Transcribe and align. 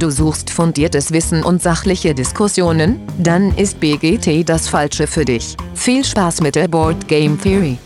Du 0.00 0.08
suchst 0.08 0.48
fundiertes 0.48 1.12
Wissen 1.12 1.44
und 1.44 1.60
sachliche 1.60 2.14
Diskussionen? 2.14 3.02
Dann 3.22 3.54
ist 3.58 3.80
BGT 3.80 4.48
das 4.48 4.66
Falsche 4.66 5.06
für 5.06 5.26
dich. 5.26 5.58
Viel 5.74 6.02
Spaß 6.02 6.40
mit 6.40 6.54
der 6.54 6.68
Board 6.68 7.06
Game 7.06 7.38
Theory. 7.38 7.76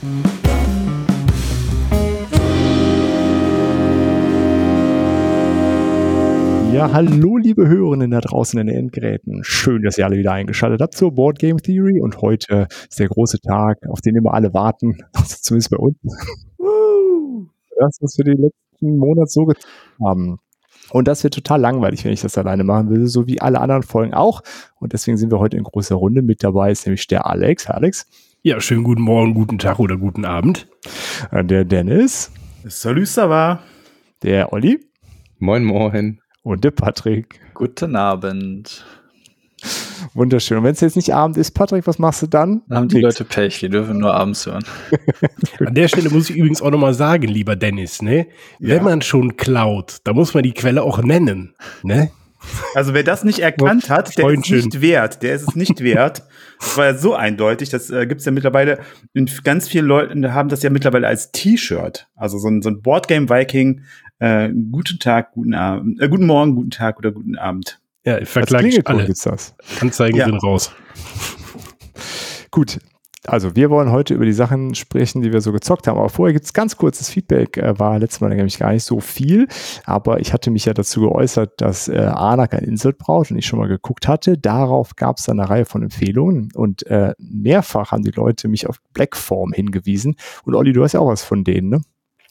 Ja, 6.72 6.92
hallo 6.92 7.36
liebe 7.36 7.66
Hörerinnen 7.66 8.12
da 8.12 8.20
draußen 8.20 8.60
in 8.60 8.68
den 8.68 8.76
Endgeräten. 8.76 9.42
Schön, 9.42 9.82
dass 9.82 9.98
ihr 9.98 10.04
alle 10.04 10.16
wieder 10.16 10.30
eingeschaltet 10.30 10.80
habt 10.82 10.94
zur 10.94 11.10
Board 11.10 11.40
Game 11.40 11.58
Theory 11.58 12.00
und 12.00 12.20
heute 12.20 12.68
ist 12.88 13.00
der 13.00 13.08
große 13.08 13.40
Tag, 13.40 13.78
auf 13.88 14.00
den 14.02 14.14
immer 14.14 14.34
alle 14.34 14.54
warten, 14.54 14.98
also 15.14 15.34
zumindest 15.40 15.70
bei 15.72 15.78
uns. 15.78 15.96
das, 17.76 17.98
was 18.00 18.16
wir 18.18 18.24
den 18.24 18.40
letzten 18.40 18.98
Monat 18.98 19.28
so 19.32 19.46
getan 19.46 19.64
haben. 20.00 20.38
Und 20.94 21.08
das 21.08 21.24
wird 21.24 21.34
total 21.34 21.60
langweilig, 21.60 22.04
wenn 22.04 22.12
ich 22.12 22.20
das 22.20 22.38
alleine 22.38 22.62
machen 22.62 22.88
will, 22.88 23.08
so 23.08 23.26
wie 23.26 23.40
alle 23.40 23.60
anderen 23.60 23.82
Folgen 23.82 24.14
auch. 24.14 24.42
Und 24.78 24.92
deswegen 24.92 25.16
sind 25.16 25.32
wir 25.32 25.40
heute 25.40 25.56
in 25.56 25.64
großer 25.64 25.96
Runde. 25.96 26.22
Mit 26.22 26.44
dabei 26.44 26.70
ist 26.70 26.86
nämlich 26.86 27.08
der 27.08 27.26
Alex. 27.26 27.66
Alex. 27.66 28.06
Ja, 28.42 28.60
schönen 28.60 28.84
guten 28.84 29.02
Morgen, 29.02 29.34
guten 29.34 29.58
Tag 29.58 29.80
oder 29.80 29.96
guten 29.96 30.24
Abend. 30.24 30.68
Äh, 31.32 31.44
der 31.44 31.64
Dennis. 31.64 32.30
Salut, 32.68 33.08
ça 33.08 33.28
va. 33.28 33.58
Der 34.22 34.52
Olli. 34.52 34.78
Moin, 35.40 35.64
moin 35.64 36.20
und 36.44 36.62
der 36.62 36.70
Patrick. 36.70 37.40
Guten 37.54 37.96
Abend. 37.96 38.84
Wunderschön. 40.14 40.58
Und 40.58 40.64
wenn 40.64 40.72
es 40.72 40.80
jetzt 40.80 40.96
nicht 40.96 41.14
Abend 41.14 41.36
ist, 41.36 41.52
Patrick, 41.52 41.86
was 41.86 41.98
machst 41.98 42.22
du 42.22 42.26
dann? 42.26 42.62
Dann 42.68 42.78
haben 42.78 42.88
die 42.88 42.96
Nix. 42.96 43.18
Leute 43.18 43.24
Pech, 43.24 43.60
die 43.60 43.68
dürfen 43.68 43.98
nur 43.98 44.14
abends 44.14 44.46
hören. 44.46 44.64
An 45.64 45.74
der 45.74 45.88
Stelle 45.88 46.10
muss 46.10 46.30
ich 46.30 46.36
übrigens 46.36 46.62
auch 46.62 46.70
nochmal 46.70 46.94
sagen, 46.94 47.28
lieber 47.28 47.56
Dennis, 47.56 48.02
ne? 48.02 48.26
Ja. 48.58 48.76
Wenn 48.76 48.84
man 48.84 49.02
schon 49.02 49.36
klaut, 49.36 49.98
da 50.04 50.12
muss 50.12 50.34
man 50.34 50.42
die 50.42 50.52
Quelle 50.52 50.82
auch 50.82 51.02
nennen, 51.02 51.54
ne? 51.82 52.10
Also 52.74 52.92
wer 52.92 53.02
das 53.02 53.24
nicht 53.24 53.38
erkannt 53.38 53.88
hat, 53.88 54.18
der 54.18 54.28
ist 54.28 54.50
nicht 54.50 54.80
wert. 54.82 55.22
Der 55.22 55.34
ist 55.34 55.48
es 55.48 55.56
nicht 55.56 55.82
wert. 55.82 56.24
Das 56.60 56.76
war 56.76 56.84
ja 56.84 56.94
so 56.94 57.14
eindeutig. 57.14 57.70
Das 57.70 57.88
äh, 57.88 58.06
gibt 58.06 58.20
es 58.20 58.26
ja 58.26 58.32
mittlerweile. 58.32 58.80
Ganz 59.44 59.66
viele 59.66 59.84
Leute 59.84 60.34
haben 60.34 60.50
das 60.50 60.62
ja 60.62 60.68
mittlerweile 60.68 61.06
als 61.06 61.32
T-Shirt. 61.32 62.06
Also 62.14 62.38
so 62.38 62.48
ein, 62.48 62.60
so 62.60 62.68
ein 62.68 62.82
Boardgame 62.82 63.30
Viking 63.30 63.80
äh, 64.18 64.50
guten 64.70 64.98
Tag, 64.98 65.32
guten 65.32 65.54
Abend, 65.54 66.00
äh, 66.00 66.08
guten 66.08 66.26
Morgen, 66.26 66.54
guten 66.54 66.70
Tag 66.70 66.98
oder 66.98 67.12
guten 67.12 67.36
Abend. 67.36 67.80
Ja, 68.04 68.18
ich 68.18 68.28
vergleiche 68.28 68.82
alle. 68.84 69.06
Gibt's 69.06 69.22
das. 69.22 69.54
Anzeigen 69.80 70.16
ja. 70.16 70.26
sind 70.26 70.42
raus. 70.42 70.72
Gut, 72.50 72.78
also 73.26 73.56
wir 73.56 73.70
wollen 73.70 73.90
heute 73.90 74.14
über 74.14 74.26
die 74.26 74.32
Sachen 74.32 74.74
sprechen, 74.74 75.22
die 75.22 75.32
wir 75.32 75.40
so 75.40 75.52
gezockt 75.52 75.86
haben. 75.86 75.98
Aber 75.98 76.10
vorher 76.10 76.34
gibt 76.34 76.44
es 76.44 76.52
ganz 76.52 76.76
kurzes 76.76 77.08
Feedback. 77.08 77.56
Äh, 77.56 77.78
war 77.78 77.98
letztes 77.98 78.20
Mal 78.20 78.28
nämlich 78.28 78.58
gar 78.58 78.72
nicht 78.72 78.84
so 78.84 79.00
viel. 79.00 79.48
Aber 79.84 80.20
ich 80.20 80.32
hatte 80.32 80.50
mich 80.50 80.66
ja 80.66 80.74
dazu 80.74 81.00
geäußert, 81.00 81.60
dass 81.60 81.88
äh, 81.88 81.96
Anak 81.96 82.54
ein 82.54 82.64
Insert 82.64 82.98
braucht 82.98 83.30
und 83.30 83.38
ich 83.38 83.46
schon 83.46 83.58
mal 83.58 83.68
geguckt 83.68 84.06
hatte. 84.06 84.36
Darauf 84.36 84.96
gab 84.96 85.18
es 85.18 85.24
dann 85.24 85.40
eine 85.40 85.48
Reihe 85.48 85.64
von 85.64 85.82
Empfehlungen. 85.82 86.50
Und 86.54 86.86
äh, 86.86 87.14
mehrfach 87.18 87.92
haben 87.92 88.02
die 88.02 88.10
Leute 88.10 88.48
mich 88.48 88.66
auf 88.66 88.76
Blackform 88.92 89.52
hingewiesen. 89.52 90.16
Und 90.44 90.54
Olli, 90.54 90.72
du 90.72 90.84
hast 90.84 90.92
ja 90.92 91.00
auch 91.00 91.08
was 91.08 91.24
von 91.24 91.44
denen, 91.44 91.70
ne? 91.70 91.80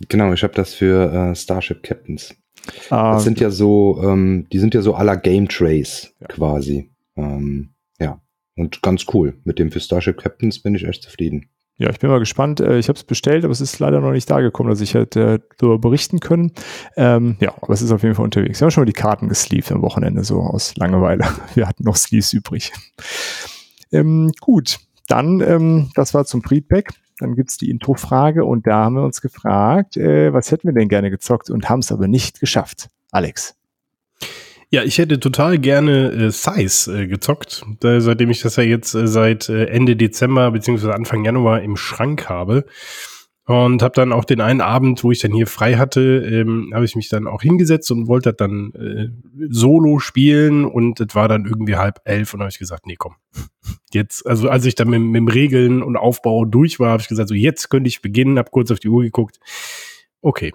Genau, 0.10 0.34
ich 0.34 0.44
habe 0.44 0.54
das 0.54 0.74
für 0.74 1.12
äh, 1.12 1.36
Starship 1.36 1.82
Captains. 1.82 2.36
Ah, 2.90 3.14
das 3.14 3.24
sind 3.24 3.40
ja 3.40 3.50
so, 3.50 4.02
ähm, 4.04 4.48
die 4.52 4.60
sind 4.60 4.74
ja 4.74 4.82
so 4.82 4.96
aller 4.96 5.18
Game 5.18 5.48
Trays 5.50 6.14
ja. 6.20 6.28
quasi. 6.28 6.92
Ähm, 7.16 7.70
ja, 8.00 8.22
und 8.56 8.82
ganz 8.82 9.06
cool. 9.14 9.36
Mit 9.44 9.60
dem 9.60 9.72
für 9.72 9.80
Starship 9.80 10.18
Captains 10.18 10.60
bin 10.60 10.76
ich 10.76 10.86
echt 10.86 11.04
zufrieden. 11.04 11.50
Ja, 11.78 11.90
ich 11.90 12.00
bin 12.00 12.10
mal 12.10 12.20
gespannt. 12.20 12.60
Äh, 12.60 12.78
ich 12.78 12.88
habe 12.88 12.98
es 12.98 13.04
bestellt, 13.04 13.44
aber 13.44 13.52
es 13.52 13.62
ist 13.62 13.80
leider 13.80 14.00
noch 14.00 14.12
nicht 14.12 14.30
da 14.30 14.40
gekommen, 14.42 14.70
dass 14.70 14.80
ich 14.80 14.94
hätte 14.94 15.22
äh, 15.22 15.40
darüber 15.58 15.80
berichten 15.80 16.20
können. 16.20 16.52
Ähm, 16.96 17.36
ja, 17.40 17.54
aber 17.62 17.74
es 17.74 17.82
ist 17.82 17.92
auf 17.92 18.04
jeden 18.04 18.16
Fall 18.16 18.26
unterwegs. 18.26 18.62
Wir 18.62 18.66
haben 18.66 18.72
schon 18.72 18.82
mal 18.82 18.86
die 18.86 18.94
Karten 18.94 19.28
gesleeved 19.28 19.72
am 19.72 19.82
Wochenende, 19.82 20.24
so 20.24 20.40
aus 20.40 20.76
Langeweile. 20.76 21.26
Wir 21.56 21.68
hatten 21.68 21.84
noch 21.84 21.96
Sleeves 21.96 22.34
übrig. 22.34 22.72
Ähm, 23.92 24.32
gut, 24.42 24.80
dann, 25.08 25.40
ähm, 25.42 25.92
das 25.94 26.16
war 26.16 26.26
zum 26.26 26.42
Prepack. 26.42 26.96
Dann 27.24 27.36
gibt's 27.36 27.58
die 27.58 27.70
Intro-Frage 27.70 28.44
und 28.44 28.68
da 28.68 28.84
haben 28.84 28.96
wir 28.96 29.04
uns 29.04 29.22
gefragt, 29.22 29.96
äh, 29.96 30.34
was 30.34 30.52
hätten 30.52 30.68
wir 30.68 30.74
denn 30.74 30.90
gerne 30.90 31.10
gezockt 31.10 31.50
und 31.50 31.70
haben 31.70 31.80
es 31.80 31.90
aber 31.90 32.10
nicht 32.10 32.42
geschafft. 32.42 32.90
Alex. 33.12 33.56
Ja, 34.70 34.84
ich 34.84 34.98
hätte 34.98 35.22
total 35.22 35.58
gerne 35.58 36.12
äh, 36.12 36.32
Size 36.32 37.04
äh, 37.04 37.08
gezockt, 37.08 37.64
da, 37.80 38.02
seitdem 38.02 38.30
ich 38.30 38.42
das 38.42 38.58
ja 38.58 38.64
jetzt 38.64 38.94
äh, 38.94 39.08
seit 39.08 39.48
äh, 39.48 39.68
Ende 39.68 39.96
Dezember 39.96 40.52
beziehungsweise 40.52 40.94
Anfang 40.94 41.24
Januar 41.24 41.62
im 41.62 41.78
Schrank 41.78 42.28
habe. 42.28 42.66
Und 43.46 43.84
habe 43.84 43.94
dann 43.94 44.14
auch 44.14 44.24
den 44.24 44.40
einen 44.40 44.62
Abend, 44.62 45.04
wo 45.04 45.12
ich 45.12 45.20
dann 45.20 45.34
hier 45.34 45.48
frei 45.48 45.76
hatte, 45.76 46.02
ähm, 46.02 46.72
habe 46.74 46.86
ich 46.86 46.96
mich 46.96 47.10
dann 47.10 47.28
auch 47.28 47.42
hingesetzt 47.42 47.92
und 47.92 48.08
wollte 48.08 48.34
dann 48.34 48.72
äh, 48.74 49.10
solo 49.50 50.00
spielen 50.00 50.64
und 50.64 51.02
es 51.02 51.14
war 51.14 51.28
dann 51.28 51.46
irgendwie 51.46 51.76
halb 51.76 52.00
elf 52.06 52.34
und 52.34 52.40
habe 52.40 52.50
ich 52.50 52.60
gesagt, 52.60 52.88
nee, 52.88 52.96
komm. 52.98 53.16
Jetzt, 53.92 54.26
also 54.26 54.48
als 54.48 54.66
ich 54.66 54.76
dann 54.76 54.90
mit, 54.90 55.02
mit 55.02 55.16
dem 55.16 55.28
Regeln 55.28 55.84
und 55.84 55.98
Aufbau 55.98 56.46
durch 56.46 56.80
war, 56.80 56.92
habe 56.92 57.02
ich 57.02 57.10
gesagt, 57.10 57.28
so 57.28 57.36
jetzt 57.36 57.70
könnte 57.70 57.90
ich 57.90 58.02
beginnen, 58.02 58.38
habe 58.38 58.50
kurz 58.50 58.72
auf 58.72 58.80
die 58.80 58.88
Uhr 58.88 59.04
geguckt. 59.04 59.40
Okay, 60.22 60.54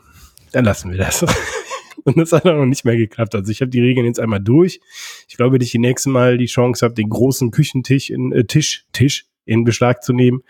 dann 0.52 0.64
lassen 0.64 0.90
wir 0.90 0.96
das. 0.96 1.26
und 2.04 2.16
das 2.16 2.32
hat 2.32 2.46
dann 2.46 2.56
noch 2.56 2.64
nicht 2.64 2.86
mehr 2.86 2.96
geklappt. 2.96 3.34
Also 3.34 3.52
ich 3.52 3.60
habe 3.60 3.70
die 3.70 3.82
Regeln 3.82 4.06
jetzt 4.06 4.18
einmal 4.18 4.40
durch. 4.40 4.80
Ich 5.28 5.36
glaube, 5.36 5.58
dass 5.58 5.66
ich 5.66 5.72
die 5.72 5.78
nächste 5.78 6.08
Mal 6.08 6.38
die 6.38 6.46
Chance 6.46 6.86
habe, 6.86 6.94
den 6.94 7.10
großen 7.10 7.50
Küchentisch 7.50 8.08
in 8.08 8.32
äh, 8.32 8.44
Tisch, 8.44 8.86
Tisch 8.92 9.27
in 9.48 9.64
Beschlag 9.64 10.02
zu 10.02 10.12
nehmen. 10.12 10.42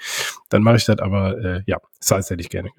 Dann 0.51 0.63
mache 0.63 0.77
ich 0.77 0.85
das, 0.85 0.99
aber 0.99 1.39
äh, 1.39 1.63
ja, 1.67 1.79
Size 2.01 2.31
hätte 2.31 2.41
ich 2.41 2.51
gerne. 2.51 2.71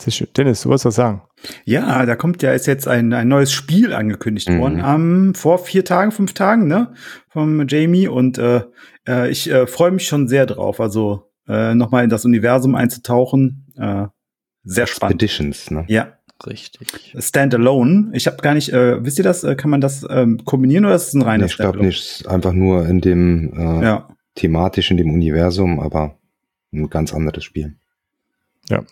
Sehr 0.00 0.12
schön. 0.12 0.28
Dennis, 0.36 0.62
du 0.62 0.68
wolltest 0.68 0.84
was 0.84 0.94
sagen? 0.94 1.22
Ja, 1.64 2.06
da 2.06 2.14
kommt 2.14 2.42
ja, 2.42 2.52
ist 2.52 2.66
jetzt 2.66 2.86
ein, 2.86 3.12
ein 3.12 3.28
neues 3.28 3.52
Spiel 3.52 3.92
angekündigt 3.92 4.48
mhm. 4.48 4.60
worden, 4.60 4.80
am, 4.80 5.34
vor 5.34 5.58
vier 5.58 5.84
Tagen, 5.84 6.12
fünf 6.12 6.34
Tagen, 6.34 6.68
ne, 6.68 6.92
vom 7.28 7.66
Jamie 7.66 8.06
und 8.06 8.38
äh, 8.38 8.62
äh, 9.08 9.30
ich 9.30 9.50
äh, 9.50 9.66
freue 9.66 9.90
mich 9.90 10.06
schon 10.06 10.28
sehr 10.28 10.46
drauf, 10.46 10.80
also 10.80 11.30
äh, 11.48 11.74
nochmal 11.74 12.04
in 12.04 12.10
das 12.10 12.24
Universum 12.24 12.76
einzutauchen, 12.76 13.66
äh, 13.76 14.06
sehr 14.62 14.86
spannend. 14.86 15.22
Expeditions, 15.22 15.70
ne? 15.70 15.84
Ja. 15.88 16.14
Richtig. 16.46 17.16
Standalone. 17.18 18.10
Ich 18.12 18.28
habe 18.28 18.36
gar 18.36 18.54
nicht, 18.54 18.72
äh, 18.72 19.04
wisst 19.04 19.18
ihr 19.18 19.24
das, 19.24 19.42
äh, 19.42 19.56
kann 19.56 19.70
man 19.70 19.80
das 19.80 20.06
ähm, 20.08 20.44
kombinieren 20.44 20.84
oder 20.84 20.94
ist 20.94 21.08
es 21.08 21.14
ein 21.14 21.22
reines 21.22 21.46
nee, 21.46 21.50
Ich 21.50 21.56
glaube 21.56 21.84
nicht, 21.84 22.28
einfach 22.28 22.52
nur 22.52 22.86
in 22.86 23.00
dem 23.00 23.52
äh, 23.58 23.82
ja 23.82 24.08
thematisch 24.38 24.90
in 24.90 24.96
dem 24.96 25.12
Universum, 25.12 25.80
aber 25.80 26.16
ein 26.72 26.88
ganz 26.88 27.12
anderes 27.12 27.44
Spiel. 27.44 27.76
Ja, 28.68 28.84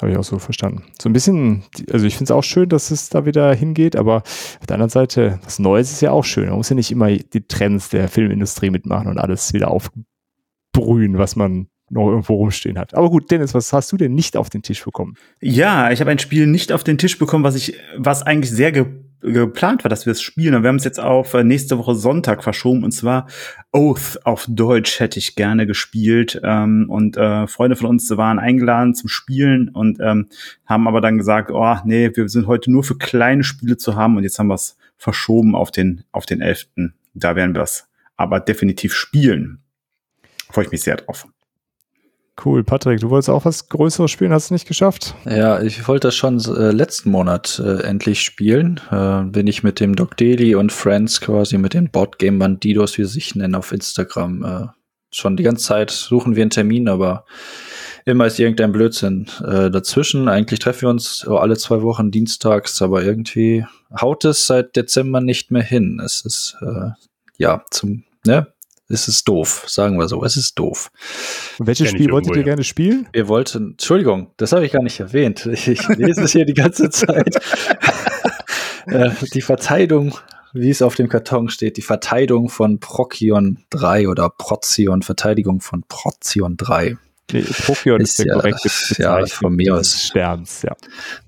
habe 0.00 0.12
ich 0.12 0.18
auch 0.18 0.24
so 0.24 0.38
verstanden. 0.38 0.84
So 1.00 1.08
ein 1.08 1.12
bisschen, 1.12 1.62
also 1.90 2.06
ich 2.06 2.14
finde 2.14 2.24
es 2.24 2.30
auch 2.36 2.44
schön, 2.44 2.68
dass 2.68 2.90
es 2.90 3.08
da 3.08 3.24
wieder 3.24 3.54
hingeht, 3.54 3.96
aber 3.96 4.16
auf 4.16 4.66
der 4.68 4.74
anderen 4.74 4.90
Seite, 4.90 5.38
was 5.44 5.58
Neues 5.58 5.92
ist 5.92 6.02
ja 6.02 6.10
auch 6.10 6.24
schön. 6.24 6.48
Man 6.48 6.58
muss 6.58 6.68
ja 6.68 6.76
nicht 6.76 6.90
immer 6.90 7.10
die 7.10 7.46
Trends 7.46 7.88
der 7.88 8.08
Filmindustrie 8.08 8.70
mitmachen 8.70 9.08
und 9.08 9.18
alles 9.18 9.52
wieder 9.52 9.70
aufbrühen, 9.70 11.18
was 11.18 11.36
man 11.36 11.68
noch 11.88 12.08
irgendwo 12.08 12.34
rumstehen 12.34 12.78
hat. 12.78 12.94
Aber 12.94 13.10
gut, 13.10 13.30
Dennis, 13.30 13.54
was 13.54 13.72
hast 13.72 13.92
du 13.92 13.96
denn 13.96 14.14
nicht 14.14 14.36
auf 14.36 14.50
den 14.50 14.62
Tisch 14.62 14.84
bekommen? 14.84 15.14
Ja, 15.40 15.90
ich 15.90 16.00
habe 16.00 16.10
ein 16.10 16.18
Spiel 16.18 16.46
nicht 16.46 16.72
auf 16.72 16.84
den 16.84 16.98
Tisch 16.98 17.18
bekommen, 17.18 17.44
was 17.44 17.54
ich, 17.54 17.76
was 17.96 18.22
eigentlich 18.22 18.50
sehr 18.50 18.72
ge 18.72 18.86
geplant 19.22 19.84
war, 19.84 19.88
dass 19.88 20.06
wir 20.06 20.10
es 20.10 20.22
spielen. 20.22 20.54
Und 20.54 20.62
wir 20.62 20.68
haben 20.68 20.76
es 20.76 20.84
jetzt 20.84 21.00
auf 21.00 21.34
äh, 21.34 21.44
nächste 21.44 21.78
Woche 21.78 21.94
Sonntag 21.94 22.42
verschoben. 22.42 22.84
Und 22.84 22.92
zwar 22.92 23.26
Oath 23.72 24.20
auf 24.24 24.46
Deutsch 24.48 25.00
hätte 25.00 25.18
ich 25.18 25.36
gerne 25.36 25.66
gespielt. 25.66 26.40
Ähm, 26.42 26.86
und 26.88 27.16
äh, 27.16 27.46
Freunde 27.46 27.76
von 27.76 27.88
uns 27.88 28.10
waren 28.10 28.38
eingeladen 28.38 28.94
zum 28.94 29.08
Spielen 29.08 29.68
und 29.68 29.98
ähm, 30.00 30.28
haben 30.66 30.88
aber 30.88 31.00
dann 31.00 31.18
gesagt, 31.18 31.50
oh 31.50 31.76
nee, 31.84 32.10
wir 32.14 32.28
sind 32.28 32.46
heute 32.46 32.70
nur 32.70 32.84
für 32.84 32.96
kleine 32.96 33.44
Spiele 33.44 33.76
zu 33.76 33.96
haben. 33.96 34.16
Und 34.16 34.24
jetzt 34.24 34.38
haben 34.38 34.48
wir 34.48 34.54
es 34.54 34.76
verschoben 34.96 35.54
auf 35.54 35.70
den, 35.70 36.04
auf 36.12 36.26
den 36.26 36.40
11. 36.40 36.66
Da 37.14 37.36
werden 37.36 37.54
wir 37.54 37.62
es 37.62 37.88
aber 38.16 38.40
definitiv 38.40 38.94
spielen. 38.94 39.60
Freue 40.50 40.66
ich 40.66 40.70
mich 40.70 40.82
sehr 40.82 40.96
drauf. 40.96 41.26
Cool, 42.42 42.64
Patrick, 42.64 43.00
du 43.00 43.10
wolltest 43.10 43.28
auch 43.28 43.44
was 43.44 43.68
Größeres 43.68 44.10
spielen, 44.10 44.32
hast 44.32 44.46
es 44.46 44.50
nicht 44.50 44.66
geschafft? 44.66 45.14
Ja, 45.26 45.60
ich 45.60 45.86
wollte 45.86 46.08
das 46.08 46.16
schon 46.16 46.38
äh, 46.38 46.70
letzten 46.70 47.10
Monat 47.10 47.60
äh, 47.62 47.82
endlich 47.82 48.22
spielen. 48.22 48.80
Äh, 48.90 49.24
bin 49.24 49.46
ich 49.46 49.62
mit 49.62 49.80
dem 49.80 49.94
Doc 49.94 50.16
Daily 50.16 50.54
und 50.54 50.72
Friends 50.72 51.20
quasi 51.20 51.58
mit 51.58 51.74
den 51.74 51.90
Boardgame 51.90 52.38
Bandidos, 52.38 52.96
wie 52.96 53.04
sie 53.04 53.12
sich 53.12 53.34
nennen, 53.34 53.54
auf 53.54 53.70
Instagram. 53.70 54.44
Äh, 54.44 54.66
schon 55.12 55.36
die 55.36 55.42
ganze 55.42 55.66
Zeit 55.66 55.90
suchen 55.90 56.34
wir 56.34 56.42
einen 56.42 56.50
Termin, 56.50 56.88
aber 56.88 57.26
immer 58.06 58.26
ist 58.26 58.40
irgendein 58.40 58.72
Blödsinn 58.72 59.26
äh, 59.46 59.70
dazwischen. 59.70 60.28
Eigentlich 60.28 60.60
treffen 60.60 60.82
wir 60.82 60.88
uns 60.88 61.26
alle 61.28 61.58
zwei 61.58 61.82
Wochen 61.82 62.10
dienstags, 62.10 62.80
aber 62.80 63.02
irgendwie 63.02 63.66
haut 64.00 64.24
es 64.24 64.46
seit 64.46 64.74
Dezember 64.74 65.20
nicht 65.20 65.50
mehr 65.50 65.62
hin. 65.62 66.00
Es 66.02 66.24
ist 66.24 66.56
äh, 66.62 66.90
ja 67.36 67.62
zum 67.70 68.04
ne, 68.26 68.46
es 68.92 69.08
ist 69.08 69.26
doof, 69.26 69.64
sagen 69.66 69.98
wir 69.98 70.08
so. 70.08 70.24
Es 70.24 70.36
ist 70.36 70.58
doof. 70.58 70.90
Und 71.58 71.66
welches 71.66 71.90
Spiel 71.90 72.10
wolltet 72.10 72.36
ihr 72.36 72.42
gerne 72.42 72.64
spielen? 72.64 73.08
Wir 73.12 73.28
wollten, 73.28 73.72
Entschuldigung, 73.72 74.30
das 74.36 74.52
habe 74.52 74.64
ich 74.66 74.72
gar 74.72 74.82
nicht 74.82 75.00
erwähnt. 75.00 75.46
Ich, 75.46 75.66
ich 75.68 75.88
lese 75.88 76.22
es 76.22 76.32
hier 76.32 76.44
die 76.44 76.54
ganze 76.54 76.90
Zeit. 76.90 77.36
Äh, 78.84 79.10
die 79.32 79.42
Verteidigung, 79.42 80.18
wie 80.52 80.68
es 80.68 80.82
auf 80.82 80.96
dem 80.96 81.08
Karton 81.08 81.48
steht, 81.50 81.76
die 81.76 81.82
Verteidigung 81.82 82.48
von 82.48 82.80
Prokion 82.80 83.58
3 83.70 84.08
oder 84.08 84.28
Prozion, 84.28 85.02
Verteidigung 85.02 85.60
von 85.60 85.84
Prozion 85.86 86.56
3. 86.56 86.96
Nee, 87.30 87.42
Prokion 87.42 88.00
ist, 88.00 88.18
ist 88.18 88.26
der 88.26 88.34
korrekte 88.34 88.68
Ja, 89.00 89.24
von 89.26 89.54
mir 89.54 89.76
aus. 89.76 90.08
Sterns, 90.08 90.62
ja. 90.62 90.74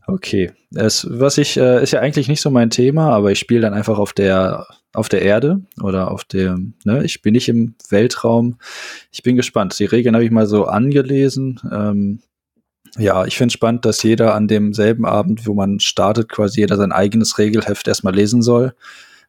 Okay. 0.09 0.51
Es, 0.75 1.07
was 1.09 1.39
ich, 1.39 1.57
äh, 1.57 1.81
ist 1.81 1.93
ja 1.93 2.01
eigentlich 2.01 2.27
nicht 2.27 2.41
so 2.41 2.51
mein 2.51 2.71
Thema, 2.71 3.11
aber 3.11 3.31
ich 3.31 3.39
spiele 3.39 3.61
dann 3.61 3.73
einfach 3.73 3.99
auf 3.99 4.13
der, 4.13 4.67
auf 4.95 5.09
der 5.09 5.23
Erde 5.23 5.61
oder 5.83 6.11
auf 6.11 6.25
dem, 6.25 6.75
ne, 6.85 7.05
ich 7.05 7.21
bin 7.21 7.33
nicht 7.33 7.49
im 7.49 7.75
Weltraum. 7.89 8.57
Ich 9.11 9.23
bin 9.23 9.37
gespannt. 9.37 9.79
Die 9.79 9.85
Regeln 9.85 10.15
habe 10.15 10.25
ich 10.25 10.31
mal 10.31 10.47
so 10.47 10.65
angelesen. 10.65 11.61
Ähm, 11.71 12.21
ja, 12.97 13.25
ich 13.25 13.37
finde 13.37 13.49
es 13.49 13.55
spannend, 13.55 13.85
dass 13.85 14.03
jeder 14.03 14.35
an 14.35 14.47
demselben 14.47 15.05
Abend, 15.05 15.47
wo 15.47 15.55
man 15.55 15.81
startet, 15.81 16.29
quasi 16.29 16.61
jeder 16.61 16.77
sein 16.77 16.93
eigenes 16.93 17.39
Regelheft 17.39 17.89
erstmal 17.89 18.15
lesen 18.15 18.41
soll. 18.41 18.67
Äh, 18.67 18.71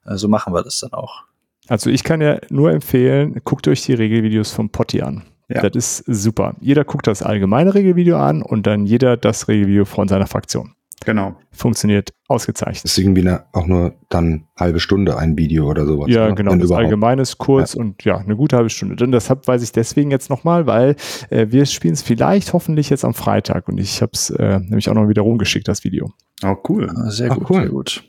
so 0.05 0.09
also 0.11 0.27
machen 0.27 0.53
wir 0.53 0.63
das 0.63 0.79
dann 0.79 0.93
auch. 0.93 1.23
Also 1.67 1.89
ich 1.89 2.03
kann 2.03 2.21
ja 2.21 2.39
nur 2.49 2.71
empfehlen, 2.71 3.41
guckt 3.43 3.67
euch 3.67 3.81
die 3.81 3.93
Regelvideos 3.93 4.51
vom 4.51 4.69
Potti 4.69 5.01
an. 5.01 5.23
Ja. 5.49 5.67
Das 5.67 5.99
ist 5.99 6.23
super. 6.23 6.55
Jeder 6.59 6.83
guckt 6.83 7.07
das 7.07 7.21
allgemeine 7.21 7.73
Regelvideo 7.73 8.17
an 8.17 8.41
und 8.41 8.67
dann 8.67 8.85
jeder 8.85 9.17
das 9.17 9.47
Regelvideo 9.47 9.85
von 9.85 10.07
seiner 10.07 10.27
Fraktion. 10.27 10.73
Genau. 11.03 11.35
Funktioniert 11.51 12.13
ausgezeichnet. 12.27 12.83
Das 12.83 12.91
ist 12.91 12.97
irgendwie 12.97 13.21
eine, 13.21 13.43
auch 13.51 13.67
nur 13.67 13.93
dann 14.09 14.45
halbe 14.57 14.79
Stunde 14.79 15.17
ein 15.17 15.37
Video 15.37 15.69
oder 15.69 15.85
sowas. 15.85 16.07
Ja, 16.09 16.25
oder? 16.25 16.35
genau. 16.35 16.51
Wenn 16.51 16.59
das 16.59 16.71
allgemeine 16.71 17.21
ist 17.21 17.37
kurz 17.37 17.73
ja. 17.73 17.81
und 17.81 18.03
ja, 18.03 18.17
eine 18.17 18.35
gute 18.35 18.55
halbe 18.55 18.69
Stunde. 18.69 18.95
Denn 18.95 19.11
deshalb 19.11 19.47
weiß 19.47 19.61
ich 19.61 19.71
deswegen 19.71 20.09
jetzt 20.09 20.29
nochmal, 20.29 20.65
weil 20.67 20.95
äh, 21.29 21.47
wir 21.49 21.65
spielen 21.65 21.93
es 21.93 22.01
vielleicht 22.01 22.53
hoffentlich 22.53 22.89
jetzt 22.89 23.05
am 23.05 23.13
Freitag 23.13 23.67
und 23.67 23.77
ich 23.77 24.01
habe 24.01 24.11
es 24.13 24.29
äh, 24.29 24.59
nämlich 24.59 24.89
auch 24.89 24.95
noch 24.95 25.07
wieder 25.09 25.21
rumgeschickt, 25.21 25.67
das 25.67 25.83
Video. 25.83 26.11
Oh, 26.43 26.55
cool. 26.69 26.89
Ah, 26.95 27.09
sehr 27.09 27.31
Ach, 27.31 27.37
gut, 27.37 27.49
cool. 27.49 27.61
sehr 27.61 27.69
gut. 27.69 28.03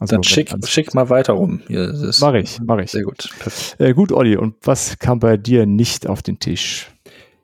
Also 0.00 0.14
Dann 0.14 0.22
schick, 0.22 0.54
schick 0.66 0.94
mal 0.94 1.10
weiter 1.10 1.32
rum. 1.32 1.60
Mach 2.20 2.34
ich, 2.34 2.60
mach 2.62 2.78
ich. 2.78 2.90
Sehr 2.90 3.02
gut. 3.02 3.30
Äh, 3.78 3.94
gut, 3.94 4.12
Olli, 4.12 4.36
und 4.36 4.54
was 4.62 4.98
kam 4.98 5.18
bei 5.18 5.36
dir 5.36 5.66
nicht 5.66 6.06
auf 6.06 6.22
den 6.22 6.38
Tisch? 6.38 6.92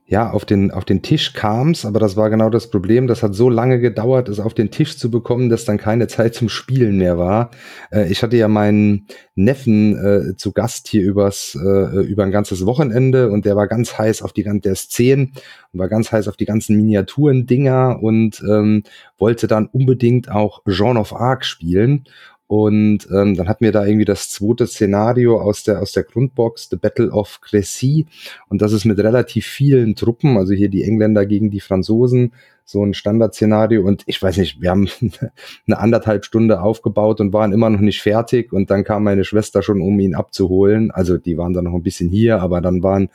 Ja, 0.06 0.30
auf 0.30 0.44
den, 0.44 0.70
auf 0.70 0.84
den 0.84 1.00
Tisch 1.00 1.32
kam's, 1.32 1.86
aber 1.86 1.98
das 1.98 2.14
war 2.14 2.28
genau 2.28 2.50
das 2.50 2.68
Problem. 2.68 3.06
Das 3.06 3.22
hat 3.22 3.34
so 3.34 3.48
lange 3.48 3.80
gedauert, 3.80 4.28
es 4.28 4.38
auf 4.38 4.52
den 4.52 4.70
Tisch 4.70 4.98
zu 4.98 5.10
bekommen, 5.10 5.48
dass 5.48 5.64
dann 5.64 5.78
keine 5.78 6.08
Zeit 6.08 6.34
zum 6.34 6.50
Spielen 6.50 6.98
mehr 6.98 7.16
war. 7.16 7.50
Äh, 7.90 8.12
ich 8.12 8.22
hatte 8.22 8.36
ja 8.36 8.46
meinen 8.48 9.06
Neffen 9.34 9.96
äh, 9.96 10.36
zu 10.36 10.52
Gast 10.52 10.88
hier 10.88 11.02
übers, 11.02 11.58
äh, 11.58 12.04
über 12.04 12.22
ein 12.22 12.30
ganzes 12.32 12.66
Wochenende 12.66 13.30
und 13.30 13.46
der 13.46 13.56
war 13.56 13.66
ganz 13.66 13.96
heiß 13.96 14.20
auf 14.20 14.34
die 14.34 14.42
ganze, 14.42 14.74
zehn 14.74 15.32
und 15.72 15.80
war 15.80 15.88
ganz 15.88 16.12
heiß 16.12 16.28
auf 16.28 16.36
die 16.36 16.44
ganzen 16.44 16.76
Miniaturen-Dinger 16.76 18.02
und 18.02 18.44
ähm, 18.46 18.82
wollte 19.16 19.46
dann 19.46 19.66
unbedingt 19.66 20.30
auch 20.30 20.62
Jean 20.68 20.98
of 20.98 21.14
Arc 21.14 21.46
spielen. 21.46 22.04
Und 22.46 23.08
ähm, 23.10 23.36
dann 23.36 23.48
hatten 23.48 23.64
wir 23.64 23.72
da 23.72 23.86
irgendwie 23.86 24.04
das 24.04 24.28
zweite 24.30 24.66
Szenario 24.66 25.40
aus 25.40 25.62
der, 25.64 25.80
aus 25.80 25.92
der 25.92 26.02
Grundbox, 26.02 26.68
The 26.70 26.76
Battle 26.76 27.10
of 27.10 27.40
Crécy. 27.42 28.06
Und 28.48 28.60
das 28.60 28.72
ist 28.72 28.84
mit 28.84 28.98
relativ 28.98 29.46
vielen 29.46 29.96
Truppen, 29.96 30.36
also 30.36 30.52
hier 30.52 30.68
die 30.68 30.82
Engländer 30.82 31.24
gegen 31.24 31.50
die 31.50 31.60
Franzosen, 31.60 32.32
so 32.64 32.84
ein 32.84 32.92
Standardszenario. 32.92 33.82
Und 33.82 34.02
ich 34.06 34.22
weiß 34.22 34.36
nicht, 34.36 34.60
wir 34.60 34.70
haben 34.70 34.88
eine 35.66 35.78
anderthalb 35.78 36.24
Stunde 36.26 36.60
aufgebaut 36.60 37.20
und 37.20 37.32
waren 37.32 37.52
immer 37.52 37.70
noch 37.70 37.80
nicht 37.80 38.02
fertig. 38.02 38.52
Und 38.52 38.70
dann 38.70 38.84
kam 38.84 39.04
meine 39.04 39.24
Schwester 39.24 39.62
schon, 39.62 39.80
um 39.80 39.98
ihn 39.98 40.14
abzuholen. 40.14 40.90
Also 40.90 41.16
die 41.16 41.38
waren 41.38 41.54
dann 41.54 41.64
noch 41.64 41.74
ein 41.74 41.82
bisschen 41.82 42.10
hier, 42.10 42.40
aber 42.40 42.60
dann 42.60 42.82
waren 42.82 43.08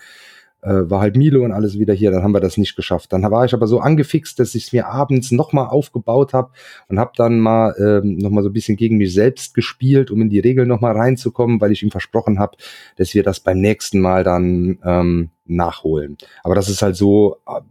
äh, 0.62 0.90
war 0.90 1.02
halt 1.02 1.16
Milo 1.16 1.44
und 1.44 1.52
alles 1.52 1.80
wieder 1.80 1.94
hier, 1.94 2.12
dann 2.12 2.24
haben 2.24 2.34
wir 2.34 2.40
das 2.40 2.58
nicht 2.58 2.76
geschafft. 2.76 3.14
Dann 3.14 3.24
war 3.24 3.46
ich 3.46 3.54
aber 3.54 3.68
so 3.68 3.80
angefixt, 3.80 4.40
dass 4.40 4.56
ich 4.56 4.68
es 4.68 4.74
mir 4.74 4.88
abends 4.88 5.32
nochmal 5.32 5.68
aufgebaut 5.68 6.34
habe 6.34 6.52
und 6.88 7.00
habe 7.00 7.12
dann 7.16 7.40
mal 7.40 7.76
ähm, 7.80 8.18
nochmal 8.18 8.44
so 8.44 8.50
ein 8.50 8.54
bisschen 8.54 8.78
gegen 8.78 8.98
mich 8.98 9.14
selbst 9.14 9.54
gespielt, 9.54 10.12
um 10.12 10.22
in 10.22 10.30
die 10.30 10.40
Regeln 10.40 10.68
nochmal 10.68 10.96
reinzukommen, 10.96 11.62
weil 11.62 11.72
ich 11.72 11.84
ihm 11.84 11.92
versprochen 11.92 12.40
habe, 12.40 12.58
dass 12.98 13.14
wir 13.14 13.24
das 13.24 13.40
beim 13.40 13.60
nächsten 13.60 14.00
Mal 14.00 14.24
dann 14.24 14.80
ähm, 14.84 15.30
nachholen. 15.46 16.18
Aber 16.44 16.56
das 16.56 16.70
ist 16.70 16.82
halt 16.82 16.96
so 16.96 17.38
äh, 17.48 17.62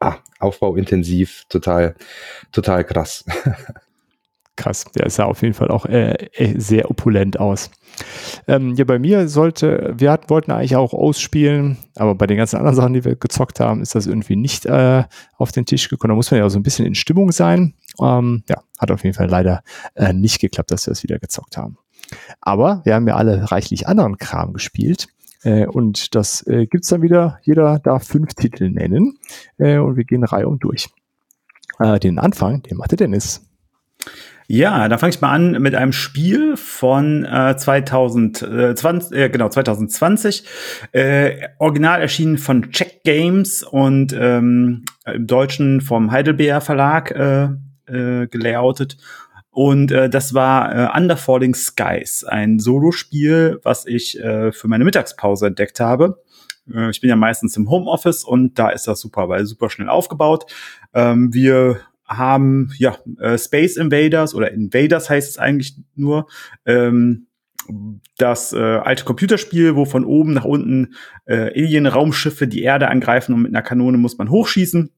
ah, 0.00 0.16
aufbauintensiv, 0.38 1.44
total, 1.48 1.94
total 2.52 2.84
krass. 2.84 3.24
krass. 4.58 4.84
Der 4.94 5.08
sah 5.08 5.24
auf 5.24 5.40
jeden 5.40 5.54
Fall 5.54 5.70
auch 5.70 5.86
äh, 5.86 6.12
äh, 6.34 6.58
sehr 6.58 6.90
opulent 6.90 7.40
aus. 7.40 7.70
Ähm, 8.46 8.74
ja, 8.74 8.84
bei 8.84 8.98
mir 8.98 9.28
sollte, 9.28 9.94
wir 9.96 10.12
hatten, 10.12 10.28
wollten 10.28 10.50
eigentlich 10.50 10.76
auch 10.76 10.92
ausspielen, 10.92 11.78
aber 11.96 12.14
bei 12.14 12.26
den 12.26 12.36
ganzen 12.36 12.56
anderen 12.56 12.76
Sachen, 12.76 12.92
die 12.92 13.04
wir 13.04 13.16
gezockt 13.16 13.60
haben, 13.60 13.80
ist 13.80 13.94
das 13.94 14.06
irgendwie 14.06 14.36
nicht 14.36 14.66
äh, 14.66 15.04
auf 15.36 15.52
den 15.52 15.64
Tisch 15.64 15.88
gekommen. 15.88 16.10
Da 16.10 16.14
muss 16.16 16.30
man 16.30 16.40
ja 16.40 16.50
so 16.50 16.58
ein 16.58 16.62
bisschen 16.62 16.84
in 16.84 16.94
Stimmung 16.94 17.32
sein. 17.32 17.74
Ähm, 18.00 18.42
ja, 18.48 18.56
hat 18.78 18.90
auf 18.90 19.02
jeden 19.02 19.14
Fall 19.14 19.28
leider 19.28 19.62
äh, 19.94 20.12
nicht 20.12 20.40
geklappt, 20.40 20.70
dass 20.70 20.86
wir 20.86 20.92
das 20.92 21.02
wieder 21.02 21.18
gezockt 21.18 21.56
haben. 21.56 21.78
Aber 22.40 22.82
wir 22.84 22.94
haben 22.94 23.08
ja 23.08 23.16
alle 23.16 23.50
reichlich 23.50 23.88
anderen 23.88 24.18
Kram 24.18 24.52
gespielt. 24.52 25.08
Äh, 25.42 25.66
und 25.66 26.14
das 26.14 26.46
äh, 26.46 26.66
gibt's 26.66 26.88
dann 26.88 27.02
wieder. 27.02 27.38
Jeder 27.42 27.78
darf 27.78 28.06
fünf 28.06 28.34
Titel 28.34 28.70
nennen. 28.70 29.18
Äh, 29.56 29.78
und 29.78 29.96
wir 29.96 30.04
gehen 30.04 30.24
Reihe 30.24 30.48
um 30.48 30.58
durch. 30.58 30.88
Äh, 31.78 31.98
den 32.00 32.18
Anfang, 32.18 32.62
den 32.62 32.76
machte 32.76 32.96
Dennis. 32.96 33.42
Ja, 34.50 34.88
dann 34.88 34.98
fange 34.98 35.10
ich 35.10 35.20
mal 35.20 35.30
an 35.30 35.60
mit 35.60 35.74
einem 35.74 35.92
Spiel 35.92 36.56
von 36.56 37.26
äh, 37.26 37.54
2020, 37.54 39.12
äh, 39.14 39.28
genau 39.28 39.50
2020, 39.50 40.44
äh, 40.92 41.48
original 41.58 42.00
erschienen 42.00 42.38
von 42.38 42.70
Check 42.72 43.02
Games 43.04 43.62
und 43.62 44.16
ähm, 44.18 44.86
im 45.04 45.26
Deutschen 45.26 45.82
vom 45.82 46.10
Heidelbeer 46.10 46.62
Verlag 46.62 47.10
äh, 47.10 47.48
äh, 47.92 48.26
gelayoutet. 48.26 48.96
Und 49.50 49.92
äh, 49.92 50.08
das 50.08 50.32
war 50.32 50.74
äh, 50.74 50.96
Underfalling 50.98 51.54
Skies, 51.54 52.24
ein 52.24 52.58
Solospiel, 52.58 53.60
was 53.64 53.84
ich 53.84 54.18
äh, 54.18 54.50
für 54.50 54.68
meine 54.68 54.84
Mittagspause 54.84 55.48
entdeckt 55.48 55.78
habe. 55.78 56.22
Äh, 56.72 56.88
ich 56.88 57.02
bin 57.02 57.10
ja 57.10 57.16
meistens 57.16 57.54
im 57.58 57.68
Homeoffice 57.68 58.24
und 58.24 58.58
da 58.58 58.70
ist 58.70 58.88
das 58.88 59.00
super, 59.00 59.28
weil 59.28 59.44
super 59.44 59.68
schnell 59.68 59.90
aufgebaut. 59.90 60.50
Ähm, 60.94 61.34
wir 61.34 61.80
haben 62.08 62.72
ja 62.78 62.96
äh, 63.18 63.38
Space 63.38 63.76
Invaders 63.76 64.34
oder 64.34 64.50
Invaders 64.50 65.10
heißt 65.10 65.30
es 65.30 65.38
eigentlich 65.38 65.76
nur. 65.94 66.26
Ähm, 66.64 67.26
das 68.16 68.52
äh, 68.52 68.58
alte 68.58 69.04
Computerspiel, 69.04 69.76
wo 69.76 69.84
von 69.84 70.04
oben 70.04 70.32
nach 70.32 70.44
unten 70.44 70.94
äh, 71.26 71.50
Alien-Raumschiffe 71.54 72.48
die 72.48 72.62
Erde 72.62 72.88
angreifen 72.88 73.34
und 73.34 73.42
mit 73.42 73.54
einer 73.54 73.62
Kanone 73.62 73.98
muss 73.98 74.16
man 74.16 74.30
hochschießen. 74.30 74.90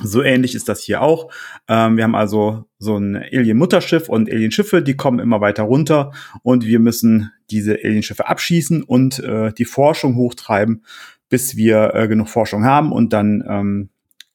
So 0.00 0.22
ähnlich 0.22 0.54
ist 0.54 0.70
das 0.70 0.82
hier 0.82 1.02
auch. 1.02 1.30
Ähm, 1.68 1.96
wir 1.96 2.04
haben 2.04 2.14
also 2.14 2.64
so 2.78 2.96
ein 2.96 3.16
Alien-Mutterschiff 3.16 4.08
und 4.08 4.30
Alien-Schiffe, 4.30 4.82
die 4.82 4.96
kommen 4.96 5.18
immer 5.18 5.40
weiter 5.42 5.64
runter 5.64 6.12
und 6.42 6.64
wir 6.66 6.78
müssen 6.78 7.30
diese 7.50 7.74
Alien-Schiffe 7.74 8.26
abschießen 8.26 8.82
und 8.82 9.18
äh, 9.18 9.52
die 9.52 9.66
Forschung 9.66 10.16
hochtreiben, 10.16 10.84
bis 11.28 11.56
wir 11.56 11.94
äh, 11.94 12.08
genug 12.08 12.30
Forschung 12.30 12.64
haben 12.64 12.90
und 12.90 13.12
dann 13.12 13.44
ähm, 13.46 13.90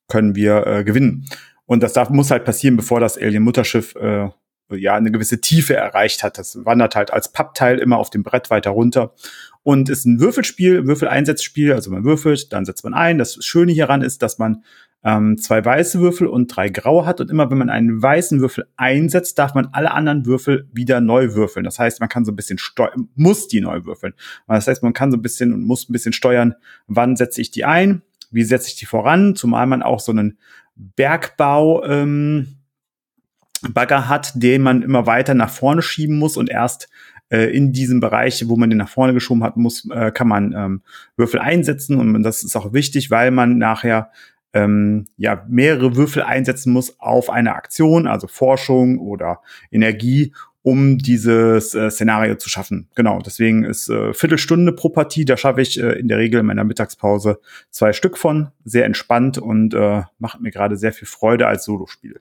können 0.08 0.36
wir 0.36 0.68
äh, 0.68 0.84
gewinnen. 0.84 1.26
Und 1.68 1.84
das 1.84 1.94
darf, 1.94 2.10
muss 2.10 2.31
halt 2.31 2.46
passieren, 2.46 2.78
bevor 2.78 3.00
das 3.00 3.18
Alien-Mutterschiff 3.18 3.96
äh, 3.96 4.30
ja 4.72 4.96
eine 4.96 5.12
gewisse 5.12 5.40
Tiefe 5.40 5.75
erreicht 5.75 6.24
hat. 6.24 6.38
Das 6.38 6.66
wandert 6.66 6.95
halt 6.95 7.12
als 7.12 7.31
Pappteil 7.31 7.78
immer 7.78 7.97
auf 7.97 8.09
dem 8.09 8.24
Brett 8.24 8.50
weiter 8.50 8.71
runter. 8.71 9.14
Und 9.64 9.90
ist 9.90 10.06
ein 10.06 10.19
Würfelspiel, 10.19 10.88
Würfeleinsatzspiel. 10.88 11.74
Also 11.74 11.92
man 11.92 12.04
würfelt, 12.04 12.52
dann 12.54 12.66
setzt 12.66 12.83
man 12.83 12.94
ein. 12.94 13.18
Das 13.18 13.38
Schöne 13.45 13.74
hieran 13.74 14.02
ist, 14.02 14.24
dass 14.24 14.40
man 14.40 14.64
ähm, 15.04 15.38
zwei 15.38 15.64
weiße 15.64 16.00
Würfel 16.00 16.28
und 16.28 16.47
drei 16.47 16.69
graue 16.69 17.06
hat. 17.06 17.21
Und 17.21 17.30
immer 17.30 17.52
wenn 17.52 17.57
man 17.57 17.69
einen 17.69 18.02
weißen 18.02 18.40
Würfel 18.40 18.68
einsetzt, 18.78 19.38
darf 19.38 19.54
man 19.54 19.68
alle 19.74 19.92
anderen 19.92 20.26
Würfel 20.26 20.68
wieder 20.71 21.02
neu 21.02 21.33
würfeln. 21.33 21.66
Das 21.66 21.80
heißt, 21.80 22.00
man 22.00 22.09
kann 22.09 22.26
so 22.26 22.31
ein 22.31 22.36
bisschen 22.36 22.57
steuern, 22.57 23.09
muss 23.16 23.47
die 23.47 23.62
neu 23.62 23.86
würfeln. 23.86 24.14
Das 24.47 24.68
heißt, 24.68 24.83
man 24.83 24.94
kann 24.94 25.12
so 25.12 25.18
ein 25.18 25.21
bisschen 25.21 25.54
und 25.54 25.64
muss 25.64 25.90
ein 25.90 25.94
bisschen 25.94 26.14
steuern, 26.14 26.56
wann 26.88 27.16
setze 27.16 27.42
ich 27.42 27.52
die 27.52 27.66
ein, 27.66 28.02
wie 28.31 28.44
setze 28.44 28.69
ich 28.69 28.76
die 28.76 28.86
voran, 28.86 29.36
zumal 29.36 29.68
man 29.68 29.83
auch 29.83 30.00
so 30.00 30.12
einen 30.12 30.38
Bergbau 30.78 31.84
ähm, 31.84 32.57
Bagger 33.69 34.07
hat, 34.07 34.31
den 34.36 34.62
man 34.62 34.81
immer 34.84 35.06
weiter 35.07 35.34
nach 35.34 35.50
vorne 35.50 35.81
schieben 35.81 36.18
muss 36.18 36.38
und 36.38 36.50
erst 36.50 36.90
äh, 37.30 37.46
in 37.56 37.74
diesem 37.74 38.00
Bereich, 38.00 38.48
wo 38.48 38.56
man 38.56 38.69
den 38.69 38.78
nach 38.78 38.90
vorne 38.90 39.14
geschoben 39.14 39.44
hat, 39.44 39.57
muss, 39.57 39.90
äh, 39.90 40.12
kann 40.12 40.28
man 40.28 40.54
ähm, 40.54 40.81
Würfel 41.16 41.40
einsetzen 41.40 41.98
und 41.98 42.24
das 42.24 42.44
ist 42.44 42.56
auch 42.56 42.74
wichtig, 42.74 43.12
weil 43.12 43.31
man 43.31 43.57
nachher 43.57 44.12
ähm, 44.54 45.07
ja 45.18 45.46
mehrere 45.50 45.96
Würfel 45.96 46.24
einsetzen 46.24 46.72
muss 46.72 47.00
auf 47.00 47.30
eine 47.30 47.56
Aktion, 47.56 48.07
also 48.07 48.28
Forschung 48.28 49.00
oder 49.00 49.42
Energie, 49.72 50.34
um 50.68 50.97
dieses 50.97 51.74
äh, 51.76 51.90
Szenario 51.90 52.36
zu 52.36 52.50
schaffen. 52.50 52.90
Genau, 52.94 53.21
deswegen 53.26 53.64
ist 53.64 53.90
äh, 53.90 54.14
Viertelstunde 54.14 54.74
pro 54.74 54.90
Partie, 54.90 55.24
da 55.24 55.38
schaffe 55.38 55.62
ich 55.62 55.81
äh, 55.81 55.94
in 55.94 56.09
der 56.09 56.18
Regel 56.18 56.42
in 56.42 56.45
meiner 56.45 56.66
Mittagspause 56.66 57.40
zwei 57.69 57.94
Stück 57.94 58.18
von, 58.18 58.50
sehr 58.66 58.83
entspannt 58.83 59.38
und 59.38 59.74
äh, 59.74 60.04
macht 60.19 60.42
mir 60.42 60.52
gerade 60.52 60.76
sehr 60.76 60.92
viel 60.92 61.07
Freude 61.07 61.47
als 61.47 61.64
Solospiel. 61.64 62.19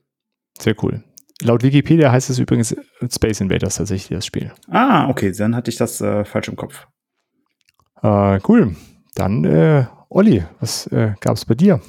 Sehr 0.60 0.76
cool. 0.84 1.02
Laut 1.42 1.64
Wikipedia 1.64 2.12
heißt 2.12 2.30
es 2.30 2.38
übrigens 2.38 2.76
Space 3.12 3.40
Invaders 3.40 3.78
tatsächlich, 3.78 4.16
das 4.16 4.26
Spiel. 4.26 4.52
Ah, 4.68 5.08
okay, 5.08 5.32
dann 5.36 5.56
hatte 5.56 5.72
ich 5.72 5.76
das 5.76 6.00
äh, 6.00 6.24
falsch 6.24 6.46
im 6.46 6.54
Kopf. 6.54 6.86
Äh, 8.00 8.38
cool. 8.46 8.76
Dann, 9.16 9.44
äh, 9.44 9.86
Olli, 10.08 10.44
was 10.60 10.86
äh, 10.92 11.14
gab 11.18 11.34
es 11.34 11.44
bei 11.44 11.56
dir? 11.56 11.80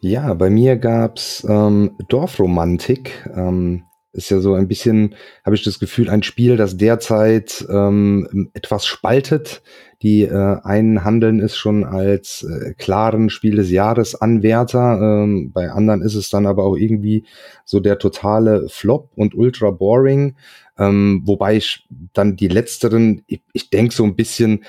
Ja, 0.00 0.34
bei 0.34 0.50
mir 0.50 0.76
gab's 0.76 1.46
ähm, 1.48 1.92
Dorfromantik. 2.10 3.26
Ähm, 3.34 3.84
ist 4.12 4.30
ja 4.30 4.40
so 4.40 4.54
ein 4.54 4.68
bisschen, 4.68 5.14
habe 5.44 5.56
ich 5.56 5.62
das 5.62 5.78
Gefühl, 5.78 6.10
ein 6.10 6.22
Spiel, 6.22 6.56
das 6.56 6.76
derzeit 6.76 7.66
ähm, 7.70 8.50
etwas 8.52 8.86
spaltet. 8.86 9.62
Die 10.02 10.22
äh, 10.22 10.56
einen 10.64 11.04
handeln 11.04 11.38
es 11.38 11.56
schon 11.56 11.84
als 11.84 12.42
äh, 12.42 12.74
klaren 12.74 13.30
Spiel 13.30 13.56
des 13.56 13.70
Jahres 13.70 14.16
Anwärter, 14.20 15.00
ähm, 15.00 15.52
bei 15.52 15.70
anderen 15.70 16.02
ist 16.02 16.16
es 16.16 16.28
dann 16.28 16.46
aber 16.46 16.64
auch 16.64 16.76
irgendwie 16.76 17.24
so 17.64 17.78
der 17.78 17.98
totale 17.98 18.68
Flop 18.68 19.10
und 19.14 19.34
ultra 19.34 19.70
boring. 19.70 20.34
Ähm, 20.76 21.22
wobei 21.24 21.56
ich 21.56 21.86
dann 22.12 22.36
die 22.36 22.48
letzteren, 22.48 23.22
ich, 23.26 23.42
ich 23.52 23.70
denke 23.70 23.94
so 23.94 24.04
ein 24.04 24.16
bisschen, 24.16 24.64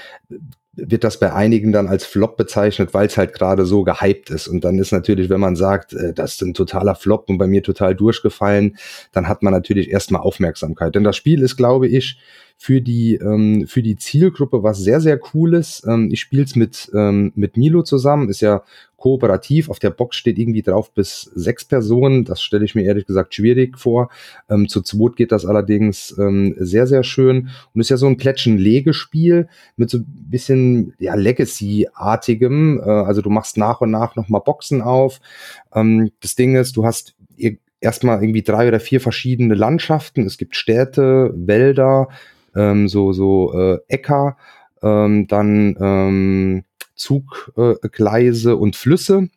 wird 0.76 1.04
das 1.04 1.20
bei 1.20 1.32
einigen 1.32 1.72
dann 1.72 1.88
als 1.88 2.06
Flop 2.06 2.36
bezeichnet, 2.36 2.94
weil 2.94 3.08
es 3.08 3.18
halt 3.18 3.34
gerade 3.34 3.66
so 3.66 3.84
gehypt 3.84 4.32
ist. 4.32 4.48
Und 4.48 4.64
dann 4.64 4.80
ist 4.80 4.92
natürlich, 4.92 5.30
wenn 5.30 5.40
man 5.40 5.56
sagt, 5.56 5.94
äh, 5.94 6.14
das 6.14 6.34
ist 6.34 6.42
ein 6.42 6.54
totaler 6.54 6.96
Flop 6.96 7.30
und 7.30 7.38
bei 7.38 7.48
mir 7.48 7.62
total 7.62 7.96
durchgefallen, 7.96 8.78
dann 9.12 9.28
hat 9.28 9.44
man 9.44 9.54
natürlich 9.54 9.92
erstmal 9.92 10.22
Aufmerksamkeit. 10.22 10.96
Denn 10.96 11.04
das 11.04 11.16
Spiel 11.16 11.44
ist, 11.44 11.58
glaube 11.58 11.88
ich, 11.88 12.18
für 12.58 12.82
die, 12.82 13.16
ähm, 13.16 13.68
für 13.68 13.84
die 13.84 13.98
Zielgruppe 13.98 14.64
was 14.64 14.80
sehr, 14.80 15.02
sehr 15.02 15.18
cooles. 15.18 15.84
Ähm, 15.88 16.10
ich 16.12 16.22
spiele 16.22 16.44
es 16.44 16.56
mit, 16.56 16.90
ähm, 16.96 17.34
mit 17.36 17.58
Milo 17.58 17.84
zusammen, 17.84 18.30
ist 18.30 18.42
ja 18.42 18.64
kooperativ. 18.96 19.70
Auf 19.70 19.80
der 19.80 19.90
Box 19.90 20.16
steht 20.16 20.40
irgendwie 20.40 20.62
drauf 20.62 20.94
bis 20.94 21.30
sechs 21.36 21.66
Personen. 21.66 22.24
Das 22.24 22.42
stelle 22.42 22.64
ich 22.64 22.74
mir 22.74 22.84
ehrlich 22.84 23.06
gesagt 23.06 23.36
schwierig 23.36 23.78
vor. 23.78 24.10
Ähm, 24.50 24.70
zu 24.70 24.82
zweit 24.82 25.18
geht 25.18 25.34
das 25.34 25.46
allerdings 25.46 26.16
ähm, 26.18 26.56
sehr, 26.58 26.88
sehr 26.88 27.04
schön. 27.04 27.50
Und 27.74 27.82
ist 27.82 27.90
ja 27.90 27.98
so 27.98 28.08
ein 28.08 28.16
Plätschen-Legespiel 28.16 29.50
mit 29.76 29.90
so 29.90 29.98
ein 29.98 30.06
bisschen 30.08 30.94
ja, 31.00 31.16
Legacy-artigem. 31.16 32.80
Äh, 32.80 32.90
also 32.90 33.22
du 33.22 33.30
machst 33.30 33.58
nach 33.58 33.82
und 33.82 33.92
nach 33.92 34.16
nochmal 34.16 34.42
Boxen 34.42 34.82
auf. 34.82 35.20
Ähm, 35.76 36.12
das 36.22 36.36
Ding 36.36 36.56
ist, 36.56 36.78
du 36.78 36.86
hast 36.86 37.14
erstmal 37.84 38.24
irgendwie 38.24 38.44
drei 38.44 38.70
oder 38.70 38.80
vier 38.80 39.02
verschiedene 39.02 39.54
Landschaften. 39.54 40.26
Es 40.26 40.38
gibt 40.38 40.56
Städte, 40.56 41.34
Wälder, 41.36 42.08
ähm, 42.56 42.88
so, 42.88 43.14
so 43.14 43.54
äh, 43.54 43.80
Äcker, 43.88 44.38
ähm, 44.82 45.28
dann 45.28 45.76
ähm, 45.80 46.64
Zuggleise 46.96 48.52
äh, 48.52 48.56
und 48.56 48.76
Flüsse. 48.76 49.30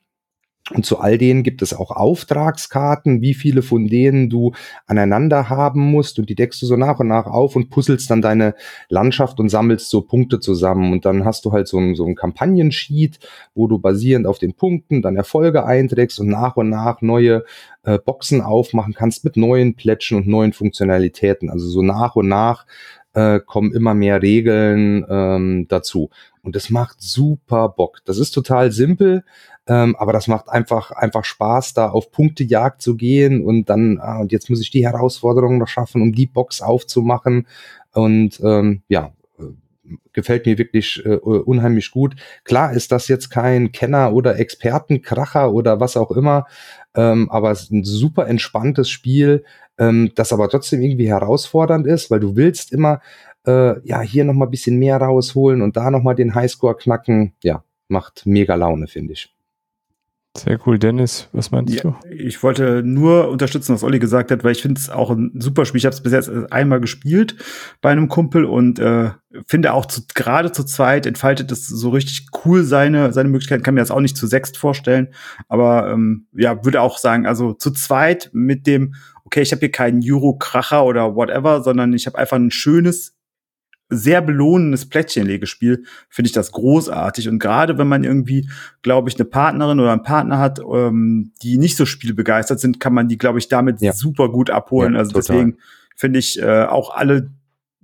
Und 0.75 0.85
zu 0.85 0.99
all 0.99 1.17
denen 1.17 1.45
gibt 1.45 1.63
es 1.63 1.73
auch 1.73 1.93
Auftragskarten, 1.93 3.21
wie 3.23 3.35
viele 3.35 3.63
von 3.63 3.87
denen 3.87 4.29
du 4.29 4.53
aneinander 4.87 5.49
haben 5.49 5.81
musst. 5.81 6.19
Und 6.19 6.29
die 6.29 6.35
deckst 6.35 6.61
du 6.61 6.67
so 6.67 6.77
nach 6.77 6.99
und 6.99 7.07
nach 7.07 7.27
auf 7.27 7.55
und 7.55 7.71
puzzelst 7.71 8.11
dann 8.11 8.21
deine 8.21 8.57
Landschaft 8.89 9.39
und 9.39 9.49
sammelst 9.49 9.89
so 9.91 10.03
Punkte 10.03 10.41
zusammen. 10.41 10.93
Und 10.93 11.05
dann 11.05 11.25
hast 11.25 11.45
du 11.45 11.53
halt 11.53 11.69
so 11.69 11.79
ein, 11.79 11.95
so 11.95 12.05
ein 12.05 12.17
Kampagnensheet, 12.17 13.21
wo 13.55 13.69
du 13.69 13.79
basierend 13.79 14.27
auf 14.27 14.41
den 14.41 14.55
Punkten 14.55 15.03
dann 15.03 15.15
Erfolge 15.15 15.65
einträgst 15.65 16.19
und 16.19 16.27
nach 16.27 16.57
und 16.57 16.69
nach 16.69 17.01
neue 17.01 17.45
äh, 17.85 18.01
Boxen 18.01 18.41
aufmachen 18.41 18.93
kannst 18.93 19.25
mit 19.25 19.37
neuen 19.37 19.77
Plätschen 19.77 20.17
und 20.19 20.27
neuen 20.27 20.53
Funktionalitäten. 20.53 21.49
Also 21.49 21.69
so 21.69 21.83
nach 21.83 22.17
und 22.17 22.27
nach 22.27 22.67
äh, 23.17 23.41
kommen 23.41 23.73
immer 23.73 23.95
mehr 23.95 24.21
Regeln 24.21 25.05
ähm, 25.09 25.67
dazu. 25.69 26.11
Und 26.43 26.55
das 26.55 26.71
macht 26.71 27.01
super 27.01 27.71
Bock. 27.71 28.01
Das 28.05 28.19
ist 28.19 28.31
total 28.33 28.71
simpel, 28.71 29.25
ähm, 29.67 29.97
aber 29.97 30.13
das 30.13 30.29
macht 30.29 30.49
einfach, 30.51 30.91
einfach 30.93 31.25
Spaß, 31.25 31.75
da 31.75 31.89
auf 31.89 32.13
Punktejagd 32.13 32.83
zu 32.83 32.95
gehen 32.95 33.43
und 33.43 33.71
dann, 33.71 33.99
ah, 34.01 34.21
und 34.21 34.33
jetzt 34.33 34.51
muss 34.51 34.61
ich 34.61 34.71
die 34.71 34.87
Herausforderung 34.87 35.59
noch 35.59 35.67
schaffen, 35.67 36.03
um 36.03 36.13
die 36.13 36.27
Box 36.27 36.61
aufzumachen. 36.61 37.49
Und 37.93 38.39
ähm, 38.45 38.83
ja, 38.89 39.13
gefällt 40.13 40.47
mir 40.47 40.59
wirklich 40.59 41.03
äh, 41.07 41.17
unheimlich 41.17 41.91
gut. 41.91 42.17
Klar 42.45 42.73
ist 42.73 42.93
das 42.93 43.09
jetzt 43.09 43.31
kein 43.31 43.73
Kenner 43.73 44.13
oder 44.13 44.39
Expertenkracher 44.39 45.53
oder 45.53 45.81
was 45.81 45.97
auch 45.97 46.11
immer, 46.11 46.47
ähm, 46.95 47.31
aber 47.31 47.51
es 47.51 47.63
ist 47.63 47.73
ein 47.73 47.85
super 47.85 48.27
entspanntes 48.27 48.91
Spiel, 48.91 49.45
ähm, 49.79 50.13
das 50.15 50.33
aber 50.33 50.49
trotzdem 50.49 50.83
irgendwie 50.83 51.09
herausfordernd 51.09 51.87
ist, 51.87 52.11
weil 52.11 52.21
du 52.21 52.37
willst 52.37 52.73
immer 52.73 53.01
äh, 53.47 53.81
ja 53.87 54.01
hier 54.01 54.25
noch 54.25 54.35
mal 54.35 54.47
ein 54.47 54.51
bisschen 54.51 54.79
mehr 54.79 54.97
rausholen 54.99 55.63
und 55.63 55.77
da 55.77 55.91
noch 55.91 56.03
mal 56.03 56.15
den 56.15 56.35
Highscore 56.35 56.77
knacken. 56.77 57.35
Ja, 57.43 57.65
macht 57.89 58.27
mega 58.27 58.55
Laune, 58.55 58.87
finde 58.87 59.13
ich. 59.13 59.36
Sehr 60.37 60.59
cool, 60.67 60.79
Dennis, 60.79 61.29
was 61.33 61.51
meinst 61.51 61.75
ja, 61.75 61.83
du? 61.83 61.95
Ich 62.11 62.43
wollte 62.43 62.83
nur 62.83 63.29
unterstützen, 63.29 63.75
was 63.75 63.83
Olli 63.83 63.99
gesagt 63.99 64.31
hat, 64.31 64.45
weil 64.45 64.53
ich 64.53 64.63
finde 64.63 64.81
es 64.81 64.91
auch 64.91 65.11
ein 65.11 65.33
super 65.39 65.65
Spiel. 65.65 65.79
Ich 65.79 65.87
habe 65.87 65.95
es 65.95 66.03
bis 66.03 66.13
jetzt 66.13 66.31
einmal 66.53 66.81
gespielt 66.81 67.37
bei 67.81 67.91
einem 67.91 68.09
Kumpel 68.09 68.45
und 68.45 68.79
äh, 68.79 69.11
finde 69.47 69.73
auch 69.73 69.87
zu, 69.87 70.03
gerade 70.15 70.53
zu 70.53 70.65
zweit 70.65 71.07
entfaltet 71.07 71.51
es 71.53 71.67
so 71.67 71.91
richtig 71.91 72.27
cool 72.45 72.65
seine 72.65 73.13
seine 73.13 73.29
Möglichkeiten. 73.29 73.63
Kann 73.63 73.75
mir 73.75 73.81
das 73.81 73.91
auch 73.91 74.01
nicht 74.01 74.17
zu 74.17 74.27
sechst 74.27 74.57
vorstellen, 74.57 75.09
aber 75.49 75.91
ähm, 75.91 76.27
ja 76.33 76.65
würde 76.65 76.81
auch 76.81 76.99
sagen, 76.99 77.27
also 77.27 77.53
zu 77.53 77.71
zweit 77.71 78.31
mit 78.33 78.67
dem 78.67 78.95
okay, 79.25 79.43
ich 79.43 79.51
habe 79.51 79.61
hier 79.61 79.73
keinen 79.73 80.03
Euro-Kracher 80.05 80.85
oder 80.85 81.17
whatever, 81.17 81.63
sondern 81.63 81.93
ich 81.93 82.07
habe 82.07 82.17
einfach 82.17 82.37
ein 82.37 82.53
schönes 82.53 83.16
sehr 83.89 84.21
belohnendes 84.21 84.89
Plättchenlegespiel, 84.89 85.85
finde 86.09 86.27
ich 86.27 86.33
das 86.33 86.53
großartig. 86.53 87.29
Und 87.29 87.39
gerade 87.39 87.79
wenn 87.79 87.87
man 87.87 88.05
irgendwie, 88.05 88.49
glaube 88.83 89.09
ich, 89.09 89.17
eine 89.17 89.25
Partnerin 89.25 89.79
oder 89.79 89.93
einen 89.93 90.03
Partner 90.03 90.39
hat, 90.39 90.59
ähm, 90.61 91.33
die 91.43 91.57
nicht 91.57 91.77
so 91.77 91.87
spielbegeistert 91.87 92.59
sind, 92.59 92.81
kann 92.81 92.95
man 92.95 93.09
die, 93.09 93.19
glaube 93.19 93.39
ich, 93.39 93.49
damit 93.49 93.81
ja. 93.81 93.93
super 93.93 94.29
gut 94.29 94.51
abholen. 94.51 94.95
Ja, 94.95 95.01
also 95.01 95.13
total. 95.13 95.37
deswegen 95.37 95.59
finde 95.95 96.19
ich 96.19 96.41
äh, 96.41 96.65
auch 96.65 96.95
alle, 96.95 97.31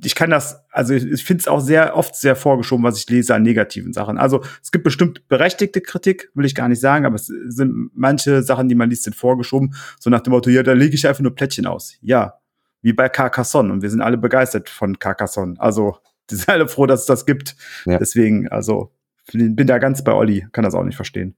ich 0.05 0.17
kann 0.17 0.31
das, 0.31 0.65
also 0.73 0.93
ich 0.93 1.25
finde 1.25 1.43
es 1.43 1.49
auch 1.49 1.61
sehr 1.61 1.97
oft 1.97 2.17
sehr 2.17 2.35
vorgeschoben, 2.35 2.85
was 2.85 2.99
ich 2.99 3.09
lese 3.09 3.35
an 3.37 3.43
negativen 3.43 3.93
Sachen. 3.93 4.19
Also 4.19 4.43
es 4.61 4.73
gibt 4.73 4.83
bestimmt 4.83 5.29
berechtigte 5.29 5.81
Kritik, 5.81 6.31
will 6.35 6.45
ich 6.45 6.57
gar 6.57 6.69
nicht 6.69 6.81
sagen, 6.81 7.07
aber 7.07 7.15
es 7.15 7.27
sind 7.27 7.91
manche 7.95 8.43
Sachen, 8.43 8.69
die 8.69 8.75
man 8.75 8.91
liest, 8.91 9.05
sind 9.05 9.15
vorgeschoben, 9.15 9.75
so 10.01 10.11
nach 10.11 10.21
dem 10.21 10.33
Motto, 10.33 10.51
ja, 10.51 10.65
da 10.65 10.73
lege 10.73 10.97
ich 10.97 11.07
einfach 11.07 11.23
nur 11.23 11.35
Plättchen 11.35 11.67
aus. 11.67 11.97
Ja, 12.01 12.42
wie 12.83 12.93
bei 12.93 13.09
Carcassonne. 13.09 13.73
Und 13.73 13.83
wir 13.83 13.91
sind 13.91 14.01
alle 14.01 14.19
begeistert 14.19 14.69
von 14.69 14.99
Carcassonne. 14.99 15.55
Also, 15.59 15.99
die 16.31 16.37
sind 16.37 16.49
alle 16.49 16.69
froh, 16.69 16.87
dass 16.87 17.01
es 17.01 17.07
das 17.07 17.27
gibt. 17.27 17.57
Ja. 17.87 17.99
Deswegen, 17.99 18.49
also, 18.49 18.93
bin 19.33 19.67
da 19.67 19.79
ganz 19.79 20.05
bei 20.05 20.13
Olli, 20.13 20.47
kann 20.53 20.65
das 20.65 20.75
auch 20.75 20.85
nicht 20.85 20.97
verstehen. 20.97 21.37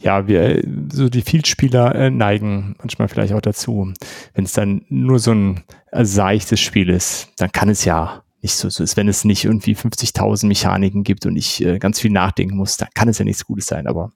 Ja, 0.00 0.26
wir, 0.26 0.62
so 0.90 1.10
die 1.10 1.20
Vielspieler 1.20 1.94
äh, 1.94 2.10
neigen 2.10 2.74
manchmal 2.78 3.08
vielleicht 3.08 3.34
auch 3.34 3.42
dazu. 3.42 3.92
Wenn 4.32 4.44
es 4.44 4.52
dann 4.54 4.84
nur 4.88 5.18
so 5.18 5.32
ein 5.32 5.62
äh, 5.92 6.04
seichtes 6.04 6.58
Spiel 6.58 6.88
ist, 6.88 7.28
dann 7.36 7.52
kann 7.52 7.68
es 7.68 7.84
ja 7.84 8.22
nicht 8.40 8.54
so, 8.54 8.70
so 8.70 8.82
ist. 8.82 8.96
Wenn 8.96 9.08
es 9.08 9.24
nicht 9.24 9.44
irgendwie 9.44 9.74
50.000 9.76 10.46
Mechaniken 10.46 11.04
gibt 11.04 11.26
und 11.26 11.36
ich 11.36 11.62
äh, 11.64 11.78
ganz 11.78 12.00
viel 12.00 12.10
nachdenken 12.10 12.56
muss, 12.56 12.78
dann 12.78 12.88
kann 12.94 13.08
es 13.08 13.18
ja 13.18 13.26
nichts 13.26 13.44
Gutes 13.44 13.66
sein. 13.66 13.86
Aber 13.86 14.10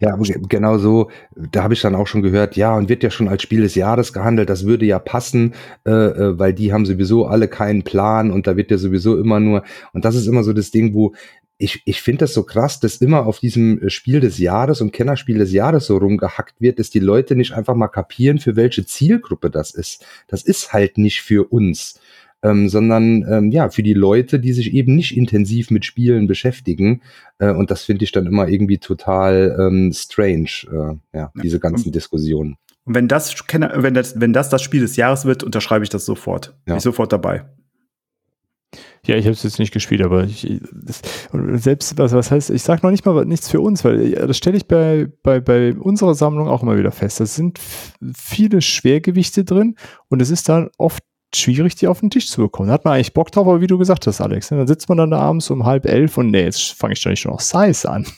ja, 0.00 0.16
genau 0.48 0.78
so. 0.78 1.10
Da 1.34 1.62
habe 1.62 1.74
ich 1.74 1.80
dann 1.80 1.94
auch 1.94 2.06
schon 2.06 2.22
gehört, 2.22 2.56
ja, 2.56 2.76
und 2.76 2.88
wird 2.88 3.02
ja 3.02 3.10
schon 3.10 3.28
als 3.28 3.42
Spiel 3.42 3.62
des 3.62 3.74
Jahres 3.74 4.12
gehandelt. 4.12 4.50
Das 4.50 4.66
würde 4.66 4.86
ja 4.86 4.98
passen, 4.98 5.54
äh, 5.86 5.90
äh, 5.90 6.38
weil 6.38 6.52
die 6.52 6.72
haben 6.72 6.86
sowieso 6.86 7.26
alle 7.26 7.48
keinen 7.48 7.82
Plan 7.82 8.30
und 8.30 8.46
da 8.46 8.56
wird 8.56 8.70
ja 8.70 8.78
sowieso 8.78 9.18
immer 9.18 9.40
nur. 9.40 9.64
Und 9.92 10.04
das 10.04 10.14
ist 10.14 10.26
immer 10.26 10.42
so 10.42 10.52
das 10.52 10.70
Ding, 10.70 10.94
wo 10.94 11.14
ich, 11.56 11.82
ich 11.84 12.02
finde 12.02 12.20
das 12.20 12.34
so 12.34 12.42
krass, 12.42 12.80
dass 12.80 12.96
immer 12.96 13.26
auf 13.26 13.38
diesem 13.38 13.88
Spiel 13.88 14.20
des 14.20 14.38
Jahres 14.38 14.80
und 14.80 14.92
Kennerspiel 14.92 15.38
des 15.38 15.52
Jahres 15.52 15.86
so 15.86 15.96
rumgehackt 15.96 16.60
wird, 16.60 16.78
dass 16.78 16.90
die 16.90 17.00
Leute 17.00 17.36
nicht 17.36 17.52
einfach 17.52 17.74
mal 17.76 17.88
kapieren, 17.88 18.38
für 18.38 18.56
welche 18.56 18.84
Zielgruppe 18.84 19.50
das 19.50 19.70
ist. 19.70 20.04
Das 20.26 20.42
ist 20.42 20.72
halt 20.72 20.98
nicht 20.98 21.22
für 21.22 21.44
uns 21.52 22.00
ähm, 22.44 22.68
sondern 22.68 23.24
ähm, 23.28 23.50
ja 23.50 23.70
für 23.70 23.82
die 23.82 23.94
Leute, 23.94 24.38
die 24.38 24.52
sich 24.52 24.74
eben 24.74 24.94
nicht 24.94 25.16
intensiv 25.16 25.70
mit 25.70 25.84
Spielen 25.84 26.28
beschäftigen. 26.28 27.02
Äh, 27.38 27.50
und 27.50 27.70
das 27.70 27.82
finde 27.82 28.04
ich 28.04 28.12
dann 28.12 28.26
immer 28.26 28.46
irgendwie 28.46 28.78
total 28.78 29.56
ähm, 29.58 29.92
strange, 29.92 30.50
äh, 30.70 31.16
ja, 31.16 31.32
diese 31.42 31.58
ganzen 31.58 31.88
und, 31.88 31.94
Diskussionen. 31.94 32.56
Und 32.84 32.94
wenn 32.94 33.08
das, 33.08 33.34
wenn 33.50 33.94
das, 33.94 34.20
wenn 34.20 34.32
das 34.34 34.50
das 34.50 34.62
Spiel 34.62 34.82
des 34.82 34.96
Jahres 34.96 35.24
wird, 35.24 35.42
unterschreibe 35.42 35.82
ich 35.82 35.90
das 35.90 36.04
sofort. 36.04 36.48
Ja. 36.48 36.74
Bin 36.74 36.76
ich 36.76 36.82
sofort 36.82 37.12
dabei. 37.12 37.46
Ja, 39.06 39.16
ich 39.16 39.26
habe 39.26 39.32
es 39.32 39.42
jetzt 39.42 39.58
nicht 39.58 39.72
gespielt, 39.72 40.02
aber 40.02 40.24
ich, 40.24 40.60
das, 40.72 41.02
selbst 41.62 41.98
was, 41.98 42.12
was 42.12 42.30
heißt, 42.30 42.50
ich 42.50 42.62
sage 42.62 42.80
noch 42.82 42.90
nicht 42.90 43.04
mal 43.04 43.24
nichts 43.26 43.50
für 43.50 43.60
uns, 43.60 43.84
weil 43.84 44.12
das 44.12 44.36
stelle 44.36 44.56
ich 44.56 44.66
bei, 44.66 45.08
bei, 45.22 45.40
bei 45.40 45.74
unserer 45.74 46.14
Sammlung 46.14 46.48
auch 46.48 46.62
immer 46.62 46.78
wieder 46.78 46.90
fest. 46.90 47.20
Da 47.20 47.26
sind 47.26 47.60
viele 48.14 48.62
Schwergewichte 48.62 49.44
drin 49.44 49.76
und 50.08 50.22
es 50.22 50.30
ist 50.30 50.48
dann 50.48 50.70
oft 50.78 51.02
schwierig, 51.36 51.74
die 51.74 51.88
auf 51.88 52.00
den 52.00 52.10
Tisch 52.10 52.28
zu 52.28 52.42
bekommen. 52.42 52.68
Da 52.68 52.74
hat 52.74 52.84
man 52.84 52.94
eigentlich 52.94 53.12
Bock 53.12 53.30
drauf, 53.30 53.46
aber 53.46 53.60
wie 53.60 53.66
du 53.66 53.78
gesagt 53.78 54.06
hast, 54.06 54.20
Alex, 54.20 54.50
ne, 54.50 54.58
dann 54.58 54.66
sitzt 54.66 54.88
man 54.88 54.98
dann 54.98 55.10
da 55.10 55.18
abends 55.18 55.50
um 55.50 55.64
halb 55.64 55.86
elf 55.86 56.16
und 56.18 56.30
nee, 56.30 56.42
jetzt 56.42 56.72
fange 56.72 56.94
ich 56.94 57.02
doch 57.02 57.10
nicht 57.10 57.20
schon 57.20 57.32
noch 57.32 57.40
Size 57.40 57.88
an. 57.88 58.06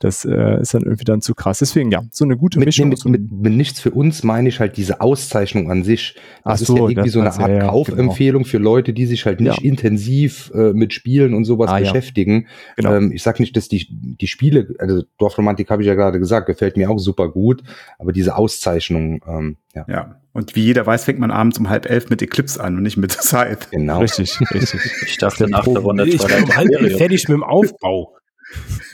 Das 0.00 0.24
äh, 0.24 0.60
ist 0.60 0.74
dann 0.74 0.82
irgendwie 0.82 1.04
dann 1.04 1.20
zu 1.20 1.34
krass. 1.34 1.60
Deswegen 1.60 1.92
ja, 1.92 2.02
so 2.10 2.24
eine 2.24 2.36
gute 2.36 2.58
mit, 2.58 2.66
Mischung. 2.66 2.88
Mit, 2.88 3.04
mit, 3.04 3.30
mit, 3.30 3.52
nichts 3.52 3.78
für 3.78 3.92
uns 3.92 4.24
meine 4.24 4.48
ich 4.48 4.58
halt 4.58 4.76
diese 4.76 5.00
Auszeichnung 5.00 5.70
an 5.70 5.84
sich. 5.84 6.16
Das 6.42 6.42
Ach 6.44 6.60
ist 6.60 6.66
so, 6.66 6.76
ja 6.76 6.88
irgendwie 6.88 7.08
so 7.08 7.20
eine 7.20 7.32
Art 7.32 7.48
ja, 7.48 7.68
Kaufempfehlung 7.68 8.42
genau. 8.42 8.50
für 8.50 8.58
Leute, 8.58 8.92
die 8.92 9.06
sich 9.06 9.24
halt 9.26 9.40
nicht 9.40 9.58
ja. 9.58 9.64
intensiv 9.64 10.50
äh, 10.54 10.72
mit 10.72 10.92
Spielen 10.92 11.34
und 11.34 11.44
sowas 11.44 11.70
ah, 11.70 11.78
beschäftigen. 11.78 12.48
Genau. 12.76 12.94
Ähm, 12.94 13.12
ich 13.12 13.22
sag 13.22 13.38
nicht, 13.38 13.56
dass 13.56 13.68
die, 13.68 13.86
die 13.90 14.26
Spiele, 14.26 14.74
also 14.78 15.02
Dorfromantik 15.18 15.70
habe 15.70 15.82
ich 15.82 15.88
ja 15.88 15.94
gerade 15.94 16.18
gesagt, 16.18 16.46
gefällt 16.46 16.76
mir 16.76 16.90
auch 16.90 16.98
super 16.98 17.28
gut, 17.28 17.62
aber 17.98 18.12
diese 18.12 18.36
Auszeichnung, 18.36 19.22
ähm, 19.26 19.56
ja. 19.74 19.86
ja. 19.88 20.16
Und 20.34 20.56
wie 20.56 20.64
jeder 20.64 20.84
weiß, 20.84 21.04
fängt 21.04 21.20
man 21.20 21.30
abends 21.30 21.58
um 21.58 21.70
halb 21.70 21.88
elf 21.88 22.10
mit 22.10 22.20
Eclipse 22.20 22.62
an 22.62 22.76
und 22.76 22.82
nicht 22.82 22.96
mit 22.96 23.12
Scythe. 23.22 23.68
Genau. 23.70 24.00
Richtig, 24.00 24.38
richtig. 24.50 24.80
Ich 25.06 25.16
dachte 25.16 25.48
nach 25.48 25.64
der 25.64 25.78
Runde 25.78 26.06
Ich 26.06 26.22
bin 26.22 26.42
um 26.42 26.56
halb 26.56 26.70
elf 26.70 26.98
fertig 26.98 27.28
mit 27.28 27.36
dem 27.36 27.44
Aufbau. 27.44 28.14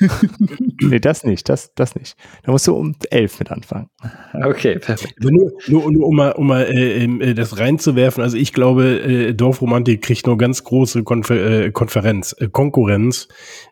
nee, 0.81 1.01
das 1.01 1.25
nicht, 1.25 1.49
das, 1.49 1.75
das 1.75 1.95
nicht. 1.95 2.15
Da 2.45 2.53
musst 2.53 2.67
du 2.67 2.77
um 2.77 2.95
elf 3.11 3.39
mit 3.39 3.51
anfangen. 3.51 3.89
Okay, 4.33 4.79
perfekt. 4.79 5.15
Nur, 5.23 5.53
nur, 5.67 5.91
nur 5.91 6.07
um 6.07 6.17
mal, 6.17 6.33
um 6.33 6.47
mal 6.47 6.63
äh, 6.63 7.05
äh, 7.05 7.35
das 7.35 7.59
reinzuwerfen, 7.59 8.23
also 8.23 8.37
ich 8.37 8.53
glaube, 8.53 9.01
äh, 9.01 9.35
Dorfromantik 9.35 10.03
kriegt 10.03 10.27
nur 10.27 10.39
ganz 10.39 10.63
große 10.65 11.03
Konfer 11.03 11.65
äh, 11.65 11.71
Konferenz, 11.73 12.35
äh, 12.39 12.49
Konkurrenz 12.49 13.29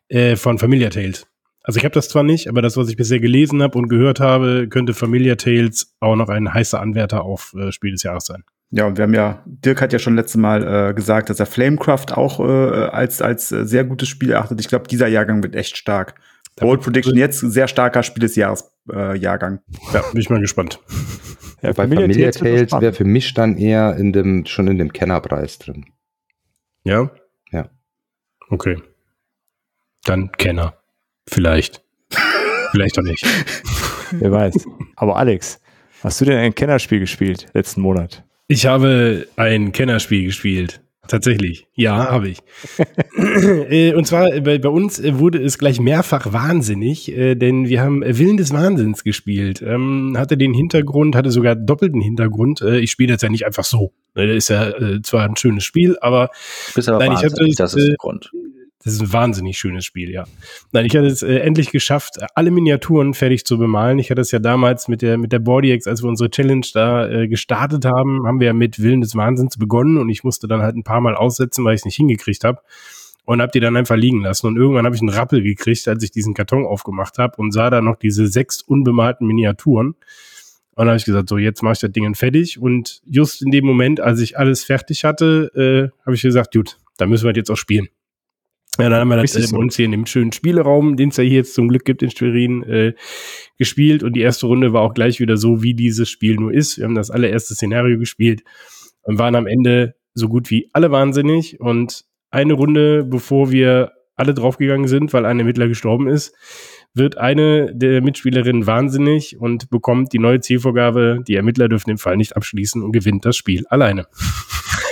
äh, 0.09 0.37
von 0.37 0.59
Familia 0.59 0.91
Tales. 0.91 1.27
Also 1.69 1.77
ich 1.77 1.85
habe 1.85 1.93
das 1.93 2.09
zwar 2.09 2.23
nicht, 2.23 2.49
aber 2.49 2.63
das, 2.63 2.79
was 2.79 2.89
ich 2.89 2.97
bisher 2.97 3.21
gelesen 3.21 3.63
habe 3.63 3.77
und 3.77 3.89
gehört 3.89 4.21
habe, 4.21 4.69
könnte 4.71 4.95
Familia 4.95 5.35
Tales 5.35 5.95
auch 6.01 6.17
noch 6.17 6.31
ein 6.31 6.55
heißer 6.55 6.81
Anwärter 6.81 7.25
auf 7.25 7.55
äh, 7.59 7.73
Spiel 7.73 7.93
des 7.93 8.05
Jahres 8.05 8.25
sein. 8.25 8.43
Ja, 8.71 8.87
und 8.87 8.97
wir 8.97 9.03
haben 9.03 9.13
ja, 9.13 9.43
Dirk 9.45 9.83
hat 9.83 9.93
ja 9.93 9.99
schon 9.99 10.17
letztes 10.17 10.41
Mal 10.41 10.63
äh, 10.63 10.95
gesagt, 10.95 11.29
dass 11.29 11.41
er 11.41 11.45
Flamecraft 11.45 12.13
auch 12.13 12.41
äh, 12.41 12.45
als, 12.89 13.21
als 13.21 13.53
äh, 13.53 13.67
sehr 13.67 13.85
gutes 13.85 14.09
Spiel 14.09 14.31
erachtet. 14.31 14.59
Ich 14.61 14.69
glaube, 14.69 14.89
dieser 14.89 15.09
Jahrgang 15.09 15.43
wird 15.43 15.55
echt 15.55 15.77
stark. 15.77 16.15
Bold 16.59 16.81
Prediction 16.81 17.19
jetzt 17.19 17.41
sehr 17.41 17.69
starker 17.69 18.03
Spiel 18.03 18.23
des 18.23 18.35
Jahres 18.35 18.73
äh, 18.91 19.19
Jahrgang. 19.19 19.61
Ja, 19.93 20.01
bin 20.11 20.23
ich 20.23 20.31
mal 20.31 20.41
gespannt. 20.41 20.81
Ja, 21.61 21.71
Bei 21.71 21.89
Familia, 21.89 22.03
Familia 22.03 22.31
Tales 22.31 22.73
wäre 22.81 22.93
für 22.93 23.05
mich 23.05 23.35
dann 23.35 23.57
eher 23.59 23.97
in 23.97 24.13
dem, 24.13 24.47
schon 24.47 24.69
in 24.69 24.79
dem 24.79 24.93
Kennerpreis 24.93 25.59
drin. 25.59 25.87
Ja? 26.85 27.11
Ja. 27.51 27.69
Okay. 28.49 28.81
Dann 30.05 30.31
Kenner. 30.31 30.78
Vielleicht. 31.29 31.83
Vielleicht 32.73 32.99
auch 32.99 33.03
nicht. 33.03 33.25
Wer 34.13 34.33
weiß. 34.33 34.67
Aber 34.97 35.17
Alex, 35.17 35.61
hast 36.03 36.21
du 36.21 36.25
denn 36.25 36.39
ein 36.39 36.55
Kennerspiel 36.55 37.01
gespielt 37.01 37.47
letzten 37.55 37.81
Monat? 37.81 38.25
Ich 38.47 38.67
habe 38.67 39.27
ein 39.37 39.73
Kennerspiel 39.73 40.25
gespielt. 40.25 40.81
Tatsächlich. 41.09 41.67
Ja, 41.75 42.11
habe 42.11 42.29
ich. 42.29 42.39
Äh, 43.71 43.95
und 43.95 44.07
zwar 44.07 44.31
bei, 44.41 44.59
bei, 44.59 44.69
uns 44.69 45.03
wurde 45.03 45.43
es 45.43 45.59
gleich 45.59 45.81
mehrfach 45.81 46.33
wahnsinnig, 46.33 47.11
äh, 47.11 47.35
denn 47.35 47.69
wir 47.69 47.81
haben 47.81 48.03
Willen 48.03 48.37
des 48.37 48.53
Wahnsinns 48.53 49.03
gespielt. 49.03 49.61
Ähm, 49.63 50.15
hatte 50.17 50.37
den 50.37 50.55
Hintergrund, 50.55 51.17
hatte 51.17 51.31
sogar 51.31 51.57
doppelten 51.57 52.01
Hintergrund. 52.01 52.61
Äh, 52.63 52.79
ich 52.79 52.93
spiele 52.93 53.13
jetzt 53.13 53.23
ja 53.23 53.29
nicht 53.29 53.45
einfach 53.45 53.65
so. 53.65 53.93
Das 54.15 54.27
ist 54.27 54.49
ja 54.49 54.69
äh, 54.71 55.03
zwar 55.03 55.25
ein 55.25 55.37
schönes 55.37 55.65
Spiel, 55.65 55.97
aber, 56.01 56.31
Bist 56.75 56.89
aber 56.89 56.99
nein, 57.01 57.13
ich 57.13 57.25
hatte, 57.25 57.45
das 57.57 57.75
ist 57.75 57.89
der 57.89 57.97
Grund. 57.97 58.31
Das 58.85 58.93
ist 58.93 59.01
ein 59.01 59.13
wahnsinnig 59.13 59.59
schönes 59.59 59.85
Spiel, 59.85 60.11
ja. 60.11 60.25
Nein, 60.71 60.87
ich 60.87 60.97
hatte 60.97 61.07
es 61.07 61.23
äh, 61.23 61.39
endlich 61.39 61.71
geschafft, 61.71 62.19
alle 62.37 62.53
Miniaturen 62.53 63.13
fertig 63.13 63.45
zu 63.45 63.59
bemalen. 63.59 63.99
Ich 63.99 64.11
hatte 64.11 64.21
es 64.21 64.31
ja 64.31 64.39
damals 64.39 64.87
mit 64.87 65.03
der, 65.03 65.19
mit 65.19 65.33
der 65.33 65.41
Boardiex, 65.41 65.89
als 65.89 66.03
wir 66.03 66.09
unsere 66.09 66.31
Challenge 66.31 66.67
da 66.73 67.09
äh, 67.09 67.29
gestartet 67.29 67.85
haben, 67.85 68.25
haben 68.27 68.39
wir 68.39 68.47
ja 68.47 68.53
mit 68.53 68.81
Willen 68.81 69.01
des 69.01 69.17
Wahnsinns 69.17 69.59
begonnen 69.59 69.99
und 69.99 70.09
ich 70.09 70.23
musste 70.23 70.47
dann 70.47 70.63
halt 70.63 70.77
ein 70.77 70.85
paar 70.85 71.01
Mal 71.01 71.17
aussetzen, 71.17 71.65
weil 71.65 71.75
ich 71.75 71.81
es 71.81 71.85
nicht 71.87 71.97
hingekriegt 71.97 72.45
habe 72.45 72.61
und 73.25 73.43
habe 73.43 73.53
die 73.53 73.61
dann 73.61 73.77
einfach 73.77 73.97
liegen 73.97 74.23
lassen. 74.23 74.47
Und 74.47 74.57
irgendwann 74.57 74.87
habe 74.87 74.95
ich 74.95 75.03
einen 75.03 75.11
Rappel 75.11 75.43
gekriegt, 75.43 75.87
als 75.89 76.03
ich 76.03 76.13
diesen 76.13 76.33
Karton 76.33 76.65
aufgemacht 76.65 77.19
habe 77.19 77.37
und 77.37 77.53
sah 77.53 77.69
da 77.71 77.83
noch 77.83 77.97
diese 77.97 78.29
sechs 78.29 78.63
unbemalten 78.63 79.27
Miniaturen. 79.27 79.89
Und 79.89 79.97
dann 80.77 80.89
habe 80.89 80.97
ich 80.97 81.05
gesagt, 81.05 81.29
so 81.29 81.37
jetzt 81.37 81.63
mache 81.63 81.73
ich 81.73 81.81
das 81.81 81.91
Ding 81.91 82.15
fertig. 82.15 82.59
Und 82.59 83.03
just 83.05 83.43
in 83.43 83.51
dem 83.51 83.67
Moment, 83.67 84.01
als 84.01 84.21
ich 84.21 84.39
alles 84.39 84.65
fertig 84.65 85.05
hatte, 85.05 85.51
äh, 85.55 86.05
habe 86.07 86.15
ich 86.15 86.23
gesagt, 86.23 86.55
gut, 86.55 86.79
da 86.97 87.05
müssen 87.05 87.27
wir 87.27 87.35
jetzt 87.35 87.51
auch 87.51 87.57
spielen. 87.57 87.89
Ja, 88.79 88.89
dann 88.89 89.01
haben 89.01 89.09
wir 89.09 89.17
das 89.17 89.51
bei 89.51 89.59
uns 89.59 89.75
hier 89.75 89.87
in 89.87 89.91
dem 89.91 90.07
schönen 90.07 90.31
Spieleraum, 90.31 90.97
den 90.97 91.09
es 91.09 91.17
ja 91.17 91.25
hier 91.25 91.39
jetzt 91.39 91.55
zum 91.55 91.69
Glück 91.69 91.85
gibt 91.85 92.03
in 92.03 92.11
Schwerin, 92.11 92.63
äh, 92.63 92.95
gespielt. 93.59 94.05
Und 94.05 94.13
die 94.13 94.21
erste 94.21 94.47
Runde 94.47 94.73
war 94.73 94.83
auch 94.83 94.95
gleich 94.95 95.19
wieder 95.19 95.37
so, 95.37 95.63
wie 95.63 95.75
dieses 95.75 96.09
Spiel 96.09 96.37
nur 96.37 96.55
ist. 96.55 96.79
Wir 96.79 96.85
haben 96.85 96.95
das 96.95 97.11
allererste 97.11 97.55
Szenario 97.55 97.99
gespielt 97.99 98.43
und 99.03 99.19
waren 99.19 99.35
am 99.35 99.49
Ende 99.49 99.97
so 100.15 100.29
gut 100.29 100.51
wie 100.51 100.71
alle 100.73 100.93
wahnsinnig. 100.93 101.59
Und 101.61 102.05
eine 102.31 102.53
Runde, 102.53 103.05
bevor 103.05 103.51
wir 103.51 103.93
alle 104.15 104.35
draufgegangen 104.35 104.87
sind, 104.87 105.13
weil 105.13 105.27
ein 105.27 105.41
Ermittler 105.41 105.67
gestorben 105.67 106.09
ist, 106.09 106.35
wird 106.95 107.19
eine 107.19 107.75
der 107.75 108.01
Mitspielerinnen 108.01 108.67
wahnsinnig 108.67 109.39
und 109.41 109.71
bekommt 109.71 110.13
die 110.13 110.19
neue 110.19 110.41
Zielvorgabe, 110.41 111.23
die 111.27 111.35
Ermittler 111.35 111.69
dürfen 111.69 111.91
den 111.91 111.99
Fall 111.99 112.17
nicht 112.17 112.37
abschließen 112.37 112.83
und 112.83 112.93
gewinnt 112.93 113.25
das 113.25 113.37
Spiel 113.37 113.65
alleine. 113.69 114.07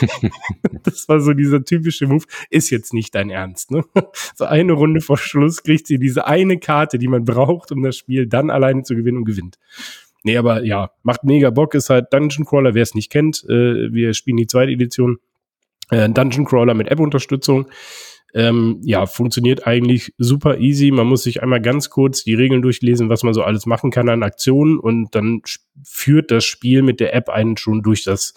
das 0.82 1.08
war 1.08 1.20
so 1.20 1.32
dieser 1.32 1.64
typische 1.64 2.06
Move. 2.06 2.24
Ist 2.50 2.70
jetzt 2.70 2.92
nicht 2.92 3.14
dein 3.14 3.30
Ernst, 3.30 3.70
ne? 3.70 3.84
So 4.34 4.44
eine 4.44 4.72
Runde 4.72 5.00
vor 5.00 5.18
Schluss 5.18 5.62
kriegt 5.62 5.86
sie 5.86 5.98
diese 5.98 6.26
eine 6.26 6.58
Karte, 6.58 6.98
die 6.98 7.08
man 7.08 7.24
braucht, 7.24 7.72
um 7.72 7.82
das 7.82 7.96
Spiel 7.96 8.26
dann 8.26 8.50
alleine 8.50 8.82
zu 8.82 8.94
gewinnen 8.94 9.18
und 9.18 9.24
gewinnt. 9.24 9.58
Nee, 10.24 10.36
aber 10.36 10.64
ja, 10.64 10.90
macht 11.02 11.24
mega 11.24 11.50
Bock, 11.50 11.74
ist 11.74 11.90
halt 11.90 12.12
Dungeon 12.12 12.44
Crawler, 12.44 12.74
wer 12.74 12.82
es 12.82 12.94
nicht 12.94 13.12
kennt. 13.12 13.44
Äh, 13.48 13.92
wir 13.92 14.12
spielen 14.12 14.36
die 14.36 14.46
zweite 14.46 14.72
Edition. 14.72 15.18
Äh, 15.90 16.08
Dungeon 16.10 16.44
Crawler 16.44 16.74
mit 16.74 16.88
App-Unterstützung. 16.88 17.66
Ähm, 18.34 18.80
ja, 18.82 19.06
funktioniert 19.06 19.66
eigentlich 19.66 20.12
super 20.18 20.58
easy. 20.58 20.90
Man 20.90 21.06
muss 21.06 21.22
sich 21.22 21.42
einmal 21.42 21.60
ganz 21.60 21.88
kurz 21.90 22.24
die 22.24 22.34
Regeln 22.34 22.60
durchlesen, 22.60 23.08
was 23.08 23.22
man 23.22 23.32
so 23.32 23.42
alles 23.42 23.66
machen 23.66 23.90
kann 23.90 24.08
an 24.08 24.22
Aktionen 24.22 24.78
und 24.78 25.14
dann 25.14 25.42
führt 25.84 26.30
das 26.30 26.44
Spiel 26.44 26.82
mit 26.82 27.00
der 27.00 27.14
App 27.14 27.28
einen 27.28 27.56
schon 27.56 27.82
durch 27.82 28.04
das, 28.04 28.34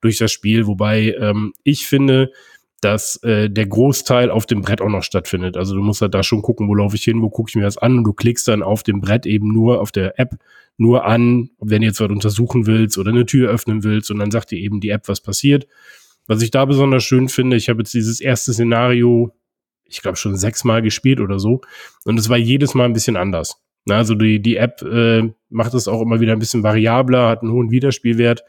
durch 0.00 0.18
das 0.18 0.32
Spiel. 0.32 0.66
Wobei 0.66 1.14
ähm, 1.18 1.54
ich 1.62 1.86
finde, 1.86 2.30
dass 2.80 3.16
äh, 3.24 3.50
der 3.50 3.66
Großteil 3.66 4.30
auf 4.30 4.46
dem 4.46 4.62
Brett 4.62 4.80
auch 4.80 4.88
noch 4.88 5.02
stattfindet. 5.02 5.56
Also 5.56 5.74
du 5.74 5.82
musst 5.82 6.00
halt 6.00 6.14
da 6.14 6.22
schon 6.22 6.42
gucken, 6.42 6.68
wo 6.68 6.74
laufe 6.74 6.96
ich 6.96 7.02
hin, 7.02 7.22
wo 7.22 7.28
gucke 7.28 7.50
ich 7.50 7.56
mir 7.56 7.62
das 7.62 7.78
an 7.78 7.98
und 7.98 8.04
du 8.04 8.12
klickst 8.12 8.46
dann 8.46 8.62
auf 8.62 8.82
dem 8.82 9.00
Brett 9.00 9.26
eben 9.26 9.52
nur 9.52 9.80
auf 9.80 9.90
der 9.90 10.18
App 10.18 10.36
nur 10.76 11.04
an, 11.04 11.50
wenn 11.58 11.82
du 11.82 11.88
jetzt 11.88 12.00
was 12.00 12.08
untersuchen 12.08 12.66
willst 12.66 12.96
oder 12.98 13.10
eine 13.10 13.26
Tür 13.26 13.50
öffnen 13.50 13.82
willst 13.82 14.10
und 14.12 14.20
dann 14.20 14.30
sagt 14.30 14.52
dir 14.52 14.58
eben 14.58 14.80
die 14.80 14.90
App, 14.90 15.08
was 15.08 15.20
passiert. 15.20 15.66
Was 16.28 16.42
ich 16.42 16.52
da 16.52 16.64
besonders 16.64 17.02
schön 17.02 17.28
finde, 17.28 17.56
ich 17.56 17.68
habe 17.68 17.80
jetzt 17.80 17.94
dieses 17.94 18.20
erste 18.20 18.52
Szenario 18.52 19.32
ich 19.88 20.02
glaube, 20.02 20.16
schon 20.16 20.36
sechsmal 20.36 20.82
gespielt 20.82 21.20
oder 21.20 21.38
so. 21.38 21.62
Und 22.04 22.18
es 22.18 22.28
war 22.28 22.36
jedes 22.36 22.74
Mal 22.74 22.84
ein 22.84 22.92
bisschen 22.92 23.16
anders. 23.16 23.60
Also 23.88 24.14
die, 24.14 24.40
die 24.40 24.56
App 24.56 24.82
äh, 24.82 25.30
macht 25.48 25.74
es 25.74 25.88
auch 25.88 26.02
immer 26.02 26.20
wieder 26.20 26.32
ein 26.32 26.38
bisschen 26.38 26.62
variabler, 26.62 27.28
hat 27.28 27.42
einen 27.42 27.52
hohen 27.52 27.70
Wiederspielwert. 27.70 28.44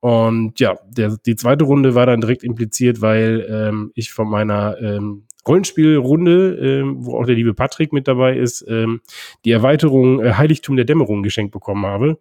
Und 0.00 0.60
ja, 0.60 0.78
der, 0.86 1.16
die 1.24 1.36
zweite 1.36 1.64
Runde 1.64 1.94
war 1.94 2.06
dann 2.06 2.20
direkt 2.20 2.42
impliziert, 2.42 3.00
weil 3.00 3.46
ähm, 3.50 3.92
ich 3.94 4.12
von 4.12 4.28
meiner 4.28 4.78
ähm, 4.80 5.24
Rollenspielrunde, 5.46 6.56
ähm, 6.56 7.04
wo 7.04 7.18
auch 7.18 7.26
der 7.26 7.34
liebe 7.34 7.54
Patrick 7.54 7.92
mit 7.92 8.06
dabei 8.06 8.36
ist, 8.36 8.64
ähm, 8.68 9.00
die 9.44 9.50
Erweiterung 9.50 10.22
äh, 10.22 10.34
Heiligtum 10.34 10.76
der 10.76 10.84
Dämmerung 10.84 11.22
geschenkt 11.22 11.52
bekommen 11.52 11.86
habe. 11.86 12.18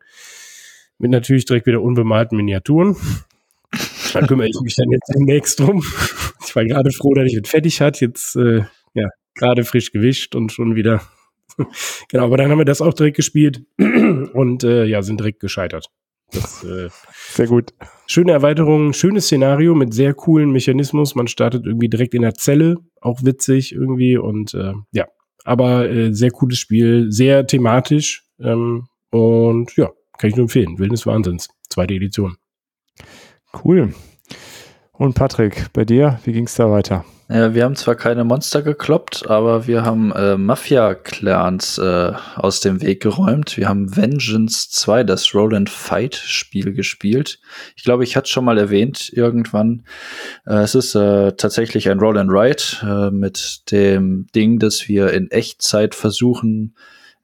Mit 0.98 1.12
natürlich 1.12 1.46
direkt 1.46 1.66
wieder 1.66 1.82
unbemalten 1.82 2.38
Miniaturen. 2.38 2.96
Da 4.14 4.26
kümmere 4.26 4.48
ich 4.48 4.60
mich 4.62 4.76
dann 4.76 4.92
jetzt 4.92 5.12
demnächst 5.14 5.60
drum. 5.60 5.84
Ich 6.46 6.56
war 6.56 6.66
gerade 6.66 6.90
froh, 6.92 7.14
dass 7.14 7.28
ich 7.28 7.38
es 7.44 7.48
fertig 7.48 7.80
hat. 7.80 8.02
Jetzt, 8.02 8.36
äh, 8.36 8.64
ja, 8.96 9.10
gerade 9.36 9.64
frisch 9.64 9.92
gewischt 9.92 10.36
und 10.36 10.52
schon 10.52 10.76
wieder. 10.76 11.02
genau, 12.10 12.26
aber 12.26 12.38
dann 12.38 12.50
haben 12.50 12.58
wir 12.58 12.66
das 12.66 12.82
auch 12.82 12.94
direkt 12.94 13.18
gespielt 13.18 13.64
und 13.78 14.64
äh, 14.64 14.86
ja, 14.86 15.04
sind 15.04 15.20
direkt 15.20 15.42
gescheitert. 15.42 15.90
Das, 16.32 16.64
äh, 16.64 16.90
sehr 17.34 17.48
gut. 17.48 17.74
Schöne 18.08 18.32
Erweiterung, 18.32 18.94
schönes 18.94 19.26
Szenario 19.26 19.76
mit 19.76 19.94
sehr 19.94 20.14
coolen 20.14 20.52
Mechanismus. 20.52 21.14
Man 21.14 21.28
startet 21.28 21.66
irgendwie 21.66 21.90
direkt 21.90 22.14
in 22.14 22.22
der 22.22 22.34
Zelle, 22.34 22.78
auch 23.02 23.24
witzig 23.24 23.74
irgendwie 23.74 24.18
und 24.18 24.54
äh, 24.54 24.74
ja, 24.92 25.08
aber 25.44 25.90
äh, 25.90 26.14
sehr 26.14 26.32
cooles 26.32 26.60
Spiel, 26.60 27.12
sehr 27.12 27.48
thematisch 27.48 28.26
ähm, 28.40 28.88
und 29.12 29.76
ja, 29.76 29.90
kann 30.18 30.30
ich 30.30 30.36
nur 30.36 30.44
empfehlen. 30.44 30.78
Wildes 30.78 31.06
Wahnsinns, 31.06 31.50
zweite 31.70 31.94
Edition. 31.94 32.38
Cool. 33.54 33.94
Und 34.94 35.16
Patrick, 35.16 35.68
bei 35.74 35.86
dir, 35.86 36.20
wie 36.26 36.34
ging 36.34 36.46
es 36.46 36.56
da 36.56 36.70
weiter? 36.70 37.06
Ja, 37.32 37.54
wir 37.54 37.64
haben 37.64 37.76
zwar 37.76 37.94
keine 37.94 38.24
Monster 38.24 38.64
gekloppt, 38.64 39.30
aber 39.30 39.68
wir 39.68 39.86
haben 39.86 40.12
äh, 40.12 40.36
Mafia-Clans 40.36 41.78
äh, 41.78 42.14
aus 42.36 42.60
dem 42.60 42.82
Weg 42.82 43.04
geräumt. 43.04 43.56
Wir 43.56 43.70
haben 43.70 43.96
Vengeance 43.96 44.72
2, 44.72 45.04
das 45.04 45.36
Roll-and-Fight-Spiel 45.36 46.74
gespielt. 46.74 47.40
Ich 47.76 47.84
glaube, 47.84 48.04
ich 48.04 48.18
hatte 48.18 48.28
schon 48.28 48.46
mal 48.46 48.58
erwähnt 48.58 49.12
irgendwann. 49.14 49.86
Äh, 50.48 50.56
es 50.56 50.74
ist 50.74 50.96
äh, 50.96 51.34
tatsächlich 51.34 51.88
ein 51.90 52.00
Roll-and-Ride 52.00 52.64
äh, 52.82 53.12
mit 53.12 53.72
dem 53.72 54.26
Ding, 54.34 54.58
dass 54.58 54.88
wir 54.88 55.14
in 55.14 55.30
Echtzeit 55.30 55.94
versuchen, 55.94 56.74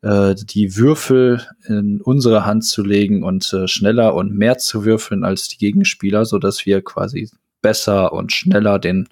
äh, 0.01 0.35
die 0.35 0.75
Würfel 0.77 1.45
in 1.67 2.01
unsere 2.01 2.45
Hand 2.45 2.65
zu 2.65 2.83
legen 2.83 3.23
und 3.23 3.51
äh, 3.53 3.67
schneller 3.67 4.13
und 4.15 4.35
mehr 4.35 4.57
zu 4.57 4.85
würfeln 4.85 5.23
als 5.23 5.47
die 5.47 5.57
Gegenspieler, 5.57 6.25
so 6.25 6.39
dass 6.39 6.65
wir 6.65 6.81
quasi 6.81 7.29
besser 7.61 8.13
und 8.13 8.31
schneller 8.31 8.77
den 8.77 9.09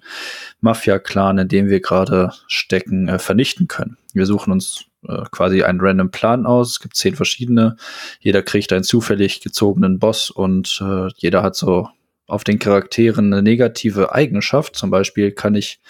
Mafia-Clan, 0.60 1.38
in 1.38 1.48
dem 1.48 1.68
wir 1.68 1.80
gerade 1.80 2.32
stecken, 2.46 3.08
äh, 3.08 3.18
vernichten 3.18 3.66
können. 3.66 3.96
Wir 4.12 4.26
suchen 4.26 4.52
uns 4.52 4.84
äh, 5.08 5.24
quasi 5.32 5.64
einen 5.64 5.80
random 5.80 6.10
Plan 6.12 6.46
aus. 6.46 6.72
Es 6.72 6.80
gibt 6.80 6.94
zehn 6.94 7.16
verschiedene. 7.16 7.76
Jeder 8.20 8.42
kriegt 8.42 8.72
einen 8.72 8.84
zufällig 8.84 9.40
gezogenen 9.40 9.98
Boss 9.98 10.30
und 10.30 10.80
äh, 10.80 11.08
jeder 11.16 11.42
hat 11.42 11.56
so 11.56 11.88
auf 12.26 12.44
den 12.44 12.58
Charakteren 12.58 13.32
eine 13.32 13.42
negative 13.42 14.12
Eigenschaft. 14.14 14.76
Zum 14.76 14.90
Beispiel 14.90 15.32
kann 15.32 15.54
ich 15.54 15.80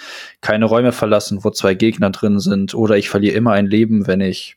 keine 0.41 0.65
Räume 0.65 0.93
verlassen, 0.93 1.45
wo 1.45 1.51
zwei 1.51 1.75
Gegner 1.75 2.11
drin 2.11 2.41
sind, 2.41 2.75
oder 2.75 2.97
ich 2.97 3.09
verliere 3.09 3.37
immer 3.37 3.53
ein 3.53 3.67
Leben, 3.67 4.07
wenn 4.07 4.21
ich 4.21 4.57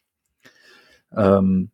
ähm, 1.15 1.71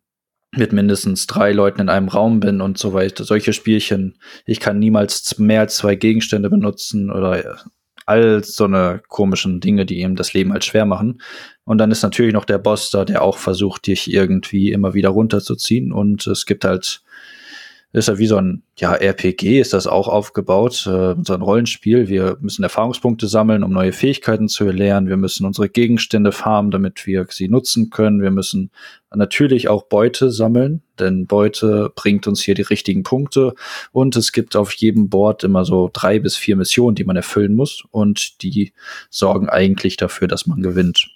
mit 0.56 0.72
mindestens 0.72 1.26
drei 1.26 1.52
Leuten 1.52 1.80
in 1.80 1.88
einem 1.88 2.08
Raum 2.08 2.40
bin 2.40 2.60
und 2.60 2.78
so 2.78 2.92
weiter. 2.92 3.24
Solche 3.24 3.52
Spielchen. 3.52 4.18
Ich 4.46 4.60
kann 4.60 4.78
niemals 4.78 5.38
mehr 5.38 5.60
als 5.60 5.76
zwei 5.76 5.96
Gegenstände 5.96 6.50
benutzen 6.50 7.10
oder 7.10 7.58
all 8.06 8.44
so 8.44 8.64
eine 8.64 9.02
komischen 9.08 9.60
Dinge, 9.60 9.86
die 9.86 10.00
ihm 10.00 10.16
das 10.16 10.34
Leben 10.34 10.52
halt 10.52 10.64
schwer 10.64 10.84
machen. 10.84 11.20
Und 11.64 11.78
dann 11.78 11.90
ist 11.90 12.02
natürlich 12.02 12.34
noch 12.34 12.44
der 12.44 12.58
Boss 12.58 12.90
da, 12.90 13.04
der 13.04 13.22
auch 13.22 13.38
versucht, 13.38 13.86
dich 13.86 14.12
irgendwie 14.12 14.72
immer 14.72 14.94
wieder 14.94 15.08
runterzuziehen. 15.10 15.92
Und 15.92 16.26
es 16.26 16.44
gibt 16.46 16.64
halt 16.64 17.02
ist 18.00 18.08
ja 18.08 18.18
wie 18.18 18.26
so 18.26 18.36
ein 18.36 18.64
ja, 18.76 18.92
RPG, 18.92 19.60
ist 19.60 19.72
das 19.72 19.86
auch 19.86 20.08
aufgebaut, 20.08 20.84
äh, 20.86 21.14
so 21.22 21.32
ein 21.32 21.42
Rollenspiel. 21.42 22.08
Wir 22.08 22.36
müssen 22.40 22.64
Erfahrungspunkte 22.64 23.28
sammeln, 23.28 23.62
um 23.62 23.72
neue 23.72 23.92
Fähigkeiten 23.92 24.48
zu 24.48 24.64
erlernen. 24.64 25.08
Wir 25.08 25.16
müssen 25.16 25.46
unsere 25.46 25.68
Gegenstände 25.68 26.32
farmen, 26.32 26.72
damit 26.72 27.06
wir 27.06 27.26
sie 27.30 27.48
nutzen 27.48 27.90
können. 27.90 28.20
Wir 28.20 28.32
müssen 28.32 28.72
natürlich 29.14 29.68
auch 29.68 29.84
Beute 29.84 30.32
sammeln, 30.32 30.82
denn 30.98 31.26
Beute 31.26 31.92
bringt 31.94 32.26
uns 32.26 32.42
hier 32.42 32.56
die 32.56 32.62
richtigen 32.62 33.04
Punkte. 33.04 33.54
Und 33.92 34.16
es 34.16 34.32
gibt 34.32 34.56
auf 34.56 34.72
jedem 34.72 35.08
Board 35.08 35.44
immer 35.44 35.64
so 35.64 35.88
drei 35.92 36.18
bis 36.18 36.36
vier 36.36 36.56
Missionen, 36.56 36.96
die 36.96 37.04
man 37.04 37.14
erfüllen 37.14 37.54
muss. 37.54 37.84
Und 37.92 38.42
die 38.42 38.72
sorgen 39.08 39.48
eigentlich 39.48 39.96
dafür, 39.96 40.26
dass 40.26 40.46
man 40.48 40.62
gewinnt. 40.62 41.14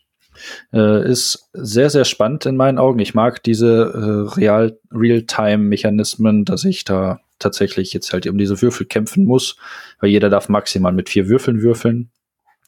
Äh, 0.73 1.11
ist 1.11 1.51
sehr, 1.53 1.91
sehr 1.91 2.05
spannend 2.05 2.47
in 2.47 2.57
meinen 2.57 2.79
Augen. 2.79 2.99
Ich 2.99 3.15
mag 3.15 3.43
diese 3.43 4.29
äh, 4.37 4.39
Real 4.39 4.79
Real-Time-Mechanismen, 4.93 6.45
dass 6.45 6.65
ich 6.65 6.85
da 6.85 7.21
tatsächlich 7.39 7.93
jetzt 7.93 8.13
halt 8.13 8.27
um 8.27 8.39
diese 8.39 8.61
Würfel 8.61 8.87
kämpfen 8.87 9.25
muss, 9.25 9.57
weil 10.01 10.11
jeder 10.11 10.31
darf 10.31 10.49
maximal 10.49 10.93
mit 10.93 11.09
vier 11.09 11.29
Würfeln 11.29 11.63
würfeln. 11.63 12.11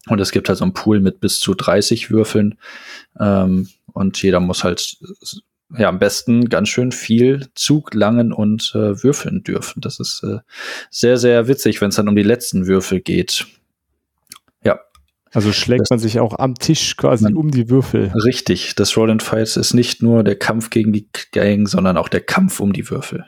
Und 0.09 0.21
es 0.21 0.31
gibt 0.31 0.49
halt 0.49 0.59
so 0.59 0.65
einen 0.65 0.73
Pool 0.73 1.01
mit 1.01 1.21
bis 1.21 1.41
zu 1.41 1.55
30 1.55 2.11
Würfeln. 2.11 2.59
Ähm, 3.19 3.69
und 3.93 4.23
jeder 4.23 4.41
muss 4.41 4.65
halt 4.65 4.97
ja 5.77 5.89
am 5.89 5.99
besten 5.99 6.49
ganz 6.49 6.69
schön 6.69 6.93
viel 6.93 7.49
Zug 7.55 7.95
langen 7.95 8.33
und 8.33 8.73
äh, 8.75 9.03
würfeln 9.03 9.43
dürfen. 9.43 9.81
Das 9.81 10.01
ist 10.01 10.23
äh, 10.25 10.39
sehr, 10.91 11.17
sehr 11.17 11.49
witzig, 11.49 11.81
wenn 11.81 11.91
es 11.91 11.97
dann 11.97 12.09
um 12.09 12.17
die 12.17 12.23
letzten 12.23 12.67
Würfel 12.67 13.01
geht. 13.01 13.47
Also 15.33 15.53
schlägt 15.53 15.83
das 15.83 15.91
man 15.91 15.99
sich 16.01 16.19
auch 16.19 16.39
am 16.39 16.57
Tisch 16.57 16.97
quasi 16.97 17.25
man, 17.25 17.35
um 17.35 17.51
die 17.51 17.71
Würfel. 17.71 18.13
Richtig, 18.25 18.75
das 18.75 18.97
Roll 18.97 19.11
and 19.11 19.23
Fight 19.23 19.57
ist 19.57 19.75
nicht 19.75 20.03
nur 20.03 20.25
der 20.25 20.37
Kampf 20.37 20.71
gegen 20.71 20.93
die 20.93 21.09
Gang, 21.33 21.69
sondern 21.69 21.97
auch 21.97 22.09
der 22.09 22.21
Kampf 22.21 22.59
um 22.59 22.73
die 22.73 22.89
Würfel. 22.91 23.25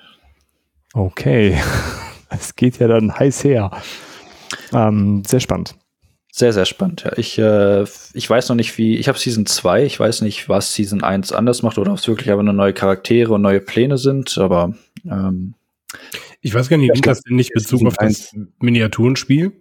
Okay, 0.95 1.57
es 2.29 2.57
geht 2.57 2.79
ja 2.79 2.89
dann 2.89 3.17
heiß 3.17 3.45
her. 3.45 3.71
Ähm, 4.73 5.23
sehr 5.25 5.41
spannend. 5.41 5.77
Sehr, 6.35 6.53
sehr 6.55 6.65
spannend, 6.65 7.05
ja. 7.05 7.13
Ich, 7.19 7.39
äh, 7.39 7.85
ich 8.15 8.29
weiß 8.29 8.49
noch 8.49 8.57
nicht, 8.57 8.79
wie. 8.79 8.97
Ich 8.97 9.07
habe 9.07 9.19
Season 9.19 9.45
2, 9.45 9.85
ich 9.85 10.01
weiß 10.01 10.23
nicht, 10.23 10.49
was 10.49 10.75
Season 10.75 11.05
1 11.05 11.31
anders 11.31 11.63
macht 11.63 11.77
oder 11.77 11.93
ob 11.93 11.99
es 11.99 12.09
wirklich 12.09 12.31
aber 12.31 12.43
nur 12.43 12.55
neue 12.55 12.73
Charaktere 12.73 13.35
und 13.35 13.43
neue 13.43 13.61
Pläne 13.61 13.99
sind, 13.99 14.39
aber 14.39 14.75
ähm, 15.05 15.55
ich 16.41 16.55
weiß 16.55 16.69
gar 16.69 16.79
nicht, 16.79 16.91
nimmt 16.91 17.07
das 17.07 17.21
denn 17.21 17.37
nicht 17.37 17.53
Bezug 17.53 17.87
auf 17.87 17.97
das 17.99 18.35
Miniaturenspiel? 18.61 19.53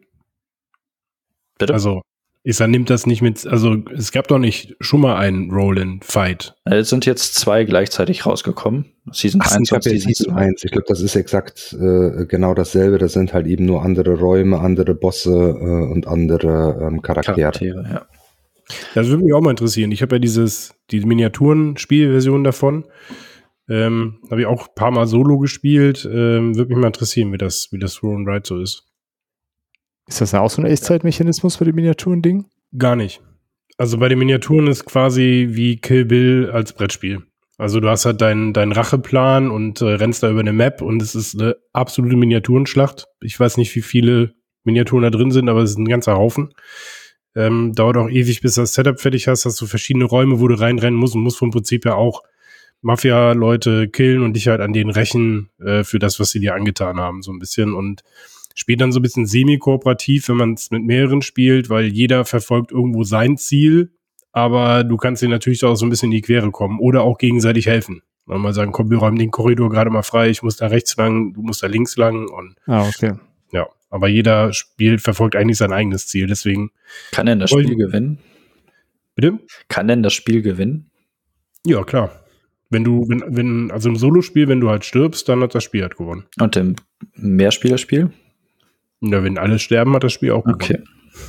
Bitte? 1.57 1.73
Also, 1.73 2.01
ich 2.43 2.57
sag, 2.57 2.69
nimmt 2.69 2.89
das 2.89 3.05
nicht 3.05 3.21
mit, 3.21 3.45
also 3.45 3.77
es 3.95 4.11
gab 4.11 4.27
doch 4.27 4.39
nicht 4.39 4.75
schon 4.79 5.01
mal 5.01 5.15
einen 5.17 5.51
Roll-in-Fight. 5.51 6.55
Es 6.65 6.89
sind 6.89 7.05
jetzt 7.05 7.35
zwei 7.35 7.65
gleichzeitig 7.65 8.25
rausgekommen. 8.25 8.85
Season 9.11 9.41
Ach, 9.43 9.51
1 9.51 9.71
und 9.71 9.83
Season, 9.83 10.13
Season 10.13 10.33
1. 10.33 10.63
Ich 10.63 10.71
glaube, 10.71 10.85
das 10.87 11.01
ist 11.01 11.15
exakt 11.15 11.75
äh, 11.79 12.25
genau 12.25 12.55
dasselbe. 12.55 12.97
Das 12.97 13.13
sind 13.13 13.33
halt 13.33 13.45
eben 13.45 13.65
nur 13.65 13.83
andere 13.83 14.17
Räume, 14.17 14.59
andere 14.59 14.95
Bosse 14.95 15.31
äh, 15.31 15.91
und 15.91 16.07
andere 16.07 16.79
ähm, 16.81 17.01
Charaktere. 17.01 17.35
Charaktere 17.35 17.83
ja. 17.91 18.05
Das 18.95 19.07
würde 19.07 19.23
mich 19.23 19.33
auch 19.33 19.41
mal 19.41 19.51
interessieren. 19.51 19.91
Ich 19.91 20.01
habe 20.01 20.15
ja 20.15 20.19
dieses, 20.19 20.73
die 20.89 21.01
Miniaturen-Spielversion 21.01 22.43
davon. 22.43 22.85
Ähm, 23.69 24.19
habe 24.29 24.41
ich 24.41 24.47
auch 24.47 24.67
ein 24.67 24.75
paar 24.75 24.91
Mal 24.91 25.05
solo 25.05 25.37
gespielt. 25.37 26.09
Ähm, 26.11 26.55
würde 26.55 26.69
mich 26.69 26.77
mal 26.77 26.87
interessieren, 26.87 27.31
wie 27.33 27.37
das, 27.37 27.67
wie 27.71 27.79
das 27.79 28.01
Roll 28.01 28.15
and 28.15 28.27
Ride 28.27 28.43
so 28.45 28.59
ist. 28.59 28.90
Ist 30.11 30.19
das 30.19 30.33
auch 30.33 30.49
so 30.49 30.61
ein 30.61 30.65
Echtzeitmechanismus 30.65 31.55
für 31.55 31.63
die 31.63 31.71
Miniaturen-Ding? 31.71 32.43
Gar 32.77 32.97
nicht. 32.97 33.21
Also 33.77 33.97
bei 33.97 34.09
den 34.09 34.19
Miniaturen 34.19 34.67
ist 34.67 34.83
quasi 34.83 35.47
wie 35.51 35.77
Kill 35.77 36.03
Bill 36.03 36.51
als 36.51 36.73
Brettspiel. 36.73 37.21
Also 37.57 37.79
du 37.79 37.87
hast 37.87 38.03
halt 38.03 38.19
deinen 38.19 38.51
dein 38.51 38.73
Racheplan 38.73 39.49
und 39.49 39.79
äh, 39.79 39.85
rennst 39.85 40.21
da 40.21 40.29
über 40.29 40.41
eine 40.41 40.51
Map 40.51 40.81
und 40.81 41.01
es 41.01 41.15
ist 41.15 41.39
eine 41.39 41.55
absolute 41.71 42.17
Miniaturenschlacht. 42.17 43.05
Ich 43.21 43.39
weiß 43.39 43.55
nicht, 43.55 43.73
wie 43.73 43.81
viele 43.81 44.33
Miniaturen 44.65 45.03
da 45.03 45.11
drin 45.11 45.31
sind, 45.31 45.47
aber 45.47 45.61
es 45.61 45.69
ist 45.69 45.77
ein 45.77 45.87
ganzer 45.87 46.17
Haufen. 46.17 46.49
Ähm, 47.33 47.71
dauert 47.73 47.95
auch 47.95 48.09
ewig, 48.09 48.41
bis 48.41 48.55
das 48.55 48.73
Setup 48.73 48.99
fertig 48.99 49.29
hast. 49.29 49.45
Hast 49.45 49.61
du 49.61 49.65
verschiedene 49.65 50.03
Räume, 50.03 50.41
wo 50.41 50.49
du 50.49 50.59
reinrennen 50.59 50.99
musst 50.99 51.15
und 51.15 51.21
musst 51.21 51.37
vom 51.37 51.51
Prinzip 51.51 51.85
ja 51.85 51.95
auch 51.95 52.21
Mafia-Leute 52.81 53.87
killen 53.87 54.23
und 54.23 54.33
dich 54.33 54.49
halt 54.49 54.59
an 54.59 54.73
denen 54.73 54.89
rächen 54.89 55.51
äh, 55.63 55.85
für 55.85 55.99
das, 55.99 56.19
was 56.19 56.31
sie 56.31 56.41
dir 56.41 56.53
angetan 56.53 56.99
haben, 56.99 57.21
so 57.21 57.31
ein 57.31 57.39
bisschen. 57.39 57.73
Und 57.73 58.03
Spielt 58.55 58.81
dann 58.81 58.91
so 58.91 58.99
ein 58.99 59.03
bisschen 59.03 59.25
semi-kooperativ, 59.25 60.29
wenn 60.29 60.37
man 60.37 60.53
es 60.53 60.71
mit 60.71 60.83
mehreren 60.83 61.21
spielt, 61.21 61.69
weil 61.69 61.85
jeder 61.85 62.25
verfolgt 62.25 62.71
irgendwo 62.71 63.03
sein 63.03 63.37
Ziel, 63.37 63.91
aber 64.31 64.83
du 64.83 64.97
kannst 64.97 65.21
dir 65.21 65.29
natürlich 65.29 65.63
auch 65.63 65.75
so 65.75 65.85
ein 65.85 65.89
bisschen 65.89 66.11
in 66.11 66.17
die 66.17 66.21
Quere 66.21 66.51
kommen 66.51 66.79
oder 66.79 67.03
auch 67.03 67.17
gegenseitig 67.17 67.67
helfen. 67.67 68.01
Mal 68.25 68.53
sagen, 68.53 68.71
komm, 68.71 68.89
wir 68.89 68.97
räumen 68.97 69.17
den 69.17 69.31
Korridor 69.31 69.69
gerade 69.69 69.89
mal 69.89 70.03
frei, 70.03 70.29
ich 70.29 70.41
muss 70.41 70.55
da 70.55 70.67
rechts 70.67 70.95
lang, 70.95 71.33
du 71.33 71.41
musst 71.41 71.63
da 71.63 71.67
links 71.67 71.97
lang 71.97 72.29
und 72.29 72.55
ah, 72.65 72.87
okay. 72.87 73.13
ja, 73.51 73.67
aber 73.89 74.07
jeder 74.07 74.53
spielt, 74.53 75.01
verfolgt 75.01 75.35
eigentlich 75.35 75.57
sein 75.57 75.73
eigenes 75.73 76.07
Ziel, 76.07 76.27
deswegen. 76.27 76.71
Kann 77.11 77.25
denn 77.25 77.39
das 77.39 77.49
Spiel 77.49 77.75
gewinnen? 77.75 78.19
Bitte? 79.15 79.39
Kann 79.67 79.87
denn 79.89 80.01
das 80.01 80.13
Spiel 80.13 80.41
gewinnen? 80.41 80.91
Ja, 81.65 81.83
klar. 81.83 82.23
Wenn 82.69 82.85
du, 82.85 83.05
wenn, 83.09 83.23
wenn, 83.27 83.69
also 83.69 83.89
im 83.89 83.97
Solospiel, 83.97 84.47
wenn 84.47 84.61
du 84.61 84.69
halt 84.69 84.85
stirbst, 84.85 85.27
dann 85.27 85.41
hat 85.41 85.53
das 85.53 85.65
Spiel 85.65 85.81
halt 85.81 85.97
gewonnen. 85.97 86.25
Und 86.39 86.55
im 86.55 86.75
Mehrspielerspiel? 87.15 88.11
Na, 89.01 89.23
wenn 89.23 89.37
alle 89.37 89.59
sterben, 89.59 89.93
hat 89.95 90.03
das 90.03 90.13
Spiel 90.13 90.31
auch 90.31 90.43
gewonnen. 90.43 90.61
Okay. 90.61 90.79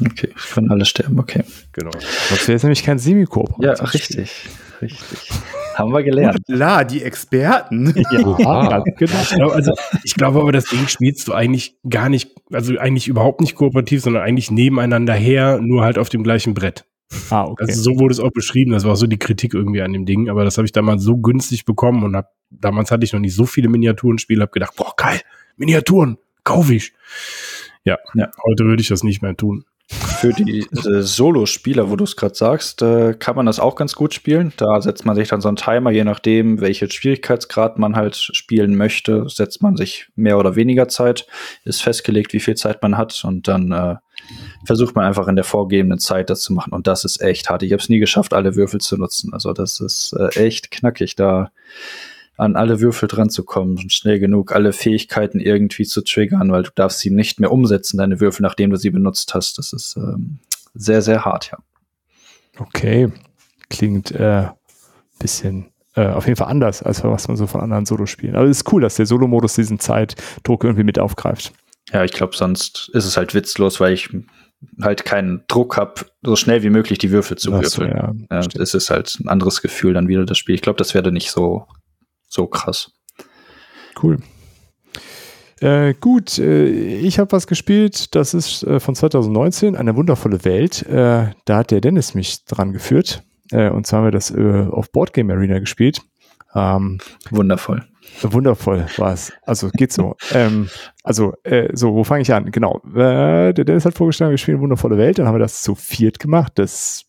Okay, 0.00 0.28
wenn 0.54 0.70
alle 0.70 0.84
sterben, 0.84 1.18
okay. 1.18 1.42
Genau. 1.72 1.90
Das 1.90 2.46
wäre 2.46 2.52
jetzt 2.52 2.62
nämlich 2.62 2.84
kein 2.84 2.98
Semikoop. 2.98 3.54
Ja, 3.60 3.72
richtig. 3.72 4.48
Richtig. 4.80 5.30
Haben 5.74 5.92
wir 5.92 6.02
gelernt. 6.02 6.38
Klar, 6.46 6.84
die 6.84 7.02
Experten. 7.02 7.94
Ja, 8.12 8.82
genau. 8.96 9.50
Also, 9.50 9.72
ich 10.04 10.14
glaube 10.14 10.40
aber, 10.40 10.52
das 10.52 10.66
Ding 10.66 10.86
spielst 10.88 11.28
du 11.28 11.32
eigentlich 11.32 11.76
gar 11.88 12.08
nicht, 12.08 12.30
also 12.52 12.76
eigentlich 12.78 13.08
überhaupt 13.08 13.40
nicht 13.40 13.54
kooperativ, 13.54 14.02
sondern 14.02 14.22
eigentlich 14.22 14.50
nebeneinander 14.50 15.14
her, 15.14 15.60
nur 15.62 15.82
halt 15.82 15.98
auf 15.98 16.08
dem 16.08 16.22
gleichen 16.22 16.54
Brett. 16.54 16.84
Ah, 17.30 17.44
okay. 17.44 17.64
Also 17.66 17.82
so 17.82 17.98
wurde 17.98 18.12
es 18.12 18.20
auch 18.20 18.30
beschrieben, 18.32 18.72
das 18.72 18.84
war 18.84 18.92
auch 18.92 18.96
so 18.96 19.06
die 19.06 19.18
Kritik 19.18 19.54
irgendwie 19.54 19.82
an 19.82 19.92
dem 19.92 20.06
Ding, 20.06 20.28
aber 20.28 20.44
das 20.44 20.58
habe 20.58 20.66
ich 20.66 20.72
damals 20.72 21.02
so 21.02 21.16
günstig 21.16 21.64
bekommen 21.64 22.02
und 22.04 22.16
hab, 22.16 22.30
damals 22.50 22.90
hatte 22.90 23.04
ich 23.04 23.12
noch 23.12 23.20
nicht 23.20 23.34
so 23.34 23.46
viele 23.46 23.68
Miniaturenspiele, 23.68 24.42
habe 24.42 24.52
gedacht, 24.52 24.74
boah, 24.76 24.94
geil, 24.96 25.20
Miniaturen, 25.56 26.18
kaufe 26.44 26.74
ich. 26.74 26.92
Ja, 27.84 27.98
ja, 28.14 28.30
heute 28.44 28.64
würde 28.64 28.82
ich 28.82 28.88
das 28.88 29.02
nicht 29.02 29.22
mehr 29.22 29.36
tun. 29.36 29.64
Für 29.88 30.32
die 30.32 30.60
äh, 30.86 31.02
Solo-Spieler, 31.02 31.90
wo 31.90 31.96
du 31.96 32.04
es 32.04 32.16
gerade 32.16 32.34
sagst, 32.34 32.80
äh, 32.80 33.14
kann 33.14 33.36
man 33.36 33.46
das 33.46 33.60
auch 33.60 33.74
ganz 33.74 33.94
gut 33.94 34.14
spielen. 34.14 34.52
Da 34.56 34.80
setzt 34.80 35.04
man 35.04 35.16
sich 35.16 35.28
dann 35.28 35.40
so 35.40 35.48
einen 35.48 35.56
Timer, 35.56 35.90
je 35.90 36.04
nachdem, 36.04 36.60
welchen 36.60 36.90
Schwierigkeitsgrad 36.90 37.78
man 37.78 37.96
halt 37.96 38.16
spielen 38.16 38.76
möchte, 38.76 39.28
setzt 39.28 39.62
man 39.62 39.76
sich 39.76 40.08
mehr 40.14 40.38
oder 40.38 40.56
weniger 40.56 40.88
Zeit, 40.88 41.26
ist 41.64 41.82
festgelegt, 41.82 42.32
wie 42.32 42.40
viel 42.40 42.54
Zeit 42.54 42.82
man 42.82 42.96
hat 42.96 43.22
und 43.24 43.48
dann 43.48 43.72
äh, 43.72 43.96
versucht 44.64 44.94
man 44.94 45.04
einfach 45.04 45.28
in 45.28 45.36
der 45.36 45.44
vorgegebenen 45.44 45.98
Zeit 45.98 46.30
das 46.30 46.40
zu 46.40 46.52
machen. 46.52 46.72
Und 46.72 46.86
das 46.86 47.04
ist 47.04 47.20
echt 47.20 47.50
hart. 47.50 47.62
Ich 47.62 47.72
habe 47.72 47.82
es 47.82 47.88
nie 47.88 47.98
geschafft, 47.98 48.32
alle 48.32 48.54
Würfel 48.56 48.80
zu 48.80 48.96
nutzen. 48.96 49.34
Also 49.34 49.52
das 49.52 49.80
ist 49.80 50.14
äh, 50.18 50.28
echt 50.40 50.70
knackig. 50.70 51.16
Da 51.16 51.50
an 52.42 52.56
alle 52.56 52.80
Würfel 52.80 53.08
dran 53.08 53.30
zu 53.30 53.44
kommen 53.44 53.78
und 53.78 53.92
schnell 53.92 54.18
genug 54.18 54.52
alle 54.52 54.72
Fähigkeiten 54.72 55.40
irgendwie 55.40 55.84
zu 55.84 56.02
triggern, 56.02 56.50
weil 56.50 56.64
du 56.64 56.70
darfst 56.74 56.98
sie 56.98 57.10
nicht 57.10 57.40
mehr 57.40 57.52
umsetzen, 57.52 57.98
deine 57.98 58.20
Würfel, 58.20 58.42
nachdem 58.42 58.70
du 58.70 58.76
sie 58.76 58.90
benutzt 58.90 59.34
hast. 59.34 59.58
Das 59.58 59.72
ist 59.72 59.96
ähm, 59.96 60.38
sehr, 60.74 61.02
sehr 61.02 61.24
hart, 61.24 61.52
ja. 61.52 61.58
Okay. 62.58 63.10
Klingt 63.70 64.10
äh, 64.10 64.48
bisschen 65.18 65.70
äh, 65.94 66.06
auf 66.06 66.26
jeden 66.26 66.36
Fall 66.36 66.48
anders, 66.48 66.82
als 66.82 67.02
was 67.04 67.28
man 67.28 67.36
so 67.36 67.46
von 67.46 67.60
anderen 67.60 67.86
Solo-Spielen. 67.86 68.34
Aber 68.34 68.46
es 68.46 68.58
ist 68.58 68.72
cool, 68.72 68.82
dass 68.82 68.96
der 68.96 69.06
Solo-Modus 69.06 69.54
diesen 69.54 69.78
Zeitdruck 69.78 70.64
irgendwie 70.64 70.84
mit 70.84 70.98
aufgreift. 70.98 71.52
Ja, 71.92 72.04
ich 72.04 72.12
glaube, 72.12 72.36
sonst 72.36 72.90
ist 72.92 73.04
es 73.04 73.16
halt 73.16 73.34
witzlos, 73.34 73.80
weil 73.80 73.92
ich 73.92 74.10
halt 74.80 75.04
keinen 75.04 75.42
Druck 75.48 75.76
habe, 75.76 76.06
so 76.22 76.36
schnell 76.36 76.62
wie 76.62 76.70
möglich 76.70 76.98
die 76.98 77.10
Würfel 77.10 77.36
zu 77.36 77.52
würfeln. 77.52 77.70
So, 77.70 77.82
ja, 77.84 78.12
ja, 78.30 78.46
es 78.60 78.74
ist 78.74 78.90
halt 78.90 79.18
ein 79.20 79.28
anderes 79.28 79.60
Gefühl 79.60 79.94
dann 79.94 80.08
wieder 80.08 80.24
das 80.24 80.38
Spiel. 80.38 80.54
Ich 80.54 80.62
glaube, 80.62 80.78
das 80.78 80.94
werde 80.94 81.12
nicht 81.12 81.30
so 81.30 81.66
so 82.32 82.46
krass. 82.46 82.90
Cool. 84.02 84.18
Äh, 85.60 85.94
gut, 86.00 86.38
äh, 86.38 86.66
ich 86.66 87.18
habe 87.18 87.30
was 87.32 87.46
gespielt, 87.46 88.14
das 88.16 88.34
ist 88.34 88.64
äh, 88.64 88.80
von 88.80 88.94
2019, 88.94 89.76
eine 89.76 89.94
wundervolle 89.96 90.44
Welt. 90.44 90.82
Äh, 90.86 91.30
da 91.44 91.56
hat 91.56 91.70
der 91.70 91.80
Dennis 91.80 92.14
mich 92.14 92.44
dran 92.46 92.72
geführt. 92.72 93.22
Äh, 93.50 93.68
und 93.68 93.86
zwar 93.86 93.98
haben 93.98 94.06
wir 94.06 94.12
das 94.12 94.30
äh, 94.30 94.66
auf 94.70 94.90
Boardgame 94.90 95.34
Arena 95.34 95.58
gespielt. 95.58 96.00
Ähm, 96.54 96.98
Wundervoll. 97.30 97.84
Wundervoll 98.22 98.86
war 98.96 99.12
es. 99.12 99.32
Also 99.42 99.68
geht 99.68 99.92
so. 99.92 100.16
ähm, 100.32 100.68
also, 101.04 101.34
so, 101.72 101.94
wo 101.94 102.02
fange 102.02 102.22
ich 102.22 102.32
an? 102.32 102.50
Genau. 102.50 102.80
der 102.84 103.52
Dennis 103.52 103.84
hat 103.84 103.94
vorgestellt, 103.94 104.30
wir 104.30 104.38
spielen 104.38 104.56
eine 104.56 104.62
wundervolle 104.62 104.98
Welt. 104.98 105.18
Dann 105.18 105.26
haben 105.26 105.34
wir 105.34 105.38
das 105.38 105.62
zu 105.62 105.74
viert 105.74 106.18
gemacht. 106.18 106.52
Das 106.56 107.04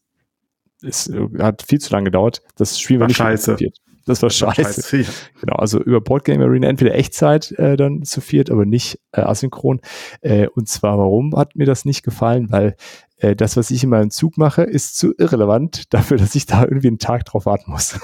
ist, 0.81 1.11
hat 1.39 1.63
viel 1.63 1.79
zu 1.79 1.91
lange 1.91 2.05
gedauert. 2.05 2.41
Das 2.55 2.79
Spiel 2.79 2.99
war 2.99 3.07
nicht 3.07 3.17
scheiße. 3.17 3.57
Viert. 3.57 3.82
Das 4.05 4.21
war 4.21 4.29
scheiße. 4.29 4.63
scheiße 4.63 4.97
ja. 4.97 5.07
Genau, 5.39 5.55
also 5.55 5.79
über 5.81 6.01
Boardgame 6.01 6.43
Arena 6.43 6.67
entweder 6.67 6.95
Echtzeit 6.95 7.51
äh, 7.53 7.77
dann 7.77 8.03
zu 8.03 8.21
viert, 8.21 8.51
aber 8.51 8.65
nicht 8.65 8.99
äh, 9.11 9.21
asynchron. 9.21 9.81
Äh, 10.21 10.47
und 10.47 10.67
zwar, 10.67 10.97
warum 10.97 11.35
hat 11.35 11.55
mir 11.55 11.65
das 11.65 11.85
nicht 11.85 12.03
gefallen? 12.03 12.51
Weil 12.51 12.75
äh, 13.17 13.35
das, 13.35 13.55
was 13.55 13.71
ich 13.71 13.83
in 13.83 13.89
meinem 13.89 14.09
Zug 14.09 14.37
mache, 14.37 14.63
ist 14.63 14.97
zu 14.97 15.13
irrelevant 15.17 15.83
dafür, 15.93 16.17
dass 16.17 16.35
ich 16.35 16.45
da 16.45 16.63
irgendwie 16.63 16.87
einen 16.87 16.99
Tag 16.99 17.25
drauf 17.25 17.45
warten 17.45 17.71
muss. 17.71 17.99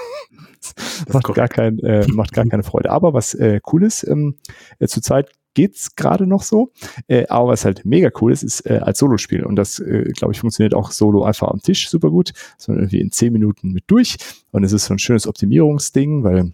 macht, 1.12 1.34
gar 1.34 1.48
kein, 1.48 1.78
äh, 1.80 2.06
macht 2.08 2.32
gar 2.32 2.46
keine 2.46 2.62
Freude. 2.62 2.90
Aber 2.90 3.12
was 3.12 3.34
äh, 3.34 3.60
cool 3.72 3.82
ist, 3.82 4.06
ähm, 4.06 4.36
äh, 4.78 4.86
zurzeit 4.86 5.30
geht's 5.54 5.96
gerade 5.96 6.26
noch 6.26 6.42
so. 6.42 6.72
Äh, 7.08 7.26
aber 7.28 7.48
was 7.48 7.64
halt 7.64 7.84
mega 7.84 8.10
cool 8.20 8.32
ist, 8.32 8.42
ist 8.42 8.66
äh, 8.66 8.78
als 8.82 8.98
Solospiel. 8.98 9.44
Und 9.44 9.56
das, 9.56 9.78
äh, 9.78 10.04
glaube 10.14 10.32
ich, 10.32 10.40
funktioniert 10.40 10.74
auch 10.74 10.90
solo 10.90 11.24
einfach 11.24 11.48
am 11.48 11.60
Tisch 11.60 11.88
super 11.88 12.10
gut, 12.10 12.32
sondern 12.58 12.84
irgendwie 12.84 13.00
in 13.00 13.12
zehn 13.12 13.32
Minuten 13.32 13.72
mit 13.72 13.84
durch. 13.88 14.16
Und 14.52 14.64
es 14.64 14.72
ist 14.72 14.86
so 14.86 14.94
ein 14.94 14.98
schönes 14.98 15.26
Optimierungsding, 15.26 16.24
weil 16.24 16.52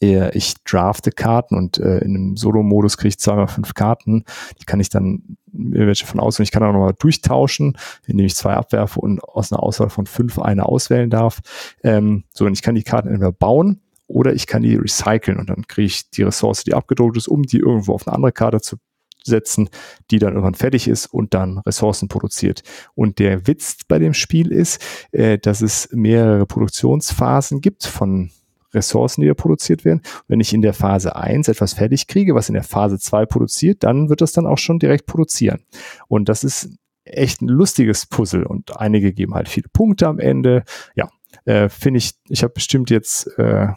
äh, 0.00 0.36
ich 0.36 0.54
drafte 0.64 1.10
Karten 1.10 1.56
und 1.56 1.78
äh, 1.78 1.98
in 1.98 2.16
einem 2.16 2.36
Solo-Modus 2.36 2.96
kriege 2.96 3.08
ich 3.08 3.18
zweimal 3.18 3.48
fünf 3.48 3.74
Karten. 3.74 4.24
Die 4.60 4.64
kann 4.64 4.80
ich 4.80 4.88
dann 4.88 5.36
welche 5.52 6.06
von 6.06 6.20
außen. 6.20 6.42
Ich 6.42 6.50
kann 6.50 6.62
auch 6.62 6.72
nochmal 6.72 6.94
durchtauschen, 6.98 7.76
indem 8.06 8.26
ich 8.26 8.34
zwei 8.34 8.54
abwerfe 8.54 9.00
und 9.00 9.22
aus 9.22 9.52
einer 9.52 9.62
Auswahl 9.62 9.90
von 9.90 10.06
fünf 10.06 10.38
eine 10.38 10.66
auswählen 10.66 11.10
darf. 11.10 11.40
Ähm, 11.82 12.24
so, 12.32 12.46
und 12.46 12.54
ich 12.54 12.62
kann 12.62 12.74
die 12.74 12.82
Karten 12.82 13.08
entweder 13.08 13.32
bauen 13.32 13.80
oder 14.14 14.32
ich 14.32 14.46
kann 14.46 14.62
die 14.62 14.76
recyceln 14.76 15.38
und 15.38 15.50
dann 15.50 15.66
kriege 15.66 15.86
ich 15.86 16.08
die 16.10 16.22
Ressource, 16.22 16.62
die 16.62 16.72
abgedruckt 16.72 17.16
ist, 17.16 17.26
um 17.26 17.42
die 17.42 17.58
irgendwo 17.58 17.94
auf 17.94 18.06
eine 18.06 18.14
andere 18.14 18.32
Karte 18.32 18.60
zu 18.60 18.76
setzen, 19.24 19.68
die 20.10 20.18
dann 20.18 20.34
irgendwann 20.34 20.54
fertig 20.54 20.86
ist 20.86 21.06
und 21.06 21.34
dann 21.34 21.58
Ressourcen 21.58 22.08
produziert. 22.08 22.62
Und 22.94 23.18
der 23.18 23.46
Witz 23.46 23.78
bei 23.88 23.98
dem 23.98 24.14
Spiel 24.14 24.52
ist, 24.52 24.80
äh, 25.10 25.38
dass 25.38 25.62
es 25.62 25.88
mehrere 25.92 26.46
Produktionsphasen 26.46 27.60
gibt 27.60 27.86
von 27.86 28.30
Ressourcen, 28.72 29.22
die 29.22 29.26
da 29.26 29.34
produziert 29.34 29.84
werden. 29.84 30.02
Wenn 30.28 30.40
ich 30.40 30.52
in 30.52 30.62
der 30.62 30.74
Phase 30.74 31.16
1 31.16 31.48
etwas 31.48 31.72
fertig 31.72 32.06
kriege, 32.06 32.34
was 32.34 32.48
in 32.48 32.54
der 32.54 32.64
Phase 32.64 32.98
2 32.98 33.26
produziert, 33.26 33.82
dann 33.82 34.10
wird 34.10 34.20
das 34.20 34.32
dann 34.32 34.46
auch 34.46 34.58
schon 34.58 34.78
direkt 34.78 35.06
produzieren. 35.06 35.60
Und 36.06 36.28
das 36.28 36.44
ist 36.44 36.70
echt 37.04 37.42
ein 37.42 37.48
lustiges 37.48 38.06
Puzzle 38.06 38.44
und 38.44 38.76
einige 38.78 39.12
geben 39.12 39.34
halt 39.34 39.48
viele 39.48 39.68
Punkte 39.72 40.06
am 40.06 40.18
Ende. 40.18 40.64
Ja, 40.94 41.08
äh, 41.44 41.68
finde 41.68 41.98
ich, 41.98 42.12
ich 42.28 42.42
habe 42.42 42.52
bestimmt 42.52 42.90
jetzt 42.90 43.26
äh, 43.38 43.68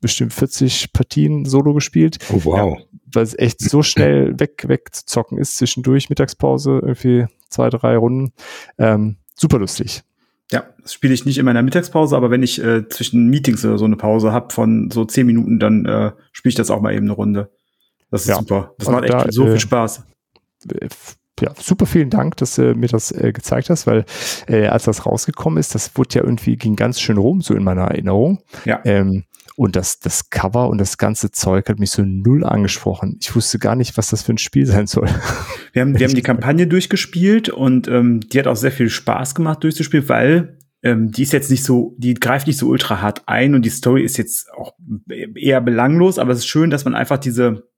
bestimmt 0.00 0.32
40 0.32 0.92
Partien 0.92 1.44
Solo 1.44 1.74
gespielt. 1.74 2.18
Oh, 2.32 2.40
wow. 2.44 2.78
Ja, 2.78 2.84
weil 3.12 3.24
es 3.24 3.38
echt 3.38 3.60
so 3.60 3.82
schnell 3.82 4.34
weg, 4.38 4.64
weg 4.68 4.94
zu 4.94 5.04
zocken 5.06 5.38
ist 5.38 5.56
zwischendurch, 5.56 6.10
Mittagspause, 6.10 6.80
irgendwie 6.82 7.26
zwei, 7.48 7.70
drei 7.70 7.96
Runden. 7.96 8.32
Ähm, 8.78 9.16
super 9.34 9.58
lustig. 9.58 10.02
Ja, 10.50 10.64
das 10.82 10.94
spiele 10.94 11.14
ich 11.14 11.24
nicht 11.26 11.38
in 11.38 11.44
meiner 11.44 11.62
Mittagspause, 11.62 12.16
aber 12.16 12.30
wenn 12.30 12.42
ich 12.42 12.62
äh, 12.62 12.88
zwischen 12.88 13.28
Meetings 13.28 13.64
oder 13.64 13.78
so 13.78 13.84
eine 13.84 13.96
Pause 13.96 14.32
habe 14.32 14.52
von 14.52 14.90
so 14.90 15.04
zehn 15.04 15.26
Minuten, 15.26 15.60
dann 15.60 15.86
äh, 15.86 16.12
spiele 16.32 16.50
ich 16.50 16.56
das 16.56 16.70
auch 16.70 16.80
mal 16.80 16.92
eben 16.92 17.06
eine 17.06 17.12
Runde. 17.12 17.50
Das 18.10 18.22
ist 18.22 18.28
ja. 18.28 18.36
super. 18.36 18.74
Das 18.78 18.88
Und 18.88 18.94
macht 18.94 19.04
echt 19.04 19.14
da, 19.14 19.26
so 19.30 19.44
viel 19.44 19.54
äh, 19.54 19.60
Spaß. 19.60 20.04
Ja, 21.40 21.52
super 21.56 21.86
vielen 21.86 22.10
Dank, 22.10 22.36
dass 22.36 22.56
du 22.56 22.74
mir 22.74 22.88
das 22.88 23.12
äh, 23.12 23.32
gezeigt 23.32 23.70
hast, 23.70 23.86
weil 23.86 24.04
äh, 24.46 24.66
als 24.66 24.84
das 24.84 25.06
rausgekommen 25.06 25.58
ist, 25.58 25.74
das 25.74 25.96
wurde 25.96 26.16
ja 26.16 26.24
irgendwie, 26.24 26.56
ging 26.56 26.76
ganz 26.76 27.00
schön 27.00 27.16
rum, 27.16 27.40
so 27.40 27.54
in 27.54 27.64
meiner 27.64 27.82
Erinnerung. 27.82 28.42
Ja. 28.64 28.80
Ähm, 28.84 29.24
und 29.60 29.76
das, 29.76 30.00
das 30.00 30.30
Cover 30.30 30.70
und 30.70 30.78
das 30.78 30.96
ganze 30.96 31.32
Zeug 31.32 31.68
hat 31.68 31.78
mich 31.78 31.90
so 31.90 32.02
null 32.02 32.44
angesprochen. 32.44 33.18
Ich 33.20 33.36
wusste 33.36 33.58
gar 33.58 33.76
nicht, 33.76 33.98
was 33.98 34.08
das 34.08 34.22
für 34.22 34.32
ein 34.32 34.38
Spiel 34.38 34.64
sein 34.64 34.86
soll. 34.86 35.06
Wir 35.74 35.82
haben, 35.82 35.98
wir 35.98 36.06
haben 36.06 36.14
die 36.14 36.22
Kampagne 36.30 36.66
durchgespielt 36.66 37.50
und 37.50 37.86
ähm, 37.86 38.20
die 38.20 38.38
hat 38.38 38.46
auch 38.46 38.56
sehr 38.56 38.72
viel 38.72 38.88
Spaß 38.88 39.34
gemacht 39.34 39.62
durchzuspielen, 39.62 40.08
weil 40.08 40.56
ähm, 40.82 41.10
die 41.10 41.24
ist 41.24 41.34
jetzt 41.34 41.50
nicht 41.50 41.62
so, 41.62 41.94
die 41.98 42.14
greift 42.14 42.46
nicht 42.46 42.56
so 42.56 42.68
ultra 42.68 43.02
hart 43.02 43.28
ein 43.28 43.54
und 43.54 43.66
die 43.66 43.70
Story 43.70 44.02
ist 44.02 44.16
jetzt 44.16 44.50
auch 44.50 44.72
eher 45.34 45.60
belanglos, 45.60 46.18
aber 46.18 46.32
es 46.32 46.38
ist 46.38 46.46
schön, 46.46 46.70
dass 46.70 46.86
man 46.86 46.94
einfach 46.94 47.18
diese 47.18 47.69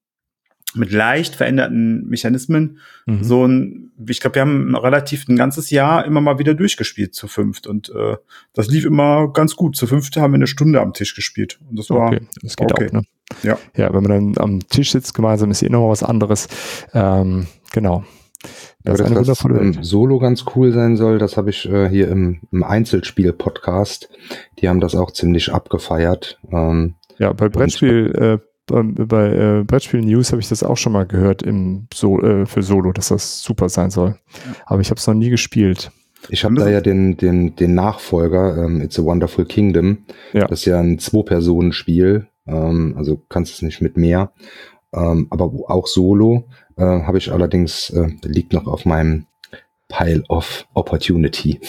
mit 0.75 0.91
leicht 0.91 1.35
veränderten 1.35 2.07
Mechanismen 2.09 2.79
mhm. 3.07 3.23
so 3.23 3.47
ein, 3.47 3.93
ich 4.09 4.21
glaube, 4.21 4.37
wir 4.37 4.43
haben 4.43 4.75
relativ 4.75 5.29
ein 5.29 5.37
ganzes 5.37 5.71
Jahr 5.71 6.05
immer 6.05 6.21
mal 6.21 6.39
wieder 6.39 6.55
durchgespielt 6.55 7.15
zu 7.15 7.29
fünft 7.29 7.67
und 7.67 7.91
äh, 7.91 8.17
das 8.55 8.69
lief 8.69 8.85
immer 8.85 9.33
ganz 9.33 9.55
gut. 9.57 9.77
Zu 9.77 9.87
fünft 9.87 10.17
haben 10.17 10.33
wir 10.33 10.37
eine 10.37 10.47
Stunde 10.47 10.81
am 10.81 10.95
Tisch 10.95 11.15
gespielt 11.15 11.59
und 11.69 11.79
das 11.79 11.91
war 11.91 12.07
okay. 12.09 12.21
Das 12.43 12.57
geht 12.57 12.73
okay. 12.73 12.89
auch, 12.89 12.93
ne? 12.93 13.03
Ja. 13.43 13.59
ja, 13.77 13.93
wenn 13.95 14.03
man 14.03 14.35
dann 14.35 14.39
am 14.39 14.69
Tisch 14.69 14.93
sitzt 14.93 15.15
gemeinsam, 15.15 15.51
ist 15.51 15.63
eh 15.63 15.69
noch 15.69 15.89
was 15.89 16.03
anderes. 16.03 16.49
Ähm, 16.93 17.47
genau. 17.73 18.05
Das 18.85 18.99
ja, 18.99 19.09
das, 19.09 19.29
was 19.29 19.45
ähm, 19.45 19.79
Solo 19.83 20.19
ganz 20.19 20.45
cool 20.55 20.73
sein 20.73 20.97
soll, 20.97 21.19
das 21.19 21.37
habe 21.37 21.51
ich 21.51 21.69
äh, 21.69 21.89
hier 21.89 22.09
im, 22.09 22.41
im 22.51 22.65
Einzelspiel-Podcast. 22.65 24.11
Die 24.59 24.69
haben 24.69 24.81
das 24.81 24.95
auch 24.97 25.13
ziemlich 25.13 25.53
abgefeiert. 25.53 26.41
Ähm, 26.51 26.97
ja, 27.19 27.33
bei 27.33 27.49
Brettspiel, 27.49 28.41
äh, 28.73 28.83
bei, 28.83 29.05
bei 29.05 29.33
äh, 29.61 29.65
Brettspiel 29.65 30.03
News 30.03 30.33
habe 30.33 30.41
ich 30.41 30.49
das 30.49 30.63
auch 30.63 30.77
schon 30.77 30.93
mal 30.93 31.07
gehört 31.07 31.43
im 31.43 31.87
so 31.93 32.21
äh, 32.21 32.47
für 32.47 32.63
Solo, 32.63 32.93
dass 32.93 33.09
das 33.09 33.43
super 33.43 33.69
sein 33.69 33.91
soll. 33.91 34.17
Aber 34.67 34.81
ich 34.81 34.91
habe 34.91 34.99
es 34.99 35.07
noch 35.07 35.15
nie 35.15 35.31
gespielt. 35.31 35.91
Ich 36.29 36.45
habe 36.45 36.55
da 36.55 36.69
ja 36.69 36.81
den, 36.81 37.17
den, 37.17 37.57
den 37.57 37.75
Nachfolger, 37.75 38.57
ähm, 38.57 38.81
It's 38.81 38.99
a 38.99 39.05
Wonderful 39.05 39.45
Kingdom. 39.45 39.99
Ja. 40.33 40.47
Das 40.47 40.61
ist 40.61 40.67
ja 40.67 40.79
ein 40.79 40.99
Zwei-Personen-Spiel. 40.99 42.29
Ähm, 42.47 42.95
also 42.97 43.21
kannst 43.29 43.55
es 43.55 43.63
nicht 43.63 43.81
mit 43.81 43.97
mehr. 43.97 44.33
Ähm, 44.93 45.27
aber 45.31 45.51
auch 45.69 45.87
Solo 45.87 46.45
äh, 46.77 46.83
habe 46.83 47.19
ich 47.19 47.33
allerdings, 47.33 47.91
äh, 47.91 48.09
liegt 48.23 48.53
noch 48.53 48.67
auf 48.67 48.85
meinem 48.85 49.27
Pile 49.89 50.23
of 50.29 50.67
Opportunity. 50.75 51.61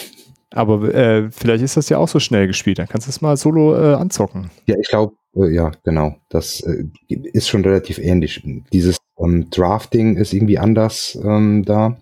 Aber 0.54 0.94
äh, 0.94 1.30
vielleicht 1.32 1.64
ist 1.64 1.76
das 1.76 1.88
ja 1.88 1.98
auch 1.98 2.06
so 2.06 2.20
schnell 2.20 2.46
gespielt. 2.46 2.78
Dann 2.78 2.86
kannst 2.86 3.08
du 3.08 3.10
es 3.10 3.20
mal 3.20 3.36
solo 3.36 3.74
äh, 3.74 3.94
anzocken. 3.94 4.50
Ja, 4.66 4.76
ich 4.78 4.88
glaube, 4.88 5.14
äh, 5.34 5.52
ja, 5.52 5.72
genau. 5.82 6.14
Das 6.28 6.60
äh, 6.60 6.84
ist 7.08 7.48
schon 7.48 7.64
relativ 7.64 7.98
ähnlich. 7.98 8.40
Dieses 8.72 8.98
ähm, 9.18 9.50
Drafting 9.50 10.16
ist 10.16 10.32
irgendwie 10.32 10.58
anders 10.58 11.18
ähm, 11.22 11.64
da. 11.64 11.96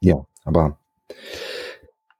Ja, 0.00 0.24
aber 0.44 0.78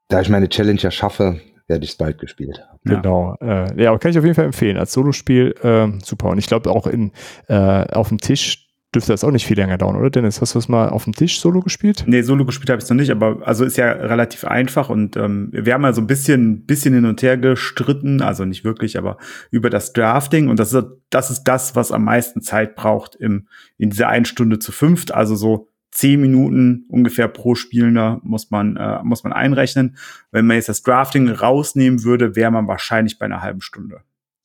da 0.09 0.19
ich 0.19 0.29
meine 0.29 0.49
Challenge 0.49 0.79
ja 0.81 0.91
schaffe, 0.91 1.39
werde 1.67 1.85
ich 1.85 1.91
es 1.91 1.97
bald 1.97 2.19
gespielt. 2.19 2.67
Genau. 2.83 3.37
Ja, 3.39 3.65
äh, 3.65 3.83
ja 3.83 3.97
kann 3.97 4.11
ich 4.11 4.17
auf 4.17 4.25
jeden 4.25 4.35
Fall 4.35 4.45
empfehlen. 4.45 4.77
Als 4.77 4.91
Solospiel 4.91 5.55
äh, 5.63 5.87
super. 6.03 6.29
Und 6.29 6.39
ich 6.39 6.47
glaube 6.47 6.69
auch 6.69 6.87
in 6.87 7.13
äh, 7.47 7.85
auf 7.93 8.09
dem 8.09 8.17
Tisch 8.17 8.67
dürfte 8.93 9.13
das 9.13 9.23
auch 9.23 9.31
nicht 9.31 9.45
viel 9.45 9.57
länger 9.57 9.77
dauern, 9.77 9.95
oder 9.95 10.09
Dennis? 10.09 10.41
Hast 10.41 10.53
du 10.53 10.59
das 10.59 10.67
mal 10.67 10.89
auf 10.89 11.05
dem 11.05 11.13
Tisch 11.13 11.39
Solo 11.39 11.61
gespielt? 11.61 12.03
Nee, 12.07 12.21
Solo 12.23 12.45
gespielt 12.45 12.69
habe 12.69 12.81
ich 12.81 12.89
noch 12.89 12.97
nicht, 12.97 13.11
aber 13.11 13.45
also 13.45 13.63
ist 13.63 13.77
ja 13.77 13.91
relativ 13.91 14.43
einfach 14.43 14.89
und 14.89 15.15
ähm, 15.15 15.49
wir 15.51 15.73
haben 15.73 15.83
ja 15.83 15.93
so 15.93 16.01
ein 16.01 16.07
bisschen, 16.07 16.65
bisschen 16.65 16.93
hin 16.93 17.05
und 17.05 17.21
her 17.21 17.37
gestritten, 17.37 18.21
also 18.21 18.43
nicht 18.43 18.63
wirklich, 18.63 18.97
aber 18.97 19.17
über 19.49 19.69
das 19.69 19.93
Drafting 19.93 20.49
und 20.49 20.59
das 20.59 20.73
ist, 20.73 20.85
das 21.09 21.31
ist 21.31 21.43
das, 21.45 21.75
was 21.75 21.91
am 21.91 22.03
meisten 22.03 22.41
Zeit 22.41 22.75
braucht 22.75 23.15
im, 23.15 23.47
in 23.77 23.91
dieser 23.91 24.09
einen 24.09 24.25
Stunde 24.25 24.59
zu 24.59 24.71
fünft, 24.71 25.13
also 25.13 25.35
so 25.35 25.69
zehn 25.91 26.19
Minuten 26.21 26.85
ungefähr 26.89 27.27
pro 27.27 27.55
Spielender 27.55 28.19
muss 28.23 28.49
man, 28.49 28.77
äh, 28.77 29.03
muss 29.03 29.23
man 29.23 29.33
einrechnen. 29.33 29.97
Wenn 30.31 30.47
man 30.47 30.55
jetzt 30.55 30.69
das 30.69 30.83
Drafting 30.83 31.29
rausnehmen 31.29 32.03
würde, 32.03 32.35
wäre 32.35 32.51
man 32.51 32.67
wahrscheinlich 32.67 33.19
bei 33.19 33.25
einer 33.25 33.41
halben 33.41 33.61
Stunde. 33.61 34.01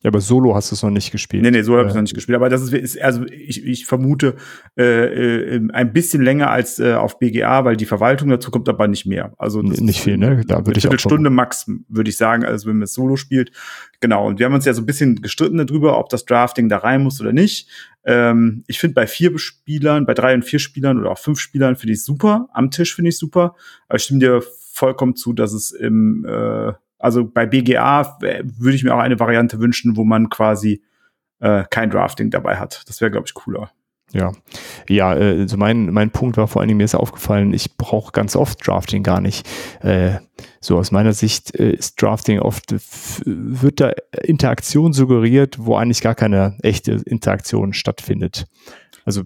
Ja, 0.06 0.10
aber 0.10 0.20
Solo 0.20 0.54
hast 0.54 0.70
du 0.70 0.76
es 0.76 0.84
noch 0.84 0.90
nicht 0.90 1.10
gespielt. 1.10 1.42
Nee, 1.42 1.50
nee, 1.50 1.62
Solo 1.62 1.80
habe 1.80 1.88
ich 1.88 1.94
noch 1.96 2.00
nicht 2.00 2.14
gespielt. 2.14 2.36
Aber 2.36 2.48
das 2.48 2.62
ist, 2.62 2.72
ist 2.72 3.02
also 3.02 3.24
ich, 3.26 3.66
ich 3.66 3.86
vermute 3.86 4.36
äh, 4.78 5.56
äh, 5.56 5.68
ein 5.72 5.92
bisschen 5.92 6.22
länger 6.22 6.48
als 6.48 6.78
äh, 6.78 6.92
auf 6.92 7.18
BGA, 7.18 7.64
weil 7.64 7.76
die 7.76 7.86
Verwaltung 7.86 8.28
dazu 8.28 8.52
kommt 8.52 8.68
aber 8.68 8.86
nicht 8.86 9.04
mehr. 9.04 9.32
Also 9.36 9.62
nicht 9.62 10.00
viel, 10.00 10.16
ne? 10.16 10.44
Da 10.46 10.64
würde 10.64 10.78
ich 10.78 10.88
eine 10.88 11.00
Stunde 11.00 11.28
max, 11.28 11.68
würde 11.88 12.08
ich 12.08 12.16
sagen, 12.16 12.44
also 12.44 12.68
wenn 12.68 12.76
man 12.76 12.84
es 12.84 12.92
Solo 12.92 13.16
spielt. 13.16 13.50
Genau. 13.98 14.28
Und 14.28 14.38
wir 14.38 14.46
haben 14.46 14.54
uns 14.54 14.64
ja 14.64 14.74
so 14.74 14.82
ein 14.82 14.86
bisschen 14.86 15.22
gestritten 15.22 15.56
darüber, 15.56 15.98
ob 15.98 16.08
das 16.08 16.24
Drafting 16.24 16.68
da 16.68 16.78
rein 16.78 17.02
muss 17.02 17.20
oder 17.20 17.32
nicht. 17.32 17.68
Ähm, 18.04 18.62
ich 18.68 18.78
finde 18.78 18.94
bei 18.94 19.08
vier 19.08 19.36
Spielern, 19.40 20.06
bei 20.06 20.14
drei 20.14 20.34
und 20.34 20.44
vier 20.44 20.60
Spielern 20.60 21.00
oder 21.00 21.10
auch 21.10 21.18
fünf 21.18 21.40
Spielern 21.40 21.74
finde 21.74 21.94
ich 21.94 22.04
super. 22.04 22.48
Am 22.52 22.70
Tisch 22.70 22.94
finde 22.94 23.08
ich 23.08 23.18
super. 23.18 23.56
Aber 23.88 23.96
ich 23.96 24.04
stimme 24.04 24.20
dir 24.20 24.40
vollkommen 24.72 25.16
zu, 25.16 25.32
dass 25.32 25.52
es 25.52 25.72
im 25.72 26.24
äh, 26.28 26.74
also 26.98 27.24
bei 27.26 27.46
BGA 27.46 28.18
würde 28.20 28.76
ich 28.76 28.84
mir 28.84 28.94
auch 28.94 29.00
eine 29.00 29.20
Variante 29.20 29.58
wünschen, 29.58 29.96
wo 29.96 30.04
man 30.04 30.28
quasi 30.28 30.82
äh, 31.40 31.64
kein 31.70 31.90
Drafting 31.90 32.30
dabei 32.30 32.56
hat. 32.56 32.82
Das 32.86 33.00
wäre, 33.00 33.10
glaube 33.10 33.26
ich, 33.26 33.34
cooler. 33.34 33.70
Ja, 34.12 34.32
ja, 34.88 35.14
äh, 35.14 35.40
also 35.40 35.56
mein, 35.56 35.92
mein 35.92 36.10
Punkt 36.10 36.36
war 36.36 36.46
vor 36.46 36.60
allen 36.60 36.68
Dingen, 36.68 36.78
mir 36.78 36.84
ist 36.84 36.94
aufgefallen, 36.94 37.52
ich 37.52 37.76
brauche 37.76 38.12
ganz 38.12 38.36
oft 38.36 38.66
Drafting 38.66 39.02
gar 39.02 39.20
nicht. 39.20 39.46
Äh, 39.80 40.18
so 40.60 40.78
aus 40.78 40.92
meiner 40.92 41.12
Sicht 41.12 41.54
äh, 41.56 41.72
ist 41.72 42.00
Drafting 42.00 42.38
oft, 42.38 42.74
wird 43.24 43.80
da 43.80 43.92
Interaktion 44.22 44.92
suggeriert, 44.92 45.56
wo 45.58 45.76
eigentlich 45.76 46.02
gar 46.02 46.14
keine 46.14 46.56
echte 46.62 46.92
Interaktion 46.92 47.72
stattfindet. 47.72 48.46
Also 49.04 49.24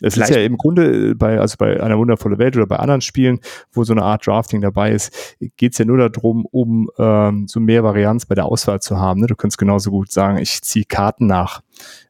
es 0.00 0.16
ist 0.16 0.30
ja 0.30 0.38
im 0.38 0.56
Grunde 0.56 1.14
bei, 1.14 1.38
also 1.38 1.56
bei 1.58 1.82
einer 1.82 1.98
wundervolle 1.98 2.38
Welt 2.38 2.56
oder 2.56 2.66
bei 2.66 2.76
anderen 2.76 3.00
Spielen, 3.00 3.40
wo 3.72 3.84
so 3.84 3.92
eine 3.92 4.02
Art 4.02 4.26
Drafting 4.26 4.60
dabei 4.60 4.92
ist, 4.92 5.36
geht 5.56 5.72
es 5.72 5.78
ja 5.78 5.84
nur 5.84 6.08
darum, 6.08 6.46
um 6.50 6.90
ähm, 6.98 7.46
so 7.48 7.60
mehr 7.60 7.84
Varianz 7.84 8.26
bei 8.26 8.34
der 8.34 8.46
Auswahl 8.46 8.80
zu 8.80 8.98
haben. 8.98 9.20
Ne? 9.20 9.26
Du 9.26 9.36
kannst 9.36 9.58
genauso 9.58 9.90
gut 9.90 10.10
sagen, 10.10 10.38
ich 10.38 10.62
ziehe 10.62 10.84
Karten 10.84 11.26
nach. 11.26 11.62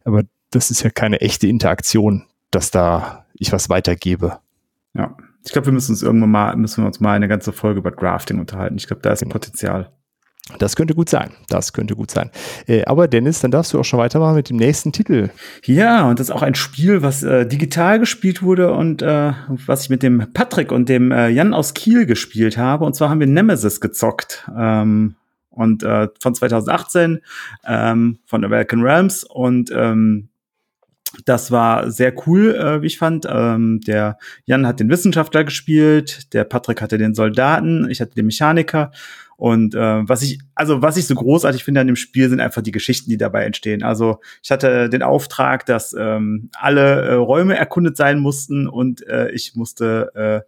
Aber 0.05 0.23
das 0.51 0.71
ist 0.71 0.83
ja 0.83 0.91
keine 0.91 1.21
echte 1.21 1.47
Interaktion, 1.47 2.25
dass 2.51 2.71
da 2.71 3.27
ich 3.35 3.53
was 3.53 3.69
weitergebe. 3.69 4.39
Ja. 4.95 5.17
Ich 5.45 5.53
glaube, 5.53 5.69
wir 5.69 5.73
müssen 5.73 5.93
uns 5.93 6.03
irgendwann 6.03 6.31
mal, 6.31 6.57
müssen 6.57 6.83
wir 6.83 6.87
uns 6.87 7.01
mal 7.01 7.15
eine 7.15 7.27
ganze 7.27 7.53
Folge 7.53 7.81
über 7.81 7.91
Drafting 7.91 8.39
unterhalten. 8.39 8.77
Ich 8.77 8.87
glaube, 8.87 9.01
da 9.03 9.13
ist 9.13 9.21
genau. 9.21 9.33
Potenzial. 9.33 9.91
Das 10.59 10.75
könnte 10.75 10.95
gut 10.95 11.09
sein. 11.09 11.31
Das 11.49 11.73
könnte 11.73 11.95
gut 11.95 12.11
sein. 12.11 12.31
Äh, 12.67 12.85
aber 12.85 13.09
Dennis, 13.09 13.41
dann 13.41 13.51
darfst 13.51 13.73
du 13.73 13.79
auch 13.79 13.85
schon 13.85 13.99
weitermachen 13.99 14.35
mit 14.35 14.51
dem 14.51 14.57
nächsten 14.57 14.93
Titel. 14.93 15.31
Ja, 15.65 16.09
und 16.09 16.19
das 16.19 16.29
ist 16.29 16.35
auch 16.35 16.43
ein 16.43 16.55
Spiel, 16.55 17.03
was 17.03 17.23
äh, 17.23 17.47
digital 17.47 17.99
gespielt 17.99 18.43
wurde 18.43 18.73
und 18.73 19.03
äh, 19.03 19.33
was 19.67 19.85
ich 19.85 19.91
mit 19.91 20.03
dem 20.03 20.33
Patrick 20.33 20.73
und 20.73 20.89
dem 20.89 21.13
äh, 21.13 21.29
Jan 21.29 21.55
aus 21.55 21.75
Kiel 21.75 22.07
gespielt 22.07 22.57
habe. 22.57 22.85
Und 22.85 22.97
zwar 22.97 23.11
haben 23.11 23.21
wir 23.21 23.27
Nemesis 23.27 23.81
gezockt. 23.81 24.51
Ähm, 24.57 25.15
und 25.51 25.83
äh, 25.83 26.09
von 26.21 26.35
2018 26.35 27.21
ähm, 27.67 28.19
von 28.25 28.45
American 28.45 28.83
Realms 28.83 29.25
und 29.25 29.71
ähm, 29.75 30.29
das 31.25 31.51
war 31.51 31.91
sehr 31.91 32.15
cool, 32.27 32.55
äh, 32.55 32.83
wie 32.83 32.87
ich 32.87 32.99
fand. 32.99 33.27
Ähm, 33.29 33.81
der 33.81 34.17
Jan 34.45 34.67
hat 34.67 34.79
den 34.79 34.89
Wissenschaftler 34.89 35.43
gespielt, 35.43 36.33
der 36.33 36.45
Patrick 36.45 36.81
hatte 36.81 36.99
den 36.99 37.15
Soldaten, 37.15 37.91
ich 37.91 38.01
hatte 38.01 38.15
den 38.15 38.27
Mechaniker 38.27 38.93
und 39.41 39.75
äh, 39.75 40.07
was 40.07 40.21
ich, 40.21 40.39
also 40.55 40.83
was 40.83 40.99
ich 40.99 41.07
so 41.07 41.15
großartig 41.15 41.65
finde 41.65 41.81
an 41.81 41.87
dem 41.87 41.97
Spiel, 41.97 42.29
sind 42.29 42.41
einfach 42.41 42.61
die 42.61 42.73
Geschichten, 42.73 43.09
die 43.09 43.17
dabei 43.17 43.47
entstehen. 43.47 43.83
Also 43.83 44.21
ich 44.43 44.51
hatte 44.51 44.91
den 44.91 45.03
Auftrag, 45.03 45.65
dass 45.65 45.97
ähm, 45.99 46.51
alle 46.53 47.01
äh, 47.07 47.15
Räume 47.15 47.57
erkundet 47.57 47.97
sein 47.97 48.19
mussten 48.19 48.69
und 48.69 49.03
äh, 49.09 49.31
ich 49.31 49.57
musste 49.57 50.45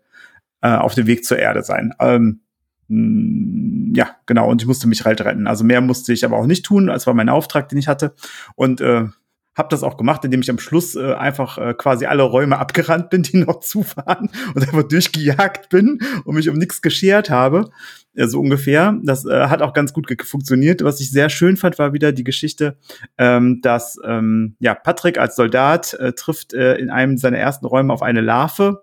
äh, 0.61 0.68
äh, 0.68 0.76
auf 0.76 0.94
dem 0.94 1.07
Weg 1.07 1.24
zur 1.24 1.38
Erde 1.38 1.62
sein. 1.62 1.94
Ähm, 2.00 2.40
mh, 2.88 3.96
ja, 3.96 4.11
genau, 4.26 4.50
und 4.50 4.61
ich 4.61 4.68
musste 4.68 4.87
mich 4.88 5.07
halt 5.07 5.22
retten. 5.22 5.46
Also 5.46 5.64
mehr 5.64 5.81
musste 5.81 6.12
ich 6.12 6.22
aber 6.26 6.37
auch 6.37 6.46
nicht 6.46 6.66
tun, 6.66 6.90
als 6.90 7.07
war 7.07 7.14
mein 7.14 7.31
Auftrag, 7.31 7.70
den 7.70 7.78
ich 7.78 7.88
hatte. 7.88 8.14
Und 8.57 8.83
äh, 8.83 9.07
hab 9.55 9.69
das 9.69 9.83
auch 9.83 9.97
gemacht, 9.97 10.25
indem 10.25 10.41
ich 10.41 10.51
am 10.51 10.59
Schluss 10.59 10.95
äh, 10.95 11.12
einfach 11.15 11.59
äh, 11.59 11.75
quasi 11.75 12.07
alle 12.07 12.23
Räume 12.23 12.59
abgerannt 12.59 13.11
bin, 13.11 13.23
die 13.23 13.37
noch 13.45 13.61
zufahren 13.61 14.31
und 14.55 14.62
einfach 14.62 14.83
durchgejagt 14.83 15.69
bin 15.69 16.01
und 16.25 16.35
mich 16.35 16.49
um 16.49 16.57
nichts 16.57 16.81
geschert 16.81 17.29
habe, 17.29 17.71
äh, 18.15 18.27
so 18.27 18.41
ungefähr. 18.41 18.99
Das 19.03 19.27
äh, 19.27 19.49
hat 19.49 19.62
auch 19.62 19.75
ganz 19.75 19.93
gut 19.93 20.09
funktioniert. 20.23 20.83
Was 20.83 21.01
ich 21.01 21.11
sehr 21.11 21.29
schön 21.29 21.57
fand, 21.57 21.79
war 21.79 21.93
wieder 21.93 22.12
die 22.12 22.25
Geschichte, 22.25 22.77
ähm, 23.19 23.61
dass 23.62 23.99
ähm, 24.05 24.57
ja 24.59 24.75
Patrick 24.75 25.19
als 25.19 25.37
Soldat 25.37 25.95
äh, 25.95 26.12
trifft 26.12 26.55
äh, 26.55 26.77
in 26.77 26.91
einem 26.91 27.19
seiner 27.19 27.38
ersten 27.38 27.67
Räume 27.67 27.93
auf 27.93 28.03
eine 28.03 28.21
Larve 28.21 28.83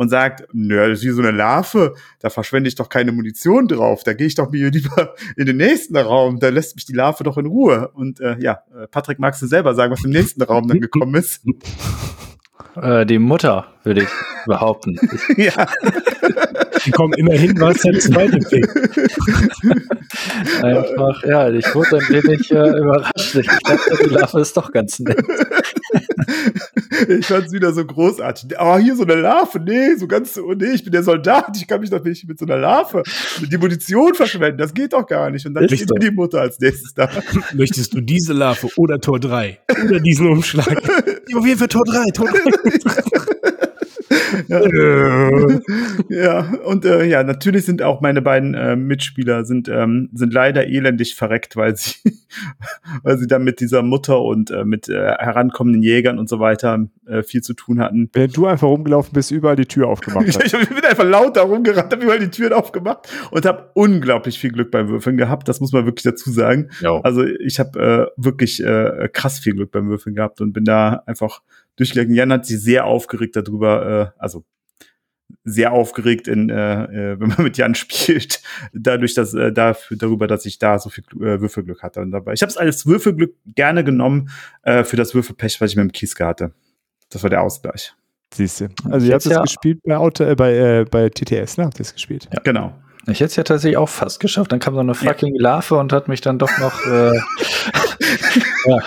und 0.00 0.08
sagt, 0.08 0.48
nö, 0.54 0.88
das 0.88 1.00
ist 1.00 1.04
wie 1.04 1.10
so 1.10 1.20
eine 1.20 1.30
Larve, 1.30 1.92
da 2.20 2.30
verschwende 2.30 2.68
ich 2.68 2.74
doch 2.74 2.88
keine 2.88 3.12
Munition 3.12 3.68
drauf, 3.68 4.02
da 4.02 4.14
gehe 4.14 4.28
ich 4.28 4.34
doch 4.34 4.50
mir 4.50 4.70
lieber 4.70 5.14
in 5.36 5.44
den 5.44 5.58
nächsten 5.58 5.94
Raum, 5.94 6.40
da 6.40 6.48
lässt 6.48 6.74
mich 6.74 6.86
die 6.86 6.94
Larve 6.94 7.22
doch 7.22 7.36
in 7.36 7.44
Ruhe. 7.44 7.90
Und 7.92 8.18
äh, 8.18 8.38
ja, 8.40 8.62
äh, 8.74 8.86
Patrick, 8.86 9.18
magst 9.18 9.42
du 9.42 9.46
selber 9.46 9.74
sagen, 9.74 9.92
was 9.92 10.02
im 10.02 10.10
nächsten 10.10 10.42
Raum 10.42 10.66
dann 10.68 10.80
gekommen 10.80 11.14
ist? 11.16 11.42
Äh, 12.76 13.04
die 13.04 13.18
Mutter, 13.18 13.66
würde 13.82 14.02
ich 14.02 14.08
behaupten. 14.46 14.96
ja. 15.36 15.66
Die 16.84 16.92
kommen 16.92 17.14
immerhin 17.14 17.60
was 17.60 17.78
der 17.78 17.98
zweite 17.98 18.38
Pick. 18.38 18.64
Einfach, 20.62 21.24
ja, 21.24 21.50
ich 21.50 21.74
wurde 21.74 21.96
ein 21.96 22.08
wenig 22.08 22.48
äh, 22.52 22.78
überrascht. 22.78 23.34
Ich 23.34 23.46
dachte, 23.64 23.98
die 24.04 24.14
Larve 24.14 24.40
ist 24.40 24.56
doch 24.56 24.70
ganz 24.70 25.00
nett. 25.00 25.20
Ich 27.08 27.26
fand 27.26 27.46
es 27.46 27.52
wieder 27.52 27.72
so 27.72 27.84
großartig. 27.84 28.50
Oh, 28.58 28.76
hier 28.78 28.96
so 28.96 29.04
eine 29.04 29.14
Larve. 29.14 29.60
Nee, 29.60 29.94
so 29.96 30.06
ganz, 30.06 30.38
oh 30.38 30.52
nee, 30.52 30.72
ich 30.72 30.82
bin 30.82 30.92
der 30.92 31.02
Soldat. 31.02 31.56
Ich 31.56 31.66
kann 31.66 31.80
mich 31.80 31.90
doch 31.90 32.02
nicht 32.02 32.26
mit 32.28 32.38
so 32.38 32.44
einer 32.44 32.56
Larve 32.56 33.02
die 33.40 33.58
Munition 33.58 34.14
verschwenden. 34.14 34.58
Das 34.58 34.74
geht 34.74 34.92
doch 34.92 35.06
gar 35.06 35.30
nicht. 35.30 35.46
Und 35.46 35.54
dann 35.54 35.68
steht 35.68 35.90
die 36.00 36.10
Mutter 36.10 36.40
als 36.40 36.58
nächstes 36.58 36.94
da. 36.94 37.08
Möchtest 37.54 37.94
du 37.94 38.00
diese 38.00 38.32
Larve 38.32 38.68
oder 38.76 39.00
Tor 39.00 39.20
3? 39.20 39.60
Oder 39.84 40.00
diesen 40.00 40.28
Umschlag? 40.28 40.68
Auf 41.34 41.46
jeden 41.46 41.58
Fall 41.58 41.68
Tor 41.68 41.84
3, 41.84 42.04
Tor 42.12 42.28
3 42.28 42.38
ja. 44.50 45.60
ja, 46.08 46.52
und 46.64 46.84
äh, 46.84 47.04
ja, 47.04 47.22
natürlich 47.22 47.64
sind 47.64 47.82
auch 47.82 48.00
meine 48.00 48.20
beiden 48.20 48.54
äh, 48.54 48.76
Mitspieler 48.76 49.44
sind, 49.44 49.68
ähm, 49.68 50.10
sind 50.12 50.32
leider 50.32 50.66
elendig 50.66 51.14
verreckt, 51.14 51.56
weil 51.56 51.76
sie, 51.76 51.94
weil 53.02 53.18
sie 53.18 53.26
dann 53.26 53.44
mit 53.44 53.60
dieser 53.60 53.82
Mutter 53.82 54.20
und 54.20 54.50
äh, 54.50 54.64
mit 54.64 54.88
äh, 54.88 54.94
herankommenden 54.94 55.82
Jägern 55.82 56.18
und 56.18 56.28
so 56.28 56.40
weiter 56.40 56.86
äh, 57.06 57.22
viel 57.22 57.42
zu 57.42 57.54
tun 57.54 57.80
hatten. 57.80 58.10
Wenn 58.12 58.30
du 58.30 58.46
einfach 58.46 58.66
rumgelaufen 58.66 59.12
bist, 59.12 59.30
überall 59.30 59.56
die 59.56 59.66
Tür 59.66 59.88
aufgemacht 59.88 60.26
hast. 60.28 60.44
ich, 60.44 60.52
ich 60.52 60.68
bin 60.68 60.84
einfach 60.84 61.04
laut 61.04 61.36
da 61.36 61.42
rumgerannt, 61.42 61.92
habe 61.92 62.02
überall 62.02 62.18
die 62.18 62.30
Türen 62.30 62.52
aufgemacht 62.52 63.08
und 63.30 63.46
habe 63.46 63.70
unglaublich 63.74 64.38
viel 64.38 64.50
Glück 64.50 64.70
beim 64.70 64.88
Würfeln 64.88 65.16
gehabt. 65.16 65.48
Das 65.48 65.60
muss 65.60 65.72
man 65.72 65.86
wirklich 65.86 66.04
dazu 66.04 66.30
sagen. 66.30 66.70
Jo. 66.80 67.00
Also 67.04 67.24
ich 67.24 67.60
habe 67.60 68.10
äh, 68.16 68.22
wirklich 68.22 68.62
äh, 68.64 69.08
krass 69.12 69.38
viel 69.38 69.54
Glück 69.54 69.70
beim 69.70 69.88
Würfeln 69.88 70.14
gehabt 70.14 70.40
und 70.40 70.52
bin 70.52 70.64
da 70.64 71.02
einfach 71.06 71.40
durchgegangen. 71.76 72.14
Jan 72.14 72.32
hat 72.32 72.46
sich 72.46 72.60
sehr 72.60 72.84
aufgeregt 72.84 73.36
darüber, 73.36 74.14
äh, 74.16 74.20
also 74.20 74.44
sehr 75.44 75.72
aufgeregt, 75.72 76.28
in, 76.28 76.50
äh, 76.50 76.84
äh 76.84 77.20
wenn 77.20 77.28
man 77.28 77.42
mit 77.44 77.56
Jan 77.56 77.74
spielt, 77.76 78.42
dadurch, 78.72 79.14
dass 79.14 79.34
äh, 79.34 79.52
dafür, 79.52 79.96
darüber, 79.96 80.26
dass 80.26 80.46
ich 80.46 80.58
da 80.58 80.78
so 80.78 80.90
viel 80.90 81.04
äh, 81.16 81.40
Würfelglück 81.40 81.82
hatte. 81.82 82.00
Und 82.00 82.10
dabei, 82.10 82.32
ich 82.32 82.42
habe 82.42 82.50
es 82.50 82.56
als 82.56 82.86
Würfelglück 82.86 83.34
gerne 83.46 83.84
genommen 83.84 84.30
äh, 84.62 84.84
für 84.84 84.96
das 84.96 85.14
Würfelpech, 85.14 85.60
was 85.60 85.70
ich 85.70 85.76
mit 85.76 85.84
dem 85.84 85.92
Kieske 85.92 86.26
hatte. 86.26 86.52
Das 87.10 87.22
war 87.22 87.30
der 87.30 87.42
Ausgleich. 87.42 87.94
Siehst 88.32 88.60
du. 88.60 88.68
Also 88.88 89.06
ihr 89.06 89.14
habt 89.14 89.26
es 89.26 89.32
ja 89.32 89.42
gespielt 89.42 89.80
bei, 89.84 89.96
Auto, 89.96 90.24
äh, 90.24 90.34
bei, 90.36 90.54
äh, 90.54 90.84
bei 90.88 91.08
TTS, 91.08 91.56
ne? 91.56 91.64
Habt 91.64 91.78
ihr 91.78 91.82
es 91.82 91.92
gespielt? 91.92 92.28
Ja. 92.32 92.40
Genau. 92.44 92.74
Ich 93.06 93.20
hätte 93.20 93.30
es 93.30 93.36
ja 93.36 93.44
tatsächlich 93.44 93.76
auch 93.76 93.88
fast 93.88 94.20
geschafft. 94.20 94.52
Dann 94.52 94.58
kam 94.58 94.74
so 94.74 94.80
eine 94.80 94.94
fucking. 94.94 95.34
Larve 95.34 95.76
und 95.76 95.92
hat 95.92 96.08
mich 96.08 96.20
dann 96.20 96.38
doch 96.38 96.56
noch. 96.58 96.86
Äh, 96.86 97.12
ja, 98.66 98.78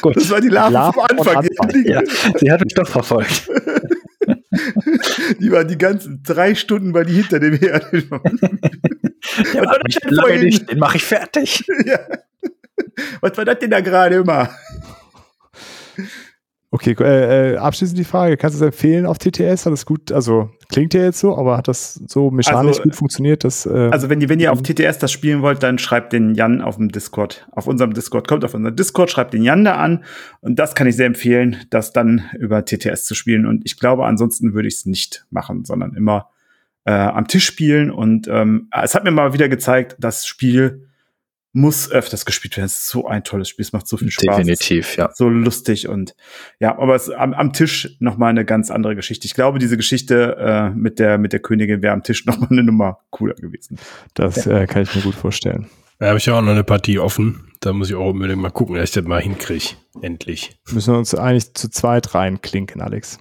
gut. 0.00 0.16
Das 0.16 0.30
war 0.30 0.40
die 0.40 0.48
Larve, 0.48 0.72
Larve 0.72 0.92
vom 0.92 1.18
Anfang. 1.18 1.36
Anfang. 1.36 1.84
Ja, 1.84 2.02
die 2.40 2.50
hat 2.50 2.62
mich 2.62 2.74
doch 2.74 2.88
verfolgt. 2.88 3.48
die 5.40 5.52
war 5.52 5.64
die 5.64 5.78
ganzen 5.78 6.22
drei 6.22 6.54
Stunden 6.54 6.92
bei 6.92 7.04
die 7.04 7.14
hinter 7.14 7.38
dem 7.38 7.54
her. 7.54 7.82
ja, 7.92 8.00
was 9.64 9.78
mich 9.84 9.98
lange 10.04 10.38
nicht, 10.44 10.70
den 10.70 10.78
mache 10.78 10.96
ich 10.96 11.04
fertig. 11.04 11.64
ja. 11.84 12.00
Was 13.20 13.36
war 13.36 13.44
das 13.44 13.58
denn 13.60 13.70
da 13.70 13.80
gerade 13.80 14.16
immer? 14.16 14.50
Okay, 16.72 16.94
äh, 17.00 17.54
äh, 17.54 17.56
abschließend 17.56 17.98
die 17.98 18.04
Frage, 18.04 18.36
kannst 18.36 18.60
du 18.60 18.64
es 18.64 18.66
empfehlen 18.72 19.04
auf 19.04 19.18
TTS? 19.18 19.66
Hat 19.66 19.72
das 19.72 19.84
gut, 19.84 20.12
also 20.12 20.50
klingt 20.68 20.94
ja 20.94 21.02
jetzt 21.02 21.18
so, 21.18 21.36
aber 21.36 21.56
hat 21.56 21.66
das 21.66 21.94
so 22.06 22.30
mechanisch 22.30 22.78
also, 22.78 22.82
gut 22.84 22.94
funktioniert? 22.94 23.42
Dass, 23.42 23.66
äh, 23.66 23.88
also 23.90 24.08
wenn 24.08 24.20
ihr, 24.20 24.28
wenn 24.28 24.38
ihr 24.38 24.52
auf 24.52 24.62
TTS 24.62 24.98
das 24.98 25.10
spielen 25.10 25.42
wollt, 25.42 25.64
dann 25.64 25.78
schreibt 25.78 26.12
den 26.12 26.36
Jan 26.36 26.60
auf 26.60 26.76
dem 26.76 26.92
Discord, 26.92 27.48
auf 27.50 27.66
unserem 27.66 27.92
Discord, 27.92 28.28
kommt 28.28 28.44
auf 28.44 28.54
unseren 28.54 28.76
Discord, 28.76 29.10
schreibt 29.10 29.34
den 29.34 29.42
Jan 29.42 29.64
da 29.64 29.74
an 29.74 30.04
und 30.42 30.60
das 30.60 30.76
kann 30.76 30.86
ich 30.86 30.94
sehr 30.94 31.06
empfehlen, 31.06 31.56
das 31.70 31.92
dann 31.92 32.30
über 32.38 32.64
TTS 32.64 33.04
zu 33.04 33.16
spielen 33.16 33.46
und 33.46 33.62
ich 33.64 33.76
glaube, 33.76 34.06
ansonsten 34.06 34.54
würde 34.54 34.68
ich 34.68 34.74
es 34.74 34.86
nicht 34.86 35.26
machen, 35.30 35.64
sondern 35.64 35.96
immer 35.96 36.28
äh, 36.84 36.92
am 36.92 37.26
Tisch 37.26 37.46
spielen 37.46 37.90
und 37.90 38.28
ähm, 38.28 38.68
es 38.80 38.94
hat 38.94 39.02
mir 39.02 39.10
mal 39.10 39.32
wieder 39.32 39.48
gezeigt, 39.48 39.96
das 39.98 40.24
Spiel 40.24 40.86
muss 41.52 41.90
öfters 41.90 42.24
gespielt 42.24 42.56
werden. 42.56 42.66
Es 42.66 42.80
ist 42.80 42.86
so 42.86 43.06
ein 43.06 43.24
tolles 43.24 43.48
Spiel, 43.48 43.64
es 43.64 43.72
macht 43.72 43.88
so 43.88 43.96
viel 43.96 44.10
Spaß. 44.10 44.36
Definitiv, 44.36 44.96
ja. 44.96 45.10
So 45.14 45.28
lustig 45.28 45.88
und 45.88 46.14
ja, 46.60 46.78
aber 46.78 46.94
es 46.94 47.10
am, 47.10 47.34
am 47.34 47.52
Tisch 47.52 47.96
noch 47.98 48.16
mal 48.18 48.28
eine 48.28 48.44
ganz 48.44 48.70
andere 48.70 48.94
Geschichte. 48.94 49.26
Ich 49.26 49.34
glaube, 49.34 49.58
diese 49.58 49.76
Geschichte 49.76 50.36
äh, 50.38 50.70
mit 50.70 50.98
der 50.98 51.18
mit 51.18 51.32
der 51.32 51.40
Königin 51.40 51.82
wäre 51.82 51.92
am 51.92 52.02
Tisch 52.02 52.24
noch 52.26 52.38
mal 52.38 52.48
eine 52.50 52.62
Nummer 52.62 53.00
cooler 53.10 53.34
gewesen. 53.34 53.78
Das 54.14 54.44
ja. 54.44 54.60
äh, 54.60 54.66
kann 54.66 54.82
ich 54.82 54.94
mir 54.94 55.02
gut 55.02 55.14
vorstellen. 55.14 55.66
Da 55.98 56.06
habe 56.06 56.18
ich 56.18 56.26
ja 56.26 56.34
auch 56.34 56.40
noch 56.40 56.52
eine 56.52 56.64
Partie 56.64 56.98
offen. 56.98 57.52
Da 57.60 57.74
muss 57.74 57.90
ich 57.90 57.94
auch 57.94 58.08
unbedingt 58.08 58.40
mal 58.40 58.50
gucken, 58.50 58.76
dass 58.76 58.84
ich 58.84 58.94
das 58.94 59.04
mal 59.04 59.20
hinkriege. 59.20 59.74
Endlich. 60.00 60.56
Müssen 60.72 60.94
wir 60.94 60.98
uns 60.98 61.14
eigentlich 61.14 61.52
zu 61.52 61.68
zweit 61.68 62.14
reinklinken, 62.14 62.80
Alex. 62.80 63.18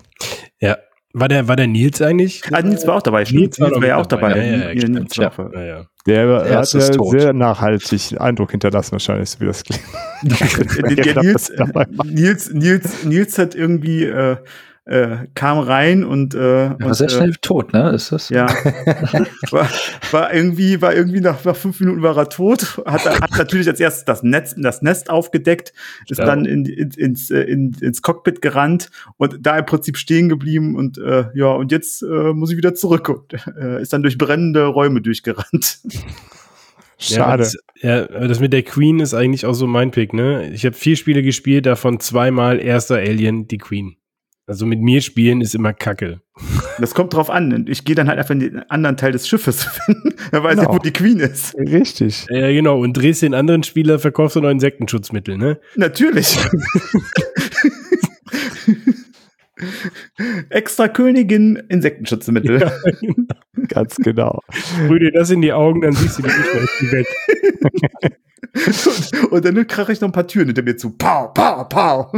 Ja, 0.62 0.78
war 1.14 1.28
der, 1.28 1.48
war 1.48 1.56
der 1.56 1.68
Nils 1.68 2.02
eigentlich? 2.02 2.44
Ah, 2.52 2.62
Nils 2.62 2.86
war 2.86 2.98
auch 2.98 3.02
dabei. 3.02 3.24
Nils, 3.24 3.58
Nils 3.58 3.60
war 3.60 3.86
ja 3.86 3.98
auch 3.98 4.06
dabei. 4.06 4.38
Ja, 4.38 4.44
ja, 4.44 4.72
ja, 4.72 4.88
Nils 4.88 5.16
ja, 5.16 5.32
ja, 5.54 5.62
ja. 5.64 5.86
Der 6.06 6.26
ja, 6.50 6.60
hat 6.60 6.68
sehr 6.68 7.34
nachhaltig 7.34 8.20
Eindruck 8.20 8.52
hinterlassen, 8.52 8.94
wahrscheinlich, 8.94 9.30
so 9.30 9.40
wie 9.40 9.46
das 9.46 9.64
klingt. 9.64 9.82
Nils, 11.24 11.52
Nils, 12.04 12.54
Nils, 12.54 13.04
Nils 13.04 13.38
hat 13.38 13.56
irgendwie 13.56 14.06
äh, 14.06 14.38
äh, 14.86 15.28
kam 15.36 15.60
rein 15.60 16.04
und, 16.04 16.34
äh, 16.34 16.72
war 16.80 16.94
sehr 16.94 17.08
äh, 17.08 17.12
schnell 17.12 17.36
tot, 17.42 17.74
ne? 17.74 17.92
Ist 17.92 18.12
das? 18.12 18.30
Ja. 18.30 18.48
war, 19.52 19.70
war 20.12 20.34
irgendwie, 20.34 20.82
war 20.82 20.96
irgendwie 20.96 21.22
nach, 21.22 21.44
nach 21.46 21.56
fünf 21.56 21.80
Minuten 21.80 22.02
war 22.02 22.18
er 22.18 22.30
tot. 22.30 22.82
Hat, 22.86 23.06
hat 23.06 23.38
natürlich 23.38 23.68
als 23.68 23.80
erstes 23.80 24.06
das 24.06 24.24
Netz, 24.24 24.56
das 24.58 24.82
Nest 24.82 25.10
aufgedeckt, 25.10 25.74
ist 26.08 26.18
ja. 26.18 26.26
dann 26.26 26.46
in, 26.46 26.66
in, 26.66 26.92
ins, 26.92 27.30
äh, 27.30 27.42
in, 27.42 27.76
ins 27.82 28.02
Cockpit 28.02 28.42
gerannt 28.42 28.90
und 29.18 29.38
da 29.42 29.58
im 29.58 29.66
Prinzip 29.66 29.98
stehen 29.98 30.28
geblieben 30.28 30.76
und 30.76 30.98
äh, 30.98 31.26
ja, 31.34 31.48
und 31.48 31.72
jetzt 31.72 32.02
äh, 32.02 32.34
muss 32.34 32.52
ich 32.52 32.58
wieder 32.58 32.74
zurück 32.74 33.10
und 33.10 33.34
äh, 33.58 33.82
ist 33.82 33.94
dann 33.94 34.02
durch 34.02 34.18
brennende 34.18 34.66
Räume 34.66 35.02
durchgerannt. 35.02 35.80
Schade. 37.02 37.22
Ja 37.22 37.38
das, 37.38 37.58
ja, 37.82 38.28
das 38.28 38.40
mit 38.42 38.52
der 38.52 38.64
Queen 38.64 39.00
ist 39.00 39.14
eigentlich 39.14 39.46
auch 39.46 39.54
so 39.54 39.68
mein 39.68 39.92
Pick, 39.92 40.14
ne? 40.14 40.52
Ich 40.52 40.66
habe 40.66 40.76
vier 40.76 40.98
Spiele 40.98 41.24
gespielt, 41.24 41.66
davon 41.66 42.02
zweimal 42.02 42.60
erster 42.60 42.96
Alien, 42.96 43.48
die 43.48 43.58
Queen. 43.58 43.96
Also 44.50 44.66
mit 44.66 44.82
mir 44.82 45.00
spielen 45.02 45.42
ist 45.42 45.54
immer 45.54 45.74
Kacke. 45.74 46.22
Das 46.80 46.96
kommt 46.96 47.14
drauf 47.14 47.30
an. 47.30 47.68
Ich 47.70 47.86
gehe 47.86 47.94
dann 47.94 48.08
halt 48.08 48.18
einfach 48.18 48.32
in 48.32 48.40
den 48.40 48.60
anderen 48.72 48.98
Teil 48.98 49.12
des 49.12 49.28
Schiffes 49.28 49.64
finden. 49.86 50.16
Er 50.32 50.44
weiß 50.44 50.56
genau. 50.56 50.72
nicht, 50.72 50.80
wo 50.80 50.84
die 50.84 50.92
Queen 50.92 51.20
ist. 51.20 51.56
Richtig. 51.56 52.26
Ja, 52.32 52.48
genau. 52.48 52.80
Und 52.80 52.94
drehst 52.94 53.22
den 53.22 53.36
anderen 53.36 53.62
Spieler, 53.62 54.00
verkaufst 54.00 54.38
du 54.38 54.42
noch 54.42 54.50
Insektenschutzmittel, 54.50 55.38
ne? 55.38 55.60
Natürlich. 55.76 56.36
Extra 60.50 60.88
Königin 60.88 61.58
Insektenschutzmittel. 61.70 62.60
Ja, 62.60 62.72
ganz 63.68 63.98
genau. 63.98 64.40
Sprüh 64.50 64.98
dir 64.98 65.12
das 65.12 65.30
in 65.30 65.44
die 65.44 65.54
Augen, 65.54 65.82
dann 65.82 65.92
siehst 65.92 66.18
du 66.18 66.24
die 66.24 66.30
nicht 66.30 66.92
weg. 66.92 67.08
und, 69.24 69.32
und 69.32 69.46
dann 69.46 69.68
krache 69.68 69.92
ich 69.92 70.02
noch 70.02 70.08
ein 70.08 70.14
paar 70.14 70.26
Türen 70.26 70.48
hinter 70.48 70.64
mir 70.64 70.76
zu. 70.76 70.98
Pow, 70.98 71.32
pow, 71.36 71.70
pow. 71.70 72.12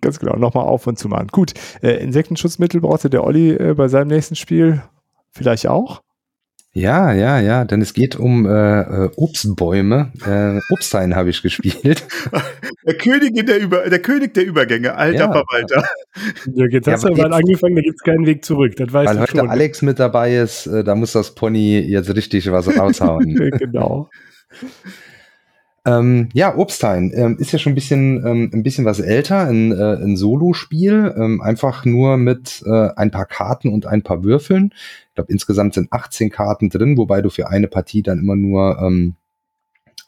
Ganz 0.00 0.18
genau, 0.18 0.36
nochmal 0.36 0.64
auf 0.64 0.86
und 0.86 0.98
zu 0.98 1.08
machen. 1.08 1.28
Gut, 1.28 1.54
äh, 1.82 2.02
Insektenschutzmittel 2.02 2.80
brauchte 2.80 3.10
der 3.10 3.24
Olli 3.24 3.52
äh, 3.52 3.74
bei 3.74 3.88
seinem 3.88 4.08
nächsten 4.08 4.36
Spiel 4.36 4.82
vielleicht 5.30 5.66
auch? 5.66 6.02
Ja, 6.76 7.12
ja, 7.12 7.38
ja, 7.38 7.64
denn 7.64 7.80
es 7.80 7.94
geht 7.94 8.16
um 8.16 8.46
äh, 8.46 8.80
äh 8.80 9.10
Obstbäume. 9.14 10.10
Äh, 10.26 10.60
Obsthain 10.72 11.14
habe 11.14 11.30
ich 11.30 11.40
gespielt. 11.40 12.04
Der 12.86 12.98
König 12.98 13.46
der, 13.46 13.60
Über 13.60 13.88
der 13.88 14.00
König 14.00 14.34
der 14.34 14.44
Übergänge, 14.44 14.94
alter 14.94 15.18
ja. 15.20 15.32
Verwalter. 15.32 15.88
Ja, 16.52 16.66
jetzt 16.66 16.86
hast 16.86 17.04
ja, 17.04 17.10
du 17.10 17.16
mal 17.16 17.32
angefangen, 17.32 17.76
da 17.76 17.80
gibt 17.80 17.94
es 17.96 18.02
keinen 18.02 18.26
Weg 18.26 18.44
zurück. 18.44 18.76
Das 18.76 18.92
weißt 18.92 19.08
weil 19.08 19.20
heute 19.20 19.38
schon. 19.38 19.48
Alex 19.48 19.80
mit 19.80 19.98
dabei 19.98 20.36
ist, 20.36 20.66
äh, 20.66 20.84
da 20.84 20.94
muss 20.94 21.12
das 21.12 21.34
Pony 21.34 21.78
jetzt 21.78 22.14
richtig 22.14 22.52
was 22.52 22.76
raushauen. 22.76 23.34
genau. 23.58 24.10
Ähm, 25.86 26.30
ja, 26.32 26.56
Obsthain 26.56 27.12
ähm, 27.14 27.36
ist 27.38 27.52
ja 27.52 27.58
schon 27.58 27.72
ein 27.72 27.74
bisschen, 27.74 28.24
ähm, 28.26 28.50
ein 28.54 28.62
bisschen 28.62 28.86
was 28.86 29.00
älter, 29.00 29.40
ein, 29.40 29.70
äh, 29.72 29.96
ein 30.02 30.16
Solo-Spiel, 30.16 31.14
ähm, 31.16 31.42
einfach 31.42 31.84
nur 31.84 32.16
mit 32.16 32.62
äh, 32.66 32.88
ein 32.96 33.10
paar 33.10 33.26
Karten 33.26 33.68
und 33.68 33.84
ein 33.84 34.02
paar 34.02 34.24
Würfeln. 34.24 34.72
Ich 35.08 35.14
glaube, 35.14 35.32
insgesamt 35.32 35.74
sind 35.74 35.92
18 35.92 36.30
Karten 36.30 36.70
drin, 36.70 36.96
wobei 36.96 37.20
du 37.20 37.28
für 37.28 37.48
eine 37.48 37.68
Partie 37.68 38.02
dann 38.02 38.18
immer 38.18 38.34
nur 38.34 38.78
ähm, 38.80 39.16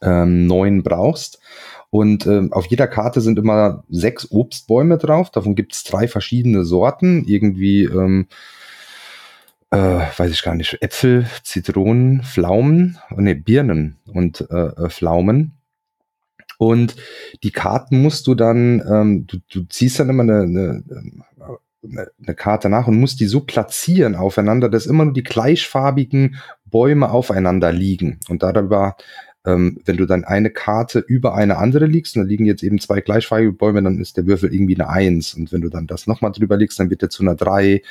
ähm, 0.00 0.46
neun 0.46 0.82
brauchst. 0.82 1.40
Und 1.90 2.26
ähm, 2.26 2.52
auf 2.52 2.66
jeder 2.66 2.86
Karte 2.86 3.20
sind 3.20 3.38
immer 3.38 3.84
sechs 3.88 4.30
Obstbäume 4.30 4.98
drauf. 4.98 5.30
Davon 5.30 5.54
gibt 5.54 5.74
es 5.74 5.84
drei 5.84 6.08
verschiedene 6.08 6.64
Sorten. 6.64 7.24
Irgendwie, 7.26 7.84
ähm, 7.84 8.26
äh, 9.70 10.00
weiß 10.16 10.30
ich 10.30 10.42
gar 10.42 10.54
nicht, 10.54 10.82
Äpfel, 10.82 11.26
Zitronen, 11.42 12.22
Pflaumen, 12.22 12.98
ne, 13.14 13.34
Birnen 13.34 13.98
und 14.06 14.46
äh, 14.50 14.66
äh 14.66 14.88
Pflaumen. 14.88 15.55
Und 16.58 16.96
die 17.42 17.50
Karten 17.50 18.00
musst 18.02 18.26
du 18.26 18.34
dann, 18.34 18.82
ähm, 18.88 19.26
du, 19.26 19.38
du 19.50 19.64
ziehst 19.68 20.00
dann 20.00 20.08
immer 20.08 20.22
eine, 20.22 20.42
eine, 20.42 20.82
eine 22.22 22.34
Karte 22.34 22.68
nach 22.68 22.86
und 22.86 22.98
musst 22.98 23.20
die 23.20 23.26
so 23.26 23.40
platzieren 23.40 24.14
aufeinander, 24.14 24.68
dass 24.68 24.86
immer 24.86 25.04
nur 25.04 25.14
die 25.14 25.22
gleichfarbigen 25.22 26.36
Bäume 26.64 27.10
aufeinander 27.10 27.72
liegen. 27.72 28.18
Und 28.28 28.42
darüber, 28.42 28.96
ähm, 29.44 29.78
wenn 29.84 29.96
du 29.96 30.06
dann 30.06 30.24
eine 30.24 30.50
Karte 30.50 30.98
über 30.98 31.34
eine 31.34 31.58
andere 31.58 31.86
liegst, 31.86 32.16
und 32.16 32.22
da 32.22 32.28
liegen 32.28 32.46
jetzt 32.46 32.62
eben 32.62 32.80
zwei 32.80 33.00
gleichfarbige 33.00 33.52
Bäume, 33.52 33.82
dann 33.82 34.00
ist 34.00 34.16
der 34.16 34.26
Würfel 34.26 34.52
irgendwie 34.52 34.74
eine 34.74 34.88
Eins. 34.88 35.34
Und 35.34 35.52
wenn 35.52 35.60
du 35.60 35.68
dann 35.68 35.86
das 35.86 36.06
nochmal 36.06 36.32
drüber 36.32 36.56
legst, 36.56 36.80
dann 36.80 36.90
wird 36.90 37.02
der 37.02 37.10
zu 37.10 37.22
einer 37.22 37.36
Drei 37.36 37.82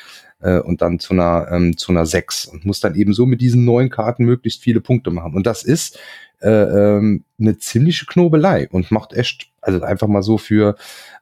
äh, 0.41 0.59
und 0.59 0.81
dann 0.81 0.99
zu 0.99 1.13
einer, 1.13 1.47
ähm, 1.51 1.77
zu 1.77 1.91
einer 1.91 2.05
Sechs. 2.05 2.45
Und 2.45 2.65
musst 2.65 2.83
dann 2.83 2.95
eben 2.95 3.13
so 3.13 3.25
mit 3.25 3.41
diesen 3.41 3.65
neuen 3.65 3.89
Karten 3.89 4.25
möglichst 4.25 4.61
viele 4.61 4.81
Punkte 4.81 5.11
machen. 5.11 5.33
Und 5.35 5.45
das 5.45 5.63
ist 5.63 5.99
äh, 6.41 6.49
ähm, 6.49 7.23
eine 7.39 7.57
ziemliche 7.57 8.05
Knobelei 8.05 8.67
und 8.69 8.91
macht 8.91 9.13
echt, 9.13 9.51
also 9.61 9.81
einfach 9.81 10.07
mal 10.07 10.21
so 10.21 10.37
für 10.37 10.75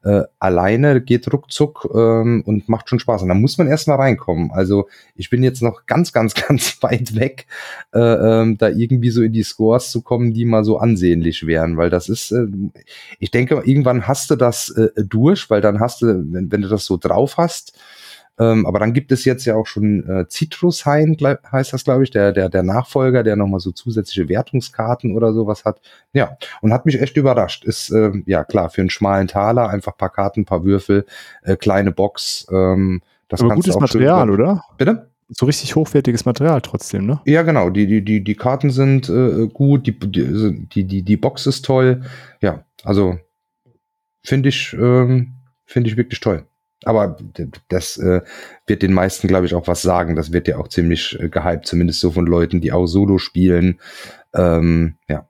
äh, 0.03 0.23
alleine 0.39 1.01
geht 1.01 1.31
ruckzuck 1.31 1.89
ähm, 1.93 2.43
und 2.45 2.67
macht 2.67 2.89
schon 2.89 2.99
Spaß. 2.99 3.21
Und 3.21 3.29
da 3.29 3.33
muss 3.33 3.57
man 3.57 3.67
erst 3.67 3.87
mal 3.87 3.95
reinkommen. 3.95 4.51
Also 4.51 4.89
ich 5.15 5.29
bin 5.29 5.43
jetzt 5.43 5.61
noch 5.61 5.85
ganz, 5.85 6.11
ganz, 6.11 6.33
ganz 6.47 6.81
weit 6.81 7.15
weg, 7.15 7.47
äh, 7.93 7.99
ähm, 7.99 8.57
da 8.57 8.69
irgendwie 8.69 9.11
so 9.11 9.21
in 9.21 9.33
die 9.33 9.43
Scores 9.43 9.91
zu 9.91 10.01
kommen, 10.01 10.33
die 10.33 10.45
mal 10.45 10.63
so 10.63 10.77
ansehnlich 10.77 11.47
wären, 11.47 11.77
weil 11.77 11.89
das 11.89 12.09
ist, 12.09 12.31
äh, 12.31 12.47
ich 13.19 13.31
denke, 13.31 13.61
irgendwann 13.65 14.07
hast 14.07 14.29
du 14.29 14.35
das 14.35 14.69
äh, 14.71 14.89
durch, 14.97 15.49
weil 15.49 15.61
dann 15.61 15.79
hast 15.79 16.01
du, 16.01 16.07
wenn, 16.33 16.51
wenn 16.51 16.61
du 16.61 16.67
das 16.67 16.85
so 16.85 16.97
drauf 16.97 17.37
hast, 17.37 17.77
ähm, 18.43 18.65
aber 18.65 18.79
dann 18.79 18.93
gibt 18.93 19.11
es 19.11 19.25
jetzt 19.25 19.45
ja 19.45 19.55
auch 19.55 19.67
schon 19.67 20.07
äh, 20.07 20.25
Citrus 20.27 20.85
Hain, 20.85 21.15
heißt 21.51 21.73
das, 21.73 21.83
glaube 21.83 22.03
ich, 22.03 22.11
der, 22.11 22.31
der, 22.31 22.49
der 22.49 22.63
Nachfolger, 22.63 23.23
der 23.23 23.35
nochmal 23.35 23.59
so 23.59 23.71
zusätzliche 23.71 24.27
Wertungskarten 24.27 25.15
oder 25.15 25.33
sowas 25.33 25.65
hat. 25.65 25.79
Ja, 26.11 26.37
und 26.61 26.73
hat 26.73 26.85
mich 26.85 27.01
echt 27.01 27.15
überrascht. 27.17 27.63
Ist, 27.63 27.89
äh, 27.91 28.11
ja 28.25 28.43
klar, 28.43 28.69
für 28.69 28.81
einen 28.81 28.89
schmalen 28.89 29.27
Taler 29.27 29.69
einfach 29.69 29.95
paar 29.95 30.11
Karten, 30.11 30.45
paar 30.45 30.63
Würfel, 30.63 31.05
äh, 31.43 31.55
kleine 31.55 31.91
Box. 31.91 32.47
Ähm, 32.51 33.01
das 33.29 33.41
Aber 33.41 33.55
gutes 33.55 33.79
Material, 33.79 34.29
oder? 34.29 34.63
Bitte? 34.77 35.07
so 35.29 35.45
richtig 35.45 35.75
hochwertiges 35.75 36.25
Material 36.25 36.61
trotzdem, 36.61 37.05
ne? 37.05 37.21
Ja, 37.25 37.41
genau. 37.41 37.69
Die, 37.69 37.87
die, 37.87 38.03
die, 38.03 38.23
die 38.23 38.35
Karten 38.35 38.69
sind 38.69 39.09
äh, 39.09 39.47
gut, 39.47 39.87
die, 39.87 39.97
die, 39.97 40.83
die, 40.83 41.01
die 41.01 41.17
Box 41.17 41.47
ist 41.47 41.65
toll. 41.65 42.03
Ja, 42.41 42.63
also 42.83 43.17
finde 44.21 44.49
ich, 44.49 44.73
ähm, 44.73 45.33
finde 45.65 45.89
ich 45.89 45.97
wirklich 45.97 46.19
toll. 46.19 46.45
Aber 46.85 47.17
das 47.69 47.97
äh, 47.97 48.21
wird 48.67 48.81
den 48.81 48.93
meisten, 48.93 49.27
glaube 49.27 49.45
ich, 49.45 49.53
auch 49.53 49.67
was 49.67 49.81
sagen. 49.81 50.15
Das 50.15 50.31
wird 50.31 50.47
ja 50.47 50.57
auch 50.57 50.67
ziemlich 50.67 51.19
äh, 51.19 51.29
gehypt, 51.29 51.65
zumindest 51.65 51.99
so 51.99 52.11
von 52.11 52.25
Leuten, 52.25 52.61
die 52.61 52.71
auch 52.71 52.85
Solo 52.85 53.17
spielen. 53.17 53.79
Ähm, 54.33 54.95
ja. 55.07 55.27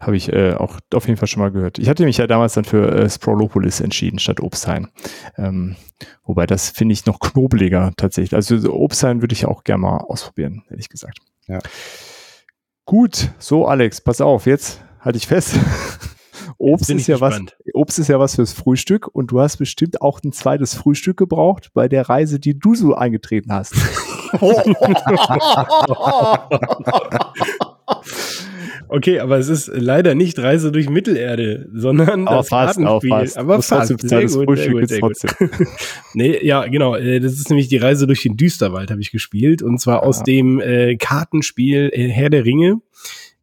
Habe 0.00 0.16
ich 0.16 0.32
äh, 0.32 0.54
auch 0.54 0.80
auf 0.92 1.06
jeden 1.06 1.16
Fall 1.16 1.28
schon 1.28 1.42
mal 1.42 1.52
gehört. 1.52 1.78
Ich 1.78 1.88
hatte 1.88 2.04
mich 2.04 2.16
ja 2.16 2.26
damals 2.26 2.54
dann 2.54 2.64
für 2.64 2.90
äh, 2.92 3.08
Sprolopolis 3.08 3.80
entschieden 3.80 4.18
statt 4.18 4.40
Obstheim. 4.40 4.88
Ähm, 5.36 5.76
wobei 6.24 6.46
das 6.46 6.70
finde 6.70 6.92
ich 6.94 7.06
noch 7.06 7.20
knobeliger 7.20 7.92
tatsächlich. 7.96 8.34
Also 8.34 8.58
so 8.58 8.74
Obstheim 8.74 9.20
würde 9.20 9.34
ich 9.34 9.46
auch 9.46 9.62
gerne 9.62 9.82
mal 9.82 9.98
ausprobieren, 9.98 10.64
ehrlich 10.70 10.88
gesagt. 10.88 11.18
Ja. 11.46 11.60
Gut, 12.84 13.30
so 13.38 13.66
Alex, 13.66 14.00
pass 14.00 14.20
auf, 14.20 14.46
jetzt 14.46 14.82
halte 15.00 15.18
ich 15.18 15.28
fest. 15.28 15.54
Obst 16.62 16.90
ist 16.90 17.08
ja 17.08 17.20
was, 17.20 17.40
Obst 17.74 17.98
ist 17.98 18.08
ja 18.08 18.20
was 18.20 18.36
fürs 18.36 18.52
Frühstück 18.52 19.08
und 19.12 19.32
du 19.32 19.40
hast 19.40 19.56
bestimmt 19.56 20.00
auch 20.00 20.20
ein 20.22 20.32
zweites 20.32 20.74
Frühstück 20.74 21.16
gebraucht 21.16 21.70
bei 21.74 21.88
der 21.88 22.08
Reise, 22.08 22.38
die 22.38 22.56
du 22.58 22.74
so 22.74 22.94
eingetreten 22.94 23.52
hast. 23.52 23.74
Okay, 28.88 29.20
aber 29.20 29.38
es 29.38 29.48
ist 29.48 29.70
leider 29.72 30.14
nicht 30.14 30.38
Reise 30.38 30.70
durch 30.70 30.90
Mittelerde, 30.90 31.66
sondern 31.72 32.26
das 32.26 32.50
fast, 32.50 32.78
Kartenspiel. 32.78 33.40
Aber 33.40 33.62
fast. 33.62 33.88
Sehr 34.00 34.26
gut, 34.26 34.58
sehr 34.58 34.70
gut, 34.70 34.88
sehr 34.88 35.00
gut. 35.00 35.16
nee, 36.14 36.44
ja, 36.44 36.66
genau. 36.66 36.96
Äh, 36.96 37.18
das 37.20 37.32
ist 37.32 37.48
nämlich 37.48 37.68
die 37.68 37.78
Reise 37.78 38.06
durch 38.06 38.22
den 38.22 38.36
Düsterwald, 38.36 38.90
habe 38.90 39.00
ich 39.00 39.10
gespielt. 39.10 39.62
Und 39.62 39.78
zwar 39.78 40.02
ja. 40.02 40.02
aus 40.02 40.22
dem 40.24 40.60
äh, 40.60 40.96
Kartenspiel 40.96 41.90
äh, 41.90 42.08
Herr 42.08 42.28
der 42.28 42.44
Ringe 42.44 42.82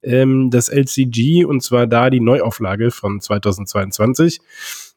ähm, 0.03 0.49
das 0.49 0.69
LCG 0.69 1.45
und 1.45 1.61
zwar 1.61 1.87
da 1.87 2.09
die 2.09 2.19
Neuauflage 2.19 2.91
von 2.91 3.19
2022 3.19 4.39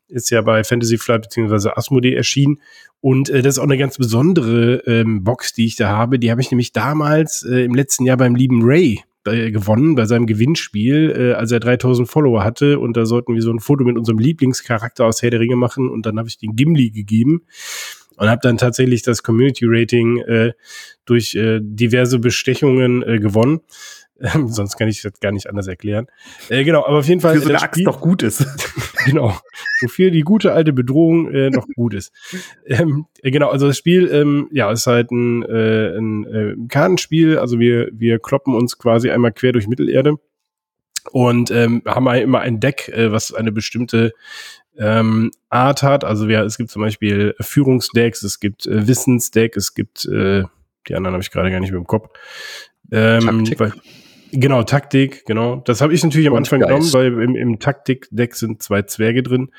ist 0.09 0.30
ja 0.30 0.42
bei 0.42 0.62
Fantasy 0.62 0.98
Flight 0.98 1.22
bzw. 1.22 1.70
Asmodee 1.74 2.14
erschienen. 2.14 2.61
Und 3.00 3.30
äh, 3.30 3.42
das 3.42 3.55
ist 3.55 3.59
auch 3.59 3.64
eine 3.64 3.78
ganz 3.78 3.96
besondere 3.96 4.82
ähm, 4.86 5.24
Box, 5.24 5.55
die 5.55 5.66
ich 5.66 5.76
da 5.76 5.88
habe. 5.88 6.18
Die 6.18 6.30
habe 6.30 6.40
ich 6.40 6.50
nämlich 6.50 6.72
damals 6.72 7.42
äh, 7.42 7.64
im 7.64 7.74
letzten 7.74 8.05
Jahr 8.05 8.16
beim 8.16 8.34
lieben 8.34 8.61
Ray 8.62 9.03
äh, 9.24 9.50
gewonnen, 9.50 9.94
bei 9.94 10.05
seinem 10.05 10.26
Gewinnspiel, 10.26 11.14
äh, 11.16 11.32
als 11.32 11.50
er 11.50 11.61
3000 11.61 12.09
Follower 12.09 12.44
hatte. 12.44 12.78
Und 12.78 12.96
da 12.96 13.07
sollten 13.07 13.34
wir 13.34 13.42
so 13.42 13.50
ein 13.50 13.61
Foto 13.61 13.84
mit 13.84 13.96
unserem 13.96 14.18
Lieblingscharakter 14.18 15.07
aus 15.07 15.22
Herr 15.22 15.30
der 15.30 15.40
Ringe 15.40 15.57
machen. 15.57 15.88
Und 15.88 16.07
dann 16.07 16.18
habe 16.18 16.28
ich 16.28 16.38
den 16.38 16.55
Gimli 16.55 16.90
gegeben 16.90 17.42
und 18.16 18.28
habe 18.28 18.40
dann 18.42 18.59
tatsächlich 18.59 19.03
das 19.03 19.22
Community 19.22 19.64
Rating 19.66 20.18
äh, 20.18 20.53
durch 21.05 21.34
äh, 21.34 21.61
diverse 21.61 22.18
Bestechungen 22.18 23.03
äh, 23.03 23.18
gewonnen. 23.18 23.61
Ähm, 24.20 24.48
sonst 24.48 24.76
kann 24.76 24.88
ich 24.88 25.02
das 25.02 25.18
gar 25.20 25.32
nicht 25.32 25.48
anders 25.48 25.66
erklären. 25.66 26.06
Äh, 26.48 26.64
genau, 26.64 26.84
aber 26.84 26.98
auf 26.98 27.08
jeden 27.08 27.20
Fall. 27.20 27.34
Für 27.34 27.40
so 27.40 27.48
eine 27.48 27.62
Axt 27.62 27.84
doch 27.84 28.00
gut 28.00 28.22
ist. 28.22 28.46
genau. 29.04 29.36
Wofür 29.80 30.10
die 30.10 30.20
gute 30.20 30.52
alte 30.52 30.72
Bedrohung 30.72 31.30
äh, 31.32 31.50
noch 31.50 31.66
gut 31.74 31.94
ist. 31.94 32.12
Ähm, 32.66 33.06
äh, 33.22 33.30
genau, 33.30 33.50
also 33.50 33.66
das 33.66 33.76
Spiel, 33.76 34.08
ähm, 34.12 34.48
ja, 34.52 34.70
ist 34.70 34.86
halt 34.86 35.10
ein, 35.10 35.42
äh, 35.42 35.96
ein 35.96 36.24
äh, 36.24 36.54
Kartenspiel. 36.68 37.38
Also 37.38 37.58
wir, 37.58 37.88
wir 37.92 38.18
kloppen 38.18 38.54
uns 38.54 38.78
quasi 38.78 39.10
einmal 39.10 39.32
quer 39.32 39.52
durch 39.52 39.66
Mittelerde 39.66 40.16
und 41.10 41.50
ähm, 41.50 41.82
haben 41.86 42.06
immer 42.06 42.40
ein 42.40 42.60
Deck, 42.60 42.88
äh, 42.88 43.10
was 43.10 43.34
eine 43.34 43.50
bestimmte 43.50 44.12
ähm, 44.78 45.32
Art 45.50 45.82
hat. 45.82 46.04
Also 46.04 46.28
wir, 46.28 46.40
es 46.42 46.58
gibt 46.58 46.70
zum 46.70 46.82
Beispiel 46.82 47.34
Führungsdecks, 47.40 48.22
es 48.22 48.40
gibt 48.40 48.66
äh, 48.66 48.86
Wissensdeck, 48.86 49.56
es 49.56 49.74
gibt 49.74 50.04
äh, 50.04 50.44
die 50.88 50.94
anderen 50.94 51.14
habe 51.14 51.22
ich 51.22 51.30
gerade 51.30 51.50
gar 51.50 51.60
nicht 51.60 51.70
mehr 51.70 51.80
im 51.80 51.86
Kopf. 51.86 52.08
Ähm, 52.90 53.46
weil, 53.58 53.72
Genau, 54.32 54.62
Taktik, 54.62 55.26
genau. 55.26 55.56
Das 55.56 55.82
habe 55.82 55.92
ich 55.92 56.02
natürlich 56.02 56.26
am 56.26 56.34
Anfang 56.34 56.60
genommen, 56.60 56.90
weil 56.94 57.12
im, 57.22 57.36
im 57.36 57.58
Taktik-Deck 57.58 58.34
sind 58.34 58.62
zwei 58.62 58.82
Zwerge 58.82 59.22
drin. 59.22 59.50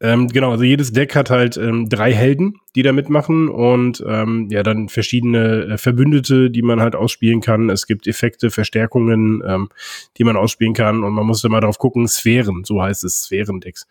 Ähm, 0.00 0.28
genau, 0.28 0.52
also 0.52 0.62
jedes 0.62 0.92
Deck 0.92 1.16
hat 1.16 1.30
halt 1.30 1.56
ähm, 1.56 1.88
drei 1.88 2.12
Helden, 2.12 2.54
die 2.76 2.82
da 2.82 2.92
mitmachen 2.92 3.48
und 3.48 4.02
ähm, 4.06 4.46
ja, 4.48 4.62
dann 4.62 4.88
verschiedene 4.88 5.64
äh, 5.64 5.78
Verbündete, 5.78 6.50
die 6.50 6.62
man 6.62 6.80
halt 6.80 6.94
ausspielen 6.94 7.40
kann. 7.40 7.68
Es 7.68 7.86
gibt 7.86 8.06
Effekte, 8.06 8.50
Verstärkungen, 8.50 9.42
ähm, 9.44 9.68
die 10.16 10.22
man 10.22 10.36
ausspielen 10.36 10.74
kann 10.74 11.02
und 11.02 11.14
man 11.14 11.26
muss 11.26 11.42
immer 11.42 11.60
darauf 11.60 11.78
gucken, 11.78 12.06
Sphären, 12.06 12.62
so 12.64 12.80
heißt 12.80 13.02
es, 13.02 13.22
Sphärendecks. 13.22 13.88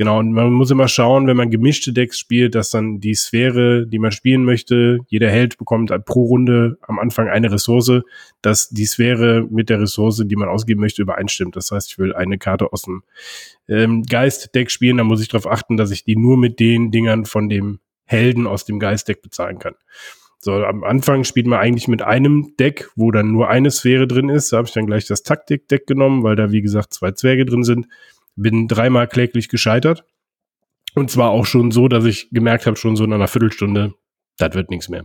Genau, 0.00 0.18
und 0.18 0.32
man 0.32 0.50
muss 0.50 0.70
immer 0.70 0.88
schauen, 0.88 1.26
wenn 1.26 1.36
man 1.36 1.50
gemischte 1.50 1.92
Decks 1.92 2.18
spielt, 2.18 2.54
dass 2.54 2.70
dann 2.70 3.00
die 3.00 3.14
Sphäre, 3.14 3.86
die 3.86 3.98
man 3.98 4.12
spielen 4.12 4.46
möchte, 4.46 5.00
jeder 5.08 5.28
Held 5.28 5.58
bekommt 5.58 5.92
pro 6.06 6.24
Runde 6.24 6.78
am 6.80 6.98
Anfang 6.98 7.28
eine 7.28 7.52
Ressource, 7.52 8.00
dass 8.40 8.70
die 8.70 8.86
Sphäre 8.86 9.46
mit 9.50 9.68
der 9.68 9.78
Ressource, 9.78 10.22
die 10.24 10.36
man 10.36 10.48
ausgeben 10.48 10.80
möchte, 10.80 11.02
übereinstimmt. 11.02 11.54
Das 11.54 11.70
heißt, 11.70 11.90
ich 11.90 11.98
will 11.98 12.14
eine 12.14 12.38
Karte 12.38 12.72
aus 12.72 12.80
dem 12.80 13.02
ähm, 13.68 14.02
Geist-Deck 14.04 14.70
spielen, 14.70 14.96
dann 14.96 15.06
muss 15.06 15.20
ich 15.20 15.28
darauf 15.28 15.46
achten, 15.46 15.76
dass 15.76 15.90
ich 15.90 16.02
die 16.02 16.16
nur 16.16 16.38
mit 16.38 16.60
den 16.60 16.90
Dingern 16.90 17.26
von 17.26 17.50
dem 17.50 17.80
Helden 18.06 18.46
aus 18.46 18.64
dem 18.64 18.78
Geistdeck 18.78 19.20
bezahlen 19.20 19.58
kann. 19.58 19.74
So, 20.38 20.64
am 20.64 20.82
Anfang 20.82 21.24
spielt 21.24 21.46
man 21.46 21.58
eigentlich 21.58 21.88
mit 21.88 22.00
einem 22.00 22.54
Deck, 22.58 22.88
wo 22.96 23.10
dann 23.10 23.32
nur 23.32 23.50
eine 23.50 23.70
Sphäre 23.70 24.06
drin 24.06 24.30
ist. 24.30 24.50
Da 24.50 24.56
habe 24.56 24.66
ich 24.66 24.72
dann 24.72 24.86
gleich 24.86 25.04
das 25.04 25.24
Taktik-Deck 25.24 25.86
genommen, 25.86 26.22
weil 26.22 26.36
da, 26.36 26.52
wie 26.52 26.62
gesagt, 26.62 26.94
zwei 26.94 27.12
Zwerge 27.12 27.44
drin 27.44 27.64
sind. 27.64 27.86
Bin 28.40 28.68
dreimal 28.68 29.06
kläglich 29.08 29.48
gescheitert. 29.48 30.04
Und 30.94 31.10
zwar 31.10 31.30
auch 31.30 31.46
schon 31.46 31.70
so, 31.70 31.88
dass 31.88 32.04
ich 32.04 32.30
gemerkt 32.30 32.66
habe, 32.66 32.76
schon 32.76 32.96
so 32.96 33.04
in 33.04 33.12
einer 33.12 33.28
Viertelstunde, 33.28 33.94
das 34.38 34.54
wird 34.54 34.70
nichts 34.70 34.88
mehr. 34.88 35.04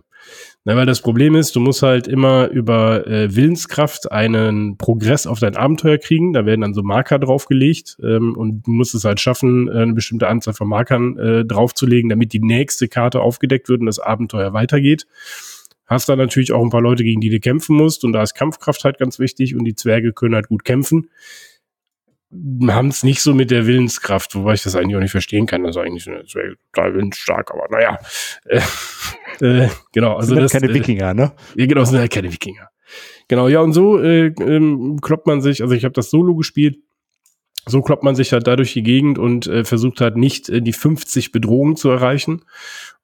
Na, 0.64 0.76
weil 0.76 0.86
das 0.86 1.02
Problem 1.02 1.36
ist, 1.36 1.56
du 1.56 1.60
musst 1.60 1.84
halt 1.84 2.08
immer 2.08 2.48
über 2.48 3.06
äh, 3.06 3.36
Willenskraft 3.36 4.12
einen 4.12 4.78
Progress 4.78 5.28
auf 5.28 5.40
dein 5.40 5.56
Abenteuer 5.56 5.98
kriegen. 5.98 6.34
Da 6.34 6.46
werden 6.46 6.62
dann 6.62 6.74
so 6.74 6.82
Marker 6.82 7.20
draufgelegt 7.20 7.98
ähm, 8.02 8.36
und 8.36 8.66
du 8.66 8.72
musst 8.72 8.96
es 8.96 9.04
halt 9.04 9.20
schaffen, 9.20 9.68
äh, 9.68 9.82
eine 9.82 9.94
bestimmte 9.94 10.28
Anzahl 10.28 10.56
von 10.56 10.68
Markern 10.68 11.18
äh, 11.20 11.46
draufzulegen, 11.46 12.10
damit 12.10 12.34
die 12.34 12.40
nächste 12.40 12.88
Karte 12.88 13.22
aufgedeckt 13.22 13.70
wird 13.70 13.82
und 13.82 13.86
das 13.86 14.00
Abenteuer 14.00 14.54
weitergeht. 14.54 15.06
Hast 15.86 16.10
da 16.10 16.16
natürlich 16.16 16.52
auch 16.52 16.64
ein 16.64 16.72
paar 16.72 16.82
Leute, 16.82 17.04
gegen 17.04 17.22
die 17.22 17.30
du 17.30 17.40
kämpfen 17.40 17.76
musst 17.76 18.04
und 18.04 18.14
da 18.14 18.24
ist 18.24 18.34
Kampfkraft 18.34 18.84
halt 18.84 18.98
ganz 18.98 19.20
wichtig 19.20 19.56
und 19.56 19.66
die 19.66 19.76
Zwerge 19.76 20.14
können 20.14 20.34
halt 20.34 20.48
gut 20.48 20.66
kämpfen 20.66 21.10
haben 22.68 22.88
es 22.90 23.04
nicht 23.04 23.22
so 23.22 23.34
mit 23.34 23.52
der 23.52 23.66
Willenskraft, 23.66 24.36
wobei 24.36 24.54
ich 24.54 24.64
das 24.64 24.76
eigentlich 24.76 24.96
auch 24.96 25.02
nicht 25.02 25.12
verstehen 25.12 25.46
kann. 25.46 25.64
Das 25.64 25.76
ist 25.76 25.82
eigentlich 25.82 26.06
total 26.74 26.94
willensstark, 26.94 27.52
aber 27.52 27.68
naja. 27.70 28.00
Äh, 28.46 28.62
äh, 29.42 29.70
genau, 29.94 30.16
also 30.16 30.34
sind 30.34 30.44
das. 30.44 30.52
keine 30.52 30.70
äh, 30.70 30.74
Wikinger, 30.74 31.14
ne? 31.14 31.34
Ja, 31.56 31.66
genau, 31.66 31.84
sind 31.84 32.00
halt 32.00 32.12
keine 32.12 32.32
Wikinger. 32.32 32.70
Genau, 33.28 33.48
ja, 33.48 33.62
und 33.62 33.74
so 33.74 34.00
äh, 34.00 34.28
ähm, 34.28 35.00
kloppt 35.02 35.28
man 35.28 35.42
sich, 35.42 35.62
also 35.62 35.74
ich 35.74 35.84
habe 35.84 35.94
das 35.94 36.10
Solo 36.10 36.36
gespielt, 36.36 36.78
so 37.66 37.82
kloppt 37.82 38.04
man 38.04 38.16
sich 38.16 38.32
halt 38.32 38.46
dadurch 38.46 38.74
die 38.74 38.84
Gegend 38.84 39.18
und 39.18 39.48
äh, 39.48 39.64
versucht 39.64 40.02
halt 40.02 40.18
nicht 40.18 40.50
äh, 40.50 40.62
die 40.62 40.74
50 40.74 41.32
Bedrohungen 41.32 41.76
zu 41.76 41.90
erreichen. 41.90 42.44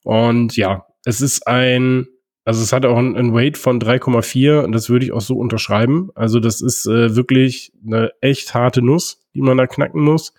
Und 0.04 0.56
ja, 0.56 0.86
es 1.04 1.22
ist 1.22 1.48
ein 1.48 2.08
also 2.44 2.64
es 2.64 2.74
hat 2.74 2.86
auch 2.86 2.98
ein, 2.98 3.34
Weight 3.34 3.58
von 3.58 3.80
3,4 3.80 4.64
und 4.64 4.72
das 4.72 4.90
würde 4.90 5.06
ich 5.06 5.12
auch 5.12 5.22
so 5.22 5.38
unterschreiben. 5.38 6.10
Also 6.16 6.40
das 6.40 6.62
ist 6.62 6.88
äh, 6.88 7.16
wirklich 7.16 7.72
eine 7.86 8.12
echt 8.22 8.54
harte 8.54 8.82
Nuss, 8.82 9.21
die 9.34 9.42
man 9.42 9.58
da 9.58 9.68
knacken 9.68 10.02
muss. 10.02 10.34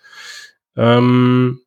Ähm, 0.75 1.59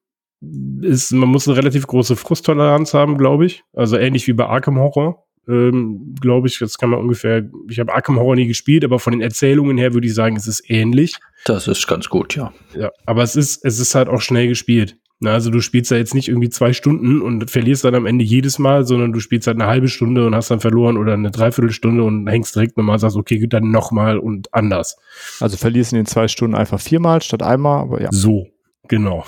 ist, 0.83 1.13
man 1.13 1.29
muss 1.29 1.49
eine 1.49 1.57
relativ 1.57 1.87
große 1.87 2.17
Frusttoleranz 2.17 2.95
haben, 2.95 3.19
glaube 3.19 3.47
ich. 3.47 3.65
Also 3.73 3.97
ähnlich 3.97 4.27
wie 4.27 4.33
bei 4.33 4.47
Arkham 4.47 4.79
Horror. 4.79 5.25
Ähm, 5.49 6.15
glaube 6.21 6.49
ich, 6.49 6.59
jetzt 6.59 6.79
kann 6.79 6.91
man 6.91 6.99
ungefähr, 6.99 7.49
ich 7.71 7.79
habe 7.79 7.95
Arkham 7.95 8.19
Horror 8.19 8.35
nie 8.35 8.49
gespielt, 8.49 8.85
aber 8.85 8.99
von 8.99 9.13
den 9.13 9.23
Erzählungen 9.23 9.79
her 9.79 9.95
würde 9.95 10.09
ich 10.09 10.15
sagen, 10.15 10.37
es 10.37 10.47
ist 10.47 10.69
ähnlich. 10.69 11.17
Das 11.45 11.69
ist 11.69 11.87
ganz 11.87 12.09
gut, 12.09 12.35
ja. 12.35 12.53
Ja, 12.75 12.91
aber 13.07 13.23
es 13.23 13.37
ist, 13.37 13.65
es 13.65 13.79
ist 13.79 13.95
halt 13.95 14.09
auch 14.09 14.21
schnell 14.21 14.49
gespielt. 14.49 14.97
Na, 15.19 15.33
also 15.33 15.51
du 15.51 15.61
spielst 15.61 15.91
da 15.91 15.97
jetzt 15.97 16.15
nicht 16.15 16.29
irgendwie 16.29 16.51
zwei 16.51 16.75
Stunden 16.75 17.23
und 17.23 17.51
verlierst 17.51 17.85
dann 17.85 17.95
am 17.95 18.05
Ende 18.05 18.23
jedes 18.23 18.59
Mal, 18.59 18.85
sondern 18.85 19.13
du 19.13 19.21
spielst 19.21 19.47
halt 19.47 19.59
eine 19.59 19.69
halbe 19.69 19.89
Stunde 19.89 20.27
und 20.27 20.35
hast 20.35 20.51
dann 20.51 20.61
verloren 20.61 20.99
oder 20.99 21.15
eine 21.15 21.31
Dreiviertelstunde 21.31 22.03
und 22.03 22.27
hängst 22.27 22.55
direkt 22.55 22.77
nochmal 22.77 22.95
und 22.95 23.01
sagst, 23.01 23.17
okay, 23.17 23.47
dann 23.49 23.71
nochmal 23.71 24.19
und 24.19 24.53
anders. 24.53 24.99
Also 25.41 25.57
verlierst 25.57 25.93
in 25.93 25.97
den 25.97 26.07
zwei 26.07 26.29
Stunden 26.29 26.55
einfach 26.55 26.81
viermal 26.81 27.23
statt 27.23 27.43
einmal, 27.43 27.81
aber 27.81 28.03
ja. 28.03 28.11
So, 28.13 28.49
genau. 28.89 29.25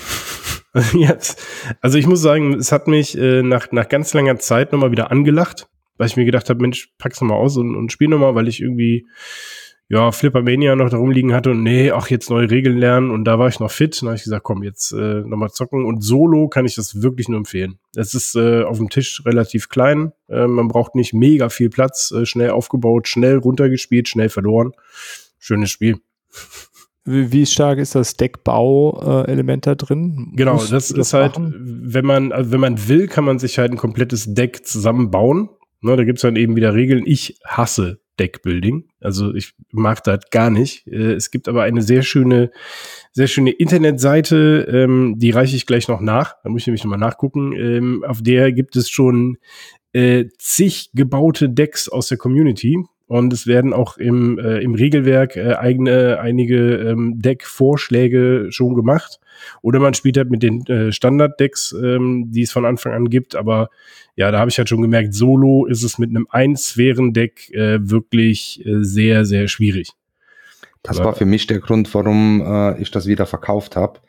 jetzt, 0.92 1.42
also 1.80 1.96
ich 1.96 2.06
muss 2.06 2.20
sagen, 2.20 2.54
es 2.54 2.70
hat 2.70 2.86
mich 2.86 3.16
äh, 3.16 3.42
nach, 3.42 3.72
nach 3.72 3.88
ganz 3.88 4.12
langer 4.12 4.38
Zeit 4.38 4.72
nochmal 4.72 4.90
wieder 4.90 5.10
angelacht, 5.10 5.68
weil 5.96 6.08
ich 6.08 6.16
mir 6.18 6.26
gedacht 6.26 6.50
habe, 6.50 6.60
Mensch, 6.60 6.92
pack's 6.98 7.22
nochmal 7.22 7.38
aus 7.38 7.56
und, 7.56 7.74
und 7.74 7.92
spiel 7.92 8.08
nochmal, 8.08 8.34
weil 8.34 8.48
ich 8.48 8.60
irgendwie 8.60 9.06
ja, 9.90 10.12
Flippermania 10.12 10.76
noch 10.76 10.90
darum 10.90 11.10
liegen 11.10 11.32
hatte 11.32 11.50
und 11.50 11.62
nee, 11.62 11.90
ach, 11.90 12.10
jetzt 12.10 12.28
neue 12.28 12.50
Regeln 12.50 12.76
lernen 12.76 13.10
und 13.10 13.24
da 13.24 13.38
war 13.38 13.48
ich 13.48 13.58
noch 13.58 13.70
fit. 13.70 14.00
Dann 14.00 14.10
habe 14.10 14.16
ich 14.16 14.24
gesagt, 14.24 14.44
komm, 14.44 14.62
jetzt 14.62 14.92
äh, 14.92 15.22
nochmal 15.22 15.50
zocken. 15.50 15.86
Und 15.86 16.02
solo 16.02 16.48
kann 16.48 16.66
ich 16.66 16.74
das 16.74 17.00
wirklich 17.00 17.28
nur 17.30 17.38
empfehlen. 17.38 17.78
Es 17.96 18.12
ist 18.12 18.36
äh, 18.36 18.64
auf 18.64 18.76
dem 18.76 18.90
Tisch 18.90 19.22
relativ 19.24 19.70
klein. 19.70 20.12
Äh, 20.28 20.46
man 20.46 20.68
braucht 20.68 20.94
nicht 20.94 21.14
mega 21.14 21.48
viel 21.48 21.70
Platz, 21.70 22.10
äh, 22.10 22.26
schnell 22.26 22.50
aufgebaut, 22.50 23.08
schnell 23.08 23.38
runtergespielt, 23.38 24.08
schnell 24.08 24.28
verloren. 24.28 24.72
Schönes 25.38 25.70
Spiel. 25.70 25.96
Wie 27.06 27.46
stark 27.46 27.78
ist 27.78 27.94
das 27.94 28.18
Deckbau-Element 28.18 29.66
da 29.66 29.74
drin? 29.74 30.34
Genau, 30.36 30.54
Musst 30.54 30.70
das 30.70 30.90
ist 30.90 31.14
halt, 31.14 31.32
wenn 31.38 32.04
man, 32.04 32.32
also 32.32 32.52
wenn 32.52 32.60
man 32.60 32.88
will, 32.88 33.06
kann 33.06 33.24
man 33.24 33.38
sich 33.38 33.58
halt 33.58 33.72
ein 33.72 33.78
komplettes 33.78 34.34
Deck 34.34 34.66
zusammenbauen. 34.66 35.48
Ne, 35.80 35.96
da 35.96 36.04
gibt's 36.04 36.22
dann 36.22 36.36
eben 36.36 36.56
wieder 36.56 36.74
Regeln. 36.74 37.04
Ich 37.06 37.38
hasse 37.46 38.00
Deckbuilding. 38.18 38.88
Also 39.00 39.34
ich 39.34 39.54
mag 39.70 40.02
das 40.04 40.30
gar 40.30 40.50
nicht. 40.50 40.86
Äh, 40.86 41.14
es 41.14 41.30
gibt 41.30 41.48
aber 41.48 41.62
eine 41.62 41.82
sehr 41.82 42.02
schöne, 42.02 42.50
sehr 43.12 43.26
schöne 43.26 43.50
Internetseite, 43.50 44.68
ähm, 44.70 45.14
die 45.18 45.30
reiche 45.30 45.56
ich 45.56 45.66
gleich 45.66 45.88
noch 45.88 46.00
nach. 46.00 46.36
Da 46.42 46.50
muss 46.50 46.62
ich 46.62 46.66
nämlich 46.66 46.84
nochmal 46.84 46.98
nachgucken. 46.98 47.52
Ähm, 47.52 48.04
auf 48.06 48.22
der 48.22 48.52
gibt 48.52 48.76
es 48.76 48.90
schon 48.90 49.38
äh, 49.92 50.26
zig 50.38 50.90
gebaute 50.94 51.48
Decks 51.48 51.88
aus 51.88 52.08
der 52.08 52.18
Community. 52.18 52.84
Und 53.08 53.32
es 53.32 53.46
werden 53.46 53.72
auch 53.72 53.96
im, 53.96 54.38
äh, 54.38 54.58
im 54.58 54.74
Regelwerk 54.74 55.34
äh, 55.36 55.54
eigene, 55.54 56.20
einige 56.20 56.76
ähm, 56.76 57.14
Deck-Vorschläge 57.20 58.48
schon 58.50 58.74
gemacht. 58.74 59.18
Oder 59.62 59.80
man 59.80 59.94
spielt 59.94 60.18
halt 60.18 60.30
mit 60.30 60.42
den 60.42 60.64
äh, 60.66 60.92
Standard-Decks, 60.92 61.74
ähm, 61.82 62.26
die 62.28 62.42
es 62.42 62.52
von 62.52 62.66
Anfang 62.66 62.92
an 62.92 63.08
gibt. 63.08 63.34
Aber 63.34 63.70
ja, 64.14 64.30
da 64.30 64.38
habe 64.38 64.50
ich 64.50 64.58
halt 64.58 64.68
schon 64.68 64.82
gemerkt, 64.82 65.14
solo 65.14 65.64
ist 65.64 65.82
es 65.82 65.98
mit 65.98 66.10
einem 66.10 66.26
Ein-Sphären-Deck 66.30 67.50
äh, 67.54 67.78
wirklich 67.80 68.64
äh, 68.66 68.84
sehr, 68.84 69.24
sehr 69.24 69.48
schwierig. 69.48 69.92
Das 70.82 70.98
war 70.98 71.14
für 71.14 71.26
mich 71.26 71.46
der 71.46 71.60
Grund, 71.60 71.92
warum 71.94 72.40
äh, 72.40 72.80
ich 72.80 72.90
das 72.90 73.06
wieder 73.06 73.26
verkauft 73.26 73.76
habe, 73.76 74.00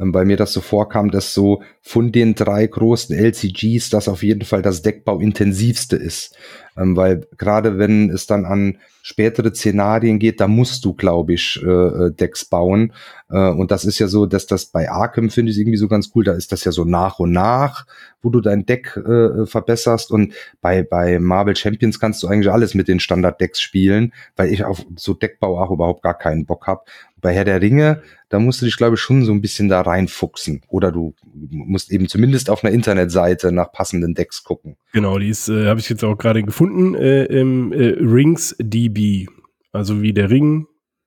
weil 0.00 0.24
mir 0.24 0.36
das 0.36 0.52
so 0.52 0.60
vorkam, 0.60 1.10
dass 1.10 1.34
so 1.34 1.62
von 1.82 2.10
den 2.10 2.34
drei 2.34 2.66
großen 2.66 3.14
LCGs 3.14 3.90
das 3.90 4.08
auf 4.08 4.22
jeden 4.22 4.44
Fall 4.44 4.62
das 4.62 4.82
Deckbau 4.82 5.20
intensivste 5.20 5.96
ist, 5.96 6.34
ähm, 6.76 6.96
weil 6.96 7.26
gerade 7.36 7.78
wenn 7.78 8.10
es 8.10 8.26
dann 8.26 8.44
an 8.44 8.78
spätere 9.02 9.54
Szenarien 9.54 10.18
geht, 10.18 10.40
da 10.40 10.48
musst 10.48 10.84
du, 10.84 10.94
glaube 10.94 11.34
ich, 11.34 11.60
äh, 11.62 11.68
äh, 11.68 12.12
Decks 12.12 12.44
bauen. 12.44 12.92
Äh, 13.30 13.48
und 13.48 13.70
das 13.70 13.84
ist 13.84 13.98
ja 13.98 14.08
so, 14.08 14.26
dass 14.26 14.46
das 14.46 14.66
bei 14.66 14.90
Arkham 14.90 15.30
finde 15.30 15.52
ich 15.52 15.58
irgendwie 15.58 15.78
so 15.78 15.88
ganz 15.88 16.10
cool. 16.14 16.24
Da 16.24 16.32
ist 16.32 16.52
das 16.52 16.64
ja 16.64 16.72
so 16.72 16.84
nach 16.84 17.18
und 17.18 17.32
nach, 17.32 17.86
wo 18.22 18.28
du 18.28 18.40
dein 18.40 18.66
Deck 18.66 19.00
verbesserst. 19.44 20.10
Und 20.10 20.34
bei, 20.60 20.82
bei 20.82 21.18
Marvel 21.18 21.56
Champions 21.56 21.98
kannst 21.98 22.22
du 22.22 22.28
eigentlich 22.28 22.52
alles 22.52 22.74
mit 22.74 22.88
den 22.88 23.00
Standard-Decks 23.00 23.60
spielen, 23.60 24.12
weil 24.36 24.52
ich 24.52 24.64
auf 24.64 24.84
so 24.96 25.14
Deckbau 25.14 25.58
auch 25.58 25.70
überhaupt 25.70 26.02
gar 26.02 26.18
keinen 26.18 26.44
Bock 26.44 26.66
hab. 26.66 26.86
Bei 27.20 27.34
Herr 27.34 27.44
der 27.44 27.60
Ringe, 27.60 28.02
da 28.28 28.38
musst 28.38 28.60
du 28.60 28.64
dich, 28.64 28.76
glaube 28.76 28.94
ich, 28.94 29.00
schon 29.00 29.24
so 29.24 29.32
ein 29.32 29.40
bisschen 29.40 29.68
da 29.68 29.80
reinfuchsen. 29.80 30.62
Oder 30.68 30.92
du 30.92 31.14
musst 31.50 31.90
eben 31.90 32.08
zumindest 32.08 32.50
auf 32.50 32.64
einer 32.64 32.72
Internetseite 32.72 33.52
nach 33.52 33.72
passenden 33.72 34.14
Decks 34.14 34.44
gucken. 34.44 34.76
Genau, 34.92 35.18
die 35.18 35.28
ist, 35.28 35.48
äh, 35.48 35.66
habe 35.66 35.80
ich 35.80 35.88
jetzt 35.88 36.04
auch 36.04 36.16
gerade 36.16 36.42
gefunden, 36.42 36.94
äh, 36.94 37.24
im 37.24 37.72
äh, 37.72 37.96
Rings 38.00 38.56
DB. 38.58 39.26
Also 39.72 40.02
wie 40.02 40.12
der 40.12 40.30
Ring, 40.30 40.66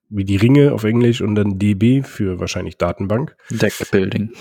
wie 0.09 0.24
die 0.24 0.38
Ringe 0.38 0.74
auf 0.74 0.84
Englisch 0.84 1.22
und 1.22 1.36
dann 1.36 1.57
DB 1.57 2.03
für 2.03 2.39
wahrscheinlich 2.39 2.78
Datenbank. 2.78 3.36
Deckbuilding. 3.49 4.32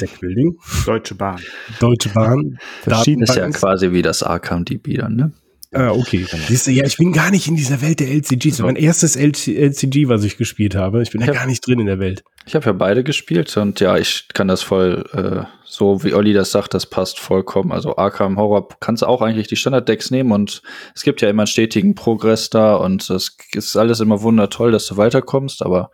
Deckbuilding. 0.00 0.56
Deutsche 0.84 1.14
Bahn. 1.14 1.40
Deutsche 1.78 2.08
Bahn. 2.10 2.58
Verschieden 2.82 3.22
ist 3.22 3.36
ja 3.36 3.48
quasi 3.50 3.92
wie 3.92 4.02
das 4.02 4.22
Arkham 4.22 4.64
DB 4.64 4.96
dann, 4.96 5.16
ne? 5.16 5.32
Ah, 5.72 5.92
okay. 5.92 6.26
Siehst 6.48 6.66
du, 6.66 6.72
ja, 6.72 6.84
ich 6.84 6.96
bin 6.96 7.12
gar 7.12 7.30
nicht 7.30 7.46
in 7.46 7.54
dieser 7.54 7.80
Welt 7.80 8.00
der 8.00 8.08
LCGs. 8.08 8.56
Das 8.56 8.58
war 8.60 8.66
mein 8.66 8.76
erstes 8.76 9.14
LCG, 9.14 10.08
was 10.08 10.24
ich 10.24 10.36
gespielt 10.36 10.74
habe. 10.74 11.02
Ich 11.02 11.10
bin 11.10 11.20
ich 11.20 11.28
ja 11.28 11.32
gar 11.32 11.46
nicht 11.46 11.64
drin 11.64 11.78
in 11.78 11.86
der 11.86 12.00
Welt. 12.00 12.24
Ich 12.46 12.56
habe 12.56 12.66
ja 12.66 12.72
beide 12.72 13.04
gespielt 13.04 13.56
und 13.56 13.78
ja, 13.78 13.96
ich 13.96 14.26
kann 14.34 14.48
das 14.48 14.62
voll 14.62 15.04
äh, 15.12 15.44
so 15.70 16.02
wie 16.02 16.14
Olli 16.14 16.32
das 16.32 16.50
sagt, 16.50 16.74
das 16.74 16.84
passt 16.84 17.20
vollkommen. 17.20 17.70
Also 17.70 17.96
Arkham 17.96 18.38
Horror 18.38 18.68
kannst 18.80 19.02
du 19.02 19.06
auch 19.06 19.22
eigentlich 19.22 19.46
die 19.46 19.54
Standard-Decks 19.54 20.10
nehmen 20.10 20.32
und 20.32 20.62
es 20.96 21.04
gibt 21.04 21.22
ja 21.22 21.30
immer 21.30 21.42
einen 21.42 21.46
stetigen 21.46 21.94
Progress 21.94 22.50
da 22.50 22.74
und 22.74 23.08
es 23.08 23.36
ist 23.52 23.76
alles 23.76 24.00
immer 24.00 24.20
wundertoll, 24.20 24.72
dass 24.72 24.86
du 24.86 24.96
weiterkommst, 24.96 25.64
aber 25.64 25.92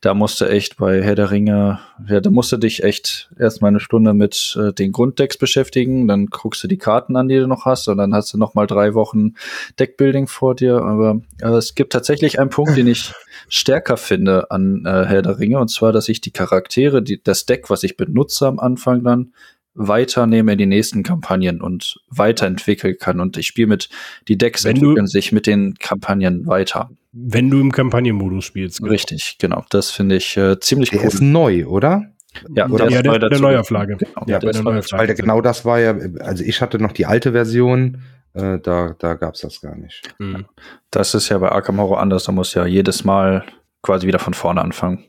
da 0.00 0.14
musst 0.14 0.40
du 0.40 0.46
echt 0.46 0.78
bei 0.78 1.02
Herr 1.02 1.16
der 1.16 1.30
Ringe, 1.30 1.80
ja, 2.08 2.20
da 2.20 2.30
musst 2.30 2.50
du 2.52 2.56
dich 2.56 2.82
echt 2.82 3.30
erstmal 3.38 3.68
eine 3.68 3.80
Stunde 3.80 4.14
mit 4.14 4.58
äh, 4.58 4.72
den 4.72 4.90
Grunddecks 4.90 5.36
beschäftigen, 5.36 6.08
dann 6.08 6.26
guckst 6.26 6.64
du 6.64 6.68
die 6.68 6.78
Karten 6.78 7.14
an, 7.16 7.28
die 7.28 7.36
du 7.36 7.46
noch 7.46 7.66
hast 7.66 7.88
und 7.88 7.98
dann 7.98 8.14
hast 8.14 8.32
du 8.32 8.38
noch 8.38 8.54
mal 8.54 8.66
drei 8.66 8.94
Wochen 8.94 9.34
Deckbuilding 9.78 10.28
vor 10.28 10.54
dir, 10.54 10.80
aber 10.80 11.20
äh, 11.42 11.48
es 11.50 11.74
gibt 11.74 11.92
tatsächlich 11.92 12.40
einen 12.40 12.50
Punkt, 12.50 12.74
den 12.74 12.86
ich 12.86 13.12
stärker 13.50 13.98
finde 13.98 14.50
an 14.50 14.86
äh, 14.86 15.04
Herr 15.04 15.20
der 15.20 15.38
Ringe 15.38 15.58
und 15.58 15.68
zwar, 15.68 15.92
dass 15.92 16.08
ich 16.08 16.22
die 16.22 16.30
Charaktere, 16.30 17.02
die, 17.02 17.22
das 17.22 17.44
Deck, 17.44 17.68
was 17.68 17.82
ich 17.82 17.98
benutze 17.98 18.46
am 18.46 18.58
Anfang 18.58 19.02
dann 19.10 19.32
weiternehme 19.74 20.52
in 20.52 20.58
die 20.58 20.66
nächsten 20.66 21.02
Kampagnen 21.02 21.60
und 21.60 22.00
weiterentwickeln 22.08 22.96
kann. 22.98 23.20
Und 23.20 23.36
ich 23.36 23.46
spiele 23.46 23.68
mit, 23.68 23.88
die 24.28 24.36
Decks 24.36 24.64
wenn 24.64 24.76
entwickeln 24.76 25.04
du, 25.04 25.10
sich 25.10 25.32
mit 25.32 25.46
den 25.46 25.74
Kampagnen 25.74 26.46
weiter. 26.46 26.90
Wenn 27.12 27.50
du 27.50 27.60
im 27.60 27.72
Kampagnenmodus 27.72 28.44
spielst. 28.44 28.78
Genau. 28.78 28.90
Richtig, 28.90 29.36
genau. 29.38 29.64
Das 29.70 29.90
finde 29.90 30.16
ich 30.16 30.36
äh, 30.36 30.58
ziemlich 30.60 30.90
der 30.90 31.00
cool. 31.00 31.06
ist 31.06 31.20
neu, 31.20 31.66
oder? 31.66 32.12
Ja, 32.54 32.68
oder 32.68 32.88
ja, 32.88 33.02
der, 33.02 33.18
der 33.18 33.40
Neuauflage. 33.40 33.96
Genau, 33.96 34.24
ja, 34.26 34.38
der 34.38 34.62
Neuauflage. 34.62 35.08
Weil 35.08 35.14
genau 35.14 35.40
das 35.40 35.64
war 35.64 35.80
ja, 35.80 35.96
also 36.20 36.44
ich 36.44 36.60
hatte 36.60 36.78
noch 36.78 36.92
die 36.92 37.06
alte 37.06 37.32
Version, 37.32 38.02
äh, 38.34 38.58
da, 38.58 38.94
da 38.98 39.14
gab 39.14 39.34
es 39.34 39.40
das 39.40 39.60
gar 39.60 39.76
nicht. 39.76 40.02
Mhm. 40.18 40.46
Das 40.90 41.14
ist 41.14 41.28
ja 41.28 41.38
bei 41.38 41.50
Arkham 41.50 41.78
Horror 41.78 42.00
anders, 42.00 42.24
da 42.24 42.32
muss 42.32 42.54
ja 42.54 42.66
jedes 42.66 43.04
Mal 43.04 43.44
quasi 43.82 44.06
wieder 44.06 44.18
von 44.18 44.34
vorne 44.34 44.60
anfangen. 44.60 45.06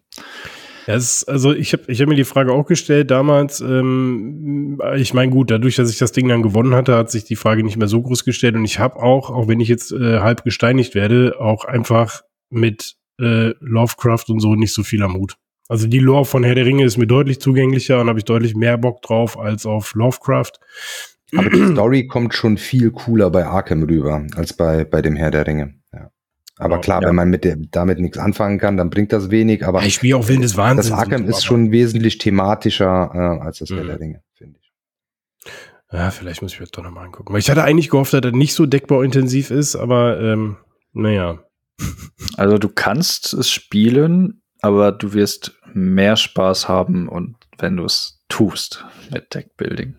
Ja, 0.87 0.95
ist, 0.95 1.25
also 1.25 1.53
ich 1.53 1.73
habe 1.73 1.83
ich 1.87 2.01
hab 2.01 2.07
mir 2.07 2.15
die 2.15 2.23
Frage 2.23 2.53
auch 2.53 2.65
gestellt 2.65 3.11
damals. 3.11 3.61
Ähm, 3.61 4.81
ich 4.95 5.13
meine, 5.13 5.31
gut, 5.31 5.51
dadurch, 5.51 5.75
dass 5.75 5.91
ich 5.91 5.97
das 5.97 6.11
Ding 6.11 6.27
dann 6.27 6.41
gewonnen 6.41 6.73
hatte, 6.73 6.95
hat 6.95 7.11
sich 7.11 7.23
die 7.23 7.35
Frage 7.35 7.63
nicht 7.63 7.77
mehr 7.77 7.87
so 7.87 8.01
groß 8.01 8.25
gestellt. 8.25 8.55
Und 8.55 8.65
ich 8.65 8.79
habe 8.79 9.01
auch, 9.01 9.29
auch 9.29 9.47
wenn 9.47 9.59
ich 9.59 9.67
jetzt 9.67 9.91
äh, 9.91 10.19
halb 10.19 10.43
gesteinigt 10.43 10.95
werde, 10.95 11.35
auch 11.39 11.65
einfach 11.65 12.21
mit 12.49 12.95
äh, 13.19 13.53
Lovecraft 13.59 14.25
und 14.29 14.39
so 14.39 14.55
nicht 14.55 14.73
so 14.73 14.83
viel 14.83 15.03
am 15.03 15.15
Hut. 15.15 15.37
Also 15.69 15.87
die 15.87 15.99
Lore 15.99 16.25
von 16.25 16.43
Herr 16.43 16.55
der 16.55 16.65
Ringe 16.65 16.83
ist 16.83 16.97
mir 16.97 17.07
deutlich 17.07 17.39
zugänglicher 17.39 18.01
und 18.01 18.09
habe 18.09 18.19
ich 18.19 18.25
deutlich 18.25 18.55
mehr 18.55 18.77
Bock 18.77 19.01
drauf 19.01 19.39
als 19.39 19.65
auf 19.65 19.93
Lovecraft. 19.93 20.53
Aber 21.37 21.49
die 21.49 21.65
Story 21.71 22.07
kommt 22.07 22.33
schon 22.33 22.57
viel 22.57 22.91
cooler 22.91 23.29
bei 23.29 23.45
Arkham 23.45 23.83
rüber 23.83 24.25
als 24.35 24.51
bei, 24.53 24.83
bei 24.83 25.01
dem 25.01 25.15
Herr 25.15 25.31
der 25.31 25.47
Ringe. 25.47 25.80
Aber 26.61 26.75
Genau, 26.75 26.81
klar, 26.81 27.01
ja. 27.01 27.07
wenn 27.09 27.15
man 27.15 27.29
mit 27.29 27.43
der, 27.43 27.57
damit 27.57 27.99
nichts 27.99 28.17
anfangen 28.17 28.59
kann, 28.59 28.77
dann 28.77 28.89
bringt 28.89 29.11
das 29.11 29.29
wenig. 29.31 29.65
Aber 29.65 29.81
Ja, 29.81 29.87
ich 29.87 29.95
spiele 29.95 30.15
auch 30.17 30.27
Willen 30.27 30.41
des 30.41 30.55
Wahnsinns. 30.57 30.89
das 30.89 30.97
Arkham 30.97 31.25
ist 31.25 31.43
schon 31.43 31.71
wesentlich 31.71 32.17
thematischer 32.19 33.11
äh, 33.13 33.43
als 33.45 33.59
das 33.59 33.69
Herr 33.71 33.83
Mhm. 33.83 33.87
der 33.87 33.99
Ringe, 33.99 34.23
finde 34.35 34.59
ich. 34.61 34.71
Ja, 35.91 36.11
vielleicht 36.11 36.41
muss 36.41 36.53
ich 36.53 36.59
mir 36.59 36.65
das 36.65 36.71
doch 36.71 36.83
nochmal 36.83 37.05
angucken. 37.05 37.33
Weil 37.33 37.39
ich 37.39 37.49
hatte 37.49 37.63
eigentlich 37.63 37.89
gehofft, 37.89 38.13
dass 38.13 38.21
er 38.23 38.31
nicht 38.31 38.53
so 38.53 38.65
deckbauintensiv 38.65 39.51
ist, 39.51 39.75
aber 39.75 40.19
ähm, 40.21 40.57
naja. 40.93 41.39
Also 42.37 42.57
du 42.57 42.69
kannst 42.69 43.33
es 43.33 43.49
spielen, 43.49 44.41
aber 44.61 44.91
du 44.91 45.13
wirst 45.13 45.59
mehr 45.73 46.15
Spaß 46.15 46.67
haben 46.69 47.09
und 47.09 47.35
wenn 47.57 47.75
du 47.77 47.85
es 47.85 48.23
tust 48.29 48.85
mit 49.11 49.33
Deckbuilding. 49.33 49.95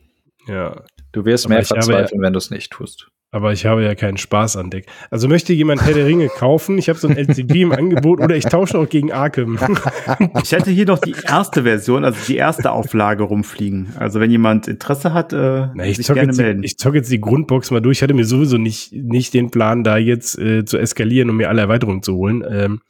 Ja. 0.46 0.82
Du 1.12 1.24
wirst 1.24 1.44
Aber 1.46 1.54
mehr 1.54 1.62
ich 1.62 1.70
habe 1.70 1.82
verzweifeln, 1.82 2.22
wenn 2.22 2.32
du 2.32 2.38
es 2.38 2.50
nicht 2.50 2.70
tust. 2.72 3.08
Aber 3.35 3.51
ich 3.55 3.64
habe 3.64 3.83
ja 3.83 3.95
keinen 3.95 4.18
Spaß 4.18 4.59
an 4.59 4.68
Deck. 4.68 4.85
Also 5.11 5.26
möchte 5.26 5.55
jemand 5.55 5.83
Herr 5.87 5.95
der 5.95 6.05
Ringe 6.05 6.28
kaufen? 6.28 6.76
Ich 6.76 6.91
habe 6.91 6.99
so 6.99 7.09
ein 7.09 7.16
LCG 7.16 7.62
im 7.62 7.72
Angebot 7.72 8.20
oder 8.20 8.37
ich 8.37 8.45
tausche 8.45 8.78
auch 8.78 8.89
gegen 8.89 9.11
Arkham. 9.11 9.59
Ich 10.43 10.53
hätte 10.53 10.70
hier 10.70 10.85
noch 10.85 10.99
die 10.99 11.14
erste 11.26 11.62
Version, 11.62 12.05
also 12.05 12.18
die 12.28 12.37
erste 12.37 12.70
Auflage 12.72 13.22
rumfliegen. 13.22 13.95
Also 13.99 14.20
wenn 14.20 14.30
jemand 14.30 14.68
Interesse 14.68 15.14
hat, 15.14 15.33
äh, 15.33 15.68
Na, 15.74 15.87
ich 15.87 15.97
sich 15.97 16.07
zocke 16.07 16.18
gerne 16.20 16.30
jetzt, 16.33 16.39
die- 16.39 16.43
melden. 16.43 16.62
ich 16.62 16.76
zock 16.76 16.95
jetzt 16.95 17.11
die 17.11 17.20
Grundbox 17.20 17.70
mal 17.70 17.80
durch. 17.80 17.99
Ich 17.99 18.03
hatte 18.03 18.12
mir 18.14 18.26
sowieso 18.26 18.59
nicht, 18.59 18.93
nicht 18.93 19.33
den 19.33 19.51
Plan, 19.51 19.83
da 19.83 19.97
jetzt 19.97 20.39
äh, 20.39 20.66
zu 20.66 20.76
eskalieren 20.76 21.30
und 21.30 21.37
mir 21.37 21.49
alle 21.49 21.62
Erweiterungen 21.62 22.03
zu 22.03 22.14
holen. 22.16 22.45
Ähm, 22.47 22.80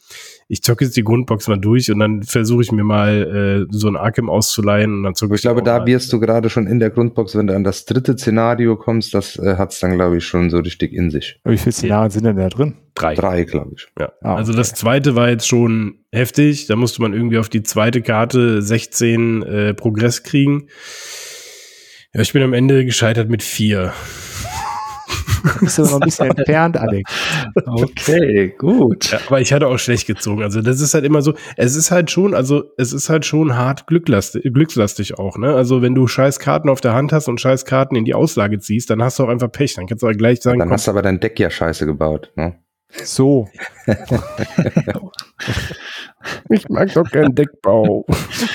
ich 0.52 0.62
zocke 0.62 0.84
jetzt 0.84 0.98
die 0.98 1.02
Grundbox 1.02 1.48
mal 1.48 1.56
durch 1.56 1.90
und 1.90 1.98
dann 1.98 2.22
versuche 2.24 2.60
ich 2.60 2.72
mir 2.72 2.84
mal 2.84 3.66
äh, 3.70 3.74
so 3.74 3.88
ein 3.88 3.96
Arkham 3.96 4.28
auszuleihen 4.28 4.92
und 4.92 5.02
dann 5.02 5.14
zocke 5.14 5.34
Ich 5.34 5.40
glaube, 5.40 5.62
auch 5.62 5.64
da 5.64 5.78
mal. 5.78 5.86
wirst 5.86 6.12
du 6.12 6.20
gerade 6.20 6.50
schon 6.50 6.66
in 6.66 6.78
der 6.78 6.90
Grundbox, 6.90 7.34
wenn 7.34 7.46
du 7.46 7.56
an 7.56 7.64
das 7.64 7.86
dritte 7.86 8.18
Szenario 8.18 8.76
kommst, 8.76 9.14
das 9.14 9.38
äh, 9.38 9.56
hat's 9.56 9.80
dann, 9.80 9.94
glaube 9.94 10.18
ich, 10.18 10.26
schon 10.26 10.50
so 10.50 10.58
richtig 10.58 10.92
in 10.92 11.10
sich. 11.10 11.40
Wie 11.44 11.56
viele 11.56 11.72
Szenarien 11.72 12.10
sind 12.10 12.24
denn 12.24 12.36
da 12.36 12.50
drin? 12.50 12.74
drei. 12.94 13.14
Drei, 13.14 13.44
glaube 13.44 13.70
ich. 13.76 13.86
Ja. 13.98 14.12
Ah, 14.20 14.34
also 14.34 14.52
okay. 14.52 14.58
das 14.58 14.74
zweite 14.74 15.16
war 15.16 15.30
jetzt 15.30 15.48
schon 15.48 15.94
heftig. 16.12 16.66
Da 16.66 16.76
musste 16.76 17.00
man 17.00 17.14
irgendwie 17.14 17.38
auf 17.38 17.48
die 17.48 17.62
zweite 17.62 18.02
Karte 18.02 18.60
16 18.60 19.42
äh, 19.42 19.72
Progress 19.72 20.22
kriegen. 20.22 20.68
Ja, 22.12 22.20
ich 22.20 22.34
bin 22.34 22.42
am 22.42 22.52
Ende 22.52 22.84
gescheitert 22.84 23.30
mit 23.30 23.42
vier. 23.42 23.94
Bist 25.60 25.78
du 25.78 25.82
noch 25.82 25.94
ein 25.94 26.00
bisschen 26.00 26.30
entfernt, 26.30 26.76
Alex? 26.76 27.10
Okay, 27.66 28.54
gut. 28.58 29.10
Ja, 29.12 29.20
aber 29.26 29.40
ich 29.40 29.52
hatte 29.52 29.66
auch 29.66 29.78
schlecht 29.78 30.06
gezogen. 30.06 30.42
Also 30.42 30.62
das 30.62 30.80
ist 30.80 30.94
halt 30.94 31.04
immer 31.04 31.22
so, 31.22 31.34
es 31.56 31.74
ist 31.76 31.90
halt 31.90 32.10
schon, 32.10 32.34
also 32.34 32.64
es 32.76 32.92
ist 32.92 33.08
halt 33.08 33.26
schon 33.26 33.56
hart 33.56 33.86
glücklastig, 33.86 34.52
glückslastig 34.52 35.18
auch, 35.18 35.38
ne? 35.38 35.54
Also 35.54 35.82
wenn 35.82 35.94
du 35.94 36.06
scheiß 36.06 36.38
Karten 36.38 36.68
auf 36.68 36.80
der 36.80 36.94
Hand 36.94 37.12
hast 37.12 37.28
und 37.28 37.40
scheiß 37.40 37.64
Karten 37.64 37.96
in 37.96 38.04
die 38.04 38.14
Auslage 38.14 38.58
ziehst, 38.58 38.90
dann 38.90 39.02
hast 39.02 39.18
du 39.18 39.24
auch 39.24 39.28
einfach 39.28 39.50
Pech. 39.50 39.74
Dann 39.74 39.86
kannst 39.86 40.02
du 40.02 40.08
auch 40.08 40.12
gleich 40.12 40.40
sagen, 40.42 40.58
Dann 40.58 40.68
komm, 40.68 40.74
hast 40.74 40.86
du 40.86 40.90
aber 40.92 41.02
dein 41.02 41.20
Deck 41.20 41.38
ja 41.38 41.50
scheiße 41.50 41.86
gebaut. 41.86 42.32
Ne? 42.36 42.56
So. 43.04 43.48
ich 46.50 46.68
mag 46.68 46.92
doch 46.92 47.10
keinen 47.10 47.34
Deckbau. 47.34 48.04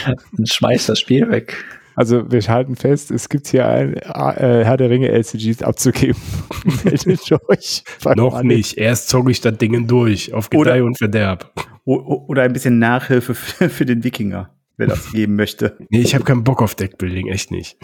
Dann 0.05 0.45
schmeiß 0.45 0.85
das 0.87 0.99
Spiel 0.99 1.29
weg. 1.29 1.65
Also 1.97 2.31
wir 2.31 2.39
halten 2.43 2.75
fest, 2.75 3.09
es 3.09 3.27
gibt 3.27 3.47
hier 3.47 3.67
ein 3.67 3.95
äh, 3.95 4.63
Herr 4.63 4.77
der 4.77 4.91
Ringe 4.91 5.09
LCGs 5.09 5.63
abzugeben. 5.63 6.21
Meldet 6.83 7.31
euch. 7.49 7.83
Noch 8.15 8.35
Alex. 8.35 8.47
nicht. 8.55 8.77
Erst 8.77 9.09
zocke 9.09 9.31
ich 9.31 9.41
das 9.41 9.57
Ding 9.57 9.87
durch. 9.87 10.31
Auf 10.31 10.51
Gedeih 10.51 10.61
Oder- 10.81 10.85
und 10.85 10.97
Verderb. 10.99 11.51
Oder 11.85 12.43
ein 12.43 12.53
bisschen 12.53 12.77
Nachhilfe 12.77 13.33
für, 13.33 13.69
für 13.69 13.85
den 13.85 14.03
Wikinger, 14.03 14.53
wer 14.77 14.87
das 14.87 15.11
geben 15.11 15.35
möchte. 15.37 15.75
Nee, 15.89 16.01
ich 16.01 16.13
habe 16.13 16.23
keinen 16.23 16.43
Bock 16.43 16.61
auf 16.61 16.75
Deckbuilding, 16.75 17.29
echt 17.29 17.49
nicht. 17.49 17.79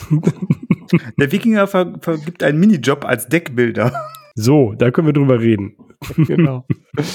Der 1.18 1.32
Wikinger 1.32 1.66
ver 1.66 1.94
vergibt 2.00 2.44
einen 2.44 2.60
Minijob 2.60 3.06
als 3.06 3.28
Deckbilder. 3.30 3.94
So, 4.36 4.74
da 4.74 4.92
können 4.92 5.08
wir 5.08 5.14
drüber 5.14 5.40
reden. 5.40 5.76
Genau. 6.18 6.68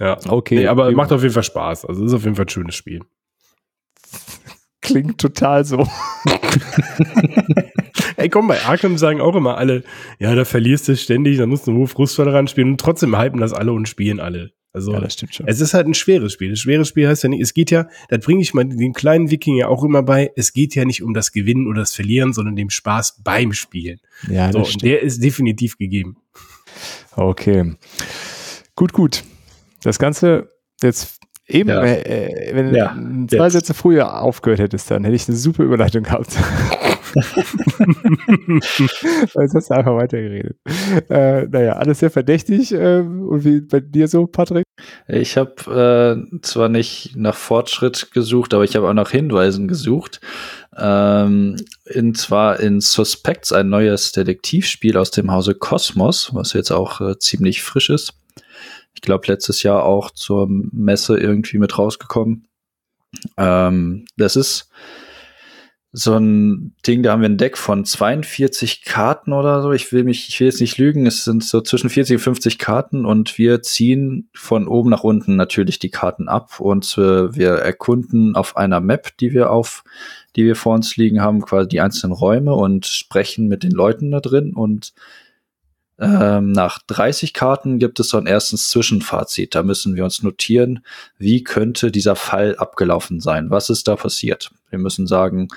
Ja. 0.00 0.18
Okay. 0.28 0.56
Nee, 0.56 0.66
aber 0.66 0.90
macht 0.90 1.12
auf 1.12 1.22
jeden 1.22 1.32
Fall 1.32 1.44
Spaß. 1.44 1.84
Also 1.84 2.04
ist 2.04 2.12
auf 2.12 2.24
jeden 2.24 2.34
Fall 2.34 2.46
ein 2.46 2.48
schönes 2.48 2.74
Spiel. 2.74 3.00
Klingt 4.84 5.20
total 5.20 5.64
so. 5.64 5.86
Ey, 8.16 8.28
komm, 8.28 8.48
bei 8.48 8.60
Arkham 8.62 8.98
sagen 8.98 9.20
auch 9.20 9.34
immer 9.34 9.56
alle, 9.56 9.82
ja, 10.18 10.34
da 10.34 10.44
verlierst 10.44 10.88
du 10.88 10.96
ständig, 10.96 11.38
da 11.38 11.46
musst 11.46 11.66
du 11.66 11.72
hohe 11.74 11.86
Frusttoleranz 11.86 12.50
spielen 12.50 12.70
und 12.72 12.80
trotzdem 12.80 13.18
hypen 13.18 13.40
das 13.40 13.52
alle 13.52 13.72
und 13.72 13.88
spielen 13.88 14.20
alle. 14.20 14.52
Also, 14.72 14.92
Ja, 14.92 15.00
das 15.00 15.14
stimmt 15.14 15.34
schon. 15.34 15.46
es 15.46 15.60
ist 15.60 15.72
halt 15.72 15.86
ein 15.86 15.94
schweres 15.94 16.32
Spiel. 16.32 16.50
Das 16.50 16.58
schwere 16.58 16.84
Spiel 16.84 17.06
heißt 17.08 17.22
ja 17.22 17.28
nicht, 17.28 17.40
es 17.42 17.54
geht 17.54 17.70
ja, 17.70 17.86
das 18.08 18.24
bringe 18.24 18.42
ich 18.42 18.54
mal 18.54 18.64
den 18.64 18.92
kleinen 18.92 19.30
Wikinger 19.30 19.68
auch 19.68 19.84
immer 19.84 20.02
bei, 20.02 20.32
es 20.36 20.52
geht 20.52 20.74
ja 20.74 20.84
nicht 20.84 21.02
um 21.02 21.14
das 21.14 21.30
Gewinnen 21.32 21.68
oder 21.68 21.80
das 21.80 21.94
Verlieren, 21.94 22.32
sondern 22.32 22.56
dem 22.56 22.70
Spaß 22.70 23.20
beim 23.22 23.52
Spielen. 23.52 24.00
Ja, 24.28 24.50
So, 24.52 24.60
das 24.60 24.68
stimmt. 24.70 24.82
der 24.84 25.02
ist 25.02 25.22
definitiv 25.22 25.78
gegeben. 25.78 26.16
Okay. 27.14 27.74
Gut, 28.74 28.92
gut. 28.92 29.22
Das 29.84 29.98
Ganze 30.00 30.48
jetzt 30.82 31.20
eben, 31.46 31.68
Ja. 31.68 31.82
äh, 31.84 32.50
äh, 32.50 32.54
wenn 32.56 32.74
Ja, 32.74 32.94
du 32.96 33.26
zwei 33.26 33.44
jetzt. 33.44 33.52
Sätze 33.54 33.74
früher 33.74 34.22
aufgehört 34.22 34.60
hättest, 34.60 34.90
dann 34.90 35.04
hätte 35.04 35.16
ich 35.16 35.28
eine 35.28 35.36
super 35.36 35.62
Überleitung 35.64 36.04
gehabt. 36.04 36.36
Jetzt 37.14 37.24
hast 39.54 39.70
du 39.70 39.74
einfach 39.74 39.94
weitergeredet. 39.94 40.56
Äh, 41.08 41.46
naja, 41.46 41.74
alles 41.74 42.00
sehr 42.00 42.10
verdächtig. 42.10 42.72
ähm, 42.72 43.22
und 43.28 43.44
wie 43.44 43.60
bei 43.60 43.78
dir 43.80 44.08
so, 44.08 44.26
Patrick? 44.26 44.64
Ich 45.06 45.36
habe 45.36 46.26
äh, 46.34 46.40
zwar 46.42 46.68
nicht 46.68 47.14
nach 47.16 47.36
Fortschritt 47.36 48.10
gesucht, 48.12 48.52
aber 48.54 48.64
ich 48.64 48.74
habe 48.76 48.88
auch 48.88 48.94
nach 48.94 49.10
Hinweisen 49.10 49.68
gesucht. 49.68 50.20
Ähm, 50.76 51.56
in 51.84 52.14
zwar 52.14 52.58
in 52.60 52.80
Suspects 52.80 53.52
ein 53.52 53.68
neues 53.68 54.10
Detektivspiel 54.12 54.96
aus 54.96 55.10
dem 55.12 55.30
Hause 55.30 55.54
Kosmos, 55.54 56.30
was 56.34 56.52
jetzt 56.52 56.72
auch 56.72 57.00
äh, 57.00 57.16
ziemlich 57.18 57.62
frisch 57.62 57.90
ist. 57.90 58.14
Ich 58.94 59.00
glaube 59.00 59.26
letztes 59.26 59.62
Jahr 59.62 59.84
auch 59.84 60.10
zur 60.10 60.46
Messe 60.48 61.18
irgendwie 61.18 61.58
mit 61.58 61.78
rausgekommen. 61.78 62.46
Ähm, 63.36 64.06
das 64.16 64.36
ist 64.36 64.70
so 65.96 66.16
ein 66.16 66.74
Ding, 66.84 67.04
da 67.04 67.12
haben 67.12 67.20
wir 67.20 67.28
ein 67.28 67.38
Deck 67.38 67.56
von 67.56 67.84
42 67.84 68.82
Karten 68.82 69.32
oder 69.32 69.62
so. 69.62 69.70
Ich 69.70 69.92
will 69.92 70.02
mich, 70.02 70.28
ich 70.28 70.40
will 70.40 70.48
jetzt 70.48 70.60
nicht 70.60 70.76
lügen, 70.76 71.06
es 71.06 71.22
sind 71.22 71.44
so 71.44 71.60
zwischen 71.60 71.88
40 71.88 72.16
und 72.16 72.20
50 72.20 72.58
Karten 72.58 73.06
und 73.06 73.38
wir 73.38 73.62
ziehen 73.62 74.28
von 74.34 74.66
oben 74.66 74.90
nach 74.90 75.04
unten 75.04 75.36
natürlich 75.36 75.78
die 75.78 75.90
Karten 75.90 76.28
ab 76.28 76.58
und 76.58 76.98
äh, 76.98 77.32
wir 77.36 77.50
erkunden 77.50 78.34
auf 78.34 78.56
einer 78.56 78.80
Map, 78.80 79.16
die 79.18 79.32
wir 79.32 79.52
auf, 79.52 79.84
die 80.34 80.44
wir 80.44 80.56
vor 80.56 80.74
uns 80.74 80.96
liegen 80.96 81.20
haben, 81.20 81.42
quasi 81.42 81.68
die 81.68 81.80
einzelnen 81.80 82.12
Räume 82.12 82.54
und 82.54 82.86
sprechen 82.86 83.46
mit 83.46 83.62
den 83.62 83.70
Leuten 83.70 84.10
da 84.10 84.18
drin 84.18 84.52
und 84.52 84.94
ähm, 85.98 86.50
nach 86.50 86.80
30 86.86 87.34
Karten 87.34 87.78
gibt 87.78 88.00
es 88.00 88.08
so 88.08 88.16
ein 88.16 88.26
erstes 88.26 88.68
Zwischenfazit. 88.70 89.54
Da 89.54 89.62
müssen 89.62 89.94
wir 89.94 90.04
uns 90.04 90.22
notieren, 90.22 90.84
wie 91.18 91.44
könnte 91.44 91.92
dieser 91.92 92.16
Fall 92.16 92.56
abgelaufen 92.56 93.20
sein? 93.20 93.50
Was 93.50 93.70
ist 93.70 93.86
da 93.86 93.94
passiert? 93.94 94.50
Wir 94.70 94.80
müssen 94.80 95.06
sagen, 95.06 95.48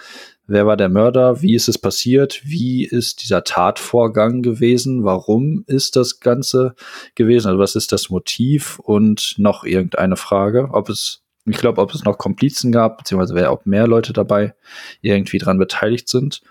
wer 0.45 0.67
war 0.67 0.77
der 0.77 0.89
Mörder? 0.89 1.41
Wie 1.41 1.55
ist 1.55 1.67
es 1.67 1.79
passiert? 1.79 2.41
Wie 2.43 2.85
ist 2.85 3.23
dieser 3.23 3.43
Tatvorgang 3.43 4.43
gewesen? 4.43 5.03
Warum 5.03 5.63
ist 5.65 5.95
das 5.95 6.19
Ganze 6.19 6.75
gewesen? 7.15 7.47
Also 7.47 7.59
was 7.59 7.75
ist 7.75 7.91
das 7.91 8.11
Motiv? 8.11 8.77
Und 8.77 9.35
noch 9.37 9.63
irgendeine 9.63 10.17
Frage, 10.17 10.69
ob 10.71 10.89
es, 10.89 11.23
ich 11.45 11.57
glaube, 11.57 11.81
ob 11.81 11.95
es 11.95 12.03
noch 12.03 12.19
Komplizen 12.19 12.71
gab, 12.71 12.99
beziehungsweise 12.99 13.33
wer, 13.33 13.51
ob 13.51 13.65
mehr 13.65 13.87
Leute 13.87 14.13
dabei 14.13 14.53
irgendwie 15.01 15.39
dran 15.39 15.57
beteiligt 15.57 16.09
sind. 16.09 16.41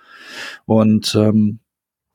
Und 0.65 1.15
ähm, 1.15 1.61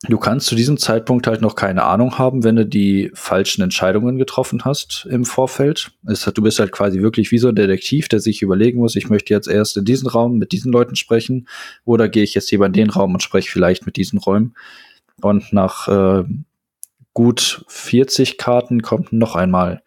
Du 0.08 0.18
kannst 0.18 0.46
zu 0.48 0.56
diesem 0.56 0.78
Zeitpunkt 0.78 1.28
halt 1.28 1.42
noch 1.42 1.54
keine 1.54 1.84
Ahnung 1.84 2.18
haben, 2.18 2.42
wenn 2.42 2.56
du 2.56 2.66
die 2.66 3.12
falschen 3.14 3.62
Entscheidungen 3.62 4.18
getroffen 4.18 4.64
hast 4.64 5.06
im 5.08 5.24
Vorfeld. 5.24 5.92
Es 6.06 6.24
du 6.24 6.42
bist 6.42 6.58
halt 6.58 6.72
quasi 6.72 7.00
wirklich 7.02 7.30
wie 7.30 7.38
so 7.38 7.48
ein 7.48 7.54
Detektiv, 7.54 8.08
der 8.08 8.18
sich 8.18 8.42
überlegen 8.42 8.80
muss, 8.80 8.96
ich 8.96 9.08
möchte 9.08 9.32
jetzt 9.32 9.46
erst 9.46 9.76
in 9.76 9.84
diesen 9.84 10.08
Raum 10.08 10.38
mit 10.38 10.50
diesen 10.50 10.72
Leuten 10.72 10.96
sprechen 10.96 11.46
oder 11.84 12.08
gehe 12.08 12.24
ich 12.24 12.34
jetzt 12.34 12.50
lieber 12.50 12.66
in 12.66 12.72
den 12.72 12.90
Raum 12.90 13.14
und 13.14 13.22
spreche 13.22 13.50
vielleicht 13.50 13.86
mit 13.86 13.96
diesen 13.96 14.18
Räumen. 14.18 14.54
Und 15.20 15.52
nach 15.52 15.86
äh, 15.86 16.24
gut 17.14 17.64
40 17.68 18.38
Karten 18.38 18.82
kommt 18.82 19.12
noch 19.12 19.36
einmal 19.36 19.82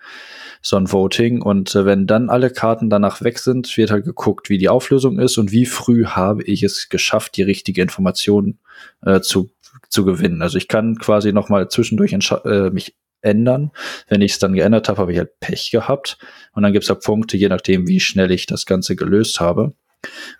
so 0.61 0.78
ein 0.78 0.91
Voting. 0.91 1.41
Und 1.41 1.76
äh, 1.76 1.86
wenn 1.86 2.07
dann 2.07 2.30
alle 2.30 2.49
Karten 2.49 2.89
danach 2.89 3.22
weg 3.22 3.39
sind, 3.39 3.78
wird 3.78 3.91
halt 3.91 4.05
geguckt, 4.05 4.49
wie 4.49 4.57
die 4.57 4.70
Auflösung 4.70 5.20
ist 5.20 5.38
und 5.38 5.51
wie 5.51 5.66
früh 5.66 6.05
habe 6.05 6.43
ich 6.43 6.63
es 6.63 6.89
geschafft, 6.89 7.38
die 7.38 7.43
richtige 7.43 7.82
Information 7.82 8.57
äh, 9.05 9.22
zu, 9.22 9.51
zu 9.89 10.05
gewinnen. 10.05 10.41
Also 10.41 10.57
ich 10.57 10.67
kann 10.67 10.97
quasi 10.97 11.33
noch 11.33 11.49
mal 11.49 11.69
zwischendurch 11.69 12.13
äh, 12.13 12.69
mich 12.69 12.95
ändern. 13.21 13.71
Wenn 14.07 14.21
ich 14.21 14.33
es 14.33 14.39
dann 14.39 14.53
geändert 14.53 14.88
habe, 14.88 14.99
habe 15.01 15.11
ich 15.11 15.17
halt 15.17 15.39
Pech 15.39 15.71
gehabt. 15.71 16.17
Und 16.53 16.63
dann 16.63 16.73
gibt 16.73 16.83
es 16.83 16.89
halt 16.89 17.01
Punkte, 17.01 17.38
je 17.38 17.49
nachdem, 17.49 17.88
wie 17.88 17.99
schnell 17.99 18.31
ich 18.31 18.45
das 18.45 18.65
Ganze 18.65 18.95
gelöst 18.95 19.39
habe. 19.39 19.73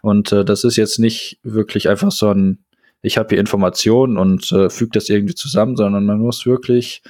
Und 0.01 0.31
äh, 0.31 0.45
das 0.45 0.63
ist 0.63 0.75
jetzt 0.77 0.99
nicht 0.99 1.39
wirklich 1.43 1.89
einfach 1.89 2.11
so 2.11 2.29
ein, 2.29 2.63
ich 3.01 3.17
habe 3.17 3.29
hier 3.29 3.39
Informationen 3.39 4.17
und 4.17 4.51
äh, 4.51 4.69
füge 4.69 4.91
das 4.93 5.09
irgendwie 5.09 5.35
zusammen, 5.35 5.75
sondern 5.75 6.05
man 6.05 6.19
muss 6.19 6.45
wirklich 6.45 7.01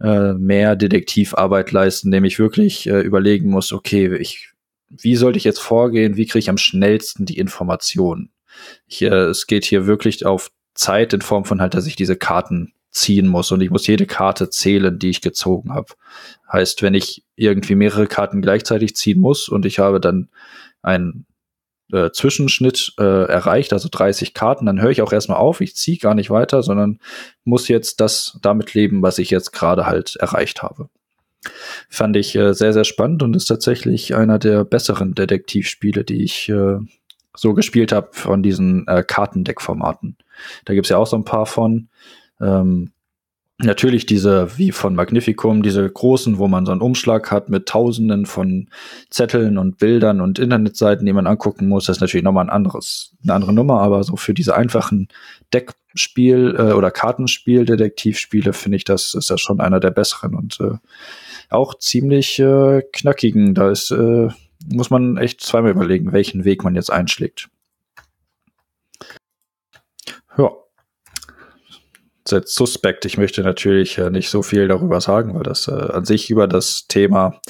äh, 0.00 0.34
mehr 0.34 0.76
Detektivarbeit 0.76 1.72
leisten, 1.72 2.08
indem 2.08 2.24
ich 2.24 2.38
wirklich 2.38 2.86
äh, 2.86 3.00
überlegen 3.00 3.50
muss, 3.50 3.72
okay, 3.72 4.14
ich, 4.16 4.50
wie 4.88 5.16
sollte 5.16 5.38
ich 5.38 5.44
jetzt 5.44 5.60
vorgehen, 5.60 6.16
wie 6.16 6.26
kriege 6.26 6.40
ich 6.40 6.50
am 6.50 6.58
schnellsten 6.58 7.24
die 7.24 7.38
Informationen? 7.38 8.30
Ich, 8.86 9.02
äh, 9.02 9.08
es 9.08 9.46
geht 9.46 9.64
hier 9.64 9.86
wirklich 9.86 10.24
auf 10.26 10.50
Zeit 10.76 11.12
in 11.12 11.22
Form 11.22 11.44
von 11.44 11.60
halt, 11.60 11.74
dass 11.74 11.86
ich 11.86 11.96
diese 11.96 12.16
Karten 12.16 12.72
ziehen 12.90 13.26
muss 13.26 13.52
und 13.52 13.60
ich 13.60 13.70
muss 13.70 13.86
jede 13.86 14.06
Karte 14.06 14.48
zählen, 14.48 14.98
die 14.98 15.10
ich 15.10 15.20
gezogen 15.20 15.74
habe. 15.74 15.88
Heißt, 16.50 16.82
wenn 16.82 16.94
ich 16.94 17.24
irgendwie 17.34 17.74
mehrere 17.74 18.06
Karten 18.06 18.40
gleichzeitig 18.40 18.96
ziehen 18.96 19.20
muss 19.20 19.48
und 19.48 19.66
ich 19.66 19.78
habe 19.78 20.00
dann 20.00 20.28
einen 20.82 21.26
äh, 21.92 22.10
Zwischenschnitt 22.10 22.94
äh, 22.98 23.28
erreicht, 23.28 23.72
also 23.72 23.88
30 23.90 24.34
Karten, 24.34 24.66
dann 24.66 24.80
höre 24.80 24.90
ich 24.90 25.02
auch 25.02 25.12
erstmal 25.12 25.38
auf, 25.38 25.60
ich 25.60 25.76
ziehe 25.76 25.98
gar 25.98 26.14
nicht 26.14 26.30
weiter, 26.30 26.62
sondern 26.62 26.98
muss 27.44 27.68
jetzt 27.68 28.00
das 28.00 28.38
damit 28.42 28.74
leben, 28.74 29.02
was 29.02 29.18
ich 29.18 29.30
jetzt 29.30 29.52
gerade 29.52 29.86
halt 29.86 30.16
erreicht 30.16 30.62
habe. 30.62 30.88
Fand 31.88 32.16
ich 32.16 32.34
äh, 32.34 32.54
sehr, 32.54 32.72
sehr 32.72 32.84
spannend 32.84 33.22
und 33.22 33.36
ist 33.36 33.46
tatsächlich 33.46 34.14
einer 34.14 34.38
der 34.38 34.64
besseren 34.64 35.14
Detektivspiele, 35.14 36.02
die 36.02 36.24
ich 36.24 36.48
äh, 36.48 36.78
so 37.36 37.54
gespielt 37.54 37.92
habe 37.92 38.08
von 38.12 38.42
diesen 38.42 38.88
äh, 38.88 39.04
Kartendeck-Formaten. 39.06 40.16
Da 40.64 40.74
gibt's 40.74 40.90
ja 40.90 40.98
auch 40.98 41.06
so 41.06 41.16
ein 41.16 41.24
paar 41.24 41.46
von. 41.46 41.88
Ähm, 42.40 42.92
Natürlich 43.58 44.04
diese, 44.04 44.58
wie 44.58 44.70
von 44.70 44.94
Magnificum, 44.94 45.62
diese 45.62 45.88
großen, 45.88 46.36
wo 46.36 46.46
man 46.46 46.66
so 46.66 46.72
einen 46.72 46.82
Umschlag 46.82 47.30
hat 47.30 47.48
mit 47.48 47.66
tausenden 47.66 48.26
von 48.26 48.68
Zetteln 49.08 49.56
und 49.56 49.78
Bildern 49.78 50.20
und 50.20 50.38
Internetseiten, 50.38 51.06
die 51.06 51.14
man 51.14 51.26
angucken 51.26 51.66
muss, 51.66 51.86
das 51.86 51.96
ist 51.96 52.00
natürlich 52.02 52.24
nochmal 52.24 52.44
ein 52.44 52.50
anderes, 52.50 53.14
eine 53.22 53.32
andere 53.32 53.54
Nummer, 53.54 53.80
aber 53.80 54.04
so 54.04 54.16
für 54.16 54.34
diese 54.34 54.54
einfachen 54.54 55.08
Deckspiel 55.54 56.54
äh, 56.58 56.72
oder 56.72 56.90
Kartenspiel, 56.90 57.64
Detektivspiele, 57.64 58.52
finde 58.52 58.76
ich, 58.76 58.84
das 58.84 59.14
ist 59.14 59.30
ja 59.30 59.38
schon 59.38 59.60
einer 59.60 59.80
der 59.80 59.90
besseren 59.90 60.34
und 60.34 60.60
äh, 60.60 60.74
auch 61.48 61.78
ziemlich 61.78 62.38
äh, 62.38 62.82
knackigen. 62.92 63.54
Da 63.54 63.70
ist, 63.70 63.90
äh, 63.90 64.28
muss 64.68 64.90
man 64.90 65.16
echt 65.16 65.40
zweimal 65.40 65.70
überlegen, 65.70 66.12
welchen 66.12 66.44
Weg 66.44 66.62
man 66.62 66.74
jetzt 66.74 66.92
einschlägt. 66.92 67.48
Ja 70.38 70.50
suspekt. 72.28 73.04
Ich 73.04 73.18
möchte 73.18 73.42
natürlich 73.42 73.98
äh, 73.98 74.10
nicht 74.10 74.30
so 74.30 74.42
viel 74.42 74.66
darüber 74.66 75.00
sagen, 75.00 75.34
weil 75.36 75.44
das 75.44 75.68
äh, 75.68 75.70
an 75.70 76.04
sich 76.04 76.28
über 76.28 76.48
das 76.48 76.88
Thema 76.88 77.40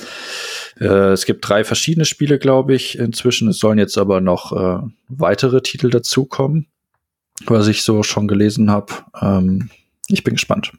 äh, 0.81 1.13
es 1.13 1.25
gibt 1.25 1.49
drei 1.49 1.65
verschiedene 1.65 2.05
Spiele, 2.05 2.39
glaube 2.39 2.75
ich, 2.75 2.99
inzwischen. 2.99 3.49
Es 3.49 3.59
sollen 3.59 3.79
jetzt 3.79 3.99
aber 3.99 4.21
noch 4.21 4.53
äh, 4.53 4.87
weitere 5.09 5.63
Titel 5.63 5.91
dazukommen, 5.91 6.67
was 7.47 7.69
ich 7.69 7.83
so 7.83 8.03
schon 8.03 8.29
gelesen 8.29 8.71
habe. 8.71 8.93
Ähm, 9.21 9.71
ich 10.09 10.25
bin 10.25 10.35
gespannt. 10.35 10.73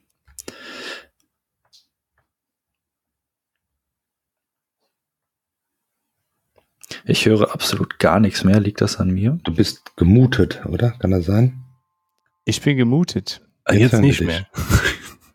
Ich 7.06 7.26
höre 7.26 7.54
absolut 7.54 8.00
gar 8.00 8.20
nichts 8.20 8.44
mehr. 8.44 8.60
Liegt 8.60 8.82
das 8.82 8.98
an 8.98 9.10
mir? 9.10 9.40
Du 9.44 9.54
bist 9.54 9.96
gemutet, 9.96 10.62
oder? 10.66 10.92
Kann 10.92 11.12
das 11.12 11.26
sein? 11.26 11.67
Ich 12.48 12.62
bin 12.62 12.78
gemutet. 12.78 13.42
Jetzt, 13.70 13.92
Jetzt 13.92 14.00
nicht 14.00 14.22
mehr. 14.22 14.48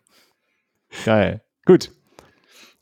Geil. 1.05 1.43
Gut. 1.63 1.91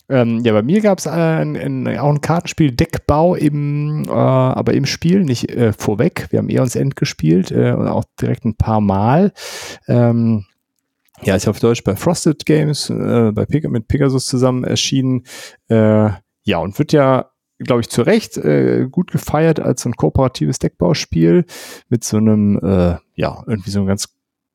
Ähm, 0.07 0.39
ja, 0.45 0.53
bei 0.53 0.61
mir 0.61 0.79
gab 0.79 0.99
es 0.99 1.07
auch 1.07 1.11
ein 1.11 2.21
Kartenspiel 2.21 2.71
Deckbau 2.71 3.36
im, 3.36 4.05
äh, 4.07 4.11
aber 4.11 4.73
im 4.73 4.86
Spiel, 4.86 5.25
nicht 5.25 5.51
äh, 5.51 5.73
vorweg. 5.73 6.27
Wir 6.29 6.39
haben 6.39 6.47
eher 6.47 6.61
uns 6.61 6.77
End 6.77 6.95
gespielt 6.95 7.51
äh, 7.51 7.73
und 7.73 7.89
auch 7.89 8.05
direkt 8.21 8.45
ein 8.45 8.55
paar 8.55 8.79
Mal. 8.79 9.34
Ähm, 9.89 10.45
ja, 11.23 11.36
ist 11.36 11.49
auf 11.49 11.59
Deutsch 11.59 11.84
bei 11.84 11.97
Frosted 11.97 12.45
Games, 12.45 12.89
äh, 12.89 13.32
bei 13.34 13.45
Peg 13.45 13.69
mit 13.69 13.89
Pegasus 13.89 14.27
zusammen 14.27 14.63
erschienen. 14.63 15.25
Äh, 15.67 16.09
ja, 16.43 16.57
und 16.59 16.79
wird 16.79 16.93
ja 16.93 17.32
glaube 17.63 17.82
ich, 17.82 17.89
zu 17.89 18.01
Recht 18.01 18.38
äh, 18.38 18.88
gut 18.89 19.11
gefeiert 19.11 19.59
als 19.59 19.82
so 19.82 19.89
ein 19.89 19.95
kooperatives 19.95 20.59
Deckbauspiel 20.59 21.45
mit 21.89 22.03
so 22.03 22.17
einem, 22.17 22.57
äh, 22.57 22.95
ja, 23.15 23.43
irgendwie 23.45 23.69
so 23.69 23.79
einem 23.79 23.88
ganz 23.88 24.07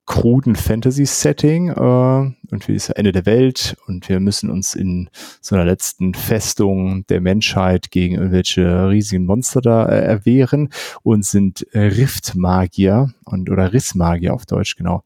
kruden 0.06 0.56
Fantasy-Setting. 0.56 1.68
Äh, 1.70 2.32
und 2.52 2.68
wie 2.68 2.74
ist 2.74 2.90
Ende 2.90 3.12
der 3.12 3.26
Welt 3.26 3.76
und 3.86 4.08
wir 4.08 4.20
müssen 4.20 4.50
uns 4.50 4.74
in 4.74 5.10
so 5.40 5.56
einer 5.56 5.64
letzten 5.64 6.14
Festung 6.14 7.04
der 7.08 7.20
Menschheit 7.20 7.90
gegen 7.90 8.14
irgendwelche 8.14 8.88
riesigen 8.88 9.26
Monster 9.26 9.60
da 9.60 9.86
äh, 9.86 10.04
erwehren 10.04 10.70
und 11.02 11.24
sind 11.24 11.66
Riftmagier 11.74 13.12
und 13.24 13.50
oder 13.50 13.72
Rissmagier 13.72 14.32
auf 14.32 14.46
Deutsch, 14.46 14.76
genau. 14.76 15.02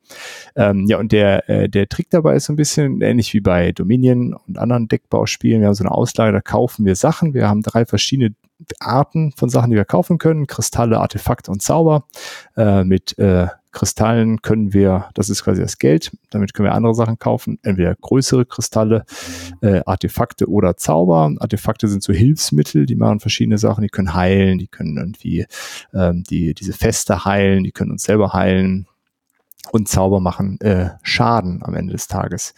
Ähm, 0.55 0.87
ja, 0.87 0.99
und 0.99 1.13
der, 1.13 1.49
äh, 1.49 1.69
der 1.69 1.89
Trick 1.89 2.11
dabei 2.11 2.37
ist 2.37 2.45
so 2.45 2.53
ein 2.53 2.57
bisschen 2.57 3.01
ähnlich 3.01 3.33
wie 3.33 3.41
bei 3.41 3.73
Dominion 3.73 4.35
und 4.35 4.59
anderen 4.59 4.89
Deckbauspielen. 4.89 5.61
Wir 5.61 5.69
haben 5.69 5.75
so 5.75 5.85
eine 5.85 5.93
Auslage, 5.93 6.33
da 6.33 6.41
kaufen 6.41 6.85
wir 6.85 6.97
Sachen. 6.97 7.33
Wir 7.33 7.49
haben 7.49 7.63
drei 7.63 7.87
verschiedene 7.87 8.35
Arten 8.79 9.33
von 9.33 9.49
Sachen, 9.49 9.71
die 9.71 9.77
wir 9.77 9.87
kaufen 9.87 10.19
können. 10.19 10.47
Kristalle, 10.47 11.01
Artefakte 11.01 11.51
und 11.51 11.63
Zauber. 11.63 12.05
Äh, 12.57 12.85
mit 12.85 13.19
äh, 13.19 13.47
Kristallen 13.73 14.43
können 14.43 14.73
wir, 14.73 15.09
das 15.15 15.31
ist 15.31 15.45
quasi 15.45 15.61
das 15.61 15.79
Geld, 15.79 16.11
damit 16.31 16.55
können 16.55 16.69
wir 16.69 16.75
andere 16.75 16.95
Sachen 16.95 17.19
kaufen, 17.19 17.59
entweder 17.63 17.95
größere 17.95 18.45
Kristalle, 18.47 19.05
äh, 19.63 19.83
Artefakte 19.87 20.49
oder 20.49 20.77
Zauber. 20.77 21.33
Artefakte 21.39 21.89
sind 21.89 22.03
so 22.03 22.13
Hilfsmittel, 22.13 22.87
die 22.87 22.97
machen 22.97 23.21
verschiedene 23.21 23.59
Sachen, 23.59 23.83
die 23.83 23.89
können 23.89 24.15
heilen, 24.15 24.59
die 24.59 24.69
können 24.69 24.97
irgendwie 24.97 25.47
ähm, 25.95 26.25
die, 26.29 26.55
diese 26.55 26.73
Feste 26.73 27.25
heilen, 27.25 27.65
die 27.65 27.73
können 27.73 27.93
uns 27.93 28.03
selber 28.03 28.33
heilen 28.33 28.87
und 29.73 29.89
Zauber 29.89 30.21
machen 30.21 30.61
äh, 30.61 30.91
Schaden 31.03 31.63
am 31.63 31.75
Ende 31.75 31.93
des 31.93 32.09
Tages. 32.09 32.55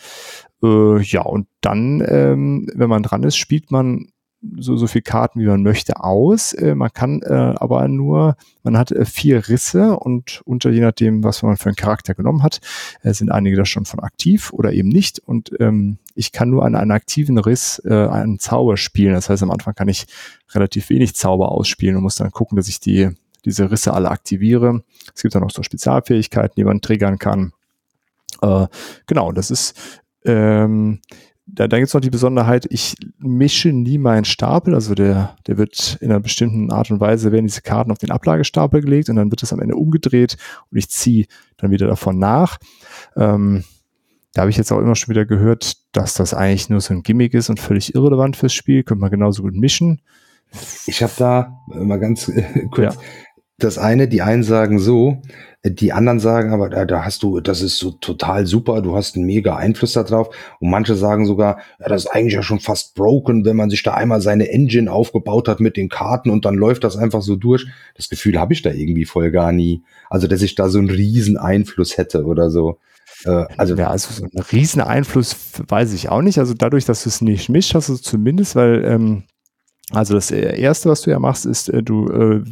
Äh, 0.62 1.00
ja, 1.02 1.22
und 1.22 1.46
dann, 1.60 2.02
ähm, 2.06 2.68
wenn 2.74 2.88
man 2.88 3.02
dran 3.02 3.22
ist, 3.24 3.36
spielt 3.36 3.70
man 3.70 4.08
so, 4.58 4.76
so 4.76 4.86
viel 4.86 5.02
Karten, 5.02 5.40
wie 5.40 5.46
man 5.46 5.62
möchte, 5.62 6.00
aus. 6.00 6.52
Äh, 6.52 6.74
man 6.74 6.92
kann 6.92 7.22
äh, 7.22 7.32
aber 7.32 7.86
nur, 7.88 8.36
man 8.62 8.76
hat 8.76 8.90
äh, 8.90 9.04
vier 9.04 9.48
Risse 9.48 9.96
und 9.96 10.42
unter 10.44 10.70
je 10.70 10.80
nachdem, 10.80 11.22
was 11.22 11.42
man 11.42 11.56
für 11.56 11.68
einen 11.68 11.76
Charakter 11.76 12.14
genommen 12.14 12.42
hat, 12.42 12.60
äh, 13.02 13.12
sind 13.12 13.30
einige 13.30 13.56
da 13.56 13.64
schon 13.64 13.84
von 13.84 14.00
aktiv 14.00 14.52
oder 14.52 14.72
eben 14.72 14.88
nicht. 14.88 15.20
Und 15.20 15.52
ähm, 15.60 15.98
ich 16.14 16.32
kann 16.32 16.50
nur 16.50 16.64
an 16.64 16.74
einen 16.74 16.90
aktiven 16.90 17.38
Riss 17.38 17.80
äh, 17.84 18.08
einen 18.08 18.38
Zauber 18.38 18.76
spielen. 18.76 19.14
Das 19.14 19.28
heißt, 19.28 19.42
am 19.42 19.50
Anfang 19.50 19.74
kann 19.74 19.88
ich 19.88 20.06
relativ 20.50 20.90
wenig 20.90 21.14
Zauber 21.14 21.52
ausspielen 21.52 21.96
und 21.96 22.02
muss 22.02 22.16
dann 22.16 22.30
gucken, 22.30 22.56
dass 22.56 22.68
ich 22.68 22.80
die, 22.80 23.10
diese 23.44 23.70
Risse 23.70 23.94
alle 23.94 24.10
aktiviere. 24.10 24.82
Es 25.14 25.22
gibt 25.22 25.34
dann 25.34 25.44
auch 25.44 25.50
so 25.50 25.62
Spezialfähigkeiten, 25.62 26.54
die 26.56 26.64
man 26.64 26.80
triggern 26.80 27.18
kann. 27.18 27.52
Äh, 28.40 28.66
genau, 29.06 29.30
das 29.30 29.50
ist 29.50 30.02
ähm, 30.24 31.00
da, 31.46 31.66
da 31.68 31.78
gibt 31.78 31.88
es 31.88 31.94
noch 31.94 32.00
die 32.00 32.10
Besonderheit, 32.10 32.66
ich 32.70 32.94
mische 33.18 33.70
nie 33.70 33.98
meinen 33.98 34.24
Stapel, 34.24 34.74
also 34.74 34.94
der, 34.94 35.36
der 35.46 35.58
wird 35.58 35.98
in 36.00 36.10
einer 36.10 36.20
bestimmten 36.20 36.70
Art 36.70 36.90
und 36.90 37.00
Weise, 37.00 37.32
werden 37.32 37.46
diese 37.46 37.62
Karten 37.62 37.90
auf 37.90 37.98
den 37.98 38.10
Ablagestapel 38.10 38.80
gelegt 38.80 39.08
und 39.08 39.16
dann 39.16 39.30
wird 39.30 39.42
es 39.42 39.52
am 39.52 39.60
Ende 39.60 39.74
umgedreht 39.74 40.36
und 40.70 40.78
ich 40.78 40.88
ziehe 40.88 41.26
dann 41.56 41.70
wieder 41.70 41.86
davon 41.86 42.18
nach. 42.18 42.58
Ähm, 43.16 43.64
da 44.34 44.42
habe 44.42 44.50
ich 44.50 44.56
jetzt 44.56 44.72
auch 44.72 44.78
immer 44.78 44.96
schon 44.96 45.10
wieder 45.10 45.26
gehört, 45.26 45.76
dass 45.92 46.14
das 46.14 46.32
eigentlich 46.32 46.70
nur 46.70 46.80
so 46.80 46.94
ein 46.94 47.02
Gimmick 47.02 47.34
ist 47.34 47.50
und 47.50 47.60
völlig 47.60 47.94
irrelevant 47.94 48.36
fürs 48.36 48.54
Spiel, 48.54 48.82
könnte 48.82 49.00
man 49.00 49.10
genauso 49.10 49.42
gut 49.42 49.54
mischen. 49.54 50.00
Ich 50.86 51.02
habe 51.02 51.12
da 51.18 51.58
mal 51.66 51.98
ganz 51.98 52.28
äh, 52.28 52.66
kurz, 52.70 52.94
ja. 52.94 53.00
Das 53.64 53.78
eine, 53.78 54.08
die 54.08 54.22
einen 54.22 54.42
sagen 54.42 54.78
so, 54.78 55.22
die 55.64 55.92
anderen 55.92 56.18
sagen 56.18 56.52
aber, 56.52 56.68
da, 56.68 56.84
da 56.84 57.04
hast 57.04 57.22
du, 57.22 57.40
das 57.40 57.62
ist 57.62 57.78
so 57.78 57.92
total 57.92 58.46
super, 58.46 58.82
du 58.82 58.96
hast 58.96 59.14
einen 59.14 59.26
mega 59.26 59.54
Einfluss 59.54 59.92
darauf. 59.92 60.34
Und 60.58 60.70
manche 60.70 60.96
sagen 60.96 61.24
sogar, 61.24 61.58
ja, 61.78 61.88
das 61.88 62.04
ist 62.04 62.10
eigentlich 62.10 62.34
ja 62.34 62.42
schon 62.42 62.58
fast 62.58 62.96
broken, 62.96 63.44
wenn 63.44 63.56
man 63.56 63.70
sich 63.70 63.82
da 63.84 63.94
einmal 63.94 64.20
seine 64.20 64.50
Engine 64.50 64.90
aufgebaut 64.90 65.46
hat 65.46 65.60
mit 65.60 65.76
den 65.76 65.88
Karten 65.88 66.30
und 66.30 66.44
dann 66.44 66.56
läuft 66.56 66.82
das 66.82 66.96
einfach 66.96 67.22
so 67.22 67.36
durch. 67.36 67.66
Das 67.94 68.08
Gefühl 68.08 68.40
habe 68.40 68.52
ich 68.52 68.62
da 68.62 68.70
irgendwie 68.70 69.04
voll 69.04 69.30
gar 69.30 69.52
nie. 69.52 69.84
Also, 70.10 70.26
dass 70.26 70.42
ich 70.42 70.56
da 70.56 70.68
so 70.68 70.78
einen 70.78 70.90
riesen 70.90 71.36
Einfluss 71.36 71.96
hätte 71.96 72.24
oder 72.24 72.50
so. 72.50 72.78
Äh, 73.24 73.44
also, 73.56 73.76
ja, 73.76 73.88
also 73.88 74.12
so 74.12 74.24
einen 74.24 74.44
riesen 74.50 74.82
Einfluss 74.82 75.36
weiß 75.68 75.92
ich 75.92 76.08
auch 76.08 76.22
nicht. 76.22 76.38
Also 76.38 76.54
dadurch, 76.54 76.86
dass 76.86 77.04
du 77.04 77.08
es 77.08 77.20
nicht 77.20 77.48
mischst, 77.48 77.74
hast 77.74 77.88
du 77.88 77.94
zumindest, 77.94 78.56
weil 78.56 78.84
ähm, 78.84 79.22
also 79.90 80.14
das 80.14 80.30
erste, 80.30 80.88
was 80.88 81.02
du 81.02 81.10
ja 81.10 81.18
machst, 81.18 81.44
ist, 81.44 81.68
äh, 81.68 81.82
du 81.82 82.08
äh, 82.08 82.44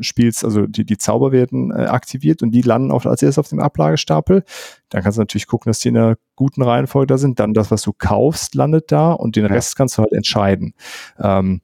spielst, 0.00 0.44
also 0.44 0.66
die, 0.66 0.84
die 0.84 0.98
Zauber 0.98 1.32
werden 1.32 1.70
äh, 1.70 1.84
aktiviert 1.84 2.42
und 2.42 2.50
die 2.50 2.62
landen 2.62 2.90
auch 2.90 3.04
als 3.04 3.22
erstes 3.22 3.38
auf 3.38 3.48
dem 3.48 3.60
Ablagestapel. 3.60 4.42
Dann 4.88 5.02
kannst 5.02 5.18
du 5.18 5.20
natürlich 5.20 5.46
gucken, 5.46 5.70
dass 5.70 5.80
die 5.80 5.88
in 5.88 5.96
einer 5.96 6.16
guten 6.34 6.62
Reihenfolge 6.62 7.06
da 7.06 7.18
sind. 7.18 7.38
Dann 7.38 7.54
das, 7.54 7.70
was 7.70 7.82
du 7.82 7.92
kaufst, 7.92 8.54
landet 8.54 8.90
da 8.90 9.12
und 9.12 9.36
den. 9.36 9.46
Rest 9.46 9.76
kannst 9.76 9.96
du 9.96 10.02
halt 10.02 10.12
entscheiden. 10.12 10.74
Ähm, 11.18 11.60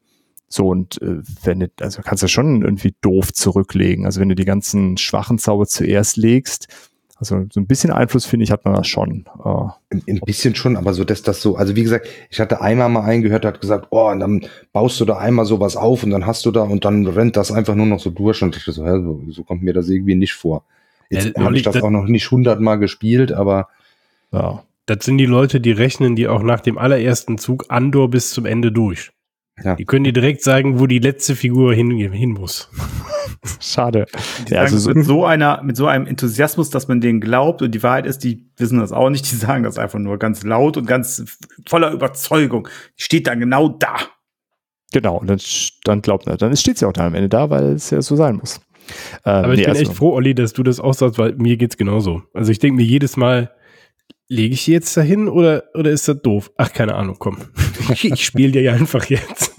so, 0.48 0.68
und 0.68 1.02
äh, 1.02 1.20
wenn 1.42 1.60
du, 1.60 1.70
also 1.80 2.02
kannst 2.02 2.22
du 2.22 2.28
schon 2.28 2.62
irgendwie 2.62 2.94
doof 3.00 3.32
zurücklegen. 3.32 4.06
Also 4.06 4.20
wenn 4.20 4.28
du 4.28 4.36
die 4.36 4.44
ganzen 4.44 4.96
schwachen 4.98 5.38
Zauber 5.38 5.66
zuerst 5.66 6.16
legst, 6.16 6.68
Also 7.16 7.46
so 7.52 7.60
ein 7.60 7.66
bisschen 7.66 7.92
Einfluss, 7.92 8.26
finde 8.26 8.44
ich, 8.44 8.50
hat 8.50 8.64
man 8.64 8.74
das 8.74 8.88
schon. 8.88 9.24
Äh. 9.44 9.48
Ein, 9.48 10.02
ein, 10.08 10.20
bisschen 10.26 10.54
schon, 10.56 10.76
aber 10.76 10.92
so, 10.94 11.04
dass 11.04 11.22
das 11.22 11.40
so, 11.40 11.56
also 11.56 11.76
wie 11.76 11.84
gesagt, 11.84 12.08
ich 12.28 12.40
hatte 12.40 12.60
einmal 12.60 12.88
mal 12.88 13.04
eingehört, 13.04 13.44
hat 13.44 13.60
gesagt, 13.60 13.86
oh, 13.90 14.10
und 14.10 14.20
dann 14.20 14.46
baust 14.72 15.00
du 15.00 15.04
da 15.04 15.18
einmal 15.18 15.44
sowas 15.44 15.76
auf 15.76 16.02
und 16.02 16.10
dann 16.10 16.26
hast 16.26 16.44
du 16.44 16.50
da 16.50 16.62
und 16.62 16.84
dann 16.84 17.06
rennt 17.06 17.36
das 17.36 17.52
einfach 17.52 17.76
nur 17.76 17.86
noch 17.86 18.00
so 18.00 18.10
durch 18.10 18.42
und 18.42 18.56
ich 18.56 18.64
so, 18.64 18.84
hä, 18.84 19.00
so, 19.00 19.22
so 19.28 19.44
kommt 19.44 19.62
mir 19.62 19.72
das 19.72 19.88
irgendwie 19.88 20.16
nicht 20.16 20.34
vor. 20.34 20.64
Jetzt 21.08 21.36
ja, 21.36 21.44
habe 21.44 21.56
ich 21.56 21.62
das, 21.62 21.74
das 21.74 21.82
auch 21.84 21.90
noch 21.90 22.06
nicht 22.06 22.30
hundertmal 22.30 22.78
gespielt, 22.78 23.30
aber 23.32 23.68
ja. 24.32 24.64
Das 24.86 24.98
sind 25.04 25.16
die 25.16 25.26
Leute, 25.26 25.60
die 25.60 25.72
rechnen 25.72 26.14
die 26.14 26.28
auch 26.28 26.42
nach 26.42 26.60
dem 26.60 26.76
allerersten 26.76 27.38
Zug 27.38 27.66
Andor 27.68 28.10
bis 28.10 28.30
zum 28.30 28.44
Ende 28.44 28.70
durch. 28.70 29.12
Ja. 29.62 29.76
Die 29.76 29.84
können 29.84 30.04
dir 30.04 30.12
direkt 30.12 30.42
sagen, 30.42 30.78
wo 30.78 30.86
die 30.86 30.98
letzte 30.98 31.36
Figur 31.36 31.72
hin, 31.72 31.90
hin 31.90 32.32
muss. 32.32 32.68
Schade. 33.60 34.06
Ja, 34.48 34.60
also 34.60 34.78
so 34.78 34.90
mit 34.90 35.04
so 35.04 35.24
einer, 35.24 35.62
mit 35.62 35.76
so 35.76 35.86
einem 35.86 36.06
Enthusiasmus, 36.06 36.70
dass 36.70 36.88
man 36.88 37.00
denen 37.00 37.20
glaubt 37.20 37.62
und 37.62 37.74
die 37.74 37.82
Wahrheit 37.82 38.06
ist, 38.06 38.24
die 38.24 38.48
wissen 38.56 38.78
das 38.78 38.92
auch 38.92 39.10
nicht, 39.10 39.30
die 39.30 39.36
sagen 39.36 39.64
das 39.64 39.78
einfach 39.78 39.98
nur 39.98 40.18
ganz 40.18 40.42
laut 40.42 40.76
und 40.76 40.86
ganz 40.86 41.38
voller 41.66 41.92
Überzeugung. 41.92 42.68
Die 42.98 43.02
steht 43.02 43.26
dann 43.26 43.40
genau 43.40 43.68
da. 43.68 43.96
Genau, 44.92 45.18
und 45.18 45.28
dann, 45.28 45.40
dann 45.84 46.02
glaubt 46.02 46.26
er, 46.26 46.36
dann 46.36 46.56
steht 46.56 46.78
sie 46.78 46.86
auch 46.86 46.92
da 46.92 47.06
am 47.06 47.14
Ende 47.14 47.28
da, 47.28 47.50
weil 47.50 47.72
es 47.72 47.90
ja 47.90 48.00
so 48.00 48.16
sein 48.16 48.36
muss. 48.36 48.60
Ähm, 49.24 49.44
Aber 49.44 49.52
ich 49.54 49.60
nee, 49.60 49.64
bin 49.64 49.70
also, 49.70 49.82
echt 49.82 49.94
froh, 49.94 50.12
Olli, 50.12 50.34
dass 50.34 50.52
du 50.52 50.62
das 50.62 50.78
auch 50.78 50.94
sagst, 50.94 51.18
weil 51.18 51.34
mir 51.34 51.56
geht's 51.56 51.76
genauso. 51.76 52.22
Also 52.32 52.52
ich 52.52 52.58
denke 52.58 52.76
mir 52.76 52.86
jedes 52.86 53.16
Mal, 53.16 53.50
lege 54.28 54.54
ich 54.54 54.64
die 54.64 54.72
jetzt 54.72 54.96
dahin 54.96 55.28
oder, 55.28 55.64
oder 55.74 55.90
ist 55.90 56.08
das 56.08 56.20
doof? 56.22 56.52
Ach, 56.56 56.72
keine 56.72 56.94
Ahnung, 56.94 57.16
komm. 57.18 57.38
ich 58.02 58.24
spiele 58.24 58.52
dir 58.52 58.62
ja 58.62 58.72
einfach 58.72 59.04
jetzt. 59.06 59.54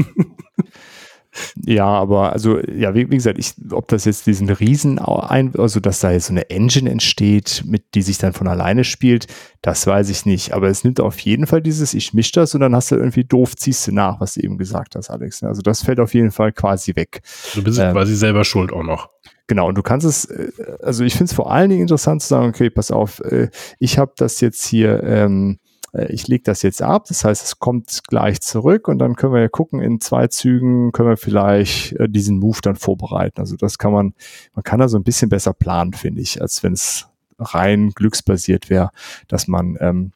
Ja, 1.65 1.88
aber 1.88 2.33
also, 2.33 2.59
ja, 2.59 2.93
wie, 2.93 3.09
wie, 3.09 3.15
gesagt, 3.15 3.38
ich, 3.38 3.53
ob 3.71 3.88
das 3.88 4.05
jetzt 4.05 4.25
diesen 4.27 4.49
Riesen, 4.49 4.99
also 4.99 5.79
dass 5.79 5.99
da 5.99 6.11
jetzt 6.11 6.27
so 6.27 6.33
eine 6.33 6.49
Engine 6.49 6.89
entsteht, 6.89 7.63
mit 7.65 7.95
die 7.95 8.01
sich 8.01 8.17
dann 8.17 8.33
von 8.33 8.47
alleine 8.47 8.83
spielt, 8.83 9.27
das 9.61 9.86
weiß 9.88 10.09
ich 10.09 10.25
nicht. 10.25 10.53
Aber 10.53 10.67
es 10.67 10.83
nimmt 10.83 10.99
auf 10.99 11.19
jeden 11.19 11.47
Fall 11.47 11.61
dieses, 11.61 11.93
ich 11.93 12.13
misch 12.13 12.31
das 12.31 12.53
und 12.55 12.61
dann 12.61 12.75
hast 12.75 12.91
du 12.91 12.95
irgendwie 12.95 13.23
doof, 13.23 13.55
ziehst 13.55 13.88
du 13.88 13.91
nach, 13.91 14.19
was 14.19 14.36
du 14.36 14.41
eben 14.41 14.57
gesagt 14.57 14.95
hast, 14.95 15.09
Alex. 15.09 15.43
Also 15.43 15.61
das 15.61 15.83
fällt 15.83 15.99
auf 15.99 16.13
jeden 16.13 16.31
Fall 16.31 16.51
quasi 16.51 16.95
weg. 16.95 17.21
Du 17.53 17.63
bist 17.63 17.79
ähm, 17.79 17.91
quasi 17.91 18.15
selber 18.15 18.43
schuld 18.43 18.71
auch 18.71 18.83
noch. 18.83 19.09
Genau, 19.47 19.67
und 19.67 19.75
du 19.75 19.83
kannst 19.83 20.05
es, 20.05 20.25
äh, 20.25 20.51
also 20.81 21.03
ich 21.03 21.13
finde 21.13 21.25
es 21.25 21.33
vor 21.33 21.51
allen 21.51 21.69
Dingen 21.69 21.83
interessant 21.83 22.21
zu 22.21 22.29
sagen, 22.29 22.49
okay, 22.49 22.69
pass 22.69 22.91
auf, 22.91 23.19
äh, 23.19 23.49
ich 23.79 23.97
habe 23.97 24.13
das 24.17 24.41
jetzt 24.41 24.65
hier, 24.65 25.03
ähm, 25.03 25.59
äh, 25.61 25.64
ich 26.09 26.27
lege 26.27 26.43
das 26.43 26.61
jetzt 26.61 26.81
ab, 26.81 27.05
das 27.07 27.23
heißt, 27.23 27.43
es 27.43 27.59
kommt 27.59 28.01
gleich 28.07 28.41
zurück 28.41 28.87
und 28.87 28.99
dann 28.99 29.15
können 29.15 29.33
wir 29.33 29.41
ja 29.41 29.47
gucken, 29.47 29.81
in 29.81 29.99
zwei 30.01 30.27
Zügen 30.27 30.91
können 30.91 31.09
wir 31.09 31.17
vielleicht 31.17 31.95
diesen 32.07 32.39
Move 32.39 32.59
dann 32.61 32.75
vorbereiten. 32.75 33.39
Also 33.39 33.55
das 33.55 33.77
kann 33.77 33.93
man, 33.93 34.13
man 34.53 34.63
kann 34.63 34.79
da 34.79 34.87
so 34.87 34.97
ein 34.97 35.03
bisschen 35.03 35.29
besser 35.29 35.53
planen, 35.53 35.93
finde 35.93 36.21
ich, 36.21 36.41
als 36.41 36.63
wenn 36.63 36.73
es 36.73 37.07
rein 37.39 37.91
glücksbasiert 37.91 38.69
wäre, 38.69 38.91
dass 39.27 39.47
man 39.47 39.77
ähm, 39.79 40.11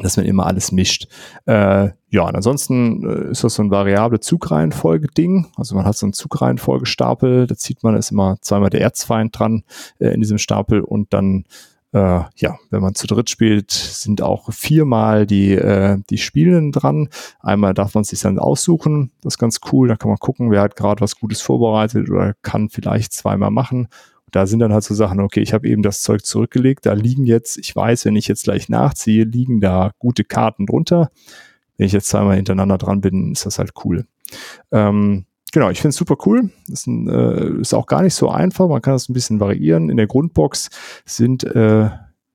dass 0.00 0.16
man 0.16 0.26
immer 0.26 0.46
alles 0.46 0.72
mischt. 0.72 1.08
Äh, 1.46 1.90
ja, 2.10 2.22
und 2.22 2.36
ansonsten 2.36 3.04
äh, 3.08 3.30
ist 3.30 3.44
das 3.44 3.54
so 3.54 3.62
ein 3.62 3.70
variable 3.70 4.20
Zugreihenfolge-Ding. 4.20 5.48
Also 5.56 5.74
man 5.74 5.84
hat 5.84 5.96
so 5.96 6.06
einen 6.06 6.12
Zugreihenfolgestapel, 6.12 7.46
da 7.46 7.56
zieht 7.56 7.82
man 7.82 7.96
ist 7.96 8.12
immer 8.12 8.36
zweimal 8.40 8.70
der 8.70 8.82
Erzfeind 8.82 9.38
dran 9.38 9.64
äh, 9.98 10.08
in 10.08 10.20
diesem 10.20 10.38
Stapel 10.38 10.80
und 10.80 11.12
dann 11.12 11.44
äh, 11.92 12.20
ja, 12.36 12.58
wenn 12.70 12.82
man 12.82 12.94
zu 12.94 13.06
dritt 13.06 13.30
spielt, 13.30 13.70
sind 13.70 14.22
auch 14.22 14.52
viermal 14.52 15.26
die, 15.26 15.52
äh, 15.52 15.98
die 16.10 16.18
Spielenden 16.18 16.72
dran. 16.72 17.08
Einmal 17.40 17.74
darf 17.74 17.94
man 17.94 18.04
sich 18.04 18.20
dann 18.20 18.38
aussuchen, 18.38 19.10
das 19.22 19.34
ist 19.34 19.38
ganz 19.38 19.60
cool. 19.72 19.88
Da 19.88 19.96
kann 19.96 20.10
man 20.10 20.18
gucken, 20.18 20.50
wer 20.50 20.62
hat 20.62 20.76
gerade 20.76 21.00
was 21.00 21.16
Gutes 21.16 21.40
vorbereitet 21.40 22.10
oder 22.10 22.34
kann 22.42 22.68
vielleicht 22.68 23.12
zweimal 23.12 23.50
machen 23.50 23.88
da 24.30 24.46
sind 24.46 24.58
dann 24.60 24.72
halt 24.72 24.84
so 24.84 24.94
Sachen, 24.94 25.20
okay, 25.20 25.40
ich 25.40 25.52
habe 25.52 25.68
eben 25.68 25.82
das 25.82 26.02
Zeug 26.02 26.24
zurückgelegt, 26.24 26.86
da 26.86 26.92
liegen 26.92 27.26
jetzt, 27.26 27.58
ich 27.58 27.74
weiß, 27.74 28.04
wenn 28.04 28.16
ich 28.16 28.28
jetzt 28.28 28.44
gleich 28.44 28.68
nachziehe, 28.68 29.24
liegen 29.24 29.60
da 29.60 29.92
gute 29.98 30.24
Karten 30.24 30.66
drunter. 30.66 31.10
Wenn 31.76 31.86
ich 31.86 31.92
jetzt 31.92 32.08
zweimal 32.08 32.36
hintereinander 32.36 32.78
dran 32.78 33.00
bin, 33.00 33.32
ist 33.32 33.46
das 33.46 33.58
halt 33.58 33.72
cool. 33.84 34.06
Ähm, 34.72 35.24
genau, 35.52 35.70
ich 35.70 35.80
finde 35.80 35.90
es 35.90 35.96
super 35.96 36.16
cool. 36.26 36.50
Ist, 36.68 36.86
ein, 36.86 37.08
äh, 37.08 37.60
ist 37.60 37.74
auch 37.74 37.86
gar 37.86 38.02
nicht 38.02 38.14
so 38.14 38.28
einfach. 38.28 38.68
Man 38.68 38.82
kann 38.82 38.94
das 38.94 39.08
ein 39.08 39.14
bisschen 39.14 39.40
variieren. 39.40 39.90
In 39.90 39.96
der 39.96 40.06
Grundbox 40.06 40.70
sind, 41.04 41.44
äh, 41.44 41.90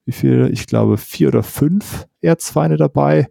wie 0.06 0.12
viel? 0.12 0.50
Ich 0.52 0.68
glaube, 0.68 0.98
vier 0.98 1.30
oder 1.30 1.44
fünf 1.44 2.08
Erzfeinde 2.22 2.78
dabei. 2.78 3.30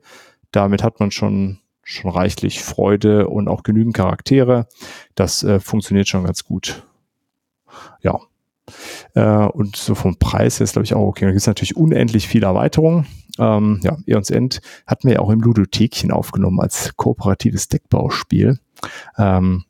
Damit 0.50 0.82
hat 0.82 1.00
man 1.00 1.10
schon 1.10 1.58
schon 1.84 2.10
reichlich 2.10 2.62
Freude 2.62 3.28
und 3.28 3.48
auch 3.48 3.64
genügend 3.64 3.94
Charaktere. 3.94 4.68
Das 5.16 5.42
äh, 5.42 5.58
funktioniert 5.58 6.06
schon 6.06 6.24
ganz 6.24 6.44
gut. 6.44 6.86
Ja, 8.02 8.20
äh, 9.14 9.46
und 9.46 9.76
so 9.76 9.94
vom 9.94 10.16
Preis 10.16 10.58
her 10.58 10.64
ist, 10.64 10.72
glaube 10.72 10.84
ich, 10.84 10.94
auch 10.94 11.06
okay. 11.06 11.24
Da 11.24 11.30
gibt 11.30 11.40
es 11.40 11.46
natürlich 11.46 11.76
unendlich 11.76 12.28
viele 12.28 12.46
Erweiterungen. 12.46 13.06
Ähm, 13.38 13.80
ja, 13.82 13.96
Eons 14.06 14.30
End 14.30 14.60
hatten 14.86 15.08
wir 15.08 15.14
ja 15.14 15.20
auch 15.20 15.30
im 15.30 15.40
Ludothekchen 15.40 16.12
aufgenommen 16.12 16.60
als 16.60 16.96
kooperatives 16.96 17.68
Deckbauspiel. 17.68 18.58
Ähm, 19.18 19.64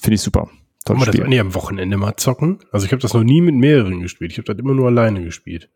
Finde 0.00 0.14
ich 0.14 0.20
super. 0.20 0.48
Kann 0.84 0.98
man 0.98 1.06
das 1.06 1.16
nie 1.16 1.40
am 1.40 1.54
Wochenende 1.54 1.96
mal 1.96 2.14
zocken? 2.16 2.60
Also 2.70 2.86
ich 2.86 2.92
habe 2.92 3.02
das 3.02 3.12
noch 3.12 3.24
nie 3.24 3.40
mit 3.40 3.56
mehreren 3.56 4.02
gespielt. 4.02 4.30
Ich 4.30 4.38
habe 4.38 4.46
das 4.46 4.58
immer 4.58 4.72
nur 4.72 4.86
alleine 4.86 5.24
gespielt. 5.24 5.68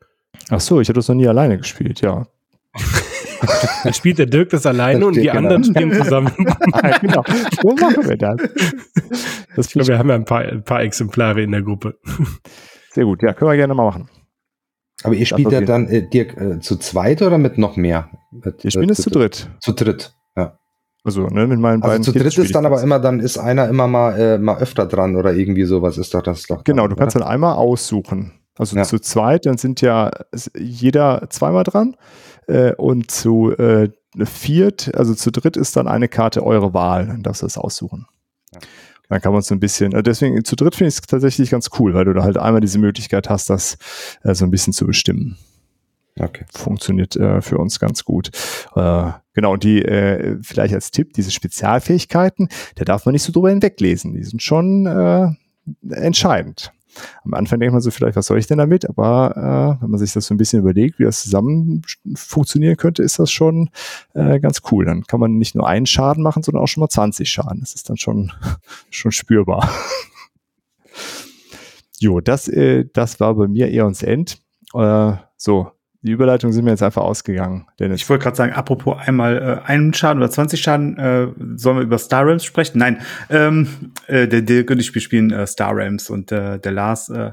Ach 0.51 0.61
so, 0.61 0.81
ich 0.81 0.89
habe 0.89 0.99
das 0.99 1.09
noch 1.09 1.17
nie 1.17 1.27
alleine 1.27 1.59
gespielt, 1.59 2.01
ja. 2.01 2.27
Dann 3.85 3.95
spielt 3.95 4.19
der 4.19 4.27
Dirk 4.27 4.51
das 4.51 4.67
alleine 4.67 5.01
das 5.01 5.09
und 5.09 5.17
die 5.17 5.23
genau. 5.23 5.37
anderen 5.37 5.65
spielen 5.65 5.93
zusammen. 5.93 6.33
genau. 7.01 7.25
So 7.61 7.75
machen 7.75 8.09
wir 8.09 8.17
das. 8.17 8.37
das 9.57 9.67
ich 9.67 9.73
glaube, 9.73 9.89
wir 9.89 9.99
haben 9.99 10.09
ja 10.11 10.15
ein 10.15 10.25
paar, 10.25 10.43
ein 10.43 10.63
paar 10.63 10.83
Exemplare 10.83 11.43
in 11.43 11.51
der 11.51 11.63
Gruppe. 11.63 11.99
Sehr 12.93 13.05
gut, 13.05 13.23
ja, 13.23 13.33
können 13.33 13.51
wir 13.51 13.57
gerne 13.57 13.75
mal 13.75 13.85
machen. 13.85 14.09
Aber 15.03 15.15
ihr 15.15 15.27
spielt 15.27 15.51
ja 15.51 15.63
dann, 15.63 15.89
äh, 15.89 16.09
Dirk, 16.09 16.37
äh, 16.37 16.61
zu 16.61 16.77
zweit 16.77 17.23
oder 17.23 17.39
mit 17.39 17.57
noch 17.57 17.77
mehr? 17.77 18.11
Mit, 18.31 18.63
wir 18.63 18.71
spielen 18.71 18.91
es 18.91 18.99
zu 18.99 19.11
dritt. 19.11 19.49
Zu 19.61 19.73
dritt. 19.73 20.13
Also, 21.03 21.27
ne, 21.29 21.47
mit 21.47 21.59
meinen 21.59 21.83
also 21.83 21.93
beiden 21.93 22.05
zu 22.05 22.13
dritt 22.13 22.37
ist 22.37 22.55
dann 22.55 22.67
aber 22.67 22.83
immer, 22.83 22.99
dann 22.99 23.21
ist 23.21 23.39
einer 23.39 23.69
immer 23.69 23.87
mal, 23.87 24.19
äh, 24.19 24.39
mal 24.39 24.59
öfter 24.59 24.87
dran 24.87 25.17
oder 25.17 25.33
irgendwie 25.33 25.65
sowas 25.65 25.97
ist 25.97 26.13
doch 26.13 26.23
das 26.23 26.43
doch. 26.43 26.65
Genau, 26.65 26.83
dann, 26.83 26.91
du 26.91 26.97
kannst 26.97 27.17
oder? 27.17 27.25
dann 27.25 27.33
einmal 27.33 27.55
aussuchen. 27.55 28.33
Also 28.59 28.77
ja. 28.77 28.85
zu 28.85 28.99
zweit, 28.99 29.47
dann 29.47 29.57
sind 29.57 29.81
ja 29.81 30.11
jeder 30.55 31.29
zweimal 31.31 31.65
dran. 31.65 31.97
Äh, 32.47 32.75
und 32.75 33.11
zu 33.11 33.53
äh, 33.53 33.89
viert, 34.25 34.95
also 34.95 35.15
zu 35.15 35.31
dritt 35.31 35.57
ist 35.57 35.77
dann 35.77 35.89
eine 35.89 36.09
Karte 36.09 36.45
eure 36.45 36.75
Wahl. 36.75 37.07
Dann 37.07 37.23
darfst 37.23 37.43
du 37.43 37.47
das 37.47 37.57
aussuchen. 37.57 38.07
Ja. 38.53 38.61
Dann 39.09 39.21
kann 39.21 39.33
man 39.33 39.43
so 39.43 39.55
ein 39.55 39.61
bisschen, 39.61 39.93
äh, 39.93 40.03
deswegen 40.03 40.45
zu 40.45 40.55
dritt 40.55 40.75
finde 40.75 40.89
ich 40.89 40.95
es 40.95 41.01
tatsächlich 41.01 41.51
ganz 41.51 41.71
cool, 41.79 41.95
weil 41.95 42.05
du 42.05 42.13
da 42.13 42.23
halt 42.23 42.37
einmal 42.37 42.61
diese 42.61 42.79
Möglichkeit 42.79 43.29
hast, 43.31 43.51
das 43.51 43.79
äh, 44.23 44.35
so 44.35 44.45
ein 44.45 44.51
bisschen 44.51 44.73
zu 44.73 44.87
bestimmen. 44.87 45.39
Okay. 46.19 46.45
Funktioniert 46.53 47.17
äh, 47.17 47.41
für 47.41 47.59
uns 47.59 47.81
ganz 47.81 48.05
gut. 48.05 48.31
Äh, 48.77 49.11
genau, 49.33 49.53
und 49.53 49.65
die, 49.65 49.83
äh, 49.83 50.39
vielleicht 50.43 50.75
als 50.75 50.91
Tipp, 50.91 51.13
diese 51.15 51.31
Spezialfähigkeiten, 51.31 52.49
da 52.77 52.85
darf 52.85 53.05
man 53.07 53.13
nicht 53.13 53.23
so 53.23 53.33
drüber 53.33 53.51
hinweglesen. 53.51 54.15
Die 54.15 54.25
sind 54.25 54.43
schon 54.43 54.87
äh, 54.87 55.29
entscheidend. 55.95 56.73
Am 57.25 57.35
Anfang 57.35 57.61
denkt 57.61 57.73
man 57.73 57.81
so, 57.81 57.91
vielleicht, 57.91 58.17
was 58.17 58.27
soll 58.27 58.39
ich 58.39 58.47
denn 58.47 58.59
damit? 58.59 58.89
Aber 58.89 59.79
äh, 59.79 59.83
wenn 59.83 59.91
man 59.91 59.99
sich 59.99 60.13
das 60.13 60.27
so 60.27 60.35
ein 60.35 60.39
bisschen 60.39 60.61
überlegt, 60.61 60.99
wie 60.99 61.05
das 61.05 61.23
zusammen 61.23 61.83
funktionieren 62.15 62.77
könnte, 62.77 63.03
ist 63.03 63.19
das 63.19 63.31
schon 63.31 63.71
äh, 64.15 64.41
ganz 64.41 64.63
cool. 64.71 64.85
Dann 64.85 65.05
kann 65.05 65.21
man 65.21 65.39
nicht 65.39 65.55
nur 65.55 65.69
einen 65.69 65.87
Schaden 65.87 66.23
machen, 66.23 66.43
sondern 66.43 66.63
auch 66.63 66.69
schon 66.69 66.81
mal 66.81 66.89
20 66.89 67.31
Schaden. 67.31 67.61
Das 67.61 67.75
ist 67.75 67.89
dann 67.89 67.97
schon, 67.97 68.33
schon 68.91 69.13
spürbar. 69.13 69.71
jo, 72.01 72.21
das, 72.21 72.49
äh, 72.49 72.87
das 72.93 73.21
war 73.21 73.35
bei 73.35 73.47
mir 73.47 73.69
Eons 73.69 74.03
End. 74.03 74.39
Äh, 74.75 75.13
so, 75.37 75.71
die 76.03 76.13
Überleitung 76.13 76.51
sind 76.53 76.65
mir 76.65 76.71
jetzt 76.71 76.83
einfach 76.83 77.03
ausgegangen. 77.03 77.67
Dennis. 77.79 78.01
Ich 78.01 78.09
wollte 78.09 78.23
gerade 78.23 78.37
sagen, 78.37 78.53
apropos 78.55 78.97
einmal 78.99 79.37
äh, 79.37 79.69
einen 79.69 79.93
Schaden 79.93 80.23
oder 80.23 80.31
20 80.31 80.61
Schaden, 80.61 80.99
äh, 80.99 81.29
sollen 81.57 81.77
wir 81.77 81.83
über 81.83 81.99
Star 81.99 82.25
Realms 82.25 82.45
sprechen? 82.45 82.79
Nein, 82.79 83.03
ähm, 83.29 83.93
äh, 84.07 84.27
der 84.27 84.41
Dirk 84.41 84.71
und 84.71 84.79
ich 84.79 84.87
spielen 85.03 85.31
äh, 85.31 85.47
Star 85.47 85.77
Realms 85.77 86.09
und 86.09 86.33
äh, 86.33 86.59
der 86.59 86.73
Lars 86.73 87.11
äh, 87.11 87.33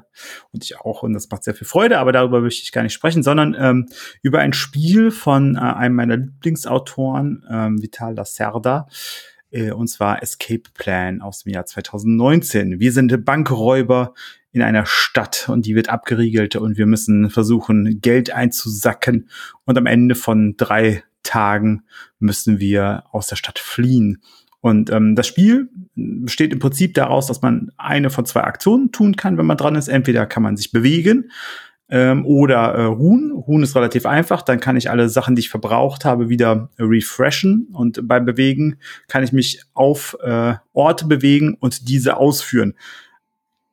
und 0.51 0.65
ich 0.65 0.79
auch 0.81 1.03
und 1.03 1.13
das 1.13 1.29
macht 1.29 1.45
sehr 1.45 1.53
viel 1.53 1.67
Freude, 1.67 1.97
aber 1.97 2.11
darüber 2.11 2.41
möchte 2.41 2.61
ich 2.61 2.73
gar 2.73 2.83
nicht 2.83 2.93
sprechen, 2.93 3.23
sondern 3.23 3.55
ähm, 3.57 3.87
über 4.21 4.39
ein 4.39 4.51
Spiel 4.51 5.11
von 5.11 5.55
äh, 5.55 5.59
einem 5.59 5.95
meiner 5.95 6.17
Lieblingsautoren, 6.17 7.45
ähm, 7.49 7.81
Vital 7.81 8.15
Lacerda, 8.15 8.87
äh, 9.49 9.71
und 9.71 9.87
zwar 9.87 10.21
Escape 10.21 10.63
Plan 10.73 11.21
aus 11.21 11.43
dem 11.43 11.53
Jahr 11.53 11.65
2019. 11.65 12.81
Wir 12.81 12.91
sind 12.91 13.23
Bankräuber 13.23 14.13
in 14.57 14.63
einer 14.63 14.85
Stadt 14.85 15.47
und 15.49 15.65
die 15.65 15.75
wird 15.75 15.89
abgeriegelt 15.89 16.55
und 16.55 16.77
wir 16.77 16.87
müssen 16.87 17.29
versuchen, 17.29 18.01
Geld 18.01 18.31
einzusacken 18.31 19.29
und 19.65 19.77
am 19.77 19.85
Ende 19.85 20.15
von 20.15 20.55
drei 20.57 21.03
Tagen 21.23 21.83
müssen 22.19 22.59
wir 22.59 23.03
aus 23.11 23.27
der 23.27 23.35
Stadt 23.35 23.59
fliehen. 23.59 24.21
Und 24.59 24.89
ähm, 24.89 25.15
das 25.15 25.27
Spiel 25.27 25.69
besteht 25.95 26.51
im 26.51 26.59
Prinzip 26.59 26.93
daraus, 26.95 27.27
dass 27.27 27.41
man 27.41 27.71
eine 27.77 28.09
von 28.09 28.25
zwei 28.25 28.41
Aktionen 28.41 28.91
tun 28.91 29.15
kann, 29.15 29.37
wenn 29.37 29.45
man 29.45 29.57
dran 29.57 29.75
ist. 29.75 29.87
Entweder 29.87 30.25
kann 30.25 30.43
man 30.43 30.57
sich 30.57 30.71
bewegen 30.71 31.31
ähm, 31.89 32.25
oder 32.25 32.73
äh, 32.73 32.83
ruhen. 32.83 33.31
Ruhen 33.31 33.63
ist 33.63 33.75
relativ 33.75 34.05
einfach. 34.05 34.41
Dann 34.41 34.59
kann 34.59 34.75
ich 34.75 34.89
alle 34.89 35.09
Sachen, 35.09 35.35
die 35.35 35.41
ich 35.41 35.49
verbraucht 35.49 36.05
habe, 36.05 36.29
wieder 36.29 36.69
refreshen. 36.79 37.67
Und 37.71 38.07
beim 38.07 38.25
Bewegen 38.25 38.77
kann 39.07 39.23
ich 39.23 39.31
mich 39.31 39.61
auf 39.73 40.17
äh, 40.21 40.55
Orte 40.73 41.05
bewegen 41.05 41.55
und 41.59 41.87
diese 41.87 42.17
ausführen. 42.17 42.73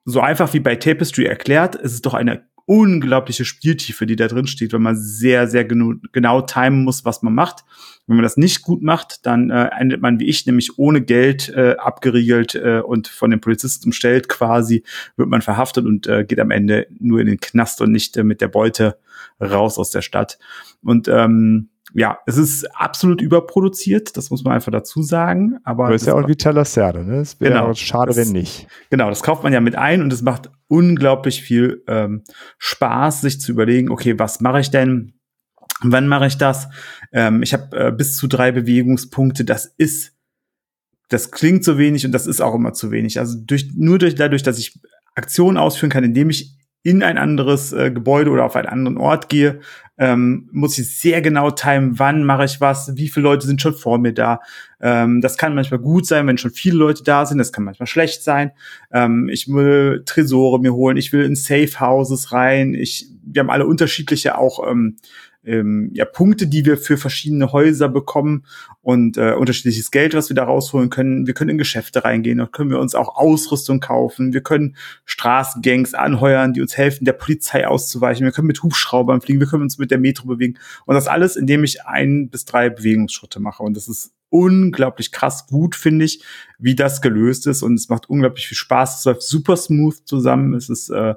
So 0.05 0.21
einfach 0.21 0.53
wie 0.53 0.61
bei 0.61 0.77
Tapestry 0.77 1.25
erklärt, 1.25 1.75
ist 1.77 1.93
es 1.93 2.03
doch 2.03 2.15
eine 2.15 2.45
unglaubliche 2.67 3.45
Spieltiefe, 3.45 4.07
die 4.07 4.17
da 4.17 4.27
drin 4.27 4.47
steht, 4.47 4.73
weil 4.73 4.81
man 4.81 4.97
sehr, 4.97 5.49
sehr 5.49 5.65
genau, 5.65 5.95
genau 6.13 6.41
timen 6.41 6.85
muss, 6.85 7.05
was 7.05 7.23
man 7.23 7.35
macht. 7.35 7.65
Wenn 8.07 8.17
man 8.17 8.23
das 8.23 8.37
nicht 8.37 8.63
gut 8.63 8.83
macht, 8.83 9.27
dann 9.27 9.51
äh, 9.51 9.71
endet 9.79 10.01
man 10.01 10.19
wie 10.19 10.27
ich, 10.27 10.47
nämlich 10.47 10.79
ohne 10.79 11.03
Geld 11.03 11.49
äh, 11.51 11.77
abgeriegelt 11.79 12.55
äh, 12.55 12.81
und 12.81 13.09
von 13.09 13.31
den 13.31 13.41
Polizisten 13.41 13.89
umstellt 13.89 14.29
quasi, 14.29 14.83
wird 15.17 15.29
man 15.29 15.43
verhaftet 15.43 15.85
und 15.87 16.07
äh, 16.07 16.25
geht 16.25 16.41
am 16.41 16.51
Ende 16.51 16.87
nur 16.99 17.21
in 17.21 17.27
den 17.27 17.41
Knast 17.41 17.81
und 17.81 17.93
nicht 17.93 18.17
äh, 18.17 18.25
mit 18.25 18.41
der 18.41 18.49
Beute 18.49 18.99
raus 19.41 19.79
aus 19.79 19.91
der 19.91 20.03
Stadt. 20.03 20.39
Und 20.83 21.09
ähm, 21.09 21.69
ja, 21.93 22.19
es 22.27 22.39
ist 22.39 22.65
absolut 22.75 23.21
überproduziert, 23.21 24.17
das 24.17 24.31
muss 24.31 24.43
man 24.43 24.55
einfach 24.55 24.73
dazu 24.73 25.03
sagen. 25.03 25.59
Aber 25.65 25.91
das 25.91 26.03
ist 26.03 26.09
ja 26.09 26.15
auch 26.15 26.27
wie 26.27 26.37
Talaserde, 26.37 27.05
ne? 27.05 27.17
Es 27.19 27.39
wäre 27.41 27.53
genau, 27.53 27.75
schade, 27.75 28.09
das, 28.09 28.17
wenn 28.17 28.33
nicht. 28.33 28.67
Genau, 28.91 29.11
das 29.11 29.23
kauft 29.23 29.43
man 29.43 29.53
ja 29.53 29.61
mit 29.61 29.77
ein 29.77 30.01
und 30.01 30.13
es 30.13 30.23
macht 30.23 30.51
unglaublich 30.67 31.43
viel 31.43 31.83
ähm, 31.87 32.23
Spaß, 32.59 33.21
sich 33.21 33.41
zu 33.41 33.53
überlegen, 33.53 33.91
okay, 33.91 34.19
was 34.19 34.41
mache 34.41 34.61
ich 34.61 34.71
denn? 34.71 35.15
Wann 35.83 36.09
mache 36.09 36.27
ich 36.27 36.39
das? 36.39 36.69
Ähm, 37.13 37.43
ich 37.43 37.53
habe 37.53 37.77
äh, 37.77 37.93
bis 37.93 38.17
zu 38.17 38.27
drei 38.27 38.51
Bewegungspunkte. 38.51 39.45
Das 39.45 39.67
ist, 39.67 40.17
das 41.11 41.31
klingt 41.31 41.65
so 41.65 41.77
wenig 41.77 42.07
und 42.07 42.13
das 42.13 42.27
ist 42.27 42.41
auch 42.41 42.55
immer 42.55 42.73
zu 42.73 42.91
wenig. 42.91 43.19
Also 43.19 43.39
durch, 43.39 43.73
nur 43.75 43.99
durch 43.99 44.15
dadurch, 44.15 44.43
dass 44.43 44.59
ich 44.59 44.81
Aktionen 45.15 45.59
ausführen 45.59 45.91
kann, 45.91 46.03
indem 46.03 46.31
ich 46.31 46.57
in 46.85 47.03
ein 47.03 47.19
anderes 47.19 47.73
äh, 47.73 47.91
Gebäude 47.91 48.31
oder 48.31 48.45
auf 48.45 48.55
einen 48.55 48.69
anderen 48.69 48.99
Ort 48.99 49.29
gehe, 49.31 49.61
ähm, 49.97 50.49
muss 50.53 50.79
ich 50.79 50.99
sehr 50.99 51.23
genau 51.23 51.51
timen, 51.51 51.99
wann 51.99 52.25
mache 52.25 52.45
ich 52.45 52.61
was, 52.61 52.97
wie 52.97 53.09
viele 53.09 53.25
Leute 53.25 53.47
sind 53.47 53.63
schon 53.63 53.75
vor 53.75 53.99
mir 53.99 54.13
da. 54.13 54.41
Ähm, 54.81 55.21
das 55.21 55.39
kann 55.39 55.55
manchmal 55.55 55.81
gut 55.81 56.07
sein, 56.07 56.27
wenn 56.27 56.37
schon 56.37 56.51
viele 56.51 56.77
Leute 56.77 57.03
da 57.03 57.25
sind, 57.25 57.39
das 57.39 57.53
kann 57.53 57.65
manchmal 57.65 57.87
schlecht 57.87 58.23
sein. 58.23 58.53
Ähm, 58.93 59.31
ich 59.33 59.49
will 59.49 60.03
Tresore 60.05 60.61
mir 60.61 60.75
holen, 60.75 60.99
ich 60.99 61.13
will 61.13 61.25
in 61.25 61.37
Safe 61.37 61.81
Houses 61.81 62.33
rein. 62.33 62.75
Ich, 62.75 63.09
wir 63.25 63.41
haben 63.41 63.51
alle 63.51 63.67
unterschiedliche 63.67 64.37
auch 64.37 64.69
ähm, 64.69 64.97
ähm, 65.45 65.91
ja, 65.95 66.05
Punkte, 66.05 66.47
die 66.47 66.65
wir 66.65 66.77
für 66.77 66.97
verschiedene 66.97 67.53
Häuser 67.53 67.89
bekommen 67.89 68.45
und 68.85 69.17
äh, 69.17 69.33
unterschiedliches 69.33 69.91
Geld, 69.91 70.13
was 70.13 70.29
wir 70.29 70.37
da 70.37 70.45
rausholen 70.45 70.91
können. 70.91 71.27
Wir 71.27 71.33
können 71.33 71.49
in 71.49 71.59
Geschäfte 71.59 72.05
reingehen, 72.05 72.39
und 72.39 72.53
können 72.53 72.69
wir 72.69 72.79
uns 72.79 72.95
auch 72.95 73.17
Ausrüstung 73.17 73.81
kaufen. 73.81 74.35
Wir 74.35 74.43
können 74.43 74.77
Straßengangs 75.07 75.95
anheuern, 75.95 76.53
die 76.53 76.61
uns 76.61 76.77
helfen, 76.77 77.07
der 77.07 77.15
Polizei 77.15 77.67
auszuweichen. 77.67 78.27
Wir 78.27 78.33
können 78.33 78.47
mit 78.47 78.63
Hubschraubern 78.63 79.23
fliegen, 79.23 79.41
wir 79.41 79.47
können 79.47 79.63
uns 79.63 79.79
mit 79.79 79.91
der 79.91 79.99
Metro 79.99 80.29
bewegen. 80.29 80.59
Und 80.85 80.95
das 80.97 81.09
alles, 81.09 81.35
indem 81.35 81.65
ich 81.65 81.87
ein 81.87 82.29
bis 82.29 82.45
drei 82.45 82.69
Bewegungsschritte 82.69 83.41
mache. 83.41 83.63
Und 83.63 83.75
das 83.75 83.89
ist 83.89 84.13
unglaublich 84.29 85.13
krass 85.13 85.47
gut, 85.47 85.77
finde 85.77 86.05
ich, 86.05 86.23
wie 86.59 86.75
das 86.75 87.01
gelöst 87.01 87.47
ist. 87.47 87.63
Und 87.63 87.75
es 87.77 87.89
macht 87.89 88.11
unglaublich 88.11 88.49
viel 88.49 88.59
Spaß. 88.59 88.99
Es 88.99 89.05
läuft 89.07 89.23
super 89.23 89.57
smooth 89.57 89.97
zusammen. 90.05 90.53
Es 90.53 90.69
ist 90.69 90.91
äh, 90.91 91.15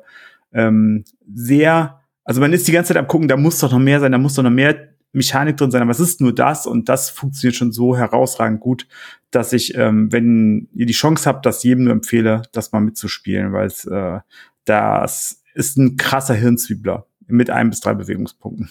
ähm, 0.54 1.04
sehr 1.34 2.00
also 2.24 2.42
man 2.42 2.52
ist 2.52 2.68
die 2.68 2.74
ganze 2.74 2.90
Zeit 2.90 2.98
am 2.98 3.08
gucken, 3.08 3.30
da 3.30 3.38
muss 3.38 3.60
doch 3.60 3.72
noch 3.72 3.80
mehr 3.80 4.02
sein, 4.02 4.12
da 4.12 4.18
muss 4.18 4.34
doch 4.34 4.44
noch 4.44 4.50
mehr 4.50 4.97
Mechanik 5.18 5.58
drin 5.58 5.72
sein, 5.72 5.82
aber 5.82 5.92
es 5.92 6.00
ist 6.00 6.22
nur 6.22 6.34
das 6.34 6.66
und 6.66 6.88
das 6.88 7.10
funktioniert 7.10 7.56
schon 7.56 7.72
so 7.72 7.98
herausragend 7.98 8.60
gut, 8.60 8.88
dass 9.32 9.52
ich, 9.52 9.76
ähm, 9.76 10.12
wenn 10.12 10.70
ihr 10.74 10.86
die 10.86 10.94
Chance 10.94 11.28
habt, 11.28 11.46
das 11.46 11.64
jedem 11.64 11.84
nur 11.86 11.94
empfehle, 11.94 12.44
das 12.54 12.72
mal 12.72 12.80
mitzuspielen, 12.80 13.52
weil 13.52 13.68
es 13.68 13.86
äh, 13.86 14.20
das 14.66 15.44
ist 15.54 15.78
ein 15.78 15.98
krasser 15.98 16.36
Hirnzwiebler 16.36 17.06
mit 17.28 17.50
ein 17.50 17.70
bis 17.70 17.80
drei 17.80 17.94
Bewegungspunkten. 17.94 18.70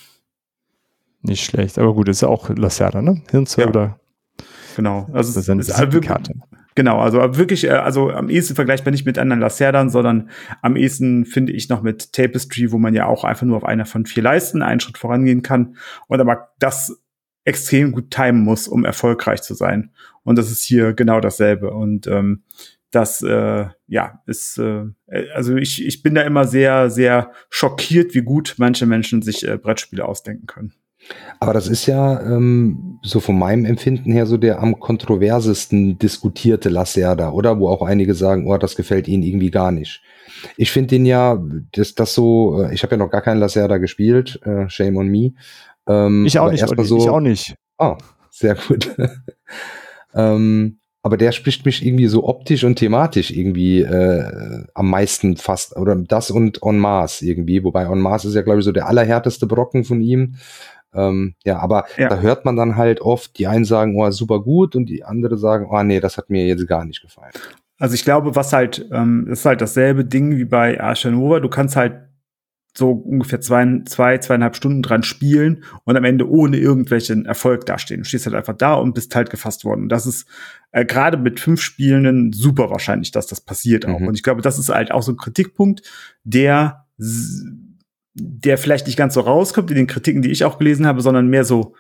Nicht 1.23 1.45
schlecht, 1.45 1.79
aber 1.79 1.95
gut, 1.95 2.09
ist 2.09 2.23
ja 2.23 2.29
auch 2.29 2.49
Lacerda, 2.51 3.03
ne? 3.03 3.23
Hirnzwiebler. 3.31 3.83
Ja. 3.83 4.01
Genau, 4.77 5.09
also 5.11 5.33
das 5.33 5.45
ist 5.45 5.49
eine 5.49 5.63
es 5.63 5.69
ist 5.71 6.03
Karte. 6.03 6.35
Genau, 6.75 7.01
also 7.01 7.19
wirklich, 7.39 7.65
äh, 7.65 7.71
also 7.71 8.11
am 8.11 8.29
ehesten 8.29 8.55
vergleichbar 8.55 8.91
nicht 8.91 9.07
mit 9.07 9.19
anderen 9.19 9.41
Lacerdern, 9.41 9.89
sondern 9.89 10.29
am 10.61 10.77
ehesten 10.77 11.25
finde 11.25 11.55
ich 11.55 11.71
noch 11.71 11.81
mit 11.81 12.13
Tapestry, 12.13 12.71
wo 12.73 12.77
man 12.77 12.93
ja 12.93 13.07
auch 13.07 13.25
einfach 13.25 13.47
nur 13.47 13.57
auf 13.57 13.65
einer 13.65 13.87
von 13.87 14.05
vier 14.05 14.23
Leisten 14.23 14.61
einen 14.61 14.81
Schritt 14.81 14.99
vorangehen 14.99 15.41
kann 15.41 15.77
und 16.09 16.21
aber 16.21 16.51
das 16.59 17.03
extrem 17.45 17.93
gut 17.93 18.11
timen 18.11 18.43
muss, 18.43 18.69
um 18.69 18.85
erfolgreich 18.85 19.41
zu 19.41 19.55
sein. 19.55 19.93
Und 20.25 20.37
das 20.37 20.51
ist 20.51 20.63
hier 20.63 20.93
genau 20.93 21.21
dasselbe. 21.21 21.71
Und 21.71 22.07
ähm, 22.07 22.43
das 22.91 23.23
äh, 23.23 23.69
ja 23.87 24.23
ist 24.27 24.59
äh, 24.59 24.85
also 25.35 25.57
ich 25.57 25.87
ich 25.87 26.03
bin 26.03 26.15
da 26.15 26.21
immer 26.21 26.45
sehr 26.45 26.91
sehr 26.91 27.33
schockiert, 27.49 28.15
wie 28.15 28.23
gut 28.23 28.57
manche 28.59 28.85
Menschen 28.85 29.23
sich 29.23 29.49
äh, 29.49 29.57
Brettspiele 29.57 30.05
ausdenken 30.05 30.47
können. 30.47 30.75
Aber 31.39 31.53
das 31.53 31.69
ist 31.69 31.87
ja 31.87 32.21
ähm, 32.23 32.99
so 33.03 33.21
von 33.21 33.39
meinem 33.39 33.65
Empfinden 33.65 34.11
her 34.13 34.27
so 34.27 34.37
der 34.37 34.61
am 34.61 34.79
kontroversesten 34.81 35.99
diskutierte 35.99 36.69
Lacerda, 36.69 37.31
oder? 37.31 37.59
Wo 37.59 37.69
auch 37.69 37.83
einige 37.83 38.15
sagen, 38.15 38.47
oh, 38.51 38.57
das 38.57 38.77
gefällt 38.77 39.07
ihnen 39.09 39.23
irgendwie 39.23 39.51
gar 39.51 39.71
nicht. 39.71 40.03
Ich 40.57 40.71
finde 40.71 40.89
den 40.89 41.07
ja, 41.07 41.43
dass 41.73 41.95
das 41.95 42.15
so, 42.15 42.63
äh, 42.63 42.75
ich 42.75 42.83
habe 42.83 42.95
ja 42.95 42.99
noch 42.99 43.11
gar 43.11 43.23
keinen 43.23 43.41
Lacerda 43.41 43.79
gespielt, 43.79 44.41
äh, 44.45 44.69
shame 44.69 44.97
on 44.97 45.09
me. 45.09 45.33
Ähm, 45.87 46.27
ich 46.27 46.39
auch 46.39 46.51
nicht, 46.51 46.67
so, 46.67 46.99
ich 46.99 47.09
auch 47.09 47.21
nicht. 47.21 47.55
Ah, 47.79 47.99
sehr 48.31 48.55
gut. 48.55 48.95
ähm, 50.15 50.79
aber 51.07 51.17
der 51.17 51.31
spricht 51.31 51.65
mich 51.65 51.87
irgendwie 51.87 52.09
so 52.09 52.27
optisch 52.27 52.65
und 52.65 52.77
thematisch 52.77 53.31
irgendwie 53.31 53.83
äh, 53.83 54.65
am 54.75 54.91
meisten 54.91 55.37
fast, 55.37 55.77
oder 55.77 55.95
das 55.95 56.33
und 56.33 56.65
On 56.65 56.79
Mars 56.79 57.23
irgendwie, 57.23 57.63
wobei 57.63 57.89
On 57.89 58.01
Mars 58.01 58.25
ist 58.25 58.35
ja, 58.35 58.43
glaube 58.43 58.59
ich, 58.59 58.65
so 58.65 58.73
der 58.73 58.89
allerhärteste 58.89 59.47
Brocken 59.47 59.85
von 59.85 60.01
ihm. 60.01 60.35
Ähm, 60.97 61.35
ja, 61.45 61.59
aber 61.59 61.85
ja. 61.97 62.09
da 62.09 62.19
hört 62.21 62.45
man 62.45 62.57
dann 62.57 62.77
halt 62.77 63.01
oft, 63.01 63.39
die 63.39 63.47
einen 63.47 63.65
sagen, 63.65 63.95
oh, 63.97 64.11
super 64.11 64.41
gut 64.41 64.75
und 64.75 64.87
die 64.87 65.05
andere 65.05 65.37
sagen, 65.37 65.69
oh 65.71 65.83
nee, 65.83 66.01
das 66.01 66.17
hat 66.17 66.31
mir 66.31 66.47
jetzt 66.47 66.67
gar 66.67 66.85
nicht 66.85 67.03
gefallen. 67.03 67.33
Also 67.79 67.95
ich 67.95 68.05
glaube, 68.05 68.35
was 68.35 68.53
halt, 68.53 68.89
ähm, 68.91 69.27
ist 69.31 69.45
halt 69.45 69.61
dasselbe 69.61 70.05
Ding 70.05 70.37
wie 70.37 70.47
bei 70.47 70.81
Archanova. 70.81 71.41
Du 71.41 71.49
kannst 71.49 71.77
halt 71.77 72.07
so 72.77 72.91
ungefähr 72.91 73.41
zwei, 73.41 73.83
zwei, 73.87 74.19
zweieinhalb 74.19 74.57
Stunden 74.57 74.83
dran 74.83 75.03
spielen 75.03 75.65
und 75.85 75.97
am 75.97 76.05
Ende 76.05 76.29
ohne 76.29 76.59
irgendwelchen 76.59 77.27
Erfolg 77.27 77.67
dastehen. 77.67 78.03
Du 78.03 78.05
stehst 78.05 78.27
halt 78.27 78.37
einfach 78.37 78.57
da 78.57 78.75
und 78.75 78.95
bist 78.95 79.15
halt 79.15 79.31
gefasst 79.31 79.65
worden. 79.65 79.83
Und 79.83 79.89
das 79.89 80.07
ist 80.07 80.27
äh, 80.73 80.85
gerade 80.85 81.17
mit 81.17 81.41
fünf 81.41 81.61
Spielenden 81.61 82.33
super 82.33 82.71
wahrscheinlich, 82.71 83.11
dass 83.11 83.27
das 83.27 83.41
passiert 83.41 83.87
auch. 83.87 84.01
Mhm. 84.01 84.09
Und 84.09 84.15
ich 84.15 84.23
glaube, 84.23 84.43
das 84.43 84.59
ist 84.59 84.69
halt 84.69 84.93
auch 84.93 85.03
so 85.03 85.13
ein 85.13 85.17
Kritikpunkt, 85.17 85.83
der 86.25 86.87
der 88.19 88.57
vielleicht 88.57 88.87
nicht 88.87 88.97
ganz 88.97 89.15
so 89.15 89.21
rauskommt 89.21 89.71
in 89.71 89.77
den 89.77 89.87
Kritiken, 89.87 90.23
die 90.23 90.31
ich 90.31 90.45
auch 90.45 90.59
gelesen 90.59 90.87
habe, 90.87 91.03
sondern 91.03 91.29
mehr 91.29 91.45
so 91.45 91.75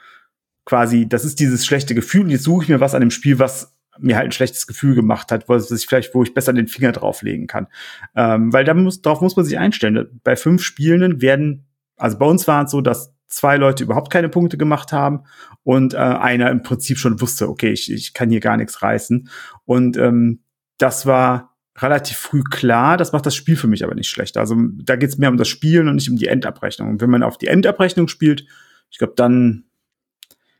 quasi, 0.67 1.09
das 1.09 1.25
ist 1.25 1.41
dieses 1.41 1.65
schlechte 1.65 1.95
Gefühl 1.95 2.23
und 2.23 2.31
jetzt 2.31 2.45
suche 2.45 2.65
ich 2.65 2.69
mir 2.69 2.81
was 2.81 2.95
an 2.95 3.01
dem 3.01 3.11
Spiel, 3.11 3.39
was 3.39 3.75
mir 3.99 4.17
halt 4.17 4.27
ein 4.27 4.33
schlechtes 4.33 4.67
Gefühl 4.67 4.95
gemacht 4.95 5.33
hat, 5.33 5.49
was 5.49 5.71
ich 5.71 5.87
vielleicht, 5.87 6.15
wo 6.15 6.23
ich 6.23 6.35
besser 6.35 6.53
den 6.53 6.69
Finger 6.69 6.93
drauflegen 6.93 7.47
kann. 7.47 7.69
Ähm, 8.15 8.53
weil 8.53 8.65
da 8.65 8.75
muss, 8.75 9.01
darauf 9.01 9.23
muss 9.23 9.37
man 9.37 9.47
sich 9.47 9.59
einstellen. 9.59 10.21
Bei 10.23 10.37
fünf 10.37 10.63
Spielenden 10.63 11.23
werden, 11.23 11.67
also 11.97 12.19
bei 12.19 12.27
uns 12.27 12.47
war 12.47 12.65
es 12.65 12.71
so, 12.71 12.83
dass 12.83 13.15
zwei 13.29 13.57
Leute 13.57 13.85
überhaupt 13.85 14.13
keine 14.13 14.29
Punkte 14.29 14.59
gemacht 14.59 14.93
haben 14.93 15.25
und 15.63 15.95
äh, 15.95 15.97
einer 15.97 16.51
im 16.51 16.63
Prinzip 16.63 16.99
schon 16.99 17.21
wusste, 17.23 17.49
okay, 17.49 17.71
ich, 17.71 17.91
ich 17.91 18.13
kann 18.13 18.29
hier 18.29 18.41
gar 18.41 18.59
nichts 18.59 18.83
reißen. 18.83 19.31
Und 19.65 19.97
ähm, 19.97 20.43
das 20.77 21.07
war 21.07 21.56
relativ 21.79 22.17
früh 22.17 22.43
klar. 22.43 22.97
Das 22.97 23.13
macht 23.13 23.27
das 23.27 23.35
Spiel 23.35 23.57
für 23.57 23.69
mich 23.69 23.85
aber 23.85 23.95
nicht 23.95 24.09
schlechter. 24.09 24.41
Also 24.41 24.57
da 24.83 24.97
geht 24.97 25.11
es 25.11 25.19
mehr 25.19 25.31
um 25.31 25.37
das 25.37 25.49
Spielen 25.49 25.89
und 25.89 25.97
nicht 25.97 26.11
um 26.11 26.17
die 26.17 26.29
Endabrechnung. 26.29 26.89
Und 26.91 27.01
wenn 27.01 27.11
man 27.11 27.23
auf 27.23 27.39
die 27.39 27.49
Endabrechnung 27.49 28.09
spielt, 28.09 28.47
ich 28.91 28.99
glaube, 28.99 29.15
dann 29.17 29.65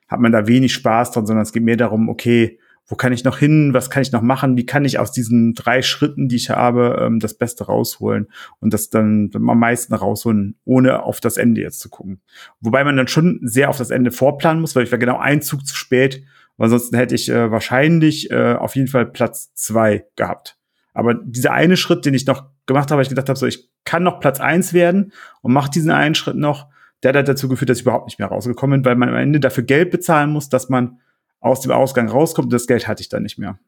hat 0.09 0.21
man 0.21 0.33
da 0.33 0.47
wenig 0.47 0.73
Spaß 0.75 1.13
dran, 1.13 1.27
sondern 1.27 1.43
es 1.43 1.53
geht 1.53 1.63
mehr 1.63 1.77
darum, 1.77 2.09
okay, 2.09 2.59
wo 2.89 2.95
kann 2.95 3.13
ich 3.13 3.25
noch 3.25 3.39
hin, 3.39 3.75
was 3.75 3.91
kann 3.91 4.03
ich 4.03 4.13
noch 4.13 4.23
machen, 4.23 4.57
wie 4.57 4.67
kann 4.67 4.85
ich 4.85 4.99
aus 4.99 5.11
diesen 5.11 5.55
drei 5.55 5.83
Schritten, 5.83 6.29
die 6.29 6.37
ich 6.37 6.51
habe, 6.51 6.99
ähm, 7.01 7.19
das 7.19 7.35
Beste 7.35 7.65
rausholen 7.65 8.29
und 8.61 8.73
das 8.73 8.91
dann 8.91 9.31
am 9.35 9.59
meisten 9.59 9.95
rausholen, 9.95 10.57
ohne 10.65 11.03
auf 11.03 11.21
das 11.21 11.37
Ende 11.37 11.63
jetzt 11.63 11.81
zu 11.81 11.89
gucken. 11.89 12.21
Wobei 12.61 12.85
man 12.85 12.97
dann 12.97 13.09
schon 13.09 13.41
sehr 13.43 13.71
auf 13.71 13.79
das 13.79 13.91
Ende 13.91 14.13
vorplanen 14.13 14.61
muss, 14.61 14.77
weil 14.77 14.85
ich 14.85 14.93
war 14.93 14.99
genau 14.99 15.19
ein 15.19 15.43
Zug 15.43 15.67
zu 15.67 15.75
spät, 15.75 16.23
weil 16.57 16.67
ansonsten 16.67 16.97
hätte 16.97 17.17
ich 17.17 17.29
äh, 17.29 17.51
wahrscheinlich 17.51 18.31
äh, 18.31 18.55
auf 18.55 18.77
jeden 18.77 18.89
Fall 18.89 19.07
Platz 19.07 19.53
zwei 19.55 20.07
gehabt. 20.15 20.57
Aber 20.97 21.13
dieser 21.13 21.53
eine 21.53 21.77
Schritt, 21.77 22.07
den 22.07 22.15
ich 22.15 22.27
noch 22.27 22.47
gemacht 22.65 22.91
habe, 22.91 23.03
ich 23.03 23.11
gedacht 23.11 23.29
habe, 23.29 23.39
so, 23.39 23.45
ich 23.45 23.69
kann 23.85 24.03
noch 24.03 24.19
Platz 24.19 24.41
eins 24.41 24.73
werden 24.73 25.13
und 25.43 25.53
mache 25.53 25.71
diesen 25.71 25.91
einen 25.91 26.15
Schritt 26.15 26.37
noch, 26.37 26.69
der 27.03 27.13
hat 27.13 27.29
dazu 27.29 27.51
geführt, 27.51 27.69
dass 27.69 27.77
ich 27.77 27.83
überhaupt 27.83 28.07
nicht 28.07 28.19
mehr 28.19 28.29
rausgekommen 28.29 28.81
bin, 28.81 28.91
weil 28.91 28.97
man 28.97 29.11
am 29.11 29.17
Ende 29.17 29.39
dafür 29.39 29.63
Geld 29.63 29.91
bezahlen 29.91 30.31
muss, 30.31 30.49
dass 30.49 30.71
man 30.71 31.01
aus 31.41 31.61
dem 31.61 31.71
Ausgang 31.71 32.09
rauskommt. 32.09 32.47
Und 32.47 32.55
das 32.55 32.67
Geld 32.67 32.89
hatte 32.89 33.03
ich 33.03 33.11
dann 33.11 33.25
nicht 33.25 33.37
mehr. 33.37 33.59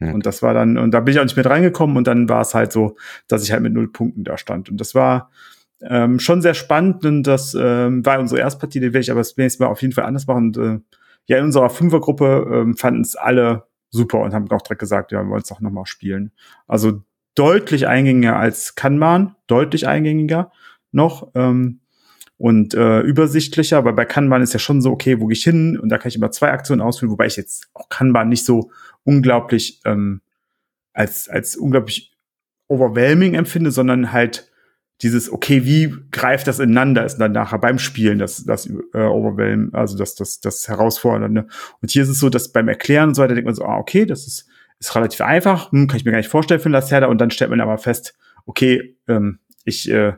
Ja. 0.00 0.12
Und 0.12 0.24
das 0.24 0.42
war 0.42 0.54
dann, 0.54 0.78
und 0.78 0.92
da 0.92 1.00
bin 1.00 1.12
ich 1.12 1.20
auch 1.20 1.24
nicht 1.24 1.36
mehr 1.36 1.44
reingekommen 1.44 1.98
und 1.98 2.06
dann 2.06 2.30
war 2.30 2.40
es 2.40 2.54
halt 2.54 2.72
so, 2.72 2.96
dass 3.28 3.44
ich 3.44 3.52
halt 3.52 3.62
mit 3.62 3.74
null 3.74 3.92
Punkten 3.92 4.24
da 4.24 4.38
stand. 4.38 4.70
Und 4.70 4.80
das 4.80 4.94
war 4.94 5.30
ähm, 5.82 6.18
schon 6.18 6.40
sehr 6.40 6.54
spannend 6.54 7.04
und 7.04 7.24
das 7.24 7.54
ähm, 7.60 8.06
war 8.06 8.18
unsere 8.18 8.40
Erstpartie, 8.40 8.80
die 8.80 8.86
werde 8.86 9.00
ich 9.00 9.10
aber 9.10 9.20
das 9.20 9.36
nächste 9.36 9.62
Mal 9.62 9.68
auf 9.68 9.82
jeden 9.82 9.92
Fall 9.92 10.04
anders 10.04 10.26
machen. 10.26 10.46
Und 10.46 10.56
äh, 10.56 10.80
ja, 11.26 11.36
in 11.36 11.44
unserer 11.44 11.68
Fünfergruppe 11.68 12.48
ähm, 12.50 12.74
fanden 12.74 13.02
es 13.02 13.16
alle 13.16 13.64
super 13.94 14.20
und 14.20 14.34
haben 14.34 14.50
auch 14.50 14.62
direkt 14.62 14.80
gesagt, 14.80 15.12
ja, 15.12 15.22
wir 15.22 15.30
wollen 15.30 15.42
es 15.42 15.48
doch 15.48 15.60
nochmal 15.60 15.86
spielen. 15.86 16.32
Also 16.66 17.02
deutlich 17.34 17.86
eingängiger 17.86 18.36
als 18.36 18.74
Kanban, 18.74 19.36
deutlich 19.46 19.86
eingängiger 19.86 20.52
noch 20.92 21.30
ähm, 21.34 21.80
und 22.36 22.74
äh, 22.74 23.00
übersichtlicher, 23.00 23.78
aber 23.78 23.92
bei 23.92 24.04
Kanban 24.04 24.42
ist 24.42 24.52
ja 24.52 24.58
schon 24.58 24.80
so, 24.80 24.90
okay, 24.90 25.20
wo 25.20 25.26
gehe 25.26 25.36
ich 25.36 25.44
hin? 25.44 25.78
Und 25.78 25.88
da 25.88 25.98
kann 25.98 26.08
ich 26.08 26.16
immer 26.16 26.30
zwei 26.30 26.50
Aktionen 26.50 26.80
ausführen, 26.80 27.10
wobei 27.10 27.26
ich 27.26 27.36
jetzt 27.36 27.68
auch 27.74 27.88
Kanban 27.88 28.28
nicht 28.28 28.44
so 28.44 28.70
unglaublich 29.04 29.80
ähm, 29.84 30.20
als, 30.92 31.28
als 31.28 31.56
unglaublich 31.56 32.16
overwhelming 32.68 33.34
empfinde, 33.34 33.70
sondern 33.70 34.12
halt 34.12 34.50
dieses, 35.02 35.30
okay, 35.30 35.64
wie 35.64 35.94
greift 36.12 36.46
das 36.46 36.60
ineinander, 36.60 37.04
ist 37.04 37.18
dann 37.18 37.32
nachher 37.32 37.58
beim 37.58 37.78
Spielen 37.78 38.18
das, 38.18 38.44
das 38.44 38.66
äh, 38.66 38.98
Overwhelm, 38.98 39.70
also 39.72 39.98
das, 39.98 40.14
das, 40.14 40.40
das 40.40 40.68
Herausfordernde. 40.68 41.46
Und 41.80 41.90
hier 41.90 42.02
ist 42.04 42.08
es 42.08 42.18
so, 42.18 42.30
dass 42.30 42.52
beim 42.52 42.68
Erklären 42.68 43.08
und 43.08 43.14
so 43.14 43.22
weiter 43.22 43.34
denkt 43.34 43.46
man 43.46 43.54
so, 43.54 43.64
ah, 43.64 43.78
okay, 43.78 44.06
das 44.06 44.26
ist, 44.26 44.48
ist 44.78 44.94
relativ 44.94 45.20
einfach, 45.20 45.72
hm, 45.72 45.88
kann 45.88 45.96
ich 45.96 46.04
mir 46.04 46.12
gar 46.12 46.18
nicht 46.18 46.30
vorstellen 46.30 46.60
für 46.60 46.68
Lacerda, 46.68 47.06
und 47.08 47.20
dann 47.20 47.30
stellt 47.30 47.50
man 47.50 47.60
aber 47.60 47.78
fest, 47.78 48.16
okay, 48.46 48.96
ähm, 49.08 49.40
ich 49.64 49.90
äh, 49.90 50.14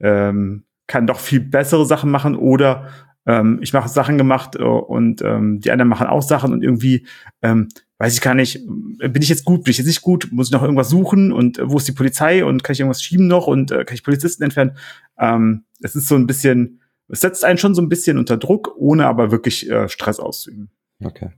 ähm, 0.00 0.64
kann 0.86 1.06
doch 1.06 1.20
viel 1.20 1.40
bessere 1.40 1.86
Sachen 1.86 2.10
machen 2.10 2.36
oder 2.36 2.88
ähm, 3.26 3.58
ich 3.62 3.72
mache 3.72 3.88
Sachen 3.88 4.18
gemacht 4.18 4.56
äh, 4.56 4.62
und 4.62 5.22
ähm, 5.22 5.60
die 5.60 5.70
anderen 5.70 5.88
machen 5.88 6.06
auch 6.06 6.22
Sachen 6.22 6.52
und 6.52 6.62
irgendwie 6.62 7.06
ähm, 7.42 7.68
weiß 8.04 8.12
ich 8.12 8.20
gar 8.20 8.34
nicht, 8.34 8.60
bin 8.66 9.22
ich 9.22 9.30
jetzt 9.30 9.46
gut, 9.46 9.64
bin 9.64 9.70
ich 9.70 9.78
jetzt 9.78 9.86
nicht 9.86 10.02
gut, 10.02 10.28
muss 10.30 10.48
ich 10.48 10.52
noch 10.52 10.62
irgendwas 10.62 10.90
suchen 10.90 11.32
und 11.32 11.58
äh, 11.58 11.70
wo 11.70 11.78
ist 11.78 11.88
die 11.88 11.92
Polizei 11.92 12.44
und 12.44 12.62
kann 12.62 12.74
ich 12.74 12.80
irgendwas 12.80 13.02
schieben 13.02 13.28
noch 13.28 13.46
und 13.46 13.70
äh, 13.70 13.86
kann 13.86 13.94
ich 13.94 14.04
Polizisten 14.04 14.42
entfernen? 14.42 14.76
Ähm, 15.18 15.64
es 15.80 15.96
ist 15.96 16.06
so 16.06 16.14
ein 16.14 16.26
bisschen, 16.26 16.82
es 17.08 17.20
setzt 17.20 17.46
einen 17.46 17.56
schon 17.56 17.74
so 17.74 17.80
ein 17.80 17.88
bisschen 17.88 18.18
unter 18.18 18.36
Druck, 18.36 18.74
ohne 18.76 19.06
aber 19.06 19.30
wirklich 19.30 19.70
äh, 19.70 19.88
Stress 19.88 20.20
auszuüben. 20.20 20.68
Okay. 21.02 21.30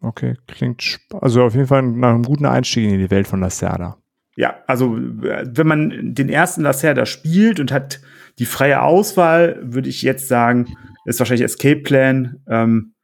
Okay, 0.00 0.38
klingt 0.46 1.00
also 1.20 1.42
auf 1.42 1.54
jeden 1.54 1.66
Fall 1.66 1.82
nach 1.82 2.14
einem 2.14 2.22
guten 2.22 2.46
Einstieg 2.46 2.90
in 2.90 2.98
die 2.98 3.10
Welt 3.10 3.28
von 3.28 3.40
Lacerda. 3.40 3.98
Ja, 4.36 4.62
also 4.66 4.96
wenn 4.96 5.66
man 5.66 6.14
den 6.14 6.30
ersten 6.30 6.62
Lacerda 6.62 7.04
spielt 7.04 7.60
und 7.60 7.72
hat 7.72 8.00
die 8.38 8.46
freie 8.46 8.80
Auswahl, 8.80 9.58
würde 9.62 9.90
ich 9.90 10.00
jetzt 10.00 10.28
sagen, 10.28 10.76
ist 11.04 11.18
wahrscheinlich 11.18 11.44
Escape 11.44 11.82
Plan 11.82 12.40
ähm, 12.48 12.94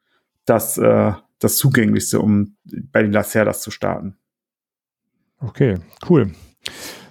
das, 0.46 0.78
äh, 0.78 1.12
das 1.40 1.56
zugänglichste, 1.56 2.20
um 2.20 2.56
bei 2.92 3.02
den 3.02 3.12
Lacerdas 3.12 3.60
zu 3.60 3.70
starten. 3.70 4.16
Okay, 5.38 5.76
cool. 6.08 6.32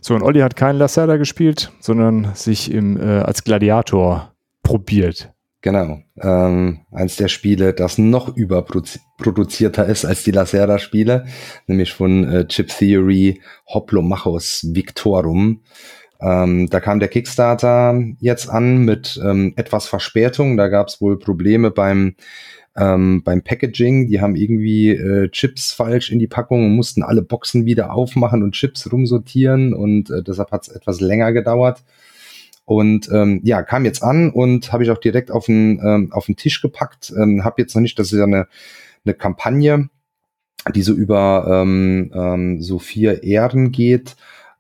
So, 0.02 0.16
und 0.16 0.22
Olli 0.22 0.40
hat 0.40 0.56
keinen 0.56 0.80
Lacerda 0.80 1.18
gespielt, 1.18 1.72
sondern 1.80 2.34
sich 2.36 2.72
im, 2.72 2.98
äh, 2.98 3.20
als 3.20 3.44
Gladiator 3.44 4.34
probiert. 4.64 5.34
Genau. 5.62 6.00
Ähm, 6.22 6.86
eins 6.92 7.18
der 7.18 7.28
Spiele, 7.28 7.74
das 7.74 7.98
noch 7.98 8.34
überproduzierter 8.34 9.86
ist 9.88 10.06
als 10.06 10.24
die 10.24 10.32
Lacerda-Spiele, 10.32 11.26
nämlich 11.68 11.92
von 11.94 12.24
äh, 12.24 12.48
Chip 12.48 12.70
Theory 12.70 13.42
Hoplomachus 13.68 14.70
Victorum. 14.72 15.64
Ähm, 16.22 16.70
da 16.70 16.80
kam 16.80 17.00
der 17.00 17.10
Kickstarter 17.10 18.02
jetzt 18.20 18.50
an 18.50 18.86
mit 18.86 19.20
ähm, 19.24 19.54
etwas 19.58 19.88
Verspätung. 19.88 20.56
Da 20.56 20.70
gab 20.70 20.88
es 20.88 21.02
wohl 21.02 21.20
Probleme 21.20 21.72
beim 21.72 22.16
ähm, 22.76 23.24
beim 23.24 23.44
Packaging. 23.44 24.08
Die 24.08 24.22
haben 24.22 24.36
irgendwie 24.36 24.90
äh, 24.90 25.30
Chips 25.30 25.72
falsch 25.72 26.12
in 26.12 26.20
die 26.20 26.28
Packung 26.28 26.66
und 26.66 26.76
mussten 26.76 27.04
alle 27.04 27.22
Boxen 27.22 27.66
wieder 27.66 27.94
aufmachen 27.94 28.44
und 28.44 28.54
Chips 28.54 28.92
rumsortieren 28.92 29.74
und 29.74 30.10
äh, 30.10 30.24
deshalb 30.24 30.52
hat 30.52 30.64
es 30.64 30.70
etwas 30.70 31.02
länger 31.02 31.34
gedauert. 31.34 31.84
Und 32.66 33.10
ähm, 33.12 33.42
ja, 33.44 33.64
kam 33.64 33.84
jetzt 33.84 34.04
an 34.04 34.30
und 34.30 34.72
habe 34.72 34.84
ich 34.84 34.92
auch 34.92 35.00
direkt 35.00 35.32
auf 35.32 35.48
den, 35.48 35.82
ähm, 35.84 36.12
auf 36.14 36.28
den 36.28 36.36
Tisch 36.36 36.62
gepackt. 36.62 37.12
Ähm, 37.18 37.44
habe 37.44 37.62
jetzt 37.62 37.74
noch 37.74 37.82
nicht, 37.82 37.98
das 37.98 38.12
ist 38.12 38.20
ja 38.20 38.26
eine, 38.26 38.48
eine 39.04 39.16
Kampagne, 39.16 39.90
die 40.76 40.84
so 40.84 40.94
über 40.94 41.48
ähm, 41.50 42.12
ähm, 42.14 42.62
so 42.62 42.78
vier 42.78 43.24
Ehren 43.24 43.72
geht. 43.72 44.16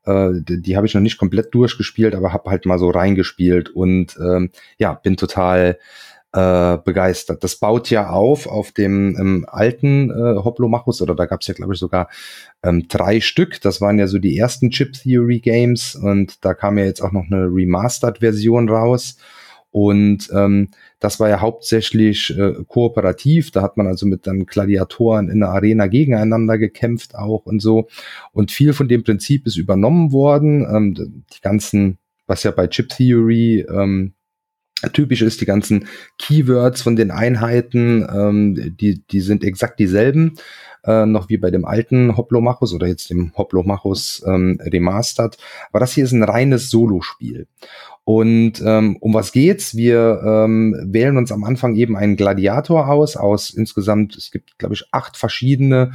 Äh, 0.06 0.32
die 0.42 0.60
die 0.60 0.76
habe 0.76 0.88
ich 0.88 0.96
noch 0.96 1.02
nicht 1.02 1.20
komplett 1.20 1.54
durchgespielt, 1.54 2.16
aber 2.16 2.34
habe 2.34 2.50
halt 2.50 2.66
mal 2.66 2.80
so 2.80 2.90
reingespielt 2.90 3.70
und 3.70 4.18
ähm, 4.20 4.50
ja, 4.80 4.94
bin 4.94 5.16
total 5.16 5.78
äh, 6.34 6.78
begeistert. 6.78 7.44
Das 7.44 7.56
baut 7.56 7.90
ja 7.90 8.10
auf 8.10 8.48
auf 8.48 8.72
dem 8.72 9.18
ähm, 9.20 9.46
alten 9.48 10.12
äh, 10.12 10.44
Hoplomachus 10.44 11.02
oder 11.02 11.16
da 11.16 11.26
gab 11.26 11.42
es 11.42 11.48
ja 11.48 11.54
glaube 11.54 11.74
ich 11.74 11.80
sogar 11.80 12.10
ähm, 12.64 12.88
drei 12.88 13.20
Stück. 13.20 13.62
Das 13.62 13.82
waren 13.82 13.98
ja 13.98 14.08
so 14.08 14.20
die 14.20 14.38
ersten 14.38 14.70
Chip 14.70 14.94
Theory 14.94 15.40
Games 15.40 15.96
und 15.96 16.44
da 16.46 16.54
kam 16.54 16.78
ja 16.78 16.86
jetzt 16.86 17.02
auch 17.02 17.12
noch 17.12 17.26
eine 17.26 17.46
Remastered-Version 17.46 18.70
raus. 18.70 19.18
Und 19.72 20.30
ähm, 20.34 20.70
das 21.00 21.20
war 21.20 21.30
ja 21.30 21.42
hauptsächlich 21.42 22.36
äh, 22.36 22.56
kooperativ. 22.68 23.52
Da 23.52 23.62
hat 23.62 23.78
man 23.78 23.88
also 23.88 24.06
mit 24.08 24.26
dann 24.26 24.46
Gladiatoren 24.46 25.30
in 25.30 25.42
der 25.42 25.50
Arena 25.50 25.88
gegeneinander 25.88 26.58
gekämpft 26.58 27.16
auch 27.16 27.46
und 27.46 27.62
so. 27.62 27.88
Und 28.34 28.52
viel 28.52 28.74
von 28.74 28.88
dem 28.88 29.04
Prinzip 29.04 29.46
ist 29.46 29.58
übernommen 29.58 30.12
worden. 30.12 30.66
Ähm, 30.70 31.24
die 31.34 31.42
ganzen, 31.42 32.00
was 32.26 32.44
ja 32.44 32.52
bei 32.52 32.68
Chip 32.68 32.90
Theory 32.90 33.66
ähm, 33.70 34.14
typisch 34.94 35.22
ist, 35.22 35.42
die 35.42 35.46
ganzen 35.46 35.88
Keywords 36.18 36.82
von 36.82 36.96
den 36.96 37.12
Einheiten, 37.12 38.08
ähm, 38.14 38.76
die, 38.80 39.02
die 39.10 39.22
sind 39.22 39.44
exakt 39.44 39.80
dieselben, 39.80 40.36
äh, 40.84 41.06
noch 41.06 41.30
wie 41.30 41.38
bei 41.38 41.52
dem 41.52 41.66
alten 41.66 42.16
Hoplomachus 42.16 42.74
oder 42.74 42.88
jetzt 42.88 43.10
dem 43.10 43.34
Hoplomachus 43.38 44.24
ähm, 44.26 44.60
Remastered. 44.62 45.38
Aber 45.70 45.80
das 45.80 45.94
hier 45.94 46.06
ist 46.06 46.14
ein 46.14 46.24
reines 46.24 46.70
Solospiel. 46.70 47.48
Und 48.06 48.54
ähm, 48.66 48.98
um 49.02 49.14
was 49.14 49.32
geht's? 49.32 49.76
Wir 49.76 50.22
ähm, 50.26 50.76
wählen 50.84 51.18
uns 51.18 51.32
am 51.32 51.44
Anfang 51.44 51.76
eben 51.76 51.96
einen 51.96 52.16
Gladiator 52.16 52.88
aus, 52.88 53.16
aus 53.16 53.52
insgesamt, 53.52 54.16
es 54.16 54.32
gibt, 54.32 54.58
glaube 54.58 54.74
ich, 54.74 54.86
acht 54.92 55.16
verschiedene 55.16 55.92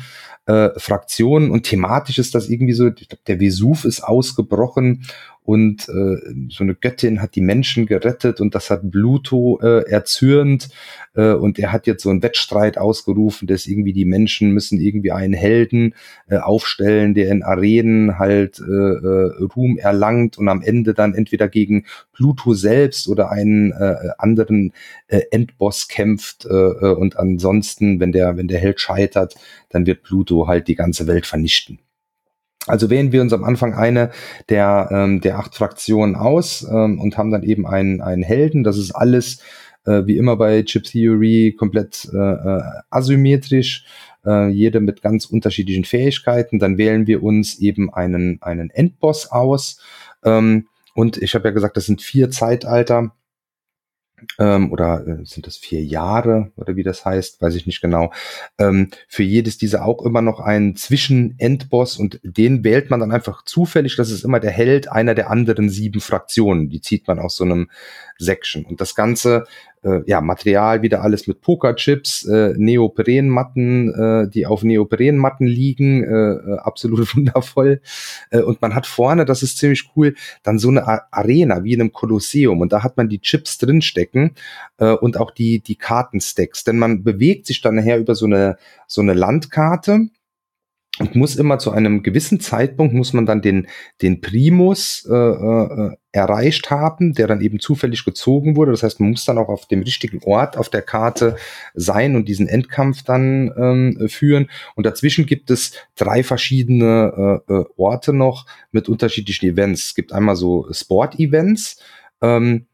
äh, 0.47 0.71
Fraktionen 0.77 1.51
und 1.51 1.65
thematisch 1.65 2.21
ist 2.21 2.37
das 2.37 2.49
irgendwie 2.49 2.75
so, 2.75 2.87
ich 2.87 3.09
glaub, 3.09 3.25
der 3.25 3.41
Vesuv 3.41 3.85
ist 3.85 4.05
ausgebrochen 4.05 5.07
und 5.45 5.89
äh, 5.91 6.17
so 6.49 6.65
eine 6.65 6.75
Göttin 6.75 7.21
hat 7.21 7.35
die 7.35 7.43
Menschen 7.43 7.85
gerettet 7.85 8.41
und 8.41 8.55
das 8.55 8.71
hat 8.71 8.91
Pluto 8.91 9.61
äh, 9.63 9.89
erzürnt 9.91 10.71
äh, 11.15 11.33
und 11.33 11.59
er 11.59 11.71
hat 11.71 11.87
jetzt 11.87 12.03
so 12.03 12.09
einen 12.09 12.23
Wettstreit 12.23 12.79
ausgerufen, 12.79 13.47
dass 13.47 13.67
irgendwie 13.67 13.93
die 13.93 14.07
Menschen 14.07 14.53
müssen 14.53 14.81
irgendwie 14.81 15.13
einen 15.13 15.35
Helden 15.35 15.95
äh, 16.29 16.39
aufstellen, 16.39 17.13
der 17.13 17.29
in 17.29 17.43
Arenen 17.43 18.19
halt 18.19 18.59
äh, 18.59 18.63
äh, 18.63 19.45
Ruhm 19.55 19.77
erlangt 19.77 20.39
und 20.39 20.49
am 20.49 20.63
Ende 20.63 20.95
dann 20.95 21.15
entweder 21.15 21.49
gegen 21.49 21.85
Pluto 22.15 22.55
selbst 22.55 23.07
oder 23.07 23.31
einen 23.31 23.73
äh, 23.73 23.97
anderen 24.17 24.73
äh, 25.09 25.23
Endboss 25.31 25.89
kämpft 25.89 26.47
äh, 26.47 26.55
äh 26.55 26.95
und 26.95 27.19
ansonsten, 27.19 28.01
wenn 28.01 28.13
der 28.13 28.39
wenn 28.39 28.49
der 28.49 28.61
Held 28.61 28.81
scheitert, 28.81 29.35
dann 29.69 29.85
wird 29.85 30.03
Pluto 30.03 30.49
halt 30.49 30.69
die 30.69 30.75
ganze 30.75 31.07
Welt 31.07 31.27
vernichten. 31.27 31.81
Also 32.67 32.89
wählen 32.89 33.13
wir 33.13 33.21
uns 33.21 33.33
am 33.33 33.45
Anfang 33.45 33.75
eine 33.75 34.11
der, 34.49 34.89
ähm, 34.91 35.21
der 35.21 35.39
acht 35.39 35.55
Fraktionen 35.55 36.17
aus 36.17 36.67
ähm, 36.69 36.99
und 37.01 37.19
haben 37.19 37.31
dann 37.31 37.43
eben 37.43 37.67
einen, 37.67 38.01
einen 38.01 38.23
Helden. 38.23 38.65
Das 38.65 38.79
ist 38.79 38.93
alles, 38.93 39.41
äh, 39.85 40.03
wie 40.07 40.17
immer 40.17 40.37
bei 40.37 40.63
Chip 40.63 40.85
Theory, 40.85 41.55
komplett 41.59 42.09
äh, 42.13 42.17
äh, 42.17 42.63
asymmetrisch, 42.91 43.85
äh, 44.25 44.49
jede 44.49 44.81
mit 44.81 45.03
ganz 45.03 45.27
unterschiedlichen 45.27 45.85
Fähigkeiten. 45.85 46.59
Dann 46.59 46.79
wählen 46.79 47.07
wir 47.07 47.23
uns 47.23 47.59
eben 47.59 47.93
einen, 47.93 48.41
einen 48.41 48.71
Endboss 48.71 49.31
aus. 49.31 49.79
Ähm, 50.25 50.69
und 50.95 51.19
ich 51.19 51.35
habe 51.35 51.49
ja 51.49 51.55
gesagt, 51.55 51.77
das 51.77 51.87
sind 51.87 52.01
vier 52.01 52.31
Zeitalter 52.31 53.13
ähm, 54.39 54.73
oder 54.73 55.07
äh, 55.07 55.25
sind 55.25 55.47
das 55.47 55.57
vier 55.57 55.85
Jahre 55.85 56.53
oder 56.57 56.77
wie 56.77 56.83
das 56.83 57.05
heißt, 57.05 57.41
weiß 57.41 57.55
ich 57.55 57.67
nicht 57.67 57.81
genau. 57.81 58.13
Ähm, 58.59 58.91
für 59.09 59.23
jedes 59.23 59.59
dieser 59.59 59.85
auch 59.85 60.03
immer 60.05 60.23
noch 60.23 60.41
einen 60.41 60.77
Zwischen-Endboss 60.77 61.97
und 61.97 62.21
den 62.23 62.65
wählt 62.65 62.91
man 62.91 63.01
dann 63.01 63.13
einfach 63.13 63.45
zufällig. 63.45 63.97
Das 63.97 64.11
ist 64.11 64.25
immer 64.25 64.41
der 64.41 64.51
Held 64.51 64.91
einer 64.91 65.15
der 65.15 65.31
anderen 65.31 65.69
sieben 65.69 66.01
Fraktionen. 66.01 66.69
Die 66.69 66.81
zieht 66.81 67.07
man 67.07 67.19
aus 67.19 67.37
so 67.37 67.45
einem 67.45 67.71
Section. 68.19 68.65
Und 68.65 68.81
das 68.81 68.95
Ganze 68.95 69.45
äh, 69.85 70.03
ja, 70.07 70.21
Material 70.21 70.83
wieder 70.83 71.03
alles 71.03 71.27
mit 71.27 71.41
Pokerchips, 71.41 72.25
äh, 72.25 72.55
Neoprenmatten, 72.57 73.95
äh, 73.95 74.29
die 74.29 74.47
auf 74.47 74.63
Neoprenmatten 74.63 75.47
liegen, 75.47 76.03
äh, 76.03 76.53
äh 76.53 76.59
absolut 76.59 77.15
wundervoll. 77.17 77.81
Äh, 78.31 78.41
und 78.41 78.61
man 78.63 78.75
hat 78.75 78.87
vorne, 78.87 79.25
das 79.25 79.43
ist 79.43 79.59
ziemlich 79.59 79.91
cool, 79.95 80.15
dann 80.43 80.59
so 80.59 80.69
eine 80.69 81.13
Arena 81.13 81.65
wie 81.65 81.75
in 81.75 81.81
einem 81.81 81.93
Kolosseum 81.93 82.61
und 82.61 82.73
da 82.73 82.83
hat 82.83 82.97
man 82.97 83.09
die 83.09 83.21
Chips 83.21 83.59
drinstecken 83.59 84.33
äh, 84.79 84.93
und 84.93 85.19
auch 85.19 85.31
die, 85.31 85.61
die 85.61 85.77
Kartenstacks, 85.77 86.65
denn 86.65 86.79
man 86.79 87.05
bewegt 87.05 87.47
sich 87.47 87.61
dann 87.61 87.75
nachher 87.75 87.99
über 87.99 88.15
so 88.15 88.27
eine, 88.27 88.57
so 88.87 89.03
eine 89.03 89.15
Landkarte 89.15 90.09
und 91.01 91.17
muss 91.17 91.37
immer 91.37 91.59
zu 91.59 91.73
einem 91.73 92.03
gewissen 92.03 92.41
Zeitpunkt 92.41 92.95
muss 92.95 93.13
man 93.13 93.27
dann 93.27 93.43
den 93.43 93.67
den 94.01 94.21
Primus 94.21 95.05
äh, 95.11 95.15
äh, 95.15 95.97
erreicht 96.15 96.71
haben, 96.71 97.13
der 97.13 97.27
dann 97.27 97.41
eben 97.41 97.59
zufällig 97.59 98.05
gezogen 98.05 98.55
wurde. 98.55 98.71
Das 98.71 98.85
heißt, 98.85 99.01
man 99.01 99.11
muss 99.11 99.25
dann 99.25 99.37
auch 99.37 99.49
auf 99.49 99.67
dem 99.67 99.83
richtigen 99.83 100.21
Ort 100.23 100.57
auf 100.57 100.69
der 100.69 100.83
Karte 100.83 101.37
sein 101.75 102.15
und 102.15 102.29
diesen 102.29 102.47
Endkampf 102.47 103.03
dann 103.03 103.53
ähm, 103.57 104.09
führen. 104.09 104.49
Und 104.77 104.87
dazwischen 104.87 105.27
gibt 105.27 105.51
es 105.51 105.73
drei 105.97 106.23
verschiedene 106.23 107.43
äh, 107.49 107.53
äh, 107.53 107.65
Orte 107.77 108.13
noch 108.13 108.47
mit 108.71 108.89
unterschiedlichen 108.89 109.51
Events. 109.51 109.87
Es 109.87 109.95
gibt 109.97 110.13
einmal 110.13 110.37
so 110.37 110.69
Sport-Events. 110.71 111.83
Ähm, 112.23 112.67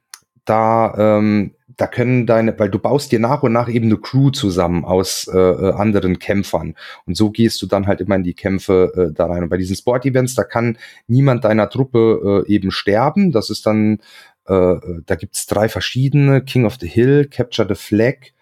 da 0.45 1.19
ähm, 1.19 1.55
da 1.81 1.87
können 1.87 2.27
deine, 2.27 2.59
weil 2.59 2.69
du 2.69 2.79
baust 2.79 3.11
dir 3.11 3.21
nach 3.21 3.43
und 3.43 3.53
nach 3.53 3.69
eben 3.71 3.87
eine 3.87 3.97
Crew 3.97 4.29
zusammen 4.29 4.85
aus 4.85 5.27
äh, 5.33 5.39
äh, 5.39 5.73
anderen 5.73 6.19
Kämpfern. 6.19 6.75
Und 7.07 7.17
so 7.17 7.31
gehst 7.31 7.63
du 7.63 7.67
dann 7.67 7.87
halt 7.87 8.03
immer 8.03 8.17
in 8.17 8.23
die 8.23 8.35
Kämpfe 8.35 8.93
äh, 8.95 9.15
da 9.15 9.27
rein. 9.27 9.45
Und 9.45 9.49
bei 9.49 9.57
diesen 9.57 9.77
Sport-Events, 9.77 10.35
da 10.35 10.45
kann 10.45 10.77
niemand 11.07 11.45
deiner 11.45 11.71
Truppe 11.71 12.45
äh, 12.47 12.53
eben 12.53 12.71
sterben. 12.71 13.33
Das 13.33 13.49
ist 13.49 13.65
dann, 13.65 14.01
äh, 14.47 14.53
äh 14.53 15.01
da 15.07 15.15
gibt's 15.15 15.47
drei 15.47 15.71
verschiedene, 15.71 16.43
King 16.43 16.67
of 16.67 16.77
the 16.79 16.87
Hill, 16.87 17.27
Capture 17.31 17.67
the 17.67 17.75
Flag 17.75 18.33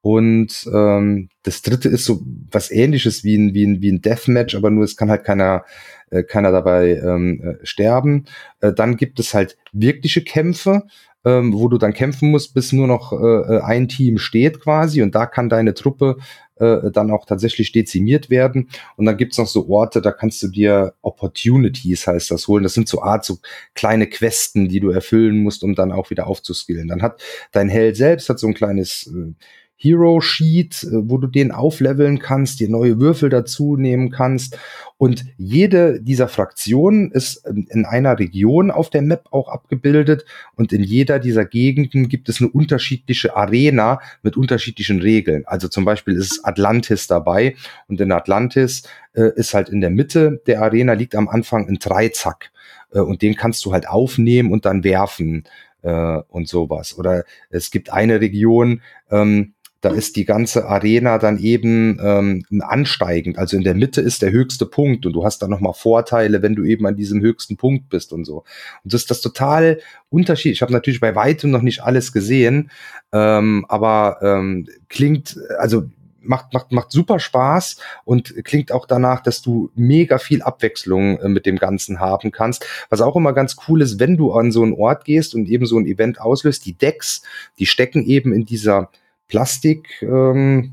Und 0.00 0.68
ähm, 0.74 1.28
das 1.44 1.62
dritte 1.62 1.88
ist 1.88 2.04
so 2.04 2.20
was 2.50 2.72
ähnliches 2.72 3.22
wie 3.22 3.38
ein, 3.38 3.54
wie 3.54 3.64
ein, 3.64 3.80
wie 3.80 3.92
ein 3.92 4.02
Deathmatch, 4.02 4.56
aber 4.56 4.70
nur 4.70 4.82
es 4.82 4.96
kann 4.96 5.08
halt 5.08 5.22
keiner, 5.22 5.64
äh, 6.10 6.24
keiner 6.24 6.50
dabei 6.50 6.96
ähm, 6.96 7.40
äh, 7.62 7.64
sterben. 7.64 8.24
Äh, 8.60 8.72
dann 8.72 8.96
gibt 8.96 9.20
es 9.20 9.34
halt 9.34 9.56
wirkliche 9.72 10.24
Kämpfe, 10.24 10.82
ähm, 11.24 11.52
wo 11.52 11.68
du 11.68 11.78
dann 11.78 11.92
kämpfen 11.92 12.30
musst, 12.30 12.54
bis 12.54 12.72
nur 12.72 12.86
noch 12.86 13.12
äh, 13.12 13.56
äh 13.56 13.60
ein 13.60 13.88
Team 13.88 14.18
steht 14.18 14.60
quasi 14.60 15.02
und 15.02 15.14
da 15.14 15.26
kann 15.26 15.48
deine 15.48 15.74
Truppe 15.74 16.16
äh, 16.60 16.90
dann 16.90 17.10
auch 17.10 17.24
tatsächlich 17.24 17.72
dezimiert 17.72 18.30
werden. 18.30 18.68
Und 18.96 19.06
dann 19.06 19.16
gibt's 19.16 19.38
noch 19.38 19.46
so 19.46 19.68
Orte, 19.68 20.02
da 20.02 20.12
kannst 20.12 20.42
du 20.42 20.48
dir 20.48 20.94
Opportunities, 21.02 22.06
heißt 22.06 22.30
das, 22.30 22.48
holen. 22.48 22.62
Das 22.62 22.74
sind 22.74 22.88
so 22.88 23.02
Art 23.02 23.24
so 23.24 23.38
kleine 23.74 24.08
Questen, 24.08 24.68
die 24.68 24.80
du 24.80 24.90
erfüllen 24.90 25.38
musst, 25.38 25.62
um 25.62 25.74
dann 25.74 25.92
auch 25.92 26.10
wieder 26.10 26.26
aufzuskillen. 26.26 26.88
Dann 26.88 27.02
hat 27.02 27.22
dein 27.52 27.68
Held 27.68 27.96
selbst 27.96 28.28
hat 28.28 28.38
so 28.38 28.46
ein 28.46 28.54
kleines 28.54 29.06
äh, 29.06 29.34
Hero 29.80 30.20
Sheet, 30.20 30.82
äh, 30.82 30.88
wo 31.08 31.18
du 31.18 31.28
den 31.28 31.52
aufleveln 31.52 32.18
kannst, 32.18 32.58
dir 32.58 32.68
neue 32.68 32.98
Würfel 32.98 33.30
dazu 33.30 33.76
nehmen 33.76 34.10
kannst. 34.10 34.58
Und 34.96 35.24
jede 35.36 36.02
dieser 36.02 36.26
Fraktionen 36.26 37.12
ist 37.12 37.46
ähm, 37.46 37.66
in 37.70 37.84
einer 37.86 38.18
Region 38.18 38.72
auf 38.72 38.90
der 38.90 39.02
Map 39.02 39.26
auch 39.30 39.48
abgebildet. 39.48 40.24
Und 40.56 40.72
in 40.72 40.82
jeder 40.82 41.20
dieser 41.20 41.44
Gegenden 41.44 42.08
gibt 42.08 42.28
es 42.28 42.40
eine 42.40 42.50
unterschiedliche 42.50 43.36
Arena 43.36 44.00
mit 44.22 44.36
unterschiedlichen 44.36 45.00
Regeln. 45.00 45.44
Also 45.46 45.68
zum 45.68 45.84
Beispiel 45.84 46.14
ist 46.14 46.40
Atlantis 46.44 47.06
dabei. 47.06 47.54
Und 47.86 48.00
in 48.00 48.10
Atlantis 48.10 48.82
äh, 49.14 49.30
ist 49.36 49.54
halt 49.54 49.68
in 49.68 49.80
der 49.80 49.90
Mitte 49.90 50.42
der 50.48 50.60
Arena 50.60 50.94
liegt 50.94 51.14
am 51.14 51.28
Anfang 51.28 51.68
ein 51.68 51.78
Dreizack. 51.78 52.50
Äh, 52.92 52.98
und 52.98 53.22
den 53.22 53.36
kannst 53.36 53.64
du 53.64 53.72
halt 53.72 53.88
aufnehmen 53.88 54.50
und 54.50 54.64
dann 54.64 54.82
werfen 54.82 55.44
äh, 55.82 56.20
und 56.28 56.48
sowas. 56.48 56.98
Oder 56.98 57.24
es 57.50 57.70
gibt 57.70 57.90
eine 57.92 58.20
Region, 58.20 58.82
ähm, 59.10 59.54
da 59.80 59.90
ist 59.90 60.16
die 60.16 60.24
ganze 60.24 60.66
Arena 60.66 61.18
dann 61.18 61.38
eben 61.38 61.98
ähm, 62.02 62.44
ansteigend. 62.60 63.38
Also 63.38 63.56
in 63.56 63.62
der 63.62 63.74
Mitte 63.74 64.00
ist 64.00 64.22
der 64.22 64.32
höchste 64.32 64.66
Punkt 64.66 65.06
und 65.06 65.12
du 65.12 65.24
hast 65.24 65.40
dann 65.40 65.50
nochmal 65.50 65.74
Vorteile, 65.74 66.42
wenn 66.42 66.56
du 66.56 66.64
eben 66.64 66.86
an 66.86 66.96
diesem 66.96 67.20
höchsten 67.20 67.56
Punkt 67.56 67.88
bist 67.88 68.12
und 68.12 68.24
so. 68.24 68.38
Und 68.82 68.92
das 68.92 69.02
ist 69.02 69.10
das 69.10 69.20
total 69.20 69.78
Unterschied. 70.10 70.52
Ich 70.52 70.62
habe 70.62 70.72
natürlich 70.72 71.00
bei 71.00 71.14
weitem 71.14 71.50
noch 71.50 71.62
nicht 71.62 71.82
alles 71.82 72.12
gesehen, 72.12 72.70
ähm, 73.12 73.66
aber 73.68 74.18
ähm, 74.22 74.66
klingt, 74.88 75.38
also 75.58 75.84
macht, 76.20 76.52
macht, 76.52 76.72
macht 76.72 76.90
super 76.90 77.20
Spaß 77.20 77.76
und 78.04 78.34
klingt 78.44 78.72
auch 78.72 78.86
danach, 78.86 79.22
dass 79.22 79.42
du 79.42 79.70
mega 79.76 80.18
viel 80.18 80.42
Abwechslung 80.42 81.18
äh, 81.18 81.28
mit 81.28 81.46
dem 81.46 81.56
Ganzen 81.56 82.00
haben 82.00 82.32
kannst. 82.32 82.66
Was 82.90 83.00
auch 83.00 83.14
immer 83.14 83.32
ganz 83.32 83.56
cool 83.68 83.80
ist, 83.82 84.00
wenn 84.00 84.16
du 84.16 84.32
an 84.32 84.50
so 84.50 84.62
einen 84.62 84.74
Ort 84.74 85.04
gehst 85.04 85.36
und 85.36 85.48
eben 85.48 85.66
so 85.66 85.78
ein 85.78 85.86
Event 85.86 86.20
auslöst, 86.20 86.66
die 86.66 86.74
Decks, 86.74 87.22
die 87.60 87.66
stecken 87.66 88.04
eben 88.04 88.32
in 88.32 88.44
dieser 88.44 88.90
Plastikschale, 89.28 90.72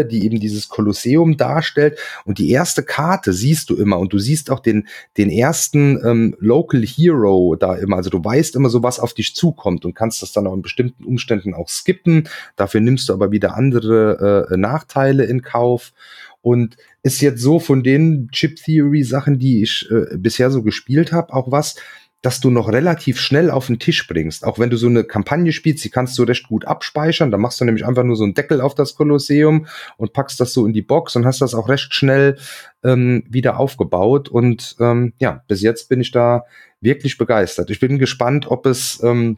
ähm, 0.00 0.08
die 0.08 0.24
eben 0.24 0.40
dieses 0.40 0.68
Kolosseum 0.68 1.36
darstellt. 1.36 1.98
Und 2.24 2.38
die 2.38 2.50
erste 2.50 2.82
Karte 2.82 3.32
siehst 3.32 3.70
du 3.70 3.76
immer 3.76 3.98
und 3.98 4.12
du 4.12 4.18
siehst 4.18 4.50
auch 4.50 4.60
den, 4.60 4.88
den 5.16 5.30
ersten 5.30 6.00
ähm, 6.04 6.36
Local 6.38 6.82
Hero 6.82 7.56
da 7.58 7.74
immer. 7.74 7.96
Also 7.96 8.10
du 8.10 8.24
weißt 8.24 8.56
immer 8.56 8.70
so, 8.70 8.82
was 8.82 9.00
auf 9.00 9.14
dich 9.14 9.34
zukommt 9.34 9.84
und 9.84 9.94
kannst 9.94 10.22
das 10.22 10.32
dann 10.32 10.46
auch 10.46 10.54
in 10.54 10.62
bestimmten 10.62 11.04
Umständen 11.04 11.54
auch 11.54 11.68
skippen. 11.68 12.28
Dafür 12.56 12.80
nimmst 12.80 13.08
du 13.08 13.12
aber 13.12 13.30
wieder 13.32 13.56
andere 13.56 14.48
äh, 14.50 14.56
Nachteile 14.56 15.24
in 15.24 15.42
Kauf. 15.42 15.92
Und 16.40 16.76
ist 17.02 17.22
jetzt 17.22 17.40
so 17.40 17.58
von 17.58 17.82
den 17.82 18.28
Chip 18.32 18.56
Theory 18.56 19.02
Sachen, 19.02 19.38
die 19.38 19.62
ich 19.62 19.88
äh, 19.90 20.16
bisher 20.18 20.50
so 20.50 20.62
gespielt 20.62 21.10
habe, 21.10 21.32
auch 21.32 21.50
was, 21.50 21.76
dass 22.24 22.40
du 22.40 22.48
noch 22.48 22.72
relativ 22.72 23.20
schnell 23.20 23.50
auf 23.50 23.66
den 23.66 23.78
Tisch 23.78 24.08
bringst. 24.08 24.44
Auch 24.44 24.58
wenn 24.58 24.70
du 24.70 24.78
so 24.78 24.86
eine 24.86 25.04
Kampagne 25.04 25.52
spielst, 25.52 25.84
die 25.84 25.90
kannst 25.90 26.18
du 26.18 26.22
recht 26.22 26.48
gut 26.48 26.64
abspeichern. 26.64 27.30
Da 27.30 27.36
machst 27.36 27.60
du 27.60 27.66
nämlich 27.66 27.84
einfach 27.84 28.02
nur 28.02 28.16
so 28.16 28.24
einen 28.24 28.32
Deckel 28.32 28.62
auf 28.62 28.74
das 28.74 28.94
Kolosseum 28.94 29.66
und 29.98 30.14
packst 30.14 30.40
das 30.40 30.54
so 30.54 30.64
in 30.64 30.72
die 30.72 30.80
Box 30.80 31.16
und 31.16 31.26
hast 31.26 31.42
das 31.42 31.54
auch 31.54 31.68
recht 31.68 31.92
schnell 31.92 32.38
ähm, 32.82 33.24
wieder 33.28 33.60
aufgebaut. 33.60 34.30
Und 34.30 34.74
ähm, 34.80 35.12
ja, 35.18 35.44
bis 35.48 35.60
jetzt 35.60 35.90
bin 35.90 36.00
ich 36.00 36.12
da 36.12 36.44
wirklich 36.80 37.18
begeistert. 37.18 37.68
Ich 37.68 37.78
bin 37.78 37.98
gespannt, 37.98 38.50
ob 38.50 38.64
es 38.64 39.02
ähm, 39.02 39.36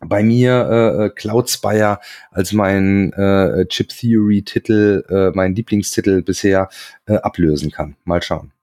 bei 0.00 0.22
mir 0.22 0.66
äh, 0.70 1.04
äh 1.04 1.10
Cloud 1.10 1.50
Spire 1.50 1.98
als 2.30 2.54
mein 2.54 3.12
äh, 3.12 3.66
Chip 3.66 3.90
Theory 3.90 4.42
Titel, 4.42 5.04
äh, 5.10 5.36
mein 5.36 5.54
Lieblingstitel 5.54 6.22
bisher 6.22 6.70
äh, 7.04 7.16
ablösen 7.16 7.70
kann. 7.70 7.96
Mal 8.04 8.22
schauen. 8.22 8.53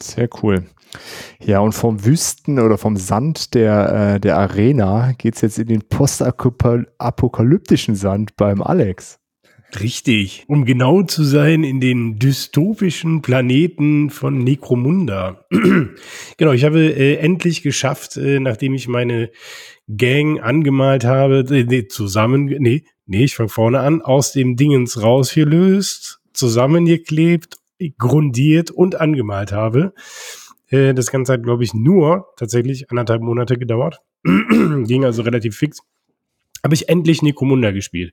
Sehr 0.00 0.28
cool. 0.42 0.64
Ja, 1.40 1.60
und 1.60 1.72
vom 1.72 2.04
Wüsten 2.04 2.58
oder 2.58 2.76
vom 2.78 2.96
Sand 2.96 3.54
der, 3.54 4.14
äh, 4.14 4.20
der 4.20 4.38
Arena 4.38 5.12
geht 5.18 5.36
es 5.36 5.42
jetzt 5.42 5.58
in 5.58 5.68
den 5.68 5.82
postapokalyptischen 5.82 7.94
Sand 7.94 8.34
beim 8.36 8.62
Alex. 8.62 9.20
Richtig. 9.80 10.44
Um 10.46 10.64
genau 10.64 11.02
zu 11.02 11.24
sein, 11.24 11.64
in 11.64 11.80
den 11.80 12.18
dystopischen 12.18 13.20
Planeten 13.20 14.10
von 14.10 14.38
Necromunda. 14.38 15.44
genau, 16.38 16.52
ich 16.52 16.64
habe 16.64 16.80
äh, 16.80 17.16
endlich 17.16 17.62
geschafft, 17.62 18.16
äh, 18.16 18.38
nachdem 18.38 18.74
ich 18.74 18.88
meine 18.88 19.30
Gang 19.88 20.40
angemalt 20.40 21.04
habe, 21.04 21.44
äh, 21.50 21.64
nee, 21.64 21.88
zusammen, 21.88 22.46
nee, 22.46 22.84
nee, 23.06 23.24
ich 23.24 23.34
fange 23.34 23.48
vorne 23.48 23.80
an, 23.80 24.02
aus 24.02 24.32
dem 24.32 24.56
Dingens 24.56 25.02
rausgelöst, 25.02 26.20
zusammengeklebt, 26.32 27.56
grundiert 27.98 28.70
und 28.70 29.00
angemalt 29.00 29.52
habe. 29.52 29.92
Äh, 30.68 30.94
das 30.94 31.10
Ganze 31.10 31.34
hat, 31.34 31.42
glaube 31.42 31.64
ich, 31.64 31.74
nur 31.74 32.26
tatsächlich 32.36 32.90
anderthalb 32.90 33.22
Monate 33.22 33.58
gedauert. 33.58 34.00
Ging 34.24 35.04
also 35.04 35.22
relativ 35.22 35.56
fix. 35.56 35.78
Habe 36.64 36.74
ich 36.74 36.88
endlich 36.88 37.22
Necromunda 37.22 37.70
gespielt. 37.70 38.12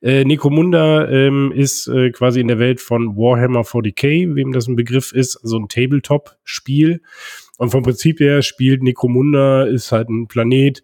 Äh, 0.00 0.24
Necromunda 0.24 1.06
ähm, 1.08 1.52
ist 1.54 1.86
äh, 1.86 2.10
quasi 2.10 2.40
in 2.40 2.48
der 2.48 2.58
Welt 2.58 2.80
von 2.80 3.16
Warhammer 3.16 3.60
40k, 3.60 4.34
wem 4.34 4.52
das 4.52 4.68
ein 4.68 4.76
Begriff 4.76 5.12
ist, 5.12 5.38
so 5.42 5.58
ein 5.58 5.68
Tabletop-Spiel. 5.68 7.02
Und 7.58 7.70
vom 7.70 7.82
Prinzip 7.82 8.20
her 8.20 8.40
spielt 8.40 8.82
Necromunda, 8.82 9.64
ist 9.64 9.92
halt 9.92 10.08
ein 10.08 10.28
Planet, 10.28 10.82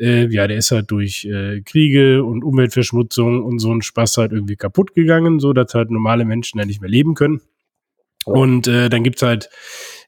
äh, 0.00 0.26
ja, 0.34 0.48
der 0.48 0.56
ist 0.56 0.72
halt 0.72 0.90
durch 0.90 1.26
äh, 1.26 1.60
Kriege 1.60 2.24
und 2.24 2.42
Umweltverschmutzung 2.42 3.44
und 3.44 3.60
so 3.60 3.72
ein 3.72 3.82
Spaß 3.82 4.16
halt 4.16 4.32
irgendwie 4.32 4.56
kaputt 4.56 4.94
gegangen, 4.94 5.38
so 5.38 5.52
dass 5.52 5.74
halt 5.74 5.92
normale 5.92 6.24
Menschen 6.24 6.58
da 6.58 6.64
nicht 6.64 6.80
mehr 6.80 6.90
leben 6.90 7.14
können. 7.14 7.40
Und 8.28 8.66
äh, 8.66 8.88
dann 8.88 9.02
gibt's 9.02 9.22
halt 9.22 9.50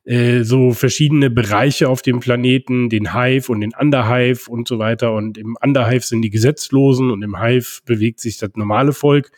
äh, 0.04 0.42
so 0.42 0.72
verschiedene 0.72 1.30
Bereiche 1.30 1.88
auf 1.88 2.02
dem 2.02 2.20
Planeten, 2.20 2.88
den 2.88 3.14
Hive 3.14 3.50
und 3.52 3.60
den 3.60 3.72
Underhive 3.78 4.50
und 4.50 4.66
so 4.66 4.78
weiter. 4.78 5.12
Und 5.12 5.38
im 5.38 5.56
Underhive 5.62 6.04
sind 6.04 6.22
die 6.22 6.30
Gesetzlosen 6.30 7.10
und 7.10 7.22
im 7.22 7.40
Hive 7.40 7.80
bewegt 7.84 8.20
sich 8.20 8.38
das 8.38 8.50
normale 8.54 8.92
Volk. 8.92 9.30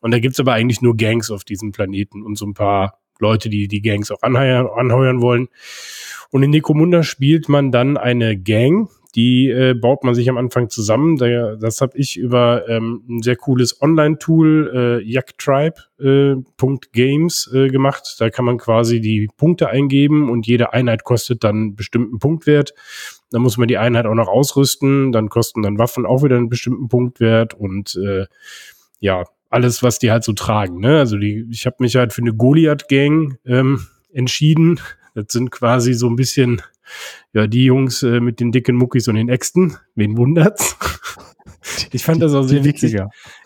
Und 0.00 0.12
da 0.12 0.18
gibt's 0.18 0.40
aber 0.40 0.52
eigentlich 0.52 0.82
nur 0.82 0.96
Gangs 0.96 1.30
auf 1.30 1.44
diesem 1.44 1.72
Planeten 1.72 2.22
und 2.22 2.36
so 2.36 2.46
ein 2.46 2.54
paar 2.54 3.00
Leute, 3.20 3.48
die 3.48 3.68
die 3.68 3.82
Gangs 3.82 4.10
auch 4.10 4.22
anheuern, 4.22 4.66
anheuern 4.66 5.20
wollen. 5.20 5.48
Und 6.30 6.42
in 6.42 6.50
Necromunda 6.50 7.02
spielt 7.02 7.48
man 7.48 7.70
dann 7.70 7.96
eine 7.96 8.36
Gang, 8.36 8.88
die 9.14 9.48
äh, 9.48 9.74
baut 9.74 10.02
man 10.02 10.14
sich 10.14 10.28
am 10.28 10.36
Anfang 10.36 10.68
zusammen. 10.70 11.16
Da, 11.16 11.54
das 11.56 11.80
habe 11.80 11.96
ich 11.96 12.16
über 12.16 12.68
ähm, 12.68 13.04
ein 13.08 13.22
sehr 13.22 13.36
cooles 13.36 13.80
Online-Tool, 13.80 14.72
äh, 14.74 14.98
yaktribe.games 15.04 17.50
äh, 17.52 17.66
äh, 17.66 17.68
gemacht. 17.68 18.16
Da 18.18 18.30
kann 18.30 18.44
man 18.44 18.58
quasi 18.58 19.00
die 19.00 19.28
Punkte 19.36 19.68
eingeben 19.68 20.30
und 20.30 20.46
jede 20.46 20.72
Einheit 20.72 21.04
kostet 21.04 21.44
dann 21.44 21.56
einen 21.56 21.76
bestimmten 21.76 22.18
Punktwert. 22.18 22.74
Da 23.30 23.38
muss 23.38 23.56
man 23.56 23.68
die 23.68 23.78
Einheit 23.78 24.06
auch 24.06 24.14
noch 24.14 24.26
ausrüsten. 24.28 25.12
Dann 25.12 25.28
kosten 25.28 25.62
dann 25.62 25.78
Waffen 25.78 26.06
auch 26.06 26.24
wieder 26.24 26.36
einen 26.36 26.48
bestimmten 26.48 26.88
Punktwert 26.88 27.54
und 27.54 27.94
äh, 27.96 28.26
ja, 29.00 29.24
alles, 29.50 29.84
was 29.84 30.00
die 30.00 30.10
halt 30.10 30.24
so 30.24 30.32
tragen. 30.32 30.80
Ne? 30.80 30.98
Also 30.98 31.16
die, 31.16 31.46
ich 31.50 31.66
habe 31.66 31.76
mich 31.78 31.94
halt 31.94 32.12
für 32.12 32.22
eine 32.22 32.34
Goliath-Gang 32.34 33.38
ähm, 33.46 33.86
entschieden. 34.12 34.80
Das 35.14 35.26
sind 35.28 35.52
quasi 35.52 35.94
so 35.94 36.08
ein 36.08 36.16
bisschen 36.16 36.60
ja, 37.32 37.46
die 37.46 37.64
Jungs 37.64 38.02
äh, 38.02 38.20
mit 38.20 38.40
den 38.40 38.52
dicken 38.52 38.76
Muckis 38.76 39.08
und 39.08 39.16
den 39.16 39.28
Äxten, 39.28 39.76
wen 39.94 40.16
wundert's? 40.16 40.76
Ich 41.92 42.04
fand 42.04 42.22
das 42.22 42.34
auch 42.34 42.42
sehr 42.42 42.64
witzig. 42.64 42.96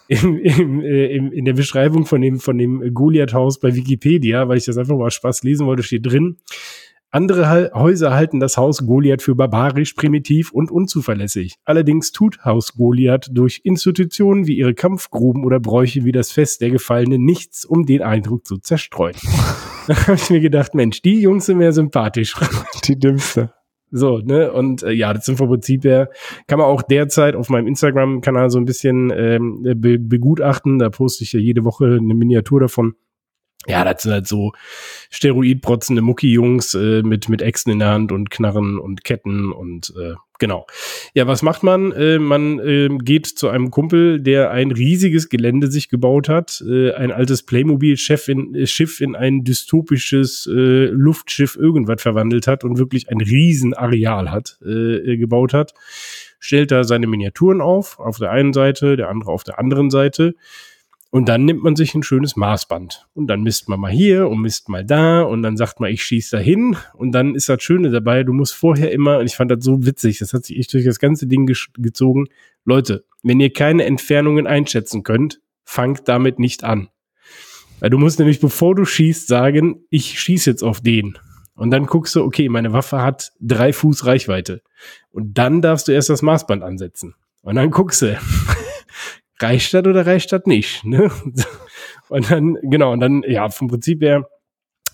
Im, 0.08 0.38
im, 0.38 0.80
äh, 0.80 1.06
im, 1.14 1.32
in 1.32 1.44
der 1.44 1.52
Beschreibung 1.52 2.06
von 2.06 2.20
dem, 2.20 2.40
von 2.40 2.58
dem 2.58 2.94
Goliath-Haus 2.94 3.60
bei 3.60 3.74
Wikipedia, 3.74 4.48
weil 4.48 4.58
ich 4.58 4.64
das 4.64 4.78
einfach 4.78 4.96
mal 4.96 5.10
Spaß 5.10 5.42
lesen 5.42 5.66
wollte, 5.66 5.82
steht 5.82 6.06
drin, 6.06 6.38
andere 7.10 7.70
Häuser 7.72 8.12
halten 8.12 8.38
das 8.38 8.58
Haus 8.58 8.84
Goliath 8.84 9.22
für 9.22 9.34
barbarisch, 9.34 9.94
primitiv 9.94 10.52
und 10.52 10.70
unzuverlässig. 10.70 11.54
Allerdings 11.64 12.12
tut 12.12 12.44
Haus 12.44 12.74
Goliath 12.74 13.30
durch 13.32 13.62
Institutionen 13.64 14.46
wie 14.46 14.58
ihre 14.58 14.74
Kampfgruben 14.74 15.44
oder 15.44 15.58
Bräuche 15.58 16.04
wie 16.04 16.12
das 16.12 16.30
Fest 16.30 16.60
der 16.60 16.70
Gefallenen 16.70 17.24
nichts, 17.24 17.64
um 17.64 17.86
den 17.86 18.02
Eindruck 18.02 18.46
zu 18.46 18.58
zerstreuen. 18.58 19.16
da 19.86 20.06
habe 20.06 20.16
ich 20.16 20.28
mir 20.28 20.40
gedacht, 20.40 20.74
Mensch, 20.74 21.00
die 21.00 21.20
Jungs 21.20 21.46
sind 21.46 21.58
mir 21.58 21.72
sympathisch. 21.72 22.34
Die 22.84 22.98
dümmste. 22.98 23.52
So, 23.90 24.18
ne? 24.18 24.52
Und 24.52 24.82
äh, 24.82 24.92
ja, 24.92 25.14
das 25.14 25.24
sind 25.24 25.36
vom 25.36 25.48
Prinzip 25.48 25.84
her, 25.84 26.10
kann 26.46 26.58
man 26.58 26.68
auch 26.68 26.82
derzeit 26.82 27.34
auf 27.34 27.48
meinem 27.48 27.66
Instagram-Kanal 27.66 28.50
so 28.50 28.58
ein 28.58 28.66
bisschen 28.66 29.10
ähm, 29.16 29.62
be 29.62 29.98
begutachten. 29.98 30.78
Da 30.78 30.90
poste 30.90 31.24
ich 31.24 31.32
ja 31.32 31.40
jede 31.40 31.64
Woche 31.64 31.86
eine 31.86 32.14
Miniatur 32.14 32.60
davon. 32.60 32.94
Ja, 33.68 33.84
das 33.84 34.02
sind 34.02 34.12
halt 34.12 34.26
so 34.26 34.52
steroidprotzende 35.10 36.00
Mucki-Jungs 36.00 36.74
äh, 36.74 37.02
mit, 37.02 37.28
mit 37.28 37.42
Äxten 37.42 37.72
in 37.72 37.78
der 37.80 37.90
Hand 37.90 38.12
und 38.12 38.30
Knarren 38.30 38.78
und 38.78 39.04
Ketten 39.04 39.52
und 39.52 39.92
äh, 40.00 40.14
genau. 40.38 40.66
Ja, 41.12 41.26
was 41.26 41.42
macht 41.42 41.62
man? 41.62 41.92
Äh, 41.92 42.18
man 42.18 42.58
äh, 42.60 42.88
geht 42.88 43.26
zu 43.26 43.48
einem 43.50 43.70
Kumpel, 43.70 44.20
der 44.20 44.50
ein 44.52 44.70
riesiges 44.70 45.28
Gelände 45.28 45.70
sich 45.70 45.90
gebaut 45.90 46.30
hat, 46.30 46.64
äh, 46.66 46.92
ein 46.92 47.12
altes 47.12 47.42
Playmobil-Schiff 47.42 48.28
in, 48.28 48.54
äh, 48.54 48.66
Schiff 48.66 49.02
in 49.02 49.14
ein 49.14 49.44
dystopisches 49.44 50.46
äh, 50.50 50.86
Luftschiff 50.86 51.56
irgendwas 51.56 52.00
verwandelt 52.00 52.46
hat 52.46 52.64
und 52.64 52.78
wirklich 52.78 53.10
ein 53.10 53.20
Riesenareal 53.20 54.30
hat, 54.30 54.58
äh, 54.64 55.18
gebaut 55.18 55.52
hat. 55.52 55.74
Stellt 56.40 56.70
da 56.70 56.84
seine 56.84 57.06
Miniaturen 57.06 57.60
auf, 57.60 57.98
auf 57.98 58.16
der 58.16 58.30
einen 58.30 58.54
Seite, 58.54 58.96
der 58.96 59.10
andere 59.10 59.30
auf 59.30 59.44
der 59.44 59.58
anderen 59.58 59.90
Seite 59.90 60.36
und 61.10 61.28
dann 61.28 61.46
nimmt 61.46 61.62
man 61.62 61.74
sich 61.74 61.94
ein 61.94 62.02
schönes 62.02 62.36
Maßband. 62.36 63.06
Und 63.14 63.28
dann 63.28 63.42
misst 63.42 63.68
man 63.68 63.80
mal 63.80 63.90
hier 63.90 64.28
und 64.28 64.42
misst 64.42 64.68
mal 64.68 64.84
da. 64.84 65.22
Und 65.22 65.42
dann 65.42 65.56
sagt 65.56 65.80
man, 65.80 65.90
ich 65.90 66.02
schieße 66.02 66.36
da 66.36 66.42
hin. 66.42 66.76
Und 66.92 67.12
dann 67.12 67.34
ist 67.34 67.48
das 67.48 67.62
Schöne 67.62 67.90
dabei, 67.90 68.24
du 68.24 68.34
musst 68.34 68.54
vorher 68.54 68.92
immer, 68.92 69.18
und 69.18 69.26
ich 69.26 69.34
fand 69.34 69.50
das 69.50 69.64
so 69.64 69.86
witzig, 69.86 70.18
das 70.18 70.34
hat 70.34 70.44
sich 70.44 70.58
echt 70.58 70.74
durch 70.74 70.84
das 70.84 70.98
ganze 70.98 71.26
Ding 71.26 71.46
gezogen. 71.46 72.26
Leute, 72.64 73.06
wenn 73.22 73.40
ihr 73.40 73.52
keine 73.52 73.84
Entfernungen 73.84 74.46
einschätzen 74.46 75.02
könnt, 75.02 75.40
fangt 75.64 76.08
damit 76.08 76.38
nicht 76.38 76.62
an. 76.62 76.88
Weil 77.80 77.90
du 77.90 77.96
musst 77.96 78.18
nämlich, 78.18 78.40
bevor 78.40 78.74
du 78.74 78.84
schießt, 78.84 79.28
sagen, 79.28 79.84
ich 79.88 80.20
schieße 80.20 80.50
jetzt 80.50 80.62
auf 80.62 80.82
den. 80.82 81.16
Und 81.54 81.70
dann 81.70 81.86
guckst 81.86 82.14
du, 82.16 82.22
okay, 82.22 82.50
meine 82.50 82.72
Waffe 82.74 83.00
hat 83.00 83.32
drei 83.40 83.72
Fuß 83.72 84.04
Reichweite. 84.04 84.62
Und 85.10 85.38
dann 85.38 85.62
darfst 85.62 85.88
du 85.88 85.92
erst 85.92 86.10
das 86.10 86.20
Maßband 86.20 86.62
ansetzen. 86.62 87.14
Und 87.40 87.54
dann 87.54 87.70
guckst 87.70 88.02
du, 88.02 88.18
reicht 89.40 89.74
das 89.74 89.84
oder 89.84 90.06
reicht 90.06 90.32
das 90.32 90.42
nicht? 90.46 90.84
Ne? 90.84 91.10
Und 92.08 92.30
dann, 92.30 92.56
genau, 92.62 92.92
und 92.92 93.00
dann, 93.00 93.22
ja, 93.26 93.50
vom 93.50 93.68
Prinzip 93.68 94.00
her, 94.00 94.26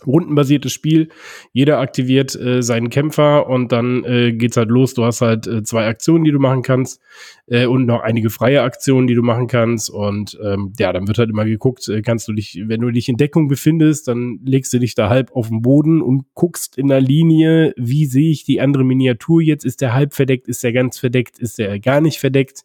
rundenbasiertes 0.06 0.72
Spiel. 0.72 1.08
Jeder 1.52 1.78
aktiviert 1.78 2.34
äh, 2.34 2.62
seinen 2.62 2.90
Kämpfer 2.90 3.48
und 3.48 3.72
dann 3.72 4.04
äh, 4.04 4.32
geht's 4.32 4.56
halt 4.56 4.68
los. 4.68 4.94
Du 4.94 5.04
hast 5.04 5.20
halt 5.20 5.46
äh, 5.46 5.62
zwei 5.62 5.86
Aktionen, 5.86 6.24
die 6.24 6.32
du 6.32 6.38
machen 6.38 6.62
kannst 6.62 7.00
äh, 7.46 7.66
und 7.66 7.86
noch 7.86 8.00
einige 8.00 8.30
freie 8.30 8.62
Aktionen, 8.62 9.06
die 9.06 9.14
du 9.14 9.22
machen 9.22 9.46
kannst. 9.46 9.90
Und 9.90 10.38
ähm, 10.44 10.72
ja, 10.78 10.92
dann 10.92 11.06
wird 11.08 11.18
halt 11.18 11.30
immer 11.30 11.44
geguckt, 11.44 11.88
äh, 11.88 12.02
kannst 12.02 12.28
du 12.28 12.32
dich, 12.32 12.60
wenn 12.66 12.80
du 12.80 12.90
dich 12.90 13.08
in 13.08 13.16
Deckung 13.16 13.48
befindest, 13.48 14.08
dann 14.08 14.40
legst 14.44 14.72
du 14.72 14.78
dich 14.78 14.94
da 14.94 15.08
halb 15.08 15.32
auf 15.32 15.48
den 15.48 15.62
Boden 15.62 16.02
und 16.02 16.24
guckst 16.34 16.78
in 16.78 16.88
der 16.88 17.00
Linie, 17.00 17.74
wie 17.76 18.06
sehe 18.06 18.30
ich 18.30 18.44
die 18.44 18.60
andere 18.60 18.84
Miniatur 18.84 19.40
jetzt? 19.40 19.64
Ist 19.64 19.80
der 19.80 19.94
halb 19.94 20.14
verdeckt? 20.14 20.48
Ist 20.48 20.62
der 20.62 20.72
ganz 20.72 20.98
verdeckt? 20.98 21.38
Ist 21.38 21.58
der 21.58 21.78
gar 21.80 22.00
nicht 22.00 22.18
verdeckt? 22.18 22.64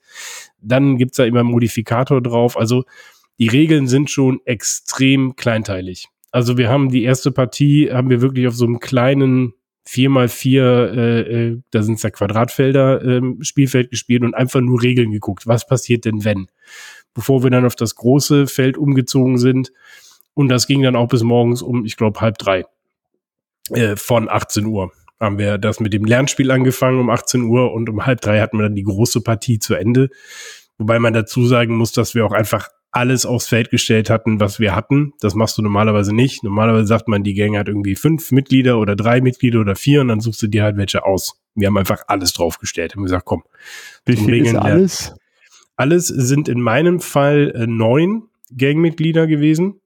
Dann 0.62 0.98
gibt's 0.98 1.18
da 1.18 1.26
immer 1.26 1.42
einen 1.42 1.52
Modifikator 1.52 2.22
drauf. 2.22 2.58
Also 2.58 2.84
die 3.40 3.48
Regeln 3.48 3.88
sind 3.88 4.12
schon 4.12 4.42
extrem 4.46 5.36
kleinteilig. 5.38 6.10
Also 6.32 6.58
wir 6.58 6.70
haben 6.70 6.90
die 6.90 7.04
erste 7.04 7.32
Partie, 7.32 7.92
haben 7.92 8.10
wir 8.10 8.22
wirklich 8.22 8.48
auf 8.48 8.56
so 8.56 8.66
einem 8.66 8.80
kleinen 8.80 9.54
4x4, 9.88 10.62
äh, 10.62 11.20
äh, 11.22 11.62
da 11.72 11.82
sind 11.82 11.96
es 11.96 12.04
ja 12.04 12.12
Quadratfelder, 12.12 13.04
äh, 13.04 13.22
Spielfeld 13.42 13.90
gespielt 13.90 14.24
und 14.24 14.36
einfach 14.36 14.62
nur 14.62 14.82
Regeln 14.82 15.12
geguckt. 15.12 15.48
Was 15.48 15.66
passiert 15.66 16.06
denn, 16.06 16.24
wenn? 16.24 16.48
Bevor 17.16 17.44
wir 17.44 17.50
dann 17.50 17.66
auf 17.66 17.76
das 17.76 17.96
große 17.96 18.46
Feld 18.46 18.78
umgezogen 18.78 19.40
sind. 19.40 19.72
Und 20.36 20.50
das 20.50 20.68
ging 20.68 20.84
dann 20.84 20.96
auch 20.96 21.08
bis 21.08 21.24
morgens 21.24 21.64
um, 21.64 21.86
ich 21.86 21.98
glaube, 21.98 22.22
halb 22.22 22.38
drei. 22.38 22.66
Äh, 23.72 23.96
von 23.96 24.30
18 24.30 24.66
Uhr 24.66 24.92
haben 25.20 25.38
wir 25.38 25.58
das 25.58 25.80
mit 25.80 25.94
dem 25.94 26.06
Lernspiel 26.06 26.52
angefangen 26.52 27.00
um 27.00 27.10
18 27.10 27.42
Uhr 27.44 27.74
und 27.74 27.90
um 27.90 28.06
halb 28.06 28.22
drei 28.22 28.40
hatten 28.40 28.58
wir 28.58 28.64
dann 28.64 28.76
die 28.76 28.84
große 28.84 29.22
Partie 29.22 29.60
zu 29.60 29.74
Ende. 29.74 30.10
Wobei 30.78 31.00
man 31.00 31.14
dazu 31.14 31.46
sagen 31.46 31.76
muss, 31.76 31.92
dass 31.92 32.16
wir 32.16 32.26
auch 32.26 32.32
einfach 32.32 32.70
alles 32.92 33.26
aufs 33.26 33.48
Feld 33.48 33.70
gestellt 33.70 34.10
hatten, 34.10 34.40
was 34.40 34.60
wir 34.60 34.76
hatten. 34.76 35.14
Das 35.20 35.36
machst 35.36 35.58
du 35.58 35.62
normalerweise 35.62 36.14
nicht. 36.14 36.44
Normalerweise 36.44 36.88
sagt 36.88 37.08
man, 37.08 37.24
die 37.24 37.36
Gang 37.36 37.56
hat 37.58 37.68
irgendwie 37.68 37.96
fünf 37.96 38.32
Mitglieder 38.32 38.80
oder 38.80 38.96
drei 38.96 39.22
Mitglieder 39.22 39.60
oder 39.60 39.76
vier 39.76 40.02
und 40.02 40.08
dann 40.08 40.22
suchst 40.22 40.42
du 40.42 40.48
dir 40.48 40.64
halt 40.64 40.78
welche 40.78 41.06
aus. 41.06 41.40
Wir 41.56 41.68
haben 41.68 41.78
einfach 41.78 42.04
alles 42.08 42.34
draufgestellt. 42.34 42.96
Haben 42.96 43.04
gesagt, 43.04 43.26
komm. 43.26 43.44
Wie 44.06 44.16
viel 44.16 44.30
Regeln 44.30 44.56
ist 44.56 44.62
alles? 44.62 45.16
Alles 45.76 46.08
sind 46.08 46.50
in 46.50 46.62
meinem 46.62 47.00
Fall 47.00 47.54
äh, 47.56 47.68
neun 47.68 48.24
Gangmitglieder 48.58 49.28
gewesen. 49.28 49.82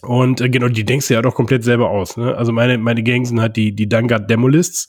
Und 0.00 0.40
äh, 0.40 0.48
genau, 0.48 0.68
die 0.68 0.84
denkst 0.84 1.08
du 1.08 1.14
ja 1.14 1.22
doch 1.22 1.34
komplett 1.34 1.62
selber 1.62 1.90
aus. 1.90 2.16
Ne? 2.16 2.34
Also 2.36 2.52
meine, 2.52 2.78
meine 2.78 3.02
Gang 3.02 3.26
sind 3.26 3.40
halt 3.40 3.56
die, 3.56 3.74
die 3.74 3.88
Dungard 3.88 4.30
Demolists 4.30 4.88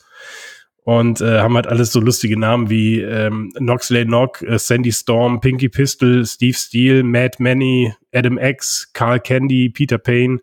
und 0.89 1.21
äh, 1.21 1.39
haben 1.39 1.53
halt 1.53 1.67
alles 1.67 1.91
so 1.91 1.99
lustige 1.99 2.35
Namen 2.35 2.71
wie 2.71 2.99
ähm, 2.99 3.53
Noxley 3.59 4.05
Nock, 4.05 4.41
äh, 4.41 4.57
Sandy 4.57 4.91
Storm, 4.91 5.39
Pinky 5.39 5.69
Pistol, 5.69 6.25
Steve 6.25 6.57
Steele, 6.57 7.03
Matt 7.03 7.39
Manny, 7.39 7.93
Adam 8.11 8.39
X, 8.39 8.89
Carl 8.91 9.19
Candy, 9.19 9.69
Peter 9.69 9.99
Payne. 9.99 10.39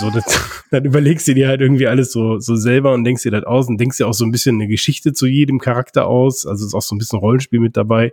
So, 0.00 0.08
das, 0.08 0.24
dann 0.70 0.86
überlegst 0.86 1.28
du 1.28 1.34
dir 1.34 1.48
halt 1.48 1.60
irgendwie 1.60 1.86
alles 1.86 2.12
so, 2.12 2.38
so 2.38 2.56
selber 2.56 2.94
und 2.94 3.04
denkst 3.04 3.24
dir 3.24 3.30
das 3.30 3.44
aus 3.44 3.68
und 3.68 3.78
denkst 3.78 3.98
dir 3.98 4.08
auch 4.08 4.14
so 4.14 4.24
ein 4.24 4.30
bisschen 4.30 4.54
eine 4.54 4.68
Geschichte 4.68 5.12
zu 5.12 5.26
jedem 5.26 5.58
Charakter 5.58 6.06
aus. 6.06 6.46
Also 6.46 6.64
ist 6.64 6.72
auch 6.72 6.80
so 6.80 6.94
ein 6.94 6.98
bisschen 6.98 7.18
Rollenspiel 7.18 7.60
mit 7.60 7.76
dabei. 7.76 8.12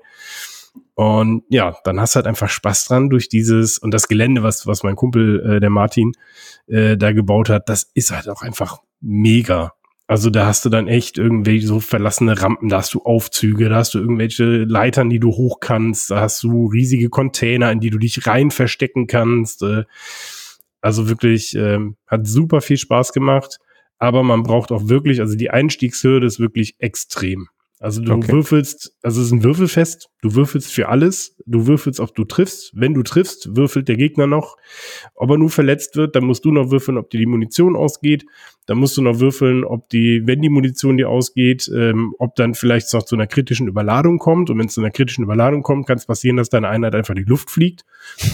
Und 0.95 1.43
ja, 1.47 1.77
dann 1.85 2.01
hast 2.01 2.15
du 2.15 2.17
halt 2.17 2.27
einfach 2.27 2.49
Spaß 2.49 2.83
dran 2.83 3.09
durch 3.09 3.29
dieses 3.29 3.77
und 3.77 3.93
das 3.93 4.09
Gelände, 4.09 4.43
was, 4.43 4.67
was 4.67 4.83
mein 4.83 4.97
Kumpel, 4.97 5.55
äh, 5.55 5.59
der 5.61 5.69
Martin, 5.69 6.11
äh, 6.67 6.97
da 6.97 7.13
gebaut 7.13 7.47
hat, 7.47 7.69
das 7.69 7.89
ist 7.93 8.11
halt 8.11 8.27
auch 8.27 8.41
einfach 8.41 8.79
mega. 8.99 9.71
Also 10.07 10.29
da 10.29 10.45
hast 10.45 10.63
du 10.65 10.69
dann 10.69 10.87
echt 10.87 11.17
irgendwelche 11.17 11.65
so 11.65 11.79
verlassene 11.79 12.39
Rampen, 12.39 12.69
da 12.69 12.77
hast 12.77 12.93
du 12.93 13.01
Aufzüge, 13.01 13.69
da 13.69 13.77
hast 13.77 13.95
du 13.95 13.99
irgendwelche 13.99 14.63
Leitern, 14.63 15.09
die 15.09 15.19
du 15.19 15.29
hoch 15.29 15.59
kannst, 15.59 16.11
da 16.11 16.21
hast 16.21 16.43
du 16.43 16.67
riesige 16.67 17.09
Container, 17.09 17.71
in 17.71 17.79
die 17.79 17.89
du 17.89 17.97
dich 17.97 18.27
rein 18.27 18.51
verstecken 18.51 19.07
kannst. 19.07 19.63
Äh. 19.63 19.85
Also 20.79 21.09
wirklich, 21.09 21.55
ähm, 21.55 21.95
hat 22.05 22.27
super 22.27 22.61
viel 22.61 22.77
Spaß 22.77 23.13
gemacht, 23.13 23.57
aber 23.97 24.21
man 24.21 24.43
braucht 24.43 24.71
auch 24.71 24.87
wirklich, 24.89 25.21
also 25.21 25.35
die 25.35 25.49
Einstiegshürde 25.49 26.27
ist 26.27 26.39
wirklich 26.39 26.75
extrem. 26.77 27.49
Also 27.79 28.01
du 28.01 28.13
okay. 28.13 28.31
würfelst, 28.31 28.95
also 29.03 29.19
es 29.19 29.27
ist 29.27 29.33
ein 29.33 29.43
Würfelfest, 29.43 30.09
du 30.21 30.33
würfelst 30.33 30.71
für 30.71 30.87
alles, 30.87 31.35
du 31.45 31.67
würfelst, 31.67 31.99
ob 31.99 32.15
du 32.15 32.23
triffst. 32.23 32.71
Wenn 32.73 32.93
du 32.93 33.03
triffst, 33.03 33.57
würfelt 33.57 33.89
der 33.89 33.97
Gegner 33.97 34.27
noch. 34.27 34.55
Ob 35.13 35.29
er 35.29 35.37
nur 35.37 35.49
verletzt 35.49 35.97
wird, 35.97 36.15
dann 36.15 36.23
musst 36.23 36.45
du 36.45 36.51
noch 36.51 36.71
würfeln, 36.71 36.97
ob 36.97 37.09
dir 37.09 37.19
die 37.19 37.25
Munition 37.25 37.75
ausgeht. 37.75 38.25
Dann 38.65 38.77
musst 38.77 38.95
du 38.95 39.01
noch 39.01 39.19
würfeln, 39.19 39.65
ob 39.65 39.89
die, 39.89 40.21
wenn 40.25 40.41
die 40.41 40.49
Munition 40.49 40.95
dir 40.95 41.09
ausgeht, 41.09 41.69
ähm, 41.75 42.15
ob 42.17 42.35
dann 42.35 42.55
vielleicht 42.55 42.91
noch 42.93 43.03
zu 43.03 43.15
einer 43.15 43.27
kritischen 43.27 43.67
Überladung 43.67 44.19
kommt. 44.19 44.49
Und 44.49 44.57
wenn 44.57 44.67
es 44.67 44.73
zu 44.73 44.81
einer 44.81 44.91
kritischen 44.91 45.25
Überladung 45.25 45.61
kommt, 45.61 45.85
kann 45.85 45.97
es 45.97 46.05
passieren, 46.05 46.37
dass 46.37 46.49
deine 46.49 46.69
Einheit 46.69 46.95
einfach 46.95 47.13
in 47.13 47.23
die 47.23 47.29
Luft 47.29 47.51
fliegt. 47.51 47.83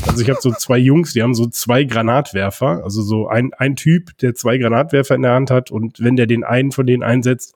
Also 0.07 0.21
ich 0.21 0.29
habe 0.29 0.39
so 0.39 0.51
zwei 0.51 0.77
Jungs, 0.77 1.13
die 1.13 1.23
haben 1.23 1.33
so 1.33 1.47
zwei 1.47 1.83
Granatwerfer, 1.83 2.83
also 2.83 3.01
so 3.01 3.27
ein, 3.27 3.53
ein 3.57 3.75
Typ, 3.75 4.15
der 4.19 4.35
zwei 4.35 4.59
Granatwerfer 4.59 5.15
in 5.15 5.23
der 5.23 5.33
Hand 5.33 5.49
hat 5.49 5.71
und 5.71 5.99
wenn 5.99 6.15
der 6.15 6.27
den 6.27 6.43
einen 6.43 6.71
von 6.71 6.85
denen 6.85 7.03
einsetzt, 7.03 7.55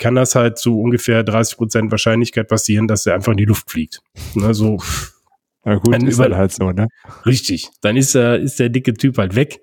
kann 0.00 0.16
das 0.16 0.34
halt 0.34 0.58
zu 0.58 0.80
ungefähr 0.80 1.22
30 1.22 1.56
Prozent 1.56 1.90
Wahrscheinlichkeit 1.92 2.48
passieren, 2.48 2.88
dass 2.88 3.06
er 3.06 3.14
einfach 3.14 3.32
in 3.32 3.38
die 3.38 3.44
Luft 3.44 3.70
fliegt. 3.70 4.02
Ne, 4.34 4.52
so. 4.54 4.78
Ja 5.64 5.74
gut, 5.74 5.92
dann 5.92 6.06
ist 6.06 6.18
über, 6.18 6.34
halt 6.34 6.52
so, 6.52 6.72
ne? 6.72 6.88
Richtig. 7.26 7.68
Dann 7.82 7.96
ist 7.96 8.14
er, 8.14 8.38
ist 8.38 8.58
der 8.58 8.70
dicke 8.70 8.94
Typ 8.94 9.18
halt 9.18 9.36
weg. 9.36 9.60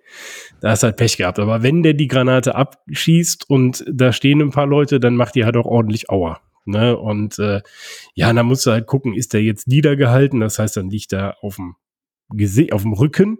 Da 0.61 0.69
hast 0.69 0.83
halt 0.83 0.95
Pech 0.95 1.17
gehabt. 1.17 1.39
Aber 1.39 1.63
wenn 1.63 1.81
der 1.81 1.95
die 1.95 2.07
Granate 2.07 2.53
abschießt 2.53 3.49
und 3.49 3.83
da 3.91 4.13
stehen 4.13 4.39
ein 4.41 4.51
paar 4.51 4.67
Leute, 4.67 4.99
dann 4.99 5.15
macht 5.15 5.33
die 5.33 5.43
halt 5.43 5.57
auch 5.57 5.65
ordentlich 5.65 6.11
Aua. 6.11 6.39
Ne? 6.65 6.95
Und 6.95 7.39
äh, 7.39 7.61
ja, 8.13 8.31
dann 8.31 8.45
musst 8.45 8.65
du 8.67 8.71
halt 8.71 8.85
gucken, 8.85 9.15
ist 9.15 9.33
der 9.33 9.41
jetzt 9.41 9.67
niedergehalten? 9.67 10.39
Das 10.39 10.59
heißt, 10.59 10.77
dann 10.77 10.91
liegt 10.91 11.13
er 11.13 11.43
auf 11.43 11.55
dem 11.55 11.75
Gesicht, 12.29 12.73
auf 12.73 12.83
dem 12.83 12.93
Rücken. 12.93 13.39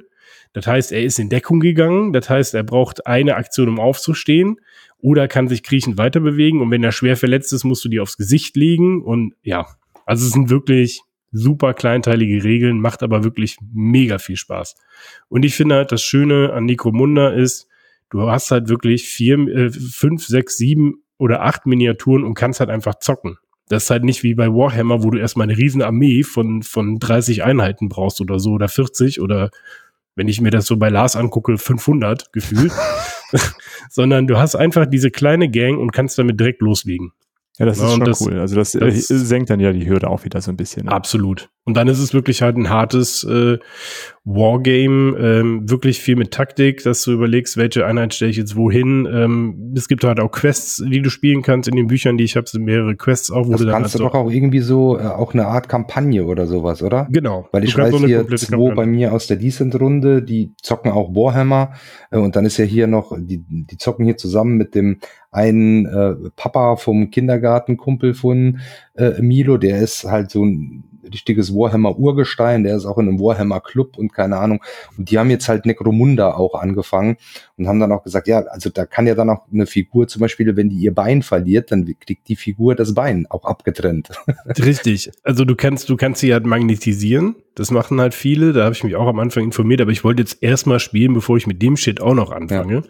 Das 0.54 0.68
heißt, 0.68 0.92
er 0.92 1.04
ist 1.04 1.20
in 1.20 1.30
Deckung 1.30 1.60
gegangen. 1.60 2.14
Das 2.14 2.30
heißt, 2.30 2.54
er 2.54 2.64
braucht 2.64 3.06
eine 3.08 3.36
Aktion, 3.36 3.70
um 3.70 3.80
aufzustehen 3.80 4.60
oder 5.00 5.28
kann 5.28 5.48
sich 5.48 5.64
kriechend 5.64 5.98
weiter 5.98 6.20
bewegen. 6.20 6.62
Und 6.62 6.72
wenn 6.72 6.84
er 6.84 6.92
schwer 6.92 7.18
verletzt 7.18 7.54
ist, 7.54 7.64
musst 7.64 7.86
du 7.86 7.90
die 7.90 8.00
aufs 8.00 8.18
Gesicht 8.18 8.56
legen. 8.56 9.04
Und 9.04 9.34
ja, 9.44 9.68
also 10.06 10.26
es 10.26 10.34
sind 10.34 10.50
wirklich 10.50 11.02
super 11.32 11.74
kleinteilige 11.74 12.44
Regeln, 12.44 12.80
macht 12.80 13.04
aber 13.04 13.24
wirklich 13.24 13.58
mega 13.74 14.18
viel 14.18 14.38
Spaß. 14.38 14.76
Und 15.30 15.44
ich 15.44 15.56
finde 15.56 15.76
halt, 15.76 15.92
das 15.92 16.02
Schöne 16.02 16.54
an 16.54 16.66
Necromunda 16.66 17.30
ist, 17.30 17.68
du 18.10 18.30
hast 18.30 18.52
halt 18.52 18.70
wirklich 18.70 19.08
vier, 19.08 19.38
äh, 19.48 19.70
fünf, 19.70 20.26
sechs, 20.26 20.58
sieben 20.58 21.04
oder 21.18 21.42
acht 21.44 21.66
Miniaturen 21.66 22.24
und 22.24 22.34
kannst 22.34 22.60
halt 22.60 22.70
einfach 22.70 22.96
zocken. 22.96 23.38
Das 23.70 23.84
ist 23.84 23.90
halt 23.90 24.06
nicht 24.06 24.24
wie 24.24 24.34
bei 24.34 24.48
Warhammer, 24.48 25.04
wo 25.04 25.10
du 25.10 25.18
erstmal 25.18 25.50
eine 25.50 25.58
riesen 25.58 25.82
Armee 25.82 26.24
von, 26.24 26.64
von 26.64 27.00
30 27.00 27.44
Einheiten 27.44 27.90
brauchst 27.90 28.22
oder 28.22 28.40
so 28.40 28.52
oder 28.52 28.70
40 28.70 29.20
oder 29.20 29.50
wenn 30.18 30.28
ich 30.28 30.42
mir 30.42 30.52
das 30.52 30.66
so 30.66 30.76
bei 30.76 30.90
Lars 30.90 31.16
angucke, 31.16 31.58
500 31.58 32.34
gefühlt. 32.34 32.74
sondern 33.90 34.28
du 34.28 34.38
hast 34.38 34.56
einfach 34.56 34.86
diese 34.86 35.12
kleine 35.12 35.50
Gang 35.50 35.78
und 35.78 35.92
kannst 35.92 36.18
damit 36.18 36.40
direkt 36.40 36.62
loslegen. 36.62 37.14
Ja, 37.60 37.66
das 37.66 37.80
ist 37.80 37.92
schon 37.92 38.06
das, 38.06 38.22
cool. 38.22 38.40
Also 38.40 38.56
das, 38.56 38.74
das, 38.74 39.08
senkt 39.08 39.50
dann 39.50 39.60
ja 39.60 39.74
die 39.74 39.90
Hürde 39.90 40.10
auch 40.10 40.24
wieder 40.24 40.42
so 40.42 40.52
ein 40.52 40.58
bisschen. 40.58 40.86
Ne? 40.86 40.92
Absolut. 40.92 41.50
Und 41.64 41.76
dann 41.76 41.88
ist 41.88 42.00
es 42.00 42.14
wirklich 42.14 42.44
halt 42.44 42.56
ein 42.56 42.70
hartes 42.70 43.24
äh, 43.24 43.58
Wargame, 44.24 45.18
ähm, 45.18 45.70
wirklich 45.70 46.00
viel 46.00 46.16
mit 46.16 46.32
Taktik, 46.32 46.84
dass 46.84 47.02
du 47.02 47.12
überlegst, 47.12 47.58
welche 47.58 47.86
Einheit 47.86 48.14
stelle 48.14 48.30
ich 48.30 48.38
jetzt 48.38 48.56
wohin. 48.56 49.08
Ähm, 49.12 49.74
es 49.76 49.88
gibt 49.88 50.04
halt 50.04 50.20
auch 50.20 50.32
Quests, 50.32 50.84
die 50.88 51.02
du 51.02 51.10
spielen 51.10 51.42
kannst. 51.42 51.68
In 51.68 51.76
den 51.76 51.88
Büchern, 51.88 52.18
die 52.18 52.26
ich 52.26 52.38
habe, 52.38 52.48
sind 52.48 52.64
mehrere 52.64 52.96
Quests 52.96 53.32
auch. 53.32 53.48
Wo 53.48 53.54
das 53.54 53.62
du 53.62 53.68
kannst 53.68 53.96
halt 53.96 54.00
du 54.02 54.04
doch 54.04 54.14
auch 54.14 54.30
irgendwie 54.30 54.60
so, 54.60 55.00
äh, 55.00 55.02
auch 55.02 55.34
eine 55.34 55.48
Art 55.48 55.68
Kampagne 55.68 56.26
oder 56.26 56.46
sowas, 56.46 56.84
oder? 56.84 57.08
Genau. 57.12 57.50
Weil 57.52 57.64
ich 57.64 57.76
weiß 57.76 57.92
so 57.92 58.06
hier 58.06 58.28
zwei 58.28 58.38
Kampagne. 58.38 58.76
bei 58.76 58.86
mir 58.86 59.14
aus 59.14 59.26
der 59.28 59.38
Decent-Runde, 59.38 60.22
die 60.22 60.54
zocken 60.62 60.92
auch 60.92 61.16
Warhammer. 61.16 61.74
Äh, 62.12 62.18
und 62.18 62.36
dann 62.36 62.46
ist 62.46 62.58
ja 62.58 62.66
hier 62.66 62.86
noch, 62.86 63.14
die, 63.18 63.44
die 63.48 63.78
zocken 63.78 64.06
hier 64.06 64.16
zusammen 64.16 64.58
mit 64.58 64.76
dem 64.76 65.00
einen 65.38 65.86
äh, 65.86 66.16
Papa 66.36 66.78
vom 66.78 67.12
Kindergartenkumpel 67.12 68.16
von 68.16 68.60
äh, 68.96 69.22
Milo, 69.22 69.58
der 69.58 69.80
ist 69.80 70.04
halt 70.04 70.32
so 70.32 70.44
ein 70.44 70.84
richtiges 71.14 71.54
Warhammer-Urgestein, 71.54 72.64
der 72.64 72.76
ist 72.76 72.86
auch 72.86 72.98
in 72.98 73.08
einem 73.08 73.20
Warhammer-Club 73.20 73.98
und 73.98 74.14
keine 74.14 74.38
Ahnung. 74.38 74.64
Und 74.98 75.10
die 75.10 75.20
haben 75.20 75.30
jetzt 75.30 75.48
halt 75.48 75.66
Necromunda 75.66 76.34
auch 76.34 76.56
angefangen 76.56 77.18
und 77.56 77.68
haben 77.68 77.80
dann 77.80 77.92
auch 77.92 78.04
gesagt, 78.04 78.28
ja, 78.28 78.40
also 78.40 78.70
da 78.70 78.86
kann 78.86 79.06
ja 79.08 79.16
dann 79.16 79.30
auch 79.30 79.44
eine 79.54 79.68
Figur 79.68 80.08
zum 80.08 80.22
Beispiel, 80.22 80.56
wenn 80.56 80.70
die 80.70 80.78
ihr 80.78 80.94
Bein 80.94 81.22
verliert, 81.22 81.72
dann 81.72 81.86
kriegt 82.00 82.28
die 82.28 82.36
Figur 82.36 82.76
das 82.76 82.94
Bein 82.94 83.28
auch 83.30 83.46
abgetrennt. 83.46 84.10
Richtig. 84.48 85.12
Also 85.24 85.46
du 85.46 85.56
kannst, 85.56 85.88
du 85.88 85.98
kannst 85.98 86.22
sie 86.22 86.34
halt 86.34 86.46
magnetisieren. 86.46 87.36
Das 87.56 87.72
machen 87.72 88.02
halt 88.02 88.14
viele. 88.14 88.54
Da 88.54 88.64
habe 88.66 88.74
ich 88.74 88.84
mich 88.84 88.96
auch 88.96 89.08
am 89.08 89.20
Anfang 89.20 89.44
informiert, 89.44 89.82
aber 89.82 89.92
ich 89.92 90.04
wollte 90.04 90.24
jetzt 90.24 90.42
erstmal 90.42 90.80
spielen, 90.80 91.14
bevor 91.14 91.38
ich 91.38 91.48
mit 91.48 91.62
dem 91.62 91.78
Shit 91.78 92.02
auch 92.02 92.16
noch 92.16 92.32
anfange. 92.32 92.76
Ja. 92.76 92.84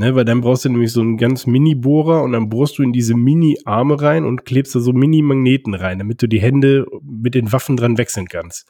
Ne, 0.00 0.14
weil 0.14 0.24
dann 0.24 0.40
brauchst 0.40 0.64
du 0.64 0.70
nämlich 0.70 0.92
so 0.92 1.02
einen 1.02 1.18
ganz 1.18 1.46
Mini-Bohrer 1.46 2.22
und 2.22 2.32
dann 2.32 2.48
bohrst 2.48 2.78
du 2.78 2.82
in 2.82 2.90
diese 2.90 3.14
Mini-Arme 3.14 4.00
rein 4.00 4.24
und 4.24 4.46
klebst 4.46 4.74
da 4.74 4.80
so 4.80 4.94
Mini-Magneten 4.94 5.74
rein, 5.74 5.98
damit 5.98 6.22
du 6.22 6.26
die 6.26 6.40
Hände 6.40 6.86
mit 7.02 7.34
den 7.34 7.52
Waffen 7.52 7.76
dran 7.76 7.98
wechseln 7.98 8.26
kannst. 8.26 8.66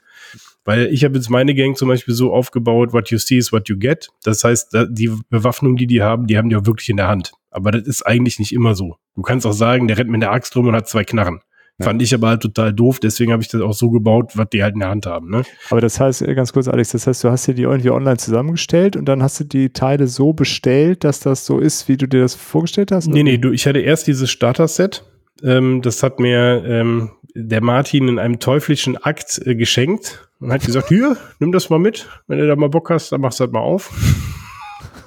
Weil 0.64 0.86
ich 0.86 1.04
habe 1.04 1.14
jetzt 1.14 1.30
meine 1.30 1.54
Gang 1.54 1.76
zum 1.76 1.86
Beispiel 1.86 2.14
so 2.14 2.34
aufgebaut, 2.34 2.92
what 2.92 3.10
you 3.10 3.18
see 3.18 3.36
is 3.36 3.52
what 3.52 3.68
you 3.68 3.78
get. 3.78 4.08
Das 4.24 4.42
heißt, 4.42 4.76
die 4.88 5.12
Bewaffnung, 5.28 5.76
die 5.76 5.86
die 5.86 6.02
haben, 6.02 6.26
die 6.26 6.36
haben 6.36 6.48
die 6.48 6.56
auch 6.56 6.66
wirklich 6.66 6.88
in 6.88 6.96
der 6.96 7.06
Hand. 7.06 7.30
Aber 7.52 7.70
das 7.70 7.86
ist 7.86 8.04
eigentlich 8.04 8.40
nicht 8.40 8.52
immer 8.52 8.74
so. 8.74 8.96
Du 9.14 9.22
kannst 9.22 9.46
auch 9.46 9.52
sagen, 9.52 9.86
der 9.86 9.98
rennt 9.98 10.10
mit 10.10 10.22
der 10.22 10.32
Axt 10.32 10.56
rum 10.56 10.66
und 10.66 10.74
hat 10.74 10.88
zwei 10.88 11.04
Knarren. 11.04 11.42
Ja. 11.80 11.86
Fand 11.86 12.02
ich 12.02 12.14
aber 12.14 12.28
halt 12.28 12.42
total 12.42 12.74
doof, 12.74 13.00
deswegen 13.00 13.32
habe 13.32 13.42
ich 13.42 13.48
das 13.48 13.62
auch 13.62 13.72
so 13.72 13.90
gebaut, 13.90 14.32
was 14.34 14.50
die 14.50 14.62
halt 14.62 14.74
in 14.74 14.80
der 14.80 14.90
Hand 14.90 15.06
haben. 15.06 15.30
Ne? 15.30 15.44
Aber 15.70 15.80
das 15.80 15.98
heißt, 15.98 16.20
äh, 16.22 16.34
ganz 16.34 16.52
kurz, 16.52 16.68
Alex, 16.68 16.90
das 16.90 17.06
heißt, 17.06 17.24
du 17.24 17.30
hast 17.30 17.46
dir 17.46 17.54
die 17.54 17.62
irgendwie 17.62 17.90
online 17.90 18.18
zusammengestellt 18.18 18.96
und 18.96 19.06
dann 19.06 19.22
hast 19.22 19.40
du 19.40 19.44
die 19.44 19.72
Teile 19.72 20.06
so 20.06 20.34
bestellt, 20.34 21.04
dass 21.04 21.20
das 21.20 21.46
so 21.46 21.58
ist, 21.58 21.88
wie 21.88 21.96
du 21.96 22.06
dir 22.06 22.20
das 22.20 22.34
vorgestellt 22.34 22.92
hast? 22.92 23.08
Nee, 23.08 23.22
nee, 23.22 23.38
du, 23.38 23.50
ich 23.50 23.66
hatte 23.66 23.78
erst 23.78 24.06
dieses 24.06 24.30
Starter-Set. 24.30 25.04
Ähm, 25.42 25.80
das 25.80 26.02
hat 26.02 26.20
mir 26.20 26.62
ähm, 26.66 27.12
der 27.34 27.62
Martin 27.62 28.08
in 28.08 28.18
einem 28.18 28.40
teuflischen 28.40 28.98
Akt 28.98 29.40
äh, 29.46 29.54
geschenkt 29.54 30.28
und 30.38 30.52
hat 30.52 30.64
gesagt, 30.64 30.88
hier, 30.88 31.16
nimm 31.38 31.50
das 31.50 31.70
mal 31.70 31.78
mit. 31.78 32.06
Wenn 32.26 32.38
du 32.38 32.46
da 32.46 32.56
mal 32.56 32.68
Bock 32.68 32.90
hast, 32.90 33.10
dann 33.12 33.22
machst 33.22 33.40
du 33.40 33.44
das 33.44 33.52
mal 33.52 33.60
auf. 33.60 33.90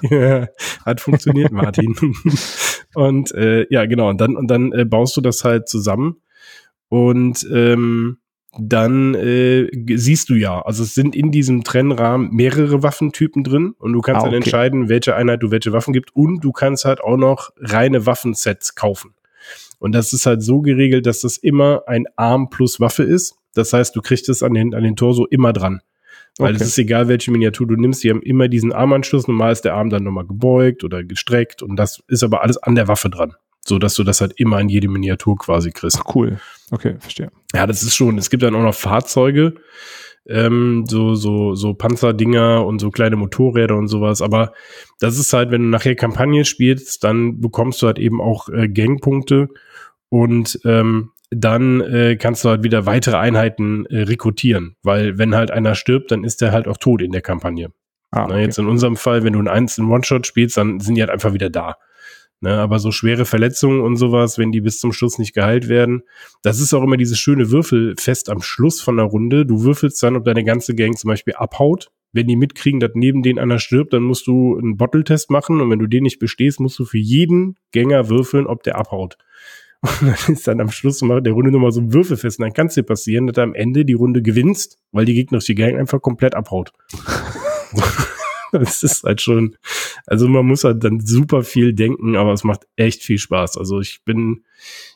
ja, 0.02 0.48
hat 0.84 1.00
funktioniert, 1.00 1.52
Martin. 1.52 1.94
und 2.94 3.32
äh, 3.32 3.64
ja, 3.70 3.86
genau, 3.86 4.08
und 4.08 4.20
dann, 4.20 4.36
und 4.36 4.48
dann 4.48 4.72
äh, 4.72 4.84
baust 4.84 5.16
du 5.16 5.20
das 5.20 5.44
halt 5.44 5.68
zusammen. 5.68 6.16
Und 6.88 7.46
ähm, 7.52 8.18
dann 8.58 9.14
äh, 9.14 9.68
siehst 9.96 10.28
du 10.28 10.34
ja, 10.34 10.62
also 10.62 10.82
es 10.82 10.94
sind 10.94 11.16
in 11.16 11.30
diesem 11.30 11.64
Trennrahmen 11.64 12.30
mehrere 12.30 12.82
Waffentypen 12.82 13.42
drin 13.42 13.74
und 13.78 13.92
du 13.92 14.00
kannst 14.00 14.18
ah, 14.18 14.22
okay. 14.22 14.30
dann 14.30 14.42
entscheiden, 14.42 14.88
welche 14.88 15.16
Einheit 15.16 15.42
du 15.42 15.50
welche 15.50 15.72
Waffen 15.72 15.92
gibt 15.92 16.14
und 16.14 16.40
du 16.40 16.52
kannst 16.52 16.84
halt 16.84 17.00
auch 17.00 17.16
noch 17.16 17.50
reine 17.56 18.06
Waffensets 18.06 18.74
kaufen. 18.74 19.14
Und 19.78 19.92
das 19.92 20.12
ist 20.12 20.26
halt 20.26 20.42
so 20.42 20.60
geregelt, 20.60 21.06
dass 21.06 21.20
das 21.20 21.36
immer 21.36 21.82
ein 21.86 22.06
Arm 22.16 22.48
plus 22.48 22.80
Waffe 22.80 23.02
ist. 23.02 23.36
Das 23.54 23.72
heißt, 23.72 23.94
du 23.94 24.02
kriegst 24.02 24.28
es 24.28 24.42
an 24.42 24.54
den, 24.54 24.74
an 24.74 24.82
den 24.82 24.96
Torso 24.96 25.26
immer 25.26 25.52
dran. 25.52 25.80
Weil 26.38 26.54
okay. 26.54 26.62
es 26.62 26.68
ist 26.70 26.78
egal, 26.78 27.08
welche 27.08 27.30
Miniatur 27.30 27.66
du 27.66 27.74
nimmst, 27.74 28.02
die 28.02 28.10
haben 28.10 28.22
immer 28.22 28.48
diesen 28.48 28.72
Armanschluss. 28.72 29.28
Normal 29.28 29.52
ist 29.52 29.64
der 29.64 29.74
Arm 29.74 29.90
dann 29.90 30.02
nochmal 30.04 30.26
gebeugt 30.26 30.84
oder 30.84 31.04
gestreckt 31.04 31.62
und 31.62 31.76
das 31.76 32.02
ist 32.08 32.22
aber 32.22 32.42
alles 32.42 32.56
an 32.56 32.74
der 32.74 32.88
Waffe 32.88 33.10
dran 33.10 33.34
so 33.66 33.78
dass 33.78 33.94
du 33.94 34.04
das 34.04 34.20
halt 34.20 34.34
immer 34.36 34.60
in 34.60 34.68
jede 34.68 34.88
Miniatur 34.88 35.36
quasi 35.36 35.70
kriegst. 35.70 35.98
Ach, 36.00 36.14
cool. 36.14 36.38
Okay, 36.70 36.96
verstehe. 36.98 37.30
Ja, 37.54 37.66
das 37.66 37.82
ist 37.82 37.94
schon. 37.94 38.18
Es 38.18 38.30
gibt 38.30 38.42
dann 38.42 38.54
auch 38.54 38.62
noch 38.62 38.74
Fahrzeuge, 38.74 39.54
ähm, 40.26 40.84
so 40.88 41.14
so 41.14 41.54
so 41.54 41.74
Panzerdinger 41.74 42.64
und 42.64 42.80
so 42.80 42.90
kleine 42.90 43.16
Motorräder 43.16 43.76
und 43.76 43.88
sowas. 43.88 44.22
Aber 44.22 44.52
das 45.00 45.18
ist 45.18 45.32
halt, 45.32 45.50
wenn 45.50 45.62
du 45.62 45.68
nachher 45.68 45.94
Kampagne 45.94 46.44
spielst, 46.44 47.04
dann 47.04 47.40
bekommst 47.40 47.82
du 47.82 47.86
halt 47.86 47.98
eben 47.98 48.20
auch 48.20 48.48
äh, 48.48 48.68
Gangpunkte 48.68 49.48
und 50.08 50.58
ähm, 50.64 51.10
dann 51.30 51.80
äh, 51.80 52.16
kannst 52.16 52.44
du 52.44 52.48
halt 52.48 52.62
wieder 52.62 52.86
weitere 52.86 53.16
Einheiten 53.16 53.86
äh, 53.86 54.02
rekrutieren, 54.02 54.76
weil 54.82 55.18
wenn 55.18 55.34
halt 55.34 55.50
einer 55.50 55.74
stirbt, 55.74 56.10
dann 56.10 56.22
ist 56.22 56.40
der 56.40 56.52
halt 56.52 56.68
auch 56.68 56.76
tot 56.76 57.02
in 57.02 57.12
der 57.12 57.22
Kampagne. 57.22 57.72
Ah, 58.10 58.24
okay. 58.24 58.32
Na, 58.32 58.40
jetzt 58.40 58.58
in 58.58 58.68
unserem 58.68 58.96
Fall, 58.96 59.24
wenn 59.24 59.32
du 59.32 59.40
einen 59.40 59.48
einzelnen 59.48 59.90
One-Shot 59.90 60.26
spielst, 60.26 60.56
dann 60.56 60.78
sind 60.78 60.94
die 60.94 61.02
halt 61.02 61.10
einfach 61.10 61.32
wieder 61.32 61.50
da. 61.50 61.76
Ne, 62.44 62.58
aber 62.58 62.78
so 62.78 62.90
schwere 62.90 63.24
Verletzungen 63.24 63.80
und 63.80 63.96
sowas, 63.96 64.36
wenn 64.36 64.52
die 64.52 64.60
bis 64.60 64.78
zum 64.78 64.92
Schluss 64.92 65.18
nicht 65.18 65.32
geheilt 65.32 65.66
werden, 65.70 66.02
das 66.42 66.60
ist 66.60 66.74
auch 66.74 66.82
immer 66.82 66.98
dieses 66.98 67.18
schöne 67.18 67.50
Würfelfest 67.50 68.28
am 68.28 68.42
Schluss 68.42 68.82
von 68.82 68.98
der 68.98 69.06
Runde. 69.06 69.46
Du 69.46 69.62
würfelst 69.62 70.02
dann, 70.02 70.14
ob 70.14 70.26
deine 70.26 70.44
ganze 70.44 70.74
Gang 70.74 70.94
zum 70.98 71.08
Beispiel 71.08 71.32
abhaut. 71.32 71.90
Wenn 72.12 72.26
die 72.26 72.36
mitkriegen, 72.36 72.80
dass 72.80 72.90
neben 72.92 73.22
denen 73.22 73.38
einer 73.38 73.58
stirbt, 73.58 73.94
dann 73.94 74.02
musst 74.02 74.26
du 74.26 74.58
einen 74.58 74.76
Bottle-Test 74.76 75.30
machen 75.30 75.62
und 75.62 75.70
wenn 75.70 75.78
du 75.78 75.86
den 75.86 76.02
nicht 76.02 76.18
bestehst, 76.18 76.60
musst 76.60 76.78
du 76.78 76.84
für 76.84 76.98
jeden 76.98 77.56
Gänger 77.72 78.10
würfeln, 78.10 78.46
ob 78.46 78.62
der 78.62 78.76
abhaut. 78.76 79.16
Und 79.82 80.08
dann 80.08 80.34
ist 80.34 80.46
dann 80.46 80.60
am 80.60 80.70
Schluss 80.70 80.98
der 80.98 81.32
Runde 81.32 81.50
nochmal 81.50 81.72
so 81.72 81.80
ein 81.80 81.94
Würfelfest. 81.94 82.38
Und 82.38 82.44
dann 82.44 82.52
kann 82.52 82.66
es 82.66 82.74
dir 82.74 82.82
passieren, 82.82 83.26
dass 83.26 83.36
du 83.36 83.42
am 83.42 83.54
Ende 83.54 83.86
die 83.86 83.94
Runde 83.94 84.20
gewinnst, 84.20 84.78
weil 84.92 85.06
die 85.06 85.14
gegnerische 85.14 85.54
Gang 85.54 85.78
einfach 85.78 86.02
komplett 86.02 86.34
abhaut. 86.34 86.72
das 88.58 88.82
ist 88.82 89.02
halt 89.02 89.20
schon, 89.20 89.56
also 90.06 90.28
man 90.28 90.46
muss 90.46 90.64
halt 90.64 90.84
dann 90.84 91.00
super 91.00 91.42
viel 91.42 91.72
denken, 91.72 92.16
aber 92.16 92.32
es 92.32 92.44
macht 92.44 92.66
echt 92.76 93.02
viel 93.02 93.18
Spaß. 93.18 93.58
Also 93.58 93.80
ich 93.80 94.04
bin 94.04 94.44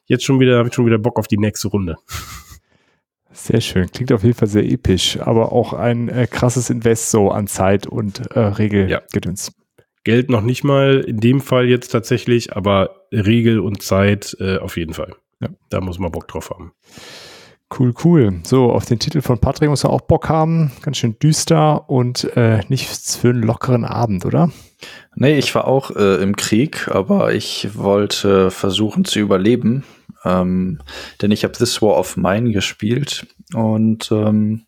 jetzt 0.06 0.24
schon 0.24 0.39
wieder, 0.39 0.59
habe 0.59 0.68
ich 0.68 0.74
schon 0.74 0.86
wieder 0.86 0.98
Bock 0.98 1.18
auf 1.18 1.26
die 1.26 1.39
nächste 1.39 1.68
Runde. 1.68 1.97
Sehr 3.32 3.60
schön. 3.60 3.90
Klingt 3.90 4.12
auf 4.12 4.22
jeden 4.22 4.36
Fall 4.36 4.48
sehr 4.48 4.64
episch, 4.64 5.18
aber 5.20 5.52
auch 5.52 5.72
ein 5.72 6.09
äh, 6.09 6.26
krasses 6.28 6.70
Invest 6.70 7.10
so 7.10 7.30
an 7.30 7.47
Zeit 7.47 7.86
und 7.86 8.30
äh, 8.32 8.40
Regelgedöns. 8.40 9.48
Ja. 9.48 9.85
Geld 10.05 10.30
noch 10.30 10.43
nicht 10.43 10.64
mal 10.64 11.01
in 11.01 11.20
dem 11.20 11.40
Fall 11.40 11.66
jetzt 11.66 11.89
tatsächlich, 11.89 12.56
aber 12.56 13.06
Regel 13.12 13.60
und 13.60 13.82
Zeit 13.82 14.36
äh, 14.40 14.59
auf 14.59 14.76
jeden 14.76 14.94
Fall. 14.94 15.14
Ja. 15.40 15.48
Da 15.68 15.80
muss 15.80 15.98
man 15.98 16.10
Bock 16.10 16.28
drauf 16.28 16.51
haben. 16.51 16.72
Cool, 17.77 17.93
cool. 18.03 18.40
So, 18.45 18.73
auf 18.73 18.86
den 18.86 18.99
Titel 18.99 19.20
von 19.20 19.39
Patrick 19.39 19.69
muss 19.69 19.85
er 19.85 19.90
auch 19.90 20.01
Bock 20.01 20.28
haben. 20.28 20.73
Ganz 20.81 20.97
schön 20.97 21.19
düster 21.19 21.89
und 21.90 22.24
äh, 22.36 22.61
nichts 22.69 23.16
für 23.16 23.28
einen 23.28 23.43
lockeren 23.43 23.85
Abend, 23.85 24.24
oder? 24.24 24.51
Nee, 25.15 25.39
ich 25.39 25.55
war 25.55 25.66
auch 25.66 25.90
äh, 25.90 26.23
im 26.23 26.35
Krieg, 26.36 26.89
aber 26.89 27.35
ich 27.35 27.77
wollte 27.77 28.51
versuchen 28.51 29.05
zu 29.05 29.19
überleben. 29.19 29.85
Ähm, 30.24 30.78
denn 31.20 31.31
ich 31.31 31.45
habe 31.45 31.53
This 31.53 31.81
War 31.82 31.97
of 31.97 32.16
Mine 32.16 32.53
gespielt 32.53 33.27
und 33.55 34.11
ähm, 34.11 34.65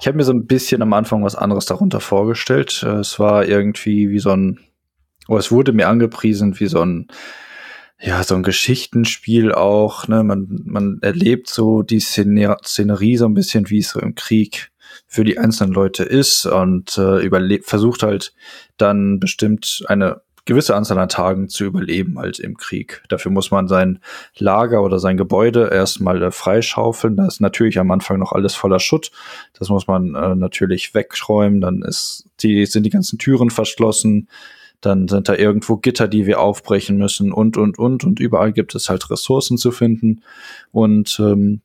ich 0.00 0.06
habe 0.06 0.16
mir 0.16 0.24
so 0.24 0.32
ein 0.32 0.46
bisschen 0.46 0.82
am 0.82 0.92
Anfang 0.92 1.22
was 1.22 1.36
anderes 1.36 1.66
darunter 1.66 2.00
vorgestellt. 2.00 2.82
Äh, 2.84 2.96
es 2.96 3.18
war 3.18 3.46
irgendwie 3.46 4.10
wie 4.10 4.18
so 4.18 4.30
ein, 4.30 4.58
oh, 5.28 5.36
es 5.36 5.52
wurde 5.52 5.72
mir 5.72 5.88
angepriesen 5.88 6.58
wie 6.58 6.66
so 6.66 6.80
ein 6.80 7.08
ja, 8.00 8.22
so 8.22 8.34
ein 8.34 8.42
Geschichtenspiel 8.42 9.52
auch, 9.52 10.06
ne, 10.06 10.22
man, 10.22 10.62
man 10.64 10.98
erlebt 11.02 11.48
so 11.48 11.82
die 11.82 12.00
Szener 12.00 12.58
Szenerie 12.64 13.16
so 13.16 13.26
ein 13.26 13.34
bisschen, 13.34 13.70
wie 13.70 13.78
es 13.78 13.90
so 13.90 14.00
im 14.00 14.14
Krieg 14.14 14.70
für 15.06 15.24
die 15.24 15.38
einzelnen 15.38 15.72
Leute 15.72 16.04
ist 16.04 16.46
und 16.46 16.96
äh, 16.96 17.20
überlebt, 17.24 17.66
versucht 17.66 18.02
halt 18.02 18.32
dann 18.76 19.18
bestimmt 19.18 19.84
eine 19.88 20.20
gewisse 20.44 20.74
Anzahl 20.74 20.98
an 20.98 21.10
Tagen 21.10 21.48
zu 21.48 21.64
überleben 21.64 22.18
halt 22.18 22.38
im 22.38 22.56
Krieg. 22.56 23.02
Dafür 23.08 23.30
muss 23.30 23.50
man 23.50 23.68
sein 23.68 24.00
Lager 24.38 24.82
oder 24.82 24.98
sein 24.98 25.18
Gebäude 25.18 25.68
erstmal 25.68 26.22
äh, 26.22 26.30
freischaufeln. 26.30 27.16
Da 27.16 27.26
ist 27.26 27.40
natürlich 27.40 27.78
am 27.78 27.90
Anfang 27.90 28.18
noch 28.18 28.32
alles 28.32 28.54
voller 28.54 28.80
Schutt. 28.80 29.10
Das 29.58 29.68
muss 29.68 29.86
man 29.86 30.14
äh, 30.14 30.34
natürlich 30.34 30.94
wegräumen. 30.94 31.60
Dann 31.60 31.82
ist 31.82 32.24
die, 32.40 32.64
sind 32.64 32.84
die 32.84 32.90
ganzen 32.90 33.18
Türen 33.18 33.50
verschlossen 33.50 34.28
dann 34.80 35.08
sind 35.08 35.28
da 35.28 35.34
irgendwo 35.34 35.76
Gitter, 35.76 36.08
die 36.08 36.26
wir 36.26 36.40
aufbrechen 36.40 36.98
müssen 36.98 37.32
und, 37.32 37.56
und, 37.56 37.78
und. 37.78 38.04
Und 38.04 38.20
überall 38.20 38.52
gibt 38.52 38.74
es 38.74 38.88
halt 38.88 39.10
Ressourcen 39.10 39.58
zu 39.58 39.70
finden. 39.70 40.22
Und 40.70 41.18
ähm, 41.20 41.62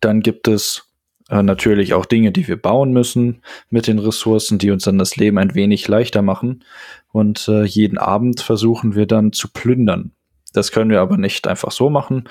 dann 0.00 0.20
gibt 0.20 0.48
es 0.48 0.86
äh, 1.30 1.42
natürlich 1.42 1.94
auch 1.94 2.04
Dinge, 2.04 2.32
die 2.32 2.46
wir 2.46 2.60
bauen 2.60 2.92
müssen 2.92 3.42
mit 3.70 3.86
den 3.86 3.98
Ressourcen, 3.98 4.58
die 4.58 4.70
uns 4.70 4.84
dann 4.84 4.98
das 4.98 5.16
Leben 5.16 5.38
ein 5.38 5.54
wenig 5.54 5.88
leichter 5.88 6.22
machen. 6.22 6.64
Und 7.12 7.48
äh, 7.48 7.64
jeden 7.64 7.98
Abend 7.98 8.40
versuchen 8.40 8.94
wir 8.94 9.06
dann 9.06 9.32
zu 9.32 9.48
plündern. 9.48 10.12
Das 10.52 10.72
können 10.72 10.90
wir 10.90 11.00
aber 11.00 11.18
nicht 11.18 11.46
einfach 11.48 11.70
so 11.70 11.90
machen, 11.90 12.24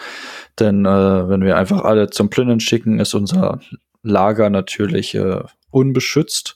denn 0.60 0.84
äh, 0.86 1.30
wenn 1.30 1.44
wir 1.44 1.57
einfach 1.57 1.84
alle 1.84 2.10
zum 2.10 2.32
Plündern 2.32 2.60
schicken, 2.60 2.99
ist 2.99 3.14
unser 3.14 3.60
Lager 4.06 4.49
natürlich 4.49 5.15
äh, 5.15 5.41
unbeschützt 5.72 6.56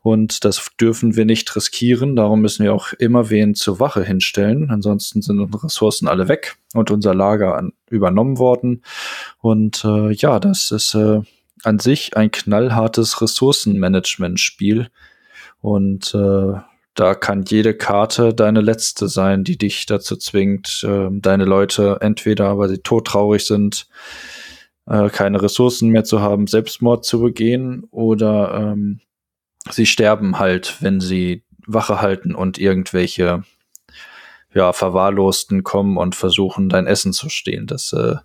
und 0.00 0.44
das 0.44 0.70
dürfen 0.80 1.16
wir 1.16 1.26
nicht 1.26 1.54
riskieren. 1.54 2.16
Darum 2.16 2.40
müssen 2.40 2.64
wir 2.64 2.72
auch 2.72 2.94
immer 2.94 3.28
wen 3.28 3.54
zur 3.54 3.78
Wache 3.78 4.02
hinstellen. 4.02 4.70
Ansonsten 4.70 5.20
sind 5.20 5.38
unsere 5.38 5.64
Ressourcen 5.64 6.08
alle 6.08 6.28
weg 6.28 6.56
und 6.72 6.90
unser 6.90 7.14
Lager 7.14 7.56
an, 7.56 7.72
übernommen 7.90 8.38
worden. 8.38 8.82
Und 9.40 9.84
äh, 9.84 10.12
ja, 10.12 10.40
das 10.40 10.70
ist 10.70 10.94
äh, 10.94 11.20
an 11.62 11.78
sich 11.78 12.16
ein 12.16 12.30
knallhartes 12.30 13.20
Ressourcenmanagement-Spiel 13.20 14.88
und 15.60 16.14
äh, 16.14 16.60
da 16.94 17.14
kann 17.14 17.42
jede 17.42 17.74
Karte 17.74 18.34
deine 18.34 18.60
letzte 18.60 19.08
sein, 19.08 19.42
die 19.42 19.58
dich 19.58 19.86
dazu 19.86 20.16
zwingt, 20.16 20.84
äh, 20.88 21.08
deine 21.10 21.44
Leute 21.44 21.98
entweder, 22.00 22.56
weil 22.56 22.68
sie 22.68 22.78
todtraurig 22.78 23.44
sind, 23.44 23.88
äh, 24.86 25.08
keine 25.08 25.42
Ressourcen 25.42 25.90
mehr 25.90 26.04
zu 26.04 26.20
haben, 26.20 26.46
Selbstmord 26.46 27.04
zu 27.04 27.20
begehen 27.20 27.84
oder 27.90 28.72
ähm, 28.72 29.00
sie 29.70 29.86
sterben 29.86 30.38
halt, 30.38 30.76
wenn 30.80 31.00
sie 31.00 31.42
Wache 31.66 32.00
halten 32.00 32.34
und 32.34 32.58
irgendwelche 32.58 33.44
ja, 34.52 34.72
Verwahrlosten 34.72 35.64
kommen 35.64 35.96
und 35.96 36.14
versuchen, 36.14 36.68
dein 36.68 36.86
Essen 36.86 37.12
zu 37.12 37.28
stehlen. 37.28 37.66
Das 37.66 37.92
äh, 37.92 38.16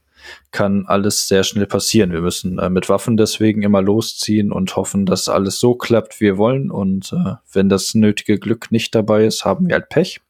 kann 0.52 0.86
alles 0.86 1.28
sehr 1.28 1.44
schnell 1.44 1.66
passieren. 1.66 2.12
Wir 2.12 2.22
müssen 2.22 2.60
äh, 2.60 2.70
mit 2.70 2.90
Waffen 2.90 3.18
deswegen 3.18 3.64
immer 3.64 3.82
losziehen 3.82 4.52
und 4.52 4.76
hoffen, 4.76 5.06
dass 5.06 5.30
alles 5.30 5.60
so 5.60 5.76
klappt, 5.76 6.20
wie 6.20 6.26
wir 6.26 6.38
wollen. 6.38 6.70
Und 6.70 7.14
äh, 7.14 7.36
wenn 7.52 7.70
das 7.70 7.96
nötige 7.96 8.38
Glück 8.38 8.72
nicht 8.72 8.94
dabei 8.94 9.26
ist, 9.26 9.46
haben 9.46 9.68
wir 9.68 9.76
halt 9.76 9.90
Pech. 9.90 10.22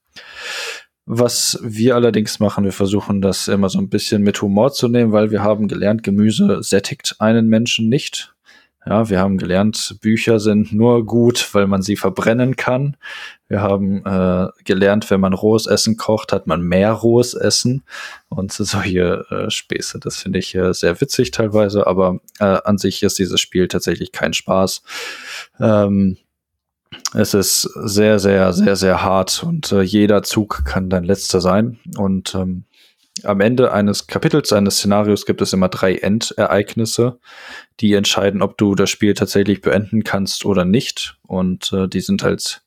Was 1.11 1.57
wir 1.64 1.95
allerdings 1.95 2.40
machen, 2.40 2.65
wir 2.65 2.72
versuchen 2.72 3.19
das 3.19 3.48
immer 3.48 3.68
so 3.69 3.80
ein 3.80 3.90
bisschen 3.90 4.22
mit 4.22 4.40
Humor 4.44 4.73
zu 4.73 4.88
nehmen, 4.88 5.11
weil 5.11 5.31
wir 5.31 5.41
haben 5.41 5.68
gelernt, 5.68 6.03
Gemüse 6.03 6.61
sättigt 6.61 7.15
einen 7.18 7.48
Menschen 7.48 7.90
nicht. 7.90 8.36
Ja, 8.86 9.10
wir 9.10 9.19
haben 9.19 9.40
gelernt, 9.40 9.98
Bücher 10.02 10.40
sind 10.40 10.72
nur 10.72 11.03
gut, 11.07 11.49
weil 11.56 11.65
man 11.65 11.81
sie 11.81 11.95
verbrennen 11.95 12.57
kann. 12.57 12.95
Wir 13.48 13.60
haben 13.60 14.06
äh, 14.06 14.49
gelernt, 14.65 15.10
wenn 15.10 15.19
man 15.19 15.34
rohes 15.34 15.65
Essen 15.65 15.98
kocht, 15.98 16.31
hat 16.31 16.45
man 16.45 16.61
mehr 16.61 16.91
rohes 16.91 17.34
Essen 17.34 17.81
und 18.30 18.52
solche 18.52 19.26
äh, 19.31 19.49
Späße. 19.49 19.99
Das 19.99 20.18
finde 20.18 20.38
ich 20.38 20.53
äh, 20.53 20.76
sehr 20.76 21.02
witzig 21.02 21.31
teilweise, 21.31 21.88
aber 21.88 22.19
äh, 22.40 22.60
an 22.65 22.77
sich 22.77 23.02
ist 23.02 23.18
dieses 23.18 23.41
Spiel 23.41 23.68
tatsächlich 23.68 24.11
kein 24.11 24.34
Spaß. 24.34 24.84
Ähm, 25.60 26.18
es 27.14 27.34
ist 27.34 27.61
sehr, 27.61 28.20
sehr, 28.20 28.53
sehr, 28.53 28.76
sehr 28.76 29.03
hart 29.03 29.44
und 29.44 29.72
äh, 29.72 29.82
jeder 29.82 30.24
Zug 30.24 30.64
kann 30.66 30.90
dein 30.90 31.03
letzter 31.03 31.41
sein. 31.41 31.80
Und 31.98 32.36
ähm, 32.36 32.66
am 33.24 33.41
Ende 33.41 33.72
eines 33.72 34.07
Kapitels, 34.07 34.53
eines 34.53 34.78
Szenarios 34.78 35.26
gibt 35.26 35.41
es 35.41 35.53
immer 35.53 35.70
drei 35.70 35.95
Endereignisse, 35.95 37.20
die 37.80 37.94
entscheiden, 37.94 38.41
ob 38.41 38.57
du 38.57 38.76
das 38.76 38.90
Spiel 38.90 39.14
tatsächlich 39.14 39.61
beenden 39.61 40.03
kannst 40.03 40.45
oder 40.45 40.66
nicht. 40.66 41.18
Und 41.28 41.74
äh, 41.74 41.88
die 41.88 42.02
sind 42.02 42.24
halt 42.24 42.61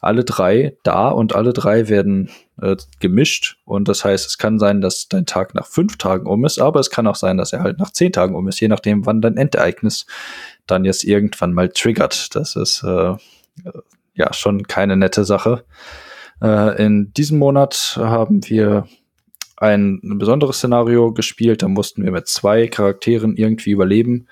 alle 0.00 0.24
drei 0.24 0.76
da 0.82 1.08
und 1.08 1.34
alle 1.34 1.52
drei 1.52 1.88
werden 1.88 2.30
äh, 2.60 2.76
gemischt. 3.00 3.58
Und 3.64 3.88
das 3.88 4.04
heißt, 4.04 4.26
es 4.26 4.38
kann 4.38 4.58
sein, 4.58 4.80
dass 4.80 5.08
dein 5.08 5.26
Tag 5.26 5.54
nach 5.54 5.66
fünf 5.66 5.98
Tagen 5.98 6.26
um 6.26 6.44
ist, 6.44 6.58
aber 6.58 6.80
es 6.80 6.90
kann 6.90 7.06
auch 7.06 7.16
sein, 7.16 7.36
dass 7.36 7.52
er 7.52 7.62
halt 7.62 7.78
nach 7.78 7.90
zehn 7.90 8.12
Tagen 8.12 8.34
um 8.34 8.48
ist, 8.48 8.60
je 8.60 8.68
nachdem, 8.68 9.04
wann 9.06 9.20
dein 9.20 9.36
Endereignis 9.36 10.06
dann 10.66 10.84
jetzt 10.84 11.04
irgendwann 11.04 11.52
mal 11.52 11.68
triggert. 11.68 12.34
Das 12.34 12.56
ist 12.56 12.82
äh, 12.82 13.14
ja 14.14 14.32
schon 14.32 14.64
keine 14.66 14.96
nette 14.96 15.24
Sache. 15.24 15.64
Äh, 16.42 16.84
in 16.84 17.12
diesem 17.12 17.38
Monat 17.38 17.96
haben 17.98 18.48
wir 18.48 18.86
ein 19.60 20.00
besonderes 20.02 20.56
Szenario 20.56 21.12
gespielt. 21.12 21.62
Da 21.62 21.68
mussten 21.68 22.02
wir 22.02 22.10
mit 22.10 22.26
zwei 22.28 22.66
Charakteren 22.66 23.36
irgendwie 23.36 23.70
überleben 23.70 24.26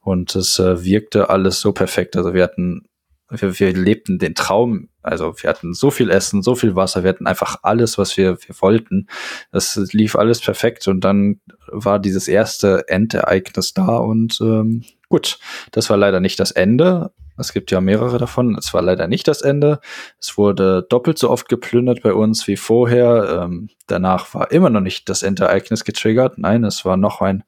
und 0.00 0.36
es 0.36 0.58
äh, 0.58 0.84
wirkte 0.84 1.30
alles 1.30 1.60
so 1.60 1.72
perfekt. 1.72 2.16
Also 2.16 2.34
wir 2.34 2.42
hatten, 2.42 2.86
wir, 3.30 3.58
wir 3.58 3.72
lebten 3.72 4.18
den 4.18 4.34
Traum. 4.34 4.90
Also 5.02 5.34
wir 5.38 5.48
hatten 5.48 5.72
so 5.72 5.90
viel 5.90 6.10
Essen, 6.10 6.42
so 6.42 6.54
viel 6.54 6.76
Wasser, 6.76 7.02
wir 7.02 7.10
hatten 7.10 7.26
einfach 7.26 7.56
alles, 7.62 7.98
was 7.98 8.16
wir, 8.16 8.38
wir 8.46 8.54
wollten. 8.60 9.08
Das 9.52 9.76
lief 9.92 10.16
alles 10.16 10.40
perfekt 10.40 10.86
und 10.86 11.00
dann 11.00 11.40
war 11.68 11.98
dieses 11.98 12.28
erste 12.28 12.88
Endereignis 12.88 13.72
da 13.72 13.96
und 13.96 14.38
ähm, 14.40 14.84
gut, 15.08 15.38
das 15.72 15.90
war 15.90 15.96
leider 15.96 16.20
nicht 16.20 16.40
das 16.40 16.52
Ende, 16.52 17.12
es 17.36 17.52
gibt 17.52 17.70
ja 17.70 17.80
mehrere 17.80 18.18
davon. 18.18 18.56
Es 18.56 18.72
war 18.74 18.82
leider 18.82 19.08
nicht 19.08 19.26
das 19.26 19.42
Ende. 19.42 19.80
Es 20.20 20.38
wurde 20.38 20.86
doppelt 20.88 21.18
so 21.18 21.30
oft 21.30 21.48
geplündert 21.48 22.02
bei 22.02 22.12
uns 22.12 22.46
wie 22.46 22.56
vorher. 22.56 23.42
Ähm, 23.44 23.70
danach 23.86 24.34
war 24.34 24.52
immer 24.52 24.70
noch 24.70 24.80
nicht 24.80 25.08
das 25.08 25.22
Endereignis 25.22 25.84
getriggert. 25.84 26.38
Nein, 26.38 26.64
es 26.64 26.84
war 26.84 26.96
noch 26.96 27.20
ein 27.20 27.44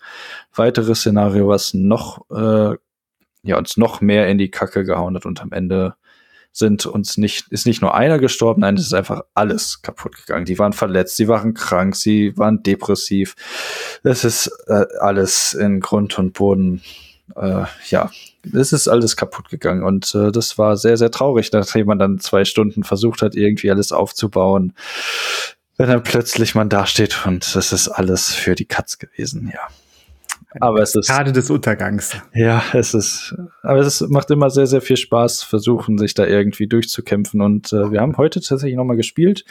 weiteres 0.54 1.00
Szenario, 1.00 1.48
was 1.48 1.74
noch, 1.74 2.28
äh, 2.30 2.76
ja, 3.42 3.58
uns 3.58 3.76
noch 3.76 4.00
mehr 4.00 4.28
in 4.28 4.38
die 4.38 4.50
Kacke 4.50 4.84
gehauen 4.84 5.14
hat 5.14 5.26
und 5.26 5.40
am 5.40 5.52
Ende 5.52 5.94
sind 6.56 6.86
uns 6.86 7.18
nicht, 7.18 7.48
ist 7.52 7.66
nicht 7.66 7.82
nur 7.82 7.94
einer 7.94 8.18
gestorben, 8.18 8.62
nein, 8.62 8.76
es 8.76 8.86
ist 8.86 8.94
einfach 8.94 9.20
alles 9.34 9.82
kaputt 9.82 10.16
gegangen. 10.16 10.46
Die 10.46 10.58
waren 10.58 10.72
verletzt, 10.72 11.16
sie 11.16 11.28
waren 11.28 11.52
krank, 11.52 11.94
sie 11.94 12.32
waren 12.38 12.62
depressiv. 12.62 13.34
Es 14.02 14.24
ist 14.24 14.50
äh, 14.66 14.86
alles 15.00 15.52
in 15.52 15.80
Grund 15.80 16.18
und 16.18 16.32
Boden, 16.32 16.80
äh, 17.34 17.64
ja, 17.88 18.10
es 18.54 18.72
ist 18.72 18.88
alles 18.88 19.16
kaputt 19.16 19.48
gegangen 19.48 19.82
und 19.82 20.14
äh, 20.14 20.30
das 20.30 20.58
war 20.58 20.76
sehr, 20.76 20.96
sehr 20.96 21.10
traurig, 21.10 21.50
nachdem 21.52 21.86
man 21.86 21.98
dann 21.98 22.18
zwei 22.18 22.44
Stunden 22.44 22.84
versucht 22.84 23.22
hat, 23.22 23.34
irgendwie 23.34 23.70
alles 23.70 23.92
aufzubauen. 23.92 24.74
Wenn 25.76 25.88
dann 25.88 26.02
plötzlich 26.02 26.54
man 26.54 26.68
dasteht 26.68 27.26
und 27.26 27.54
es 27.54 27.72
ist 27.72 27.88
alles 27.88 28.32
für 28.32 28.54
die 28.54 28.64
Katz 28.64 28.98
gewesen, 28.98 29.50
ja. 29.52 29.68
Aber 30.60 30.80
es 30.80 30.94
ist 30.94 31.08
gerade 31.08 31.32
des 31.32 31.50
Untergangs. 31.50 32.16
Ja, 32.34 32.62
es 32.72 32.94
ist, 32.94 33.34
aber 33.62 33.80
es 33.80 34.00
ist, 34.00 34.08
macht 34.08 34.30
immer 34.30 34.50
sehr, 34.50 34.66
sehr 34.66 34.80
viel 34.80 34.96
Spaß, 34.96 35.42
versuchen 35.42 35.98
sich 35.98 36.14
da 36.14 36.26
irgendwie 36.26 36.66
durchzukämpfen. 36.66 37.40
Und 37.40 37.72
äh, 37.72 37.90
wir 37.90 38.00
haben 38.00 38.16
heute 38.16 38.40
tatsächlich 38.40 38.76
nochmal 38.76 38.96
gespielt 38.96 39.44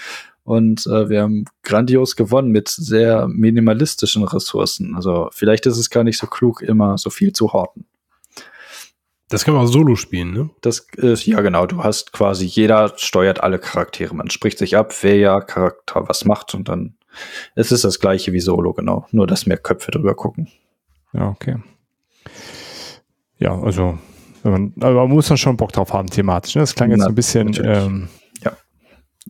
und 0.44 0.86
äh, 0.88 1.10
wir 1.10 1.23
haben 1.23 1.45
grandios 1.64 2.15
gewonnen 2.15 2.52
mit 2.52 2.69
sehr 2.69 3.27
minimalistischen 3.27 4.23
Ressourcen. 4.23 4.95
Also 4.95 5.30
vielleicht 5.32 5.65
ist 5.65 5.77
es 5.77 5.90
gar 5.90 6.03
nicht 6.03 6.18
so 6.18 6.27
klug, 6.27 6.61
immer 6.61 6.98
so 6.98 7.10
viel 7.10 7.34
zu 7.34 7.53
horten. 7.53 7.86
Das 9.30 9.44
kann 9.44 9.56
man 9.56 9.65
auch 9.65 9.72
solo 9.72 9.95
spielen, 9.95 10.34
ne? 10.34 10.49
Das 10.61 10.88
ist, 10.98 11.26
ja 11.26 11.41
genau, 11.41 11.65
du 11.65 11.84
hast 11.84 12.14
quasi, 12.14 12.45
jeder 12.45 12.94
steuert 12.98 13.41
alle 13.41 13.57
Charaktere. 13.57 14.14
Man 14.14 14.30
spricht 14.30 14.60
sich 14.60 14.77
ab, 14.77 14.94
wer 15.02 15.18
ja 15.18 15.41
Charakter 15.41 16.07
was 16.07 16.26
macht 16.26 16.53
und 16.53 16.69
dann 16.69 16.95
es 17.56 17.72
ist 17.72 17.84
das 17.84 17.99
gleiche 17.99 18.34
wie 18.34 18.40
Solo, 18.40 18.73
genau. 18.73 19.07
Nur, 19.11 19.27
dass 19.27 19.45
mehr 19.45 19.57
Köpfe 19.57 19.91
drüber 19.91 20.15
gucken. 20.15 20.49
Ja, 21.15 21.29
okay. 21.29 21.55
Ja, 23.37 23.59
also, 23.59 23.97
man, 24.43 24.73
aber 24.79 25.07
man 25.07 25.09
muss 25.09 25.27
dann 25.27 25.37
schon 25.37 25.57
Bock 25.57 25.71
drauf 25.71 25.93
haben, 25.93 26.09
thematisch. 26.09 26.55
Ne? 26.55 26.61
Das 26.61 26.75
klang 26.75 26.91
jetzt 26.91 26.99
Na, 26.99 27.07
ein 27.07 27.15
bisschen, 27.15 27.55
ähm, 27.63 28.07
ja. 28.43 28.53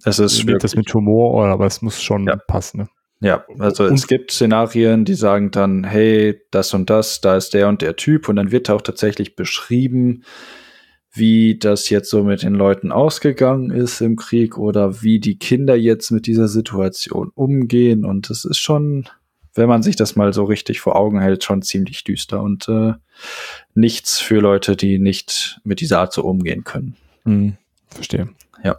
Es 0.03 0.19
ist 0.19 0.45
das 0.61 0.75
mit 0.75 0.93
Humor, 0.93 1.45
aber 1.45 1.65
es 1.65 1.81
muss 1.81 2.01
schon 2.01 2.27
ja. 2.27 2.35
passen. 2.35 2.81
Ne? 2.81 2.87
Ja, 3.21 3.45
also 3.59 3.85
und 3.85 3.93
es 3.93 4.07
gibt 4.07 4.31
Szenarien, 4.31 5.05
die 5.05 5.13
sagen 5.13 5.51
dann, 5.51 5.83
hey, 5.83 6.39
das 6.51 6.73
und 6.73 6.89
das, 6.89 7.21
da 7.21 7.35
ist 7.37 7.53
der 7.53 7.69
und 7.69 7.81
der 7.81 7.95
Typ 7.95 8.27
und 8.27 8.35
dann 8.35 8.51
wird 8.51 8.69
auch 8.69 8.81
tatsächlich 8.81 9.35
beschrieben, 9.35 10.23
wie 11.13 11.57
das 11.57 11.89
jetzt 11.89 12.09
so 12.09 12.23
mit 12.23 12.43
den 12.43 12.53
Leuten 12.53 12.91
ausgegangen 12.91 13.71
ist 13.71 14.01
im 14.01 14.17
Krieg 14.17 14.57
oder 14.57 15.01
wie 15.01 15.19
die 15.19 15.37
Kinder 15.37 15.75
jetzt 15.75 16.11
mit 16.11 16.27
dieser 16.27 16.49
Situation 16.49 17.31
umgehen 17.33 18.03
und 18.03 18.29
es 18.29 18.43
ist 18.43 18.59
schon, 18.59 19.05
wenn 19.55 19.69
man 19.69 19.81
sich 19.81 19.95
das 19.95 20.15
mal 20.15 20.33
so 20.33 20.43
richtig 20.43 20.81
vor 20.81 20.95
Augen 20.95 21.19
hält, 21.19 21.43
schon 21.43 21.61
ziemlich 21.61 22.03
düster 22.03 22.41
und 22.41 22.67
äh, 22.67 22.93
nichts 23.73 24.19
für 24.19 24.39
Leute, 24.39 24.75
die 24.75 24.99
nicht 24.99 25.59
mit 25.63 25.79
dieser 25.79 25.99
Art 25.99 26.13
so 26.13 26.23
umgehen 26.23 26.63
können. 26.63 26.95
Hm, 27.23 27.57
verstehe. 27.89 28.29
Ja. 28.63 28.77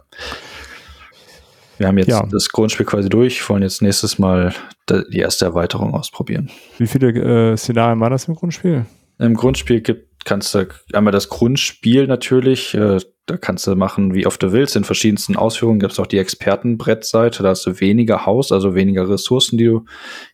Wir 1.77 1.87
haben 1.87 1.97
jetzt 1.97 2.09
ja. 2.09 2.25
das 2.31 2.49
Grundspiel 2.49 2.85
quasi 2.85 3.09
durch, 3.09 3.47
wollen 3.49 3.61
jetzt 3.61 3.81
nächstes 3.81 4.17
Mal 4.17 4.53
die 4.89 5.19
erste 5.19 5.45
Erweiterung 5.45 5.93
ausprobieren. 5.93 6.49
Wie 6.77 6.87
viele 6.87 7.51
äh, 7.51 7.57
Szenarien 7.57 7.99
waren 7.99 8.11
das 8.11 8.27
im 8.27 8.35
Grundspiel? 8.35 8.85
Im 9.19 9.33
Grundspiel 9.35 9.81
gibt, 9.81 10.06
kannst 10.27 10.53
du 10.53 10.67
einmal 10.91 11.13
das 11.13 11.29
Grundspiel 11.29 12.05
natürlich, 12.05 12.73
äh, 12.73 12.99
da 13.27 13.37
kannst 13.37 13.65
du 13.65 13.75
machen, 13.75 14.13
wie 14.13 14.27
oft 14.27 14.43
du 14.43 14.51
willst, 14.51 14.75
in 14.75 14.83
verschiedensten 14.83 15.37
Ausführungen. 15.37 15.79
Gibt 15.79 15.93
es 15.93 15.99
auch 15.99 16.05
die 16.05 16.17
Expertenbrettseite, 16.17 17.43
da 17.43 17.49
hast 17.49 17.65
du 17.65 17.79
weniger 17.79 18.25
Haus, 18.25 18.51
also 18.51 18.75
weniger 18.75 19.07
Ressourcen, 19.09 19.57
die 19.57 19.65
du 19.65 19.85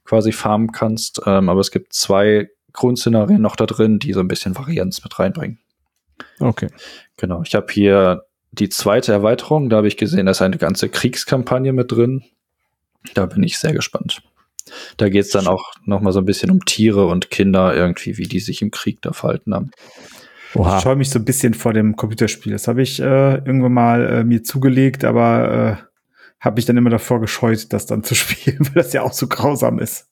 quasi 0.03 0.31
farmen 0.31 0.71
kannst. 0.71 1.21
Ähm, 1.27 1.47
aber 1.47 1.59
es 1.59 1.69
gibt 1.69 1.93
zwei 1.93 2.49
Grundszenarien 2.73 3.41
noch 3.41 3.55
da 3.55 3.67
drin, 3.67 3.99
die 3.99 4.13
so 4.13 4.19
ein 4.19 4.27
bisschen 4.27 4.57
Varianz 4.57 5.03
mit 5.03 5.19
reinbringen. 5.19 5.59
Okay. 6.39 6.69
Genau. 7.17 7.43
Ich 7.45 7.53
habe 7.53 7.71
hier 7.71 8.23
die 8.51 8.69
zweite 8.69 9.11
Erweiterung, 9.11 9.69
da 9.69 9.77
habe 9.77 9.87
ich 9.87 9.97
gesehen, 9.97 10.25
da 10.25 10.31
ist 10.31 10.41
eine 10.41 10.57
ganze 10.57 10.89
Kriegskampagne 10.89 11.71
mit 11.71 11.91
drin. 11.91 12.23
Da 13.13 13.27
bin 13.27 13.43
ich 13.43 13.59
sehr 13.59 13.73
gespannt. 13.73 14.23
Da 14.97 15.09
geht 15.09 15.25
es 15.25 15.31
dann 15.31 15.47
auch 15.47 15.73
noch 15.85 16.01
mal 16.01 16.11
so 16.11 16.19
ein 16.19 16.25
bisschen 16.25 16.51
um 16.51 16.63
Tiere 16.65 17.07
und 17.07 17.29
Kinder 17.29 17.75
irgendwie, 17.75 18.17
wie 18.17 18.27
die 18.27 18.39
sich 18.39 18.61
im 18.61 18.71
Krieg 18.71 19.01
da 19.01 19.13
verhalten 19.13 19.53
haben. 19.53 19.71
Oha. 20.55 20.77
Ich 20.77 20.83
scheue 20.83 20.95
mich 20.95 21.09
so 21.09 21.19
ein 21.19 21.25
bisschen 21.25 21.53
vor 21.53 21.73
dem 21.73 21.95
Computerspiel. 21.95 22.51
Das 22.51 22.67
habe 22.67 22.81
ich 22.81 22.99
äh, 22.99 23.35
irgendwann 23.35 23.73
mal 23.73 24.05
äh, 24.07 24.23
mir 24.23 24.43
zugelegt, 24.43 25.03
aber 25.03 25.79
äh, 25.81 25.83
habe 26.39 26.55
mich 26.57 26.65
dann 26.65 26.77
immer 26.77 26.89
davor 26.89 27.19
gescheut, 27.21 27.73
das 27.73 27.85
dann 27.85 28.03
zu 28.03 28.15
spielen, 28.15 28.59
weil 28.59 28.83
das 28.83 28.93
ja 28.93 29.01
auch 29.01 29.13
so 29.13 29.27
grausam 29.27 29.79
ist. 29.79 30.07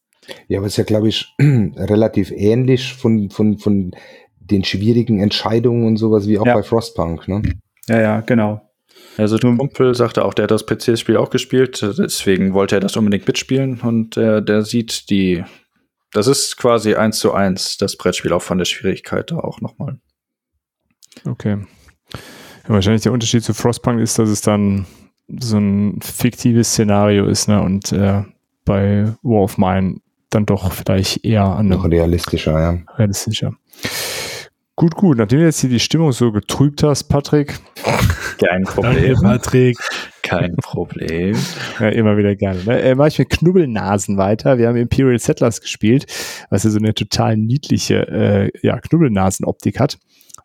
Ja, 0.48 0.60
aber 0.60 0.68
es 0.68 0.74
ist 0.74 0.78
ja, 0.78 0.84
glaube 0.84 1.10
ich, 1.10 1.34
relativ 1.42 2.32
ähnlich 2.32 2.94
von, 2.94 3.30
von, 3.30 3.58
von 3.58 3.92
den 4.40 4.64
schwierigen 4.64 5.20
Entscheidungen 5.20 5.86
und 5.86 5.98
sowas, 5.98 6.28
wie 6.28 6.38
auch 6.40 6.46
Ja. 6.46 6.56
bei 6.56 6.64
Frostpunk, 6.64 7.28
ne? 7.28 7.42
Ja, 7.88 8.02
ja, 8.02 8.22
genau. 8.22 8.62
Also 9.18 9.38
der 9.38 9.56
Kumpel 9.56 9.94
sagte 9.94 10.24
auch, 10.24 10.34
der 10.34 10.44
hat 10.44 10.52
das 10.52 10.66
PC-Spiel 10.66 11.18
auch 11.18 11.30
gespielt, 11.30 11.82
deswegen 11.98 12.54
wollte 12.54 12.76
er 12.76 12.80
das 12.80 12.96
unbedingt 12.96 13.28
mitspielen 13.28 13.82
und 13.82 14.18
äh, 14.18 14.42
der 14.42 14.64
sieht 14.64 15.10
die, 15.10 15.44
das 16.12 16.28
ist 16.28 16.58
quasi 16.58 16.96
eins 16.96 17.20
zu 17.20 17.34
eins 17.34 17.78
das 17.78 17.98
Brettspiel 17.98 18.34
auch 18.34 18.42
von 18.42 18.58
der 18.58 18.66
Schwierigkeit 18.66 19.32
da 19.32 19.38
auch 19.38 19.60
nochmal. 19.62 20.00
Okay. 21.26 21.58
Ja, 22.14 22.70
wahrscheinlich 22.70 23.04
der 23.04 23.12
Unterschied 23.12 23.44
zu 23.44 23.54
Frostpunk 23.54 24.00
ist, 24.00 24.18
dass 24.18 24.30
es 24.30 24.42
dann 24.42 24.86
so 25.40 25.58
ein 25.58 26.00
fiktives 26.02 26.70
Szenario 26.70 27.26
ist, 27.26 27.48
ne? 27.48 27.62
Und 27.62 27.92
äh, 27.92 28.24
bei 28.66 29.14
War 29.22 29.42
of 29.42 29.58
Mine 29.58 29.98
dann 30.30 30.46
doch 30.46 30.72
vielleicht 30.72 31.26
eher 31.26 31.44
an 31.44 31.68
Noch 31.68 31.90
realistischer, 31.90 32.60
ja. 32.60 32.78
realistischer. 32.98 33.54
Gut, 34.76 34.96
gut. 34.96 35.18
Nachdem 35.18 35.40
du 35.40 35.46
jetzt 35.46 35.60
hier 35.60 35.70
die 35.70 35.80
Stimmung 35.80 36.12
so 36.12 36.32
getrübt 36.32 36.82
hast, 36.84 37.04
Patrick, 37.06 37.60
Kein 38.42 38.64
Danke, 38.64 38.72
Problem. 38.72 39.18
Patrick. 39.22 39.78
Kein 40.24 40.56
Problem. 40.56 41.36
Ja, 41.80 41.90
immer 41.90 42.18
wieder 42.18 42.36
gerne. 42.36 42.64
Ne? 42.64 42.82
Äh, 42.82 42.96
mach 42.96 43.08
ich 43.08 43.20
mit 43.20 43.30
Knubbelnasen 43.30 44.18
weiter. 44.18 44.58
Wir 44.58 44.68
haben 44.68 44.78
Imperial 44.78 45.20
Settlers 45.20 45.62
gespielt, 45.62 46.06
was 46.50 46.64
ja 46.64 46.70
so 46.70 46.80
eine 46.80 46.94
total 46.94 47.38
niedliche 47.38 48.08
äh, 48.08 48.52
ja, 48.64 48.80
Knubbelnasen-Optik 48.80 49.80
hat. 49.80 50.00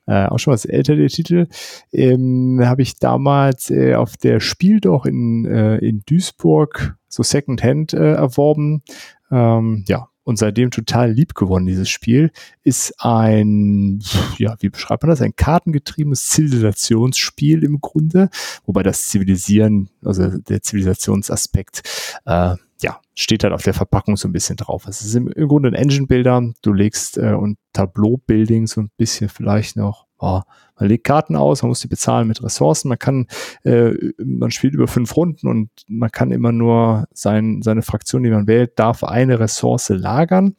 Äh, 0.06 0.26
auch 0.26 0.38
schon 0.38 0.52
was 0.52 0.64
älter, 0.64 0.96
der 0.96 1.08
Titel. 1.08 1.46
Ähm, 1.92 2.60
Habe 2.62 2.82
ich 2.82 2.98
damals 2.98 3.70
äh, 3.70 3.94
auf 3.94 4.16
der 4.16 4.40
Spiel 4.40 4.80
doch 4.80 5.06
in, 5.06 5.46
äh, 5.46 5.78
in 5.78 6.02
Duisburg 6.06 6.96
so 7.08 7.22
Secondhand 7.22 7.94
äh, 7.94 8.12
erworben. 8.12 8.82
Ähm, 9.30 9.84
ja, 9.88 10.08
und 10.26 10.38
seitdem 10.38 10.72
total 10.72 11.12
lieb 11.12 11.36
gewonnen, 11.36 11.66
dieses 11.66 11.88
Spiel. 11.88 12.32
Ist 12.64 12.94
ein, 12.98 14.02
ja, 14.38 14.56
wie 14.58 14.70
beschreibt 14.70 15.04
man 15.04 15.10
das? 15.10 15.22
Ein 15.22 15.36
kartengetriebenes 15.36 16.28
Zivilisationsspiel 16.30 17.62
im 17.62 17.80
Grunde, 17.80 18.28
wobei 18.64 18.82
das 18.82 19.06
Zivilisieren, 19.06 19.88
also 20.04 20.36
der 20.36 20.62
Zivilisationsaspekt, 20.62 21.82
äh, 22.24 22.56
ja, 22.82 23.00
steht 23.14 23.44
halt 23.44 23.54
auf 23.54 23.62
der 23.62 23.72
Verpackung 23.72 24.16
so 24.16 24.28
ein 24.28 24.32
bisschen 24.32 24.56
drauf. 24.56 24.88
Es 24.88 25.00
ist 25.00 25.14
im, 25.14 25.28
im 25.28 25.46
Grunde 25.46 25.68
ein 25.68 25.74
Engine-Builder. 25.74 26.52
Du 26.60 26.72
legst 26.72 27.18
äh, 27.18 27.32
und 27.32 27.56
Tableau-Building 27.72 28.66
so 28.66 28.80
ein 28.80 28.90
bisschen 28.96 29.28
vielleicht 29.28 29.76
noch, 29.76 30.05
oh, 30.18 30.40
man 30.78 30.88
legt 30.88 31.04
Karten 31.04 31.36
aus, 31.36 31.62
man 31.62 31.70
muss 31.70 31.80
die 31.80 31.88
bezahlen 31.88 32.28
mit 32.28 32.42
Ressourcen. 32.42 32.88
Man 32.88 32.98
kann, 32.98 33.26
äh, 33.64 33.92
man 34.18 34.50
spielt 34.50 34.74
über 34.74 34.88
fünf 34.88 35.16
Runden 35.16 35.48
und 35.48 35.70
man 35.88 36.10
kann 36.10 36.30
immer 36.30 36.52
nur 36.52 37.06
sein, 37.12 37.62
seine 37.62 37.82
Fraktion, 37.82 38.22
die 38.22 38.30
man 38.30 38.46
wählt, 38.46 38.78
darf 38.78 39.02
eine 39.02 39.40
Ressource 39.40 39.88
lagern 39.88 40.54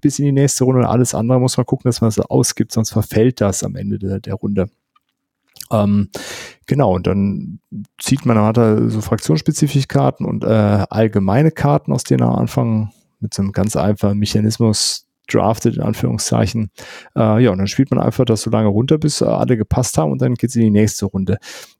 bis 0.00 0.18
in 0.18 0.26
die 0.26 0.32
nächste 0.32 0.64
Runde. 0.64 0.80
Und 0.80 0.86
alles 0.86 1.14
andere 1.14 1.40
muss 1.40 1.56
man 1.56 1.66
gucken, 1.66 1.88
dass 1.88 2.00
man 2.00 2.08
es 2.08 2.18
ausgibt, 2.18 2.72
sonst 2.72 2.90
verfällt 2.90 3.40
das 3.40 3.64
am 3.64 3.76
Ende 3.76 3.98
der, 3.98 4.20
der 4.20 4.34
Runde. 4.34 4.68
Ähm, 5.70 6.10
genau, 6.66 6.94
und 6.94 7.06
dann 7.06 7.60
zieht 7.98 8.26
man, 8.26 8.36
man 8.36 8.46
hat 8.46 8.58
da 8.58 8.88
so 8.88 9.00
fraktionsspezifische 9.00 9.86
Karten 9.86 10.26
und 10.26 10.44
äh, 10.44 10.48
allgemeine 10.48 11.50
Karten, 11.50 11.92
aus 11.92 12.04
denen 12.04 12.22
er 12.22 12.28
am 12.28 12.40
Anfang 12.40 12.92
mit 13.20 13.32
so 13.32 13.42
einem 13.42 13.52
ganz 13.52 13.76
einfachen 13.76 14.18
Mechanismus 14.18 15.06
draftet, 15.28 15.76
in 15.76 15.82
Anführungszeichen. 15.82 16.70
Äh, 17.16 17.42
ja, 17.42 17.50
und 17.50 17.58
dann 17.58 17.66
spielt 17.66 17.90
man 17.90 18.00
einfach 18.00 18.24
das 18.24 18.42
so 18.42 18.50
lange 18.50 18.68
runter, 18.68 18.98
bis 18.98 19.20
äh, 19.20 19.24
alle 19.24 19.56
gepasst 19.56 19.98
haben 19.98 20.12
und 20.12 20.20
dann 20.20 20.34
geht's 20.34 20.56
in 20.56 20.62
die 20.62 20.70
nächste 20.70 21.06
Runde. 21.06 21.38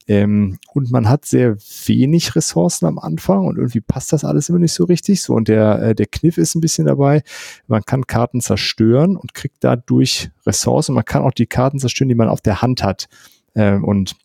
Ähm, 0.08 0.58
und 0.72 0.90
man 0.90 1.08
hat 1.08 1.24
sehr 1.24 1.56
wenig 1.86 2.34
Ressourcen 2.34 2.86
am 2.86 2.98
Anfang 2.98 3.46
und 3.46 3.56
irgendwie 3.56 3.80
passt 3.80 4.12
das 4.12 4.24
alles 4.24 4.48
immer 4.48 4.58
nicht 4.58 4.72
so 4.72 4.84
richtig. 4.84 5.22
So, 5.22 5.34
und 5.34 5.48
der, 5.48 5.80
äh, 5.82 5.94
der 5.94 6.06
Kniff 6.06 6.38
ist 6.38 6.54
ein 6.54 6.60
bisschen 6.60 6.86
dabei. 6.86 7.22
Man 7.66 7.82
kann 7.82 8.06
Karten 8.06 8.40
zerstören 8.40 9.16
und 9.16 9.34
kriegt 9.34 9.58
dadurch 9.60 10.30
Ressourcen. 10.46 10.94
Man 10.94 11.04
kann 11.04 11.22
auch 11.22 11.32
die 11.32 11.46
Karten 11.46 11.78
zerstören, 11.78 12.08
die 12.08 12.14
man 12.14 12.28
auf 12.28 12.40
der 12.40 12.62
Hand 12.62 12.82
hat. 12.82 13.06
Ähm, 13.54 13.84
und 13.84 14.16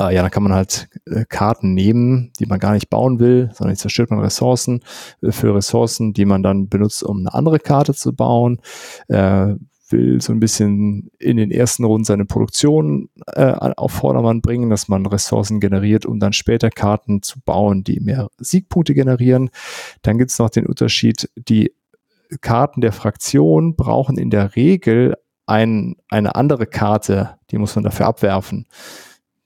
äh, 0.00 0.14
ja, 0.14 0.22
dann 0.22 0.30
kann 0.30 0.42
man 0.42 0.52
halt 0.52 0.88
äh, 1.06 1.24
Karten 1.28 1.74
nehmen, 1.74 2.32
die 2.38 2.46
man 2.46 2.58
gar 2.58 2.72
nicht 2.72 2.90
bauen 2.90 3.18
will, 3.18 3.50
sondern 3.52 3.74
die 3.74 3.80
zerstört 3.80 4.10
man 4.10 4.20
Ressourcen 4.20 4.80
äh, 5.22 5.32
für 5.32 5.54
Ressourcen, 5.54 6.12
die 6.12 6.24
man 6.24 6.42
dann 6.42 6.68
benutzt, 6.68 7.02
um 7.02 7.18
eine 7.18 7.34
andere 7.34 7.58
Karte 7.58 7.94
zu 7.94 8.14
bauen. 8.14 8.60
Äh, 9.08 9.54
will 9.90 10.20
so 10.20 10.32
ein 10.32 10.40
bisschen 10.40 11.10
in 11.18 11.36
den 11.36 11.50
ersten 11.50 11.84
Runden 11.84 12.04
seine 12.04 12.24
Produktion 12.24 13.08
äh, 13.26 13.52
auf 13.52 13.92
Vordermann 13.92 14.42
bringen, 14.42 14.70
dass 14.70 14.88
man 14.88 15.06
Ressourcen 15.06 15.60
generiert, 15.60 16.06
um 16.06 16.20
dann 16.20 16.32
später 16.32 16.70
Karten 16.70 17.22
zu 17.22 17.40
bauen, 17.40 17.84
die 17.84 18.00
mehr 18.00 18.28
Siegpunkte 18.38 18.94
generieren. 18.94 19.50
Dann 20.02 20.18
gibt's 20.18 20.38
noch 20.38 20.50
den 20.50 20.66
Unterschied, 20.66 21.30
die 21.36 21.72
Karten 22.40 22.80
der 22.82 22.92
Fraktion 22.92 23.76
brauchen 23.76 24.18
in 24.18 24.30
der 24.30 24.54
Regel 24.54 25.16
ein, 25.46 25.96
eine 26.10 26.34
andere 26.34 26.66
Karte, 26.66 27.38
die 27.50 27.56
muss 27.56 27.74
man 27.74 27.84
dafür 27.84 28.06
abwerfen. 28.06 28.66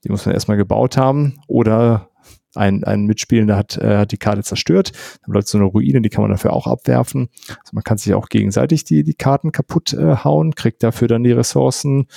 Die 0.04 0.08
muss 0.08 0.26
man 0.26 0.34
erstmal 0.34 0.56
gebaut 0.56 0.96
haben 0.96 1.40
oder 1.46 2.08
ein, 2.54 2.84
ein 2.84 3.06
Mitspielender 3.06 3.56
hat, 3.56 3.78
äh, 3.78 3.98
hat 3.98 4.12
die 4.12 4.18
Karte 4.18 4.42
zerstört. 4.42 4.92
Dann 5.22 5.32
bleibt 5.32 5.48
so 5.48 5.58
eine 5.58 5.66
Ruine, 5.66 6.02
die 6.02 6.10
kann 6.10 6.22
man 6.22 6.30
dafür 6.30 6.52
auch 6.52 6.66
abwerfen. 6.66 7.28
Also 7.48 7.70
man 7.72 7.82
kann 7.82 7.98
sich 7.98 8.12
auch 8.14 8.28
gegenseitig 8.28 8.84
die, 8.84 9.04
die 9.04 9.14
Karten 9.14 9.52
kaputt 9.52 9.92
äh, 9.94 10.16
hauen, 10.16 10.54
kriegt 10.54 10.82
dafür 10.82 11.08
dann 11.08 11.24
die 11.24 11.32
Ressourcen. 11.32 12.08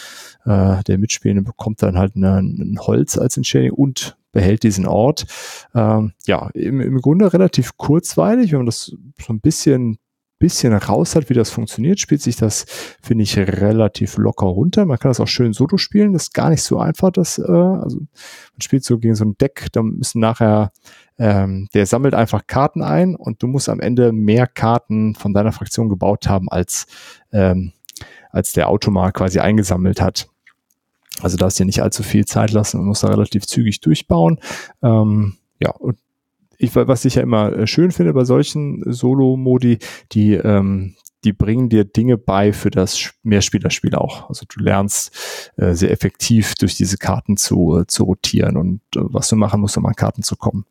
Äh, 0.45 0.84
der 0.84 0.98
Mitspielende 0.98 1.44
bekommt 1.44 1.82
dann 1.82 1.98
halt 1.98 2.16
eine, 2.16 2.40
ein 2.40 2.78
Holz 2.80 3.18
als 3.18 3.38
Entschädigung 3.38 3.78
und 3.78 4.18
behält 4.32 4.64
diesen 4.64 4.86
Ort. 4.86 5.26
Ähm, 5.74 6.14
ja, 6.26 6.49
im, 6.53 6.82
im 6.82 6.99
Grunde 6.99 7.32
relativ 7.32 7.78
kurzweilig, 7.78 8.52
wenn 8.52 8.60
man 8.60 8.66
das 8.66 8.94
so 9.18 9.34
ein 9.34 9.40
bisschen 9.40 9.98
bisschen 10.38 10.74
raus 10.74 11.16
hat, 11.16 11.30
wie 11.30 11.34
das 11.34 11.49
funktioniert, 11.49 11.99
spielt 11.99 12.22
sich 12.22 12.36
das, 12.36 12.66
finde 13.02 13.24
ich, 13.24 13.38
relativ 13.38 14.18
locker 14.18 14.48
runter. 14.48 14.86
Man 14.86 14.99
kann 14.99 15.10
das 15.10 15.20
auch 15.20 15.28
schön 15.28 15.53
solo 15.53 15.78
spielen. 15.78 16.14
Das 16.14 16.24
ist 16.24 16.34
gar 16.34 16.49
nicht 16.49 16.64
so 16.64 16.78
einfach. 16.80 17.12
Das, 17.12 17.38
äh, 17.38 17.44
also 17.44 17.99
man 17.99 18.62
spielt 18.62 18.84
so 18.84 18.98
gegen 18.98 19.16
so 19.16 19.26
ein 19.26 19.38
Deck, 19.38 19.68
da 19.72 19.82
müssen 19.82 20.20
nachher, 20.20 20.72
ähm, 21.18 21.68
der 21.74 21.86
sammelt 21.86 22.14
einfach 22.14 22.48
Karten 22.48 22.82
ein 22.82 23.16
und 23.16 23.41
du 23.41 23.48
musst 23.48 23.70
am 23.70 23.80
Ende 23.80 24.12
mehr 24.12 24.48
Karten 24.48 25.16
von 25.16 25.34
deiner 25.34 25.53
Fraktion 25.53 25.90
gebaut 25.90 26.28
haben, 26.28 26.49
als, 26.49 26.88
ähm, 27.32 27.72
als 28.32 28.52
der 28.52 28.70
Automat 28.70 29.14
quasi 29.14 29.40
eingesammelt 29.40 30.02
hat. 30.02 30.28
Also 31.22 31.38
da 31.38 31.48
ist 31.48 31.57
dir 31.57 31.66
nicht 31.66 31.82
allzu 31.82 32.03
viel 32.03 32.26
Zeit 32.26 32.52
lassen 32.52 32.80
und 32.80 32.88
musst 32.88 33.03
da 33.03 33.07
relativ 33.07 33.45
zügig 33.45 33.80
durchbauen. 33.80 34.40
Ähm, 34.84 35.38
ja, 35.62 35.72
und 35.72 35.98
ich, 36.57 36.76
was 36.76 37.06
ich 37.06 37.15
ja 37.15 37.22
immer 37.22 37.68
schön 37.68 37.91
finde 37.91 38.14
bei 38.14 38.26
solchen 38.26 38.84
Solo-Modi, 38.86 39.80
die, 40.11 40.34
ähm, 40.34 40.95
die 41.23 41.34
bringen 41.34 41.69
dir 41.69 41.86
Dinge 41.86 42.18
bei 42.18 42.53
für 42.53 42.69
das 42.69 43.14
Mehrspielerspiel 43.23 43.95
auch. 43.95 44.30
Also 44.30 44.45
du 44.48 44.64
lernst 44.64 45.52
äh, 45.57 45.73
sehr 45.73 45.91
effektiv 45.91 46.56
durch 46.56 46.76
diese 46.76 46.98
Karten 46.98 47.36
zu, 47.38 47.80
äh, 47.80 47.88
zu 47.88 48.03
rotieren 48.03 48.57
und 48.57 48.82
äh, 48.95 49.02
was 49.02 49.30
du 49.30 49.36
machen 49.36 49.61
musst, 49.61 49.77
um 49.77 49.86
an 49.86 49.95
Karten 49.95 50.23
zu 50.23 50.36
kommen. 50.36 50.65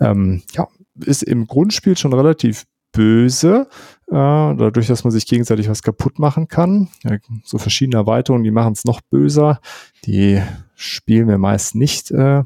Ähm, 0.00 0.42
ja, 0.52 0.68
ist 1.00 1.22
im 1.22 1.46
Grundspiel 1.46 1.96
schon 1.96 2.12
relativ 2.12 2.66
böse, 2.92 3.66
äh, 4.06 4.12
dadurch, 4.12 4.86
dass 4.86 5.04
man 5.04 5.10
sich 5.10 5.26
gegenseitig 5.26 5.68
was 5.68 5.82
kaputt 5.82 6.18
machen 6.18 6.48
kann. 6.48 6.88
Ja, 7.02 7.16
so 7.42 7.58
verschiedene 7.58 7.96
Erweiterungen, 7.96 8.44
die 8.44 8.50
machen 8.50 8.72
es 8.72 8.84
noch 8.84 9.00
böser. 9.00 9.60
Die 10.06 10.40
spielen 10.74 11.28
wir 11.28 11.38
meist 11.38 11.74
nicht 11.74 12.10
äh, 12.10 12.44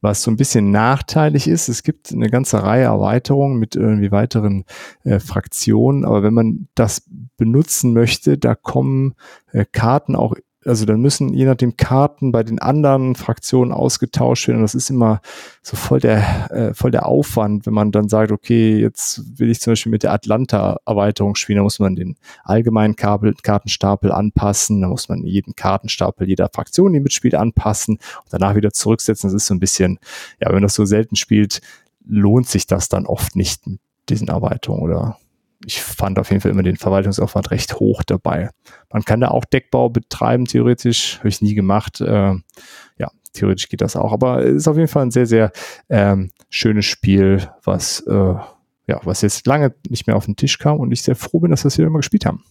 was 0.00 0.22
so 0.22 0.30
ein 0.30 0.36
bisschen 0.36 0.70
nachteilig 0.70 1.48
ist, 1.48 1.68
es 1.68 1.82
gibt 1.82 2.12
eine 2.12 2.30
ganze 2.30 2.62
Reihe 2.62 2.84
Erweiterungen 2.84 3.58
mit 3.58 3.76
irgendwie 3.76 4.10
weiteren 4.10 4.64
äh, 5.04 5.20
Fraktionen, 5.20 6.04
aber 6.04 6.22
wenn 6.22 6.34
man 6.34 6.68
das 6.74 7.08
benutzen 7.36 7.92
möchte, 7.92 8.38
da 8.38 8.54
kommen 8.54 9.14
äh, 9.52 9.64
Karten 9.70 10.16
auch 10.16 10.34
also 10.66 10.84
dann 10.84 11.00
müssen 11.00 11.32
je 11.32 11.44
nachdem 11.44 11.76
Karten 11.76 12.32
bei 12.32 12.42
den 12.42 12.58
anderen 12.58 13.14
Fraktionen 13.14 13.72
ausgetauscht 13.72 14.48
werden. 14.48 14.62
Das 14.62 14.74
ist 14.74 14.90
immer 14.90 15.20
so 15.62 15.76
voll 15.76 16.00
der, 16.00 16.50
äh, 16.50 16.74
voll 16.74 16.90
der 16.90 17.06
Aufwand, 17.06 17.66
wenn 17.66 17.74
man 17.74 17.92
dann 17.92 18.08
sagt, 18.08 18.32
okay, 18.32 18.78
jetzt 18.80 19.38
will 19.38 19.50
ich 19.50 19.60
zum 19.60 19.72
Beispiel 19.72 19.92
mit 19.92 20.02
der 20.02 20.12
Atlanta-Erweiterung 20.12 21.36
spielen, 21.36 21.58
da 21.58 21.62
muss 21.62 21.78
man 21.78 21.94
den 21.94 22.16
allgemeinen 22.44 22.96
Kabel, 22.96 23.34
Kartenstapel 23.42 24.12
anpassen, 24.12 24.80
da 24.80 24.88
muss 24.88 25.08
man 25.08 25.24
jeden 25.24 25.54
Kartenstapel 25.54 26.28
jeder 26.28 26.48
Fraktion, 26.52 26.92
die 26.92 27.00
mitspielt, 27.00 27.34
anpassen 27.34 27.96
und 27.96 28.32
danach 28.32 28.56
wieder 28.56 28.72
zurücksetzen. 28.72 29.28
Das 29.28 29.34
ist 29.34 29.46
so 29.46 29.54
ein 29.54 29.60
bisschen, 29.60 29.98
ja, 30.40 30.48
wenn 30.48 30.56
man 30.56 30.62
das 30.64 30.74
so 30.74 30.84
selten 30.84 31.16
spielt, 31.16 31.60
lohnt 32.04 32.48
sich 32.48 32.66
das 32.66 32.88
dann 32.88 33.06
oft 33.06 33.36
nicht 33.36 33.66
mit 33.66 33.80
diesen 34.08 34.28
Erweiterungen 34.28 34.82
oder 34.82 35.18
ich 35.64 35.82
fand 35.82 36.18
auf 36.18 36.30
jeden 36.30 36.40
Fall 36.40 36.50
immer 36.50 36.62
den 36.62 36.76
Verwaltungsaufwand 36.76 37.50
recht 37.50 37.74
hoch 37.74 38.02
dabei. 38.04 38.50
Man 38.92 39.04
kann 39.04 39.20
da 39.20 39.28
auch 39.28 39.44
Deckbau 39.44 39.88
betreiben, 39.88 40.44
theoretisch. 40.44 41.18
Habe 41.18 41.28
ich 41.28 41.40
nie 41.40 41.54
gemacht. 41.54 42.00
Äh, 42.00 42.34
ja, 42.98 43.10
theoretisch 43.32 43.68
geht 43.68 43.80
das 43.80 43.96
auch. 43.96 44.12
Aber 44.12 44.44
es 44.44 44.54
ist 44.54 44.68
auf 44.68 44.76
jeden 44.76 44.88
Fall 44.88 45.06
ein 45.06 45.10
sehr, 45.10 45.26
sehr 45.26 45.52
ähm, 45.88 46.30
schönes 46.50 46.84
Spiel, 46.84 47.48
was, 47.64 48.00
äh, 48.00 48.34
ja, 48.88 49.00
was 49.02 49.22
jetzt 49.22 49.46
lange 49.46 49.74
nicht 49.88 50.06
mehr 50.06 50.16
auf 50.16 50.26
den 50.26 50.36
Tisch 50.36 50.58
kam 50.58 50.78
und 50.78 50.92
ich 50.92 51.02
sehr 51.02 51.16
froh 51.16 51.40
bin, 51.40 51.50
dass 51.50 51.64
wir 51.64 51.68
es 51.68 51.78
wieder 51.78 51.90
mal 51.90 51.98
gespielt 51.98 52.26
haben. 52.26 52.44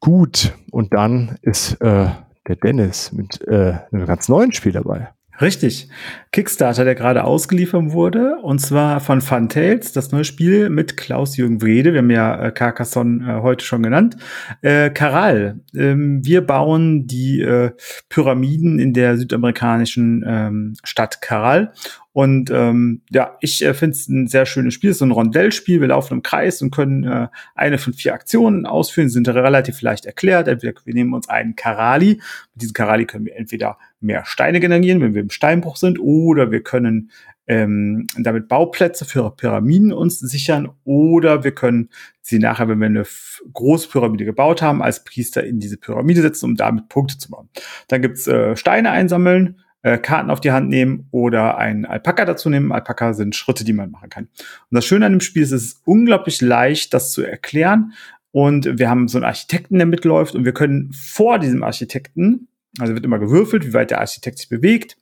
Gut, 0.00 0.52
und 0.70 0.92
dann 0.94 1.38
ist 1.42 1.80
äh, 1.80 2.10
der 2.48 2.56
Dennis 2.56 3.12
mit 3.12 3.40
äh, 3.46 3.78
einem 3.92 4.06
ganz 4.06 4.28
neuen 4.28 4.52
Spiel 4.52 4.72
dabei. 4.72 5.12
Richtig. 5.40 5.88
Kickstarter, 6.30 6.84
der 6.84 6.94
gerade 6.94 7.24
ausgeliefert 7.24 7.92
wurde, 7.92 8.36
und 8.42 8.58
zwar 8.58 9.00
von 9.00 9.20
Fun 9.20 9.48
Tales, 9.48 9.92
das 9.92 10.12
neue 10.12 10.24
Spiel 10.24 10.68
mit 10.68 10.96
Klaus-Jürgen 10.96 11.62
Wrede. 11.62 11.92
Wir 11.92 11.98
haben 11.98 12.10
ja 12.10 12.46
äh, 12.46 12.52
Carcassonne 12.52 13.38
äh, 13.38 13.42
heute 13.42 13.64
schon 13.64 13.82
genannt. 13.82 14.16
Äh, 14.60 14.90
Karal. 14.90 15.60
Ähm, 15.74 16.24
wir 16.24 16.46
bauen 16.46 17.06
die 17.06 17.40
äh, 17.40 17.70
Pyramiden 18.08 18.78
in 18.78 18.92
der 18.92 19.16
südamerikanischen 19.16 20.22
ähm, 20.26 20.74
Stadt 20.84 21.22
Karal 21.22 21.72
und 22.12 22.50
ähm, 22.50 23.00
ja, 23.10 23.38
ich 23.40 23.64
äh, 23.64 23.72
finde 23.72 23.96
es 23.96 24.06
ein 24.08 24.26
sehr 24.26 24.44
schönes 24.44 24.74
Spiel. 24.74 24.90
Es 24.90 24.96
ist 24.96 24.98
so 24.98 25.06
ein 25.06 25.12
Rondellspiel. 25.12 25.80
Wir 25.80 25.88
laufen 25.88 26.14
im 26.14 26.22
Kreis 26.22 26.60
und 26.60 26.70
können 26.70 27.04
äh, 27.04 27.28
eine 27.54 27.78
von 27.78 27.94
vier 27.94 28.12
Aktionen 28.12 28.66
ausführen. 28.66 29.08
Sie 29.08 29.14
sind 29.14 29.28
relativ 29.28 29.80
leicht 29.80 30.04
erklärt. 30.04 30.46
Entweder 30.46 30.74
wir 30.84 30.94
nehmen 30.94 31.14
uns 31.14 31.30
einen 31.30 31.56
Karali. 31.56 32.20
Mit 32.54 32.62
diesem 32.62 32.74
Karali 32.74 33.06
können 33.06 33.24
wir 33.24 33.36
entweder 33.36 33.78
mehr 34.02 34.24
Steine 34.24 34.60
generieren, 34.60 35.00
wenn 35.00 35.14
wir 35.14 35.22
im 35.22 35.30
Steinbruch 35.30 35.76
sind, 35.76 35.98
oder 35.98 36.50
wir 36.50 36.62
können 36.62 37.10
ähm, 37.46 38.06
damit 38.16 38.48
Bauplätze 38.48 39.04
für 39.04 39.34
Pyramiden 39.36 39.92
uns 39.92 40.20
sichern 40.20 40.70
oder 40.84 41.44
wir 41.44 41.52
können 41.52 41.88
sie 42.20 42.38
nachher, 42.38 42.68
wenn 42.68 42.78
wir 42.78 42.86
eine 42.86 43.04
große 43.52 43.88
Pyramide 43.88 44.24
gebaut 44.24 44.62
haben, 44.62 44.82
als 44.82 45.04
Priester 45.04 45.44
in 45.44 45.58
diese 45.58 45.76
Pyramide 45.76 46.22
setzen, 46.22 46.46
um 46.46 46.56
damit 46.56 46.88
Punkte 46.88 47.18
zu 47.18 47.30
machen. 47.30 47.48
Dann 47.88 48.00
gibt's 48.00 48.28
äh, 48.28 48.56
Steine 48.56 48.90
einsammeln, 48.90 49.60
äh, 49.82 49.98
Karten 49.98 50.30
auf 50.30 50.40
die 50.40 50.52
Hand 50.52 50.68
nehmen 50.68 51.08
oder 51.10 51.58
ein 51.58 51.84
Alpaka 51.84 52.24
dazu 52.24 52.48
nehmen. 52.48 52.70
Alpaka 52.70 53.12
sind 53.12 53.34
Schritte, 53.34 53.64
die 53.64 53.72
man 53.72 53.90
machen 53.90 54.08
kann. 54.08 54.24
Und 54.24 54.76
das 54.76 54.86
Schöne 54.86 55.06
an 55.06 55.12
dem 55.12 55.20
Spiel 55.20 55.42
ist, 55.42 55.52
es 55.52 55.64
ist 55.64 55.82
unglaublich 55.84 56.40
leicht, 56.40 56.94
das 56.94 57.10
zu 57.10 57.22
erklären. 57.22 57.92
Und 58.30 58.78
wir 58.78 58.88
haben 58.88 59.08
so 59.08 59.18
einen 59.18 59.24
Architekten, 59.24 59.76
der 59.76 59.86
mitläuft 59.86 60.34
und 60.34 60.44
wir 60.44 60.54
können 60.54 60.90
vor 60.92 61.38
diesem 61.38 61.62
Architekten, 61.62 62.48
also 62.78 62.94
wird 62.94 63.04
immer 63.04 63.18
gewürfelt, 63.18 63.66
wie 63.66 63.74
weit 63.74 63.90
der 63.90 64.00
Architekt 64.00 64.38
sich 64.38 64.48
bewegt. 64.48 64.96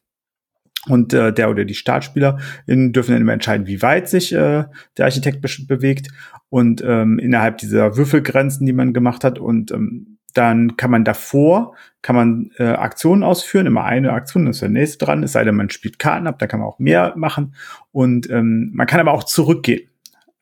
Und 0.88 1.12
äh, 1.12 1.32
der 1.32 1.50
oder 1.50 1.66
die 1.66 1.74
Startspieler 1.74 2.38
dürfen 2.66 3.12
dann 3.12 3.20
immer 3.20 3.34
entscheiden, 3.34 3.66
wie 3.66 3.82
weit 3.82 4.08
sich 4.08 4.32
äh, 4.32 4.64
der 4.96 5.04
Architekt 5.04 5.42
be 5.42 5.48
bewegt. 5.66 6.08
Und 6.48 6.82
ähm, 6.84 7.18
innerhalb 7.18 7.58
dieser 7.58 7.96
Würfelgrenzen, 7.96 8.66
die 8.66 8.72
man 8.72 8.94
gemacht 8.94 9.22
hat. 9.22 9.38
Und 9.38 9.70
ähm, 9.72 10.18
dann 10.34 10.76
kann 10.76 10.90
man 10.90 11.04
davor, 11.04 11.74
kann 12.02 12.16
man 12.16 12.50
äh, 12.56 12.64
Aktionen 12.64 13.22
ausführen, 13.22 13.66
immer 13.66 13.84
eine 13.84 14.12
Aktion, 14.12 14.46
das 14.46 14.56
ist 14.56 14.62
der 14.62 14.68
nächste 14.68 15.04
dran, 15.04 15.22
es 15.22 15.32
sei 15.32 15.44
denn, 15.44 15.56
man 15.56 15.70
spielt 15.70 15.98
Karten 15.98 16.26
ab, 16.26 16.38
da 16.38 16.46
kann 16.46 16.60
man 16.60 16.68
auch 16.68 16.78
mehr 16.78 17.14
machen. 17.16 17.54
Und 17.92 18.30
ähm, 18.30 18.70
man 18.72 18.86
kann 18.86 19.00
aber 19.00 19.12
auch 19.12 19.24
zurückgehen. 19.24 19.88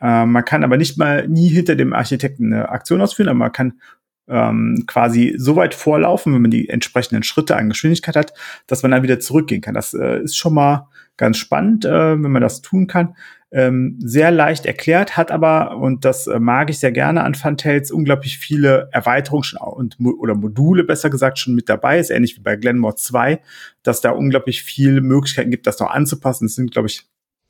Äh, 0.01 0.27
man 0.27 0.45
kann 0.45 0.65
aber 0.65 0.77
nicht 0.77 0.99
mal 0.99 1.27
nie 1.29 1.49
hinter 1.49 1.75
dem 1.75 1.93
Architekten 1.93 2.53
eine 2.53 2.69
Aktion 2.69 3.01
ausführen, 3.01 3.29
aber 3.29 3.39
man 3.39 3.53
kann 3.53 3.81
ähm, 4.29 4.85
quasi 4.87 5.35
so 5.39 5.57
weit 5.57 5.75
vorlaufen, 5.75 6.35
wenn 6.35 6.43
man 6.43 6.51
die 6.51 6.69
entsprechenden 6.69 7.23
Schritte 7.23 7.57
an 7.57 7.69
Geschwindigkeit 7.69 8.17
hat, 8.17 8.35
dass 8.67 8.83
man 8.83 8.93
dann 8.93 9.03
wieder 9.03 9.21
zurückgehen 9.21 9.61
kann. 9.61 9.75
Das 9.75 9.95
äh, 9.95 10.21
ist 10.23 10.37
schon 10.37 10.55
mal 10.55 10.89
ganz 11.17 11.39
spannend, 11.39 11.85
äh, 11.85 12.23
wenn 12.23 12.31
man 12.31 12.43
das 12.43 12.63
tun 12.63 12.87
kann 12.87 13.15
ähm, 13.51 13.99
sehr 14.03 14.31
leicht 14.31 14.67
erklärt, 14.67 15.17
hat 15.17 15.31
aber, 15.31 15.79
und 15.79 16.05
das 16.05 16.27
äh, 16.27 16.39
mag 16.39 16.69
ich 16.69 16.79
sehr 16.79 16.93
gerne 16.93 17.25
an 17.25 17.35
Funtails, 17.35 17.91
unglaublich 17.91 18.39
viele 18.39 18.89
Erweiterungen 18.93 19.45
schon 19.45 19.59
und, 19.61 19.97
oder 20.01 20.35
Module, 20.35 20.85
besser 20.85 21.09
gesagt, 21.09 21.39
schon 21.39 21.55
mit 21.55 21.69
dabei. 21.69 21.99
Ist 21.99 22.11
ähnlich 22.11 22.37
wie 22.37 22.43
bei 22.43 22.57
Glenmore 22.57 22.97
2, 22.97 23.41
dass 23.83 24.03
da 24.03 24.11
unglaublich 24.11 24.63
viele 24.63 25.01
Möglichkeiten 25.01 25.51
gibt, 25.51 25.67
das 25.67 25.81
noch 25.81 25.91
anzupassen. 25.91 26.45
Es 26.47 26.57
sind, 26.57 26.73
glaube 26.73 26.89
ich, 26.89 27.07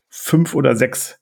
fünf 0.08 0.54
oder 0.54 0.76
sechs 0.76 1.18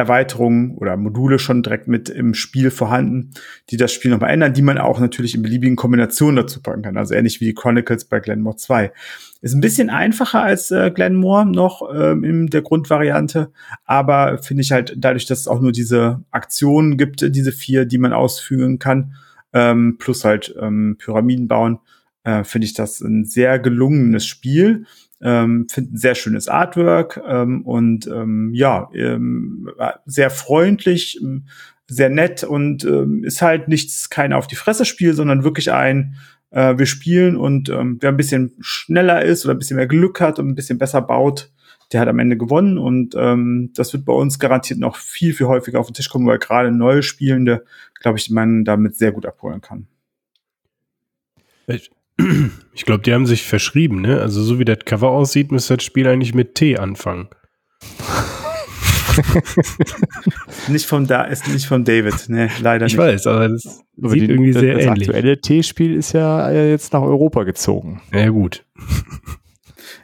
Erweiterungen 0.00 0.76
oder 0.76 0.96
Module 0.96 1.38
schon 1.38 1.62
direkt 1.62 1.86
mit 1.86 2.08
im 2.08 2.32
Spiel 2.32 2.70
vorhanden, 2.70 3.30
die 3.68 3.76
das 3.76 3.92
Spiel 3.92 4.10
nochmal 4.10 4.30
ändern, 4.30 4.54
die 4.54 4.62
man 4.62 4.78
auch 4.78 4.98
natürlich 4.98 5.34
in 5.34 5.42
beliebigen 5.42 5.76
Kombinationen 5.76 6.36
dazu 6.36 6.62
packen 6.62 6.82
kann. 6.82 6.96
Also 6.96 7.14
ähnlich 7.14 7.40
wie 7.40 7.44
die 7.44 7.54
Chronicles 7.54 8.06
bei 8.06 8.18
Glenmore 8.18 8.56
2. 8.56 8.92
Ist 9.42 9.54
ein 9.54 9.60
bisschen 9.60 9.90
einfacher 9.90 10.42
als 10.42 10.70
äh, 10.70 10.90
Glenmore 10.90 11.44
noch 11.44 11.82
ähm, 11.94 12.24
in 12.24 12.46
der 12.46 12.62
Grundvariante, 12.62 13.52
aber 13.84 14.38
finde 14.38 14.62
ich 14.62 14.72
halt 14.72 14.94
dadurch, 14.96 15.26
dass 15.26 15.40
es 15.40 15.48
auch 15.48 15.60
nur 15.60 15.72
diese 15.72 16.24
Aktionen 16.30 16.96
gibt, 16.96 17.34
diese 17.34 17.52
vier, 17.52 17.84
die 17.84 17.98
man 17.98 18.12
ausführen 18.12 18.78
kann, 18.78 19.14
ähm, 19.52 19.96
plus 19.98 20.24
halt 20.24 20.54
ähm, 20.58 20.96
Pyramiden 20.98 21.46
bauen, 21.46 21.78
äh, 22.24 22.44
finde 22.44 22.66
ich 22.66 22.74
das 22.74 23.00
ein 23.00 23.24
sehr 23.24 23.58
gelungenes 23.58 24.26
Spiel 24.26 24.86
ähm, 25.22 25.66
finde 25.68 25.94
ein 25.94 25.96
sehr 25.96 26.14
schönes 26.14 26.48
Artwork 26.48 27.20
ähm, 27.26 27.62
und 27.62 28.06
ähm, 28.06 28.52
ja, 28.54 28.90
ähm, 28.94 29.70
sehr 30.06 30.30
freundlich, 30.30 31.20
ähm, 31.22 31.44
sehr 31.86 32.08
nett 32.08 32.44
und 32.44 32.84
ähm, 32.84 33.24
ist 33.24 33.42
halt 33.42 33.68
nichts, 33.68 34.10
kein 34.10 34.32
auf 34.32 34.46
die 34.46 34.56
Fresse 34.56 34.84
Spiel, 34.84 35.12
sondern 35.12 35.44
wirklich 35.44 35.72
ein, 35.72 36.16
äh, 36.50 36.78
wir 36.78 36.86
spielen 36.86 37.36
und 37.36 37.68
ähm, 37.68 37.98
wer 38.00 38.10
ein 38.10 38.16
bisschen 38.16 38.52
schneller 38.60 39.22
ist 39.22 39.44
oder 39.44 39.54
ein 39.54 39.58
bisschen 39.58 39.76
mehr 39.76 39.88
Glück 39.88 40.20
hat 40.20 40.38
und 40.38 40.48
ein 40.48 40.54
bisschen 40.54 40.78
besser 40.78 41.02
baut, 41.02 41.50
der 41.92 42.00
hat 42.00 42.08
am 42.08 42.20
Ende 42.20 42.36
gewonnen 42.36 42.78
und 42.78 43.14
ähm, 43.16 43.72
das 43.74 43.92
wird 43.92 44.04
bei 44.04 44.12
uns 44.12 44.38
garantiert 44.38 44.78
noch 44.78 44.96
viel, 44.96 45.34
viel 45.34 45.48
häufiger 45.48 45.80
auf 45.80 45.88
den 45.88 45.94
Tisch 45.94 46.08
kommen, 46.08 46.26
weil 46.26 46.38
gerade 46.38 46.70
neue 46.70 47.02
Spielende, 47.02 47.64
glaube 48.00 48.18
ich, 48.18 48.30
man 48.30 48.64
damit 48.64 48.96
sehr 48.96 49.12
gut 49.12 49.26
abholen 49.26 49.60
kann. 49.60 49.86
Ich 51.66 51.90
glaube, 52.84 53.02
die 53.02 53.12
haben 53.12 53.26
sich 53.26 53.42
verschrieben, 53.42 54.00
ne? 54.00 54.20
Also 54.20 54.42
so 54.42 54.58
wie 54.58 54.64
das 54.64 54.78
Cover 54.84 55.10
aussieht, 55.10 55.52
müsste 55.52 55.76
das 55.76 55.84
Spiel 55.84 56.06
eigentlich 56.06 56.34
mit 56.34 56.54
T 56.54 56.78
anfangen. 56.78 57.28
nicht 60.68 60.86
vom 60.86 61.06
da 61.06 61.24
ist 61.24 61.48
nicht 61.48 61.66
von 61.66 61.84
David, 61.84 62.28
ne, 62.28 62.50
leider 62.60 62.86
ich 62.86 62.96
nicht. 62.96 63.04
Ich 63.04 63.12
weiß, 63.12 63.26
aber 63.26 63.48
das 63.48 63.82
aber 63.98 64.10
sieht 64.10 64.22
die, 64.22 64.30
irgendwie 64.30 64.52
sehr 64.52 64.74
das 64.74 64.84
ähnlich. 64.84 65.06
Das 65.06 65.16
aktuelle 65.16 65.40
T-Spiel 65.40 65.94
ist 65.94 66.12
ja 66.12 66.50
jetzt 66.50 66.92
nach 66.92 67.02
Europa 67.02 67.44
gezogen. 67.44 68.00
Ja 68.12 68.28
gut. 68.28 68.64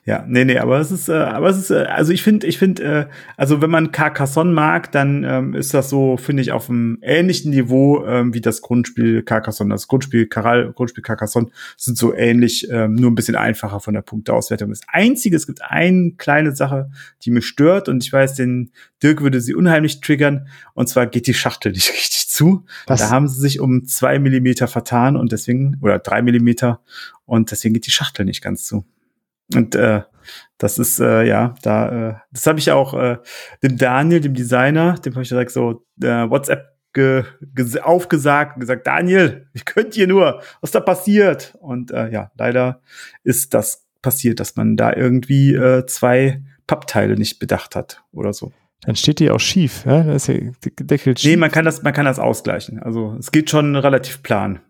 Ja, 0.07 0.25
nee, 0.29 0.45
nee, 0.45 0.57
aber 0.59 0.79
es 0.79 0.93
ist, 0.93 1.09
äh, 1.09 1.15
aber 1.15 1.49
es 1.49 1.59
ist, 1.59 1.71
äh, 1.71 1.83
also 1.89 2.13
ich 2.13 2.23
finde, 2.23 2.47
ich 2.47 2.59
finde, 2.59 2.83
äh, 2.85 3.07
also 3.37 3.61
wenn 3.61 3.71
man 3.71 3.91
Carcassonne 3.91 4.53
mag, 4.53 4.93
dann 4.93 5.25
ähm, 5.25 5.53
ist 5.53 5.75
das 5.75 5.91
so, 5.91 6.17
finde 6.17 6.43
ich, 6.43 6.53
auf 6.53 6.71
einem 6.71 6.99
ähnlichen 7.03 7.51
Niveau 7.51 8.07
ähm, 8.07 8.33
wie 8.33 8.41
das 8.41 8.63
Grundspiel 8.63 9.25
Carcassonne. 9.25 9.75
Das 9.75 9.89
Grundspiel 9.89 10.29
Caral, 10.29 10.73
Grundspiel 10.73 11.03
Carcassonne 11.03 11.49
sind 11.77 11.99
so 11.99 12.15
ähnlich, 12.15 12.69
ähm, 12.71 12.95
nur 12.95 13.11
ein 13.11 13.17
bisschen 13.17 13.35
einfacher 13.35 13.81
von 13.81 13.95
der 13.95 14.03
Punkteauswertung. 14.03 14.69
Das 14.69 14.83
Einzige, 14.87 15.35
es 15.35 15.49
gibt 15.49 15.63
eine 15.63 16.13
kleine 16.13 16.55
Sache, 16.55 16.89
die 17.23 17.33
mich 17.33 17.45
stört 17.45 17.89
und 17.89 18.05
ich 18.05 18.13
weiß, 18.13 18.37
den 18.37 18.71
Dirk 19.03 19.23
würde 19.23 19.41
sie 19.41 19.57
unheimlich 19.57 20.01
triggern 20.01 20.47
und 20.75 20.89
zwar 20.89 21.09
geht 21.09 21.27
die 21.27 21.35
Schachtel 21.35 21.73
nicht 21.73 21.91
richtig 21.93 22.29
zu. 22.29 22.65
Was? 22.87 23.01
Da 23.01 23.11
haben 23.11 23.27
sie 23.27 23.41
sich 23.41 23.59
um 23.59 23.87
zwei 23.87 24.21
Millimeter 24.21 24.69
vertan 24.69 25.17
und 25.17 25.33
deswegen, 25.33 25.79
oder 25.83 25.99
drei 25.99 26.23
Millimeter 26.23 26.81
und 27.25 27.51
deswegen 27.51 27.75
geht 27.75 27.89
die 27.89 27.91
Schachtel 27.91 28.25
nicht 28.25 28.41
ganz 28.41 28.67
zu. 28.67 28.85
Und 29.55 29.75
äh, 29.75 30.03
das 30.59 30.79
ist 30.79 31.01
äh, 31.01 31.25
ja, 31.25 31.55
da, 31.63 32.09
äh, 32.09 32.15
das 32.33 32.47
habe 32.47 32.59
ich 32.59 32.71
auch 32.71 32.95
äh, 32.95 33.19
dem 33.63 33.77
Daniel, 33.77 34.21
dem 34.21 34.35
Designer, 34.35 34.95
dem 34.95 35.15
habe 35.15 35.23
ich 35.23 35.29
direkt 35.29 35.51
so 35.51 35.85
äh, 36.03 36.29
WhatsApp 36.29 36.77
ge, 36.93 37.25
ge 37.55 37.81
aufgesagt 37.81 38.57
und 38.57 38.61
gesagt, 38.61 38.87
Daniel, 38.87 39.49
ich 39.53 39.65
könnt 39.65 39.97
ihr 39.97 40.07
nur, 40.07 40.43
was 40.61 40.71
da 40.71 40.81
passiert? 40.81 41.55
Und 41.61 41.91
äh, 41.91 42.11
ja, 42.11 42.33
leider 42.37 42.81
ist 43.23 43.55
das 43.55 43.87
passiert, 44.03 44.41
dass 44.41 44.57
man 44.57 44.77
da 44.77 44.93
irgendwie 44.93 45.55
äh, 45.55 45.87
zwei 45.87 46.43
Pappteile 46.67 47.17
nicht 47.17 47.39
bedacht 47.39 47.77
hat 47.77 48.03
oder 48.13 48.33
so. 48.33 48.53
Dann 48.83 48.97
steht 48.97 49.21
die 49.21 49.31
auch 49.31 49.41
schief, 49.41 49.85
ja? 49.87 50.03
Das 50.03 50.29
ist 50.29 50.35
ja 50.35 50.51
Deckelt 50.81 51.21
schief. 51.21 51.31
Nee, 51.31 51.37
man 51.37 51.51
kann 51.51 51.65
das, 51.65 51.83
man 51.83 51.93
kann 51.93 52.05
das 52.05 52.19
ausgleichen. 52.19 52.83
Also 52.83 53.17
es 53.19 53.33
geht 53.33 53.51
schon 53.51 53.75
relativ 53.77 54.23
plan. 54.23 54.61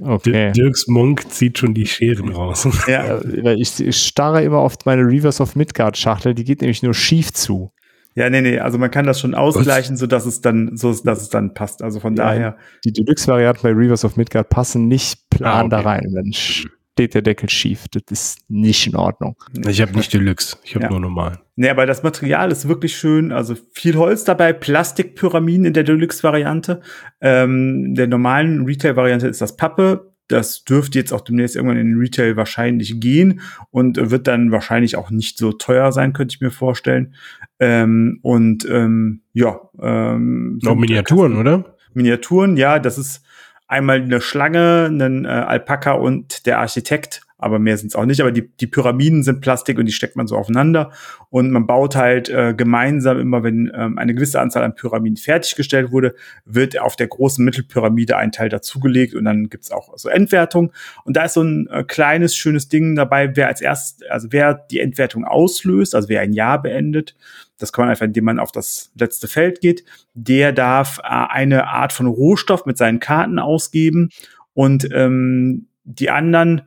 Okay. 0.00 0.52
Dirks 0.52 0.86
Monk 0.86 1.30
zieht 1.30 1.58
schon 1.58 1.74
die 1.74 1.86
Scheren 1.86 2.30
raus. 2.30 2.68
Ja, 2.86 3.20
ich, 3.54 3.80
ich 3.80 3.96
starre 3.96 4.42
immer 4.42 4.58
auf 4.58 4.76
meine 4.84 5.02
Reverse 5.02 5.42
of 5.42 5.56
Midgard 5.56 5.96
Schachtel, 5.96 6.34
die 6.34 6.44
geht 6.44 6.60
nämlich 6.60 6.82
nur 6.82 6.94
schief 6.94 7.32
zu. 7.32 7.72
Ja, 8.14 8.28
nee, 8.28 8.42
nee, 8.42 8.58
also 8.58 8.76
man 8.76 8.90
kann 8.90 9.06
das 9.06 9.20
schon 9.20 9.34
ausgleichen, 9.34 9.96
so 9.96 10.06
dass 10.06 10.26
es 10.26 10.42
dann, 10.42 10.76
so 10.76 10.92
dass 10.92 11.22
es 11.22 11.28
dann 11.30 11.54
passt. 11.54 11.82
Also 11.82 12.00
von 12.00 12.14
ja, 12.16 12.24
daher. 12.24 12.56
Die 12.84 12.92
Deluxe-Varianten 12.92 13.62
bei 13.62 13.70
Reverse 13.70 14.06
of 14.06 14.16
Midgard 14.16 14.50
passen 14.50 14.88
nicht 14.88 15.30
plan 15.30 15.50
ah, 15.50 15.60
okay. 15.60 15.70
da 15.70 15.80
rein. 15.80 16.08
Mensch 16.10 16.66
steht 16.92 17.14
der 17.14 17.22
Deckel 17.22 17.48
schief. 17.48 17.86
Das 17.90 18.02
ist 18.10 18.38
nicht 18.48 18.86
in 18.86 18.96
Ordnung. 18.96 19.36
Ich 19.66 19.80
habe 19.80 19.92
nicht 19.92 20.12
Deluxe, 20.12 20.56
ich 20.62 20.74
habe 20.74 20.84
ja. 20.84 20.90
nur 20.90 21.00
normal. 21.00 21.40
Nee, 21.56 21.70
aber 21.70 21.86
das 21.86 22.02
Material 22.02 22.52
ist 22.52 22.68
wirklich 22.68 22.96
schön. 22.96 23.32
Also 23.32 23.56
viel 23.72 23.96
Holz 23.96 24.24
dabei, 24.24 24.52
Plastikpyramiden 24.52 25.66
in 25.66 25.72
der 25.72 25.84
Deluxe-Variante. 25.84 26.80
Ähm, 27.20 27.94
der 27.94 28.06
normalen 28.06 28.64
Retail-Variante 28.64 29.26
ist 29.26 29.40
das 29.40 29.56
Pappe. 29.56 30.12
Das 30.28 30.64
dürfte 30.64 30.98
jetzt 30.98 31.12
auch 31.12 31.20
demnächst 31.20 31.56
irgendwann 31.56 31.78
in 31.78 31.88
den 31.88 31.98
Retail 31.98 32.36
wahrscheinlich 32.36 33.00
gehen 33.00 33.40
und 33.70 34.10
wird 34.10 34.26
dann 34.26 34.50
wahrscheinlich 34.50 34.96
auch 34.96 35.10
nicht 35.10 35.36
so 35.36 35.52
teuer 35.52 35.92
sein, 35.92 36.12
könnte 36.12 36.34
ich 36.34 36.40
mir 36.40 36.50
vorstellen. 36.50 37.14
Ähm, 37.58 38.18
und 38.22 38.66
ähm, 38.70 39.22
ja. 39.32 39.60
Ähm, 39.80 40.58
Noch 40.62 40.74
Miniaturen, 40.74 41.36
oder? 41.36 41.76
Miniaturen, 41.94 42.56
ja, 42.56 42.78
das 42.78 42.96
ist 42.96 43.22
einmal 43.72 44.00
eine 44.00 44.20
Schlange, 44.20 44.86
einen 44.86 45.24
äh, 45.24 45.28
Alpaka 45.28 45.92
und 45.92 46.46
der 46.46 46.60
Architekt 46.60 47.22
aber 47.42 47.58
mehr 47.58 47.76
sind 47.76 47.88
es 47.88 47.96
auch 47.96 48.06
nicht. 48.06 48.20
Aber 48.20 48.30
die, 48.30 48.48
die 48.48 48.68
Pyramiden 48.68 49.24
sind 49.24 49.40
Plastik 49.40 49.76
und 49.76 49.86
die 49.86 49.92
steckt 49.92 50.14
man 50.14 50.28
so 50.28 50.36
aufeinander. 50.36 50.92
Und 51.28 51.50
man 51.50 51.66
baut 51.66 51.96
halt 51.96 52.28
äh, 52.28 52.54
gemeinsam 52.56 53.18
immer, 53.18 53.42
wenn 53.42 53.70
ähm, 53.74 53.98
eine 53.98 54.14
gewisse 54.14 54.40
Anzahl 54.40 54.62
an 54.62 54.76
Pyramiden 54.76 55.16
fertiggestellt 55.16 55.90
wurde, 55.90 56.14
wird 56.44 56.78
auf 56.78 56.94
der 56.94 57.08
großen 57.08 57.44
Mittelpyramide 57.44 58.16
ein 58.16 58.30
Teil 58.30 58.48
dazugelegt 58.48 59.14
und 59.14 59.24
dann 59.24 59.50
gibt's 59.50 59.72
auch 59.72 59.98
so 59.98 60.08
Endwertung. 60.08 60.72
Und 61.04 61.16
da 61.16 61.24
ist 61.24 61.34
so 61.34 61.42
ein 61.42 61.66
äh, 61.66 61.82
kleines, 61.82 62.36
schönes 62.36 62.68
Ding 62.68 62.94
dabei, 62.94 63.34
wer 63.34 63.48
als 63.48 63.60
erstes, 63.60 64.08
also 64.08 64.28
wer 64.30 64.54
die 64.54 64.78
Endwertung 64.78 65.24
auslöst, 65.24 65.96
also 65.96 66.08
wer 66.08 66.20
ein 66.20 66.32
Jahr 66.32 66.62
beendet, 66.62 67.16
das 67.62 67.72
kann 67.72 67.84
man 67.84 67.90
einfach, 67.90 68.06
indem 68.06 68.24
man 68.24 68.38
auf 68.38 68.52
das 68.52 68.90
letzte 68.98 69.28
Feld 69.28 69.60
geht, 69.60 69.84
der 70.14 70.52
darf 70.52 70.98
äh, 70.98 71.02
eine 71.04 71.68
Art 71.68 71.92
von 71.92 72.06
Rohstoff 72.06 72.66
mit 72.66 72.76
seinen 72.76 73.00
Karten 73.00 73.38
ausgeben 73.38 74.10
und 74.54 74.88
ähm, 74.92 75.68
die 75.84 76.10
anderen 76.10 76.62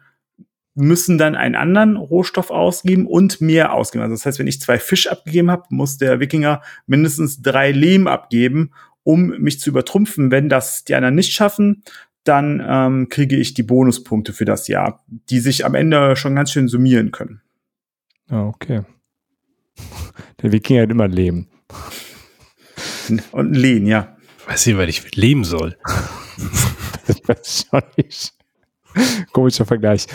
müssen 0.76 1.18
dann 1.18 1.36
einen 1.36 1.56
anderen 1.56 1.96
Rohstoff 1.96 2.52
ausgeben 2.52 3.08
und 3.08 3.40
mehr 3.40 3.74
ausgeben. 3.74 4.04
Also 4.04 4.16
das 4.16 4.26
heißt, 4.26 4.40
wenn 4.40 4.48
ich 4.48 4.60
zwei 4.60 4.78
Fisch 4.78 5.08
abgegeben 5.08 5.50
habe, 5.50 5.64
muss 5.70 5.98
der 5.98 6.20
Wikinger 6.20 6.62
mindestens 6.86 7.42
drei 7.42 7.72
Lehm 7.72 8.08
abgeben, 8.08 8.72
um 9.04 9.28
mich 9.40 9.60
zu 9.60 9.70
übertrumpfen. 9.70 10.32
Wenn 10.32 10.50
das 10.50 10.84
die 10.84 10.96
anderen 10.96 11.16
nicht 11.16 11.32
schaffen, 11.32 11.84
dann 12.26 12.62
ähm, 12.68 13.08
kriege 13.10 13.38
ich 13.38 13.54
die 13.54 13.64
Bonuspunkte 13.64 14.34
für 14.34 14.46
das 14.46 14.68
Jahr, 14.68 15.04
die 15.08 15.40
sich 15.40 15.66
am 15.66 15.76
Ende 15.76 16.16
schon 16.16 16.36
ganz 16.36 16.52
schön 16.52 16.68
summieren 16.68 17.12
können. 17.12 17.42
Ah, 18.28 18.48
okay. 18.48 18.82
Der 20.42 20.52
Wikinger 20.52 20.84
hat 20.84 20.92
immer 20.92 21.08
Lehm. 21.08 21.48
Und 23.32 23.54
Lehen, 23.54 23.86
ja. 23.86 24.18
Weiß 24.48 24.66
nicht, 24.68 24.78
weil 24.78 24.90
ich 24.90 25.16
leben 25.16 25.44
soll. 25.44 25.78
das 27.08 27.28
weiß 27.28 27.66
ich 27.66 27.74
auch 27.74 27.98
nicht. 27.98 28.35
Komischer 29.32 29.66
Vergleich. 29.66 30.08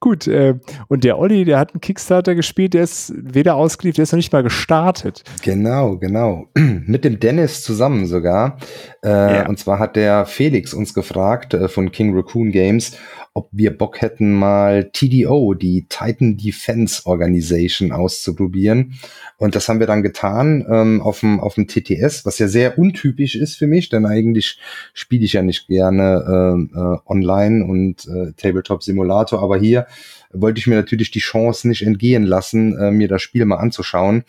Gut, 0.00 0.26
äh, 0.26 0.54
und 0.88 1.04
der 1.04 1.18
Olli, 1.18 1.44
der 1.44 1.58
hat 1.58 1.72
einen 1.72 1.80
Kickstarter 1.80 2.34
gespielt, 2.34 2.74
der 2.74 2.84
ist 2.84 3.12
weder 3.16 3.56
ausgeliefert, 3.56 3.98
der 3.98 4.02
ist 4.04 4.12
noch 4.12 4.18
nicht 4.18 4.32
mal 4.32 4.42
gestartet. 4.42 5.22
Genau, 5.42 5.96
genau. 5.96 6.46
Mit 6.54 7.04
dem 7.04 7.20
Dennis 7.20 7.62
zusammen 7.62 8.06
sogar. 8.06 8.58
Äh, 9.02 9.08
yeah. 9.08 9.48
Und 9.48 9.58
zwar 9.58 9.78
hat 9.78 9.96
der 9.96 10.26
Felix 10.26 10.74
uns 10.74 10.94
gefragt 10.94 11.54
äh, 11.54 11.68
von 11.68 11.92
King 11.92 12.14
Raccoon 12.14 12.50
Games, 12.50 12.96
ob 13.34 13.48
wir 13.50 13.76
Bock 13.76 14.02
hätten, 14.02 14.32
mal 14.34 14.90
TDO, 14.92 15.54
die 15.54 15.86
Titan 15.88 16.36
Defense 16.36 17.06
Organization, 17.06 17.90
auszuprobieren. 17.90 18.94
Und 19.38 19.54
das 19.54 19.68
haben 19.68 19.80
wir 19.80 19.86
dann 19.86 20.02
getan 20.02 20.64
ähm, 20.70 21.00
auf 21.00 21.20
dem 21.20 21.40
auf 21.40 21.54
dem 21.54 21.66
TTS, 21.66 22.26
was 22.26 22.38
ja 22.38 22.46
sehr 22.46 22.78
untypisch 22.78 23.34
ist 23.34 23.56
für 23.56 23.66
mich, 23.66 23.88
denn 23.88 24.06
eigentlich 24.06 24.58
spiele 24.92 25.24
ich 25.24 25.32
ja 25.32 25.42
nicht 25.42 25.66
gerne 25.66 26.68
äh, 26.74 26.78
äh, 26.78 26.98
online 27.06 27.64
und 27.64 28.06
äh, 28.06 28.21
Tabletop 28.36 28.82
Simulator, 28.82 29.42
aber 29.42 29.58
hier 29.58 29.86
wollte 30.32 30.58
ich 30.58 30.66
mir 30.66 30.76
natürlich 30.76 31.10
die 31.10 31.20
Chance 31.20 31.68
nicht 31.68 31.82
entgehen 31.82 32.24
lassen, 32.24 32.78
äh, 32.78 32.90
mir 32.90 33.08
das 33.08 33.22
Spiel 33.22 33.44
mal 33.44 33.56
anzuschauen. 33.56 34.24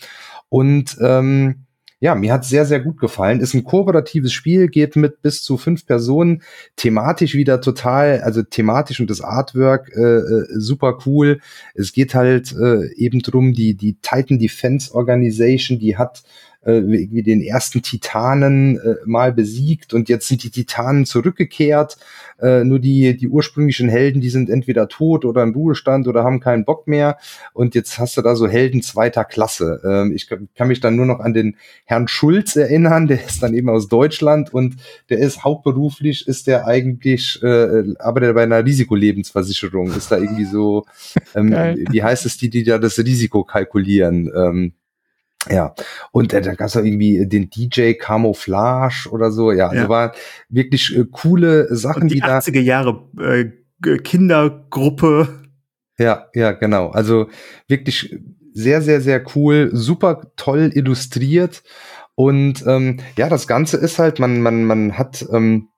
Und 0.50 0.98
ähm, 1.02 1.66
ja, 2.04 2.16
mir 2.16 2.34
hat 2.34 2.44
sehr, 2.44 2.66
sehr 2.66 2.82
gut 2.82 3.00
gefallen. 3.00 3.40
Ist 3.40 3.54
ein 3.54 3.64
kooperatives 3.64 4.34
Spiel, 4.34 4.68
geht 4.68 4.98
mit 4.98 5.22
bis 5.22 5.42
zu 5.42 5.56
fünf 5.58 5.86
Personen. 5.86 6.44
Thematisch 6.76 7.34
wieder 7.34 7.62
total, 7.62 8.20
also 8.20 8.44
thematisch 8.44 9.00
und 9.00 9.10
das 9.10 9.22
Artwork 9.22 9.90
äh, 9.96 10.02
äh, 10.02 10.46
super 10.50 10.98
cool. 11.06 11.40
Es 11.76 11.94
geht 11.94 12.14
halt 12.14 12.52
äh, 12.52 12.94
eben 12.96 13.22
drum, 13.22 13.54
die, 13.54 13.76
die 13.76 13.94
Titan 14.02 14.38
Defense 14.38 14.94
Organization, 14.94 15.80
die 15.80 15.96
hat 15.96 16.24
äh, 16.66 16.82
wie 16.86 17.24
den 17.24 17.42
ersten 17.42 17.82
Titanen 17.82 18.78
äh, 18.78 18.96
mal 19.06 19.34
besiegt 19.34 19.94
und 19.94 20.10
jetzt 20.10 20.28
sind 20.28 20.44
die 20.44 20.52
Titanen 20.52 21.06
zurückgekehrt. 21.06 21.98
Äh, 22.42 22.64
nur 22.64 22.80
die, 22.80 23.16
die 23.16 23.28
ursprünglichen 23.28 23.90
Helden, 23.90 24.22
die 24.22 24.30
sind 24.30 24.50
entweder 24.50 24.88
tot 24.88 25.24
oder 25.24 25.44
im 25.44 25.54
Ruhestand 25.54 26.08
oder 26.08 26.24
haben 26.24 26.40
keinen 26.40 26.66
Bock 26.66 26.88
mehr. 26.88 27.18
Und 27.54 27.76
jetzt 27.76 28.00
hast 28.00 28.18
du 28.18 28.22
da 28.22 28.36
so 28.36 28.48
Helden 28.48 28.82
zweiter 28.82 29.24
Klasse. 29.24 29.82
Ähm, 29.86 30.14
ich 30.14 30.28
kann 30.28 30.68
mich 30.68 30.80
dann 30.80 30.96
nur 30.96 31.06
noch 31.06 31.20
an 31.20 31.34
den 31.34 31.56
Herrn 31.86 32.08
Schulz 32.08 32.56
erinnern, 32.56 33.08
der 33.08 33.24
ist 33.24 33.44
dann 33.44 33.54
eben 33.54 33.70
aus 33.70 33.88
Deutschland 33.88 34.54
und 34.54 34.76
der 35.10 35.20
ist 35.20 35.44
hauptberuflich, 35.44 36.28
ist 36.28 36.48
der 36.48 36.68
eigentlich, 36.68 37.42
äh, 37.44 37.94
arbeitet 38.00 38.36
bei 38.36 38.44
einer 38.44 38.66
Risikolebensversicherung, 38.66 39.94
ist 39.96 40.12
da 40.12 40.18
irgendwie 40.18 40.46
so, 40.46 40.86
ähm, 41.36 41.52
wie 41.92 42.04
heißt 42.04 42.26
es, 42.26 42.38
die, 42.38 42.50
die 42.50 42.64
da 42.64 42.78
das 42.78 42.98
Risiko 42.98 43.44
kalkulieren? 43.44 44.30
Ähm, 44.36 44.74
ja, 45.50 45.74
und 46.12 46.34
äh, 46.34 46.42
dann 46.42 46.56
gab 46.56 46.68
es 46.68 46.76
irgendwie 46.76 47.28
den 47.28 47.50
DJ 47.50 47.94
Camouflage 47.94 49.10
oder 49.12 49.32
so. 49.32 49.52
Ja, 49.52 49.68
also 49.68 49.84
ja. 49.84 49.90
war 49.90 50.14
wirklich 50.50 50.96
äh, 50.96 51.06
coole 51.12 51.74
Sachen, 51.76 52.04
und 52.04 52.12
die, 52.12 52.16
die 52.16 52.24
80er 52.24 52.62
Jahre 52.62 53.08
äh, 53.20 53.98
Kindergruppe. 53.98 55.44
Ja, 55.98 56.28
ja, 56.34 56.52
genau. 56.54 56.90
Also 56.90 57.28
wirklich 57.68 58.16
sehr, 58.54 58.82
sehr, 58.82 59.02
sehr 59.02 59.24
cool, 59.36 59.70
super 59.74 60.32
toll 60.36 60.72
illustriert. 60.74 61.64
Und 62.16 62.64
ähm, 62.68 63.00
ja, 63.18 63.28
das 63.28 63.48
Ganze 63.48 63.78
ist 63.78 64.00
halt, 64.00 64.20
man, 64.20 64.42
man, 64.42 64.66
man 64.66 64.98
hat 64.98 65.26
ähm, 65.32 65.70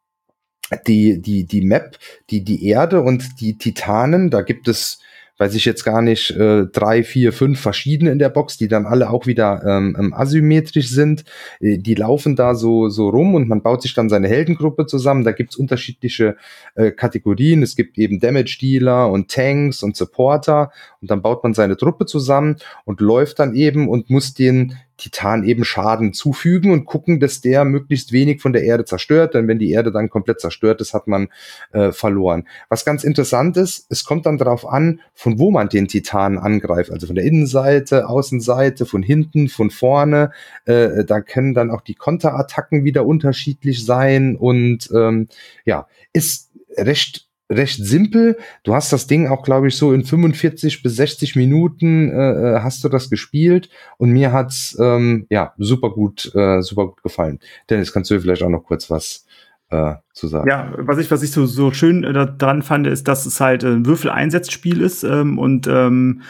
die, 0.87 1.21
die, 1.21 1.45
die 1.45 1.61
Map, 1.61 1.97
die, 2.29 2.43
die 2.43 2.67
Erde 2.67 3.01
und 3.01 3.39
die 3.39 3.57
Titanen, 3.57 4.29
da 4.29 4.41
gibt 4.41 4.67
es 4.67 4.99
weiß 5.37 5.53
ich 5.55 5.65
jetzt 5.65 5.83
gar 5.83 6.01
nicht, 6.01 6.31
äh, 6.31 6.65
drei, 6.65 7.03
vier, 7.03 7.33
fünf 7.33 7.59
verschiedene 7.59 8.11
in 8.11 8.19
der 8.19 8.29
Box, 8.29 8.57
die 8.57 8.67
dann 8.67 8.85
alle 8.85 9.09
auch 9.09 9.25
wieder 9.27 9.63
ähm, 9.65 9.95
ähm, 9.99 10.13
asymmetrisch 10.13 10.89
sind. 10.89 11.25
Äh, 11.59 11.77
die 11.77 11.95
laufen 11.95 12.35
da 12.35 12.55
so, 12.55 12.89
so 12.89 13.09
rum 13.09 13.35
und 13.35 13.49
man 13.49 13.61
baut 13.61 13.81
sich 13.81 13.93
dann 13.93 14.09
seine 14.09 14.27
Heldengruppe 14.27 14.85
zusammen. 14.85 15.23
Da 15.23 15.33
gibt's 15.33 15.57
unterschiedliche 15.57 16.37
äh, 16.75 16.91
Kategorien. 16.91 17.63
Es 17.63 17.75
gibt 17.75 17.97
eben 17.97 18.19
Damage-Dealer 18.19 19.11
und 19.11 19.29
Tanks 19.29 19.83
und 19.83 19.97
Supporter 19.97 20.71
und 21.01 21.11
dann 21.11 21.21
baut 21.21 21.43
man 21.43 21.53
seine 21.53 21.75
Truppe 21.75 22.05
zusammen 22.05 22.55
und 22.85 23.01
läuft 23.01 23.39
dann 23.39 23.55
eben 23.55 23.89
und 23.89 24.09
muss 24.09 24.33
den 24.33 24.75
Titan 24.97 25.43
eben 25.43 25.65
Schaden 25.65 26.13
zufügen 26.13 26.71
und 26.71 26.85
gucken, 26.85 27.19
dass 27.19 27.41
der 27.41 27.65
möglichst 27.65 28.11
wenig 28.11 28.41
von 28.41 28.53
der 28.53 28.63
Erde 28.63 28.85
zerstört, 28.85 29.33
denn 29.33 29.47
wenn 29.47 29.59
die 29.59 29.71
Erde 29.71 29.91
dann 29.91 30.09
komplett 30.09 30.39
zerstört 30.39 30.81
ist, 30.81 30.93
hat 30.93 31.07
man 31.07 31.29
äh, 31.71 31.91
verloren. 31.91 32.47
Was 32.69 32.85
ganz 32.85 33.03
interessant 33.03 33.57
ist, 33.57 33.87
es 33.89 34.05
kommt 34.05 34.25
dann 34.25 34.37
darauf 34.37 34.65
an, 34.67 35.01
von 35.13 35.39
wo 35.39 35.51
man 35.51 35.69
den 35.69 35.87
Titan 35.87 36.37
angreift, 36.37 36.91
also 36.91 37.07
von 37.07 37.15
der 37.15 37.25
Innenseite, 37.25 38.07
Außenseite, 38.07 38.85
von 38.85 39.03
hinten, 39.03 39.49
von 39.49 39.69
vorne. 39.69 40.31
Äh, 40.65 41.05
da 41.05 41.21
können 41.21 41.53
dann 41.53 41.71
auch 41.71 41.81
die 41.81 41.95
Konterattacken 41.95 42.83
wieder 42.83 43.05
unterschiedlich 43.05 43.85
sein 43.85 44.35
und 44.35 44.89
ähm, 44.93 45.27
ja, 45.65 45.87
ist 46.13 46.51
recht 46.77 47.27
recht 47.49 47.83
simpel. 47.83 48.37
Du 48.63 48.73
hast 48.73 48.91
das 48.91 49.07
Ding 49.07 49.27
auch, 49.27 49.43
glaube 49.43 49.67
ich, 49.67 49.77
so 49.77 49.93
in 49.93 50.03
45 50.03 50.81
bis 50.81 50.95
60 50.95 51.35
Minuten 51.35 52.09
äh, 52.09 52.55
äh, 52.55 52.59
hast 52.61 52.83
du 52.83 52.89
das 52.89 53.09
gespielt 53.09 53.69
und 53.97 54.11
mir 54.11 54.31
hat's 54.31 54.77
ähm, 54.79 55.27
ja 55.29 55.53
super 55.57 55.89
gut, 55.89 56.31
äh, 56.35 56.61
super 56.61 56.87
gut 56.87 57.03
gefallen. 57.03 57.39
Dennis, 57.69 57.93
kannst 57.93 58.11
du 58.11 58.19
vielleicht 58.19 58.43
auch 58.43 58.49
noch 58.49 58.63
kurz 58.63 58.89
was 58.89 59.25
äh, 59.69 59.95
zu 60.13 60.27
sagen? 60.27 60.49
Ja, 60.49 60.73
was 60.77 60.97
ich, 60.97 61.09
was 61.11 61.23
ich 61.23 61.31
so, 61.31 61.45
so 61.45 61.71
schön 61.71 62.03
äh, 62.03 62.27
daran 62.37 62.63
fand, 62.63 62.87
ist, 62.87 63.07
dass 63.07 63.25
es 63.25 63.39
halt 63.39 63.63
ein 63.63 63.85
Würfeleinsatzspiel 63.85 64.81
ist 64.81 65.03
ähm, 65.03 65.37
und 65.37 65.67
ähm, 65.67 66.21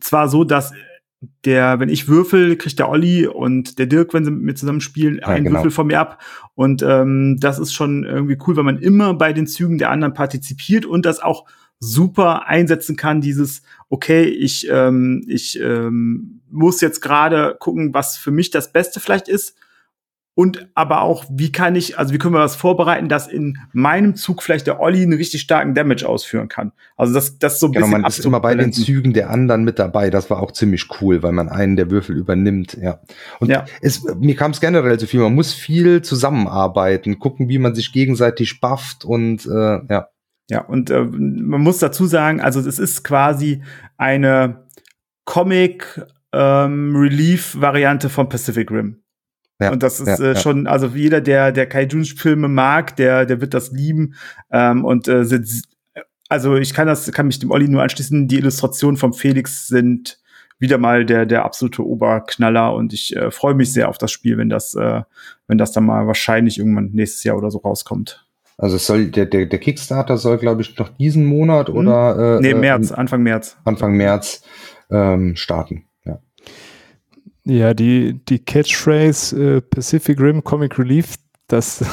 zwar 0.00 0.28
so, 0.28 0.44
dass 0.44 0.72
der, 1.44 1.78
wenn 1.80 1.88
ich 1.88 2.08
würfel, 2.08 2.56
kriegt 2.56 2.78
der 2.78 2.88
Olli 2.88 3.26
und 3.26 3.78
der 3.78 3.86
Dirk, 3.86 4.12
wenn 4.12 4.24
sie 4.24 4.30
mit 4.30 4.42
mir 4.42 4.54
zusammen 4.54 4.80
spielen, 4.80 5.18
ja, 5.18 5.28
einen 5.28 5.44
genau. 5.44 5.58
Würfel 5.58 5.70
von 5.70 5.86
mir 5.86 6.00
ab. 6.00 6.20
Und 6.54 6.82
ähm, 6.82 7.38
das 7.38 7.58
ist 7.58 7.72
schon 7.72 8.04
irgendwie 8.04 8.38
cool, 8.46 8.56
weil 8.56 8.64
man 8.64 8.78
immer 8.78 9.14
bei 9.14 9.32
den 9.32 9.46
Zügen 9.46 9.78
der 9.78 9.90
anderen 9.90 10.14
partizipiert 10.14 10.84
und 10.84 11.06
das 11.06 11.20
auch 11.20 11.46
super 11.78 12.46
einsetzen 12.46 12.96
kann, 12.96 13.20
dieses, 13.20 13.62
okay, 13.88 14.24
ich, 14.24 14.68
ähm, 14.70 15.24
ich 15.26 15.58
ähm, 15.60 16.40
muss 16.50 16.80
jetzt 16.80 17.00
gerade 17.00 17.56
gucken, 17.58 17.92
was 17.94 18.16
für 18.16 18.30
mich 18.30 18.50
das 18.50 18.72
Beste 18.72 19.00
vielleicht 19.00 19.28
ist 19.28 19.56
und 20.34 20.70
aber 20.74 21.02
auch, 21.02 21.26
wie 21.28 21.52
kann 21.52 21.76
ich, 21.76 21.98
also 21.98 22.14
wie 22.14 22.18
können 22.18 22.34
wir 22.34 22.40
das 22.40 22.56
vorbereiten, 22.56 23.08
dass 23.10 23.28
in 23.28 23.58
meinem 23.72 24.16
Zug 24.16 24.42
vielleicht 24.42 24.66
der 24.66 24.80
Olli 24.80 25.02
einen 25.02 25.12
richtig 25.12 25.42
starken 25.42 25.74
Damage 25.74 26.08
ausführen 26.08 26.48
kann. 26.48 26.72
Also 26.96 27.12
das, 27.12 27.38
das 27.38 27.60
so 27.60 27.66
ein 27.66 27.72
genau, 27.72 27.86
bisschen. 27.86 28.00
Man 28.00 28.08
ist 28.08 28.24
immer 28.24 28.40
bei 28.40 28.54
den 28.54 28.72
Zügen 28.72 29.12
der 29.12 29.28
anderen 29.28 29.62
mit 29.62 29.78
dabei. 29.78 30.08
Das 30.08 30.30
war 30.30 30.42
auch 30.42 30.52
ziemlich 30.52 30.88
cool, 31.00 31.22
weil 31.22 31.32
man 31.32 31.50
einen 31.50 31.76
der 31.76 31.90
Würfel 31.90 32.16
übernimmt. 32.16 32.78
Ja. 32.80 33.00
Und 33.40 33.50
ja. 33.50 33.66
Es, 33.82 34.04
mir 34.18 34.34
kam 34.34 34.52
es 34.52 34.60
generell 34.60 34.98
so 34.98 35.06
viel. 35.06 35.20
Man 35.20 35.34
muss 35.34 35.52
viel 35.52 36.00
zusammenarbeiten, 36.00 37.18
gucken, 37.18 37.50
wie 37.50 37.58
man 37.58 37.74
sich 37.74 37.92
gegenseitig 37.92 38.60
bufft 38.60 39.04
und 39.04 39.44
äh, 39.46 39.80
ja. 39.90 40.08
Ja, 40.50 40.62
und 40.62 40.90
äh, 40.90 41.04
man 41.04 41.60
muss 41.60 41.78
dazu 41.78 42.06
sagen, 42.06 42.40
also 42.40 42.60
es 42.60 42.78
ist 42.78 43.04
quasi 43.04 43.62
eine 43.96 44.66
Comic 45.24 46.04
ähm, 46.32 46.96
Relief 46.96 47.56
Variante 47.60 48.08
von 48.08 48.28
Pacific 48.28 48.70
Rim. 48.70 49.01
Ja, 49.62 49.72
und 49.72 49.82
das 49.82 50.00
ist 50.00 50.18
ja, 50.18 50.32
äh, 50.32 50.36
schon, 50.36 50.66
also 50.66 50.88
jeder, 50.88 51.20
der 51.20 51.52
der 51.52 51.66
Kaijun-Filme 51.66 52.48
mag, 52.48 52.96
der 52.96 53.26
der 53.26 53.40
wird 53.40 53.54
das 53.54 53.70
lieben. 53.72 54.14
Ähm, 54.50 54.84
und 54.84 55.08
äh, 55.08 55.24
sind, 55.24 55.48
also 56.28 56.56
ich 56.56 56.74
kann 56.74 56.86
das, 56.86 57.10
kann 57.12 57.26
mich 57.26 57.38
dem 57.38 57.50
Olli 57.50 57.68
nur 57.68 57.82
anschließen. 57.82 58.28
Die 58.28 58.38
Illustrationen 58.38 58.96
vom 58.96 59.12
Felix 59.12 59.68
sind 59.68 60.18
wieder 60.58 60.78
mal 60.78 61.04
der 61.04 61.26
der 61.26 61.44
absolute 61.44 61.84
Oberknaller 61.84 62.74
und 62.74 62.92
ich 62.92 63.16
äh, 63.16 63.30
freue 63.30 63.54
mich 63.54 63.72
sehr 63.72 63.88
auf 63.88 63.98
das 63.98 64.12
Spiel, 64.12 64.38
wenn 64.38 64.48
das 64.48 64.74
äh, 64.74 65.02
wenn 65.46 65.58
das 65.58 65.72
dann 65.72 65.84
mal 65.84 66.06
wahrscheinlich 66.06 66.58
irgendwann 66.58 66.90
nächstes 66.92 67.24
Jahr 67.24 67.36
oder 67.36 67.50
so 67.50 67.58
rauskommt. 67.58 68.26
Also 68.58 68.76
es 68.76 68.86
soll 68.86 69.06
der, 69.06 69.26
der, 69.26 69.46
der 69.46 69.58
Kickstarter 69.58 70.16
soll, 70.18 70.38
glaube 70.38 70.62
ich, 70.62 70.78
noch 70.78 70.88
diesen 70.88 71.26
Monat 71.26 71.68
hm. 71.68 71.76
oder 71.76 72.38
äh, 72.38 72.40
nee, 72.40 72.50
äh, 72.50 72.54
März, 72.54 72.92
Anfang 72.92 73.22
März. 73.22 73.56
Anfang 73.64 73.96
März 73.96 74.42
ähm, 74.90 75.36
starten. 75.36 75.86
Ja, 77.44 77.74
die, 77.74 78.24
die 78.24 78.38
Catchphrase 78.38 79.56
äh, 79.56 79.60
Pacific 79.60 80.20
Rim 80.20 80.44
Comic 80.44 80.78
Relief, 80.78 81.16
das, 81.48 81.84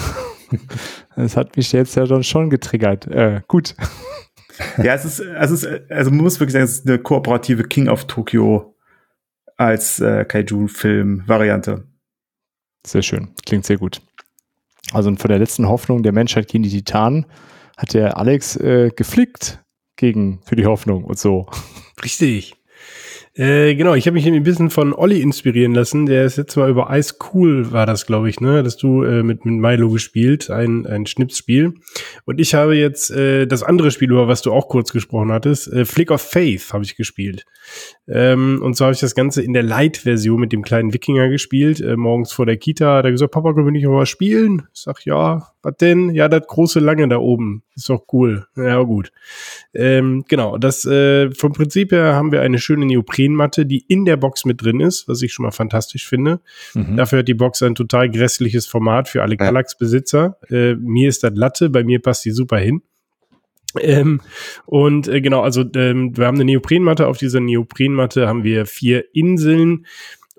das 1.15 1.35
hat 1.35 1.57
mich 1.57 1.71
jetzt 1.71 1.95
ja 1.95 2.05
dann 2.05 2.23
schon 2.23 2.49
getriggert. 2.49 3.07
Äh, 3.07 3.41
gut. 3.47 3.75
Ja, 4.83 4.93
es 4.93 5.05
ist, 5.05 5.21
also 5.21 5.53
es 5.53 5.63
ist, 5.63 5.89
also 5.89 6.11
man 6.11 6.19
muss 6.19 6.37
wirklich 6.37 6.51
sagen, 6.51 6.65
es 6.65 6.79
ist 6.79 6.85
eine 6.85 6.99
kooperative 6.99 7.63
King 7.63 7.87
of 7.87 8.07
Tokyo 8.07 8.75
als 9.55 10.01
äh, 10.01 10.25
Kaiju-Film-Variante. 10.25 11.87
Sehr 12.85 13.01
schön, 13.01 13.29
klingt 13.45 13.65
sehr 13.65 13.77
gut. 13.77 14.01
Also 14.91 15.15
von 15.15 15.29
der 15.29 15.39
letzten 15.39 15.69
Hoffnung 15.69 16.03
der 16.03 16.11
Menschheit 16.11 16.49
gegen 16.49 16.63
die 16.63 16.69
Titanen 16.71 17.25
hat 17.77 17.93
der 17.93 18.17
Alex 18.17 18.57
äh, 18.57 18.91
geflickt 18.93 19.63
gegen 19.95 20.41
für 20.43 20.57
die 20.57 20.65
Hoffnung 20.65 21.05
und 21.05 21.17
so. 21.17 21.47
Richtig. 22.03 22.58
Äh, 23.35 23.75
genau, 23.75 23.93
ich 23.93 24.05
habe 24.05 24.15
mich 24.15 24.27
ein 24.27 24.43
bisschen 24.43 24.69
von 24.69 24.93
Olli 24.93 25.21
inspirieren 25.21 25.73
lassen. 25.73 26.05
Der 26.05 26.25
ist 26.25 26.37
jetzt 26.37 26.55
mal 26.55 26.69
über 26.69 26.89
Ice 26.91 27.15
Cool, 27.31 27.71
war 27.71 27.85
das, 27.85 28.05
glaube 28.05 28.29
ich, 28.29 28.41
ne? 28.41 28.63
Dass 28.63 28.75
du 28.75 29.03
äh, 29.03 29.23
mit, 29.23 29.45
mit 29.45 29.55
Milo 29.55 29.89
gespielt, 29.89 30.49
ein, 30.49 30.85
ein 30.85 31.05
Schnipsspiel. 31.05 31.73
Und 32.25 32.39
ich 32.39 32.53
habe 32.53 32.75
jetzt 32.75 33.11
äh, 33.11 33.45
das 33.45 33.63
andere 33.63 33.91
Spiel, 33.91 34.11
über 34.11 34.27
was 34.27 34.41
du 34.41 34.51
auch 34.51 34.67
kurz 34.67 34.91
gesprochen 34.91 35.31
hattest, 35.31 35.71
äh, 35.71 35.85
Flick 35.85 36.11
of 36.11 36.21
Faith 36.21 36.73
habe 36.73 36.83
ich 36.83 36.95
gespielt. 36.95 37.45
Ähm, 38.07 38.61
und 38.63 38.75
so 38.75 38.85
habe 38.85 38.93
ich 38.93 38.99
das 38.99 39.15
Ganze 39.15 39.41
in 39.41 39.53
der 39.53 39.63
Light-Version 39.63 40.39
mit 40.39 40.51
dem 40.51 40.63
kleinen 40.63 40.93
Wikinger 40.93 41.29
gespielt. 41.29 41.79
Äh, 41.79 41.95
morgens 41.95 42.33
vor 42.33 42.45
der 42.45 42.57
Kita 42.57 42.97
hat 42.97 43.05
er 43.05 43.11
gesagt, 43.11 43.31
Papa, 43.31 43.53
können 43.53 43.67
wir 43.67 43.71
nicht 43.71 43.85
mal 43.85 44.05
spielen? 44.05 44.63
Ich 44.73 44.81
sag, 44.81 45.05
ja, 45.05 45.49
was 45.61 45.75
denn? 45.77 46.09
Ja, 46.11 46.29
das 46.29 46.47
große 46.47 46.79
Lange 46.79 47.07
da 47.07 47.17
oben. 47.17 47.63
Ist 47.75 47.89
doch 47.89 48.05
cool. 48.13 48.45
Ja, 48.55 48.81
gut. 48.83 49.11
Ähm, 49.73 50.23
genau, 50.27 50.57
das 50.57 50.85
äh, 50.85 51.31
vom 51.31 51.53
Prinzip 51.53 51.91
her 51.91 52.15
haben 52.15 52.31
wir 52.31 52.41
eine 52.41 52.59
schöne 52.59 52.85
Neoprenmatte, 52.85 53.65
die 53.65 53.83
in 53.87 54.05
der 54.05 54.17
Box 54.17 54.45
mit 54.45 54.61
drin 54.61 54.79
ist, 54.79 55.07
was 55.07 55.21
ich 55.21 55.33
schon 55.33 55.43
mal 55.43 55.51
fantastisch 55.51 56.07
finde. 56.07 56.39
Mhm. 56.73 56.97
Dafür 56.97 57.19
hat 57.19 57.27
die 57.27 57.33
Box 57.33 57.61
ein 57.61 57.75
total 57.75 58.09
grässliches 58.09 58.67
Format 58.67 59.09
für 59.09 59.21
alle 59.21 59.37
Kallax-Besitzer. 59.37 60.37
Äh, 60.49 60.75
mir 60.75 61.09
ist 61.09 61.23
das 61.23 61.33
Latte, 61.35 61.69
bei 61.69 61.83
mir 61.83 62.01
passt 62.01 62.25
die 62.25 62.31
super 62.31 62.57
hin. 62.57 62.81
Ähm, 63.79 64.21
und 64.65 65.07
äh, 65.07 65.21
genau, 65.21 65.41
also 65.41 65.63
ähm, 65.75 66.17
wir 66.17 66.25
haben 66.25 66.35
eine 66.35 66.45
Neoprenmatte. 66.45 67.07
Auf 67.07 67.17
dieser 67.17 67.39
Neoprenmatte 67.39 68.27
haben 68.27 68.43
wir 68.43 68.65
vier 68.65 69.03
Inseln. 69.13 69.85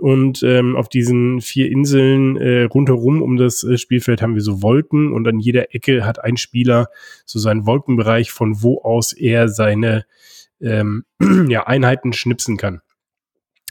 Und 0.01 0.43
ähm, 0.43 0.77
auf 0.77 0.89
diesen 0.89 1.41
vier 1.41 1.71
Inseln 1.71 2.37
äh, 2.37 2.63
rundherum 2.63 3.21
um 3.23 3.37
das 3.37 3.63
äh, 3.63 3.77
Spielfeld 3.77 4.23
haben 4.23 4.35
wir 4.35 4.43
so 4.43 4.63
Wolken 4.63 5.13
und 5.13 5.29
an 5.29 5.39
jeder 5.39 5.75
Ecke 5.75 6.05
hat 6.05 6.25
ein 6.25 6.37
Spieler 6.37 6.89
so 7.27 7.39
seinen 7.39 7.67
Wolkenbereich, 7.67 8.31
von 8.31 8.63
wo 8.63 8.81
aus 8.83 9.13
er 9.13 9.49
seine 9.49 10.07
ähm, 10.61 11.05
ja, 11.49 11.67
Einheiten 11.67 12.13
schnipsen 12.13 12.57
kann. 12.57 12.81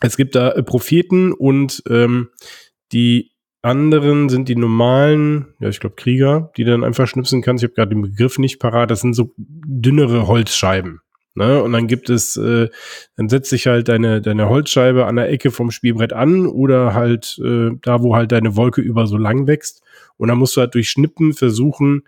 Es 0.01 0.17
gibt 0.17 0.35
da 0.35 0.51
äh, 0.51 0.63
Propheten 0.63 1.33
und 1.33 1.83
ähm, 1.89 2.29
die 2.91 3.31
anderen 3.61 4.29
sind 4.29 4.47
die 4.47 4.55
normalen, 4.55 5.53
ja, 5.59 5.69
ich 5.69 5.79
glaube 5.79 5.95
Krieger, 5.95 6.51
die 6.55 6.63
dann 6.63 6.83
einfach 6.83 7.07
schnipsen 7.07 7.41
kannst. 7.41 7.63
Ich 7.63 7.69
habe 7.69 7.75
gerade 7.75 7.95
den 7.95 8.01
Begriff 8.01 8.37
nicht 8.37 8.59
parat. 8.59 8.91
Das 8.91 9.01
sind 9.01 9.13
so 9.13 9.33
dünnere 9.37 10.27
Holzscheiben. 10.27 11.01
Ne? 11.39 11.63
Und 11.63 11.71
dann 11.71 11.87
gibt 11.87 12.09
es, 12.09 12.35
äh, 12.35 12.67
dann 13.15 13.29
setzt 13.29 13.49
sich 13.49 13.65
halt 13.65 13.87
deine, 13.87 14.21
deine 14.21 14.49
Holzscheibe 14.49 15.05
an 15.05 15.15
der 15.15 15.29
Ecke 15.29 15.51
vom 15.51 15.71
Spielbrett 15.71 16.11
an 16.11 16.45
oder 16.45 16.93
halt 16.93 17.39
äh, 17.41 17.71
da, 17.81 18.03
wo 18.03 18.13
halt 18.13 18.33
deine 18.33 18.57
Wolke 18.57 18.81
über 18.81 19.07
so 19.07 19.15
lang 19.15 19.47
wächst. 19.47 19.81
Und 20.17 20.27
dann 20.27 20.37
musst 20.37 20.57
du 20.57 20.61
halt 20.61 20.75
durch 20.75 20.89
Schnippen 20.89 21.31
versuchen, 21.31 22.03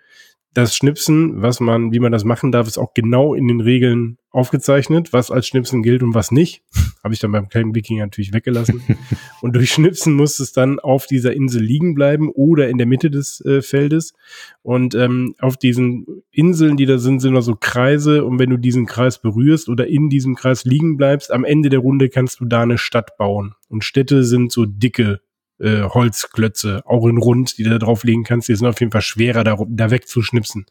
das 0.54 0.76
Schnipsen, 0.76 1.42
was 1.42 1.60
man, 1.60 1.94
wie 1.94 2.00
man 2.00 2.12
das 2.12 2.26
machen 2.26 2.52
darf, 2.52 2.68
ist 2.68 2.78
auch 2.78 2.94
genau 2.94 3.34
in 3.34 3.48
den 3.48 3.62
Regeln 3.62 4.18
aufgezeichnet, 4.32 5.14
was 5.14 5.32
als 5.32 5.48
Schnipsen 5.48 5.82
gilt 5.82 6.04
und 6.04 6.14
was 6.14 6.32
nicht. 6.32 6.64
Habe 7.04 7.14
ich 7.14 7.20
dann 7.20 7.32
beim 7.32 7.48
kleinen 7.48 7.74
Wikinger 7.74 8.06
natürlich 8.06 8.34
weggelassen. 8.34 8.82
und 9.42 9.56
durch 9.56 9.72
Schnipsen 9.72 10.14
muss 10.14 10.40
es 10.40 10.52
dann 10.52 10.80
auf 10.80 11.06
dieser 11.06 11.34
Insel 11.34 11.62
liegen 11.62 11.96
bleiben 11.96 12.30
oder 12.30 12.70
in 12.70 12.78
der 12.78 12.88
Mitte 12.88 13.10
des 13.10 13.44
äh, 13.46 13.62
Feldes. 13.62 14.14
Und 14.62 14.94
ähm, 14.94 15.36
auf 15.40 15.56
diesen 15.58 16.06
Inseln, 16.32 16.76
die 16.76 16.86
da 16.86 16.98
sind, 16.98 17.22
sind 17.22 17.34
noch 17.34 17.42
so 17.42 17.56
Kreise. 17.58 18.26
Und 18.26 18.40
wenn 18.40 18.50
du 18.50 18.58
diesen 18.58 18.86
Kreis 18.86 19.22
berührst 19.22 19.70
oder 19.70 19.88
in 19.88 20.10
diesem 20.10 20.36
Kreis 20.36 20.66
liegen 20.66 20.98
bleibst, 20.98 21.32
am 21.32 21.46
Ende 21.46 21.70
der 21.70 21.80
Runde 21.80 22.10
kannst 22.10 22.42
du 22.42 22.46
da 22.46 22.62
eine 22.62 22.78
Stadt 22.78 23.18
bauen. 23.18 23.56
Und 23.70 23.84
Städte 23.84 24.24
sind 24.24 24.52
so 24.52 24.66
dicke 24.66 25.22
äh, 25.62 25.84
Holzklötze, 25.84 26.84
auch 26.86 27.08
in 27.08 27.18
rund, 27.18 27.58
die 27.58 27.64
du 27.64 27.70
da 27.70 27.78
drauflegen 27.78 28.24
kannst. 28.24 28.50
Die 28.50 28.56
sind 28.56 28.68
auf 28.68 28.80
jeden 28.80 28.92
Fall 28.92 29.02
schwerer, 29.02 29.44
da, 29.44 29.58
da 29.68 29.92
wegzuschnipsen. 29.92 30.66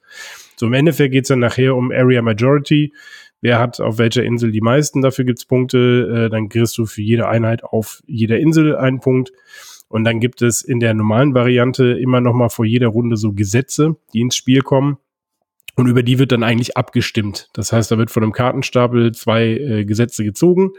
So 0.56 0.66
im 0.66 0.72
Endeffekt 0.72 1.12
geht's 1.12 1.28
dann 1.28 1.38
nachher 1.38 1.76
um 1.76 1.90
Area 1.90 2.22
Majority. 2.22 2.92
Wer 3.40 3.58
hat 3.58 3.80
auf 3.80 3.98
welcher 3.98 4.24
Insel 4.24 4.52
die 4.52 4.60
meisten? 4.60 5.00
Dafür 5.00 5.24
gibt's 5.24 5.46
Punkte. 5.46 6.26
Äh, 6.26 6.30
dann 6.30 6.48
kriegst 6.48 6.76
du 6.76 6.86
für 6.86 7.02
jede 7.02 7.28
Einheit 7.28 7.64
auf 7.64 8.02
jeder 8.06 8.38
Insel 8.38 8.76
einen 8.76 9.00
Punkt. 9.00 9.32
Und 9.88 10.04
dann 10.04 10.20
gibt 10.20 10.42
es 10.42 10.62
in 10.62 10.78
der 10.78 10.94
normalen 10.94 11.34
Variante 11.34 11.98
immer 11.98 12.20
noch 12.20 12.34
mal 12.34 12.48
vor 12.48 12.64
jeder 12.64 12.88
Runde 12.88 13.16
so 13.16 13.32
Gesetze, 13.32 13.96
die 14.12 14.20
ins 14.20 14.36
Spiel 14.36 14.60
kommen. 14.60 14.98
Und 15.74 15.86
über 15.86 16.02
die 16.02 16.18
wird 16.18 16.32
dann 16.32 16.42
eigentlich 16.42 16.76
abgestimmt. 16.76 17.48
Das 17.54 17.72
heißt, 17.72 17.90
da 17.90 17.98
wird 17.98 18.10
von 18.10 18.22
einem 18.22 18.32
Kartenstapel 18.32 19.12
zwei 19.12 19.46
äh, 19.48 19.84
Gesetze 19.84 20.24
gezogen. 20.24 20.72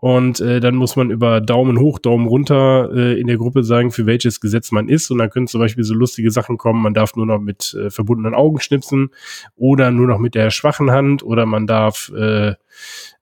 Und 0.00 0.40
äh, 0.40 0.60
dann 0.60 0.76
muss 0.76 0.94
man 0.94 1.10
über 1.10 1.40
Daumen 1.40 1.80
hoch, 1.80 1.98
Daumen 1.98 2.28
runter 2.28 2.88
äh, 2.94 3.20
in 3.20 3.26
der 3.26 3.36
Gruppe 3.36 3.64
sagen, 3.64 3.90
für 3.90 4.06
welches 4.06 4.40
Gesetz 4.40 4.70
man 4.70 4.88
ist. 4.88 5.10
Und 5.10 5.18
dann 5.18 5.28
können 5.28 5.48
zum 5.48 5.60
Beispiel 5.60 5.82
so 5.82 5.92
lustige 5.92 6.30
Sachen 6.30 6.56
kommen, 6.56 6.80
man 6.80 6.94
darf 6.94 7.16
nur 7.16 7.26
noch 7.26 7.40
mit 7.40 7.74
äh, 7.74 7.90
verbundenen 7.90 8.32
Augen 8.32 8.60
schnipsen 8.60 9.10
oder 9.56 9.90
nur 9.90 10.06
noch 10.06 10.18
mit 10.18 10.36
der 10.36 10.50
schwachen 10.50 10.92
Hand 10.92 11.24
oder 11.24 11.46
man 11.46 11.66
darf 11.66 12.12
äh, 12.16 12.54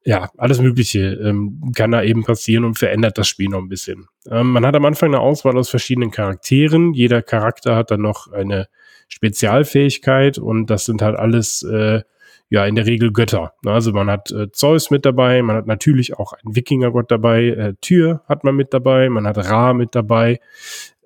ja, 0.05 0.31
alles 0.37 0.61
Mögliche 0.61 1.15
ähm, 1.15 1.73
kann 1.75 1.93
da 1.93 2.03
eben 2.03 2.25
passieren 2.25 2.65
und 2.65 2.79
verändert 2.79 3.17
das 3.17 3.27
Spiel 3.27 3.49
noch 3.49 3.59
ein 3.59 3.69
bisschen. 3.69 4.07
Ähm, 4.31 4.51
man 4.51 4.67
hat 4.67 4.77
am 4.77 4.85
Anfang 4.85 5.09
eine 5.09 5.21
Auswahl 5.21 5.57
aus 5.57 5.71
verschiedenen 5.71 6.11
Charakteren. 6.11 6.93
Jeder 6.93 7.23
Charakter 7.23 7.75
hat 7.75 7.91
dann 7.91 8.03
noch 8.03 8.31
eine 8.31 8.69
Spezialfähigkeit 9.09 10.37
und 10.37 10.67
das 10.67 10.85
sind 10.85 11.01
halt 11.01 11.17
alles 11.17 11.63
äh, 11.63 12.03
ja 12.49 12.65
in 12.67 12.75
der 12.75 12.87
Regel 12.87 13.13
Götter. 13.13 13.53
Also 13.65 13.93
man 13.93 14.11
hat 14.11 14.31
äh, 14.31 14.51
Zeus 14.53 14.91
mit 14.91 15.05
dabei, 15.05 15.43
man 15.43 15.57
hat 15.57 15.67
natürlich 15.67 16.19
auch 16.19 16.33
einen 16.33 16.55
Wikingergott 16.55 17.11
dabei, 17.11 17.47
äh, 17.47 17.75
Tyr 17.81 18.23
hat 18.29 18.45
man 18.45 18.55
mit 18.55 18.73
dabei, 18.73 19.09
man 19.09 19.27
hat 19.27 19.39
Ra 19.39 19.73
mit 19.73 19.95
dabei. 19.95 20.41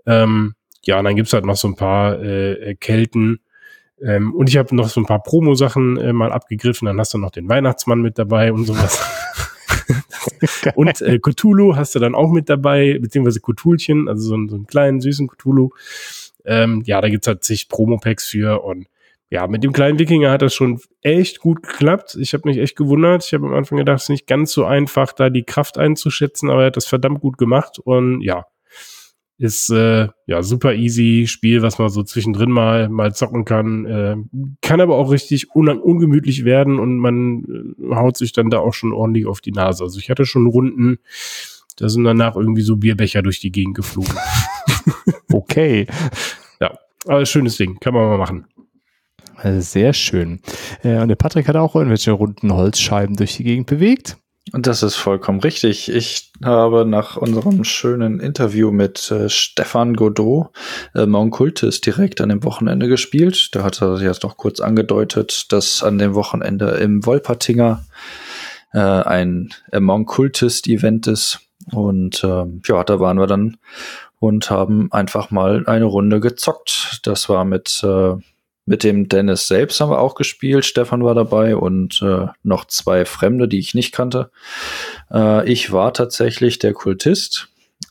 Ähm, 0.06 0.54
ja, 0.82 0.98
und 0.98 1.04
dann 1.04 1.16
gibt's 1.16 1.32
halt 1.32 1.44
noch 1.44 1.56
so 1.56 1.68
ein 1.68 1.76
paar 1.76 2.22
äh, 2.22 2.74
Kelten. 2.74 3.40
Ähm, 4.02 4.34
und 4.34 4.48
ich 4.48 4.56
habe 4.56 4.74
noch 4.74 4.88
so 4.88 5.00
ein 5.00 5.06
paar 5.06 5.22
Promo-Sachen 5.22 5.98
äh, 5.98 6.12
mal 6.12 6.32
abgegriffen. 6.32 6.86
Dann 6.86 6.98
hast 6.98 7.12
du 7.12 7.18
noch 7.18 7.30
den 7.30 7.48
Weihnachtsmann 7.48 8.00
mit 8.00 8.18
dabei 8.18 8.52
und 8.52 8.64
sowas. 8.64 8.98
und 10.74 11.02
äh, 11.02 11.18
Cthulhu 11.18 11.76
hast 11.76 11.94
du 11.94 11.98
dann 11.98 12.14
auch 12.14 12.30
mit 12.30 12.48
dabei, 12.48 12.98
beziehungsweise 12.98 13.40
Cthulchen, 13.40 14.08
also 14.08 14.22
so, 14.22 14.48
so 14.48 14.56
einen 14.56 14.66
kleinen, 14.66 15.00
süßen 15.00 15.28
Cthulhu. 15.28 15.70
Ähm, 16.46 16.82
ja, 16.86 17.00
da 17.02 17.10
gibt's 17.10 17.26
halt 17.26 17.44
zig 17.44 17.68
Promo-Packs 17.68 18.28
für 18.28 18.62
und 18.62 18.86
ja, 19.30 19.46
mit 19.46 19.62
dem 19.62 19.72
kleinen 19.72 20.00
Wikinger 20.00 20.32
hat 20.32 20.42
das 20.42 20.54
schon 20.54 20.80
echt 21.02 21.38
gut 21.38 21.62
geklappt. 21.62 22.16
Ich 22.20 22.34
habe 22.34 22.48
mich 22.48 22.58
echt 22.58 22.76
gewundert. 22.76 23.24
Ich 23.24 23.32
habe 23.32 23.46
am 23.46 23.54
Anfang 23.54 23.78
gedacht, 23.78 23.98
es 23.98 24.04
ist 24.04 24.10
nicht 24.10 24.26
ganz 24.26 24.50
so 24.52 24.64
einfach, 24.64 25.12
da 25.12 25.30
die 25.30 25.44
Kraft 25.44 25.78
einzuschätzen, 25.78 26.50
aber 26.50 26.62
er 26.62 26.66
hat 26.66 26.76
das 26.76 26.86
verdammt 26.86 27.20
gut 27.20 27.38
gemacht 27.38 27.78
und 27.78 28.22
ja, 28.22 28.46
ist 29.38 29.70
äh, 29.70 30.08
ja 30.26 30.42
super 30.42 30.74
easy 30.74 31.26
Spiel, 31.28 31.62
was 31.62 31.78
man 31.78 31.90
so 31.90 32.02
zwischendrin 32.02 32.50
mal 32.50 32.88
mal 32.88 33.14
zocken 33.14 33.44
kann. 33.44 33.86
Äh, 33.86 34.16
kann 34.62 34.80
aber 34.80 34.96
auch 34.96 35.12
richtig 35.12 35.54
un 35.54 35.68
ungemütlich 35.68 36.44
werden 36.44 36.80
und 36.80 36.98
man 36.98 37.76
äh, 37.80 37.94
haut 37.94 38.16
sich 38.16 38.32
dann 38.32 38.50
da 38.50 38.58
auch 38.58 38.74
schon 38.74 38.92
ordentlich 38.92 39.26
auf 39.26 39.40
die 39.40 39.52
Nase. 39.52 39.84
Also 39.84 40.00
ich 40.00 40.10
hatte 40.10 40.26
schon 40.26 40.48
Runden, 40.48 40.98
da 41.76 41.88
sind 41.88 42.02
danach 42.02 42.34
irgendwie 42.34 42.62
so 42.62 42.76
Bierbecher 42.76 43.22
durch 43.22 43.38
die 43.38 43.52
Gegend 43.52 43.76
geflogen. 43.76 44.14
okay. 45.32 45.86
Ja, 46.60 46.76
aber 47.06 47.24
schönes 47.24 47.56
Ding, 47.56 47.78
kann 47.78 47.94
man 47.94 48.08
mal 48.08 48.18
machen. 48.18 48.46
Also 49.42 49.60
sehr 49.60 49.92
schön. 49.92 50.40
Äh, 50.82 51.00
und 51.00 51.08
der 51.08 51.16
Patrick 51.16 51.48
hat 51.48 51.56
auch 51.56 51.74
irgendwelche 51.74 52.12
runden 52.12 52.52
Holzscheiben 52.52 53.16
durch 53.16 53.36
die 53.36 53.44
Gegend 53.44 53.66
bewegt. 53.66 54.16
Und 54.52 54.66
das 54.66 54.82
ist 54.82 54.96
vollkommen 54.96 55.40
richtig. 55.40 55.90
Ich 55.90 56.32
habe 56.44 56.84
nach 56.84 57.16
unserem 57.16 57.62
schönen 57.62 58.20
Interview 58.20 58.70
mit 58.70 59.10
äh, 59.10 59.28
Stefan 59.28 59.94
Godot 59.94 60.48
äh, 60.94 61.06
Monkultis 61.06 61.80
direkt 61.80 62.20
an 62.20 62.30
dem 62.30 62.42
Wochenende 62.42 62.88
gespielt. 62.88 63.54
Da 63.54 63.62
hat 63.62 63.80
er 63.80 63.96
sich 63.96 64.06
jetzt 64.06 64.24
noch 64.24 64.36
kurz 64.36 64.60
angedeutet, 64.60 65.52
dass 65.52 65.82
an 65.82 65.98
dem 65.98 66.14
Wochenende 66.14 66.70
im 66.72 67.06
Wolpertinger 67.06 67.84
äh, 68.72 68.78
ein 68.78 69.50
Among 69.72 70.06
Cultist 70.06 70.66
Event 70.66 71.06
ist. 71.06 71.40
Und 71.72 72.24
äh, 72.24 72.44
ja, 72.66 72.82
da 72.82 72.98
waren 72.98 73.18
wir 73.18 73.26
dann 73.26 73.56
und 74.18 74.50
haben 74.50 74.90
einfach 74.90 75.30
mal 75.30 75.64
eine 75.66 75.84
Runde 75.84 76.18
gezockt. 76.20 77.00
Das 77.04 77.28
war 77.28 77.44
mit 77.44 77.82
äh, 77.84 78.14
mit 78.66 78.84
dem 78.84 79.08
Dennis 79.08 79.48
selbst 79.48 79.80
haben 79.80 79.90
wir 79.90 79.98
auch 79.98 80.14
gespielt. 80.14 80.64
Stefan 80.64 81.04
war 81.04 81.14
dabei 81.14 81.56
und 81.56 82.00
äh, 82.02 82.26
noch 82.42 82.66
zwei 82.66 83.04
Fremde, 83.04 83.48
die 83.48 83.58
ich 83.58 83.74
nicht 83.74 83.92
kannte. 83.92 84.30
Äh, 85.12 85.50
ich 85.50 85.72
war 85.72 85.92
tatsächlich 85.92 86.58
der 86.58 86.72
Kultist 86.72 87.48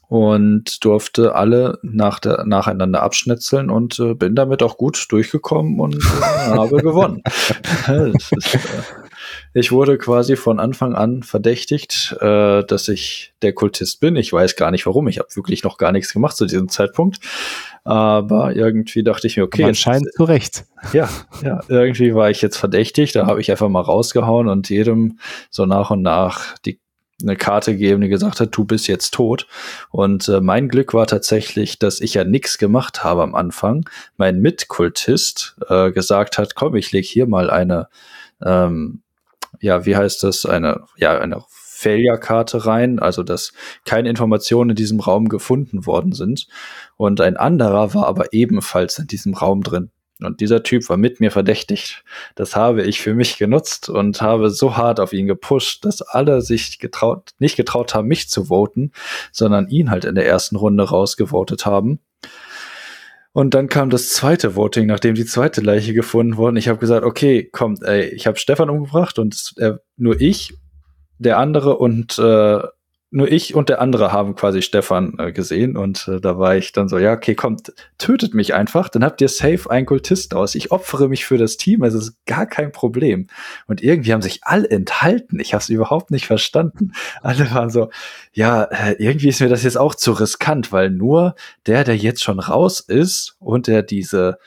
und 0.10 0.84
durfte 0.84 1.36
alle 1.36 1.78
nach 1.84 2.20
der, 2.20 2.44
nacheinander 2.46 3.04
abschnitzeln 3.04 3.70
und 3.70 4.00
äh, 4.00 4.16
bin 4.16 4.36
damit 4.36 4.64
auch 4.64 4.78
gut 4.78 5.06
durchgekommen 5.10 5.80
und 5.80 5.96
äh, 5.96 6.50
habe 6.50 6.78
gewonnen. 6.82 7.22
ist, 8.32 8.56
äh, 8.56 8.60
ich 9.54 9.72
wurde 9.72 9.98
quasi 9.98 10.36
von 10.36 10.60
Anfang 10.60 10.94
an 10.96 11.24
verdächtigt, 11.24 12.16
äh, 12.20 12.64
dass 12.64 12.88
ich 12.88 13.34
der 13.42 13.54
Kultist 13.54 14.00
bin. 14.00 14.16
Ich 14.16 14.32
weiß 14.32 14.56
gar 14.56 14.72
nicht 14.72 14.86
warum. 14.86 15.08
Ich 15.08 15.20
habe 15.20 15.36
wirklich 15.36 15.64
noch 15.64 15.78
gar 15.78 15.92
nichts 15.92 16.14
gemacht 16.14 16.38
zu 16.38 16.46
diesem 16.46 16.70
Zeitpunkt. 16.70 17.20
Aber 17.84 18.56
irgendwie 18.56 19.04
dachte 19.04 19.28
ich 19.28 19.38
mir, 19.38 19.44
okay. 19.44 19.64
Aber 19.64 19.70
anscheinend 19.70 20.12
zu 20.14 20.24
Recht. 20.24 20.66
Ja, 20.94 21.10
ja, 21.44 21.62
irgendwie 21.68 22.14
war 22.14 22.30
ich 22.30 22.42
jetzt 22.42 22.58
verdächtig. 22.58 23.12
Da 23.12 23.26
habe 23.26 23.42
ich 23.42 23.50
einfach 23.50 23.70
mal 23.70 23.82
rausgehauen 23.82 24.48
und 24.48 24.70
jedem 24.70 25.20
so 25.50 25.66
nach 25.66 25.90
und 25.90 26.02
nach 26.02 26.58
die 26.60 26.80
eine 27.22 27.36
Karte 27.36 27.74
gegeben, 27.74 28.02
die 28.02 28.08
gesagt 28.08 28.40
hat, 28.40 28.56
du 28.56 28.64
bist 28.64 28.88
jetzt 28.88 29.14
tot. 29.14 29.48
Und 29.90 30.28
äh, 30.30 30.42
mein 30.42 30.70
Glück 30.70 30.94
war 30.94 31.08
tatsächlich, 31.08 31.80
dass 31.80 32.00
ich 32.00 32.14
ja 32.14 32.24
nichts 32.24 32.58
gemacht 32.58 33.04
habe 33.04 33.24
am 33.24 33.36
Anfang. 33.36 33.88
Mein 34.18 34.40
Mitkultist 34.40 35.58
äh, 35.68 35.92
gesagt 35.92 36.38
hat, 36.38 36.56
komm, 36.56 36.76
ich 36.76 36.92
leg 36.92 37.06
hier 37.06 37.28
mal 37.28 37.50
eine, 37.50 37.90
ähm, 38.42 39.02
ja, 39.62 39.86
wie 39.86 39.96
heißt 39.96 40.24
das, 40.24 40.46
eine, 40.46 40.86
ja, 40.98 41.18
eine 41.18 41.44
Failure-Karte 41.50 42.66
rein, 42.66 43.00
also 43.00 43.24
dass 43.24 43.54
keine 43.86 44.10
Informationen 44.10 44.72
in 44.72 44.76
diesem 44.76 45.00
Raum 45.00 45.30
gefunden 45.30 45.86
worden 45.86 46.12
sind. 46.12 46.48
Und 46.98 47.22
ein 47.22 47.38
anderer 47.38 47.94
war 47.94 48.06
aber 48.08 48.34
ebenfalls 48.34 49.00
in 49.00 49.08
diesem 49.08 49.34
Raum 49.34 49.64
drin. 49.64 49.92
Und 50.22 50.42
dieser 50.42 50.64
Typ 50.64 50.90
war 50.90 50.98
mit 50.98 51.22
mir 51.22 51.32
verdächtigt. 51.32 52.04
Das 52.36 52.58
habe 52.58 52.84
ich 52.84 53.00
für 53.00 53.14
mich 53.14 53.38
genutzt 53.38 53.88
und 53.88 54.22
habe 54.22 54.50
so 54.50 54.76
hart 54.76 55.00
auf 55.00 55.14
ihn 55.14 55.28
gepusht, 55.28 55.86
dass 55.86 56.02
alle 56.02 56.42
sich 56.42 56.80
getraut, 56.80 57.30
nicht 57.40 57.56
getraut 57.56 57.96
haben, 57.96 58.10
mich 58.10 58.30
zu 58.30 58.46
voten, 58.46 58.92
sondern 59.32 59.70
ihn 59.70 59.90
halt 59.90 60.04
in 60.04 60.16
der 60.16 60.28
ersten 60.28 60.58
Runde 60.58 60.84
rausgevotet 60.84 61.66
haben. 61.66 62.00
Und 63.40 63.54
dann 63.54 63.70
kam 63.70 63.90
das 63.90 64.10
zweite 64.10 64.58
Voting, 64.58 64.86
nachdem 64.86 65.16
die 65.16 65.24
zweite 65.24 65.62
Leiche 65.62 65.94
gefunden 65.94 66.36
wurde. 66.36 66.60
Ich 66.60 66.68
habe 66.68 66.78
gesagt, 66.78 67.06
okay, 67.06 67.46
kommt, 67.46 67.82
ey, 67.84 68.10
ich 68.10 68.28
habe 68.28 68.38
Stefan 68.38 68.70
umgebracht 68.70 69.18
und 69.18 69.54
äh, 69.60 69.76
nur 69.96 70.20
ich, 70.20 70.54
der 71.20 71.38
andere 71.38 71.78
und 71.78 72.20
äh, 72.20 72.60
nur 73.12 73.32
ich 73.32 73.56
und 73.56 73.70
der 73.70 73.82
andere 73.82 74.12
haben 74.12 74.36
quasi 74.36 74.62
Stefan 74.62 75.16
äh, 75.18 75.32
gesehen 75.32 75.78
und 75.78 76.08
äh, 76.08 76.22
da 76.22 76.38
war 76.38 76.56
ich 76.56 76.74
dann 76.74 76.88
so, 76.88 77.00
ja, 77.00 77.14
okay, 77.14 77.34
kommt, 77.34 77.74
tötet 77.98 78.36
mich 78.36 78.54
einfach, 78.54 78.88
dann 78.88 79.04
habt 79.04 79.20
ihr 79.22 79.30
safe 79.30 79.70
einen 79.70 79.88
Kultist 79.88 80.36
aus. 80.36 80.54
Ich 80.54 80.72
opfere 80.72 81.10
mich 81.10 81.26
für 81.26 81.40
das 81.40 81.58
Team, 81.58 81.82
also 81.82 81.98
ist 81.98 82.24
gar 82.26 82.46
kein 82.46 82.72
Problem. 82.72 83.28
Und 83.66 83.82
irgendwie 83.82 84.14
haben 84.14 84.22
sich 84.22 84.42
alle 84.44 84.70
enthalten. 84.70 85.40
Ich 85.40 85.54
habe 85.54 85.62
es 85.62 85.70
überhaupt 85.70 86.12
nicht 86.12 86.28
verstanden. 86.28 86.92
Alle 87.22 87.50
waren 87.52 87.72
so, 87.72 87.90
ja, 88.34 88.64
äh, 88.66 88.96
irgendwie 89.00 89.30
ist 89.30 89.42
mir 89.42 89.50
das 89.50 89.64
jetzt 89.64 89.78
auch 89.78 89.96
zu 89.96 90.12
riskant, 90.12 90.72
weil 90.72 90.92
nur 90.92 91.36
der, 91.66 91.84
der 91.84 91.98
jetzt 91.98 92.24
schon 92.24 92.40
raus 92.40 92.80
ist 92.80 93.38
und 93.40 93.66
der 93.66 93.82
diese 93.82 94.38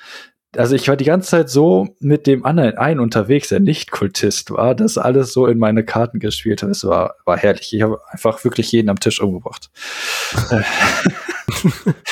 also 0.57 0.75
ich 0.75 0.89
war 0.89 0.97
die 0.97 1.05
ganze 1.05 1.31
Zeit 1.31 1.49
so 1.49 1.97
mit 2.01 2.27
dem 2.27 2.45
anderen 2.45 2.77
einen 2.77 3.01
unterwegs, 3.01 3.49
der 3.49 3.61
nicht 3.61 3.91
Kultist 3.91 4.51
war, 4.51 4.75
dass 4.75 4.99
alles 4.99 5.33
so 5.33 5.47
in 5.47 5.59
meine 5.59 5.85
Karten 5.85 6.19
gespielt 6.19 6.63
hat. 6.63 6.71
Es 6.71 6.85
war, 6.85 7.17
war 7.25 7.39
herrlich. 7.39 7.73
Ich 7.73 7.83
habe 7.83 8.01
einfach 8.11 8.45
wirklich 8.45 8.71
jeden 8.73 8.91
am 8.91 9.01
Tisch 9.01 9.21
umgebracht. 9.21 9.71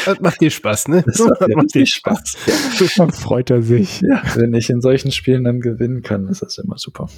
das 0.06 0.20
macht 0.20 0.40
dir 0.40 0.50
Spaß, 0.50 0.88
ne? 0.88 1.02
Das 1.06 1.18
macht, 1.18 1.48
macht 1.48 1.74
dir 1.74 1.86
Spaß. 1.86 2.36
Spaß. 2.74 2.96
Ja. 2.96 3.08
freut 3.08 3.50
er 3.50 3.62
sich. 3.62 4.00
Ja, 4.00 4.22
wenn 4.36 4.54
ich 4.54 4.70
in 4.70 4.80
solchen 4.80 5.12
Spielen 5.12 5.44
dann 5.44 5.60
gewinnen 5.60 6.02
kann, 6.02 6.28
ist 6.28 6.42
das 6.42 6.56
immer 6.58 6.78
super. 6.78 7.08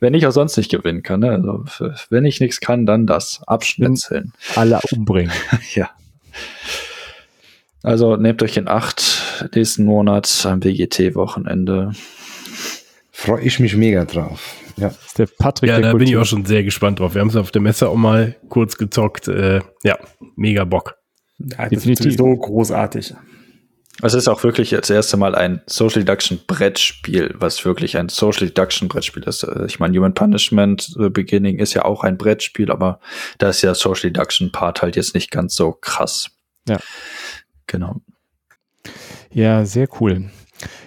Wenn 0.00 0.14
ich 0.14 0.26
auch 0.26 0.32
sonst 0.32 0.56
nicht 0.56 0.72
gewinnen 0.72 1.04
kann, 1.04 1.20
ne? 1.20 1.30
also 1.30 1.64
wenn 2.10 2.24
ich 2.24 2.40
nichts 2.40 2.58
kann, 2.58 2.86
dann 2.86 3.06
das. 3.06 3.40
Abschnitzeln. 3.46 4.32
Alle 4.56 4.80
umbringen. 4.90 5.32
ja. 5.74 5.90
Also 7.84 8.16
nehmt 8.16 8.42
euch 8.42 8.56
in 8.56 8.66
Acht 8.66 9.21
nächsten 9.54 9.84
Monat 9.84 10.46
am 10.46 10.62
WGT-Wochenende. 10.62 11.92
Freue 13.10 13.42
ich 13.42 13.60
mich 13.60 13.76
mega 13.76 14.04
drauf. 14.04 14.56
Ja, 14.76 14.88
ist 14.88 15.18
der 15.18 15.26
Patrick. 15.26 15.68
Ja, 15.68 15.76
der 15.76 15.82
da 15.82 15.90
Kultur. 15.90 16.06
bin 16.06 16.08
ich 16.08 16.16
auch 16.16 16.24
schon 16.24 16.44
sehr 16.44 16.64
gespannt 16.64 16.98
drauf. 17.00 17.14
Wir 17.14 17.20
haben 17.20 17.28
es 17.28 17.36
auf 17.36 17.50
der 17.50 17.62
Messe 17.62 17.88
auch 17.88 17.96
mal 17.96 18.36
kurz 18.48 18.78
gezockt. 18.78 19.28
Äh, 19.28 19.60
ja, 19.82 19.98
mega 20.36 20.64
Bock. 20.64 20.96
Ja, 21.38 21.68
Definitiv 21.68 22.16
so 22.16 22.36
großartig. 22.36 23.14
Es 24.00 24.14
ist 24.14 24.26
auch 24.26 24.42
wirklich 24.42 24.70
das 24.70 24.88
erste 24.88 25.16
Mal 25.16 25.34
ein 25.34 25.60
Social 25.66 26.02
Deduction 26.02 26.40
Brettspiel, 26.46 27.34
was 27.34 27.64
wirklich 27.64 27.98
ein 27.98 28.08
Social 28.08 28.46
Deduction 28.46 28.88
Brettspiel 28.88 29.22
ist. 29.24 29.42
Äh, 29.42 29.66
ich 29.66 29.78
meine, 29.78 29.96
Human 29.96 30.14
Punishment 30.14 30.96
äh, 30.98 31.10
Beginning 31.10 31.58
ist 31.58 31.74
ja 31.74 31.84
auch 31.84 32.02
ein 32.02 32.16
Brettspiel, 32.16 32.70
aber 32.70 33.00
da 33.38 33.50
ist 33.50 33.62
ja 33.62 33.74
Social 33.74 34.10
Deduction 34.10 34.50
Part 34.50 34.82
halt 34.82 34.96
jetzt 34.96 35.14
nicht 35.14 35.30
ganz 35.30 35.54
so 35.54 35.72
krass. 35.72 36.30
Ja. 36.66 36.78
Genau. 37.66 38.00
Ja, 39.32 39.64
sehr 39.64 39.88
cool. 40.00 40.30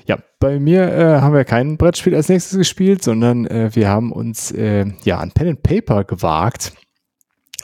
Ja, 0.06 0.20
bei 0.40 0.60
mir 0.60 0.92
äh, 0.94 1.22
haben 1.22 1.34
wir 1.34 1.46
kein 1.46 1.78
Brettspiel 1.78 2.16
als 2.16 2.30
nächstes 2.30 2.58
gespielt, 2.58 3.04
sondern 3.04 3.46
äh, 3.48 3.72
wir 3.74 3.90
haben 3.90 4.12
uns 4.12 4.52
äh, 4.52 4.86
ja 5.04 5.18
an 5.18 5.32
Pen 5.32 5.50
and 5.50 5.64
Paper 5.64 6.04
gewagt. 6.04 6.74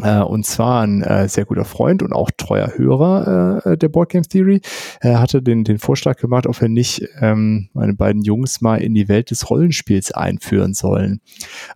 Äh, 0.02 0.22
und 0.22 0.46
zwar 0.46 0.82
ein 0.82 1.04
äh, 1.04 1.28
sehr 1.28 1.46
guter 1.46 1.66
Freund 1.66 2.02
und 2.02 2.14
auch 2.14 2.32
treuer 2.36 2.72
Hörer 2.76 3.62
äh, 3.66 3.78
der 3.78 3.90
Board 3.90 4.10
Game 4.10 4.24
Theory 4.24 4.62
hatte 5.04 5.42
den, 5.42 5.64
den 5.64 5.78
Vorschlag 5.78 6.18
gemacht, 6.18 6.48
ob 6.48 6.60
wir 6.62 6.70
nicht 6.70 7.04
ähm, 7.20 7.70
meine 7.74 7.94
beiden 7.94 8.24
Jungs 8.24 8.62
mal 8.62 8.82
in 8.82 8.94
die 8.94 9.08
Welt 9.08 9.32
des 9.32 9.50
Rollenspiels 9.50 10.12
einführen 10.12 10.74
sollen. 10.74 11.22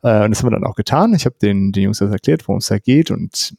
Und 0.02 0.30
das 0.30 0.40
haben 0.40 0.48
wir 0.48 0.52
dann 0.52 0.64
auch 0.64 0.76
getan. 0.76 1.14
Ich 1.14 1.26
habe 1.26 1.36
den, 1.42 1.72
den 1.72 1.84
Jungs 1.84 2.00
das 2.00 2.12
erklärt, 2.12 2.48
worum 2.48 2.60
es 2.60 2.68
da 2.68 2.78
geht. 2.78 3.12
Und 3.12 3.56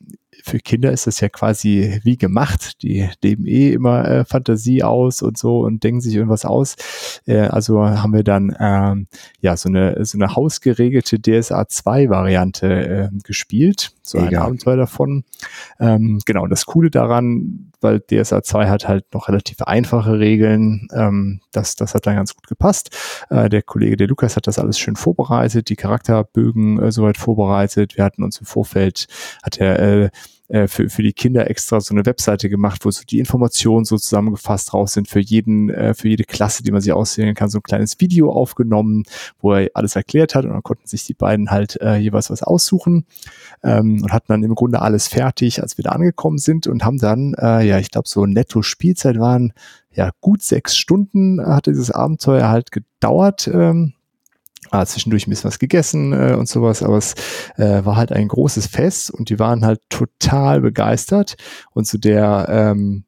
für 0.46 0.58
Kinder 0.58 0.92
ist 0.92 1.06
das 1.08 1.20
ja 1.20 1.28
quasi 1.28 2.00
wie 2.04 2.16
gemacht. 2.16 2.82
Die 2.82 3.08
leben 3.22 3.46
eh 3.46 3.72
immer 3.72 4.08
äh, 4.08 4.24
Fantasie 4.24 4.84
aus 4.84 5.20
und 5.22 5.36
so 5.36 5.60
und 5.60 5.82
denken 5.82 6.00
sich 6.00 6.14
irgendwas 6.14 6.44
aus. 6.44 6.76
Äh, 7.26 7.40
also 7.40 7.84
haben 7.84 8.12
wir 8.12 8.22
dann 8.22 8.56
ähm, 8.60 9.08
ja 9.40 9.56
so 9.56 9.68
eine 9.68 10.04
so 10.04 10.16
eine 10.16 10.36
hausgeregelte 10.36 11.20
DSA 11.20 11.68
2 11.68 12.10
Variante 12.10 13.10
äh, 13.12 13.18
gespielt, 13.24 13.90
so 14.02 14.18
Egal. 14.18 14.28
ein 14.28 14.36
Abenteuer 14.36 14.76
davon. 14.76 15.24
Ähm, 15.80 16.20
genau, 16.24 16.46
das 16.46 16.64
Coole 16.64 16.90
daran, 16.90 17.72
weil 17.80 18.00
DSA 18.00 18.42
2 18.42 18.68
hat 18.68 18.86
halt 18.86 19.12
noch 19.12 19.28
relativ 19.28 19.62
einfache 19.62 20.18
Regeln. 20.18 20.88
Ähm, 20.94 21.40
das, 21.52 21.74
das 21.74 21.94
hat 21.94 22.06
dann 22.06 22.16
ganz 22.16 22.34
gut 22.34 22.46
gepasst. 22.46 22.96
Äh, 23.30 23.48
der 23.48 23.62
Kollege, 23.62 23.96
der 23.96 24.06
Lukas, 24.06 24.36
hat 24.36 24.46
das 24.46 24.60
alles 24.60 24.78
schön 24.78 24.96
vorbereitet, 24.96 25.68
die 25.68 25.76
Charakterbögen 25.76 26.80
äh, 26.80 26.92
soweit 26.92 27.16
vorbereitet. 27.16 27.96
Wir 27.96 28.04
hatten 28.04 28.22
uns 28.22 28.38
im 28.38 28.46
Vorfeld, 28.46 29.06
hat 29.42 29.58
er 29.58 29.78
äh, 29.80 30.10
äh, 30.48 30.68
für, 30.68 30.88
für 30.88 31.02
die 31.02 31.12
Kinder 31.12 31.50
extra 31.50 31.80
so 31.80 31.94
eine 31.94 32.06
Webseite 32.06 32.48
gemacht, 32.48 32.84
wo 32.84 32.90
so 32.90 33.02
die 33.08 33.18
Informationen 33.18 33.84
so 33.84 33.96
zusammengefasst 33.96 34.72
drauf 34.72 34.88
sind 34.88 35.08
für 35.08 35.20
jeden, 35.20 35.70
äh, 35.70 35.94
für 35.94 36.08
jede 36.08 36.24
Klasse, 36.24 36.62
die 36.62 36.70
man 36.70 36.80
sich 36.80 36.92
auswählen 36.92 37.34
kann, 37.34 37.48
so 37.48 37.58
ein 37.58 37.62
kleines 37.62 38.00
Video 38.00 38.30
aufgenommen, 38.30 39.04
wo 39.40 39.52
er 39.52 39.70
alles 39.74 39.96
erklärt 39.96 40.34
hat 40.34 40.44
und 40.44 40.52
dann 40.52 40.62
konnten 40.62 40.86
sich 40.86 41.04
die 41.04 41.14
beiden 41.14 41.50
halt 41.50 41.80
äh, 41.80 41.96
jeweils 41.96 42.30
was 42.30 42.42
aussuchen 42.42 43.06
ähm, 43.62 44.02
und 44.02 44.12
hatten 44.12 44.28
dann 44.28 44.42
im 44.42 44.54
Grunde 44.54 44.82
alles 44.82 45.08
fertig, 45.08 45.62
als 45.62 45.78
wir 45.78 45.82
da 45.82 45.90
angekommen 45.90 46.38
sind 46.38 46.66
und 46.66 46.84
haben 46.84 46.98
dann, 46.98 47.34
äh, 47.34 47.66
ja, 47.66 47.78
ich 47.78 47.90
glaube, 47.90 48.08
so 48.08 48.26
netto 48.26 48.62
Spielzeit 48.62 49.18
waren 49.18 49.52
ja 49.96 50.10
gut 50.20 50.42
sechs 50.42 50.76
Stunden 50.76 51.44
hatte 51.44 51.70
dieses 51.70 51.90
Abenteuer 51.90 52.48
halt 52.48 52.70
gedauert. 52.70 53.48
Ähm, 53.48 53.94
Ah, 54.70 54.84
zwischendurch 54.84 55.26
ein 55.26 55.30
bisschen 55.30 55.48
was 55.48 55.58
gegessen 55.58 56.12
äh, 56.12 56.34
und 56.34 56.48
sowas, 56.48 56.82
aber 56.82 56.98
es 56.98 57.14
äh, 57.56 57.84
war 57.84 57.96
halt 57.96 58.12
ein 58.12 58.28
großes 58.28 58.66
Fest 58.66 59.10
und 59.10 59.30
die 59.30 59.38
waren 59.38 59.64
halt 59.64 59.80
total 59.88 60.60
begeistert. 60.60 61.36
Und 61.72 61.86
zu 61.86 61.98
der, 61.98 62.46
ähm, 62.48 63.04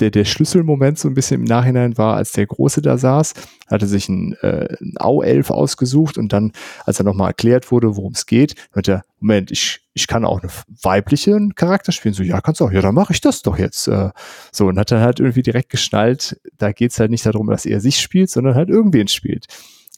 der, 0.00 0.10
der 0.10 0.24
Schlüsselmoment 0.24 0.98
so 0.98 1.08
ein 1.08 1.14
bisschen 1.14 1.42
im 1.42 1.46
Nachhinein 1.46 1.98
war, 1.98 2.16
als 2.16 2.32
der 2.32 2.46
Große 2.46 2.82
da 2.82 2.96
saß, 2.96 3.34
hatte 3.68 3.86
sich 3.86 4.08
ein, 4.08 4.34
äh, 4.40 4.76
ein 4.80 4.94
Au-Elf 4.98 5.50
ausgesucht 5.50 6.18
und 6.18 6.32
dann, 6.32 6.52
als 6.84 6.98
er 6.98 7.04
nochmal 7.04 7.28
erklärt 7.28 7.70
wurde, 7.70 7.96
worum 7.96 8.12
es 8.12 8.26
geht, 8.26 8.54
meinte 8.74 8.92
er, 8.92 9.04
Moment, 9.18 9.50
ich, 9.50 9.80
ich 9.92 10.06
kann 10.06 10.24
auch 10.24 10.40
einen 10.40 10.50
weiblichen 10.82 11.54
Charakter 11.54 11.92
spielen. 11.92 12.14
So, 12.14 12.22
ja, 12.22 12.40
kannst 12.40 12.60
du 12.60 12.64
auch. 12.64 12.72
Ja, 12.72 12.80
dann 12.80 12.94
mache 12.94 13.12
ich 13.12 13.20
das 13.20 13.42
doch 13.42 13.58
jetzt. 13.58 13.86
Äh, 13.88 14.10
so, 14.50 14.66
und 14.68 14.78
hat 14.78 14.90
dann 14.90 15.02
halt 15.02 15.20
irgendwie 15.20 15.42
direkt 15.42 15.68
geschnallt, 15.68 16.40
da 16.56 16.72
geht's 16.72 16.98
halt 16.98 17.10
nicht 17.10 17.26
darum, 17.26 17.48
dass 17.48 17.66
er 17.66 17.80
sich 17.80 18.00
spielt, 18.00 18.30
sondern 18.30 18.54
halt 18.54 18.70
irgendwen 18.70 19.08
spielt. 19.08 19.46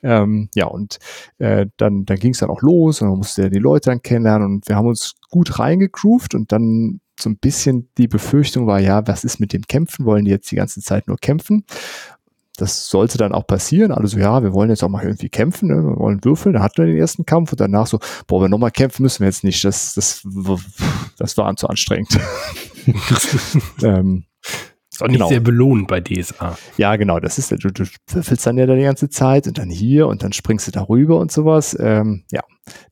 Ähm, 0.02 0.48
ja, 0.54 0.66
und 0.66 0.98
äh, 1.38 1.66
dann, 1.76 2.04
dann 2.04 2.18
ging 2.18 2.32
es 2.32 2.38
dann 2.38 2.50
auch 2.50 2.62
los 2.62 3.00
und 3.00 3.08
man 3.08 3.18
musste 3.18 3.42
ja 3.42 3.48
die 3.48 3.58
Leute 3.58 3.90
dann 3.90 4.02
kennenlernen 4.02 4.46
und 4.46 4.68
wir 4.68 4.76
haben 4.76 4.88
uns 4.88 5.14
gut 5.30 5.58
reingegroovt 5.58 6.34
und 6.34 6.52
dann 6.52 7.00
so 7.20 7.30
ein 7.30 7.36
bisschen 7.36 7.88
die 7.98 8.08
Befürchtung 8.08 8.66
war, 8.66 8.80
ja, 8.80 9.06
was 9.06 9.24
ist 9.24 9.38
mit 9.38 9.52
dem 9.52 9.62
Kämpfen? 9.62 10.04
Wollen 10.04 10.24
die 10.24 10.30
jetzt 10.30 10.50
die 10.50 10.56
ganze 10.56 10.80
Zeit 10.80 11.06
nur 11.06 11.18
kämpfen? 11.18 11.64
Das 12.56 12.88
sollte 12.88 13.16
dann 13.16 13.32
auch 13.32 13.46
passieren. 13.46 13.92
Also 13.92 14.18
ja, 14.18 14.42
wir 14.42 14.52
wollen 14.52 14.70
jetzt 14.70 14.82
auch 14.82 14.88
mal 14.88 15.04
irgendwie 15.04 15.30
kämpfen, 15.30 15.68
ne? 15.68 15.76
wir 15.76 15.96
wollen 15.96 16.22
würfeln. 16.24 16.54
Da 16.54 16.62
hatten 16.62 16.78
wir 16.78 16.86
den 16.86 16.98
ersten 16.98 17.24
Kampf 17.24 17.52
und 17.52 17.60
danach 17.60 17.86
so, 17.86 17.98
boah, 18.26 18.42
wir 18.42 18.48
nochmal 18.48 18.70
kämpfen 18.70 19.02
müssen 19.02 19.20
wir 19.20 19.28
jetzt 19.28 19.44
nicht. 19.44 19.64
Das, 19.64 19.94
das, 19.94 20.22
das 21.16 21.36
war 21.38 21.56
zu 21.56 21.68
anstrengend. 21.68 22.18
ähm, 23.82 24.24
ist 25.02 25.06
auch 25.06 25.08
nicht 25.08 25.18
genau. 25.18 25.28
sehr 25.28 25.40
belohnt 25.40 25.88
bei 25.88 26.00
DSA. 26.00 26.56
Ja, 26.76 26.96
genau. 26.96 27.20
Das 27.20 27.38
ist, 27.38 27.50
du, 27.50 27.56
du 27.56 27.84
würfelst 28.10 28.46
dann 28.46 28.58
ja 28.58 28.66
die 28.66 28.82
ganze 28.82 29.08
Zeit 29.08 29.46
und 29.46 29.58
dann 29.58 29.70
hier 29.70 30.06
und 30.06 30.22
dann 30.22 30.32
springst 30.32 30.68
du 30.68 30.70
darüber 30.70 31.18
und 31.18 31.32
sowas. 31.32 31.76
Ähm, 31.78 32.24
ja, 32.30 32.42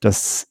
das 0.00 0.49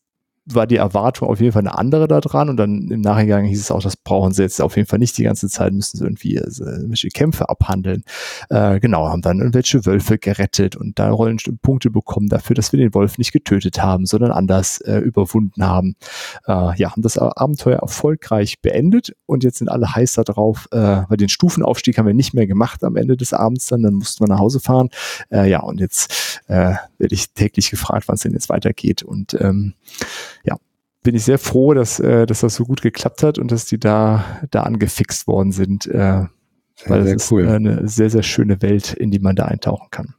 war 0.56 0.68
die 0.68 0.78
Erwartung 0.78 1.28
auf 1.30 1.40
jeden 1.40 1.52
Fall 1.52 1.62
eine 1.62 1.78
andere 1.78 2.08
da 2.08 2.22
dran 2.22 2.50
und 2.50 2.58
dann 2.58 2.90
im 2.90 3.02
Nachhinein 3.02 3.46
hieß 3.46 3.60
es 3.60 3.72
auch, 3.72 3.82
das 3.82 3.96
brauchen 3.96 4.32
sie 4.32 4.44
jetzt 4.44 4.62
auf 4.62 4.76
jeden 4.76 4.88
Fall 4.88 5.00
nicht 5.00 5.18
die 5.18 5.24
ganze 5.24 5.50
Zeit, 5.50 5.74
müssen 5.74 5.98
sie 5.98 6.04
irgendwie 6.04 6.38
äh, 6.38 6.50
irgendwelche 6.60 7.10
Kämpfe 7.10 7.50
abhandeln. 7.50 8.04
Äh, 8.50 8.80
genau, 8.80 9.08
haben 9.08 9.22
dann 9.22 9.40
irgendwelche 9.40 9.86
Wölfe 9.86 10.18
gerettet 10.18 10.76
und 10.76 11.00
da 11.00 11.12
rollen 11.12 11.38
Punkte 11.62 11.90
bekommen 11.90 12.30
dafür, 12.30 12.56
dass 12.56 12.72
wir 12.72 12.80
den 12.80 12.94
Wolf 12.94 13.18
nicht 13.18 13.32
getötet 13.32 13.82
haben, 13.82 14.06
sondern 14.06 14.32
anders 14.32 14.82
äh, 14.82 14.98
überwunden 14.98 15.66
haben. 15.66 15.96
Äh, 16.48 16.78
ja, 16.78 16.92
haben 16.92 17.02
das 17.02 17.18
Abenteuer 17.18 17.80
erfolgreich 17.80 18.62
beendet 18.62 19.14
und 19.26 19.44
jetzt 19.44 19.60
sind 19.60 19.70
alle 19.70 19.96
heiß 19.96 20.14
darauf, 20.14 20.68
äh, 20.72 20.78
weil 20.78 21.18
den 21.18 21.30
Stufenaufstieg 21.30 21.98
haben 21.98 22.08
wir 22.08 22.14
nicht 22.14 22.34
mehr 22.34 22.48
gemacht 22.48 22.84
am 22.84 22.96
Ende 22.96 23.18
des 23.18 23.34
Abends 23.34 23.68
dann, 23.68 23.84
dann 23.84 23.94
mussten 23.94 24.24
wir 24.24 24.28
nach 24.28 24.40
Hause 24.40 24.60
fahren. 24.60 24.90
Äh, 25.32 25.50
ja, 25.50 25.62
und 25.62 25.80
jetzt 25.80 26.42
äh, 26.48 26.76
werde 27.00 27.16
ich 27.16 27.34
täglich 27.34 27.72
gefragt, 27.72 28.08
wann 28.08 28.16
es 28.16 28.22
denn 28.22 28.34
jetzt 28.34 28.50
weitergeht 28.50 29.04
und 29.04 29.34
ähm, 29.40 29.74
ja, 30.44 30.58
bin 31.04 31.16
ich 31.16 31.24
sehr 31.24 31.40
froh, 31.40 31.74
dass, 31.74 32.00
äh, 32.00 32.26
dass 32.26 32.42
das 32.42 32.56
so 32.56 32.66
gut 32.66 32.82
geklappt 32.82 33.24
hat 33.24 33.38
und 33.40 33.52
dass 33.52 33.66
die 33.66 33.80
da, 33.80 34.26
da 34.52 34.64
angefixt 34.64 35.28
worden 35.28 35.52
sind. 35.52 35.88
Äh, 35.88 36.26
weil 36.86 37.04
sehr 37.04 37.14
das 37.16 37.32
cool. 37.32 37.44
ist 37.44 37.50
eine 37.50 37.88
sehr, 37.88 38.10
sehr 38.10 38.24
schöne 38.24 38.62
Welt, 38.62 38.94
in 38.94 39.12
die 39.12 39.20
man 39.20 39.36
da 39.36 39.46
eintauchen 39.46 39.88
kann. 39.92 40.16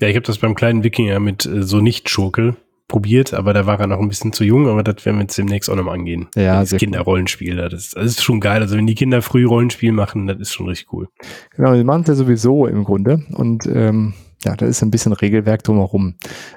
Ja, 0.00 0.08
ich 0.08 0.14
habe 0.14 0.26
das 0.26 0.38
beim 0.38 0.54
kleinen 0.54 0.84
Wikinger 0.84 1.20
mit 1.20 1.46
äh, 1.46 1.62
so 1.62 1.80
nicht-Schurkel 1.80 2.56
probiert, 2.86 3.34
aber 3.34 3.52
da 3.52 3.66
war 3.66 3.78
er 3.80 3.86
noch 3.86 4.00
ein 4.00 4.08
bisschen 4.08 4.32
zu 4.32 4.44
jung, 4.44 4.66
aber 4.66 4.82
das 4.82 5.04
werden 5.04 5.16
wir 5.16 5.22
jetzt 5.22 5.36
demnächst 5.36 5.68
auch 5.68 5.76
nochmal 5.76 5.94
angehen. 5.94 6.28
Ja, 6.34 6.60
das 6.60 6.70
Kinderrollenspiel, 6.70 7.56
das 7.56 7.74
ist, 7.74 7.96
das 7.96 8.06
ist 8.06 8.22
schon 8.22 8.40
geil. 8.40 8.62
Also 8.62 8.76
wenn 8.76 8.86
die 8.86 8.94
Kinder 8.94 9.20
früh 9.20 9.44
Rollenspiel 9.44 9.92
machen, 9.92 10.26
das 10.26 10.38
ist 10.38 10.54
schon 10.54 10.68
richtig 10.68 10.92
cool. 10.92 11.08
Genau, 11.54 11.74
die 11.74 11.84
machen 11.84 12.02
es 12.02 12.08
ja 12.08 12.14
sowieso 12.14 12.66
im 12.66 12.84
Grunde 12.84 13.24
und 13.32 13.66
ähm, 13.66 14.14
ja, 14.44 14.54
da 14.56 14.66
ist 14.66 14.82
ein 14.82 14.90
bisschen 14.90 15.12
Regelwerk 15.12 15.62
drumherum, 15.64 16.16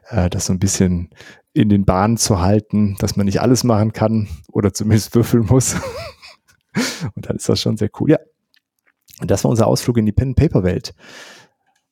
äh, 0.09 0.29
das 0.29 0.45
so 0.45 0.53
ein 0.53 0.59
bisschen 0.59 1.09
in 1.53 1.69
den 1.69 1.85
Bahnen 1.85 2.17
zu 2.17 2.39
halten, 2.39 2.95
dass 2.99 3.15
man 3.15 3.25
nicht 3.25 3.41
alles 3.41 3.63
machen 3.63 3.93
kann 3.93 4.27
oder 4.51 4.73
zumindest 4.73 5.15
würfeln 5.15 5.45
muss. 5.45 5.75
und 7.15 7.27
dann 7.27 7.37
ist 7.37 7.49
das 7.49 7.59
schon 7.59 7.77
sehr 7.77 7.89
cool. 7.99 8.11
Ja, 8.11 8.19
und 9.19 9.29
das 9.29 9.43
war 9.43 9.51
unser 9.51 9.67
Ausflug 9.67 9.97
in 9.97 10.05
die 10.05 10.11
Pen-Paper-Welt. 10.11 10.93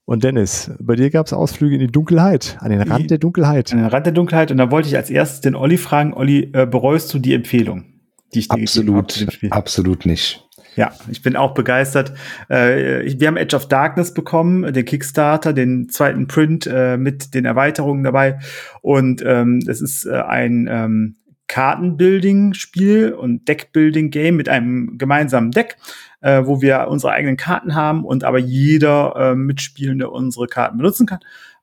Und 0.06 0.24
Dennis, 0.24 0.72
bei 0.80 0.96
dir 0.96 1.12
gab 1.12 1.28
es 1.28 1.34
Ausflüge 1.34 1.76
in 1.76 1.82
die 1.82 1.92
Dunkelheit, 1.92 2.58
an 2.62 2.72
den 2.72 2.82
Rand 2.82 3.12
der 3.12 3.20
Dunkelheit. 3.20 3.72
An 3.72 3.78
den 3.78 3.88
Rand 3.88 4.08
der 4.08 4.14
Dunkelheit. 4.14 4.50
Und 4.50 4.58
da 4.58 4.72
wollte 4.72 4.90
ich 4.90 4.96
als 4.96 5.12
erstes 5.12 5.42
den 5.42 5.54
Olli 5.54 5.78
fragen, 5.78 6.16
Olli, 6.16 6.50
äh, 6.52 6.66
bereust 6.66 7.14
du 7.14 7.20
die 7.20 7.36
Empfehlung, 7.36 7.86
die 8.34 8.40
ich 8.40 8.48
dir 8.48 8.64
absolut, 8.64 9.14
gegeben 9.14 9.52
habe? 9.52 9.56
Absolut 9.56 10.08
nicht. 10.08 10.49
Ja, 10.80 10.94
ich 11.10 11.22
bin 11.22 11.36
auch 11.36 11.54
begeistert. 11.56 12.14
Äh, 12.48 13.14
wir 13.20 13.28
haben 13.28 13.36
Edge 13.36 13.54
of 13.54 13.68
Darkness 13.68 14.14
bekommen, 14.14 14.72
den 14.72 14.86
Kickstarter, 14.86 15.52
den 15.52 15.90
zweiten 15.90 16.28
Print 16.28 16.70
äh, 16.72 16.96
mit 16.96 17.34
den 17.34 17.44
Erweiterungen 17.44 18.06
dabei. 18.06 18.40
Und 18.80 19.22
ähm, 19.26 19.60
es 19.68 19.82
ist 19.82 20.06
äh, 20.06 20.22
ein 20.22 20.70
ähm, 20.72 21.18
Kartenbuilding-Spiel 21.50 23.12
und 23.12 23.46
Deckbuilding-Game 23.50 24.38
mit 24.38 24.48
einem 24.48 24.98
gemeinsamen 24.98 25.52
Deck 25.52 25.76
wo 26.22 26.62
wir 26.62 26.90
unsere 26.90 27.14
eigenen 27.14 27.38
Karten 27.38 27.76
haben 27.76 28.04
und 28.04 28.26
aber 28.26 28.40
jeder 28.40 29.36
Mitspielende 29.38 30.10
unsere 30.10 30.48
Karten 30.48 30.76
benutzen 30.76 31.08
kann. 31.08 31.20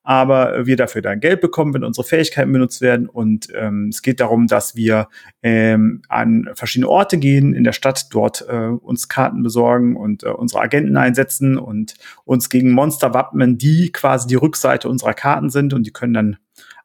Aber 0.08 0.66
wir 0.66 0.76
dafür 0.76 1.02
dann 1.02 1.18
Geld 1.18 1.40
bekommen, 1.40 1.74
wenn 1.74 1.82
unsere 1.82 2.06
Fähigkeiten 2.06 2.52
benutzt 2.52 2.80
werden. 2.80 3.08
Und 3.08 3.48
ähm, 3.56 3.88
es 3.88 4.02
geht 4.02 4.20
darum, 4.20 4.46
dass 4.46 4.76
wir 4.76 5.08
ähm, 5.42 6.02
an 6.08 6.48
verschiedene 6.54 6.88
Orte 6.88 7.18
gehen 7.18 7.54
in 7.54 7.64
der 7.64 7.72
Stadt, 7.72 8.06
dort 8.12 8.46
äh, 8.48 8.68
uns 8.68 9.08
Karten 9.08 9.42
besorgen 9.42 9.96
und 9.96 10.22
äh, 10.22 10.28
unsere 10.28 10.62
Agenten 10.62 10.96
einsetzen 10.96 11.58
und 11.58 11.94
uns 12.24 12.50
gegen 12.50 12.70
Monster 12.70 13.14
wappnen, 13.14 13.58
die 13.58 13.90
quasi 13.90 14.28
die 14.28 14.36
Rückseite 14.36 14.88
unserer 14.88 15.12
Karten 15.12 15.50
sind 15.50 15.74
und 15.74 15.84
die 15.84 15.92
können 15.92 16.14
dann 16.14 16.36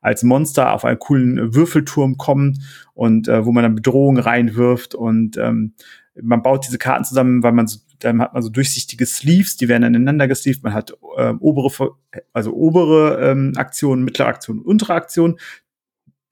als 0.01 0.23
Monster 0.23 0.73
auf 0.73 0.83
einen 0.83 0.97
coolen 0.97 1.53
Würfelturm 1.53 2.17
kommen 2.17 2.63
und 2.95 3.27
äh, 3.27 3.45
wo 3.45 3.51
man 3.51 3.61
dann 3.61 3.75
Bedrohungen 3.75 4.17
reinwirft 4.17 4.95
und 4.95 5.37
ähm, 5.37 5.75
man 6.19 6.41
baut 6.41 6.65
diese 6.65 6.79
Karten 6.79 7.05
zusammen, 7.05 7.43
weil 7.43 7.51
man 7.51 7.67
so, 7.67 7.79
dann 8.03 8.21
hat 8.21 8.33
man 8.33 8.41
so 8.41 8.49
durchsichtige 8.49 9.05
Sleeves, 9.05 9.57
die 9.57 9.69
werden 9.69 9.83
aneinander 9.83 10.27
gesleeved. 10.27 10.63
Man 10.63 10.73
hat 10.73 10.93
ähm, 11.17 11.37
obere, 11.39 11.95
also 12.33 12.53
obere 12.53 13.31
ähm, 13.31 13.53
Aktionen, 13.55 14.03
mittlere 14.03 14.27
Aktionen, 14.27 14.61
untere 14.61 14.93
Aktionen. 14.93 15.37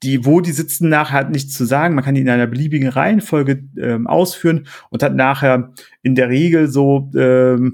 Die, 0.01 0.25
wo 0.25 0.39
die 0.39 0.53
sitzen, 0.53 0.87
nachher 0.87 1.19
hat 1.19 1.29
nichts 1.29 1.53
zu 1.53 1.65
sagen. 1.65 1.93
Man 1.93 2.05
kann 2.05 2.15
die 2.15 2.21
in 2.21 2.29
einer 2.29 2.47
beliebigen 2.47 2.87
Reihenfolge 2.87 3.63
ähm, 3.77 4.07
ausführen 4.07 4.67
und 4.89 5.03
hat 5.03 5.13
nachher 5.13 5.73
in 6.01 6.15
der 6.15 6.29
Regel 6.29 6.69
so 6.69 7.11
ähm, 7.15 7.73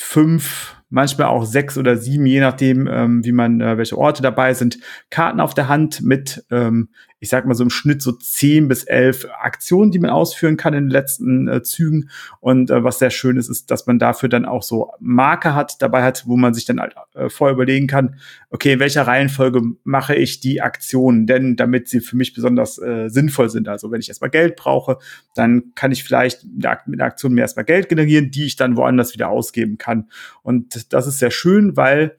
fünf 0.00 0.76
manchmal 0.94 1.26
auch 1.26 1.44
sechs 1.44 1.76
oder 1.76 1.96
sieben, 1.96 2.24
je 2.24 2.40
nachdem, 2.40 2.86
ähm, 2.86 3.24
wie 3.24 3.32
man, 3.32 3.60
äh, 3.60 3.76
welche 3.76 3.98
Orte 3.98 4.22
dabei 4.22 4.54
sind, 4.54 4.78
Karten 5.10 5.40
auf 5.40 5.52
der 5.52 5.68
Hand 5.68 6.02
mit, 6.02 6.44
ähm, 6.50 6.88
ich 7.24 7.30
sag 7.30 7.46
mal 7.46 7.54
so 7.54 7.64
im 7.64 7.70
Schnitt 7.70 8.02
so 8.02 8.12
zehn 8.12 8.68
bis 8.68 8.84
elf 8.84 9.26
Aktionen, 9.40 9.90
die 9.90 9.98
man 9.98 10.10
ausführen 10.10 10.58
kann 10.58 10.74
in 10.74 10.84
den 10.84 10.90
letzten 10.90 11.48
äh, 11.48 11.62
Zügen. 11.62 12.10
Und 12.40 12.70
äh, 12.70 12.84
was 12.84 12.98
sehr 12.98 13.08
schön 13.08 13.38
ist, 13.38 13.48
ist, 13.48 13.70
dass 13.70 13.86
man 13.86 13.98
dafür 13.98 14.28
dann 14.28 14.44
auch 14.44 14.62
so 14.62 14.92
Marker 15.00 15.54
hat, 15.54 15.80
dabei 15.80 16.02
hat, 16.02 16.24
wo 16.26 16.36
man 16.36 16.52
sich 16.52 16.66
dann 16.66 16.80
halt, 16.80 16.94
äh, 17.14 17.30
vorher 17.30 17.54
überlegen 17.54 17.86
kann, 17.86 18.16
okay, 18.50 18.74
in 18.74 18.80
welcher 18.80 19.06
Reihenfolge 19.06 19.62
mache 19.84 20.14
ich 20.14 20.40
die 20.40 20.60
Aktionen 20.60 21.26
denn, 21.26 21.56
damit 21.56 21.88
sie 21.88 22.00
für 22.00 22.16
mich 22.16 22.34
besonders 22.34 22.76
äh, 22.76 23.08
sinnvoll 23.08 23.48
sind. 23.48 23.66
Also 23.68 23.90
wenn 23.90 24.00
ich 24.00 24.08
erstmal 24.08 24.28
Geld 24.28 24.56
brauche, 24.56 24.98
dann 25.34 25.72
kann 25.74 25.92
ich 25.92 26.04
vielleicht 26.04 26.44
mit 26.44 26.66
einer 26.66 27.04
Aktion 27.04 27.32
mir 27.32 27.40
erstmal 27.40 27.64
Geld 27.64 27.88
generieren, 27.88 28.30
die 28.30 28.44
ich 28.44 28.56
dann 28.56 28.76
woanders 28.76 29.14
wieder 29.14 29.30
ausgeben 29.30 29.78
kann. 29.78 30.10
Und 30.42 30.92
das 30.92 31.06
ist 31.06 31.20
sehr 31.20 31.30
schön, 31.30 31.74
weil 31.74 32.18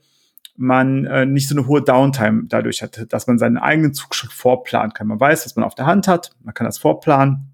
man 0.57 1.05
äh, 1.05 1.25
nicht 1.25 1.47
so 1.47 1.55
eine 1.55 1.67
hohe 1.67 1.81
Downtime 1.81 2.43
dadurch 2.47 2.81
hat, 2.81 3.05
dass 3.09 3.27
man 3.27 3.37
seinen 3.37 3.57
eigenen 3.57 3.93
Zugschritt 3.93 4.31
vorplanen 4.31 4.93
kann. 4.93 5.07
Man 5.07 5.19
weiß, 5.19 5.45
was 5.45 5.55
man 5.55 5.65
auf 5.65 5.75
der 5.75 5.85
Hand 5.85 6.07
hat, 6.07 6.31
man 6.43 6.53
kann 6.53 6.65
das 6.65 6.77
vorplanen, 6.77 7.53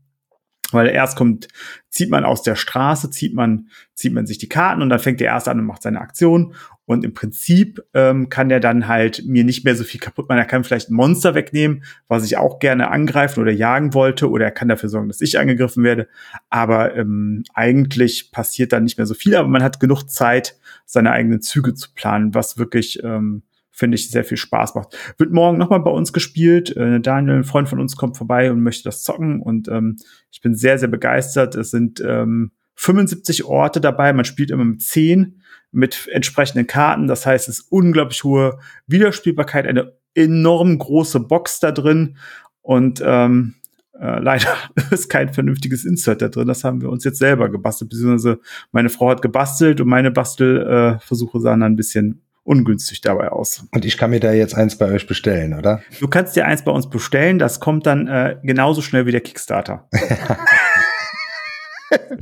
weil 0.71 0.87
erst 0.87 1.17
kommt, 1.17 1.47
zieht 1.89 2.09
man 2.09 2.23
aus 2.23 2.43
der 2.43 2.55
Straße, 2.55 3.09
zieht 3.09 3.33
man, 3.33 3.69
zieht 3.93 4.13
man 4.13 4.27
sich 4.27 4.37
die 4.37 4.49
Karten 4.49 4.81
und 4.81 4.89
dann 4.89 4.99
fängt 4.99 5.19
der 5.19 5.27
erste 5.27 5.51
an 5.51 5.59
und 5.59 5.65
macht 5.65 5.81
seine 5.81 6.01
Aktion 6.01 6.53
und 6.91 7.05
im 7.05 7.13
Prinzip 7.13 7.81
ähm, 7.93 8.29
kann 8.29 8.49
der 8.49 8.59
dann 8.59 8.87
halt 8.87 9.23
mir 9.25 9.43
nicht 9.43 9.63
mehr 9.63 9.75
so 9.75 9.83
viel 9.83 9.99
kaputt 9.99 10.27
machen. 10.27 10.39
Er 10.39 10.45
kann 10.45 10.63
vielleicht 10.63 10.89
ein 10.89 10.95
Monster 10.95 11.35
wegnehmen, 11.35 11.83
was 12.07 12.25
ich 12.25 12.37
auch 12.37 12.59
gerne 12.59 12.89
angreifen 12.89 13.41
oder 13.41 13.51
jagen 13.51 13.93
wollte, 13.93 14.29
oder 14.29 14.45
er 14.45 14.51
kann 14.51 14.67
dafür 14.67 14.89
sorgen, 14.89 15.07
dass 15.07 15.21
ich 15.21 15.39
angegriffen 15.39 15.83
werde. 15.83 16.07
Aber 16.49 16.95
ähm, 16.95 17.43
eigentlich 17.53 18.31
passiert 18.31 18.73
dann 18.73 18.83
nicht 18.83 18.97
mehr 18.97 19.07
so 19.07 19.13
viel, 19.13 19.35
aber 19.35 19.47
man 19.47 19.63
hat 19.63 19.79
genug 19.79 20.03
Zeit, 20.09 20.57
seine 20.85 21.11
eigenen 21.11 21.41
Züge 21.41 21.73
zu 21.73 21.89
planen, 21.95 22.33
was 22.33 22.57
wirklich 22.57 23.01
ähm, 23.03 23.43
finde 23.71 23.95
ich, 23.95 24.11
sehr 24.11 24.23
viel 24.23 24.37
Spaß 24.37 24.75
macht. 24.75 24.95
Wird 25.17 25.31
morgen 25.31 25.57
nochmal 25.57 25.79
bei 25.79 25.89
uns 25.89 26.13
gespielt. 26.13 26.75
Äh, 26.75 26.99
Daniel, 26.99 27.37
ein 27.37 27.43
Freund 27.43 27.67
von 27.67 27.79
uns, 27.79 27.95
kommt 27.95 28.17
vorbei 28.17 28.51
und 28.51 28.61
möchte 28.61 28.83
das 28.83 29.01
zocken. 29.01 29.41
Und 29.41 29.69
ähm, 29.69 29.97
ich 30.29 30.41
bin 30.41 30.53
sehr, 30.55 30.77
sehr 30.77 30.89
begeistert. 30.89 31.55
Es 31.55 31.71
sind 31.71 31.99
ähm, 32.05 32.51
75 32.75 33.45
Orte 33.45 33.81
dabei. 33.81 34.13
Man 34.13 34.25
spielt 34.25 34.51
immer 34.51 34.65
mit 34.65 34.81
10 34.81 35.40
mit 35.71 36.07
entsprechenden 36.11 36.67
Karten. 36.67 37.07
Das 37.07 37.25
heißt, 37.25 37.47
es 37.47 37.59
ist 37.59 37.71
unglaublich 37.71 38.23
hohe 38.23 38.59
Wiederspielbarkeit, 38.87 39.67
eine 39.67 39.93
enorm 40.13 40.77
große 40.77 41.21
Box 41.21 41.59
da 41.59 41.71
drin 41.71 42.17
und 42.61 43.01
ähm, 43.05 43.55
äh, 43.99 44.19
leider 44.19 44.55
ist 44.91 45.09
kein 45.09 45.33
vernünftiges 45.33 45.85
Insert 45.85 46.21
da 46.21 46.29
drin. 46.29 46.47
Das 46.47 46.63
haben 46.63 46.81
wir 46.81 46.89
uns 46.89 47.03
jetzt 47.03 47.19
selber 47.19 47.49
gebastelt, 47.49 47.89
beziehungsweise 47.89 48.39
meine 48.71 48.89
Frau 48.89 49.09
hat 49.09 49.21
gebastelt 49.21 49.79
und 49.79 49.87
meine 49.87 50.11
Bastelversuche 50.11 51.37
äh, 51.37 51.41
sahen 51.41 51.61
dann 51.61 51.73
ein 51.73 51.77
bisschen 51.77 52.21
ungünstig 52.43 53.01
dabei 53.01 53.31
aus. 53.31 53.65
Und 53.71 53.85
ich 53.85 53.97
kann 53.97 54.09
mir 54.09 54.19
da 54.19 54.33
jetzt 54.33 54.55
eins 54.55 54.77
bei 54.77 54.91
euch 54.91 55.05
bestellen, 55.05 55.53
oder? 55.53 55.81
Du 55.99 56.07
kannst 56.07 56.35
dir 56.35 56.45
eins 56.45 56.63
bei 56.63 56.71
uns 56.71 56.89
bestellen. 56.89 57.37
Das 57.37 57.59
kommt 57.59 57.85
dann 57.85 58.07
äh, 58.07 58.37
genauso 58.43 58.81
schnell 58.81 59.05
wie 59.05 59.11
der 59.11 59.21
Kickstarter. 59.21 59.87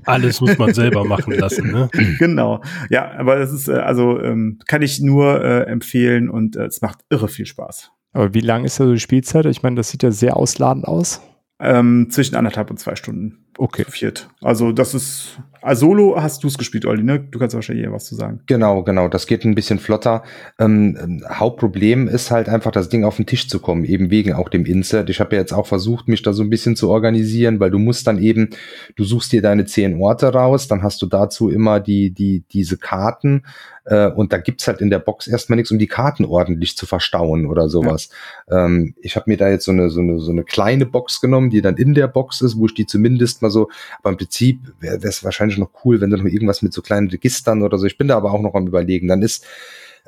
Alles 0.06 0.42
muss 0.42 0.58
man 0.58 0.74
selber 0.74 1.04
machen 1.04 1.34
lassen, 1.34 1.72
ne? 1.72 1.90
Genau. 2.20 2.62
Ja, 2.90 3.12
aber 3.12 3.38
das 3.38 3.52
ist, 3.52 3.68
äh, 3.68 3.74
also 3.74 4.20
ähm, 4.22 4.60
kann 4.68 4.82
ich 4.82 5.00
nur 5.00 5.44
äh, 5.44 5.64
empfehlen 5.64 6.30
und 6.30 6.56
äh, 6.56 6.66
es 6.66 6.82
macht 6.82 7.00
irre 7.10 7.28
viel 7.28 7.46
Spaß. 7.46 7.92
Aber 8.14 8.34
wie 8.34 8.42
lang 8.42 8.66
ist 8.66 8.80
da 8.80 8.86
so 8.86 8.94
die 8.94 9.00
Spielzeit? 9.00 9.46
Ich 9.46 9.62
meine, 9.62 9.76
das 9.76 9.90
sieht 9.90 10.04
ja 10.04 10.12
sehr 10.12 10.38
ausladend 10.38 10.86
aus. 10.86 11.22
Ähm, 11.60 12.08
zwischen 12.10 12.36
anderthalb 12.36 12.70
und 12.72 12.78
zwei 12.78 12.96
Stunden. 12.96 13.46
Okay. 13.60 13.84
Viert. 13.90 14.30
Also 14.42 14.72
das 14.72 14.94
ist 14.94 15.38
also 15.62 15.88
Solo 15.88 16.16
hast 16.22 16.44
du 16.44 16.48
es 16.48 16.58
gespielt, 16.58 16.86
Olli, 16.86 17.04
ne? 17.04 17.20
Du 17.20 17.40
kannst 17.40 17.54
wahrscheinlich 17.54 17.86
eher 17.86 17.92
was 17.92 18.06
zu 18.06 18.16
sagen. 18.16 18.40
Genau, 18.46 18.84
genau. 18.84 19.10
Das 19.10 19.28
geht 19.28 19.44
ein 19.44 19.56
bisschen 19.56 19.80
flotter. 19.80 20.24
Ähm, 20.58 20.98
ähm, 21.02 21.26
Hauptproblem 21.30 22.08
ist 22.08 22.32
halt 22.32 22.48
einfach, 22.48 22.72
das 22.72 22.88
Ding 22.88 23.04
auf 23.04 23.18
den 23.18 23.26
Tisch 23.26 23.50
zu 23.50 23.60
kommen, 23.60 23.84
eben 23.84 24.10
wegen 24.10 24.34
auch 24.34 24.48
dem 24.48 24.66
Insert. 24.66 25.10
Ich 25.10 25.20
habe 25.20 25.36
ja 25.36 25.42
jetzt 25.42 25.52
auch 25.52 25.68
versucht, 25.68 26.08
mich 26.08 26.22
da 26.22 26.32
so 26.32 26.44
ein 26.44 26.50
bisschen 26.50 26.78
zu 26.78 26.90
organisieren, 26.90 27.60
weil 27.60 27.72
du 27.72 27.80
musst 27.80 28.08
dann 28.08 28.22
eben, 28.22 28.52
du 28.96 29.04
suchst 29.04 29.34
dir 29.34 29.42
deine 29.42 29.66
zehn 29.66 30.02
Orte 30.02 30.28
raus, 30.32 30.68
dann 30.70 30.82
hast 30.82 31.02
du 31.02 31.08
dazu 31.08 31.50
immer 31.50 31.82
die, 31.82 32.12
die, 32.12 32.44
diese 32.50 32.78
Karten 32.78 33.44
äh, 33.90 34.08
und 34.08 34.32
da 34.32 34.38
gibt's 34.38 34.68
halt 34.68 34.82
in 34.82 34.90
der 34.90 35.00
Box 35.00 35.28
erstmal 35.28 35.58
nichts, 35.58 35.72
um 35.72 35.80
die 35.80 35.88
Karten 35.88 36.24
ordentlich 36.24 36.78
zu 36.78 36.86
verstauen 36.86 37.48
oder 37.48 37.70
sowas. 37.70 38.10
Ja. 38.50 38.66
Ähm, 38.66 38.94
ich 39.02 39.16
habe 39.16 39.30
mir 39.30 39.38
da 39.38 39.50
jetzt 39.50 39.66
so 39.66 39.72
eine, 39.72 39.90
so, 39.90 40.00
eine, 40.00 40.20
so 40.20 40.32
eine 40.32 40.44
kleine 40.44 40.86
Box 40.86 41.20
genommen, 41.22 41.50
die 41.50 41.62
dann 41.62 41.76
in 41.76 41.96
der 41.96 42.08
Box 42.08 42.42
ist, 42.42 42.58
wo 42.58 42.68
ich 42.68 42.76
die 42.76 42.86
zumindest 42.86 43.42
mal 43.42 43.49
so, 43.50 43.70
aber 44.00 44.12
im 44.12 44.18
Prinzip 44.18 44.60
wäre 44.80 45.00
es 45.02 45.24
wahrscheinlich 45.24 45.58
noch 45.58 45.72
cool, 45.84 46.02
wenn 46.02 46.10
du 46.10 46.18
noch 46.18 46.26
irgendwas 46.26 46.62
mit 46.62 46.74
so 46.74 46.82
kleinen 46.82 47.10
Registern 47.10 47.64
oder 47.64 47.78
so, 47.78 47.86
ich 47.86 47.98
bin 47.98 48.08
da 48.08 48.18
aber 48.18 48.34
auch 48.34 48.42
noch 48.42 48.56
am 48.56 48.68
überlegen, 48.68 49.08
dann 49.08 49.22
ist 49.22 49.46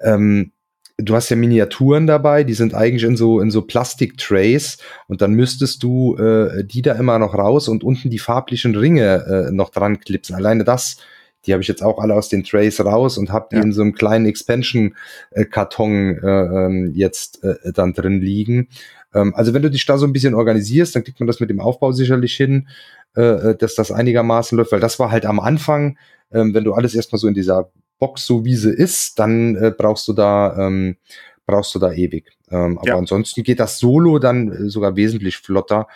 ähm, 0.04 0.52
du 0.98 1.16
hast 1.16 1.30
ja 1.30 1.36
Miniaturen 1.36 2.08
dabei, 2.08 2.44
die 2.44 2.54
sind 2.54 2.74
eigentlich 2.74 3.04
in 3.04 3.16
so 3.16 3.40
in 3.40 3.52
so 3.52 3.62
Plastiktrays 3.62 4.78
und 5.08 5.22
dann 5.22 5.34
müsstest 5.34 5.84
du 5.84 6.16
äh, 6.18 6.64
die 6.64 6.82
da 6.82 6.94
immer 6.94 7.20
noch 7.20 7.34
raus 7.34 7.68
und 7.68 7.84
unten 7.84 8.10
die 8.10 8.20
farblichen 8.20 8.76
Ringe 8.76 9.48
äh, 9.50 9.52
noch 9.52 9.70
dran 9.70 10.00
klipsen. 10.00 10.36
Alleine 10.36 10.64
das, 10.64 10.98
die 11.46 11.54
habe 11.54 11.62
ich 11.62 11.68
jetzt 11.68 11.84
auch 11.84 12.00
alle 12.00 12.14
aus 12.14 12.30
den 12.30 12.44
Trays 12.44 12.80
raus 12.84 13.18
und 13.18 13.32
habe 13.32 13.48
die 13.52 13.58
ja. 13.58 13.64
in 13.64 13.74
so 13.74 13.82
einem 13.82 13.94
kleinen 13.94 14.26
Expansion-Karton 14.26 16.18
äh, 16.18 16.28
ähm, 16.28 16.92
jetzt 16.94 17.44
äh, 17.44 17.72
dann 17.74 17.94
drin 17.94 18.22
liegen. 18.22 18.68
Ähm, 19.14 19.34
also 19.36 19.54
wenn 19.54 19.62
du 19.62 19.72
dich 19.72 19.86
da 19.86 19.98
so 19.98 20.06
ein 20.06 20.14
bisschen 20.14 20.36
organisierst, 20.36 20.96
dann 20.96 21.04
kriegt 21.04 21.20
man 21.20 21.28
das 21.28 21.40
mit 21.40 21.50
dem 21.50 21.60
Aufbau 21.60 21.92
sicherlich 21.92 22.36
hin, 22.36 22.68
äh, 23.16 23.22
äh 23.22 23.58
dass 23.58 23.76
das 23.76 23.92
einigermaßen 23.92 24.58
läuft, 24.58 24.72
weil 24.72 24.80
das 24.80 25.00
war 25.00 25.12
halt 25.12 25.26
am 25.26 25.40
Anfang, 25.40 25.98
ähm, 26.32 26.54
wenn 26.54 26.64
du 26.64 26.74
alles 26.74 26.96
erstmal 26.96 27.20
so 27.20 27.28
in 27.28 27.34
dieser 27.34 27.72
Box 28.00 28.26
so 28.26 28.46
wie 28.46 28.56
sie 28.56 28.74
ist, 28.74 29.20
dann 29.20 29.56
äh, 29.56 29.72
brauchst 29.76 30.08
du 30.08 30.14
da 30.14 30.58
ähm, 30.58 30.98
brauchst 31.46 31.76
du 31.76 31.80
da 31.80 31.92
ewig. 31.92 32.26
Ähm, 32.50 32.78
aber 32.78 32.88
ja. 32.88 32.98
ansonsten 32.98 33.44
geht 33.44 33.60
das 33.60 33.80
Solo 33.80 34.20
dann 34.20 34.52
äh, 34.52 34.70
sogar 34.70 34.96
wesentlich 34.96 35.38
flotter. 35.38 35.88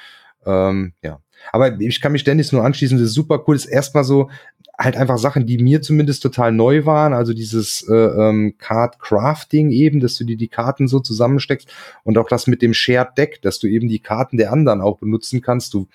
Ähm, 0.45 0.93
ja. 1.01 1.19
Aber 1.51 1.79
ich 1.79 2.01
kann 2.01 2.11
mich 2.11 2.23
Dennis 2.23 2.51
nur 2.51 2.63
anschließen, 2.63 2.97
das 2.97 3.09
ist 3.09 3.13
super 3.13 3.43
cool. 3.47 3.55
Das 3.55 3.65
ist 3.65 3.71
erstmal 3.71 4.03
so 4.03 4.29
halt 4.77 4.97
einfach 4.97 5.17
Sachen, 5.17 5.45
die 5.45 5.57
mir 5.57 5.81
zumindest 5.81 6.21
total 6.23 6.51
neu 6.51 6.85
waren. 6.85 7.13
Also 7.13 7.33
dieses 7.33 7.87
äh, 7.87 7.93
ähm, 7.93 8.55
Card 8.57 8.99
Crafting 8.99 9.71
eben, 9.71 9.99
dass 9.99 10.17
du 10.17 10.25
dir 10.25 10.37
die 10.37 10.47
Karten 10.47 10.87
so 10.87 10.99
zusammensteckst 10.99 11.71
und 12.03 12.17
auch 12.17 12.27
das 12.27 12.47
mit 12.47 12.61
dem 12.61 12.73
Shared 12.73 13.17
Deck, 13.17 13.41
dass 13.41 13.59
du 13.59 13.67
eben 13.67 13.87
die 13.87 13.99
Karten 13.99 14.37
der 14.37 14.51
anderen 14.51 14.81
auch 14.81 14.97
benutzen 14.97 15.41
kannst. 15.41 15.73
Du 15.73 15.87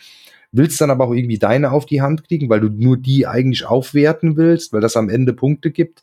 willst 0.52 0.81
dann 0.81 0.90
aber 0.90 1.06
auch 1.06 1.14
irgendwie 1.14 1.39
deine 1.39 1.72
auf 1.72 1.86
die 1.86 2.02
Hand 2.02 2.27
kriegen, 2.27 2.48
weil 2.48 2.60
du 2.60 2.68
nur 2.68 2.97
die 2.97 3.27
eigentlich 3.27 3.66
aufwerten 3.66 4.36
willst, 4.36 4.72
weil 4.72 4.81
das 4.81 4.97
am 4.97 5.09
Ende 5.09 5.32
Punkte 5.32 5.70
gibt. 5.70 6.02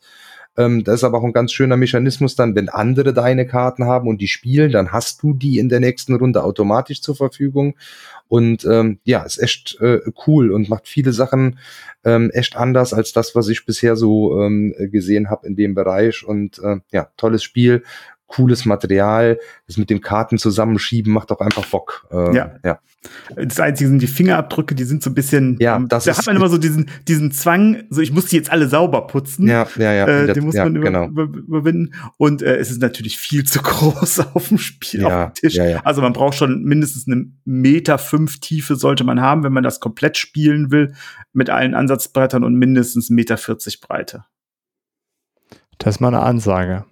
Ähm, 0.56 0.82
das 0.82 0.96
ist 0.96 1.04
aber 1.04 1.18
auch 1.18 1.24
ein 1.24 1.32
ganz 1.32 1.52
schöner 1.52 1.76
Mechanismus 1.76 2.34
dann, 2.34 2.56
wenn 2.56 2.68
andere 2.68 3.14
deine 3.14 3.46
Karten 3.46 3.84
haben 3.84 4.08
und 4.08 4.20
die 4.20 4.26
spielen, 4.26 4.72
dann 4.72 4.92
hast 4.92 5.22
du 5.22 5.32
die 5.32 5.58
in 5.58 5.68
der 5.68 5.80
nächsten 5.80 6.14
Runde 6.14 6.42
automatisch 6.42 7.00
zur 7.00 7.14
Verfügung. 7.14 7.76
Und 8.26 8.64
ähm, 8.66 8.98
ja, 9.04 9.22
ist 9.22 9.38
echt 9.38 9.78
äh, 9.80 10.00
cool 10.26 10.50
und 10.50 10.68
macht 10.68 10.88
viele 10.88 11.12
Sachen 11.12 11.58
ähm, 12.04 12.30
echt 12.34 12.56
anders 12.56 12.92
als 12.92 13.12
das, 13.12 13.34
was 13.34 13.48
ich 13.48 13.64
bisher 13.64 13.96
so 13.96 14.42
ähm, 14.42 14.74
gesehen 14.78 15.30
habe 15.30 15.46
in 15.46 15.56
dem 15.56 15.74
Bereich. 15.74 16.26
Und 16.26 16.58
äh, 16.58 16.76
ja, 16.90 17.08
tolles 17.16 17.42
Spiel, 17.42 17.84
cooles 18.28 18.64
Material. 18.64 19.38
Das 19.66 19.76
mit 19.76 19.90
dem 19.90 20.00
Karten 20.00 20.38
zusammenschieben 20.38 21.12
macht 21.12 21.32
auch 21.32 21.40
einfach 21.40 21.66
Bock. 21.66 22.06
Äh, 22.12 22.36
ja. 22.36 22.54
ja. 22.64 22.78
Das 23.34 23.58
Einzige 23.58 23.90
sind 23.90 24.00
die 24.00 24.06
Fingerabdrücke, 24.06 24.74
die 24.74 24.84
sind 24.84 25.02
so 25.02 25.10
ein 25.10 25.14
bisschen. 25.14 25.56
Ja, 25.60 25.76
ähm, 25.76 25.88
das 25.88 26.04
da 26.04 26.16
hat 26.16 26.26
man 26.26 26.36
immer 26.36 26.48
so 26.48 26.58
diesen, 26.58 26.90
diesen 27.08 27.32
Zwang, 27.32 27.84
so 27.90 28.00
ich 28.00 28.12
muss 28.12 28.26
die 28.26 28.36
jetzt 28.36 28.50
alle 28.50 28.68
sauber 28.68 29.06
putzen. 29.06 29.48
Ja, 29.48 29.66
ja, 29.76 29.92
ja. 29.92 30.06
Äh, 30.06 30.32
den 30.32 30.44
muss 30.44 30.54
ja, 30.54 30.64
man 30.64 30.76
über, 30.76 30.86
genau. 30.86 31.06
über, 31.08 31.22
überwinden. 31.22 31.94
Und 32.16 32.42
äh, 32.42 32.56
es 32.56 32.70
ist 32.70 32.80
natürlich 32.80 33.18
viel 33.18 33.44
zu 33.44 33.60
groß 33.62 34.20
auf 34.34 34.48
dem 34.48 34.58
Spiel, 34.58 35.02
ja, 35.02 35.26
auf 35.26 35.32
dem 35.32 35.34
Tisch. 35.34 35.54
Ja, 35.54 35.64
ja. 35.64 35.80
Also 35.84 36.02
man 36.02 36.12
braucht 36.12 36.36
schon 36.36 36.62
mindestens 36.62 37.06
eine 37.06 37.26
Meter 37.44 37.98
fünf 37.98 38.38
Tiefe 38.40 38.76
sollte 38.76 39.04
man 39.04 39.20
haben, 39.20 39.42
wenn 39.42 39.52
man 39.52 39.64
das 39.64 39.80
komplett 39.80 40.16
spielen 40.16 40.70
will, 40.70 40.94
mit 41.32 41.50
allen 41.50 41.74
Ansatzbrettern 41.74 42.44
und 42.44 42.54
mindestens 42.54 43.10
Meter 43.10 43.36
vierzig 43.36 43.80
Breite. 43.80 44.24
Das 45.78 45.96
ist 45.96 46.00
mal 46.00 46.08
eine 46.08 46.20
Ansage. 46.20 46.84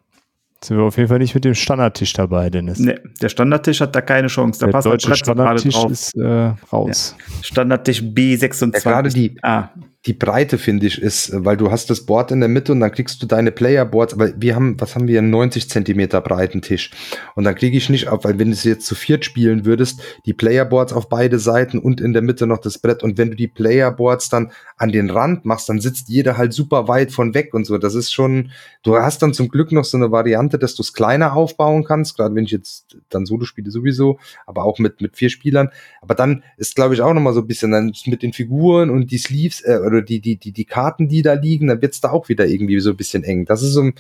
Sind 0.63 0.79
wir 0.79 0.85
auf 0.85 0.97
jeden 0.97 1.09
Fall 1.09 1.19
nicht 1.19 1.35
mit 1.35 1.45
dem 1.45 1.55
Standardtisch 1.55 2.13
dabei, 2.15 2.51
Dennis. 2.51 2.79
Nee, 2.79 2.97
der 3.21 3.29
Standardtisch 3.29 3.81
hat 3.81 3.95
da 3.95 4.01
keine 4.01 4.29
Chance. 4.29 4.61
Da 4.61 4.67
der 4.67 4.73
passt 4.73 4.87
deutsche 4.87 5.15
Standardtisch 5.15 5.75
drauf. 5.75 5.91
ist 5.91 6.17
äh, 6.17 6.55
raus. 6.73 7.15
Ja. 7.19 7.43
Standardtisch 7.43 8.01
B26. 8.01 8.73
Ja, 8.75 8.81
gerade 8.81 9.11
die, 9.11 9.37
ah 9.43 9.69
die 10.05 10.13
Breite, 10.13 10.59
finde 10.59 10.87
ich, 10.87 11.01
ist, 11.03 11.33
weil 11.33 11.57
du 11.57 11.71
hast 11.71 11.91
das 11.91 12.07
Board 12.07 12.31
in 12.31 12.41
der 12.41 12.49
Mitte 12.49 12.73
und 12.73 12.81
dann 12.81 12.93
kriegst 12.93 13.21
du 13.23 13.27
deine 13.27 13.51
Playerboards, 13.51 14.15
aber 14.15 14.31
wir 14.41 14.55
haben, 14.55 14.81
was 14.81 14.95
haben 14.95 15.09
wir, 15.09 15.19
einen 15.19 15.31
90 15.31 15.69
Zentimeter 15.69 16.21
breiten 16.21 16.63
Tisch. 16.63 16.91
Und 17.35 17.45
dann 17.45 17.57
kriege 17.57 17.77
ich 17.77 17.89
nicht 17.89 18.09
auf, 18.09 18.25
weil 18.25 18.39
wenn 18.39 18.49
du 18.49 18.53
es 18.53 18.63
jetzt 18.63 18.87
zu 18.87 18.95
viert 18.95 19.25
spielen 19.25 19.65
würdest, 19.65 20.01
die 20.25 20.33
Playerboards 20.33 20.93
auf 20.93 21.09
beide 21.09 21.39
Seiten 21.39 21.79
und 21.79 22.01
in 22.01 22.13
der 22.13 22.23
Mitte 22.23 22.47
noch 22.47 22.59
das 22.59 22.79
Brett. 22.79 23.03
Und 23.03 23.19
wenn 23.19 23.31
du 23.31 23.37
die 23.37 23.49
Playerboards 23.49 24.29
dann 24.29 24.53
an 24.77 24.93
den 24.93 25.11
Rand 25.11 25.45
machst, 25.45 25.69
dann 25.69 25.81
sitzt 25.81 26.09
jeder 26.09 26.37
halt 26.37 26.53
super 26.53 26.87
weit 26.87 27.11
von 27.11 27.35
weg 27.35 27.53
und 27.55 27.65
so. 27.65 27.79
Das 27.79 27.95
ist 27.95 28.13
schon, 28.13 28.53
du 28.83 28.97
hast 28.97 29.23
dann 29.23 29.35
zum 29.35 29.49
Glück 29.49 29.73
noch 29.73 29.85
so 29.85 29.97
eine 29.97 30.13
Variante, 30.13 30.59
dass 30.59 30.77
du 30.77 30.83
es 30.83 30.93
kleiner 30.93 31.35
aufbauen 31.35 31.85
kannst, 31.85 32.17
gerade 32.17 32.35
wenn 32.35 32.45
ich 32.45 32.53
jetzt 32.53 32.97
dann 33.09 33.27
Solo 33.27 33.45
spiele 33.45 33.71
sowieso, 33.71 34.19
aber 34.47 34.65
auch 34.65 34.79
mit, 34.79 35.01
mit 35.01 35.17
vier 35.17 35.31
Spielern. 35.31 35.71
Aber 36.01 36.15
dann 36.15 36.45
ist, 36.57 36.77
glaube 36.77 36.95
ich, 36.95 37.01
auch 37.01 37.13
nochmal 37.13 37.35
so 37.35 37.41
ein 37.41 37.47
bisschen 37.47 37.73
dann 37.73 37.93
mit 38.07 38.23
den 38.23 38.33
Figuren 38.33 38.91
und 38.91 39.11
die 39.11 39.19
Sleeves, 39.19 39.63
äh, 39.63 39.73
oder 39.97 40.05
die, 40.05 40.21
die, 40.21 40.37
die, 40.37 40.53
die 40.53 40.65
Karten, 40.65 41.09
die 41.09 41.23
da 41.23 41.33
liegen, 41.35 41.69
dann 41.69 41.83
wird's 41.83 42.01
da 42.01 42.11
auch 42.11 42.29
wieder 42.29 42.47
irgendwie 42.47 42.79
so 42.81 42.91
ein 42.91 42.97
bisschen 42.97 43.25
eng. 43.25 43.45
Das 43.47 43.63
ist 43.63 43.73
so 43.73 43.91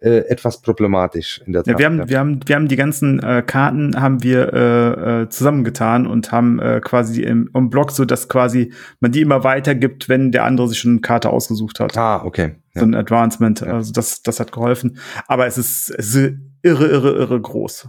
äh, 0.00 0.18
etwas 0.28 0.60
problematisch 0.60 1.40
in 1.46 1.52
der 1.52 1.62
Tat. 1.62 1.72
Ja, 1.72 1.78
wir 1.78 1.86
haben, 1.86 2.08
wir 2.08 2.18
haben, 2.18 2.40
wir 2.46 2.56
haben 2.56 2.68
die 2.68 2.76
ganzen 2.76 3.20
äh, 3.20 3.42
Karten 3.46 4.00
haben 4.00 4.22
wir 4.22 4.52
äh, 4.52 5.22
äh, 5.22 5.28
zusammengetan 5.28 6.06
und 6.06 6.32
haben 6.32 6.58
äh, 6.58 6.80
quasi 6.82 7.22
im, 7.22 7.50
im 7.54 7.70
Block 7.70 7.90
so, 7.90 8.04
dass 8.04 8.28
quasi 8.28 8.72
man 9.00 9.12
die 9.12 9.20
immer 9.20 9.44
weitergibt, 9.44 10.08
wenn 10.08 10.32
der 10.32 10.44
andere 10.44 10.68
sich 10.68 10.78
schon 10.78 10.92
eine 10.92 11.00
Karte 11.00 11.30
ausgesucht 11.30 11.80
hat. 11.80 11.96
Ah, 11.96 12.22
okay. 12.24 12.56
Ja. 12.74 12.80
So 12.80 12.86
ein 12.86 12.94
Advancement. 12.94 13.60
Ja. 13.60 13.74
Also 13.74 13.92
das, 13.92 14.22
das 14.22 14.40
hat 14.40 14.52
geholfen. 14.52 14.98
Aber 15.26 15.46
es 15.46 15.56
ist, 15.56 15.90
es 15.90 16.14
ist 16.14 16.34
irre, 16.62 16.86
irre, 16.86 17.12
irre 17.12 17.40
groß. 17.40 17.88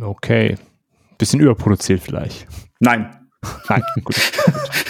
Okay. 0.00 0.56
Bisschen 1.18 1.40
überproduziert 1.40 2.00
vielleicht. 2.00 2.46
Nein. 2.80 3.14
Nein, 3.68 3.82
gut. 4.02 4.16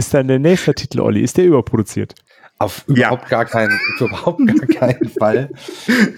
ist 0.00 0.14
dann 0.14 0.28
der 0.28 0.38
nächste 0.38 0.74
Titel, 0.74 1.00
Olli? 1.00 1.20
Ist 1.20 1.36
der 1.36 1.44
überproduziert? 1.44 2.14
Auf 2.58 2.84
überhaupt 2.86 3.24
ja. 3.24 3.28
gar 3.28 3.44
keinen, 3.44 3.78
überhaupt 4.00 4.40
gar 4.46 4.66
keinen 4.66 5.10
Fall. 5.10 5.50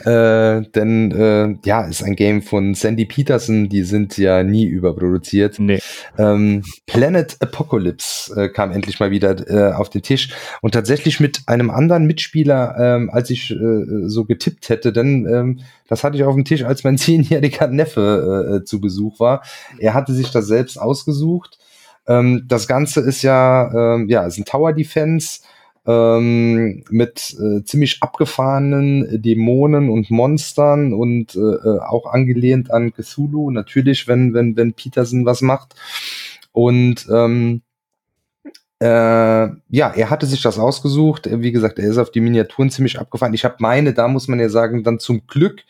Äh, 0.04 0.62
denn 0.70 1.10
äh, 1.10 1.56
ja, 1.64 1.82
ist 1.82 2.04
ein 2.04 2.14
Game 2.14 2.42
von 2.42 2.74
Sandy 2.74 3.06
Peterson, 3.06 3.68
die 3.68 3.82
sind 3.82 4.18
ja 4.18 4.44
nie 4.44 4.66
überproduziert. 4.66 5.58
Nee. 5.58 5.80
Ähm, 6.16 6.62
Planet 6.86 7.36
Apocalypse 7.40 8.40
äh, 8.40 8.48
kam 8.48 8.70
endlich 8.70 9.00
mal 9.00 9.10
wieder 9.10 9.48
äh, 9.50 9.72
auf 9.72 9.90
den 9.90 10.02
Tisch 10.02 10.30
und 10.60 10.74
tatsächlich 10.74 11.18
mit 11.18 11.42
einem 11.46 11.70
anderen 11.70 12.06
Mitspieler, 12.06 12.76
ähm, 12.78 13.10
als 13.10 13.30
ich 13.30 13.50
äh, 13.50 14.06
so 14.06 14.24
getippt 14.24 14.68
hätte, 14.68 14.92
denn 14.92 15.26
ähm, 15.26 15.60
das 15.88 16.04
hatte 16.04 16.16
ich 16.16 16.22
auf 16.22 16.34
dem 16.34 16.44
Tisch, 16.44 16.64
als 16.64 16.84
mein 16.84 16.98
zehnjähriger 16.98 17.66
Neffe 17.66 18.60
äh, 18.62 18.64
zu 18.64 18.80
Besuch 18.80 19.18
war. 19.18 19.42
Er 19.78 19.94
hatte 19.94 20.12
sich 20.12 20.30
das 20.30 20.46
selbst 20.46 20.76
ausgesucht 20.76 21.58
ähm, 22.06 22.44
das 22.46 22.66
Ganze 22.66 23.00
ist 23.00 23.22
ja, 23.22 23.94
ähm, 23.94 24.08
ja, 24.08 24.26
ist 24.26 24.38
ein 24.38 24.44
Tower 24.44 24.72
Defense 24.72 25.40
ähm, 25.86 26.84
mit 26.90 27.36
äh, 27.40 27.64
ziemlich 27.64 28.02
abgefahrenen 28.02 29.20
Dämonen 29.20 29.88
und 29.88 30.10
Monstern 30.10 30.92
und 30.94 31.34
äh, 31.34 31.38
äh, 31.38 31.80
auch 31.80 32.06
angelehnt 32.06 32.70
an 32.70 32.92
Cthulhu. 32.92 33.50
Natürlich, 33.50 34.06
wenn, 34.08 34.34
wenn, 34.34 34.56
wenn 34.56 34.74
Peterson 34.74 35.26
was 35.26 35.42
macht. 35.42 35.74
Und 36.52 37.06
ähm, 37.10 37.62
äh, 38.80 38.86
ja, 38.86 39.92
er 39.94 40.10
hatte 40.10 40.26
sich 40.26 40.42
das 40.42 40.58
ausgesucht. 40.58 41.28
Wie 41.30 41.52
gesagt, 41.52 41.78
er 41.78 41.88
ist 41.88 41.98
auf 41.98 42.10
die 42.10 42.20
Miniaturen 42.20 42.70
ziemlich 42.70 42.98
abgefahren. 42.98 43.34
Ich 43.34 43.44
habe 43.44 43.56
meine, 43.58 43.92
da 43.94 44.08
muss 44.08 44.28
man 44.28 44.40
ja 44.40 44.48
sagen, 44.48 44.82
dann 44.84 44.98
zum 44.98 45.26
Glück 45.26 45.62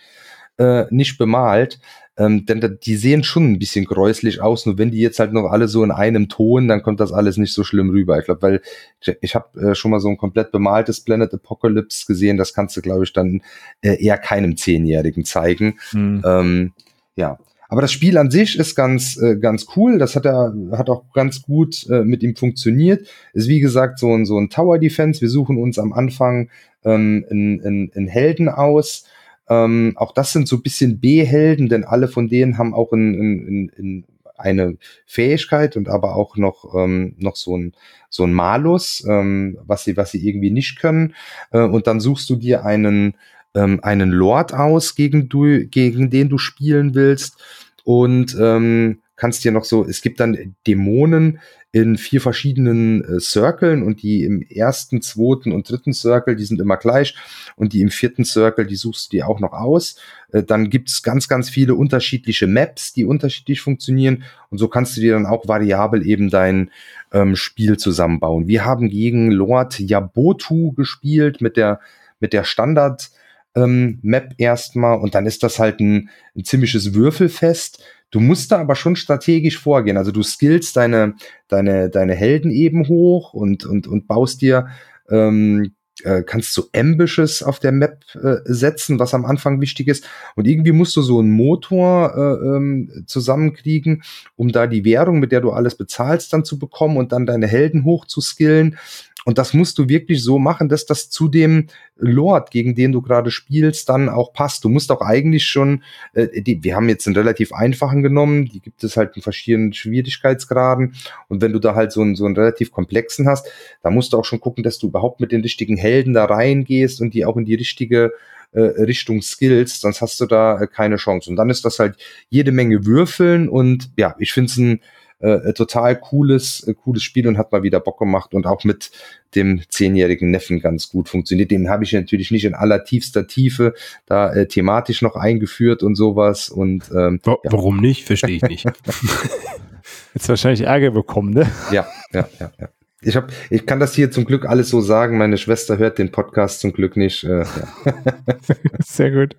äh, 0.58 0.84
nicht 0.90 1.18
bemalt. 1.18 1.78
Ähm, 2.22 2.46
denn 2.46 2.78
die 2.82 2.96
sehen 2.96 3.24
schon 3.24 3.52
ein 3.52 3.58
bisschen 3.58 3.84
gräuslich 3.84 4.40
aus. 4.40 4.66
Nur 4.66 4.78
wenn 4.78 4.90
die 4.90 5.00
jetzt 5.00 5.18
halt 5.18 5.32
noch 5.32 5.50
alle 5.50 5.66
so 5.66 5.82
in 5.82 5.90
einem 5.90 6.28
Ton, 6.28 6.68
dann 6.68 6.82
kommt 6.82 7.00
das 7.00 7.12
alles 7.12 7.36
nicht 7.36 7.52
so 7.52 7.64
schlimm 7.64 7.90
rüber. 7.90 8.18
Ich 8.18 8.26
glaube, 8.26 8.42
weil 8.42 8.60
ich, 9.00 9.16
ich 9.20 9.34
habe 9.34 9.60
äh, 9.60 9.74
schon 9.74 9.90
mal 9.90 10.00
so 10.00 10.08
ein 10.08 10.16
komplett 10.16 10.52
bemaltes 10.52 11.00
Planet 11.00 11.34
Apocalypse 11.34 12.06
gesehen. 12.06 12.36
Das 12.36 12.54
kannst 12.54 12.76
du, 12.76 12.80
glaube 12.80 13.04
ich, 13.04 13.12
dann 13.12 13.42
äh, 13.80 14.02
eher 14.02 14.18
keinem 14.18 14.56
Zehnjährigen 14.56 15.24
zeigen. 15.24 15.78
Mhm. 15.92 16.22
Ähm, 16.24 16.72
ja. 17.16 17.38
Aber 17.68 17.80
das 17.80 17.90
Spiel 17.90 18.18
an 18.18 18.30
sich 18.30 18.58
ist 18.58 18.74
ganz, 18.74 19.16
äh, 19.16 19.36
ganz 19.36 19.66
cool. 19.76 19.98
Das 19.98 20.14
hat 20.14 20.26
er, 20.26 20.54
hat 20.72 20.90
auch 20.90 21.10
ganz 21.14 21.42
gut 21.42 21.86
äh, 21.88 22.04
mit 22.04 22.22
ihm 22.22 22.36
funktioniert. 22.36 23.08
Ist 23.32 23.48
wie 23.48 23.60
gesagt 23.60 23.98
so 23.98 24.14
ein, 24.14 24.26
so 24.26 24.38
ein 24.38 24.50
Tower 24.50 24.78
Defense. 24.78 25.22
Wir 25.22 25.30
suchen 25.30 25.56
uns 25.56 25.78
am 25.78 25.92
Anfang 25.92 26.50
ähm, 26.84 27.24
in, 27.30 27.60
in, 27.60 27.88
in 27.88 28.06
Helden 28.06 28.48
aus 28.48 29.06
ähm, 29.48 29.92
auch 29.96 30.12
das 30.12 30.32
sind 30.32 30.48
so 30.48 30.56
ein 30.56 30.62
bisschen 30.62 31.00
B-Helden, 31.00 31.68
denn 31.68 31.84
alle 31.84 32.08
von 32.08 32.28
denen 32.28 32.58
haben 32.58 32.74
auch 32.74 32.92
in, 32.92 33.14
in, 33.14 33.68
in 33.70 34.04
eine 34.36 34.76
Fähigkeit 35.06 35.76
und 35.76 35.88
aber 35.88 36.16
auch 36.16 36.36
noch, 36.36 36.74
ähm, 36.74 37.14
noch 37.18 37.36
so 37.36 37.56
ein, 37.56 37.72
so 38.10 38.24
ein 38.24 38.32
Malus, 38.32 39.04
ähm, 39.08 39.58
was 39.64 39.84
sie, 39.84 39.96
was 39.96 40.10
sie 40.10 40.26
irgendwie 40.26 40.50
nicht 40.50 40.78
können. 40.78 41.14
Äh, 41.50 41.60
und 41.60 41.86
dann 41.86 42.00
suchst 42.00 42.28
du 42.28 42.36
dir 42.36 42.64
einen, 42.64 43.14
ähm, 43.54 43.80
einen 43.82 44.10
Lord 44.10 44.52
aus, 44.52 44.94
gegen, 44.94 45.28
du, 45.28 45.66
gegen 45.66 46.10
den 46.10 46.28
du 46.28 46.38
spielen 46.38 46.94
willst. 46.94 47.42
Und 47.84 48.36
ähm, 48.40 48.98
kannst 49.22 49.44
dir 49.44 49.52
noch 49.52 49.64
so, 49.64 49.84
es 49.84 50.02
gibt 50.02 50.18
dann 50.18 50.56
Dämonen 50.66 51.38
in 51.70 51.96
vier 51.96 52.20
verschiedenen 52.20 53.04
äh, 53.04 53.20
Circlen 53.20 53.84
und 53.84 54.02
die 54.02 54.24
im 54.24 54.42
ersten, 54.42 55.00
zweiten 55.00 55.52
und 55.52 55.70
dritten 55.70 55.92
Circle, 55.92 56.34
die 56.34 56.44
sind 56.44 56.60
immer 56.60 56.76
gleich 56.76 57.14
und 57.54 57.72
die 57.72 57.82
im 57.82 57.90
vierten 57.90 58.24
Circle, 58.24 58.66
die 58.66 58.74
suchst 58.74 59.12
du 59.12 59.16
dir 59.16 59.28
auch 59.28 59.38
noch 59.38 59.52
aus. 59.52 59.94
Äh, 60.32 60.42
dann 60.42 60.70
gibt's 60.70 61.04
ganz, 61.04 61.28
ganz 61.28 61.48
viele 61.50 61.76
unterschiedliche 61.76 62.48
Maps, 62.48 62.94
die 62.94 63.04
unterschiedlich 63.04 63.60
funktionieren 63.60 64.24
und 64.50 64.58
so 64.58 64.66
kannst 64.66 64.96
du 64.96 65.00
dir 65.00 65.12
dann 65.12 65.26
auch 65.26 65.46
variabel 65.46 66.04
eben 66.04 66.28
dein 66.28 66.72
ähm, 67.12 67.36
Spiel 67.36 67.76
zusammenbauen. 67.76 68.48
Wir 68.48 68.64
haben 68.64 68.88
gegen 68.88 69.30
Lord 69.30 69.78
Yabotu 69.78 70.72
gespielt 70.72 71.40
mit 71.40 71.56
der, 71.56 71.78
mit 72.18 72.32
der 72.32 72.42
Standard 72.42 73.12
ähm, 73.54 73.98
Map 74.02 74.34
erstmal 74.38 74.98
und 74.98 75.14
dann 75.14 75.26
ist 75.26 75.42
das 75.42 75.58
halt 75.58 75.80
ein, 75.80 76.10
ein 76.36 76.44
ziemliches 76.44 76.94
Würfelfest. 76.94 77.82
Du 78.10 78.20
musst 78.20 78.52
da 78.52 78.58
aber 78.58 78.74
schon 78.74 78.96
strategisch 78.96 79.58
vorgehen. 79.58 79.96
Also 79.96 80.12
du 80.12 80.22
skillst 80.22 80.76
deine, 80.76 81.14
deine, 81.48 81.88
deine 81.88 82.14
Helden 82.14 82.50
eben 82.50 82.88
hoch 82.88 83.32
und, 83.32 83.64
und, 83.64 83.86
und 83.86 84.06
baust 84.06 84.42
dir 84.42 84.68
ähm, 85.10 85.72
äh, 86.04 86.22
kannst 86.22 86.56
du 86.56 86.64
Ambushes 86.74 87.42
auf 87.42 87.58
der 87.58 87.72
Map 87.72 88.04
äh, 88.14 88.36
setzen, 88.44 88.98
was 88.98 89.14
am 89.14 89.24
Anfang 89.24 89.60
wichtig 89.60 89.88
ist. 89.88 90.04
Und 90.36 90.46
irgendwie 90.46 90.72
musst 90.72 90.96
du 90.96 91.02
so 91.02 91.18
einen 91.18 91.30
Motor 91.30 92.14
äh, 92.16 92.46
ähm, 92.46 93.04
zusammenkriegen, 93.06 94.02
um 94.36 94.52
da 94.52 94.66
die 94.66 94.84
Währung, 94.84 95.20
mit 95.20 95.32
der 95.32 95.40
du 95.40 95.50
alles 95.50 95.76
bezahlst, 95.76 96.32
dann 96.32 96.44
zu 96.44 96.58
bekommen 96.58 96.96
und 96.96 97.12
dann 97.12 97.26
deine 97.26 97.46
Helden 97.46 97.84
hoch 97.84 98.06
zu 98.06 98.20
skillen. 98.20 98.78
Und 99.24 99.38
das 99.38 99.54
musst 99.54 99.78
du 99.78 99.88
wirklich 99.88 100.22
so 100.22 100.38
machen, 100.38 100.68
dass 100.68 100.86
das 100.86 101.08
zu 101.10 101.28
dem 101.28 101.68
Lord, 101.96 102.50
gegen 102.50 102.74
den 102.74 102.92
du 102.92 103.02
gerade 103.02 103.30
spielst, 103.30 103.88
dann 103.88 104.08
auch 104.08 104.32
passt. 104.32 104.64
Du 104.64 104.68
musst 104.68 104.90
auch 104.90 105.00
eigentlich 105.00 105.46
schon, 105.46 105.84
äh, 106.14 106.42
die, 106.42 106.64
wir 106.64 106.74
haben 106.74 106.88
jetzt 106.88 107.06
einen 107.06 107.16
relativ 107.16 107.52
einfachen 107.52 108.02
genommen, 108.02 108.46
die 108.46 108.60
gibt 108.60 108.82
es 108.82 108.96
halt 108.96 109.16
in 109.16 109.22
verschiedenen 109.22 109.72
Schwierigkeitsgraden. 109.72 110.94
Und 111.28 111.40
wenn 111.40 111.52
du 111.52 111.60
da 111.60 111.74
halt 111.74 111.92
so 111.92 112.00
einen, 112.00 112.16
so 112.16 112.26
einen 112.26 112.36
relativ 112.36 112.72
komplexen 112.72 113.28
hast, 113.28 113.48
da 113.82 113.90
musst 113.90 114.12
du 114.12 114.18
auch 114.18 114.24
schon 114.24 114.40
gucken, 114.40 114.64
dass 114.64 114.78
du 114.78 114.88
überhaupt 114.88 115.20
mit 115.20 115.30
den 115.30 115.42
richtigen 115.42 115.76
Helden 115.76 116.14
da 116.14 116.24
reingehst 116.24 117.00
und 117.00 117.14
die 117.14 117.24
auch 117.24 117.36
in 117.36 117.44
die 117.44 117.54
richtige 117.54 118.12
äh, 118.52 118.60
Richtung 118.60 119.22
Skills, 119.22 119.80
sonst 119.80 120.02
hast 120.02 120.20
du 120.20 120.26
da 120.26 120.60
äh, 120.60 120.66
keine 120.66 120.96
Chance. 120.96 121.30
Und 121.30 121.36
dann 121.36 121.48
ist 121.48 121.64
das 121.64 121.78
halt 121.78 121.96
jede 122.28 122.52
Menge 122.52 122.84
Würfeln 122.84 123.48
und 123.48 123.90
ja, 123.96 124.14
ich 124.18 124.32
finde 124.32 124.50
es 124.50 124.56
ein 124.58 124.80
äh, 125.22 125.52
total 125.52 125.98
cooles, 125.98 126.66
äh, 126.66 126.74
cooles 126.74 127.02
Spiel 127.02 127.26
und 127.28 127.38
hat 127.38 127.52
mal 127.52 127.62
wieder 127.62 127.80
Bock 127.80 127.98
gemacht 127.98 128.34
und 128.34 128.46
auch 128.46 128.64
mit 128.64 128.90
dem 129.34 129.62
zehnjährigen 129.68 130.30
Neffen 130.30 130.60
ganz 130.60 130.88
gut 130.88 131.08
funktioniert. 131.08 131.50
Den 131.50 131.70
habe 131.70 131.84
ich 131.84 131.92
natürlich 131.92 132.30
nicht 132.30 132.44
in 132.44 132.54
aller 132.54 132.84
tiefster 132.84 133.26
Tiefe 133.26 133.74
da 134.06 134.32
äh, 134.32 134.46
thematisch 134.46 135.02
noch 135.02 135.16
eingeführt 135.16 135.82
und 135.82 135.94
sowas. 135.94 136.48
Und 136.48 136.90
ähm, 136.94 137.20
ja. 137.24 137.36
warum 137.44 137.78
nicht? 137.78 138.04
Verstehe 138.04 138.36
ich 138.36 138.42
nicht. 138.42 138.66
Jetzt 140.14 140.28
wahrscheinlich 140.28 140.62
Ärger 140.62 140.90
bekommen, 140.90 141.32
ne? 141.32 141.50
Ja, 141.70 141.86
ja, 142.12 142.28
ja, 142.38 142.52
ja. 142.60 142.68
Ich, 143.00 143.16
hab, 143.16 143.32
ich 143.50 143.66
kann 143.66 143.80
das 143.80 143.94
hier 143.94 144.10
zum 144.10 144.24
Glück 144.24 144.46
alles 144.46 144.68
so 144.68 144.80
sagen. 144.80 145.18
Meine 145.18 145.38
Schwester 145.38 145.78
hört 145.78 145.98
den 145.98 146.12
Podcast 146.12 146.60
zum 146.60 146.72
Glück 146.72 146.96
nicht. 146.96 147.24
Äh, 147.24 147.40
ja. 147.40 147.46
Sehr 148.84 149.10
gut. 149.10 149.36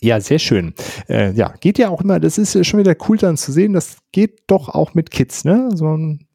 Ja, 0.00 0.20
sehr 0.20 0.38
schön. 0.38 0.74
Äh, 1.08 1.32
ja, 1.32 1.54
geht 1.60 1.78
ja 1.78 1.90
auch 1.90 2.00
immer, 2.00 2.20
das 2.20 2.38
ist 2.38 2.66
schon 2.66 2.80
wieder 2.80 2.96
cool 3.08 3.18
dann 3.18 3.36
zu 3.36 3.52
sehen, 3.52 3.72
das 3.72 3.98
geht 4.12 4.42
doch 4.46 4.68
auch 4.68 4.94
mit 4.94 5.10
Kids, 5.10 5.44
ne? 5.44 5.68
So 5.74 5.94
ein, 5.96 6.26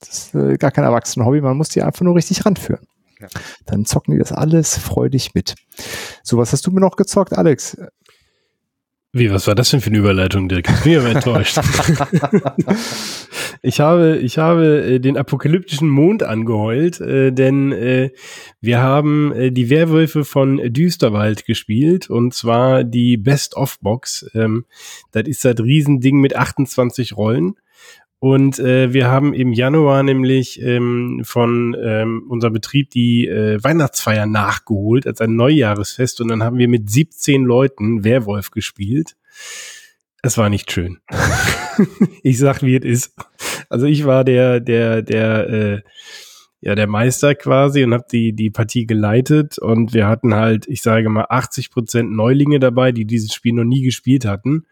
das 0.00 0.08
ist 0.08 0.34
äh, 0.34 0.56
gar 0.56 0.70
kein 0.70 0.84
Erwachsenen-Hobby, 0.84 1.40
man 1.40 1.56
muss 1.56 1.68
die 1.68 1.82
einfach 1.82 2.02
nur 2.02 2.14
richtig 2.14 2.46
ranführen. 2.46 2.86
Ja. 3.20 3.28
Dann 3.64 3.86
zocken 3.86 4.12
die 4.12 4.18
das 4.18 4.32
alles 4.32 4.76
freudig 4.78 5.34
mit. 5.34 5.54
So, 6.22 6.36
was 6.36 6.52
hast 6.52 6.66
du 6.66 6.70
mir 6.70 6.80
noch 6.80 6.96
gezockt, 6.96 7.32
Alex? 7.32 7.76
Wie, 9.18 9.30
was 9.30 9.46
war 9.46 9.54
das 9.54 9.70
denn 9.70 9.80
für 9.80 9.88
eine 9.88 9.96
Überleitung, 9.96 10.46
Dirk? 10.46 10.68
Ich 10.68 10.82
bin 10.82 10.98
aber 10.98 11.08
enttäuscht. 11.08 11.58
ich 13.62 13.80
habe, 13.80 14.18
ich 14.18 14.36
habe 14.36 14.82
äh, 14.82 15.00
den 15.00 15.16
apokalyptischen 15.16 15.88
Mond 15.88 16.22
angeheult, 16.22 17.00
äh, 17.00 17.32
denn 17.32 17.72
äh, 17.72 18.10
wir 18.60 18.80
haben 18.80 19.32
die 19.54 19.70
Werwölfe 19.70 20.26
von 20.26 20.60
Düsterwald 20.70 21.46
gespielt 21.46 22.10
und 22.10 22.34
zwar 22.34 22.84
die 22.84 23.16
Best-of-Box. 23.16 24.32
Ähm, 24.34 24.66
das 25.12 25.26
ist 25.26 25.46
das 25.46 25.60
Riesending 25.60 26.20
mit 26.20 26.36
28 26.36 27.16
Rollen. 27.16 27.54
Und 28.18 28.58
äh, 28.58 28.92
wir 28.92 29.08
haben 29.08 29.34
im 29.34 29.52
Januar 29.52 30.02
nämlich 30.02 30.60
ähm, 30.62 31.20
von 31.24 31.76
ähm, 31.78 32.24
unserem 32.28 32.54
Betrieb 32.54 32.90
die 32.90 33.26
äh, 33.28 33.62
Weihnachtsfeier 33.62 34.26
nachgeholt 34.26 35.06
als 35.06 35.20
ein 35.20 35.36
Neujahresfest 35.36 36.20
und 36.20 36.28
dann 36.28 36.42
haben 36.42 36.56
wir 36.56 36.68
mit 36.68 36.90
17 36.90 37.44
Leuten 37.44 38.04
Werwolf 38.04 38.50
gespielt. 38.50 39.16
Es 40.22 40.38
war 40.38 40.48
nicht 40.48 40.72
schön. 40.72 40.98
ich 42.22 42.38
sag, 42.38 42.62
wie 42.62 42.76
es 42.76 42.84
ist. 42.84 43.14
Also 43.68 43.86
ich 43.86 44.06
war 44.06 44.24
der, 44.24 44.60
der, 44.60 45.02
der, 45.02 45.48
äh, 45.48 45.82
ja, 46.60 46.74
der 46.74 46.86
Meister 46.86 47.34
quasi 47.34 47.84
und 47.84 47.92
habe 47.92 48.06
die, 48.10 48.32
die 48.32 48.50
Partie 48.50 48.86
geleitet 48.86 49.58
und 49.58 49.92
wir 49.92 50.08
hatten 50.08 50.34
halt, 50.34 50.66
ich 50.68 50.80
sage 50.80 51.10
mal, 51.10 51.26
80 51.28 51.70
Prozent 51.70 52.10
Neulinge 52.10 52.58
dabei, 52.60 52.92
die 52.92 53.04
dieses 53.04 53.34
Spiel 53.34 53.52
noch 53.52 53.64
nie 53.64 53.82
gespielt 53.82 54.24
hatten. 54.24 54.66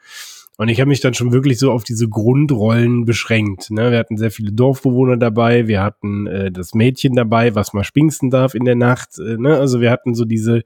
Und 0.57 0.69
ich 0.69 0.81
habe 0.81 0.89
mich 0.89 1.01
dann 1.01 1.15
schon 1.15 1.33
wirklich 1.33 1.59
so 1.59 1.73
auf 1.73 1.83
diese 1.83 2.09
Grundrollen 2.09 3.05
beschränkt. 3.05 3.73
Ne? 3.73 3.91
Wir 3.91 3.99
hatten 3.99 4.17
sehr 4.17 4.31
viele 4.31 4.53
Dorfbewohner 4.53 5.17
dabei, 5.17 5.67
wir 5.67 5.83
hatten 5.83 6.29
äh, 6.29 6.53
das 6.53 6.75
Mädchen 6.75 7.17
dabei, 7.17 7.57
was 7.57 7.73
mal 7.73 7.83
spinksen 7.83 8.31
darf 8.31 8.55
in 8.55 8.65
der 8.65 8.77
Nacht. 8.77 9.19
Äh, 9.19 9.37
ne? 9.37 9.59
Also 9.59 9.81
wir 9.81 9.91
hatten 9.91 10.15
so 10.15 10.25
diese 10.25 10.63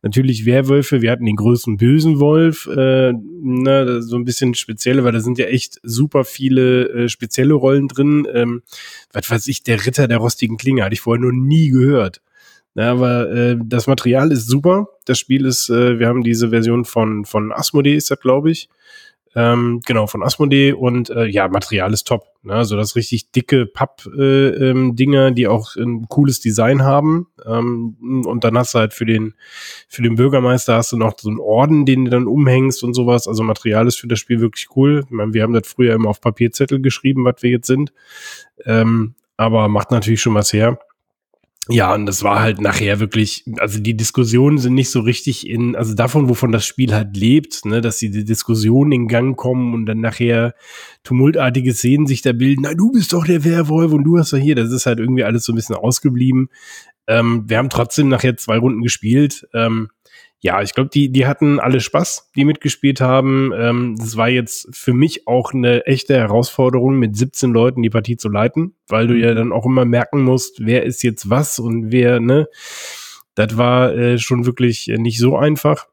natürlich 0.00 0.46
Werwölfe, 0.46 1.02
wir 1.02 1.10
hatten 1.10 1.24
den 1.24 1.34
größten 1.34 1.76
bösen 1.76 2.20
Wolf, 2.20 2.68
äh, 2.68 3.12
ne? 3.12 4.00
so 4.00 4.14
ein 4.14 4.24
bisschen 4.24 4.54
spezielle, 4.54 5.02
weil 5.02 5.12
da 5.12 5.20
sind 5.20 5.38
ja 5.38 5.46
echt 5.46 5.80
super 5.82 6.24
viele 6.24 6.88
äh, 6.90 7.08
spezielle 7.08 7.54
Rollen 7.54 7.88
drin. 7.88 8.28
Ähm, 8.32 8.62
was 9.12 9.28
weiß 9.28 9.48
ich, 9.48 9.64
der 9.64 9.84
Ritter 9.84 10.06
der 10.06 10.18
rostigen 10.18 10.56
Klinge, 10.56 10.84
hatte 10.84 10.94
ich 10.94 11.00
vorher 11.00 11.24
noch 11.24 11.32
nie 11.32 11.70
gehört. 11.70 12.20
Ja, 12.74 12.92
aber 12.92 13.30
äh, 13.30 13.56
das 13.62 13.86
Material 13.86 14.30
ist 14.32 14.46
super. 14.46 14.86
Das 15.04 15.18
Spiel 15.18 15.44
ist, 15.44 15.68
äh, 15.68 15.98
wir 15.98 16.06
haben 16.06 16.22
diese 16.22 16.50
Version 16.50 16.84
von, 16.84 17.24
von 17.24 17.52
Asmodee, 17.52 17.96
ist 17.96 18.10
das, 18.10 18.20
glaube 18.20 18.50
ich. 18.50 18.68
Ähm, 19.34 19.80
genau, 19.86 20.06
von 20.06 20.22
Asmodee 20.22 20.72
und 20.72 21.08
äh, 21.08 21.24
ja, 21.24 21.48
Material 21.48 21.92
ist 21.92 22.06
top. 22.06 22.24
Ne? 22.42 22.54
Also 22.54 22.76
das 22.76 22.96
richtig 22.96 23.30
dicke 23.30 23.64
Papp-Dinger, 23.66 25.24
äh, 25.24 25.28
ähm, 25.28 25.34
die 25.34 25.48
auch 25.48 25.74
ein 25.76 26.06
cooles 26.08 26.40
Design 26.40 26.82
haben. 26.82 27.28
Ähm, 27.46 28.24
und 28.26 28.44
dann 28.44 28.58
hast 28.58 28.74
du 28.74 28.78
halt 28.78 28.92
für 28.92 29.06
den, 29.06 29.34
für 29.88 30.02
den 30.02 30.16
Bürgermeister 30.16 30.76
hast 30.76 30.92
du 30.92 30.98
noch 30.98 31.14
so 31.18 31.30
einen 31.30 31.40
Orden, 31.40 31.86
den 31.86 32.04
du 32.04 32.10
dann 32.10 32.26
umhängst 32.26 32.84
und 32.84 32.92
sowas. 32.94 33.26
Also 33.26 33.42
Material 33.42 33.86
ist 33.86 33.98
für 33.98 34.08
das 34.08 34.18
Spiel 34.18 34.40
wirklich 34.40 34.68
cool. 34.76 35.04
Ich 35.06 35.10
meine, 35.10 35.32
wir 35.32 35.42
haben 35.42 35.54
das 35.54 35.66
früher 35.66 35.94
immer 35.94 36.10
auf 36.10 36.20
Papierzettel 36.20 36.80
geschrieben, 36.80 37.24
was 37.24 37.36
wir 37.42 37.50
jetzt 37.50 37.66
sind. 37.66 37.92
Ähm, 38.66 39.14
aber 39.38 39.68
macht 39.68 39.90
natürlich 39.90 40.20
schon 40.20 40.34
was 40.34 40.52
her. 40.52 40.78
Ja, 41.68 41.94
und 41.94 42.06
das 42.06 42.24
war 42.24 42.40
halt 42.40 42.60
nachher 42.60 42.98
wirklich, 42.98 43.44
also 43.58 43.78
die 43.78 43.96
Diskussionen 43.96 44.58
sind 44.58 44.74
nicht 44.74 44.90
so 44.90 44.98
richtig 45.00 45.48
in, 45.48 45.76
also 45.76 45.94
davon, 45.94 46.28
wovon 46.28 46.50
das 46.50 46.66
Spiel 46.66 46.92
halt 46.92 47.16
lebt, 47.16 47.64
ne, 47.64 47.80
dass 47.80 47.98
die, 47.98 48.24
Diskussionen 48.24 48.90
in 48.90 49.08
Gang 49.08 49.36
kommen 49.36 49.72
und 49.72 49.86
dann 49.86 50.00
nachher 50.00 50.54
tumultartige 51.04 51.72
Szenen 51.72 52.08
sich 52.08 52.20
da 52.20 52.32
bilden, 52.32 52.62
na, 52.64 52.74
du 52.74 52.90
bist 52.90 53.12
doch 53.12 53.24
der 53.24 53.44
Werwolf 53.44 53.92
und 53.92 54.02
du 54.02 54.18
hast 54.18 54.32
ja 54.32 54.38
hier, 54.38 54.56
das 54.56 54.72
ist 54.72 54.86
halt 54.86 54.98
irgendwie 54.98 55.22
alles 55.22 55.44
so 55.44 55.52
ein 55.52 55.56
bisschen 55.56 55.76
ausgeblieben. 55.76 56.48
Ähm, 57.06 57.44
wir 57.46 57.58
haben 57.58 57.70
trotzdem 57.70 58.08
nachher 58.08 58.36
zwei 58.36 58.58
Runden 58.58 58.82
gespielt. 58.82 59.46
Ähm, 59.54 59.90
ja, 60.44 60.60
ich 60.60 60.74
glaube, 60.74 60.90
die, 60.90 61.10
die 61.12 61.24
hatten 61.24 61.60
alle 61.60 61.80
Spaß, 61.80 62.32
die 62.34 62.44
mitgespielt 62.44 63.00
haben. 63.00 63.52
Ähm, 63.56 63.94
das 63.96 64.16
war 64.16 64.28
jetzt 64.28 64.68
für 64.72 64.92
mich 64.92 65.28
auch 65.28 65.54
eine 65.54 65.86
echte 65.86 66.16
Herausforderung, 66.16 66.96
mit 66.96 67.16
17 67.16 67.52
Leuten 67.52 67.80
die 67.80 67.90
Partie 67.90 68.16
zu 68.16 68.28
leiten, 68.28 68.74
weil 68.88 69.06
du 69.06 69.14
ja 69.14 69.30
mhm. 69.30 69.36
dann 69.36 69.52
auch 69.52 69.64
immer 69.66 69.84
merken 69.84 70.24
musst, 70.24 70.66
wer 70.66 70.82
ist 70.82 71.04
jetzt 71.04 71.30
was 71.30 71.60
und 71.60 71.92
wer, 71.92 72.18
ne? 72.18 72.48
Das 73.36 73.56
war 73.56 73.94
äh, 73.94 74.18
schon 74.18 74.44
wirklich 74.44 74.88
äh, 74.90 74.98
nicht 74.98 75.18
so 75.18 75.36
einfach. 75.36 75.86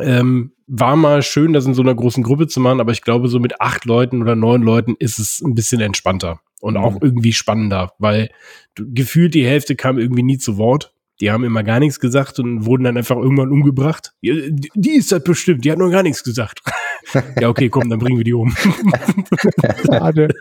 Ähm, 0.00 0.52
war 0.66 0.96
mal 0.96 1.22
schön, 1.22 1.52
das 1.52 1.64
in 1.64 1.74
so 1.74 1.82
einer 1.82 1.94
großen 1.94 2.24
Gruppe 2.24 2.48
zu 2.48 2.58
machen, 2.58 2.80
aber 2.80 2.90
ich 2.90 3.02
glaube, 3.02 3.28
so 3.28 3.38
mit 3.38 3.60
acht 3.60 3.84
Leuten 3.84 4.22
oder 4.22 4.34
neun 4.34 4.62
Leuten 4.62 4.96
ist 4.98 5.20
es 5.20 5.40
ein 5.40 5.54
bisschen 5.54 5.80
entspannter 5.80 6.40
und 6.60 6.76
auch 6.76 6.94
mhm. 6.94 7.00
irgendwie 7.02 7.32
spannender, 7.32 7.92
weil 7.98 8.30
du, 8.74 8.92
gefühlt 8.92 9.34
die 9.34 9.46
Hälfte 9.46 9.76
kam 9.76 9.98
irgendwie 9.98 10.24
nie 10.24 10.38
zu 10.38 10.56
Wort. 10.56 10.91
Die 11.22 11.30
haben 11.30 11.44
immer 11.44 11.62
gar 11.62 11.78
nichts 11.78 12.00
gesagt 12.00 12.40
und 12.40 12.66
wurden 12.66 12.82
dann 12.82 12.96
einfach 12.96 13.14
irgendwann 13.14 13.52
umgebracht. 13.52 14.12
Die, 14.22 14.56
die 14.74 14.96
ist 14.96 15.12
das 15.12 15.22
bestimmt, 15.22 15.64
die 15.64 15.70
hat 15.70 15.78
noch 15.78 15.88
gar 15.88 16.02
nichts 16.02 16.24
gesagt. 16.24 16.62
ja, 17.40 17.48
okay, 17.48 17.68
komm, 17.68 17.88
dann 17.88 18.00
bringen 18.00 18.16
wir 18.16 18.24
die 18.24 18.32
um. 18.32 18.52
Schade. 19.86 20.34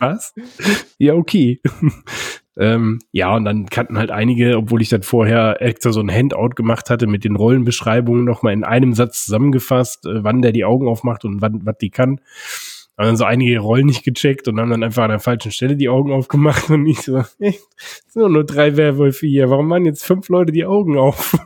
Was? 0.00 0.34
Ja, 0.98 1.14
okay. 1.14 1.60
Ähm, 2.58 3.00
ja, 3.12 3.36
und 3.36 3.44
dann 3.44 3.66
kannten 3.66 3.98
halt 3.98 4.10
einige, 4.10 4.56
obwohl 4.56 4.80
ich 4.80 4.88
dann 4.88 5.02
vorher 5.02 5.60
extra 5.60 5.92
so 5.92 6.00
ein 6.00 6.10
Handout 6.10 6.54
gemacht 6.56 6.88
hatte 6.88 7.06
mit 7.06 7.22
den 7.22 7.36
Rollenbeschreibungen 7.36 8.24
nochmal 8.24 8.54
in 8.54 8.64
einem 8.64 8.94
Satz 8.94 9.26
zusammengefasst, 9.26 10.06
äh, 10.06 10.24
wann 10.24 10.40
der 10.40 10.52
die 10.52 10.64
Augen 10.64 10.88
aufmacht 10.88 11.26
und 11.26 11.42
wann, 11.42 11.66
was 11.66 11.76
die 11.76 11.90
kann 11.90 12.18
haben 12.96 13.06
dann 13.06 13.16
so 13.16 13.24
einige 13.24 13.58
Rollen 13.58 13.86
nicht 13.86 14.04
gecheckt 14.04 14.48
und 14.48 14.58
haben 14.58 14.70
dann 14.70 14.82
einfach 14.82 15.04
an 15.04 15.10
der 15.10 15.20
falschen 15.20 15.52
Stelle 15.52 15.76
die 15.76 15.88
Augen 15.88 16.12
aufgemacht 16.12 16.70
und 16.70 16.86
ich 16.86 17.02
so, 17.02 17.18
es 17.38 17.66
sind 18.08 18.32
nur 18.32 18.44
drei 18.44 18.76
Werwölfe 18.76 19.26
hier, 19.26 19.50
warum 19.50 19.68
machen 19.68 19.84
jetzt 19.84 20.04
fünf 20.04 20.28
Leute 20.28 20.52
die 20.52 20.64
Augen 20.64 20.98
auf? 20.98 21.36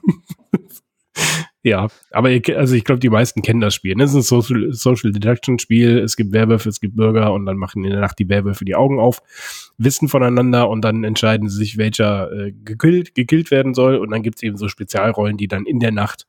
Ja, 1.63 1.89
aber 2.11 2.31
ihr, 2.31 2.41
also 2.57 2.75
ich 2.75 2.85
glaube, 2.85 3.01
die 3.01 3.11
meisten 3.11 3.43
kennen 3.43 3.61
das 3.61 3.75
Spiel. 3.75 3.95
Ne? 3.95 4.05
Es 4.05 4.15
ist 4.15 4.17
ein 4.17 4.23
Social, 4.23 4.73
Social 4.73 5.13
Deduction 5.13 5.59
Spiel. 5.59 5.99
Es 5.99 6.17
gibt 6.17 6.33
Werwölfe, 6.33 6.71
es 6.71 6.81
gibt 6.81 6.97
Bürger 6.97 7.35
und 7.35 7.45
dann 7.45 7.59
machen 7.59 7.85
in 7.85 7.91
der 7.91 8.01
Nacht 8.01 8.19
die 8.19 8.31
Werwölfe 8.31 8.65
die 8.65 8.75
Augen 8.75 8.99
auf, 8.99 9.23
wissen 9.77 10.09
voneinander 10.09 10.71
und 10.71 10.83
dann 10.83 11.05
entscheiden 11.05 11.51
sie 11.51 11.59
sich, 11.59 11.77
welcher 11.77 12.33
äh, 12.33 12.53
gekillt, 12.53 13.15
gekillt 13.15 13.51
werden 13.51 13.75
soll. 13.75 13.97
Und 13.97 14.11
dann 14.11 14.23
gibt's 14.23 14.43
eben 14.43 14.57
so 14.57 14.69
Spezialrollen, 14.69 15.37
die 15.37 15.49
dann 15.49 15.67
in 15.67 15.81
der 15.81 15.93
Nacht 15.93 16.27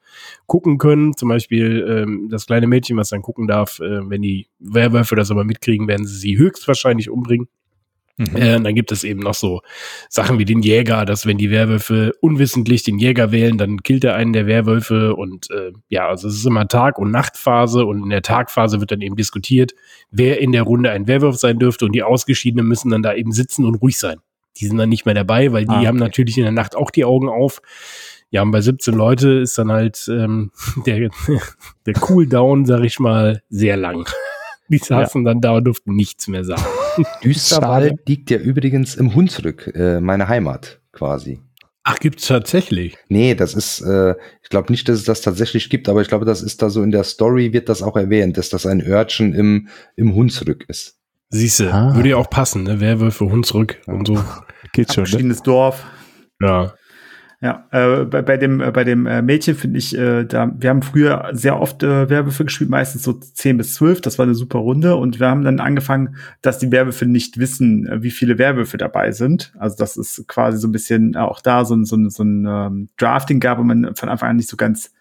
gucken 0.47 0.77
können. 0.77 1.15
Zum 1.15 1.29
Beispiel 1.29 1.85
ähm, 1.87 2.27
das 2.29 2.45
kleine 2.45 2.67
Mädchen, 2.67 2.97
was 2.97 3.09
dann 3.09 3.21
gucken 3.21 3.47
darf, 3.47 3.79
äh, 3.79 4.09
wenn 4.09 4.21
die 4.21 4.47
Werwölfe 4.59 5.15
das 5.15 5.31
aber 5.31 5.45
mitkriegen, 5.45 5.87
werden 5.87 6.05
sie 6.05 6.17
sie 6.17 6.37
höchstwahrscheinlich 6.37 7.09
umbringen. 7.09 7.47
Mhm. 8.17 8.35
Äh, 8.35 8.59
dann 8.59 8.75
gibt 8.75 8.91
es 8.91 9.03
eben 9.03 9.19
noch 9.19 9.33
so 9.33 9.61
Sachen 10.09 10.39
wie 10.39 10.45
den 10.45 10.61
Jäger, 10.61 11.05
dass 11.05 11.25
wenn 11.25 11.37
die 11.37 11.51
Werwölfe 11.51 12.13
unwissentlich 12.21 12.83
den 12.83 12.99
Jäger 12.99 13.31
wählen, 13.31 13.57
dann 13.57 13.83
killt 13.83 14.03
er 14.03 14.15
einen 14.15 14.33
der 14.33 14.47
Werwölfe 14.47 15.15
und 15.15 15.49
äh, 15.51 15.71
ja, 15.89 16.07
also 16.07 16.27
es 16.27 16.35
ist 16.35 16.45
immer 16.45 16.67
Tag- 16.67 16.99
und 16.99 17.11
Nachtphase 17.11 17.85
und 17.85 18.03
in 18.03 18.09
der 18.09 18.21
Tagphase 18.21 18.79
wird 18.79 18.91
dann 18.91 19.01
eben 19.01 19.15
diskutiert, 19.15 19.73
wer 20.11 20.39
in 20.39 20.51
der 20.51 20.63
Runde 20.63 20.91
ein 20.91 21.07
Werwolf 21.07 21.37
sein 21.37 21.59
dürfte 21.59 21.85
und 21.85 21.93
die 21.93 22.03
Ausgeschiedenen 22.03 22.67
müssen 22.67 22.91
dann 22.91 23.03
da 23.03 23.13
eben 23.13 23.31
sitzen 23.31 23.65
und 23.65 23.75
ruhig 23.75 23.97
sein. 23.97 24.17
Die 24.57 24.67
sind 24.67 24.77
dann 24.77 24.89
nicht 24.89 25.05
mehr 25.05 25.15
dabei, 25.15 25.53
weil 25.53 25.65
die 25.65 25.71
ah, 25.71 25.77
okay. 25.77 25.87
haben 25.87 25.97
natürlich 25.97 26.37
in 26.37 26.43
der 26.43 26.51
Nacht 26.51 26.75
auch 26.75 26.91
die 26.91 27.05
Augen 27.05 27.29
auf. 27.29 27.61
Ja, 28.29 28.41
und 28.43 28.51
bei 28.51 28.61
17 28.61 28.93
Leute 28.93 29.29
ist 29.29 29.57
dann 29.57 29.71
halt 29.71 30.07
ähm, 30.09 30.51
der, 30.85 31.09
der 31.85 31.93
Cooldown, 31.93 32.65
sag 32.65 32.83
ich 32.83 32.99
mal, 32.99 33.41
sehr 33.49 33.77
lang. 33.77 34.09
Die 34.69 34.77
saßen 34.77 35.25
ja. 35.25 35.31
dann 35.31 35.41
da 35.41 35.57
und 35.57 35.65
durften 35.65 35.95
nichts 35.95 36.27
mehr 36.27 36.45
sagen. 36.45 36.63
Düsterwald 37.23 38.07
liegt 38.07 38.29
ja 38.29 38.37
übrigens 38.37 38.95
im 38.95 39.15
Hunsrück, 39.15 39.71
äh, 39.75 39.99
meine 40.01 40.27
Heimat 40.27 40.81
quasi. 40.91 41.41
Ach, 41.83 41.97
gibt's 41.97 42.27
tatsächlich? 42.27 42.95
Nee, 43.09 43.33
das 43.33 43.55
ist, 43.55 43.81
äh, 43.81 44.15
ich 44.43 44.49
glaube 44.49 44.71
nicht, 44.71 44.87
dass 44.87 44.99
es 44.99 45.05
das 45.05 45.21
tatsächlich 45.21 45.69
gibt, 45.69 45.89
aber 45.89 46.01
ich 46.01 46.07
glaube, 46.07 46.25
das 46.25 46.43
ist 46.43 46.61
da 46.61 46.69
so 46.69 46.83
in 46.83 46.91
der 46.91 47.03
Story 47.03 47.53
wird 47.53 47.69
das 47.69 47.81
auch 47.81 47.97
erwähnt, 47.97 48.37
dass 48.37 48.49
das 48.49 48.67
ein 48.67 48.81
Örtchen 48.85 49.33
im, 49.33 49.67
im 49.95 50.13
Hunsrück 50.13 50.65
ist. 50.67 50.99
Siehste, 51.29 51.73
ah. 51.73 51.95
würde 51.95 52.09
ja 52.09 52.17
auch 52.17 52.29
passen, 52.29 52.63
ne? 52.63 52.79
Werwölfe, 52.81 53.25
Hunsrück 53.25 53.81
und 53.87 54.05
so. 54.05 54.23
Geht 54.73 54.93
schon. 54.93 55.05
Verschiedenes 55.05 55.37
ne? 55.39 55.43
Dorf. 55.43 55.85
Ja. 56.39 56.73
Ja, 57.43 57.67
äh, 57.71 58.05
bei, 58.05 58.21
bei 58.21 58.37
dem 58.37 58.61
äh, 58.61 58.71
bei 58.71 58.83
dem 58.83 59.07
äh, 59.07 59.23
Mädchen 59.23 59.55
finde 59.55 59.79
ich, 59.79 59.97
äh, 59.97 60.25
da 60.25 60.51
wir 60.55 60.69
haben 60.69 60.83
früher 60.83 61.29
sehr 61.31 61.59
oft 61.59 61.81
äh, 61.81 62.07
Werwölfe 62.07 62.45
gespielt, 62.45 62.69
meistens 62.69 63.01
so 63.01 63.13
10 63.13 63.57
bis 63.57 63.73
12, 63.73 64.01
das 64.01 64.19
war 64.19 64.25
eine 64.25 64.35
super 64.35 64.59
Runde 64.59 64.95
und 64.95 65.19
wir 65.19 65.27
haben 65.27 65.43
dann 65.43 65.59
angefangen, 65.59 66.17
dass 66.43 66.59
die 66.59 66.71
Werwölfe 66.71 67.07
nicht 67.07 67.39
wissen, 67.39 67.87
äh, 67.87 68.03
wie 68.03 68.11
viele 68.11 68.37
Werwölfe 68.37 68.77
dabei 68.77 69.11
sind. 69.11 69.53
Also 69.57 69.75
das 69.75 69.97
ist 69.97 70.27
quasi 70.27 70.59
so 70.59 70.67
ein 70.67 70.71
bisschen 70.71 71.15
äh, 71.15 71.17
auch 71.17 71.41
da 71.41 71.65
so 71.65 71.73
ein 71.73 71.83
so 71.83 71.95
ein, 71.95 72.11
so 72.11 72.23
ein 72.23 72.45
ähm, 72.47 72.89
Drafting 72.97 73.39
gab, 73.39 73.57
wo 73.57 73.63
man 73.63 73.95
von 73.95 74.09
Anfang 74.09 74.29
an 74.29 74.35
nicht 74.35 74.49
so 74.49 74.55
ganz 74.55 74.91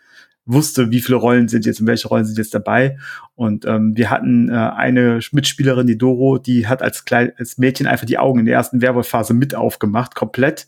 wusste, 0.47 0.91
wie 0.91 1.01
viele 1.01 1.19
Rollen 1.19 1.49
sind 1.49 1.67
jetzt 1.67 1.83
und 1.83 1.87
welche 1.87 2.09
Rollen 2.09 2.25
sind 2.25 2.39
jetzt 2.39 2.55
dabei. 2.55 2.97
Und 3.35 3.67
ähm, 3.67 3.95
wir 3.99 4.09
hatten 4.09 4.49
äh, 4.49 4.53
eine 4.55 5.21
Mitspielerin, 5.33 5.87
die 5.87 5.99
Doro, 5.99 6.39
die 6.39 6.67
hat 6.67 6.81
als, 6.81 7.05
klein, 7.05 7.33
als 7.37 7.59
Mädchen 7.59 7.87
einfach 7.87 8.07
die 8.07 8.19
Augen 8.19 8.41
in 8.41 8.47
der 8.47 8.55
ersten 8.55 8.81
Werwolf-Phase 8.81 9.35
mit 9.35 9.55
aufgemacht, 9.55 10.15
komplett 10.15 10.67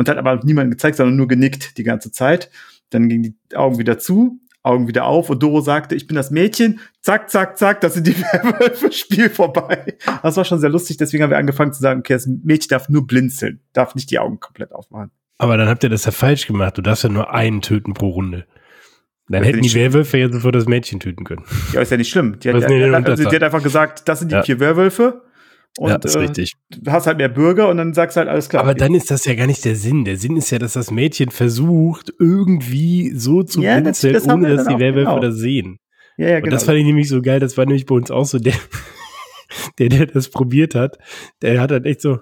und 0.00 0.08
hat 0.08 0.16
aber 0.16 0.40
niemanden 0.44 0.70
gezeigt, 0.70 0.96
sondern 0.96 1.16
nur 1.16 1.28
genickt 1.28 1.76
die 1.76 1.82
ganze 1.82 2.10
Zeit. 2.10 2.50
Dann 2.88 3.10
gingen 3.10 3.22
die 3.22 3.54
Augen 3.54 3.76
wieder 3.76 3.98
zu, 3.98 4.40
Augen 4.62 4.88
wieder 4.88 5.04
auf 5.04 5.28
und 5.28 5.42
Doro 5.42 5.60
sagte, 5.60 5.94
ich 5.94 6.06
bin 6.06 6.14
das 6.16 6.30
Mädchen, 6.30 6.80
zack, 7.02 7.28
zack, 7.28 7.58
zack, 7.58 7.82
das 7.82 7.92
sind 7.92 8.06
die 8.06 8.18
Werwölfe, 8.32 8.90
Spiel 8.92 9.28
vorbei. 9.28 9.98
Das 10.22 10.38
war 10.38 10.46
schon 10.46 10.58
sehr 10.58 10.70
lustig, 10.70 10.96
deswegen 10.96 11.22
haben 11.22 11.28
wir 11.28 11.36
angefangen 11.36 11.74
zu 11.74 11.82
sagen, 11.82 12.00
okay, 12.00 12.14
das 12.14 12.26
Mädchen 12.26 12.70
darf 12.70 12.88
nur 12.88 13.06
blinzeln, 13.06 13.60
darf 13.74 13.94
nicht 13.94 14.10
die 14.10 14.18
Augen 14.18 14.40
komplett 14.40 14.72
aufmachen. 14.72 15.10
Aber 15.36 15.58
dann 15.58 15.68
habt 15.68 15.82
ihr 15.82 15.90
das 15.90 16.06
ja 16.06 16.12
falsch 16.12 16.46
gemacht, 16.46 16.78
du 16.78 16.82
darfst 16.82 17.04
ja 17.04 17.10
nur 17.10 17.34
einen 17.34 17.60
töten 17.60 17.92
pro 17.92 18.08
Runde. 18.08 18.46
Dann 19.28 19.44
hätten 19.44 19.60
die 19.60 19.74
Werwölfe 19.74 20.16
ja 20.16 20.32
sofort 20.32 20.54
das 20.54 20.64
Mädchen 20.64 20.98
töten 20.98 21.24
können. 21.24 21.44
Ja, 21.74 21.82
ist 21.82 21.90
ja 21.90 21.98
nicht 21.98 22.08
schlimm. 22.08 22.38
Die 22.40 22.48
hat, 22.48 22.54
also, 22.54 23.28
die 23.28 23.36
hat 23.36 23.42
einfach 23.42 23.62
gesagt, 23.62 24.08
das 24.08 24.20
sind 24.20 24.32
die 24.32 24.36
ja. 24.36 24.42
vier 24.42 24.60
Werwölfe 24.60 25.24
und, 25.78 25.88
ja, 25.88 25.98
das 25.98 26.14
ist 26.14 26.20
richtig. 26.20 26.54
Du 26.70 26.90
hast 26.90 27.06
halt 27.06 27.18
mehr 27.18 27.28
Bürger 27.28 27.68
und 27.68 27.76
dann 27.76 27.94
sagst 27.94 28.16
du 28.16 28.18
halt 28.18 28.28
alles 28.28 28.48
klar. 28.48 28.64
Aber 28.64 28.74
dann 28.74 28.94
ist 28.94 29.10
das 29.10 29.24
ja 29.24 29.34
gar 29.34 29.46
nicht 29.46 29.64
der 29.64 29.76
Sinn. 29.76 30.04
Der 30.04 30.16
Sinn 30.16 30.36
ist 30.36 30.50
ja, 30.50 30.58
dass 30.58 30.72
das 30.72 30.90
Mädchen 30.90 31.30
versucht, 31.30 32.12
irgendwie 32.18 33.12
so 33.14 33.42
zu 33.42 33.62
ja, 33.62 33.80
blinzeln, 33.80 34.14
das, 34.14 34.24
das 34.24 34.34
ohne 34.34 34.56
dass 34.56 34.66
die 34.66 34.78
Werwölfe 34.78 35.10
genau. 35.10 35.20
das 35.20 35.36
sehen. 35.36 35.78
Ja, 36.16 36.28
ja, 36.28 36.34
genau. 36.40 36.46
Und 36.46 36.52
das 36.52 36.62
genau. 36.62 36.72
fand 36.72 36.78
ich 36.80 36.86
nämlich 36.86 37.08
so 37.08 37.22
geil. 37.22 37.40
Das 37.40 37.56
war 37.56 37.66
nämlich 37.66 37.86
bei 37.86 37.94
uns 37.94 38.10
auch 38.10 38.24
so 38.24 38.38
der, 38.38 38.54
der, 39.78 39.88
der 39.88 40.06
das 40.06 40.28
probiert 40.28 40.74
hat. 40.74 40.98
Der 41.40 41.60
hat 41.60 41.70
halt 41.70 41.86
echt 41.86 42.00
so 42.00 42.18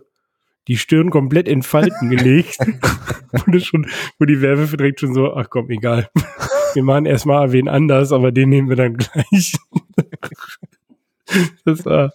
die 0.69 0.77
Stirn 0.77 1.09
komplett 1.09 1.49
in 1.49 1.63
Falten 1.63 2.11
gelegt. 2.11 2.59
wo, 3.47 3.59
schon, 3.59 3.87
wo 4.19 4.27
die 4.27 4.43
Werwölfe 4.43 4.77
direkt 4.77 5.01
schon 5.01 5.15
so, 5.15 5.35
ach 5.35 5.49
komm, 5.49 5.71
egal. 5.71 6.09
Wir 6.75 6.83
machen 6.83 7.07
erstmal 7.07 7.51
wen 7.51 7.67
anders, 7.67 8.13
aber 8.13 8.31
den 8.31 8.51
nehmen 8.51 8.69
wir 8.69 8.77
dann 8.77 8.95
gleich. 8.95 9.57
das 11.65 11.85
war, 11.87 12.13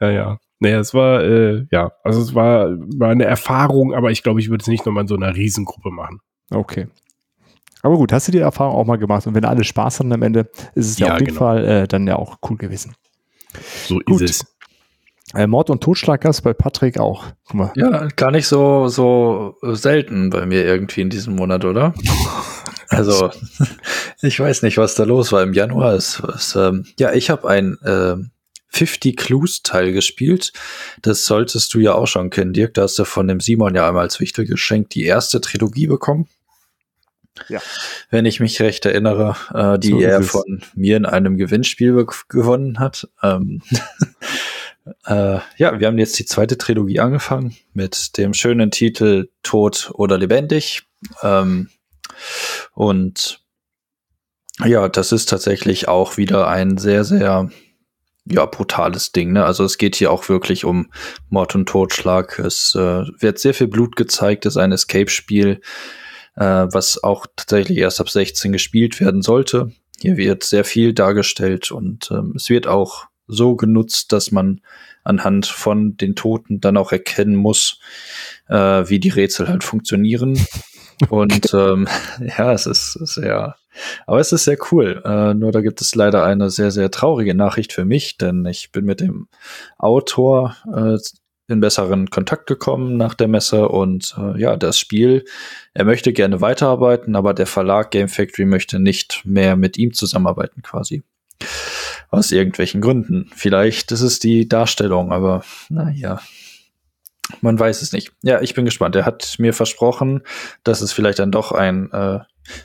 ja, 0.00 0.10
ja. 0.10 0.38
Naja, 0.66 0.80
es 0.80 0.94
war, 0.94 1.22
äh, 1.22 1.64
ja, 1.70 1.92
also 2.02 2.20
es 2.20 2.34
war, 2.34 2.70
war 2.98 3.10
eine 3.10 3.24
Erfahrung, 3.24 3.94
aber 3.94 4.10
ich 4.10 4.24
glaube, 4.24 4.40
ich 4.40 4.50
würde 4.50 4.62
es 4.62 4.66
nicht 4.66 4.84
nochmal 4.84 5.02
in 5.02 5.08
so 5.08 5.14
einer 5.14 5.36
Riesengruppe 5.36 5.92
machen. 5.92 6.18
Okay. 6.50 6.88
Aber 7.82 7.96
gut, 7.96 8.12
hast 8.12 8.26
du 8.26 8.32
die 8.32 8.38
Erfahrung 8.38 8.74
auch 8.74 8.84
mal 8.84 8.96
gemacht 8.96 9.28
und 9.28 9.36
wenn 9.36 9.44
alle 9.44 9.62
Spaß 9.62 10.00
haben 10.00 10.12
am 10.12 10.22
Ende, 10.22 10.50
ist 10.74 10.90
es 10.90 10.98
ja, 10.98 11.06
ja 11.06 11.12
auf 11.14 11.20
jeden 11.20 11.34
genau. 11.34 11.38
Fall 11.38 11.64
äh, 11.64 11.86
dann 11.86 12.08
ja 12.08 12.16
auch 12.16 12.38
cool 12.50 12.56
gewesen. 12.56 12.96
So 13.86 14.00
gut. 14.00 14.22
ist 14.22 14.42
es. 14.42 14.56
Äh, 15.36 15.46
Mord 15.46 15.70
und 15.70 15.84
Totschlag 15.84 16.20
gab 16.20 16.42
bei 16.42 16.52
Patrick 16.52 16.98
auch. 16.98 17.26
Guck 17.46 17.54
mal. 17.54 17.72
Ja, 17.76 18.08
gar 18.16 18.32
nicht 18.32 18.48
so, 18.48 18.88
so 18.88 19.56
selten 19.62 20.30
bei 20.30 20.46
mir 20.46 20.64
irgendwie 20.64 21.02
in 21.02 21.10
diesem 21.10 21.36
Monat, 21.36 21.64
oder? 21.64 21.94
also, 22.88 23.30
ich 24.20 24.40
weiß 24.40 24.62
nicht, 24.62 24.78
was 24.78 24.96
da 24.96 25.04
los 25.04 25.30
war 25.30 25.44
im 25.44 25.52
Januar. 25.52 25.94
Es, 25.94 26.20
es, 26.34 26.56
ähm, 26.56 26.86
ja, 26.98 27.12
ich 27.12 27.30
habe 27.30 27.48
ein 27.48 27.78
äh, 27.84 28.16
50 28.68 29.16
Clues 29.16 29.62
Teil 29.62 29.92
gespielt. 29.92 30.52
Das 31.02 31.24
solltest 31.24 31.72
du 31.74 31.78
ja 31.78 31.94
auch 31.94 32.06
schon 32.06 32.30
kennen, 32.30 32.52
Dirk. 32.52 32.74
Da 32.74 32.82
hast 32.82 32.98
du 32.98 33.04
von 33.04 33.28
dem 33.28 33.40
Simon 33.40 33.74
ja 33.74 33.88
einmal 33.88 34.02
als 34.02 34.20
Wichtelgeschenk 34.20 34.90
die 34.90 35.04
erste 35.04 35.40
Trilogie 35.40 35.86
bekommen. 35.86 36.28
Ja. 37.48 37.60
Wenn 38.10 38.24
ich 38.24 38.40
mich 38.40 38.60
recht 38.60 38.86
erinnere, 38.86 39.36
äh, 39.52 39.78
die 39.78 39.90
so 39.90 40.00
er 40.00 40.22
von 40.22 40.62
mir 40.74 40.96
in 40.96 41.06
einem 41.06 41.36
Gewinnspiel 41.36 42.06
gewonnen 42.28 42.78
hat. 42.78 43.08
Ähm, 43.22 43.62
äh, 45.06 45.38
ja, 45.56 45.78
wir 45.78 45.86
haben 45.86 45.98
jetzt 45.98 46.18
die 46.18 46.24
zweite 46.24 46.56
Trilogie 46.56 47.00
angefangen 47.00 47.56
mit 47.72 48.16
dem 48.16 48.34
schönen 48.34 48.70
Titel 48.70 49.28
Tod 49.42 49.90
oder 49.94 50.18
lebendig. 50.18 50.84
Ähm, 51.22 51.68
und 52.72 53.40
ja, 54.64 54.88
das 54.88 55.12
ist 55.12 55.28
tatsächlich 55.28 55.88
auch 55.88 56.16
wieder 56.16 56.48
ein 56.48 56.78
sehr, 56.78 57.04
sehr 57.04 57.50
ja, 58.28 58.46
brutales 58.46 59.12
Ding. 59.12 59.32
Ne? 59.32 59.44
Also 59.44 59.64
es 59.64 59.78
geht 59.78 59.96
hier 59.96 60.10
auch 60.10 60.28
wirklich 60.28 60.64
um 60.64 60.90
Mord 61.30 61.54
und 61.54 61.68
Totschlag. 61.68 62.38
Es 62.38 62.74
äh, 62.74 63.04
wird 63.18 63.38
sehr 63.38 63.54
viel 63.54 63.68
Blut 63.68 63.96
gezeigt. 63.96 64.46
Es 64.46 64.54
ist 64.54 64.58
ein 64.58 64.72
Escape-Spiel, 64.72 65.60
äh, 66.36 66.42
was 66.44 67.02
auch 67.02 67.26
tatsächlich 67.36 67.78
erst 67.78 68.00
ab 68.00 68.10
16 68.10 68.52
gespielt 68.52 69.00
werden 69.00 69.22
sollte. 69.22 69.72
Hier 70.00 70.16
wird 70.16 70.44
sehr 70.44 70.64
viel 70.64 70.92
dargestellt 70.92 71.70
und 71.70 72.10
ähm, 72.10 72.34
es 72.36 72.50
wird 72.50 72.66
auch 72.66 73.06
so 73.28 73.56
genutzt, 73.56 74.12
dass 74.12 74.30
man 74.30 74.60
anhand 75.04 75.46
von 75.46 75.96
den 75.96 76.14
Toten 76.14 76.60
dann 76.60 76.76
auch 76.76 76.92
erkennen 76.92 77.36
muss, 77.36 77.80
äh, 78.48 78.56
wie 78.56 78.98
die 78.98 79.08
Rätsel 79.08 79.48
halt 79.48 79.64
funktionieren. 79.64 80.38
Und 81.10 81.52
ähm, 81.52 81.86
ja, 82.38 82.52
es 82.52 82.66
ist 82.66 82.92
sehr 82.92 83.56
aber 84.06 84.20
es 84.20 84.32
ist 84.32 84.44
sehr 84.44 84.58
cool. 84.70 85.02
Äh, 85.04 85.34
nur 85.34 85.52
da 85.52 85.60
gibt 85.60 85.80
es 85.80 85.94
leider 85.94 86.24
eine 86.24 86.50
sehr, 86.50 86.70
sehr 86.70 86.90
traurige 86.90 87.34
Nachricht 87.34 87.72
für 87.72 87.84
mich, 87.84 88.18
denn 88.18 88.44
ich 88.46 88.72
bin 88.72 88.84
mit 88.84 89.00
dem 89.00 89.28
Autor 89.78 90.56
äh, 90.74 90.98
in 91.48 91.60
besseren 91.60 92.10
Kontakt 92.10 92.46
gekommen 92.46 92.96
nach 92.96 93.14
der 93.14 93.28
Messe 93.28 93.68
und 93.68 94.16
äh, 94.18 94.40
ja, 94.40 94.56
das 94.56 94.78
Spiel, 94.78 95.24
er 95.74 95.84
möchte 95.84 96.12
gerne 96.12 96.40
weiterarbeiten, 96.40 97.14
aber 97.14 97.34
der 97.34 97.46
Verlag 97.46 97.92
Game 97.92 98.08
Factory 98.08 98.46
möchte 98.46 98.78
nicht 98.78 99.22
mehr 99.24 99.56
mit 99.56 99.78
ihm 99.78 99.92
zusammenarbeiten 99.92 100.62
quasi. 100.62 101.02
Aus 102.10 102.32
irgendwelchen 102.32 102.80
Gründen. 102.80 103.30
Vielleicht 103.34 103.92
ist 103.92 104.00
es 104.00 104.18
die 104.18 104.48
Darstellung, 104.48 105.12
aber 105.12 105.44
naja, 105.68 106.20
man 107.40 107.58
weiß 107.58 107.82
es 107.82 107.92
nicht. 107.92 108.12
Ja, 108.22 108.40
ich 108.40 108.54
bin 108.54 108.64
gespannt. 108.64 108.96
Er 108.96 109.04
hat 109.04 109.36
mir 109.38 109.52
versprochen, 109.52 110.22
dass 110.64 110.80
es 110.80 110.92
vielleicht 110.92 111.18
dann 111.18 111.32
doch 111.32 111.52
ein 111.52 111.90
äh, 111.92 112.20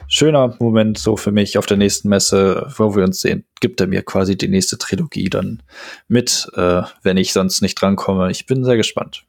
schöner 0.07 0.55
Moment 0.59 0.97
so 0.97 1.17
für 1.17 1.31
mich 1.31 1.57
auf 1.57 1.65
der 1.65 1.77
nächsten 1.77 2.09
Messe, 2.09 2.71
wo 2.75 2.95
wir 2.95 3.03
uns 3.03 3.21
sehen, 3.21 3.45
gibt 3.59 3.81
er 3.81 3.87
mir 3.87 4.03
quasi 4.03 4.37
die 4.37 4.47
nächste 4.47 4.77
Trilogie 4.77 5.29
dann 5.29 5.63
mit, 6.07 6.47
äh, 6.55 6.81
wenn 7.03 7.17
ich 7.17 7.33
sonst 7.33 7.61
nicht 7.61 7.81
drankomme. 7.81 8.31
Ich 8.31 8.45
bin 8.45 8.63
sehr 8.63 8.77
gespannt. 8.77 9.23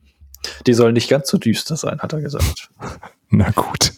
Die 0.67 0.75
soll 0.75 0.93
nicht 0.93 1.09
ganz 1.09 1.29
so 1.29 1.39
düster 1.39 1.77
sein, 1.77 2.01
hat 2.01 2.13
er 2.13 2.21
gesagt. 2.21 2.69
Na 3.31 3.51
gut. 3.51 3.93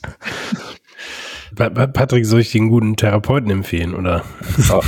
Patrick, 1.57 2.27
soll 2.27 2.41
ich 2.41 2.53
den 2.53 2.69
guten 2.69 2.97
Therapeuten 2.97 3.51
empfehlen, 3.51 3.95
oder? 3.95 4.25
Oh, 4.71 4.83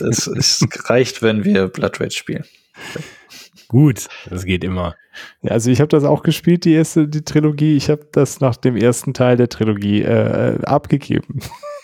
es, 0.00 0.26
es 0.26 0.66
reicht, 0.84 1.22
wenn 1.22 1.44
wir 1.44 1.68
Blood 1.68 2.00
Rage 2.00 2.16
spielen. 2.16 2.44
Gut, 3.68 4.08
das 4.30 4.44
geht 4.44 4.64
immer. 4.64 4.94
Ja, 5.42 5.52
also 5.52 5.70
ich 5.70 5.80
habe 5.80 5.88
das 5.88 6.04
auch 6.04 6.22
gespielt, 6.22 6.64
die 6.64 6.74
erste, 6.74 7.08
die 7.08 7.22
Trilogie. 7.22 7.76
Ich 7.76 7.90
habe 7.90 8.06
das 8.12 8.40
nach 8.40 8.56
dem 8.56 8.76
ersten 8.76 9.14
Teil 9.14 9.36
der 9.36 9.48
Trilogie 9.48 10.02
äh, 10.02 10.58
abgegeben. 10.64 11.40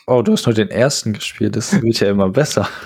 Oh, 0.07 0.23
du 0.23 0.33
hast 0.33 0.47
nur 0.47 0.55
den 0.55 0.69
ersten 0.69 1.13
gespielt, 1.13 1.57
das 1.57 1.81
wird 1.81 2.01
ja 2.01 2.11
immer 2.11 2.29
besser. 2.29 2.69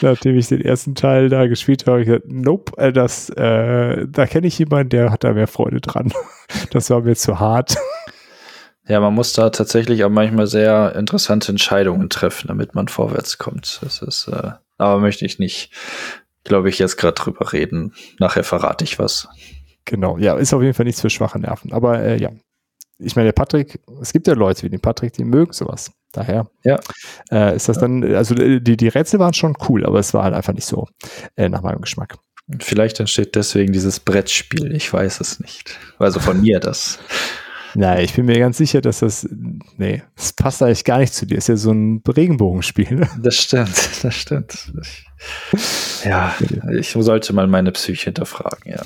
Nachdem 0.00 0.36
ich 0.36 0.48
den 0.48 0.62
ersten 0.62 0.94
Teil 0.94 1.28
da 1.28 1.46
gespielt 1.46 1.82
habe, 1.82 1.92
habe 1.92 2.00
ich 2.02 2.06
gesagt, 2.06 2.26
nope, 2.28 2.76
äh, 2.78 2.92
das, 2.92 3.28
äh, 3.30 4.06
da 4.08 4.26
kenne 4.26 4.46
ich 4.46 4.58
jemanden, 4.58 4.90
der 4.90 5.10
hat 5.10 5.24
da 5.24 5.32
mehr 5.32 5.48
Freude 5.48 5.80
dran. 5.80 6.12
Das 6.72 6.90
war 6.90 7.02
mir 7.02 7.14
zu 7.14 7.38
hart. 7.38 7.76
Ja, 8.88 8.98
man 8.98 9.14
muss 9.14 9.34
da 9.34 9.50
tatsächlich 9.50 10.02
auch 10.02 10.10
manchmal 10.10 10.48
sehr 10.48 10.96
interessante 10.96 11.52
Entscheidungen 11.52 12.10
treffen, 12.10 12.48
damit 12.48 12.74
man 12.74 12.88
vorwärts 12.88 13.38
kommt. 13.38 13.78
Das 13.82 14.02
ist, 14.02 14.26
äh, 14.26 14.50
aber 14.78 14.98
möchte 14.98 15.24
ich 15.24 15.38
nicht 15.38 15.70
glaube 16.44 16.68
ich, 16.68 16.78
jetzt 16.78 16.96
gerade 16.96 17.14
drüber 17.14 17.52
reden. 17.52 17.94
Nachher 18.18 18.44
verrate 18.44 18.84
ich 18.84 18.98
was. 18.98 19.28
Genau, 19.84 20.18
ja, 20.18 20.36
ist 20.36 20.54
auf 20.54 20.62
jeden 20.62 20.74
Fall 20.74 20.86
nichts 20.86 21.00
für 21.00 21.10
schwache 21.10 21.38
Nerven. 21.38 21.72
Aber 21.72 22.00
äh, 22.00 22.20
ja, 22.20 22.30
ich 22.98 23.16
meine, 23.16 23.28
der 23.28 23.32
Patrick, 23.32 23.80
es 24.00 24.12
gibt 24.12 24.26
ja 24.26 24.34
Leute 24.34 24.62
wie 24.62 24.70
den 24.70 24.80
Patrick, 24.80 25.12
die 25.14 25.24
mögen 25.24 25.52
sowas. 25.52 25.90
Daher 26.12 26.50
ja. 26.64 26.78
äh, 27.30 27.56
ist 27.56 27.68
das 27.68 27.78
dann, 27.78 28.04
also 28.14 28.34
äh, 28.34 28.60
die, 28.60 28.76
die 28.76 28.88
Rätsel 28.88 29.20
waren 29.20 29.32
schon 29.32 29.56
cool, 29.68 29.86
aber 29.86 29.98
es 29.98 30.12
war 30.12 30.24
halt 30.24 30.34
einfach 30.34 30.52
nicht 30.52 30.66
so 30.66 30.88
äh, 31.36 31.48
nach 31.48 31.62
meinem 31.62 31.80
Geschmack. 31.80 32.16
Vielleicht 32.58 32.98
entsteht 32.98 33.36
deswegen 33.36 33.72
dieses 33.72 34.00
Brettspiel, 34.00 34.74
ich 34.74 34.92
weiß 34.92 35.20
es 35.20 35.40
nicht. 35.40 35.78
Also 35.98 36.18
von 36.18 36.40
mir 36.40 36.58
das. 36.58 36.98
Nein, 37.74 38.04
ich 38.04 38.14
bin 38.14 38.26
mir 38.26 38.38
ganz 38.38 38.58
sicher, 38.58 38.80
dass 38.80 39.00
das, 39.00 39.28
nee, 39.76 40.02
das 40.16 40.32
passt 40.32 40.62
eigentlich 40.62 40.84
gar 40.84 40.98
nicht 40.98 41.14
zu 41.14 41.26
dir. 41.26 41.38
Ist 41.38 41.48
ja 41.48 41.56
so 41.56 41.72
ein 41.72 42.02
Regenbogenspiel. 42.06 42.94
Ne? 42.94 43.08
Das 43.22 43.36
stimmt, 43.36 44.04
das 44.04 44.14
stimmt. 44.14 44.72
Ich, 44.82 46.04
ja, 46.04 46.34
ich 46.72 46.90
sollte 46.90 47.32
mal 47.32 47.46
meine 47.46 47.72
Psyche 47.72 48.06
hinterfragen, 48.06 48.72
ja. 48.72 48.82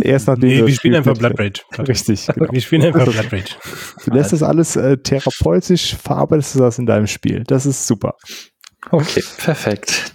Erst 0.00 0.28
nachdem 0.28 0.48
nee, 0.48 0.66
wir 0.66 0.74
spielen 0.74 0.94
einfach 0.94 1.16
Blood 1.16 1.38
Rage. 1.38 1.62
Richtig. 1.78 2.26
Genau. 2.26 2.52
Wir 2.52 2.60
spielen 2.60 2.82
einfach 2.82 3.04
Blood 3.04 3.32
Rage. 3.32 3.54
Du 4.04 4.10
lässt 4.12 4.32
das 4.32 4.42
alles 4.42 4.76
äh, 4.76 4.96
therapeutisch, 4.96 5.94
verarbeitest 5.96 6.54
du 6.54 6.60
das 6.60 6.78
in 6.78 6.86
deinem 6.86 7.06
Spiel. 7.06 7.44
Das 7.44 7.66
ist 7.66 7.86
super. 7.86 8.14
Okay, 8.90 9.22
perfekt. 9.38 10.14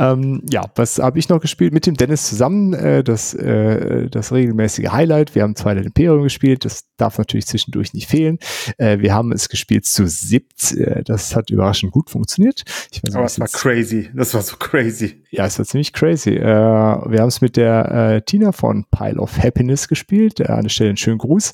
Ähm, 0.00 0.42
ja, 0.50 0.64
was 0.76 0.98
habe 0.98 1.18
ich 1.18 1.28
noch 1.28 1.40
gespielt? 1.40 1.74
Mit 1.74 1.84
dem 1.84 1.94
Dennis 1.94 2.26
zusammen, 2.26 2.72
äh, 2.72 3.04
das, 3.04 3.34
äh, 3.34 4.08
das 4.08 4.32
regelmäßige 4.32 4.88
Highlight. 4.88 5.34
Wir 5.34 5.42
haben 5.42 5.54
Twilight 5.54 5.84
Imperium 5.84 6.22
gespielt, 6.22 6.64
das 6.64 6.86
darf 6.96 7.18
natürlich 7.18 7.46
zwischendurch 7.46 7.92
nicht 7.92 8.08
fehlen. 8.08 8.38
Äh, 8.78 9.00
wir 9.00 9.12
haben 9.12 9.30
es 9.30 9.50
gespielt 9.50 9.84
zu 9.84 10.06
siebt, 10.06 10.72
äh, 10.72 11.04
das 11.04 11.36
hat 11.36 11.50
überraschend 11.50 11.92
gut 11.92 12.08
funktioniert. 12.08 12.62
Ich 12.90 13.02
weiß, 13.02 13.14
Aber 13.14 13.26
es 13.26 13.38
war 13.38 13.48
crazy, 13.48 14.08
das 14.14 14.32
war 14.32 14.40
so 14.40 14.56
crazy. 14.56 15.22
Ja, 15.30 15.44
es 15.44 15.58
war 15.58 15.66
ziemlich 15.66 15.92
crazy. 15.92 16.30
Äh, 16.30 16.44
wir 16.44 17.20
haben 17.20 17.28
es 17.28 17.42
mit 17.42 17.58
der 17.58 17.90
äh, 17.90 18.22
Tina 18.22 18.52
von 18.52 18.86
Pile 18.90 19.20
of 19.20 19.36
Happiness 19.36 19.86
gespielt, 19.86 20.40
äh, 20.40 20.46
an 20.46 20.62
der 20.62 20.70
Stelle 20.70 20.90
einen 20.90 20.96
schönen 20.96 21.18
Gruß. 21.18 21.52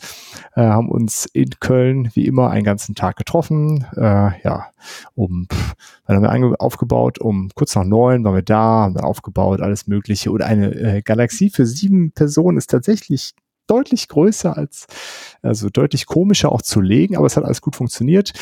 Haben 0.54 0.88
uns 0.88 1.26
in 1.32 1.50
Köln 1.60 2.10
wie 2.14 2.26
immer 2.26 2.50
einen 2.50 2.64
ganzen 2.64 2.94
Tag 2.94 3.16
getroffen. 3.16 3.84
Ja, 3.94 4.70
um, 5.14 5.46
pff, 5.52 5.74
dann 6.06 6.26
haben 6.26 6.50
wir 6.50 6.60
aufgebaut, 6.60 7.18
um 7.18 7.50
kurz 7.54 7.74
nach 7.74 7.84
neun 7.84 8.24
waren 8.24 8.34
wir 8.34 8.42
da, 8.42 8.84
haben 8.84 8.94
dann 8.94 9.04
aufgebaut, 9.04 9.60
alles 9.60 9.86
Mögliche. 9.86 10.30
Und 10.30 10.42
eine 10.42 10.74
äh, 10.74 11.02
Galaxie 11.02 11.50
für 11.50 11.66
sieben 11.66 12.12
Personen 12.12 12.58
ist 12.58 12.70
tatsächlich 12.70 13.34
deutlich 13.66 14.08
größer 14.08 14.56
als, 14.56 14.86
also 15.42 15.68
deutlich 15.68 16.06
komischer 16.06 16.52
auch 16.52 16.62
zu 16.62 16.80
legen, 16.80 17.16
aber 17.16 17.26
es 17.26 17.36
hat 17.36 17.44
alles 17.44 17.60
gut 17.60 17.76
funktioniert. 17.76 18.32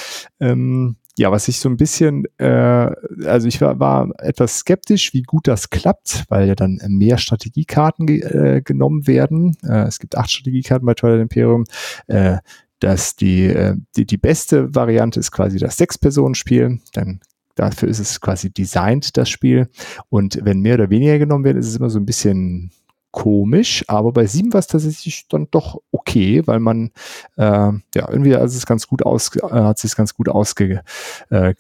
Ähm, 0.40 0.96
ja, 1.16 1.30
was 1.30 1.46
ich 1.46 1.60
so 1.60 1.68
ein 1.68 1.76
bisschen, 1.76 2.24
äh, 2.38 2.90
also 3.24 3.46
ich 3.46 3.60
war, 3.60 3.78
war 3.78 4.10
etwas 4.18 4.58
skeptisch, 4.58 5.14
wie 5.14 5.22
gut 5.22 5.46
das 5.46 5.70
klappt, 5.70 6.24
weil 6.28 6.48
ja 6.48 6.56
dann 6.56 6.80
mehr 6.88 7.18
Strategiekarten 7.18 8.06
ge 8.06 8.20
äh, 8.20 8.62
genommen 8.62 9.06
werden. 9.06 9.56
Äh, 9.62 9.84
es 9.84 10.00
gibt 10.00 10.18
acht 10.18 10.30
Strategiekarten 10.30 10.84
bei 10.84 10.94
Twilight 10.94 11.20
Imperium. 11.20 11.64
Äh, 12.08 12.38
dass 12.80 13.16
die, 13.16 13.46
äh, 13.46 13.76
die, 13.96 14.04
die 14.04 14.18
beste 14.18 14.74
Variante 14.74 15.18
ist 15.18 15.30
quasi 15.30 15.58
das 15.58 15.76
Sechs-Personen-Spiel. 15.76 16.80
Dann 16.92 17.20
dafür 17.54 17.88
ist 17.88 17.98
es 17.98 18.20
quasi 18.20 18.50
designt, 18.50 19.16
das 19.16 19.28
Spiel. 19.28 19.68
Und 20.08 20.40
wenn 20.42 20.60
mehr 20.60 20.74
oder 20.74 20.90
weniger 20.90 21.18
genommen 21.18 21.44
werden, 21.44 21.58
ist 21.58 21.68
es 21.68 21.76
immer 21.76 21.90
so 21.90 21.98
ein 21.98 22.06
bisschen 22.06 22.70
komisch, 23.14 23.84
aber 23.86 24.12
bei 24.12 24.26
sieben 24.26 24.52
war 24.52 24.58
es 24.58 24.66
tatsächlich 24.66 25.28
dann 25.28 25.46
doch 25.52 25.80
okay, 25.92 26.42
weil 26.46 26.58
man 26.58 26.90
äh, 27.36 27.42
ja 27.44 28.08
irgendwie 28.08 28.34
also 28.34 28.56
es 28.56 28.66
ganz 28.66 28.88
gut 28.88 29.06
aus, 29.06 29.36
äh, 29.36 29.40
hat 29.48 29.78
sich 29.78 29.94
ganz 29.94 30.14
gut 30.14 30.28
ausgegangen. 30.28 30.82
Äh, 31.30 31.54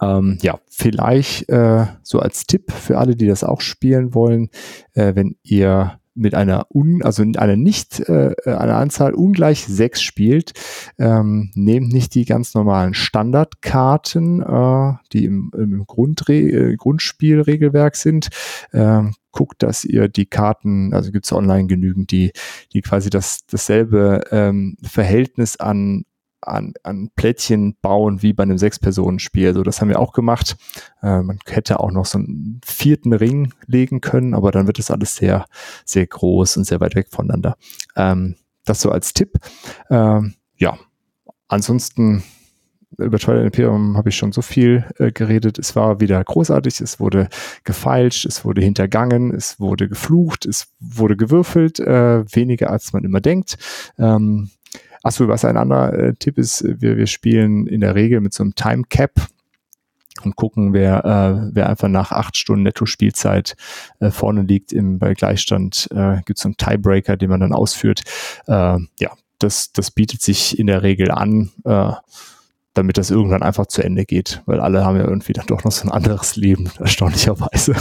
ähm, 0.00 0.38
ja, 0.40 0.60
vielleicht 0.68 1.48
äh, 1.48 1.86
so 2.04 2.20
als 2.20 2.46
Tipp 2.46 2.70
für 2.70 2.98
alle, 2.98 3.16
die 3.16 3.26
das 3.26 3.42
auch 3.42 3.60
spielen 3.60 4.14
wollen, 4.14 4.50
äh, 4.94 5.16
wenn 5.16 5.36
ihr 5.42 5.98
mit 6.16 6.34
einer 6.34 6.66
un, 6.74 7.02
also 7.02 7.22
einer 7.22 7.56
nicht 7.56 8.00
äh, 8.00 8.34
einer 8.44 8.76
Anzahl 8.76 9.14
ungleich 9.14 9.66
sechs 9.66 10.02
spielt, 10.02 10.52
ähm, 10.98 11.50
nehmt 11.54 11.92
nicht 11.92 12.14
die 12.14 12.24
ganz 12.24 12.54
normalen 12.54 12.94
Standardkarten, 12.94 14.42
äh, 14.42 14.92
die 15.12 15.24
im, 15.24 15.50
im 15.56 15.86
Grundre 15.86 16.34
äh, 16.34 16.76
Grundspielregelwerk 16.76 17.96
sind. 17.96 18.28
Ähm, 18.72 19.14
guckt, 19.32 19.62
dass 19.62 19.84
ihr 19.84 20.08
die 20.08 20.26
Karten, 20.26 20.94
also 20.94 21.12
gibt 21.12 21.26
es 21.26 21.32
online 21.32 21.66
genügend, 21.66 22.10
die, 22.10 22.32
die 22.72 22.80
quasi 22.80 23.10
das 23.10 23.44
dasselbe 23.46 24.22
ähm, 24.30 24.78
Verhältnis 24.82 25.58
an 25.58 26.04
an, 26.46 26.74
an 26.82 27.10
Plättchen 27.16 27.76
bauen 27.80 28.22
wie 28.22 28.32
bei 28.32 28.42
einem 28.42 28.58
Sechs-Personen-Spiel. 28.58 29.48
Also 29.48 29.62
das 29.62 29.80
haben 29.80 29.88
wir 29.88 30.00
auch 30.00 30.12
gemacht. 30.12 30.56
Äh, 31.02 31.22
man 31.22 31.38
hätte 31.46 31.80
auch 31.80 31.90
noch 31.90 32.06
so 32.06 32.18
einen 32.18 32.60
vierten 32.64 33.12
Ring 33.12 33.52
legen 33.66 34.00
können, 34.00 34.34
aber 34.34 34.52
dann 34.52 34.66
wird 34.66 34.78
es 34.78 34.90
alles 34.90 35.16
sehr, 35.16 35.46
sehr 35.84 36.06
groß 36.06 36.56
und 36.56 36.64
sehr 36.64 36.80
weit 36.80 36.94
weg 36.94 37.08
voneinander. 37.10 37.56
Ähm, 37.96 38.36
das 38.64 38.80
so 38.80 38.90
als 38.90 39.14
Tipp. 39.14 39.38
Ähm, 39.90 40.34
ja, 40.56 40.78
ansonsten 41.48 42.22
über 42.98 43.18
Twilight 43.18 43.44
Imperium 43.44 43.96
habe 43.96 44.08
ich 44.08 44.16
schon 44.16 44.32
so 44.32 44.42
viel 44.42 44.84
äh, 44.98 45.12
geredet. 45.12 45.58
Es 45.58 45.76
war 45.76 46.00
wieder 46.00 46.22
großartig, 46.22 46.80
es 46.80 46.98
wurde 46.98 47.28
gefeilscht, 47.64 48.24
es 48.24 48.44
wurde 48.44 48.62
hintergangen, 48.62 49.34
es 49.34 49.60
wurde 49.60 49.88
geflucht, 49.88 50.46
es 50.46 50.68
wurde 50.80 51.16
gewürfelt, 51.16 51.78
äh, 51.80 52.24
weniger 52.34 52.70
als 52.70 52.92
man 52.92 53.04
immer 53.04 53.20
denkt. 53.20 53.58
Ähm, 53.98 54.50
Achso, 55.06 55.28
was 55.28 55.44
ein 55.44 55.56
anderer 55.56 55.92
äh, 55.92 56.14
Tipp 56.14 56.36
ist, 56.36 56.64
wir, 56.64 56.96
wir 56.96 57.06
spielen 57.06 57.68
in 57.68 57.80
der 57.80 57.94
Regel 57.94 58.20
mit 58.20 58.34
so 58.34 58.42
einem 58.42 58.56
Time 58.56 58.82
Cap 58.90 59.12
und 60.24 60.34
gucken, 60.34 60.72
wer, 60.72 61.04
äh, 61.04 61.50
wer 61.52 61.68
einfach 61.68 61.86
nach 61.86 62.10
acht 62.10 62.36
Stunden 62.36 62.64
Netto-Spielzeit 62.64 63.54
äh, 64.00 64.10
vorne 64.10 64.42
liegt 64.42 64.72
im 64.72 64.98
bei 64.98 65.14
Gleichstand, 65.14 65.88
äh, 65.92 66.16
gibt 66.26 66.38
es 66.38 66.42
so 66.42 66.48
einen 66.48 66.56
Tiebreaker, 66.56 67.16
den 67.16 67.30
man 67.30 67.38
dann 67.38 67.52
ausführt. 67.52 68.02
Äh, 68.48 68.78
ja, 68.98 69.12
das, 69.38 69.70
das 69.70 69.92
bietet 69.92 70.22
sich 70.22 70.58
in 70.58 70.66
der 70.66 70.82
Regel 70.82 71.12
an, 71.12 71.52
äh, 71.62 71.92
damit 72.74 72.98
das 72.98 73.12
irgendwann 73.12 73.44
einfach 73.44 73.66
zu 73.66 73.84
Ende 73.84 74.06
geht, 74.06 74.42
weil 74.46 74.58
alle 74.58 74.84
haben 74.84 74.96
ja 74.96 75.04
irgendwie 75.04 75.34
dann 75.34 75.46
doch 75.46 75.62
noch 75.62 75.70
so 75.70 75.86
ein 75.86 75.92
anderes 75.92 76.34
Leben, 76.34 76.68
erstaunlicherweise. 76.80 77.76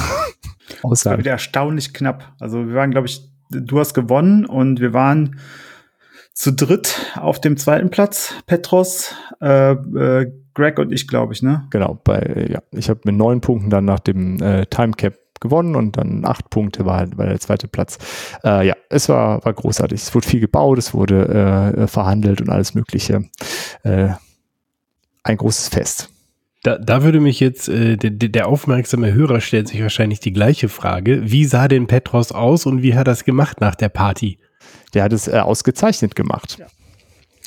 Es 0.91 1.06
war 1.06 1.18
wieder 1.18 1.31
erstaunlich 1.31 1.91
knapp. 1.91 2.35
Also 2.39 2.68
wir 2.68 2.76
waren, 2.76 2.91
glaube 2.91 3.07
ich, 3.07 3.27
du 3.49 3.80
hast 3.80 3.95
gewonnen 3.95 4.45
und 4.45 4.80
wir 4.80 4.93
waren 4.93 5.39
zu 6.36 6.52
dritt 6.52 7.14
auf 7.16 7.41
dem 7.41 7.57
zweiten 7.57 7.90
Platz. 7.90 8.36
Petros, 8.45 9.16
äh, 9.41 9.72
äh, 9.72 10.32
Greg 10.53 10.78
und 10.80 10.91
ich, 10.91 11.07
glaube 11.07 11.34
ich, 11.34 11.41
ne? 11.41 11.66
Genau, 11.72 11.99
bei, 12.03 12.48
ja, 12.52 12.62
ich 12.72 12.90
habe 12.90 12.99
mit 13.06 13.16
neun 13.16 13.41
Punkten 13.41 13.70
dann 13.70 13.86
nach 13.86 13.99
dem 13.99 14.41
äh, 14.41 14.66
Timecap 14.68 15.16
gewonnen 15.40 15.76
und 15.76 15.98
dann 15.98 16.26
acht 16.26 16.49
Punkte 16.49 16.86
war, 16.86 17.06
war 17.18 17.26
der 17.26 17.40
zweite 17.40 17.68
Platz. 17.68 17.98
Äh, 18.44 18.68
ja, 18.68 18.76
es 18.90 19.10
war, 19.10 19.44
war 19.44 19.53
großartig. 19.53 20.02
Es 20.02 20.14
wurde 20.14 20.28
viel 20.28 20.40
gebaut, 20.40 20.78
es 20.78 20.94
wurde 20.94 21.74
äh, 21.78 21.88
verhandelt 21.88 22.41
und 22.41 22.49
alles 22.49 22.74
Mögliche. 22.74 23.26
Äh, 23.84 24.10
ein 25.24 25.38
großes 25.38 25.70
Fest. 25.70 26.10
Da, 26.64 26.78
da 26.78 27.03
würde 27.03 27.20
mich 27.20 27.40
jetzt, 27.40 27.70
äh, 27.70 27.95
der, 27.95 28.12
der 28.12 28.48
aufmerksame 28.48 29.14
Hörer 29.14 29.40
stellt 29.40 29.68
sich 29.68 29.82
wahrscheinlich 29.82 30.20
die 30.20 30.34
gleiche 30.34 30.68
Frage. 30.68 31.32
Wie 31.32 31.45
sah 31.45 31.68
denn 31.68 31.88
Petros 31.88 32.32
aus 32.32 32.66
und 32.66 32.82
wie 32.82 32.95
hat 32.95 33.07
er 33.07 33.14
es 33.14 33.24
gemacht 33.24 33.62
nach 33.62 33.76
der 33.76 33.90
Party? 33.90 34.40
Der 34.94 35.04
hat 35.04 35.14
es 35.14 35.28
äh, 35.28 35.40
ausgezeichnet 35.40 36.16
gemacht. 36.16 36.58
Ja. 36.60 36.68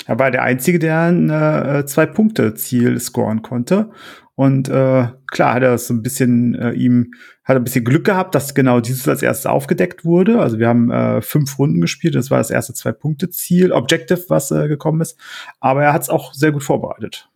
Er 0.05 0.17
war 0.19 0.31
der 0.31 0.43
Einzige, 0.43 0.79
der 0.79 0.99
ein 1.01 1.29
äh, 1.29 1.85
Zwei-Punkte-Ziel 1.85 2.99
scoren 2.99 3.41
konnte. 3.41 3.91
Und 4.35 4.69
äh, 4.69 5.07
klar 5.27 5.53
hat 5.55 5.63
er 5.63 5.77
so 5.77 5.93
ein 5.93 6.01
bisschen 6.01 6.55
äh, 6.55 6.71
ihm 6.71 7.11
hat 7.43 7.57
ein 7.57 7.63
bisschen 7.63 7.83
Glück 7.83 8.05
gehabt, 8.05 8.35
dass 8.35 8.53
genau 8.53 8.79
dieses 8.79 9.07
als 9.07 9.23
erstes 9.23 9.47
aufgedeckt 9.47 10.05
wurde. 10.05 10.39
Also 10.39 10.59
wir 10.59 10.67
haben 10.67 10.91
äh, 10.91 11.21
fünf 11.21 11.57
Runden 11.57 11.81
gespielt. 11.81 12.15
Das 12.15 12.29
war 12.29 12.37
das 12.37 12.51
erste 12.51 12.73
Zwei-Punkte-Ziel, 12.73 13.71
Objective, 13.71 14.23
was 14.29 14.51
äh, 14.51 14.67
gekommen 14.67 15.01
ist. 15.01 15.17
Aber 15.59 15.83
er 15.83 15.93
hat 15.93 16.03
es 16.03 16.09
auch 16.09 16.33
sehr 16.33 16.51
gut 16.51 16.63
vorbereitet. 16.63 17.27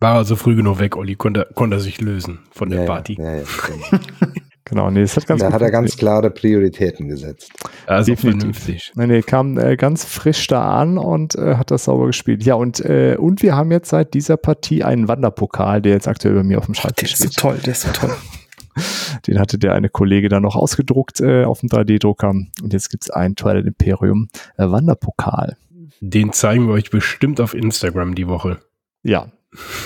War 0.00 0.14
also 0.14 0.36
früh 0.36 0.56
genug 0.56 0.78
weg, 0.78 0.96
Olli, 0.96 1.16
konnte, 1.16 1.48
konnte 1.54 1.76
er 1.76 1.80
sich 1.80 2.00
lösen 2.00 2.40
von 2.50 2.70
der 2.70 2.80
ja, 2.80 2.86
Party. 2.86 3.16
Ja, 3.20 3.36
ja, 3.36 3.42
Genau, 4.68 4.90
nee, 4.90 5.00
das 5.00 5.16
hat 5.16 5.26
ganz 5.26 5.40
Da 5.40 5.52
hat 5.52 5.62
er 5.62 5.70
ganz 5.70 5.96
klare 5.96 6.30
Prioritäten 6.30 7.08
gesetzt. 7.08 7.52
Also 7.86 8.12
Definitiv. 8.12 8.92
Nee, 8.94 9.06
nee, 9.06 9.22
kam 9.22 9.58
äh, 9.58 9.76
ganz 9.76 10.04
frisch 10.04 10.46
da 10.46 10.78
an 10.78 10.98
und 10.98 11.34
äh, 11.36 11.56
hat 11.56 11.70
das 11.70 11.84
sauber 11.84 12.06
gespielt. 12.06 12.44
Ja, 12.44 12.54
und, 12.54 12.80
äh, 12.80 13.16
und 13.18 13.42
wir 13.42 13.56
haben 13.56 13.70
jetzt 13.70 13.88
seit 13.88 14.14
dieser 14.14 14.36
Partie 14.36 14.84
einen 14.84 15.08
Wanderpokal, 15.08 15.80
der 15.80 15.92
jetzt 15.92 16.08
aktuell 16.08 16.34
bei 16.34 16.42
mir 16.42 16.58
auf 16.58 16.66
dem 16.66 16.74
Schreibtisch 16.74 17.14
steht. 17.14 17.20
Der 17.20 17.26
ist 17.28 17.34
so 17.34 17.40
toll, 17.40 17.58
der 17.64 17.72
ist 17.72 17.82
so 17.82 17.92
toll. 17.92 18.14
Den 19.26 19.40
hatte 19.40 19.58
der 19.58 19.74
eine 19.74 19.88
Kollege 19.88 20.28
dann 20.28 20.42
noch 20.42 20.54
ausgedruckt 20.54 21.20
äh, 21.20 21.44
auf 21.44 21.60
dem 21.60 21.68
3D-Drucker. 21.68 22.30
Und 22.30 22.72
jetzt 22.72 22.90
gibt's 22.90 23.10
einen 23.10 23.34
Twilight 23.34 23.66
Imperium 23.66 24.28
äh, 24.56 24.70
Wanderpokal. 24.70 25.56
Den 26.00 26.32
zeigen 26.32 26.68
wir 26.68 26.74
euch 26.74 26.90
bestimmt 26.90 27.40
auf 27.40 27.54
Instagram 27.54 28.14
die 28.14 28.28
Woche. 28.28 28.58
Ja, 29.02 29.32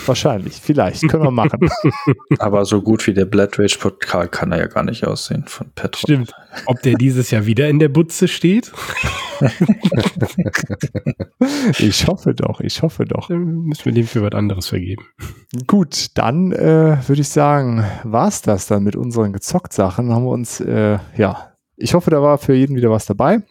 Wahrscheinlich, 0.06 0.54
vielleicht, 0.54 1.08
können 1.08 1.22
wir 1.22 1.30
machen. 1.30 1.60
Aber 2.38 2.64
so 2.64 2.82
gut 2.82 3.06
wie 3.06 3.14
der 3.14 3.26
Blood 3.26 3.58
Rage 3.60 3.78
Pokal 3.78 4.26
kann 4.28 4.50
er 4.50 4.58
ja 4.58 4.66
gar 4.66 4.82
nicht 4.82 5.06
aussehen 5.06 5.44
von 5.46 5.70
Petro. 5.74 6.00
Stimmt. 6.00 6.32
Ob 6.66 6.82
der 6.82 6.94
dieses 6.94 7.30
Jahr 7.30 7.46
wieder 7.46 7.68
in 7.68 7.78
der 7.78 7.88
Butze 7.88 8.26
steht? 8.26 8.72
ich 11.78 12.06
hoffe 12.08 12.34
doch, 12.34 12.60
ich 12.60 12.82
hoffe 12.82 13.04
doch. 13.04 13.28
Dann 13.28 13.62
müssen 13.62 13.84
wir 13.84 13.92
dem 13.92 14.06
für 14.06 14.22
was 14.22 14.32
anderes 14.32 14.66
vergeben. 14.66 15.04
Gut, 15.68 16.08
dann 16.14 16.50
äh, 16.50 16.98
würde 17.06 17.20
ich 17.20 17.28
sagen, 17.28 17.84
war 18.02 18.26
es 18.28 18.42
das 18.42 18.66
dann 18.66 18.82
mit 18.82 18.96
unseren 18.96 19.32
Gezockt-Sachen. 19.32 20.12
Haben 20.12 20.24
wir 20.24 20.30
uns, 20.30 20.58
äh, 20.60 20.98
ja, 21.16 21.52
ich 21.76 21.94
hoffe, 21.94 22.10
da 22.10 22.20
war 22.20 22.38
für 22.38 22.54
jeden 22.54 22.74
wieder 22.74 22.90
was 22.90 23.06
dabei. 23.06 23.42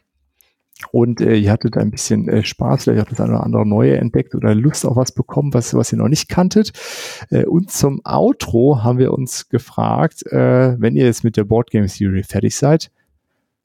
Und 0.92 1.22
äh, 1.22 1.35
ihr 1.35 1.51
hattet 1.51 1.77
ein 1.77 1.92
bisschen 1.92 2.27
äh, 2.27 2.43
Spaß, 2.43 2.84
vielleicht 2.84 3.06
auch 3.06 3.10
das 3.10 3.19
eine 3.19 3.34
oder 3.34 3.43
andere 3.43 3.66
Neue 3.66 3.98
entdeckt 3.98 4.35
oder 4.35 4.56
Lust 4.56 4.85
auf 4.85 4.95
was 4.95 5.11
bekommen, 5.11 5.53
was, 5.53 5.74
was 5.74 5.92
ihr 5.92 5.98
noch 5.98 6.08
nicht 6.08 6.30
kanntet. 6.30 6.72
Äh, 7.30 7.45
und 7.45 7.72
zum 7.72 8.01
Outro 8.03 8.84
haben 8.84 8.98
wir 8.98 9.14
uns 9.14 9.50
gefragt, 9.50 10.26
äh, 10.27 10.80
wenn 10.80 10.95
ihr 10.95 11.06
jetzt 11.06 11.24
mit 11.24 11.38
der 11.38 11.43
Board 11.43 11.72
Game 11.72 11.88
Theory 11.88 12.24
fertig 12.24 12.56
seid, 12.56 12.92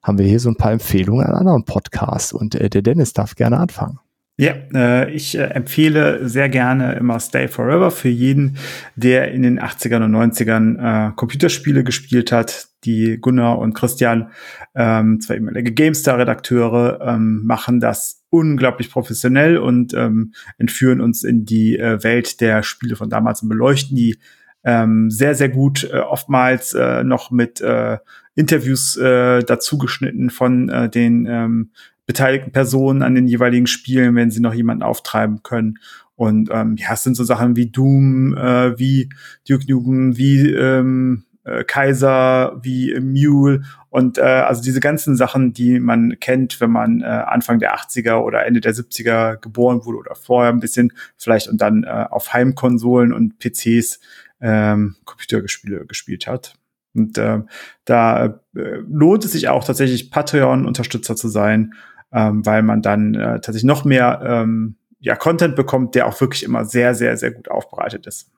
haben 0.03 0.19
wir 0.19 0.27
hier 0.27 0.41
so 0.41 0.49
ein 0.49 0.57
paar 0.57 0.73
Empfehlungen 0.73 1.27
an 1.27 1.35
anderen 1.35 1.65
Podcasts. 1.65 2.33
Und 2.33 2.55
äh, 2.55 2.71
der 2.71 2.83
Dennis 2.83 3.13
darf 3.13 3.35
gerne 3.35 3.59
anfangen. 3.59 3.99
Ja, 4.39 4.53
äh, 4.75 5.11
ich 5.13 5.39
äh, 5.39 5.45
empfehle 5.45 6.29
sehr 6.29 6.51
gerne 6.51 6.95
immer 6.97 7.19
Stay 7.21 7.49
Forever 7.49 7.91
für 7.91 8.11
jeden, 8.11 8.59
der 8.95 9.33
in 9.33 9.43
den 9.43 9.59
80ern 9.59 10.05
und 10.05 10.15
90ern 10.15 11.09
äh, 11.09 11.13
Computerspiele 11.17 11.85
gespielt 11.85 12.33
hat. 12.33 12.69
Die 12.85 13.19
Gunnar 13.19 13.59
und 13.59 13.73
Christian, 13.73 14.31
ähm, 14.75 15.21
zwei 15.21 15.37
ehemalige 15.37 15.73
GameStar-Redakteure, 15.73 17.01
ähm, 17.01 17.47
machen 17.47 17.81
das 17.81 18.25
unglaublich 18.29 18.91
professionell 18.91 19.57
und 19.57 19.95
ähm, 19.95 20.35
entführen 20.59 21.01
uns 21.01 21.25
in 21.25 21.47
die 21.47 21.79
äh, 21.79 22.05
Welt 22.05 22.43
der 22.43 22.63
Spiele 22.63 22.95
von 22.95 23.09
damals 23.09 23.41
und 23.43 23.49
beleuchten 23.49 23.97
die 23.97 24.19
ähm, 24.65 25.11
sehr, 25.11 25.35
sehr 25.35 25.49
gut, 25.49 25.89
äh, 25.91 26.01
oftmals 26.01 26.75
äh, 26.75 27.05
noch 27.05 27.31
mit 27.31 27.63
äh, 27.63 27.99
Interviews 28.35 28.99
äh, 28.99 29.43
dazu 29.45 29.79
geschnitten 29.79 30.29
von 30.29 30.69
äh, 30.69 30.91
den 30.91 31.25
ähm, 31.27 31.71
beteiligten 32.07 32.53
Personen 32.53 33.03
an 33.03 33.15
den 33.15 33.27
jeweiligen 33.27 33.67
Spielen, 33.67 34.15
wenn 34.15 34.31
sie 34.31 34.41
noch 34.41 34.55
jemanden 34.55 34.83
auftreiben 34.83 35.43
können. 35.43 35.79
Und 36.15 36.49
ähm, 36.53 36.77
ja, 36.77 36.95
es 36.95 37.03
sind 37.03 37.15
so 37.15 37.25
Sachen 37.25 37.57
wie 37.57 37.71
Doom, 37.71 38.37
äh, 38.37 38.79
wie 38.79 39.11
Duke 39.47 39.67
Nukem, 39.69 40.17
wie 40.17 40.51
ähm, 40.51 41.25
äh, 41.45 41.65
Kaiser, 41.65 42.59
wie 42.63 42.99
Mule 43.01 43.63
und 43.91 44.19
äh, 44.19 44.23
also 44.23 44.63
diese 44.63 44.81
ganzen 44.81 45.17
Sachen, 45.17 45.53
die 45.53 45.79
man 45.79 46.19
kennt, 46.21 46.61
wenn 46.61 46.71
man 46.71 47.03
äh, 47.03 47.05
Anfang 47.05 47.59
der 47.59 47.77
80er 47.77 48.17
oder 48.17 48.45
Ende 48.45 48.61
der 48.61 48.75
70er 48.75 49.37
geboren 49.37 49.85
wurde 49.85 49.99
oder 49.99 50.15
vorher 50.15 50.53
ein 50.53 50.61
bisschen 50.61 50.93
vielleicht 51.17 51.49
und 51.49 51.61
dann 51.61 51.85
äh, 51.85 52.07
auf 52.11 52.33
Heimkonsolen 52.33 53.13
und 53.13 53.39
PCs 53.39 54.01
ähm, 54.41 54.97
Computerspiele 55.05 55.87
gespielt 55.87 56.27
hat. 56.27 56.55
Und 56.95 57.17
äh, 57.19 57.41
da 57.85 58.41
äh, 58.55 58.79
lohnt 58.89 59.25
es 59.25 59.33
sich 59.33 59.49
auch 59.49 59.65
tatsächlich 59.65 60.11
Patreon-Unterstützer 60.11 61.15
zu 61.15 61.29
sein 61.29 61.75
ähm, 62.17 62.47
weil 62.47 62.63
man 62.63 62.81
dann 62.81 63.15
äh, 63.15 63.35
tatsächlich 63.35 63.65
noch 63.65 63.85
mehr 63.85 64.23
ähm, 64.25 64.77
ja, 64.99 65.15
Content 65.15 65.55
bekommt, 65.55 65.95
der 65.95 66.07
auch 66.07 66.19
wirklich 66.21 66.43
immer 66.43 66.65
sehr, 66.65 66.95
sehr, 66.95 67.17
sehr 67.19 67.31
gut 67.31 67.51
aufbereitet 67.51 68.07
ist. 68.07 68.33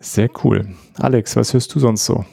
Sehr 0.00 0.28
cool. 0.42 0.68
Alex, 0.98 1.36
was 1.36 1.54
hörst 1.54 1.74
du 1.74 1.80
sonst 1.80 2.04
so? 2.04 2.24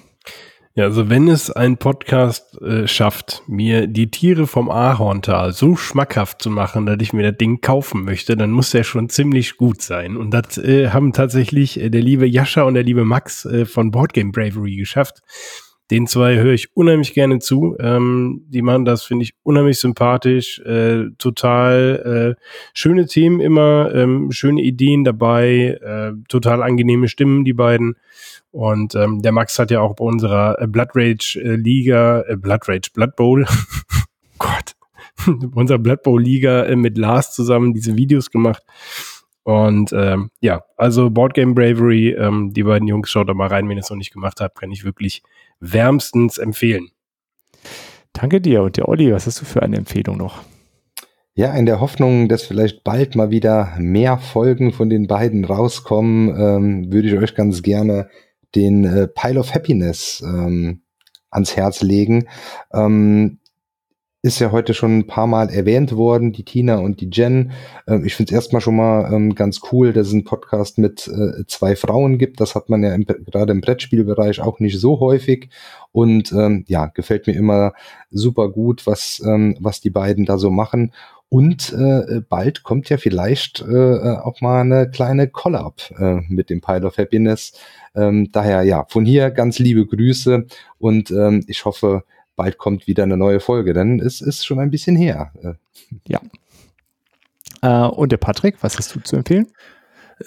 Ja, 0.73 0.85
also 0.85 1.09
wenn 1.09 1.29
es 1.29 1.51
ein 1.51 1.77
Podcast 1.77 2.61
äh, 2.61 2.85
schafft, 2.85 3.43
mir 3.47 3.87
die 3.87 4.11
Tiere 4.11 4.45
vom 4.45 4.69
Ahorntal 4.69 5.53
so 5.53 5.77
schmackhaft 5.77 6.41
zu 6.41 6.49
machen, 6.49 6.85
dass 6.85 6.97
ich 6.99 7.13
mir 7.13 7.31
das 7.31 7.37
Ding 7.37 7.61
kaufen 7.61 8.03
möchte, 8.03 8.35
dann 8.35 8.51
muss 8.51 8.71
der 8.71 8.83
schon 8.83 9.07
ziemlich 9.07 9.55
gut 9.55 9.81
sein. 9.81 10.17
Und 10.17 10.31
das 10.31 10.57
äh, 10.57 10.89
haben 10.89 11.13
tatsächlich 11.13 11.79
äh, 11.79 11.89
der 11.89 12.01
liebe 12.01 12.27
Jascha 12.27 12.63
und 12.63 12.73
der 12.73 12.83
liebe 12.83 13.05
Max 13.05 13.45
äh, 13.45 13.65
von 13.65 13.91
Boardgame 13.91 14.31
Bravery 14.31 14.75
geschafft. 14.75 15.21
Den 15.91 16.07
zwei 16.07 16.37
höre 16.37 16.53
ich 16.53 16.75
unheimlich 16.75 17.13
gerne 17.13 17.37
zu. 17.39 17.75
Ähm, 17.79 18.43
die 18.47 18.63
machen 18.63 18.85
das, 18.85 19.03
finde 19.03 19.23
ich, 19.23 19.35
unheimlich 19.43 19.79
sympathisch. 19.79 20.59
Äh, 20.59 21.11
total 21.19 22.35
äh, 22.37 22.41
schöne 22.73 23.05
Themen 23.05 23.39
immer, 23.39 23.93
ähm, 23.93 24.31
schöne 24.31 24.61
Ideen 24.63 25.03
dabei, 25.03 25.77
äh, 25.81 26.13
total 26.27 26.63
angenehme 26.63 27.07
Stimmen, 27.07 27.45
die 27.45 27.53
beiden. 27.53 27.97
Und 28.49 28.95
ähm, 28.95 29.21
der 29.21 29.31
Max 29.31 29.59
hat 29.59 29.69
ja 29.69 29.81
auch 29.81 29.95
bei 29.95 30.05
unserer 30.05 30.59
äh, 30.59 30.65
Blood 30.65 30.89
Rage 30.95 31.39
äh, 31.43 31.55
Liga, 31.55 32.23
äh, 32.27 32.35
Blood 32.35 32.67
Rage, 32.67 32.89
Blood 32.93 33.15
Bowl, 33.15 33.45
Gott, 34.39 34.75
unserer 35.53 35.77
Blood 35.77 36.01
Bowl 36.01 36.21
Liga 36.21 36.63
äh, 36.63 36.75
mit 36.75 36.97
Lars 36.97 37.35
zusammen 37.35 37.73
diese 37.73 37.95
Videos 37.95 38.31
gemacht. 38.31 38.63
Und 39.43 39.93
ähm, 39.93 40.31
ja, 40.39 40.63
also 40.75 41.11
Board 41.11 41.35
Game 41.35 41.53
Bravery, 41.53 42.09
ähm, 42.13 42.51
die 42.51 42.63
beiden 42.63 42.87
Jungs, 42.87 43.11
schaut 43.11 43.29
da 43.29 43.35
mal 43.35 43.47
rein, 43.47 43.69
wenn 43.69 43.77
ihr 43.77 43.83
es 43.83 43.91
noch 43.91 43.97
nicht 43.97 44.11
gemacht 44.11 44.41
habt, 44.41 44.59
kann 44.59 44.71
ich 44.71 44.83
wirklich 44.83 45.21
wärmstens 45.59 46.37
empfehlen. 46.37 46.89
Danke 48.13 48.41
dir. 48.41 48.63
Und 48.63 48.77
der 48.77 48.87
Olli, 48.87 49.11
was 49.11 49.27
hast 49.27 49.41
du 49.41 49.45
für 49.45 49.61
eine 49.61 49.77
Empfehlung 49.77 50.17
noch? 50.17 50.41
Ja, 51.33 51.53
in 51.53 51.65
der 51.65 51.81
Hoffnung, 51.81 52.29
dass 52.29 52.43
vielleicht 52.43 52.85
bald 52.85 53.15
mal 53.15 53.29
wieder 53.29 53.75
mehr 53.77 54.17
Folgen 54.17 54.71
von 54.71 54.89
den 54.89 55.07
beiden 55.07 55.43
rauskommen, 55.43 56.29
ähm, 56.29 56.93
würde 56.93 57.09
ich 57.09 57.17
euch 57.17 57.35
ganz 57.35 57.61
gerne 57.61 58.09
den 58.55 58.85
äh, 58.85 59.07
Pile 59.09 59.39
of 59.41 59.53
Happiness 59.53 60.23
ähm, 60.25 60.83
ans 61.29 61.57
Herz 61.57 61.81
legen. 61.81 62.29
Ähm, 62.73 63.39
ist 64.25 64.39
ja 64.39 64.51
heute 64.51 64.73
schon 64.73 64.97
ein 64.97 65.07
paar 65.07 65.27
Mal 65.27 65.51
erwähnt 65.51 65.95
worden, 65.95 66.33
die 66.33 66.43
Tina 66.43 66.77
und 66.77 66.99
die 66.99 67.11
Jen. 67.11 67.51
Ähm, 67.87 68.03
ich 68.05 68.15
finde 68.15 68.31
es 68.31 68.35
erstmal 68.35 68.59
schon 68.59 68.75
mal 68.75 69.13
ähm, 69.13 69.35
ganz 69.35 69.61
cool, 69.71 69.93
dass 69.93 70.07
es 70.07 70.13
einen 70.13 70.23
Podcast 70.23 70.79
mit 70.79 71.07
äh, 71.07 71.45
zwei 71.45 71.75
Frauen 71.75 72.17
gibt. 72.17 72.41
Das 72.41 72.55
hat 72.55 72.67
man 72.67 72.81
ja 72.81 72.97
gerade 72.97 73.51
im 73.51 73.61
Brettspielbereich 73.61 74.41
auch 74.41 74.59
nicht 74.59 74.79
so 74.79 74.99
häufig. 74.99 75.49
Und 75.91 76.31
ähm, 76.31 76.65
ja, 76.67 76.87
gefällt 76.87 77.27
mir 77.27 77.33
immer 77.33 77.73
super 78.09 78.49
gut, 78.49 78.87
was, 78.87 79.21
ähm, 79.23 79.57
was 79.59 79.79
die 79.79 79.91
beiden 79.91 80.25
da 80.25 80.39
so 80.39 80.49
machen. 80.49 80.91
Und 81.29 81.71
äh, 81.73 82.21
bald 82.27 82.63
kommt 82.63 82.89
ja 82.89 82.97
vielleicht 82.97 83.61
äh, 83.61 84.17
auch 84.17 84.41
mal 84.41 84.61
eine 84.61 84.89
kleine 84.89 85.27
Collab 85.27 85.81
äh, 85.99 86.21
mit 86.29 86.49
dem 86.49 86.61
Pile 86.61 86.87
of 86.87 86.97
Happiness. 86.97 87.53
Ähm, 87.93 88.31
daher 88.31 88.63
ja, 88.63 88.85
von 88.89 89.05
hier 89.05 89.29
ganz 89.29 89.59
liebe 89.59 89.85
Grüße 89.85 90.47
und 90.79 91.11
ähm, 91.11 91.43
ich 91.47 91.65
hoffe, 91.65 92.03
bald 92.35 92.57
kommt 92.57 92.87
wieder 92.87 93.03
eine 93.03 93.17
neue 93.17 93.39
Folge, 93.39 93.73
denn 93.73 93.99
es 93.99 94.21
ist 94.21 94.45
schon 94.45 94.59
ein 94.59 94.71
bisschen 94.71 94.95
her. 94.95 95.31
Äh, 95.41 95.53
ja. 96.07 96.21
Äh, 97.61 97.87
und 97.87 98.11
der 98.11 98.17
Patrick, 98.17 98.57
was 98.61 98.77
hast 98.77 98.95
du 98.95 98.99
zu 98.99 99.15
empfehlen? 99.15 99.47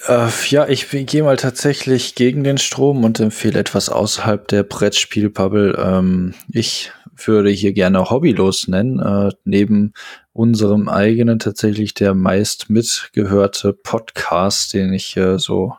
Äh, 0.07 0.28
ja, 0.49 0.69
ich 0.69 0.91
gehe 0.91 1.23
mal 1.23 1.37
tatsächlich 1.37 2.15
gegen 2.15 2.45
den 2.45 2.59
Strom 2.59 3.05
und 3.05 3.20
empfehle 3.20 3.59
etwas 3.59 3.89
außerhalb 3.89 4.47
der 4.49 4.62
Brettspielbubble. 4.62 5.78
Ähm, 5.83 6.35
ich 6.53 6.93
würde 7.17 7.51
hier 7.51 7.73
gerne 7.73 8.11
Hobbylos 8.11 8.69
nennen, 8.69 9.01
äh, 9.01 9.31
neben 9.45 9.93
unserem 10.33 10.89
eigenen 10.89 11.39
tatsächlich 11.39 11.95
der 11.95 12.15
meist 12.15 12.70
mitgehörte 12.70 13.73
Podcast, 13.73 14.75
den 14.75 14.93
ich 14.93 15.17
äh, 15.17 15.39
so 15.39 15.75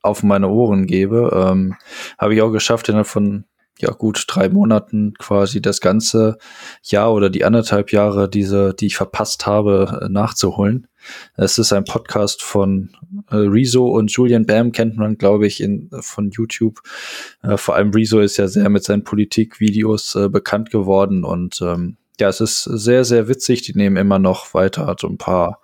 auf 0.00 0.22
meine 0.22 0.48
Ohren 0.48 0.86
gebe. 0.86 1.30
Ähm, 1.34 1.76
Habe 2.18 2.34
ich 2.34 2.42
auch 2.42 2.50
geschafft, 2.50 2.88
innerhalb 2.88 3.06
von 3.06 3.44
ja 3.82 3.90
gut 3.90 4.24
drei 4.28 4.48
Monaten 4.48 5.14
quasi 5.18 5.60
das 5.60 5.80
ganze 5.80 6.38
Jahr 6.82 7.12
oder 7.12 7.28
die 7.28 7.44
anderthalb 7.44 7.92
Jahre, 7.92 8.28
diese, 8.28 8.74
die 8.74 8.86
ich 8.86 8.96
verpasst 8.96 9.46
habe, 9.46 10.00
äh, 10.02 10.08
nachzuholen. 10.08 10.86
Es 11.36 11.58
ist 11.58 11.72
ein 11.72 11.84
Podcast 11.84 12.42
von 12.42 12.90
äh, 13.30 13.36
Rezo 13.36 13.88
und 13.88 14.12
Julian 14.12 14.46
Bam 14.46 14.72
kennt 14.72 14.96
man, 14.96 15.18
glaube 15.18 15.46
ich, 15.46 15.60
in, 15.60 15.90
von 16.00 16.30
YouTube. 16.30 16.80
Äh, 17.42 17.56
vor 17.56 17.74
allem 17.74 17.90
Rezo 17.90 18.20
ist 18.20 18.36
ja 18.36 18.48
sehr 18.48 18.70
mit 18.70 18.84
seinen 18.84 19.04
Politikvideos 19.04 20.14
äh, 20.14 20.28
bekannt 20.28 20.70
geworden 20.70 21.24
und 21.24 21.60
ähm, 21.60 21.96
ja, 22.20 22.28
es 22.28 22.40
ist 22.40 22.62
sehr, 22.62 23.04
sehr 23.04 23.26
witzig. 23.26 23.62
Die 23.62 23.76
nehmen 23.76 23.96
immer 23.96 24.18
noch 24.18 24.54
weiter 24.54 24.94
so 25.00 25.08
ein 25.08 25.18
paar 25.18 25.60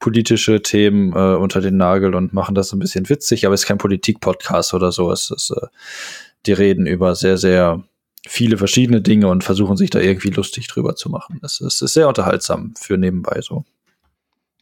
politische 0.00 0.60
Themen 0.60 1.12
äh, 1.12 1.36
unter 1.36 1.60
den 1.60 1.76
Nagel 1.76 2.14
und 2.14 2.34
machen 2.34 2.54
das 2.54 2.72
ein 2.72 2.78
bisschen 2.78 3.08
witzig, 3.08 3.46
aber 3.46 3.54
es 3.54 3.62
ist 3.62 3.66
kein 3.66 3.78
Politik-Podcast 3.78 4.74
oder 4.74 4.92
so. 4.92 5.10
Es 5.10 5.30
ist 5.30 5.50
äh, 5.50 5.66
die 6.46 6.52
reden 6.52 6.86
über 6.86 7.14
sehr, 7.14 7.38
sehr 7.38 7.82
viele 8.26 8.56
verschiedene 8.56 9.00
Dinge 9.00 9.28
und 9.28 9.44
versuchen 9.44 9.76
sich 9.76 9.90
da 9.90 10.00
irgendwie 10.00 10.30
lustig 10.30 10.66
drüber 10.68 10.96
zu 10.96 11.10
machen. 11.10 11.38
Das 11.42 11.60
ist, 11.60 11.82
ist 11.82 11.92
sehr 11.92 12.08
unterhaltsam 12.08 12.74
für 12.78 12.96
nebenbei 12.96 13.40
so. 13.42 13.64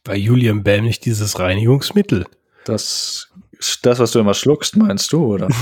Bei 0.03 0.15
Julian 0.17 0.63
Bam 0.63 0.83
nicht 0.83 1.05
dieses 1.05 1.39
Reinigungsmittel. 1.39 2.25
Das, 2.65 3.29
das, 3.81 3.99
was 3.99 4.11
du 4.11 4.19
immer 4.19 4.33
schluckst, 4.33 4.75
meinst 4.75 5.13
du, 5.13 5.25
oder? 5.25 5.47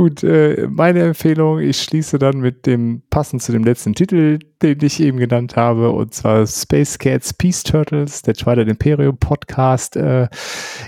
Gut, 0.00 0.24
äh, 0.24 0.66
meine 0.66 1.02
Empfehlung, 1.02 1.60
ich 1.60 1.82
schließe 1.82 2.18
dann 2.18 2.38
mit 2.40 2.64
dem 2.64 3.02
passend 3.10 3.42
zu 3.42 3.52
dem 3.52 3.64
letzten 3.64 3.94
Titel, 3.94 4.38
den 4.62 4.78
ich 4.80 4.98
eben 4.98 5.18
genannt 5.18 5.56
habe, 5.56 5.90
und 5.90 6.14
zwar 6.14 6.46
Space 6.46 6.98
Cats 6.98 7.34
Peace 7.34 7.62
Turtles, 7.62 8.22
der 8.22 8.32
Twilight 8.32 8.68
Imperium 8.68 9.18
Podcast. 9.18 9.96
Äh, 9.96 10.28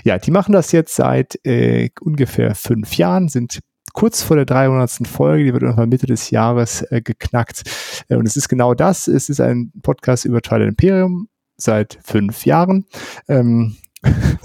ja, 0.03 0.17
die 0.17 0.31
machen 0.31 0.53
das 0.53 0.71
jetzt 0.71 0.95
seit 0.95 1.39
äh, 1.45 1.91
ungefähr 2.01 2.55
fünf 2.55 2.97
Jahren, 2.97 3.29
sind 3.29 3.59
kurz 3.93 4.23
vor 4.23 4.35
der 4.35 4.45
300. 4.45 5.07
Folge, 5.07 5.43
die 5.43 5.53
wird 5.53 5.61
irgendwann 5.61 5.89
Mitte 5.89 6.07
des 6.07 6.31
Jahres 6.31 6.83
geknackt. 6.89 7.61
Und 8.09 8.25
es 8.27 8.35
ist 8.35 8.49
genau 8.49 8.73
das, 8.73 9.07
es 9.07 9.29
ist 9.29 9.39
ein 9.39 9.71
Podcast 9.83 10.25
über 10.25 10.41
Twilight 10.41 10.69
Imperium 10.69 11.27
seit 11.55 11.99
fünf 12.03 12.47
Jahren. 12.47 12.87
Ähm, 13.27 13.75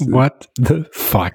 What 0.00 0.48
the 0.56 0.84
fuck? 0.92 1.32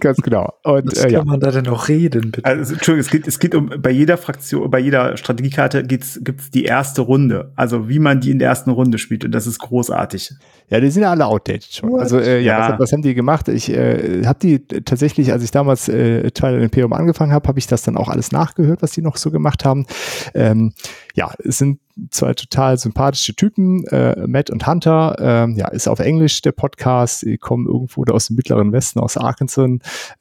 Ganz 0.00 0.18
genau. 0.18 0.52
Und, 0.64 0.86
Was 0.86 0.98
äh, 0.98 1.02
kann 1.02 1.12
ja. 1.12 1.24
man 1.24 1.40
da 1.40 1.50
denn 1.50 1.64
noch 1.64 1.88
reden? 1.88 2.30
Bitte? 2.30 2.44
Also, 2.44 2.74
Entschuldigung, 2.74 3.00
es 3.00 3.10
geht, 3.10 3.28
es 3.28 3.38
geht 3.38 3.54
um, 3.54 3.70
bei 3.78 3.90
jeder 3.90 4.16
Fraktion, 4.16 4.70
bei 4.70 4.78
jeder 4.78 5.16
Strategiekarte 5.16 5.84
gibt's, 5.84 6.20
gibt's 6.22 6.50
die 6.50 6.64
erste 6.64 7.02
Runde. 7.02 7.52
Also, 7.56 7.88
wie 7.88 7.98
man 7.98 8.20
die 8.20 8.30
in 8.30 8.38
der 8.38 8.48
ersten 8.48 8.70
Runde 8.70 8.98
spielt. 8.98 9.24
Und 9.24 9.32
das 9.32 9.46
ist 9.46 9.58
großartig. 9.58 10.32
Ja, 10.68 10.80
die 10.80 10.90
sind 10.90 11.02
ja 11.02 11.10
alle 11.10 11.26
outdated 11.26 11.72
schon. 11.72 11.98
Also, 11.98 12.18
äh, 12.18 12.40
ja, 12.40 12.58
ja. 12.58 12.72
Was, 12.72 12.80
was, 12.80 12.92
haben 12.92 13.02
die 13.02 13.14
gemacht? 13.14 13.48
Ich 13.48 13.70
äh, 13.70 14.24
habe 14.24 14.38
die 14.40 14.66
tatsächlich, 14.66 15.32
als 15.32 15.44
ich 15.44 15.50
damals 15.50 15.88
äh, 15.88 16.30
Twilight 16.30 16.62
Imperium 16.62 16.92
angefangen 16.92 17.32
habe, 17.32 17.48
habe 17.48 17.58
ich 17.58 17.66
das 17.66 17.82
dann 17.82 17.96
auch 17.96 18.08
alles 18.08 18.32
nachgehört, 18.32 18.82
was 18.82 18.92
die 18.92 19.02
noch 19.02 19.16
so 19.16 19.30
gemacht 19.30 19.64
haben. 19.64 19.86
Ähm, 20.34 20.72
ja, 21.14 21.32
es 21.44 21.58
sind 21.58 21.80
zwei 22.10 22.34
total 22.34 22.78
sympathische 22.78 23.34
Typen, 23.34 23.84
äh, 23.86 24.26
Matt 24.26 24.50
und 24.50 24.66
Hunter. 24.66 25.16
Ähm, 25.18 25.56
ja, 25.56 25.68
ist 25.68 25.88
auf 25.88 26.00
Englisch 26.00 26.40
der 26.42 26.52
Podcast. 26.52 27.22
Die 27.22 27.38
kommen 27.38 27.66
irgendwo 27.66 28.04
da 28.04 28.14
aus 28.14 28.28
dem 28.28 28.36
mittleren 28.36 28.72
Westen, 28.72 29.00
aus 29.00 29.16
Arkansas. 29.16 29.70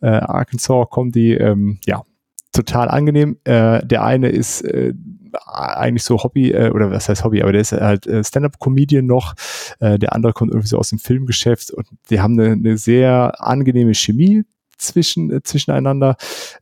Äh, 0.02 0.08
Arkansas 0.08 0.90
kommen 0.90 1.12
die, 1.12 1.34
ähm, 1.34 1.80
ja, 1.86 2.04
total 2.52 2.90
angenehm. 2.90 3.38
Äh, 3.44 3.86
der 3.86 4.04
eine 4.04 4.30
ist 4.30 4.62
äh, 4.62 4.94
eigentlich 5.46 6.04
so 6.04 6.22
Hobby, 6.22 6.52
äh, 6.52 6.72
oder 6.72 6.92
was 6.92 7.08
heißt 7.08 7.24
Hobby, 7.24 7.42
aber 7.42 7.54
der 7.54 7.62
ist 7.62 7.72
halt 7.72 8.06
äh, 8.08 8.24
Stand-up-Comedian 8.24 9.06
noch. 9.06 9.34
Äh, 9.80 9.98
der 9.98 10.14
andere 10.14 10.34
kommt 10.34 10.52
irgendwie 10.52 10.68
so 10.68 10.78
aus 10.78 10.90
dem 10.90 11.00
Filmgeschäft 11.00 11.72
und 11.72 11.88
die 12.10 12.20
haben 12.20 12.40
eine, 12.40 12.52
eine 12.52 12.78
sehr 12.78 13.42
angenehme 13.42 13.94
Chemie 13.94 14.44
zwischen, 14.82 15.32
äh, 15.32 15.42
zwischeneinander 15.44 16.16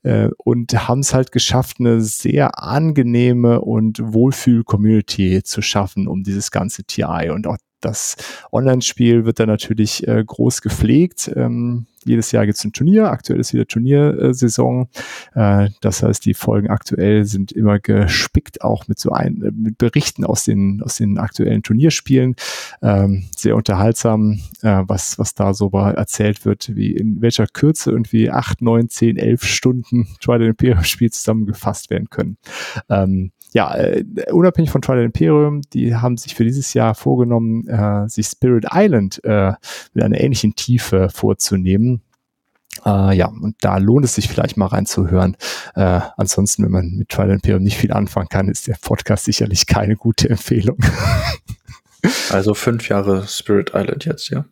äh, 0.04 0.30
und 0.38 0.74
haben 0.88 1.00
es 1.00 1.14
halt 1.14 1.32
geschafft, 1.32 1.78
eine 1.80 2.02
sehr 2.02 2.62
angenehme 2.62 3.62
und 3.62 4.00
Wohlfühl-Community 4.02 5.42
zu 5.44 5.62
schaffen 5.62 6.08
um 6.08 6.24
dieses 6.24 6.52
ganze 6.52 6.84
TI. 6.84 7.30
Und 7.32 7.48
auch 7.48 7.58
das 7.82 8.18
Online-Spiel 8.52 9.26
wird 9.26 9.40
dann 9.40 9.48
natürlich 9.48 10.08
äh, 10.08 10.24
groß 10.26 10.62
gepflegt. 10.62 11.32
Ähm, 11.36 11.88
jedes 12.06 12.32
Jahr 12.32 12.46
gibt 12.46 12.58
es 12.58 12.64
ein 12.64 12.72
Turnier. 12.72 13.12
Aktuell 13.12 13.40
ist 13.40 13.54
wieder 13.54 13.68
Turniersaison. 13.68 14.88
Äh, 15.36 15.70
das 15.82 16.02
heißt, 16.02 16.26
die 16.26 16.34
Folgen 16.34 16.70
aktuell 16.70 17.26
sind 17.26 17.52
immer 17.52 17.80
gespickt, 17.80 18.62
auch 18.62 18.88
mit 18.88 19.00
so 19.00 19.12
ein, 19.12 19.42
äh, 19.42 19.52
mit 19.52 19.78
Berichten 19.78 20.26
aus 20.26 20.46
den, 20.46 20.82
aus 20.84 20.96
den 20.96 21.18
aktuellen 21.18 21.62
Turnierspielen. 21.62 22.36
Ähm, 22.82 23.26
sehr 23.36 23.56
unterhaltsam, 23.56 24.40
äh, 24.62 24.84
was, 24.88 25.20
was 25.20 25.36
da 25.36 25.54
so 25.54 25.70
erzählt 25.70 26.46
wird, 26.46 26.76
wie 26.76 26.92
in 26.94 27.22
welcher 27.22 27.48
Kürze 27.48 27.92
irgendwie 27.92 28.30
acht, 28.30 28.62
neun, 28.62 28.90
zehn, 28.90 29.18
elf 29.18 29.44
Stunden 29.44 30.08
Twilight 30.22 30.50
Imperium 30.50 30.84
Spiel 30.84 31.12
zusammengefasst 31.12 31.90
werden 31.90 32.10
können. 32.10 32.38
Ähm, 32.90 33.32
ja, 33.52 33.76
äh, 33.76 34.04
unabhängig 34.32 34.70
von 34.70 34.82
Twilight 34.82 35.06
Imperium, 35.06 35.62
die 35.74 35.96
haben 35.96 36.18
sich 36.18 36.36
für 36.36 36.44
dieses 36.44 36.74
Jahr 36.74 36.94
vorgenommen, 36.96 37.68
äh, 37.68 38.08
sich 38.08 38.28
Spirit 38.28 38.66
Island 38.72 39.24
äh, 39.24 39.54
mit 39.94 40.04
einer 40.04 40.20
ähnlichen 40.20 40.56
Tiefe 40.56 41.10
vorzunehmen. 41.10 42.02
Äh, 42.86 43.16
ja, 43.16 43.28
und 43.28 43.56
da 43.62 43.78
lohnt 43.78 44.06
es 44.06 44.16
sich 44.16 44.30
vielleicht 44.30 44.58
mal 44.58 44.68
reinzuhören. 44.68 45.36
Äh, 45.76 46.02
ansonsten, 46.18 46.64
wenn 46.64 46.72
man 46.72 46.92
mit 46.92 47.10
Twilight 47.10 47.36
Imperium 47.36 47.64
nicht 47.64 47.78
viel 47.78 47.92
anfangen 47.92 48.30
kann, 48.30 48.50
ist 48.50 48.68
der 48.68 48.78
Podcast 48.82 49.26
sicherlich 49.26 49.66
keine 49.66 49.96
gute 49.96 50.30
Empfehlung. 50.30 50.78
also 52.30 52.54
fünf 52.54 52.88
Jahre 52.88 53.28
Spirit 53.28 53.72
Island 53.74 54.06
jetzt, 54.06 54.30
ja. 54.30 54.46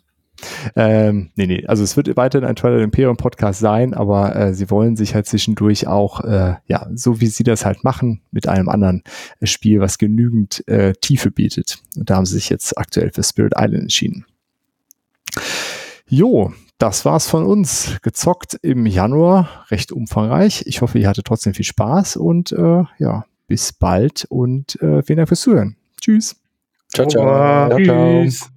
Ähm, 0.76 1.30
nee, 1.36 1.48
nee, 1.48 1.66
also 1.66 1.84
es 1.84 1.98
wird 1.98 2.16
weiterhin 2.16 2.48
ein 2.48 2.56
Twilight 2.56 2.84
Imperium 2.84 3.18
Podcast 3.18 3.60
sein, 3.60 3.94
aber 3.94 4.36
äh, 4.36 4.54
sie 4.54 4.70
wollen 4.70 4.96
sich 4.96 5.16
halt 5.16 5.26
zwischendurch 5.26 5.88
auch, 5.88 6.22
äh, 6.22 6.56
ja, 6.68 6.88
so 6.94 7.20
wie 7.22 7.28
sie 7.28 7.44
das 7.44 7.66
halt 7.66 7.84
machen, 7.84 8.22
mit 8.32 8.48
einem 8.48 8.70
anderen 8.70 9.04
äh, 9.40 9.48
Spiel, 9.48 9.80
was 9.80 9.98
genügend 9.98 10.68
äh, 10.68 10.94
Tiefe 10.94 11.32
bietet. 11.32 11.80
Und 11.96 12.10
da 12.10 12.16
haben 12.16 12.26
sie 12.26 12.36
sich 12.36 12.50
jetzt 12.50 12.78
aktuell 12.78 13.12
für 13.12 13.24
Spirit 13.24 13.54
Island 13.58 13.84
entschieden. 13.84 14.26
Jo, 16.08 16.54
das 16.78 17.06
war's 17.06 17.28
von 17.28 17.46
uns. 17.46 17.98
Gezockt 18.02 18.58
im 18.62 18.86
Januar, 18.86 19.66
recht 19.70 19.92
umfangreich. 19.92 20.64
Ich 20.68 20.82
hoffe, 20.82 21.00
ihr 21.00 21.08
hattet 21.08 21.26
trotzdem 21.26 21.54
viel 21.54 21.66
Spaß 21.66 22.18
und 22.18 22.52
äh, 22.52 22.84
ja, 23.00 23.26
bis 23.48 23.74
bald 23.74 24.26
und 24.30 24.82
äh, 24.82 25.02
vielen 25.02 25.18
Dank 25.18 25.30
fürs 25.30 25.42
Zuhören. 25.42 25.76
Tschüss. 26.00 26.36
Ciao, 26.94 27.08
ciao. 27.08 27.70
ciao, 27.70 27.84
ciao. 27.84 28.24
Tschüss. 28.24 28.57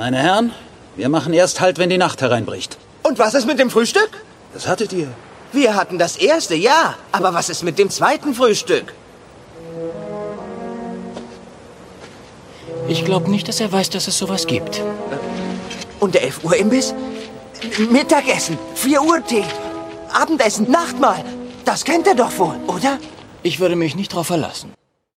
Meine 0.00 0.16
Herren, 0.16 0.54
wir 0.96 1.10
machen 1.10 1.34
erst 1.34 1.60
Halt, 1.60 1.76
wenn 1.76 1.90
die 1.90 1.98
Nacht 1.98 2.22
hereinbricht. 2.22 2.78
Und 3.02 3.18
was 3.18 3.34
ist 3.34 3.46
mit 3.46 3.58
dem 3.58 3.68
Frühstück? 3.68 4.08
Das 4.54 4.66
hattet 4.66 4.94
ihr. 4.94 5.08
Wir 5.52 5.74
hatten 5.74 5.98
das 5.98 6.16
erste, 6.16 6.54
ja. 6.54 6.94
Aber 7.12 7.34
was 7.34 7.50
ist 7.50 7.62
mit 7.64 7.78
dem 7.78 7.90
zweiten 7.90 8.32
Frühstück? 8.32 8.94
Ich 12.88 13.04
glaube 13.04 13.30
nicht, 13.30 13.46
dass 13.46 13.60
er 13.60 13.70
weiß, 13.70 13.90
dass 13.90 14.08
es 14.08 14.16
sowas 14.16 14.46
gibt. 14.46 14.80
Und 16.00 16.14
der 16.14 16.22
11 16.22 16.44
Uhr 16.44 16.56
Imbiss? 16.56 16.94
Mittagessen, 17.90 18.56
4 18.76 19.02
Uhr 19.02 19.22
Tee, 19.22 19.44
Abendessen, 20.14 20.70
Nachtmahl. 20.70 21.22
Das 21.66 21.84
kennt 21.84 22.06
er 22.06 22.14
doch 22.14 22.38
wohl, 22.38 22.56
oder? 22.68 22.96
Ich 23.42 23.60
würde 23.60 23.76
mich 23.76 23.94
nicht 23.96 24.14
drauf 24.14 24.28
verlassen. 24.28 24.72